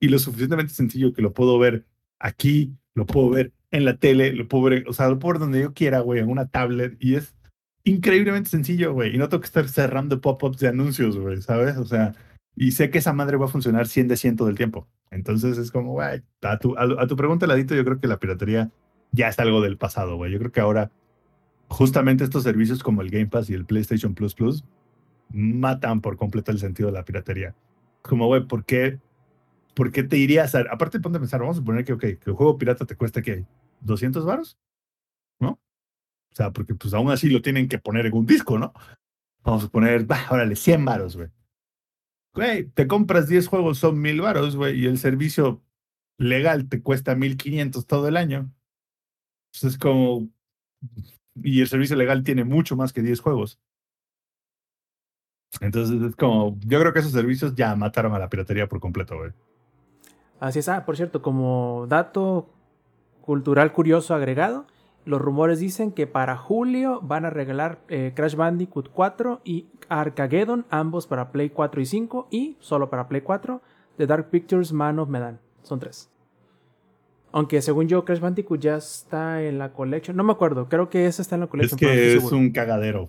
y 0.00 0.08
lo 0.08 0.18
suficientemente 0.18 0.74
sencillo 0.74 1.12
que 1.12 1.22
lo 1.22 1.32
puedo 1.32 1.58
ver 1.58 1.86
aquí, 2.18 2.74
lo 2.94 3.06
puedo 3.06 3.30
ver 3.30 3.52
en 3.70 3.84
la 3.84 3.96
tele, 3.96 4.32
lo 4.32 4.48
puedo 4.48 4.64
ver, 4.64 4.84
o 4.88 4.92
sea, 4.92 5.08
lo 5.08 5.18
puedo 5.18 5.34
ver 5.34 5.40
donde 5.40 5.60
yo 5.60 5.72
quiera, 5.72 6.00
güey, 6.00 6.20
en 6.20 6.28
una 6.28 6.48
tablet 6.48 6.96
y 6.98 7.14
es 7.14 7.34
increíblemente 7.84 8.50
sencillo, 8.50 8.92
güey. 8.92 9.14
Y 9.14 9.18
no 9.18 9.28
tengo 9.28 9.40
que 9.40 9.46
estar 9.46 9.68
cerrando 9.68 10.20
pop-ups 10.20 10.58
de 10.58 10.68
anuncios, 10.68 11.16
güey, 11.16 11.40
¿sabes? 11.42 11.76
O 11.76 11.84
sea, 11.84 12.14
y 12.56 12.72
sé 12.72 12.90
que 12.90 12.98
esa 12.98 13.12
madre 13.12 13.36
va 13.36 13.46
a 13.46 13.48
funcionar 13.48 13.86
100 13.86 14.08
de 14.08 14.16
100 14.16 14.36
del 14.36 14.56
tiempo. 14.56 14.88
Entonces 15.10 15.58
es 15.58 15.70
como, 15.70 15.92
güey, 15.92 16.22
a 16.42 16.58
tu, 16.58 16.76
a, 16.76 17.02
a 17.02 17.06
tu 17.06 17.16
pregunta, 17.16 17.46
Ladito, 17.46 17.74
yo 17.74 17.84
creo 17.84 18.00
que 18.00 18.08
la 18.08 18.18
piratería 18.18 18.70
ya 19.12 19.28
es 19.28 19.38
algo 19.38 19.60
del 19.60 19.76
pasado, 19.76 20.16
güey. 20.16 20.32
Yo 20.32 20.38
creo 20.38 20.52
que 20.52 20.60
ahora 20.60 20.90
justamente 21.68 22.24
estos 22.24 22.42
servicios 22.42 22.82
como 22.82 23.02
el 23.02 23.10
Game 23.10 23.26
Pass 23.26 23.50
y 23.50 23.54
el 23.54 23.64
PlayStation 23.64 24.14
Plus 24.14 24.34
Plus 24.34 24.64
matan 25.32 26.00
por 26.00 26.16
completo 26.16 26.50
el 26.50 26.58
sentido 26.58 26.88
de 26.88 26.94
la 26.94 27.04
piratería. 27.04 27.54
Como, 28.02 28.26
güey, 28.26 28.46
¿por 28.46 28.64
qué, 28.64 28.98
¿por 29.74 29.92
qué 29.92 30.02
te 30.02 30.16
irías 30.16 30.54
a... 30.54 30.60
Aparte, 30.70 31.00
ponte 31.00 31.18
a 31.18 31.20
pensar, 31.20 31.40
vamos 31.40 31.58
a 31.58 31.64
poner 31.64 31.84
que, 31.84 31.92
ok, 31.92 32.00
que 32.00 32.18
el 32.26 32.32
juego 32.32 32.58
pirata 32.58 32.84
te 32.86 32.96
cuesta, 32.96 33.22
¿qué? 33.22 33.46
¿200 33.84 34.24
varos? 34.24 34.58
¿No? 35.38 35.50
O 35.50 36.34
sea, 36.34 36.52
porque 36.52 36.74
pues 36.74 36.92
aún 36.94 37.10
así 37.10 37.28
lo 37.28 37.42
tienen 37.42 37.68
que 37.68 37.78
poner 37.78 38.06
en 38.06 38.14
un 38.14 38.26
disco, 38.26 38.58
¿no? 38.58 38.72
Vamos 39.42 39.64
a 39.64 39.68
poner, 39.68 40.04
bah, 40.04 40.26
órale, 40.30 40.56
100 40.56 40.84
varos, 40.84 41.16
güey. 41.16 41.28
Güey, 42.34 42.64
te 42.64 42.86
compras 42.86 43.28
10 43.28 43.48
juegos, 43.48 43.78
son 43.78 44.00
1000 44.00 44.20
varos, 44.20 44.56
güey, 44.56 44.80
y 44.80 44.86
el 44.86 44.98
servicio 44.98 45.62
legal 46.18 46.68
te 46.68 46.82
cuesta 46.82 47.14
1500 47.14 47.86
todo 47.86 48.08
el 48.08 48.16
año. 48.16 48.52
Pues 49.52 49.64
es 49.72 49.78
como... 49.78 50.28
Y 51.42 51.60
el 51.60 51.68
servicio 51.68 51.96
legal 51.96 52.22
tiene 52.22 52.44
mucho 52.44 52.76
más 52.76 52.92
que 52.92 53.02
10 53.02 53.20
juegos. 53.20 53.60
Entonces 55.60 56.00
es 56.02 56.16
como, 56.16 56.56
yo 56.60 56.80
creo 56.80 56.92
que 56.92 57.00
esos 57.00 57.12
servicios 57.12 57.54
ya 57.54 57.74
mataron 57.74 58.14
a 58.14 58.18
la 58.18 58.28
piratería 58.28 58.68
por 58.68 58.80
completo, 58.80 59.16
güey. 59.16 59.32
Así 60.38 60.60
es. 60.60 60.68
Ah, 60.68 60.84
por 60.86 60.96
cierto, 60.96 61.22
como 61.22 61.86
dato 61.88 62.48
cultural 63.20 63.72
curioso 63.72 64.14
agregado, 64.14 64.66
los 65.04 65.20
rumores 65.20 65.58
dicen 65.58 65.92
que 65.92 66.06
para 66.06 66.36
julio 66.36 67.00
van 67.02 67.24
a 67.24 67.30
regalar 67.30 67.80
eh, 67.88 68.12
Crash 68.14 68.36
Bandicoot 68.36 68.90
4 68.90 69.40
y 69.44 69.66
Arcageddon, 69.88 70.66
ambos 70.70 71.06
para 71.06 71.32
Play 71.32 71.50
4 71.50 71.80
y 71.80 71.86
5 71.86 72.28
y 72.30 72.56
solo 72.60 72.90
para 72.90 73.08
Play 73.08 73.22
4, 73.22 73.60
The 73.96 74.06
Dark 74.06 74.30
Pictures 74.30 74.72
Man 74.72 74.98
of 74.98 75.08
Medan. 75.08 75.40
Son 75.62 75.78
tres. 75.78 76.10
Aunque 77.32 77.62
según 77.62 77.86
yo, 77.88 78.04
Crash 78.04 78.18
Bandicoot 78.20 78.60
ya 78.60 78.76
está 78.76 79.42
en 79.42 79.58
la 79.58 79.72
collection. 79.72 80.16
No 80.16 80.24
me 80.24 80.32
acuerdo, 80.32 80.68
creo 80.68 80.88
que 80.88 81.06
esa 81.06 81.22
está 81.22 81.36
en 81.36 81.40
la 81.42 81.44
Es 81.46 81.50
collection. 81.50 81.78
pero 81.78 81.90
no 81.92 81.96
que 81.96 82.14
es 82.16 82.32
un 82.32 82.50
cagadero. 82.52 83.08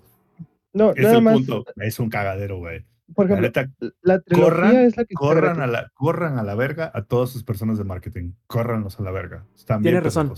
No, 0.72 0.90
Es 0.92 1.02
nada 1.02 1.16
el 1.18 1.22
más. 1.22 1.34
punto. 1.34 1.64
Es 1.76 1.98
un 1.98 2.08
cagadero, 2.08 2.58
güey. 2.58 2.84
Por 3.14 3.28
La 3.28 3.36
ejemplo, 3.38 3.48
neta, 3.62 3.92
la 4.00 4.20
trilogía 4.20 4.50
corran, 4.50 4.76
es 4.76 4.96
la 4.96 5.04
que 5.04 5.14
corran 5.14 5.60
a 5.60 5.66
la, 5.66 5.90
corran 5.92 6.38
a 6.38 6.42
la 6.42 6.54
verga 6.54 6.90
a 6.94 7.02
todas 7.02 7.28
sus 7.30 7.44
personas 7.44 7.76
de 7.76 7.84
marketing. 7.84 8.32
Córranlos 8.46 8.98
a 8.98 9.02
la 9.02 9.10
verga. 9.10 9.44
Están 9.54 9.82
bien 9.82 9.92
Tienes 9.94 10.04
razón. 10.04 10.32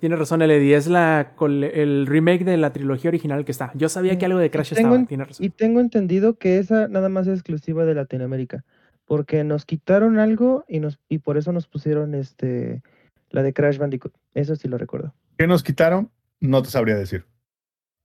Tiene 0.00 0.14
razón, 0.16 0.40
Lady. 0.40 0.74
Es 0.74 0.88
la, 0.88 1.32
el 1.72 2.06
remake 2.06 2.44
de 2.44 2.56
la 2.58 2.72
trilogía 2.72 3.08
original 3.08 3.44
que 3.44 3.52
está. 3.52 3.72
Yo 3.74 3.88
sabía 3.88 4.18
que 4.18 4.26
algo 4.26 4.38
de 4.38 4.50
Crash 4.50 4.68
Tengo 4.74 4.80
estaba. 4.80 4.96
en- 4.96 5.06
Tiene 5.06 5.24
razón. 5.24 5.44
Y 5.44 5.50
tengo 5.50 5.80
entendido 5.80 6.36
que 6.36 6.58
esa 6.58 6.86
nada 6.88 7.08
más 7.08 7.26
es 7.26 7.34
exclusiva 7.34 7.84
de 7.86 7.94
Latinoamérica. 7.94 8.64
Porque 9.06 9.42
nos 9.42 9.64
quitaron 9.64 10.18
algo 10.18 10.64
y 10.68 10.80
nos 10.80 10.98
y 11.08 11.18
por 11.18 11.38
eso 11.38 11.52
nos 11.52 11.66
pusieron 11.66 12.14
este 12.14 12.82
la 13.30 13.42
de 13.42 13.52
Crash 13.52 13.78
Bandicoot. 13.78 14.14
Eso 14.34 14.56
sí 14.56 14.68
lo 14.68 14.78
recuerdo. 14.78 15.14
¿Qué 15.36 15.46
nos 15.46 15.62
quitaron? 15.62 16.10
No 16.40 16.62
te 16.62 16.70
sabría 16.70 16.96
decir. 16.96 17.24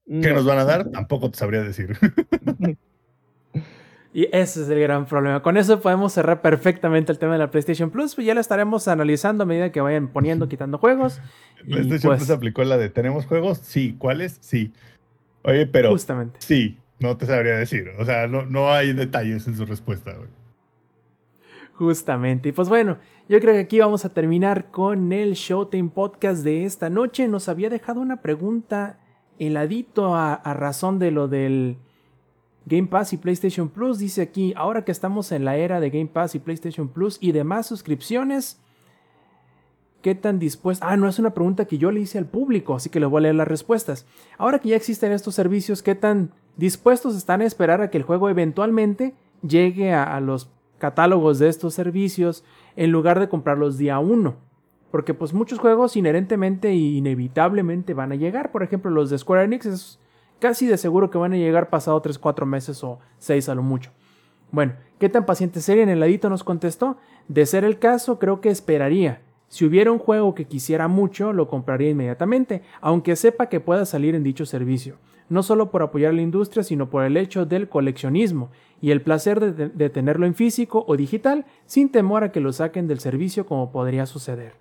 ¿Qué 0.06 0.30
No. 0.30 0.36
nos 0.36 0.46
van 0.46 0.60
a 0.60 0.66
dar? 0.66 0.90
Tampoco 0.92 1.32
te 1.32 1.38
sabría 1.38 1.62
decir. 1.62 1.98
Y 4.16 4.26
ese 4.32 4.62
es 4.62 4.70
el 4.70 4.80
gran 4.80 5.08
problema. 5.08 5.42
Con 5.42 5.58
eso 5.58 5.82
podemos 5.82 6.14
cerrar 6.14 6.44
perfectamente 6.44 7.12
el 7.12 7.18
tema 7.18 7.34
de 7.34 7.40
la 7.40 7.50
PlayStation 7.50 7.90
Plus. 7.90 8.14
Pues 8.14 8.28
ya 8.28 8.36
la 8.36 8.42
estaremos 8.42 8.88
analizando 8.88 9.44
a 9.44 9.48
medida 9.48 9.72
que 9.72 9.82
vayan 9.82 10.08
poniendo, 10.08 10.48
quitando 10.48 10.78
juegos. 10.78 11.20
PlayStation 11.66 12.12
pues, 12.12 12.20
Plus 12.20 12.30
aplicó 12.30 12.64
la 12.64 12.78
de 12.78 12.90
¿tenemos 12.90 13.26
juegos? 13.26 13.58
Sí. 13.64 13.96
¿Cuáles? 13.98 14.38
Sí. 14.40 14.72
Oye, 15.42 15.66
pero 15.66 15.90
justamente. 15.90 16.38
sí, 16.44 16.78
no 17.00 17.18
te 17.18 17.26
sabría 17.26 17.58
decir. 17.58 17.90
O 17.98 18.06
sea, 18.06 18.28
no, 18.28 18.46
no 18.46 18.72
hay 18.72 18.94
detalles 18.94 19.48
en 19.48 19.58
su 19.58 19.66
respuesta, 19.66 20.14
güey. 20.14 20.30
Justamente. 21.76 22.50
Y 22.50 22.52
pues 22.52 22.70
bueno, 22.70 22.98
yo 23.28 23.40
creo 23.40 23.54
que 23.54 23.62
aquí 23.62 23.80
vamos 23.80 24.06
a 24.06 24.10
terminar 24.10 24.70
con 24.70 25.12
el 25.12 25.34
Showtime 25.34 25.90
Podcast 25.90 26.44
de 26.44 26.66
esta 26.66 26.90
noche. 26.90 27.28
Nos 27.28 27.50
había 27.50 27.70
dejado 27.70 28.00
una 28.00 28.22
pregunta 28.22 29.00
heladito 29.40 30.14
a, 30.14 30.34
a 30.34 30.54
razón 30.54 31.00
de 31.00 31.12
lo 31.12 31.28
del 31.28 31.78
Game 32.66 32.88
Pass 32.88 33.14
y 33.14 33.18
PlayStation 33.18 33.70
Plus. 33.70 33.98
Dice 33.98 34.22
aquí, 34.22 34.54
ahora 34.56 34.86
que 34.86 34.92
estamos 34.92 35.32
en 35.32 35.46
la 35.46 35.58
era 35.58 35.80
de 35.80 35.90
Game 35.90 36.10
Pass 36.14 36.36
y 36.36 36.40
PlayStation 36.40 36.88
Plus 36.88 37.18
y 37.20 37.32
demás 37.32 37.66
suscripciones, 37.66 38.62
¿qué 40.04 40.14
tan 40.14 40.38
dispuesto? 40.38 40.86
Ah, 40.88 40.96
no 40.96 41.08
es 41.08 41.18
una 41.18 41.34
pregunta 41.34 41.66
que 41.66 41.80
yo 41.80 41.92
le 41.92 42.02
hice 42.02 42.20
al 42.20 42.26
público, 42.26 42.76
así 42.76 42.90
que 42.90 43.00
le 43.00 43.08
voy 43.08 43.20
a 43.20 43.22
leer 43.24 43.36
las 43.36 43.48
respuestas. 43.48 44.06
Ahora 44.38 44.60
que 44.60 44.70
ya 44.70 44.76
existen 44.76 45.12
estos 45.12 45.34
servicios, 45.34 45.82
¿qué 45.82 45.96
tan 45.96 46.32
dispuestos 46.56 47.16
están 47.16 47.42
a 47.42 47.46
esperar 47.46 47.82
a 47.82 47.90
que 47.90 47.98
el 47.98 48.04
juego 48.04 48.30
eventualmente 48.30 49.16
llegue 49.42 49.92
a, 49.92 50.04
a 50.04 50.20
los 50.22 50.52
catálogos 50.78 51.40
de 51.40 51.50
estos 51.50 51.74
servicios 51.74 52.44
en 52.76 52.92
lugar 52.92 53.20
de 53.20 53.30
comprarlos 53.30 53.78
día 53.78 54.00
uno? 54.00 54.36
Porque 54.92 55.14
pues 55.14 55.34
muchos 55.34 55.60
juegos 55.60 55.96
inherentemente 55.96 56.70
e 56.70 56.76
inevitablemente 56.76 57.94
van 57.94 58.12
a 58.12 58.16
llegar. 58.16 58.52
Por 58.52 58.64
ejemplo, 58.64 58.92
los 58.92 59.10
de 59.10 59.18
Square 59.18 59.46
Enix 59.46 59.66
es 59.66 60.00
casi 60.40 60.68
de 60.68 60.78
seguro 60.78 61.10
que 61.10 61.18
van 61.18 61.34
a 61.34 61.38
llegar 61.38 61.70
pasado 61.70 62.00
3, 62.02 62.20
4 62.20 62.46
meses 62.46 62.84
o 62.84 63.00
6 63.18 63.50
a 63.50 63.56
lo 63.56 63.64
mucho. 63.64 63.92
Bueno, 64.52 64.74
¿qué 65.00 65.10
tan 65.10 65.26
paciente 65.26 65.62
serían? 65.62 65.90
El 65.90 66.00
ladito 66.00 66.30
nos 66.30 66.44
contestó. 66.44 66.98
De 67.28 67.46
ser 67.46 67.64
el 67.64 67.80
caso, 67.80 68.20
creo 68.20 68.40
que 68.40 68.50
esperaría. 68.50 69.22
Si 69.48 69.66
hubiera 69.66 69.92
un 69.92 70.00
juego 70.00 70.36
que 70.36 70.46
quisiera 70.46 70.88
mucho, 70.88 71.34
lo 71.34 71.48
compraría 71.48 71.90
inmediatamente, 71.90 72.62
aunque 72.82 73.16
sepa 73.16 73.50
que 73.50 73.60
pueda 73.60 73.86
salir 73.86 74.14
en 74.14 74.24
dicho 74.24 74.46
servicio. 74.46 74.98
No 75.34 75.42
solo 75.42 75.72
por 75.72 75.82
apoyar 75.82 76.14
la 76.14 76.22
industria, 76.22 76.64
sino 76.64 76.92
por 76.92 77.04
el 77.04 77.18
hecho 77.18 77.48
del 77.48 77.68
coleccionismo 77.68 78.52
y 78.80 78.92
el 78.92 79.02
placer 79.02 79.40
de, 79.56 79.90
tenerlo 79.90 80.28
en 80.28 80.36
físico 80.36 80.86
o 80.88 80.96
digital, 80.96 81.48
sin 81.66 81.92
temor 81.92 82.24
a 82.24 82.32
que 82.32 82.40
lo 82.40 82.54
saquen 82.54 82.88
del 82.88 83.00
servicio 83.00 83.48
como 83.48 83.72
podría 83.72 84.06
suceder. 84.06 84.54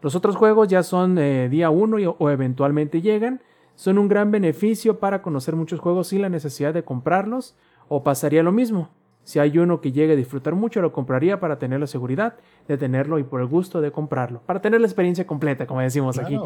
Los 0.00 0.14
otros 0.14 0.34
juegos 0.34 0.68
ya 0.68 0.82
son 0.82 1.18
eh, 1.18 1.50
día 1.50 1.68
1 1.68 2.16
o 2.18 2.30
eventualmente 2.30 3.02
llegan, 3.02 3.42
son 3.74 3.98
un 3.98 4.08
gran 4.08 4.30
beneficio 4.30 5.00
para 5.00 5.20
conocer 5.20 5.54
muchos 5.54 5.80
juegos 5.80 6.08
sin 6.08 6.22
la 6.22 6.30
necesidad 6.30 6.72
de 6.72 6.82
comprarlos, 6.82 7.54
o 7.88 8.02
pasaría 8.02 8.42
lo 8.42 8.52
mismo. 8.52 8.88
Si 9.22 9.38
hay 9.38 9.58
uno 9.58 9.82
que 9.82 9.92
llegue 9.92 10.14
a 10.14 10.16
disfrutar 10.16 10.54
mucho, 10.54 10.80
lo 10.80 10.92
compraría 10.92 11.40
para 11.40 11.58
tener 11.58 11.78
la 11.78 11.86
seguridad 11.86 12.36
de 12.68 12.78
tenerlo 12.78 13.18
y 13.18 13.24
por 13.24 13.42
el 13.42 13.48
gusto 13.48 13.82
de 13.82 13.92
comprarlo. 13.92 14.40
Para 14.46 14.62
tener 14.62 14.80
la 14.80 14.86
experiencia 14.86 15.26
completa, 15.26 15.66
como 15.66 15.82
decimos 15.82 16.18
aquí. 16.18 16.38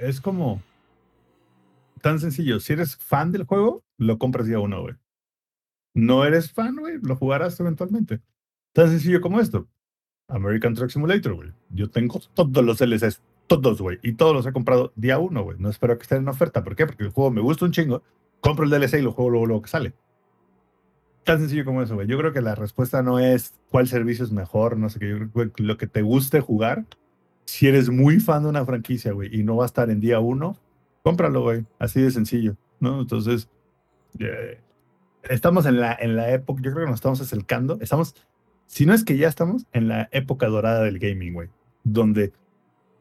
Es 0.00 0.22
como 0.22 0.62
tan 2.04 2.20
sencillo. 2.20 2.60
Si 2.60 2.74
eres 2.74 2.96
fan 2.96 3.32
del 3.32 3.44
juego, 3.44 3.82
lo 3.96 4.18
compras 4.18 4.46
día 4.46 4.58
uno, 4.58 4.82
güey. 4.82 4.94
No 5.94 6.26
eres 6.26 6.52
fan, 6.52 6.76
güey, 6.76 6.98
lo 7.00 7.16
jugarás 7.16 7.58
eventualmente. 7.60 8.20
Tan 8.74 8.90
sencillo 8.90 9.22
como 9.22 9.40
esto. 9.40 9.68
American 10.28 10.74
Truck 10.74 10.90
Simulator, 10.90 11.32
güey. 11.32 11.52
Yo 11.70 11.88
tengo 11.88 12.20
todos 12.34 12.62
los 12.62 12.82
LCs, 12.82 13.22
todos, 13.46 13.80
güey. 13.80 14.00
Y 14.02 14.12
todos 14.12 14.34
los 14.34 14.44
he 14.44 14.52
comprado 14.52 14.92
día 14.96 15.18
uno, 15.18 15.44
güey. 15.44 15.56
No 15.58 15.70
espero 15.70 15.96
que 15.96 16.02
estén 16.02 16.18
en 16.18 16.28
oferta. 16.28 16.62
¿Por 16.62 16.76
qué? 16.76 16.84
Porque 16.84 17.04
el 17.04 17.10
juego 17.10 17.30
me 17.30 17.40
gusta 17.40 17.64
un 17.64 17.72
chingo. 17.72 18.02
Compro 18.40 18.66
el 18.66 18.70
DLC 18.70 18.98
y 18.98 19.02
lo 19.02 19.12
juego 19.12 19.30
luego, 19.30 19.62
que 19.62 19.70
sale. 19.70 19.94
Tan 21.24 21.38
sencillo 21.38 21.64
como 21.64 21.80
eso, 21.80 21.94
güey. 21.94 22.06
Yo 22.06 22.18
creo 22.18 22.34
que 22.34 22.42
la 22.42 22.54
respuesta 22.54 23.02
no 23.02 23.18
es 23.18 23.54
cuál 23.70 23.88
servicio 23.88 24.26
es 24.26 24.30
mejor, 24.30 24.76
no 24.76 24.90
sé 24.90 24.98
qué. 24.98 25.08
Yo 25.08 25.30
creo 25.30 25.52
que 25.54 25.62
lo 25.62 25.78
que 25.78 25.86
te 25.86 26.02
guste 26.02 26.40
jugar, 26.42 26.84
si 27.46 27.66
eres 27.66 27.88
muy 27.88 28.20
fan 28.20 28.42
de 28.42 28.50
una 28.50 28.66
franquicia, 28.66 29.12
güey, 29.12 29.34
y 29.34 29.42
no 29.42 29.56
va 29.56 29.64
a 29.64 29.66
estar 29.66 29.88
en 29.88 30.00
día 30.00 30.20
uno, 30.20 30.58
cómpralo, 31.04 31.42
güey. 31.42 31.64
Así 31.78 32.00
de 32.00 32.10
sencillo, 32.10 32.56
¿no? 32.80 33.02
Entonces, 33.02 33.48
eh, 34.18 34.58
estamos 35.24 35.66
en 35.66 35.78
la, 35.78 35.96
en 36.00 36.16
la 36.16 36.32
época, 36.32 36.62
yo 36.62 36.72
creo 36.72 36.86
que 36.86 36.90
nos 36.90 36.98
estamos 36.98 37.20
acercando, 37.20 37.78
estamos, 37.80 38.16
si 38.66 38.86
no 38.86 38.94
es 38.94 39.04
que 39.04 39.16
ya 39.16 39.28
estamos 39.28 39.66
en 39.72 39.86
la 39.88 40.08
época 40.12 40.48
dorada 40.48 40.82
del 40.82 40.98
gaming, 40.98 41.34
güey, 41.34 41.50
donde 41.84 42.32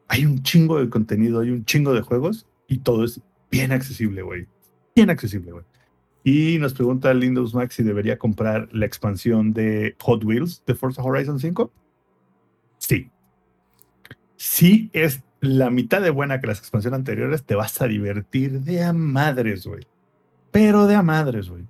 hay 0.09 0.25
un 0.25 0.43
chingo 0.43 0.79
de 0.79 0.89
contenido, 0.89 1.39
hay 1.39 1.49
un 1.49 1.65
chingo 1.65 1.93
de 1.93 2.01
juegos 2.01 2.45
y 2.67 2.79
todo 2.79 3.05
es 3.05 3.21
bien 3.49 3.71
accesible, 3.71 4.21
güey. 4.21 4.47
Bien 4.95 5.09
accesible, 5.09 5.53
güey. 5.53 5.65
Y 6.25 6.57
nos 6.59 6.73
pregunta 6.73 7.13
Windows 7.13 7.53
Max 7.53 7.75
si 7.75 7.83
debería 7.83 8.17
comprar 8.17 8.69
la 8.71 8.85
expansión 8.85 9.53
de 9.53 9.95
Hot 10.01 10.23
Wheels 10.23 10.63
de 10.65 10.75
Forza 10.75 11.01
Horizon 11.01 11.39
5. 11.39 11.71
Sí. 12.77 13.09
Sí 14.35 14.89
es 14.93 15.23
la 15.43 15.69
mitad 15.69 16.01
de 16.01 16.09
buena 16.09 16.39
que 16.39 16.47
las 16.47 16.59
expansiones 16.59 16.97
anteriores, 16.97 17.43
te 17.43 17.55
vas 17.55 17.81
a 17.81 17.87
divertir 17.87 18.61
de 18.61 18.81
a 18.81 18.93
madres, 18.93 19.67
güey. 19.67 19.85
Pero 20.51 20.87
de 20.87 20.95
a 20.95 21.03
madres, 21.03 21.49
güey. 21.49 21.65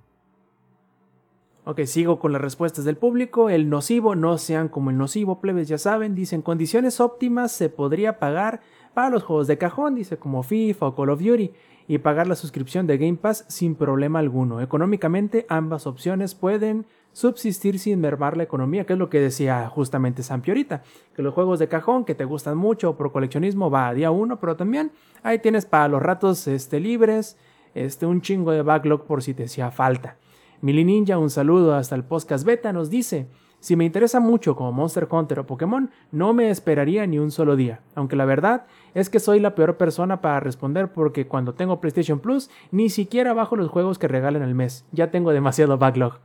Ok, 1.64 1.80
sigo 1.86 2.20
con 2.20 2.30
las 2.30 2.40
respuestas 2.40 2.84
del 2.84 2.96
público. 2.96 3.50
El 3.50 3.68
nocivo, 3.68 4.14
no 4.14 4.38
sean 4.38 4.68
como 4.68 4.90
el 4.90 4.96
nocivo, 4.96 5.40
plebes, 5.40 5.66
ya 5.66 5.78
saben. 5.78 6.14
Dice, 6.14 6.36
en 6.36 6.42
condiciones 6.42 7.00
óptimas 7.00 7.50
se 7.50 7.68
podría 7.68 8.20
pagar 8.20 8.60
para 8.94 9.10
los 9.10 9.24
juegos 9.24 9.48
de 9.48 9.58
cajón, 9.58 9.96
dice, 9.96 10.18
como 10.18 10.44
FIFA 10.44 10.86
o 10.86 10.94
Call 10.94 11.10
of 11.10 11.20
Duty, 11.20 11.50
y 11.86 11.98
pagar 11.98 12.26
la 12.26 12.34
suscripción 12.34 12.86
de 12.86 12.98
Game 12.98 13.16
Pass 13.16 13.44
sin 13.48 13.74
problema 13.74 14.18
alguno. 14.18 14.60
Económicamente, 14.60 15.46
ambas 15.48 15.86
opciones 15.86 16.34
pueden 16.34 16.86
subsistir 17.12 17.78
sin 17.78 18.00
mermar 18.00 18.36
la 18.36 18.42
economía, 18.42 18.84
que 18.84 18.94
es 18.94 18.98
lo 18.98 19.08
que 19.08 19.20
decía 19.20 19.68
justamente 19.68 20.22
Sampi 20.22 20.50
ahorita, 20.50 20.82
que 21.14 21.22
los 21.22 21.32
juegos 21.32 21.58
de 21.58 21.68
cajón 21.68 22.04
que 22.04 22.14
te 22.14 22.24
gustan 22.24 22.56
mucho 22.56 22.96
por 22.96 23.12
coleccionismo 23.12 23.70
va 23.70 23.88
a 23.88 23.94
día 23.94 24.10
uno, 24.10 24.40
pero 24.40 24.56
también 24.56 24.90
ahí 25.22 25.38
tienes 25.38 25.64
para 25.64 25.88
los 25.88 26.02
ratos 26.02 26.46
este, 26.48 26.80
libres, 26.80 27.36
este, 27.74 28.06
un 28.06 28.20
chingo 28.20 28.50
de 28.50 28.62
backlog 28.62 29.04
por 29.04 29.22
si 29.22 29.32
te 29.32 29.44
hacía 29.44 29.70
falta. 29.70 30.16
Mili 30.60 30.84
Ninja, 30.84 31.18
un 31.18 31.30
saludo 31.30 31.74
hasta 31.74 31.94
el 31.94 32.04
podcast 32.04 32.44
beta, 32.44 32.72
nos 32.72 32.90
dice, 32.90 33.28
si 33.60 33.76
me 33.76 33.84
interesa 33.84 34.18
mucho 34.18 34.56
como 34.56 34.72
Monster 34.72 35.06
Hunter 35.10 35.38
o 35.38 35.46
Pokémon, 35.46 35.90
no 36.10 36.34
me 36.34 36.50
esperaría 36.50 37.06
ni 37.06 37.18
un 37.18 37.30
solo 37.30 37.54
día, 37.54 37.80
aunque 37.94 38.16
la 38.16 38.24
verdad 38.24 38.66
es 38.94 39.10
que 39.10 39.18
soy 39.18 39.40
la 39.40 39.54
peor 39.54 39.76
persona 39.76 40.20
para 40.20 40.40
responder 40.40 40.92
porque 40.92 41.26
cuando 41.26 41.54
tengo 41.54 41.80
PlayStation 41.80 42.20
Plus 42.20 42.48
ni 42.70 42.88
siquiera 42.88 43.32
bajo 43.34 43.56
los 43.56 43.70
juegos 43.70 43.98
que 43.98 44.08
regalan 44.08 44.42
al 44.42 44.54
mes, 44.54 44.84
ya 44.92 45.10
tengo 45.10 45.32
demasiado 45.32 45.76
backlog. 45.78 46.20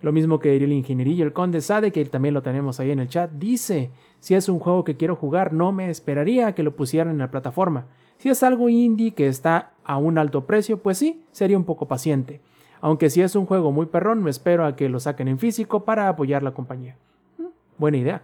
Lo 0.00 0.12
mismo 0.12 0.38
que 0.38 0.50
diría 0.52 0.66
el 0.66 0.72
ingenierillo, 0.72 1.24
el 1.24 1.32
conde 1.32 1.60
Sade, 1.60 1.92
que 1.92 2.04
también 2.04 2.34
lo 2.34 2.42
tenemos 2.42 2.78
ahí 2.78 2.92
en 2.92 3.00
el 3.00 3.08
chat, 3.08 3.30
dice, 3.32 3.90
si 4.20 4.34
es 4.34 4.48
un 4.48 4.60
juego 4.60 4.84
que 4.84 4.96
quiero 4.96 5.16
jugar, 5.16 5.52
no 5.52 5.72
me 5.72 5.90
esperaría 5.90 6.54
que 6.54 6.62
lo 6.62 6.76
pusieran 6.76 7.10
en 7.12 7.18
la 7.18 7.30
plataforma. 7.30 7.86
Si 8.18 8.28
es 8.28 8.42
algo 8.42 8.68
indie 8.68 9.12
que 9.12 9.26
está 9.26 9.72
a 9.84 9.96
un 9.96 10.18
alto 10.18 10.44
precio, 10.44 10.78
pues 10.78 10.98
sí, 10.98 11.24
sería 11.32 11.56
un 11.56 11.64
poco 11.64 11.86
paciente. 11.86 12.40
Aunque 12.80 13.10
si 13.10 13.22
es 13.22 13.34
un 13.34 13.46
juego 13.46 13.72
muy 13.72 13.86
perrón, 13.86 14.22
me 14.22 14.30
espero 14.30 14.64
a 14.64 14.76
que 14.76 14.88
lo 14.88 15.00
saquen 15.00 15.28
en 15.28 15.38
físico 15.38 15.84
para 15.84 16.08
apoyar 16.08 16.42
la 16.42 16.52
compañía. 16.52 16.96
Mm, 17.38 17.46
buena 17.76 17.96
idea. 17.96 18.22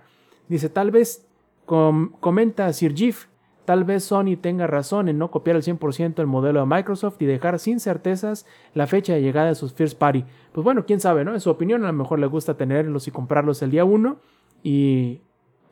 Dice, 0.49 0.69
tal 0.69 0.93
vez, 0.93 1.27
com 1.65 2.11
comenta 2.21 2.73
Sir 2.73 2.95
Gif, 2.95 3.27
tal 3.65 3.85
vez 3.85 4.05
Sony 4.05 4.37
tenga 4.41 4.67
razón 4.67 5.09
en 5.09 5.19
no 5.19 5.31
copiar 5.31 5.57
al 5.57 5.63
100% 5.63 6.19
el 6.21 6.27
modelo 6.27 6.61
de 6.61 6.67
Microsoft 6.67 7.21
y 7.21 7.27
dejar 7.27 7.59
sin 7.59 7.81
certezas 7.81 8.47
la 8.75 8.87
fecha 8.87 9.15
de 9.15 9.23
llegada 9.23 9.49
de 9.49 9.55
sus 9.55 9.73
First 9.73 9.99
Party. 9.99 10.25
Pues 10.53 10.65
bueno, 10.65 10.85
quién 10.87 11.01
sabe, 11.01 11.25
¿no? 11.25 11.35
En 11.35 11.41
su 11.41 11.51
opinión, 11.51 11.85
a 11.85 11.89
lo 11.89 11.93
mejor 11.93 12.19
le 12.19 12.27
gusta 12.27 12.57
tenerlos 12.57 13.09
y 13.09 13.11
comprarlos 13.11 13.63
el 13.63 13.71
día 13.71 13.85
1 13.85 14.17
y 14.63 15.21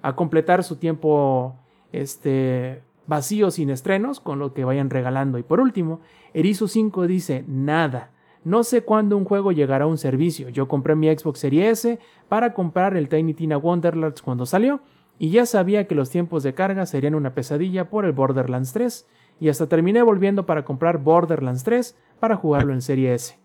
a 0.02 0.16
completar 0.16 0.64
su 0.64 0.76
tiempo 0.76 1.56
este, 1.92 2.82
vacíos 3.06 3.54
sin 3.54 3.70
estrenos 3.70 4.20
con 4.20 4.38
lo 4.38 4.54
que 4.54 4.64
vayan 4.64 4.90
regalando. 4.90 5.38
Y 5.38 5.42
por 5.42 5.60
último, 5.60 6.00
Erizo5 6.34 7.06
dice, 7.06 7.44
nada. 7.46 8.10
No 8.44 8.64
sé 8.64 8.82
cuándo 8.82 9.16
un 9.16 9.24
juego 9.24 9.52
llegará 9.52 9.84
a 9.84 9.88
un 9.88 9.98
servicio. 9.98 10.48
Yo 10.48 10.66
compré 10.66 10.96
mi 10.96 11.06
Xbox 11.16 11.38
Series 11.38 11.84
S 11.84 11.98
para 12.28 12.54
comprar 12.54 12.96
el 12.96 13.08
Tiny 13.08 13.34
Tina 13.34 13.56
Wonderlands 13.56 14.20
cuando 14.20 14.46
salió 14.46 14.80
y 15.22 15.30
ya 15.30 15.46
sabía 15.46 15.86
que 15.86 15.94
los 15.94 16.10
tiempos 16.10 16.42
de 16.42 16.52
carga 16.52 16.84
serían 16.84 17.14
una 17.14 17.32
pesadilla 17.32 17.88
por 17.88 18.04
el 18.04 18.10
Borderlands 18.10 18.72
3 18.72 19.06
y 19.38 19.50
hasta 19.50 19.68
terminé 19.68 20.02
volviendo 20.02 20.46
para 20.46 20.64
comprar 20.64 20.98
Borderlands 20.98 21.62
3 21.62 21.96
para 22.18 22.34
jugarlo 22.34 22.72
en 22.72 22.82
Serie 22.82 23.14
S. 23.14 23.38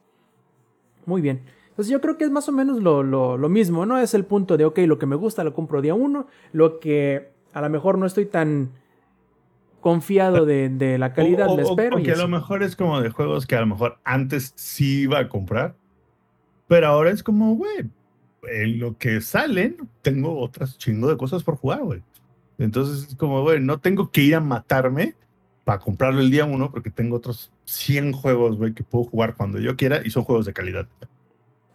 Muy 1.05 1.21
bien. 1.21 1.43
Entonces 1.69 1.91
yo 1.91 2.01
creo 2.01 2.17
que 2.17 2.23
es 2.23 2.31
más 2.31 2.49
o 2.49 2.51
menos 2.51 2.81
lo, 2.81 3.03
lo, 3.03 3.49
mismo, 3.49 3.85
¿no? 3.85 3.99
Es 3.99 4.15
el 4.15 4.25
punto 4.25 4.57
de, 4.57 4.65
ok, 4.65 4.79
lo 4.87 4.97
que 4.97 5.05
me 5.05 5.15
gusta 5.15 5.43
lo 5.43 5.53
compro 5.53 5.83
día 5.83 5.93
uno, 5.93 6.25
lo 6.51 6.79
que 6.79 7.29
a 7.53 7.61
lo 7.61 7.69
mejor 7.69 7.99
no 7.99 8.07
estoy 8.07 8.25
tan 8.25 8.71
confiado 9.79 10.47
de, 10.47 10.97
la 10.97 11.13
calidad, 11.13 11.55
le 11.55 11.61
espero. 11.61 11.97
Porque 11.97 12.11
a 12.11 12.17
lo 12.17 12.27
mejor 12.27 12.63
es 12.63 12.75
como 12.75 13.01
de 13.01 13.11
juegos 13.11 13.45
que 13.45 13.55
a 13.55 13.61
lo 13.61 13.67
mejor 13.67 13.99
antes 14.03 14.51
sí 14.55 15.01
iba 15.01 15.19
a 15.19 15.29
comprar, 15.29 15.75
pero 16.67 16.87
ahora 16.87 17.11
es 17.11 17.21
como, 17.21 17.53
güey, 17.53 17.91
en 18.43 18.79
lo 18.79 18.97
que 18.97 19.21
salen, 19.21 19.77
tengo 20.01 20.39
otras 20.39 20.77
chingo 20.77 21.07
de 21.09 21.17
cosas 21.17 21.43
por 21.43 21.57
jugar, 21.57 21.83
güey. 21.83 22.03
Entonces 22.57 23.09
es 23.09 23.15
como, 23.15 23.41
güey, 23.41 23.59
no 23.59 23.79
tengo 23.79 24.11
que 24.11 24.21
ir 24.21 24.35
a 24.35 24.39
matarme 24.39 25.15
para 25.63 25.79
comprarlo 25.79 26.21
el 26.21 26.31
día 26.31 26.45
uno 26.45 26.71
porque 26.71 26.89
tengo 26.89 27.17
otros 27.17 27.51
100 27.65 28.13
juegos, 28.13 28.57
güey, 28.57 28.73
que 28.73 28.83
puedo 28.83 29.03
jugar 29.05 29.35
cuando 29.35 29.59
yo 29.59 29.75
quiera 29.75 30.01
y 30.03 30.09
son 30.09 30.23
juegos 30.23 30.45
de 30.45 30.53
calidad. 30.53 30.87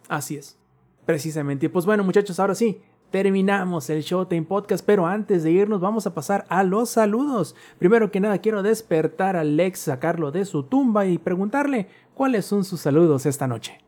Así 0.09 0.35
es. 0.35 0.57
Precisamente. 1.05 1.69
Pues 1.69 1.85
bueno, 1.85 2.03
muchachos, 2.03 2.39
ahora 2.39 2.55
sí, 2.55 2.81
terminamos 3.11 3.89
el 3.89 4.01
Showtime 4.01 4.43
Podcast, 4.43 4.83
pero 4.83 5.05
antes 5.05 5.43
de 5.43 5.51
irnos 5.51 5.79
vamos 5.79 6.07
a 6.07 6.13
pasar 6.15 6.45
a 6.49 6.63
los 6.63 6.89
saludos. 6.89 7.55
Primero 7.77 8.09
que 8.09 8.19
nada, 8.19 8.39
quiero 8.39 8.63
despertar 8.63 9.35
a 9.35 9.43
Lex, 9.43 9.79
sacarlo 9.79 10.31
de 10.31 10.45
su 10.45 10.63
tumba 10.63 11.05
y 11.05 11.19
preguntarle 11.19 11.87
cuáles 12.15 12.45
son 12.45 12.63
sus 12.63 12.81
saludos 12.81 13.25
esta 13.25 13.47
noche. 13.47 13.82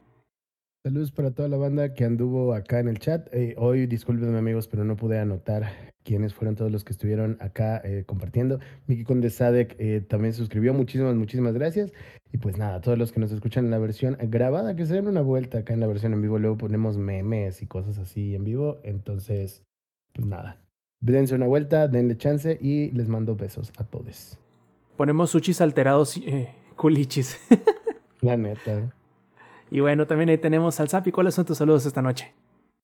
Saludos 0.85 1.11
para 1.11 1.31
toda 1.31 1.49
la 1.49 1.57
banda 1.57 1.95
que 1.95 2.05
anduvo 2.05 2.53
acá 2.53 2.79
en 2.79 2.87
el 2.87 2.99
chat. 2.99 3.27
Eh, 3.33 3.55
hoy, 3.57 3.87
discúlpenme 3.87 4.37
amigos, 4.37 4.67
pero 4.67 4.83
no 4.83 4.95
pude 4.95 5.17
anotar 5.17 5.71
quiénes 6.03 6.35
fueron 6.35 6.55
todos 6.55 6.71
los 6.71 6.83
que 6.83 6.91
estuvieron 6.91 7.37
acá 7.39 7.81
eh, 7.83 8.03
compartiendo. 8.05 8.59
Miki 8.85 9.03
Conde 9.03 9.31
Sadek 9.31 9.75
eh, 9.79 10.01
también 10.07 10.35
suscribió. 10.35 10.75
Muchísimas, 10.75 11.15
muchísimas 11.15 11.55
gracias. 11.55 11.91
Y 12.31 12.37
pues 12.37 12.59
nada, 12.59 12.81
todos 12.81 12.99
los 12.99 13.11
que 13.11 13.19
nos 13.19 13.31
escuchan 13.31 13.65
en 13.65 13.71
la 13.71 13.79
versión 13.79 14.15
grabada, 14.29 14.75
que 14.75 14.85
se 14.85 14.93
den 14.93 15.07
una 15.07 15.21
vuelta 15.21 15.57
acá 15.57 15.73
en 15.73 15.79
la 15.79 15.87
versión 15.87 16.13
en 16.13 16.21
vivo. 16.21 16.37
Luego 16.37 16.59
ponemos 16.59 16.99
memes 16.99 17.63
y 17.63 17.65
cosas 17.65 17.97
así 17.97 18.35
en 18.35 18.43
vivo. 18.43 18.77
Entonces, 18.83 19.63
pues 20.13 20.27
nada. 20.27 20.61
Dense 21.01 21.33
una 21.33 21.47
vuelta, 21.47 21.87
denle 21.87 22.15
chance 22.15 22.59
y 22.61 22.91
les 22.91 23.09
mando 23.09 23.35
besos 23.35 23.73
a 23.79 23.85
todos. 23.85 24.37
Ponemos 24.97 25.31
sushis 25.31 25.61
alterados, 25.61 26.21
culichis. 26.75 27.39
la 28.21 28.37
neta. 28.37 28.93
Y 29.71 29.79
bueno, 29.79 30.05
también 30.07 30.29
ahí 30.29 30.37
tenemos 30.37 30.79
al 30.79 30.89
Zapi. 30.89 31.11
¿Cuáles 31.11 31.35
son 31.35 31.45
tus 31.45 31.57
saludos 31.57 31.85
esta 31.85 32.01
noche? 32.01 32.33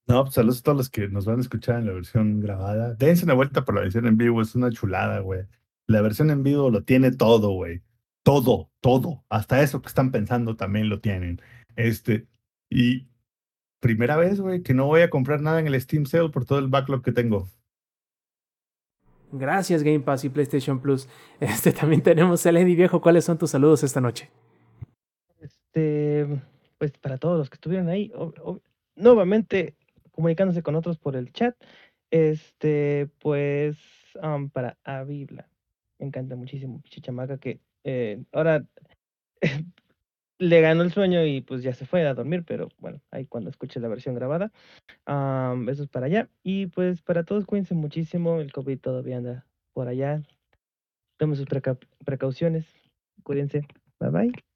No, 0.08 0.24
pues 0.24 0.34
saludos 0.34 0.60
a 0.60 0.64
todos 0.64 0.78
los 0.78 0.90
que 0.90 1.08
nos 1.08 1.26
van 1.26 1.38
a 1.38 1.42
escuchar 1.42 1.80
en 1.80 1.88
la 1.88 1.94
versión 1.94 2.40
grabada. 2.40 2.96
Dense 2.96 3.26
una 3.26 3.34
vuelta 3.34 3.64
por 3.64 3.76
la 3.76 3.82
versión 3.82 4.08
en 4.08 4.18
vivo, 4.18 4.42
es 4.42 4.56
una 4.56 4.72
chulada, 4.72 5.20
güey. 5.20 5.46
La 5.88 6.02
versión 6.02 6.32
en 6.32 6.44
vivo 6.44 6.70
lo 6.70 6.84
tiene 6.84 7.12
todo, 7.12 7.52
güey. 7.52 7.82
Todo, 8.24 8.72
todo. 8.82 9.24
Hasta 9.30 9.62
eso 9.62 9.82
que 9.82 9.88
están 9.88 10.12
pensando 10.12 10.56
también 10.56 10.90
lo 10.90 11.00
tienen. 11.00 11.42
Este, 11.76 12.28
y 12.70 13.08
primera 13.80 14.18
vez, 14.18 14.40
güey, 14.42 14.64
que 14.64 14.74
no 14.74 14.86
voy 14.88 15.02
a 15.02 15.10
comprar 15.10 15.42
nada 15.42 15.60
en 15.60 15.68
el 15.68 15.80
Steam 15.80 16.06
Sale 16.06 16.30
por 16.30 16.46
todo 16.46 16.60
el 16.60 16.68
backlog 16.68 17.04
que 17.04 17.12
tengo. 17.12 17.48
Gracias, 19.32 19.84
Game 19.84 20.02
Pass 20.02 20.26
y 20.26 20.30
PlayStation 20.30 20.80
Plus. 20.80 21.08
Este 21.40 21.72
también 21.72 22.02
tenemos 22.02 22.46
a 22.46 22.52
Lady 22.52 22.76
Viejo. 22.76 23.02
¿Cuáles 23.02 23.26
son 23.26 23.38
tus 23.38 23.52
saludos 23.52 23.84
esta 23.84 24.02
noche? 24.02 24.30
Este, 25.40 26.42
pues 26.82 26.94
para 26.98 27.20
todos 27.20 27.38
los 27.38 27.48
que 27.52 27.58
estuvieron 27.58 27.90
ahí, 27.90 28.12
nuevamente 28.96 29.76
comunicándose 30.14 30.64
con 30.64 30.74
otros 30.74 30.98
por 30.98 31.16
el 31.16 31.32
chat, 31.32 31.56
este, 32.10 33.08
pues 33.20 33.78
para 34.52 34.80
Avibla, 34.84 35.48
me 36.00 36.08
encanta 36.08 36.36
muchísimo, 36.36 36.82
Chichamaca, 36.86 37.38
que 37.38 37.60
eh, 37.84 38.24
ahora 38.32 38.66
le 40.40 40.62
ganó 40.62 40.82
el 40.82 40.92
sueño 40.92 41.24
y 41.24 41.42
pues 41.42 41.62
ya 41.62 41.76
se 41.76 41.86
fue 41.86 42.04
a 42.08 42.16
dormir, 42.16 42.46
pero 42.48 42.70
bueno, 42.80 43.00
ahí 43.12 43.28
cuando 43.28 43.52
escuche 43.52 43.80
la 43.80 43.88
versión 43.88 44.16
grabada, 44.16 44.52
eso 45.06 45.84
es 45.84 45.88
para 45.88 46.08
allá. 46.08 46.32
Y 46.42 46.66
pues 46.66 47.04
para 47.04 47.26
todos, 47.26 47.46
cuídense 47.46 47.76
muchísimo, 47.76 48.40
el 48.40 48.52
COVID 48.52 48.80
todavía 48.80 49.18
anda 49.18 49.46
por 49.74 49.88
allá, 49.88 50.24
tomen 51.18 51.36
sus 51.36 51.46
precauciones, 52.04 52.66
cuídense, 53.22 53.68
bye 54.00 54.10
bye. 54.10 54.51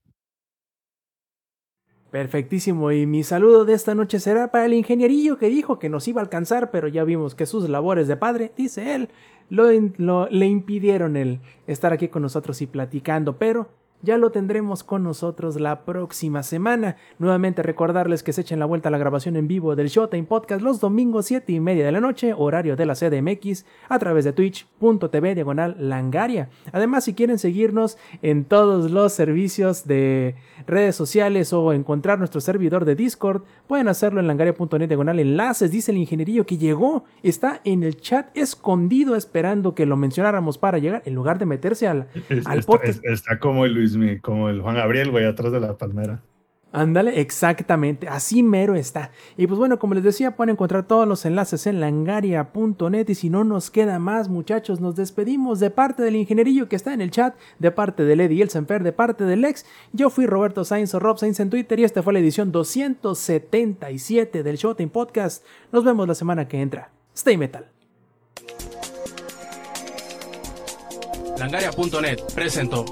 Perfectísimo, 2.11 2.91
y 2.91 3.05
mi 3.05 3.23
saludo 3.23 3.65
de 3.65 3.73
esta 3.73 3.93
noche 3.93 4.19
será 4.19 4.51
para 4.51 4.65
el 4.65 4.73
ingenierillo 4.73 5.37
que 5.37 5.49
dijo 5.49 5.79
que 5.79 5.89
nos 5.89 6.07
iba 6.07 6.21
a 6.21 6.23
alcanzar, 6.23 6.71
pero 6.71 6.87
ya 6.87 7.03
vimos 7.03 7.35
que 7.35 7.45
sus 7.45 7.67
labores 7.67 8.07
de 8.07 8.15
padre, 8.15 8.51
dice 8.55 8.95
él, 8.95 9.09
lo, 9.49 10.29
le 10.29 10.45
impidieron 10.45 11.17
el 11.17 11.41
estar 11.67 11.93
aquí 11.93 12.07
con 12.07 12.21
nosotros 12.21 12.61
y 12.61 12.67
platicando, 12.67 13.37
pero 13.37 13.69
ya 14.05 14.17
lo 14.17 14.29
tendremos 14.29 14.83
con 14.83 15.03
nosotros 15.03 15.59
la 15.59 15.83
próxima 15.83 16.43
semana. 16.43 16.95
Nuevamente 17.17 17.63
recordarles 17.63 18.23
que 18.23 18.33
se 18.33 18.41
echen 18.41 18.59
la 18.59 18.65
vuelta 18.65 18.89
a 18.89 18.91
la 18.91 18.97
grabación 18.97 19.35
en 19.35 19.47
vivo 19.47 19.75
del 19.75 19.89
Showtime 19.89 20.23
Podcast 20.23 20.61
los 20.61 20.79
domingos 20.79 21.25
7 21.25 21.51
y 21.51 21.59
media 21.59 21.83
de 21.83 21.91
la 21.91 21.99
noche, 21.99 22.33
horario 22.37 22.75
de 22.75 22.85
la 22.85 22.93
CDMX, 22.93 23.65
a 23.89 23.99
través 23.99 24.23
de 24.23 24.33
twitch.tv 24.33 25.35
diagonal 25.35 25.75
langaria. 25.79 26.49
Además, 26.71 27.03
si 27.03 27.15
quieren 27.15 27.39
seguirnos 27.39 27.97
en 28.21 28.45
todos 28.45 28.91
los 28.91 29.11
servicios 29.11 29.87
de 29.87 30.35
redes 30.67 30.95
sociales 30.95 31.51
o 31.51 31.73
encontrar 31.73 32.19
nuestro 32.19 32.41
servidor 32.41 32.85
de 32.85 32.95
Discord, 32.95 33.41
pueden 33.67 33.87
hacerlo 33.87 34.19
en 34.19 34.27
langaria.net 34.27 34.87
diagonal 34.87 35.19
enlaces. 35.19 35.71
Dice 35.71 35.91
el 35.91 35.97
ingenierillo 35.97 36.45
que 36.45 36.57
llegó, 36.57 37.05
está 37.23 37.61
en 37.63 37.83
el 37.83 37.97
chat 37.97 38.35
escondido 38.37 39.15
esperando 39.15 39.75
que 39.75 39.85
lo 39.85 39.97
mencionáramos 39.97 40.57
para 40.57 40.77
llegar, 40.77 41.01
en 41.05 41.15
lugar 41.15 41.39
de 41.39 41.45
meterse 41.45 41.87
al, 41.87 42.07
al 42.45 42.63
podcast. 42.63 43.03
está 43.05 43.39
como 43.39 43.65
el 43.65 43.73
Luis 43.73 43.97
como 44.21 44.49
el 44.49 44.61
Juan 44.61 44.75
Gabriel, 44.75 45.11
güey, 45.11 45.25
atrás 45.25 45.51
de 45.51 45.59
la 45.59 45.77
palmera. 45.77 46.21
Ándale, 46.75 47.21
exactamente, 47.21 48.09
así 48.09 48.43
mero 48.43 48.75
está. 48.75 49.11
Y 49.37 49.47
pues 49.47 49.57
bueno, 49.57 49.79
como 49.79 49.93
les 49.93 50.03
decía, 50.03 50.35
pueden 50.35 50.55
encontrar 50.55 50.85
todos 50.85 51.07
los 51.07 51.25
enlaces 51.25 51.67
en 51.67 51.79
langaria.net 51.79 53.07
y 53.07 53.15
si 53.15 53.29
no 53.29 53.45
nos 53.45 53.71
queda 53.71 53.97
más, 53.97 54.27
muchachos, 54.27 54.81
nos 54.81 54.97
despedimos 54.97 55.61
de 55.61 55.69
parte 55.69 56.03
del 56.03 56.17
ingenierillo 56.17 56.67
que 56.67 56.75
está 56.75 56.93
en 56.93 56.99
el 56.99 57.11
chat, 57.11 57.33
de 57.59 57.71
parte 57.71 58.03
de 58.03 58.17
Lady 58.17 58.41
Elsenfer, 58.41 58.83
de 58.83 58.91
parte 58.91 59.23
del 59.23 59.45
ex. 59.45 59.65
Yo 59.93 60.09
fui 60.09 60.25
Roberto 60.25 60.65
Sainz 60.65 60.93
o 60.93 60.99
Rob 60.99 61.17
Sainz 61.17 61.39
en 61.39 61.49
Twitter 61.49 61.79
y 61.79 61.85
esta 61.85 62.03
fue 62.03 62.11
la 62.11 62.19
edición 62.19 62.51
277 62.51 64.43
del 64.43 64.57
Showtime 64.57 64.91
Podcast. 64.91 65.45
Nos 65.71 65.85
vemos 65.85 66.05
la 66.09 66.15
semana 66.15 66.49
que 66.49 66.59
entra. 66.59 66.91
Stay 67.15 67.37
metal. 67.37 67.69
Langaria.net 71.39 72.19
presentó 72.33 72.83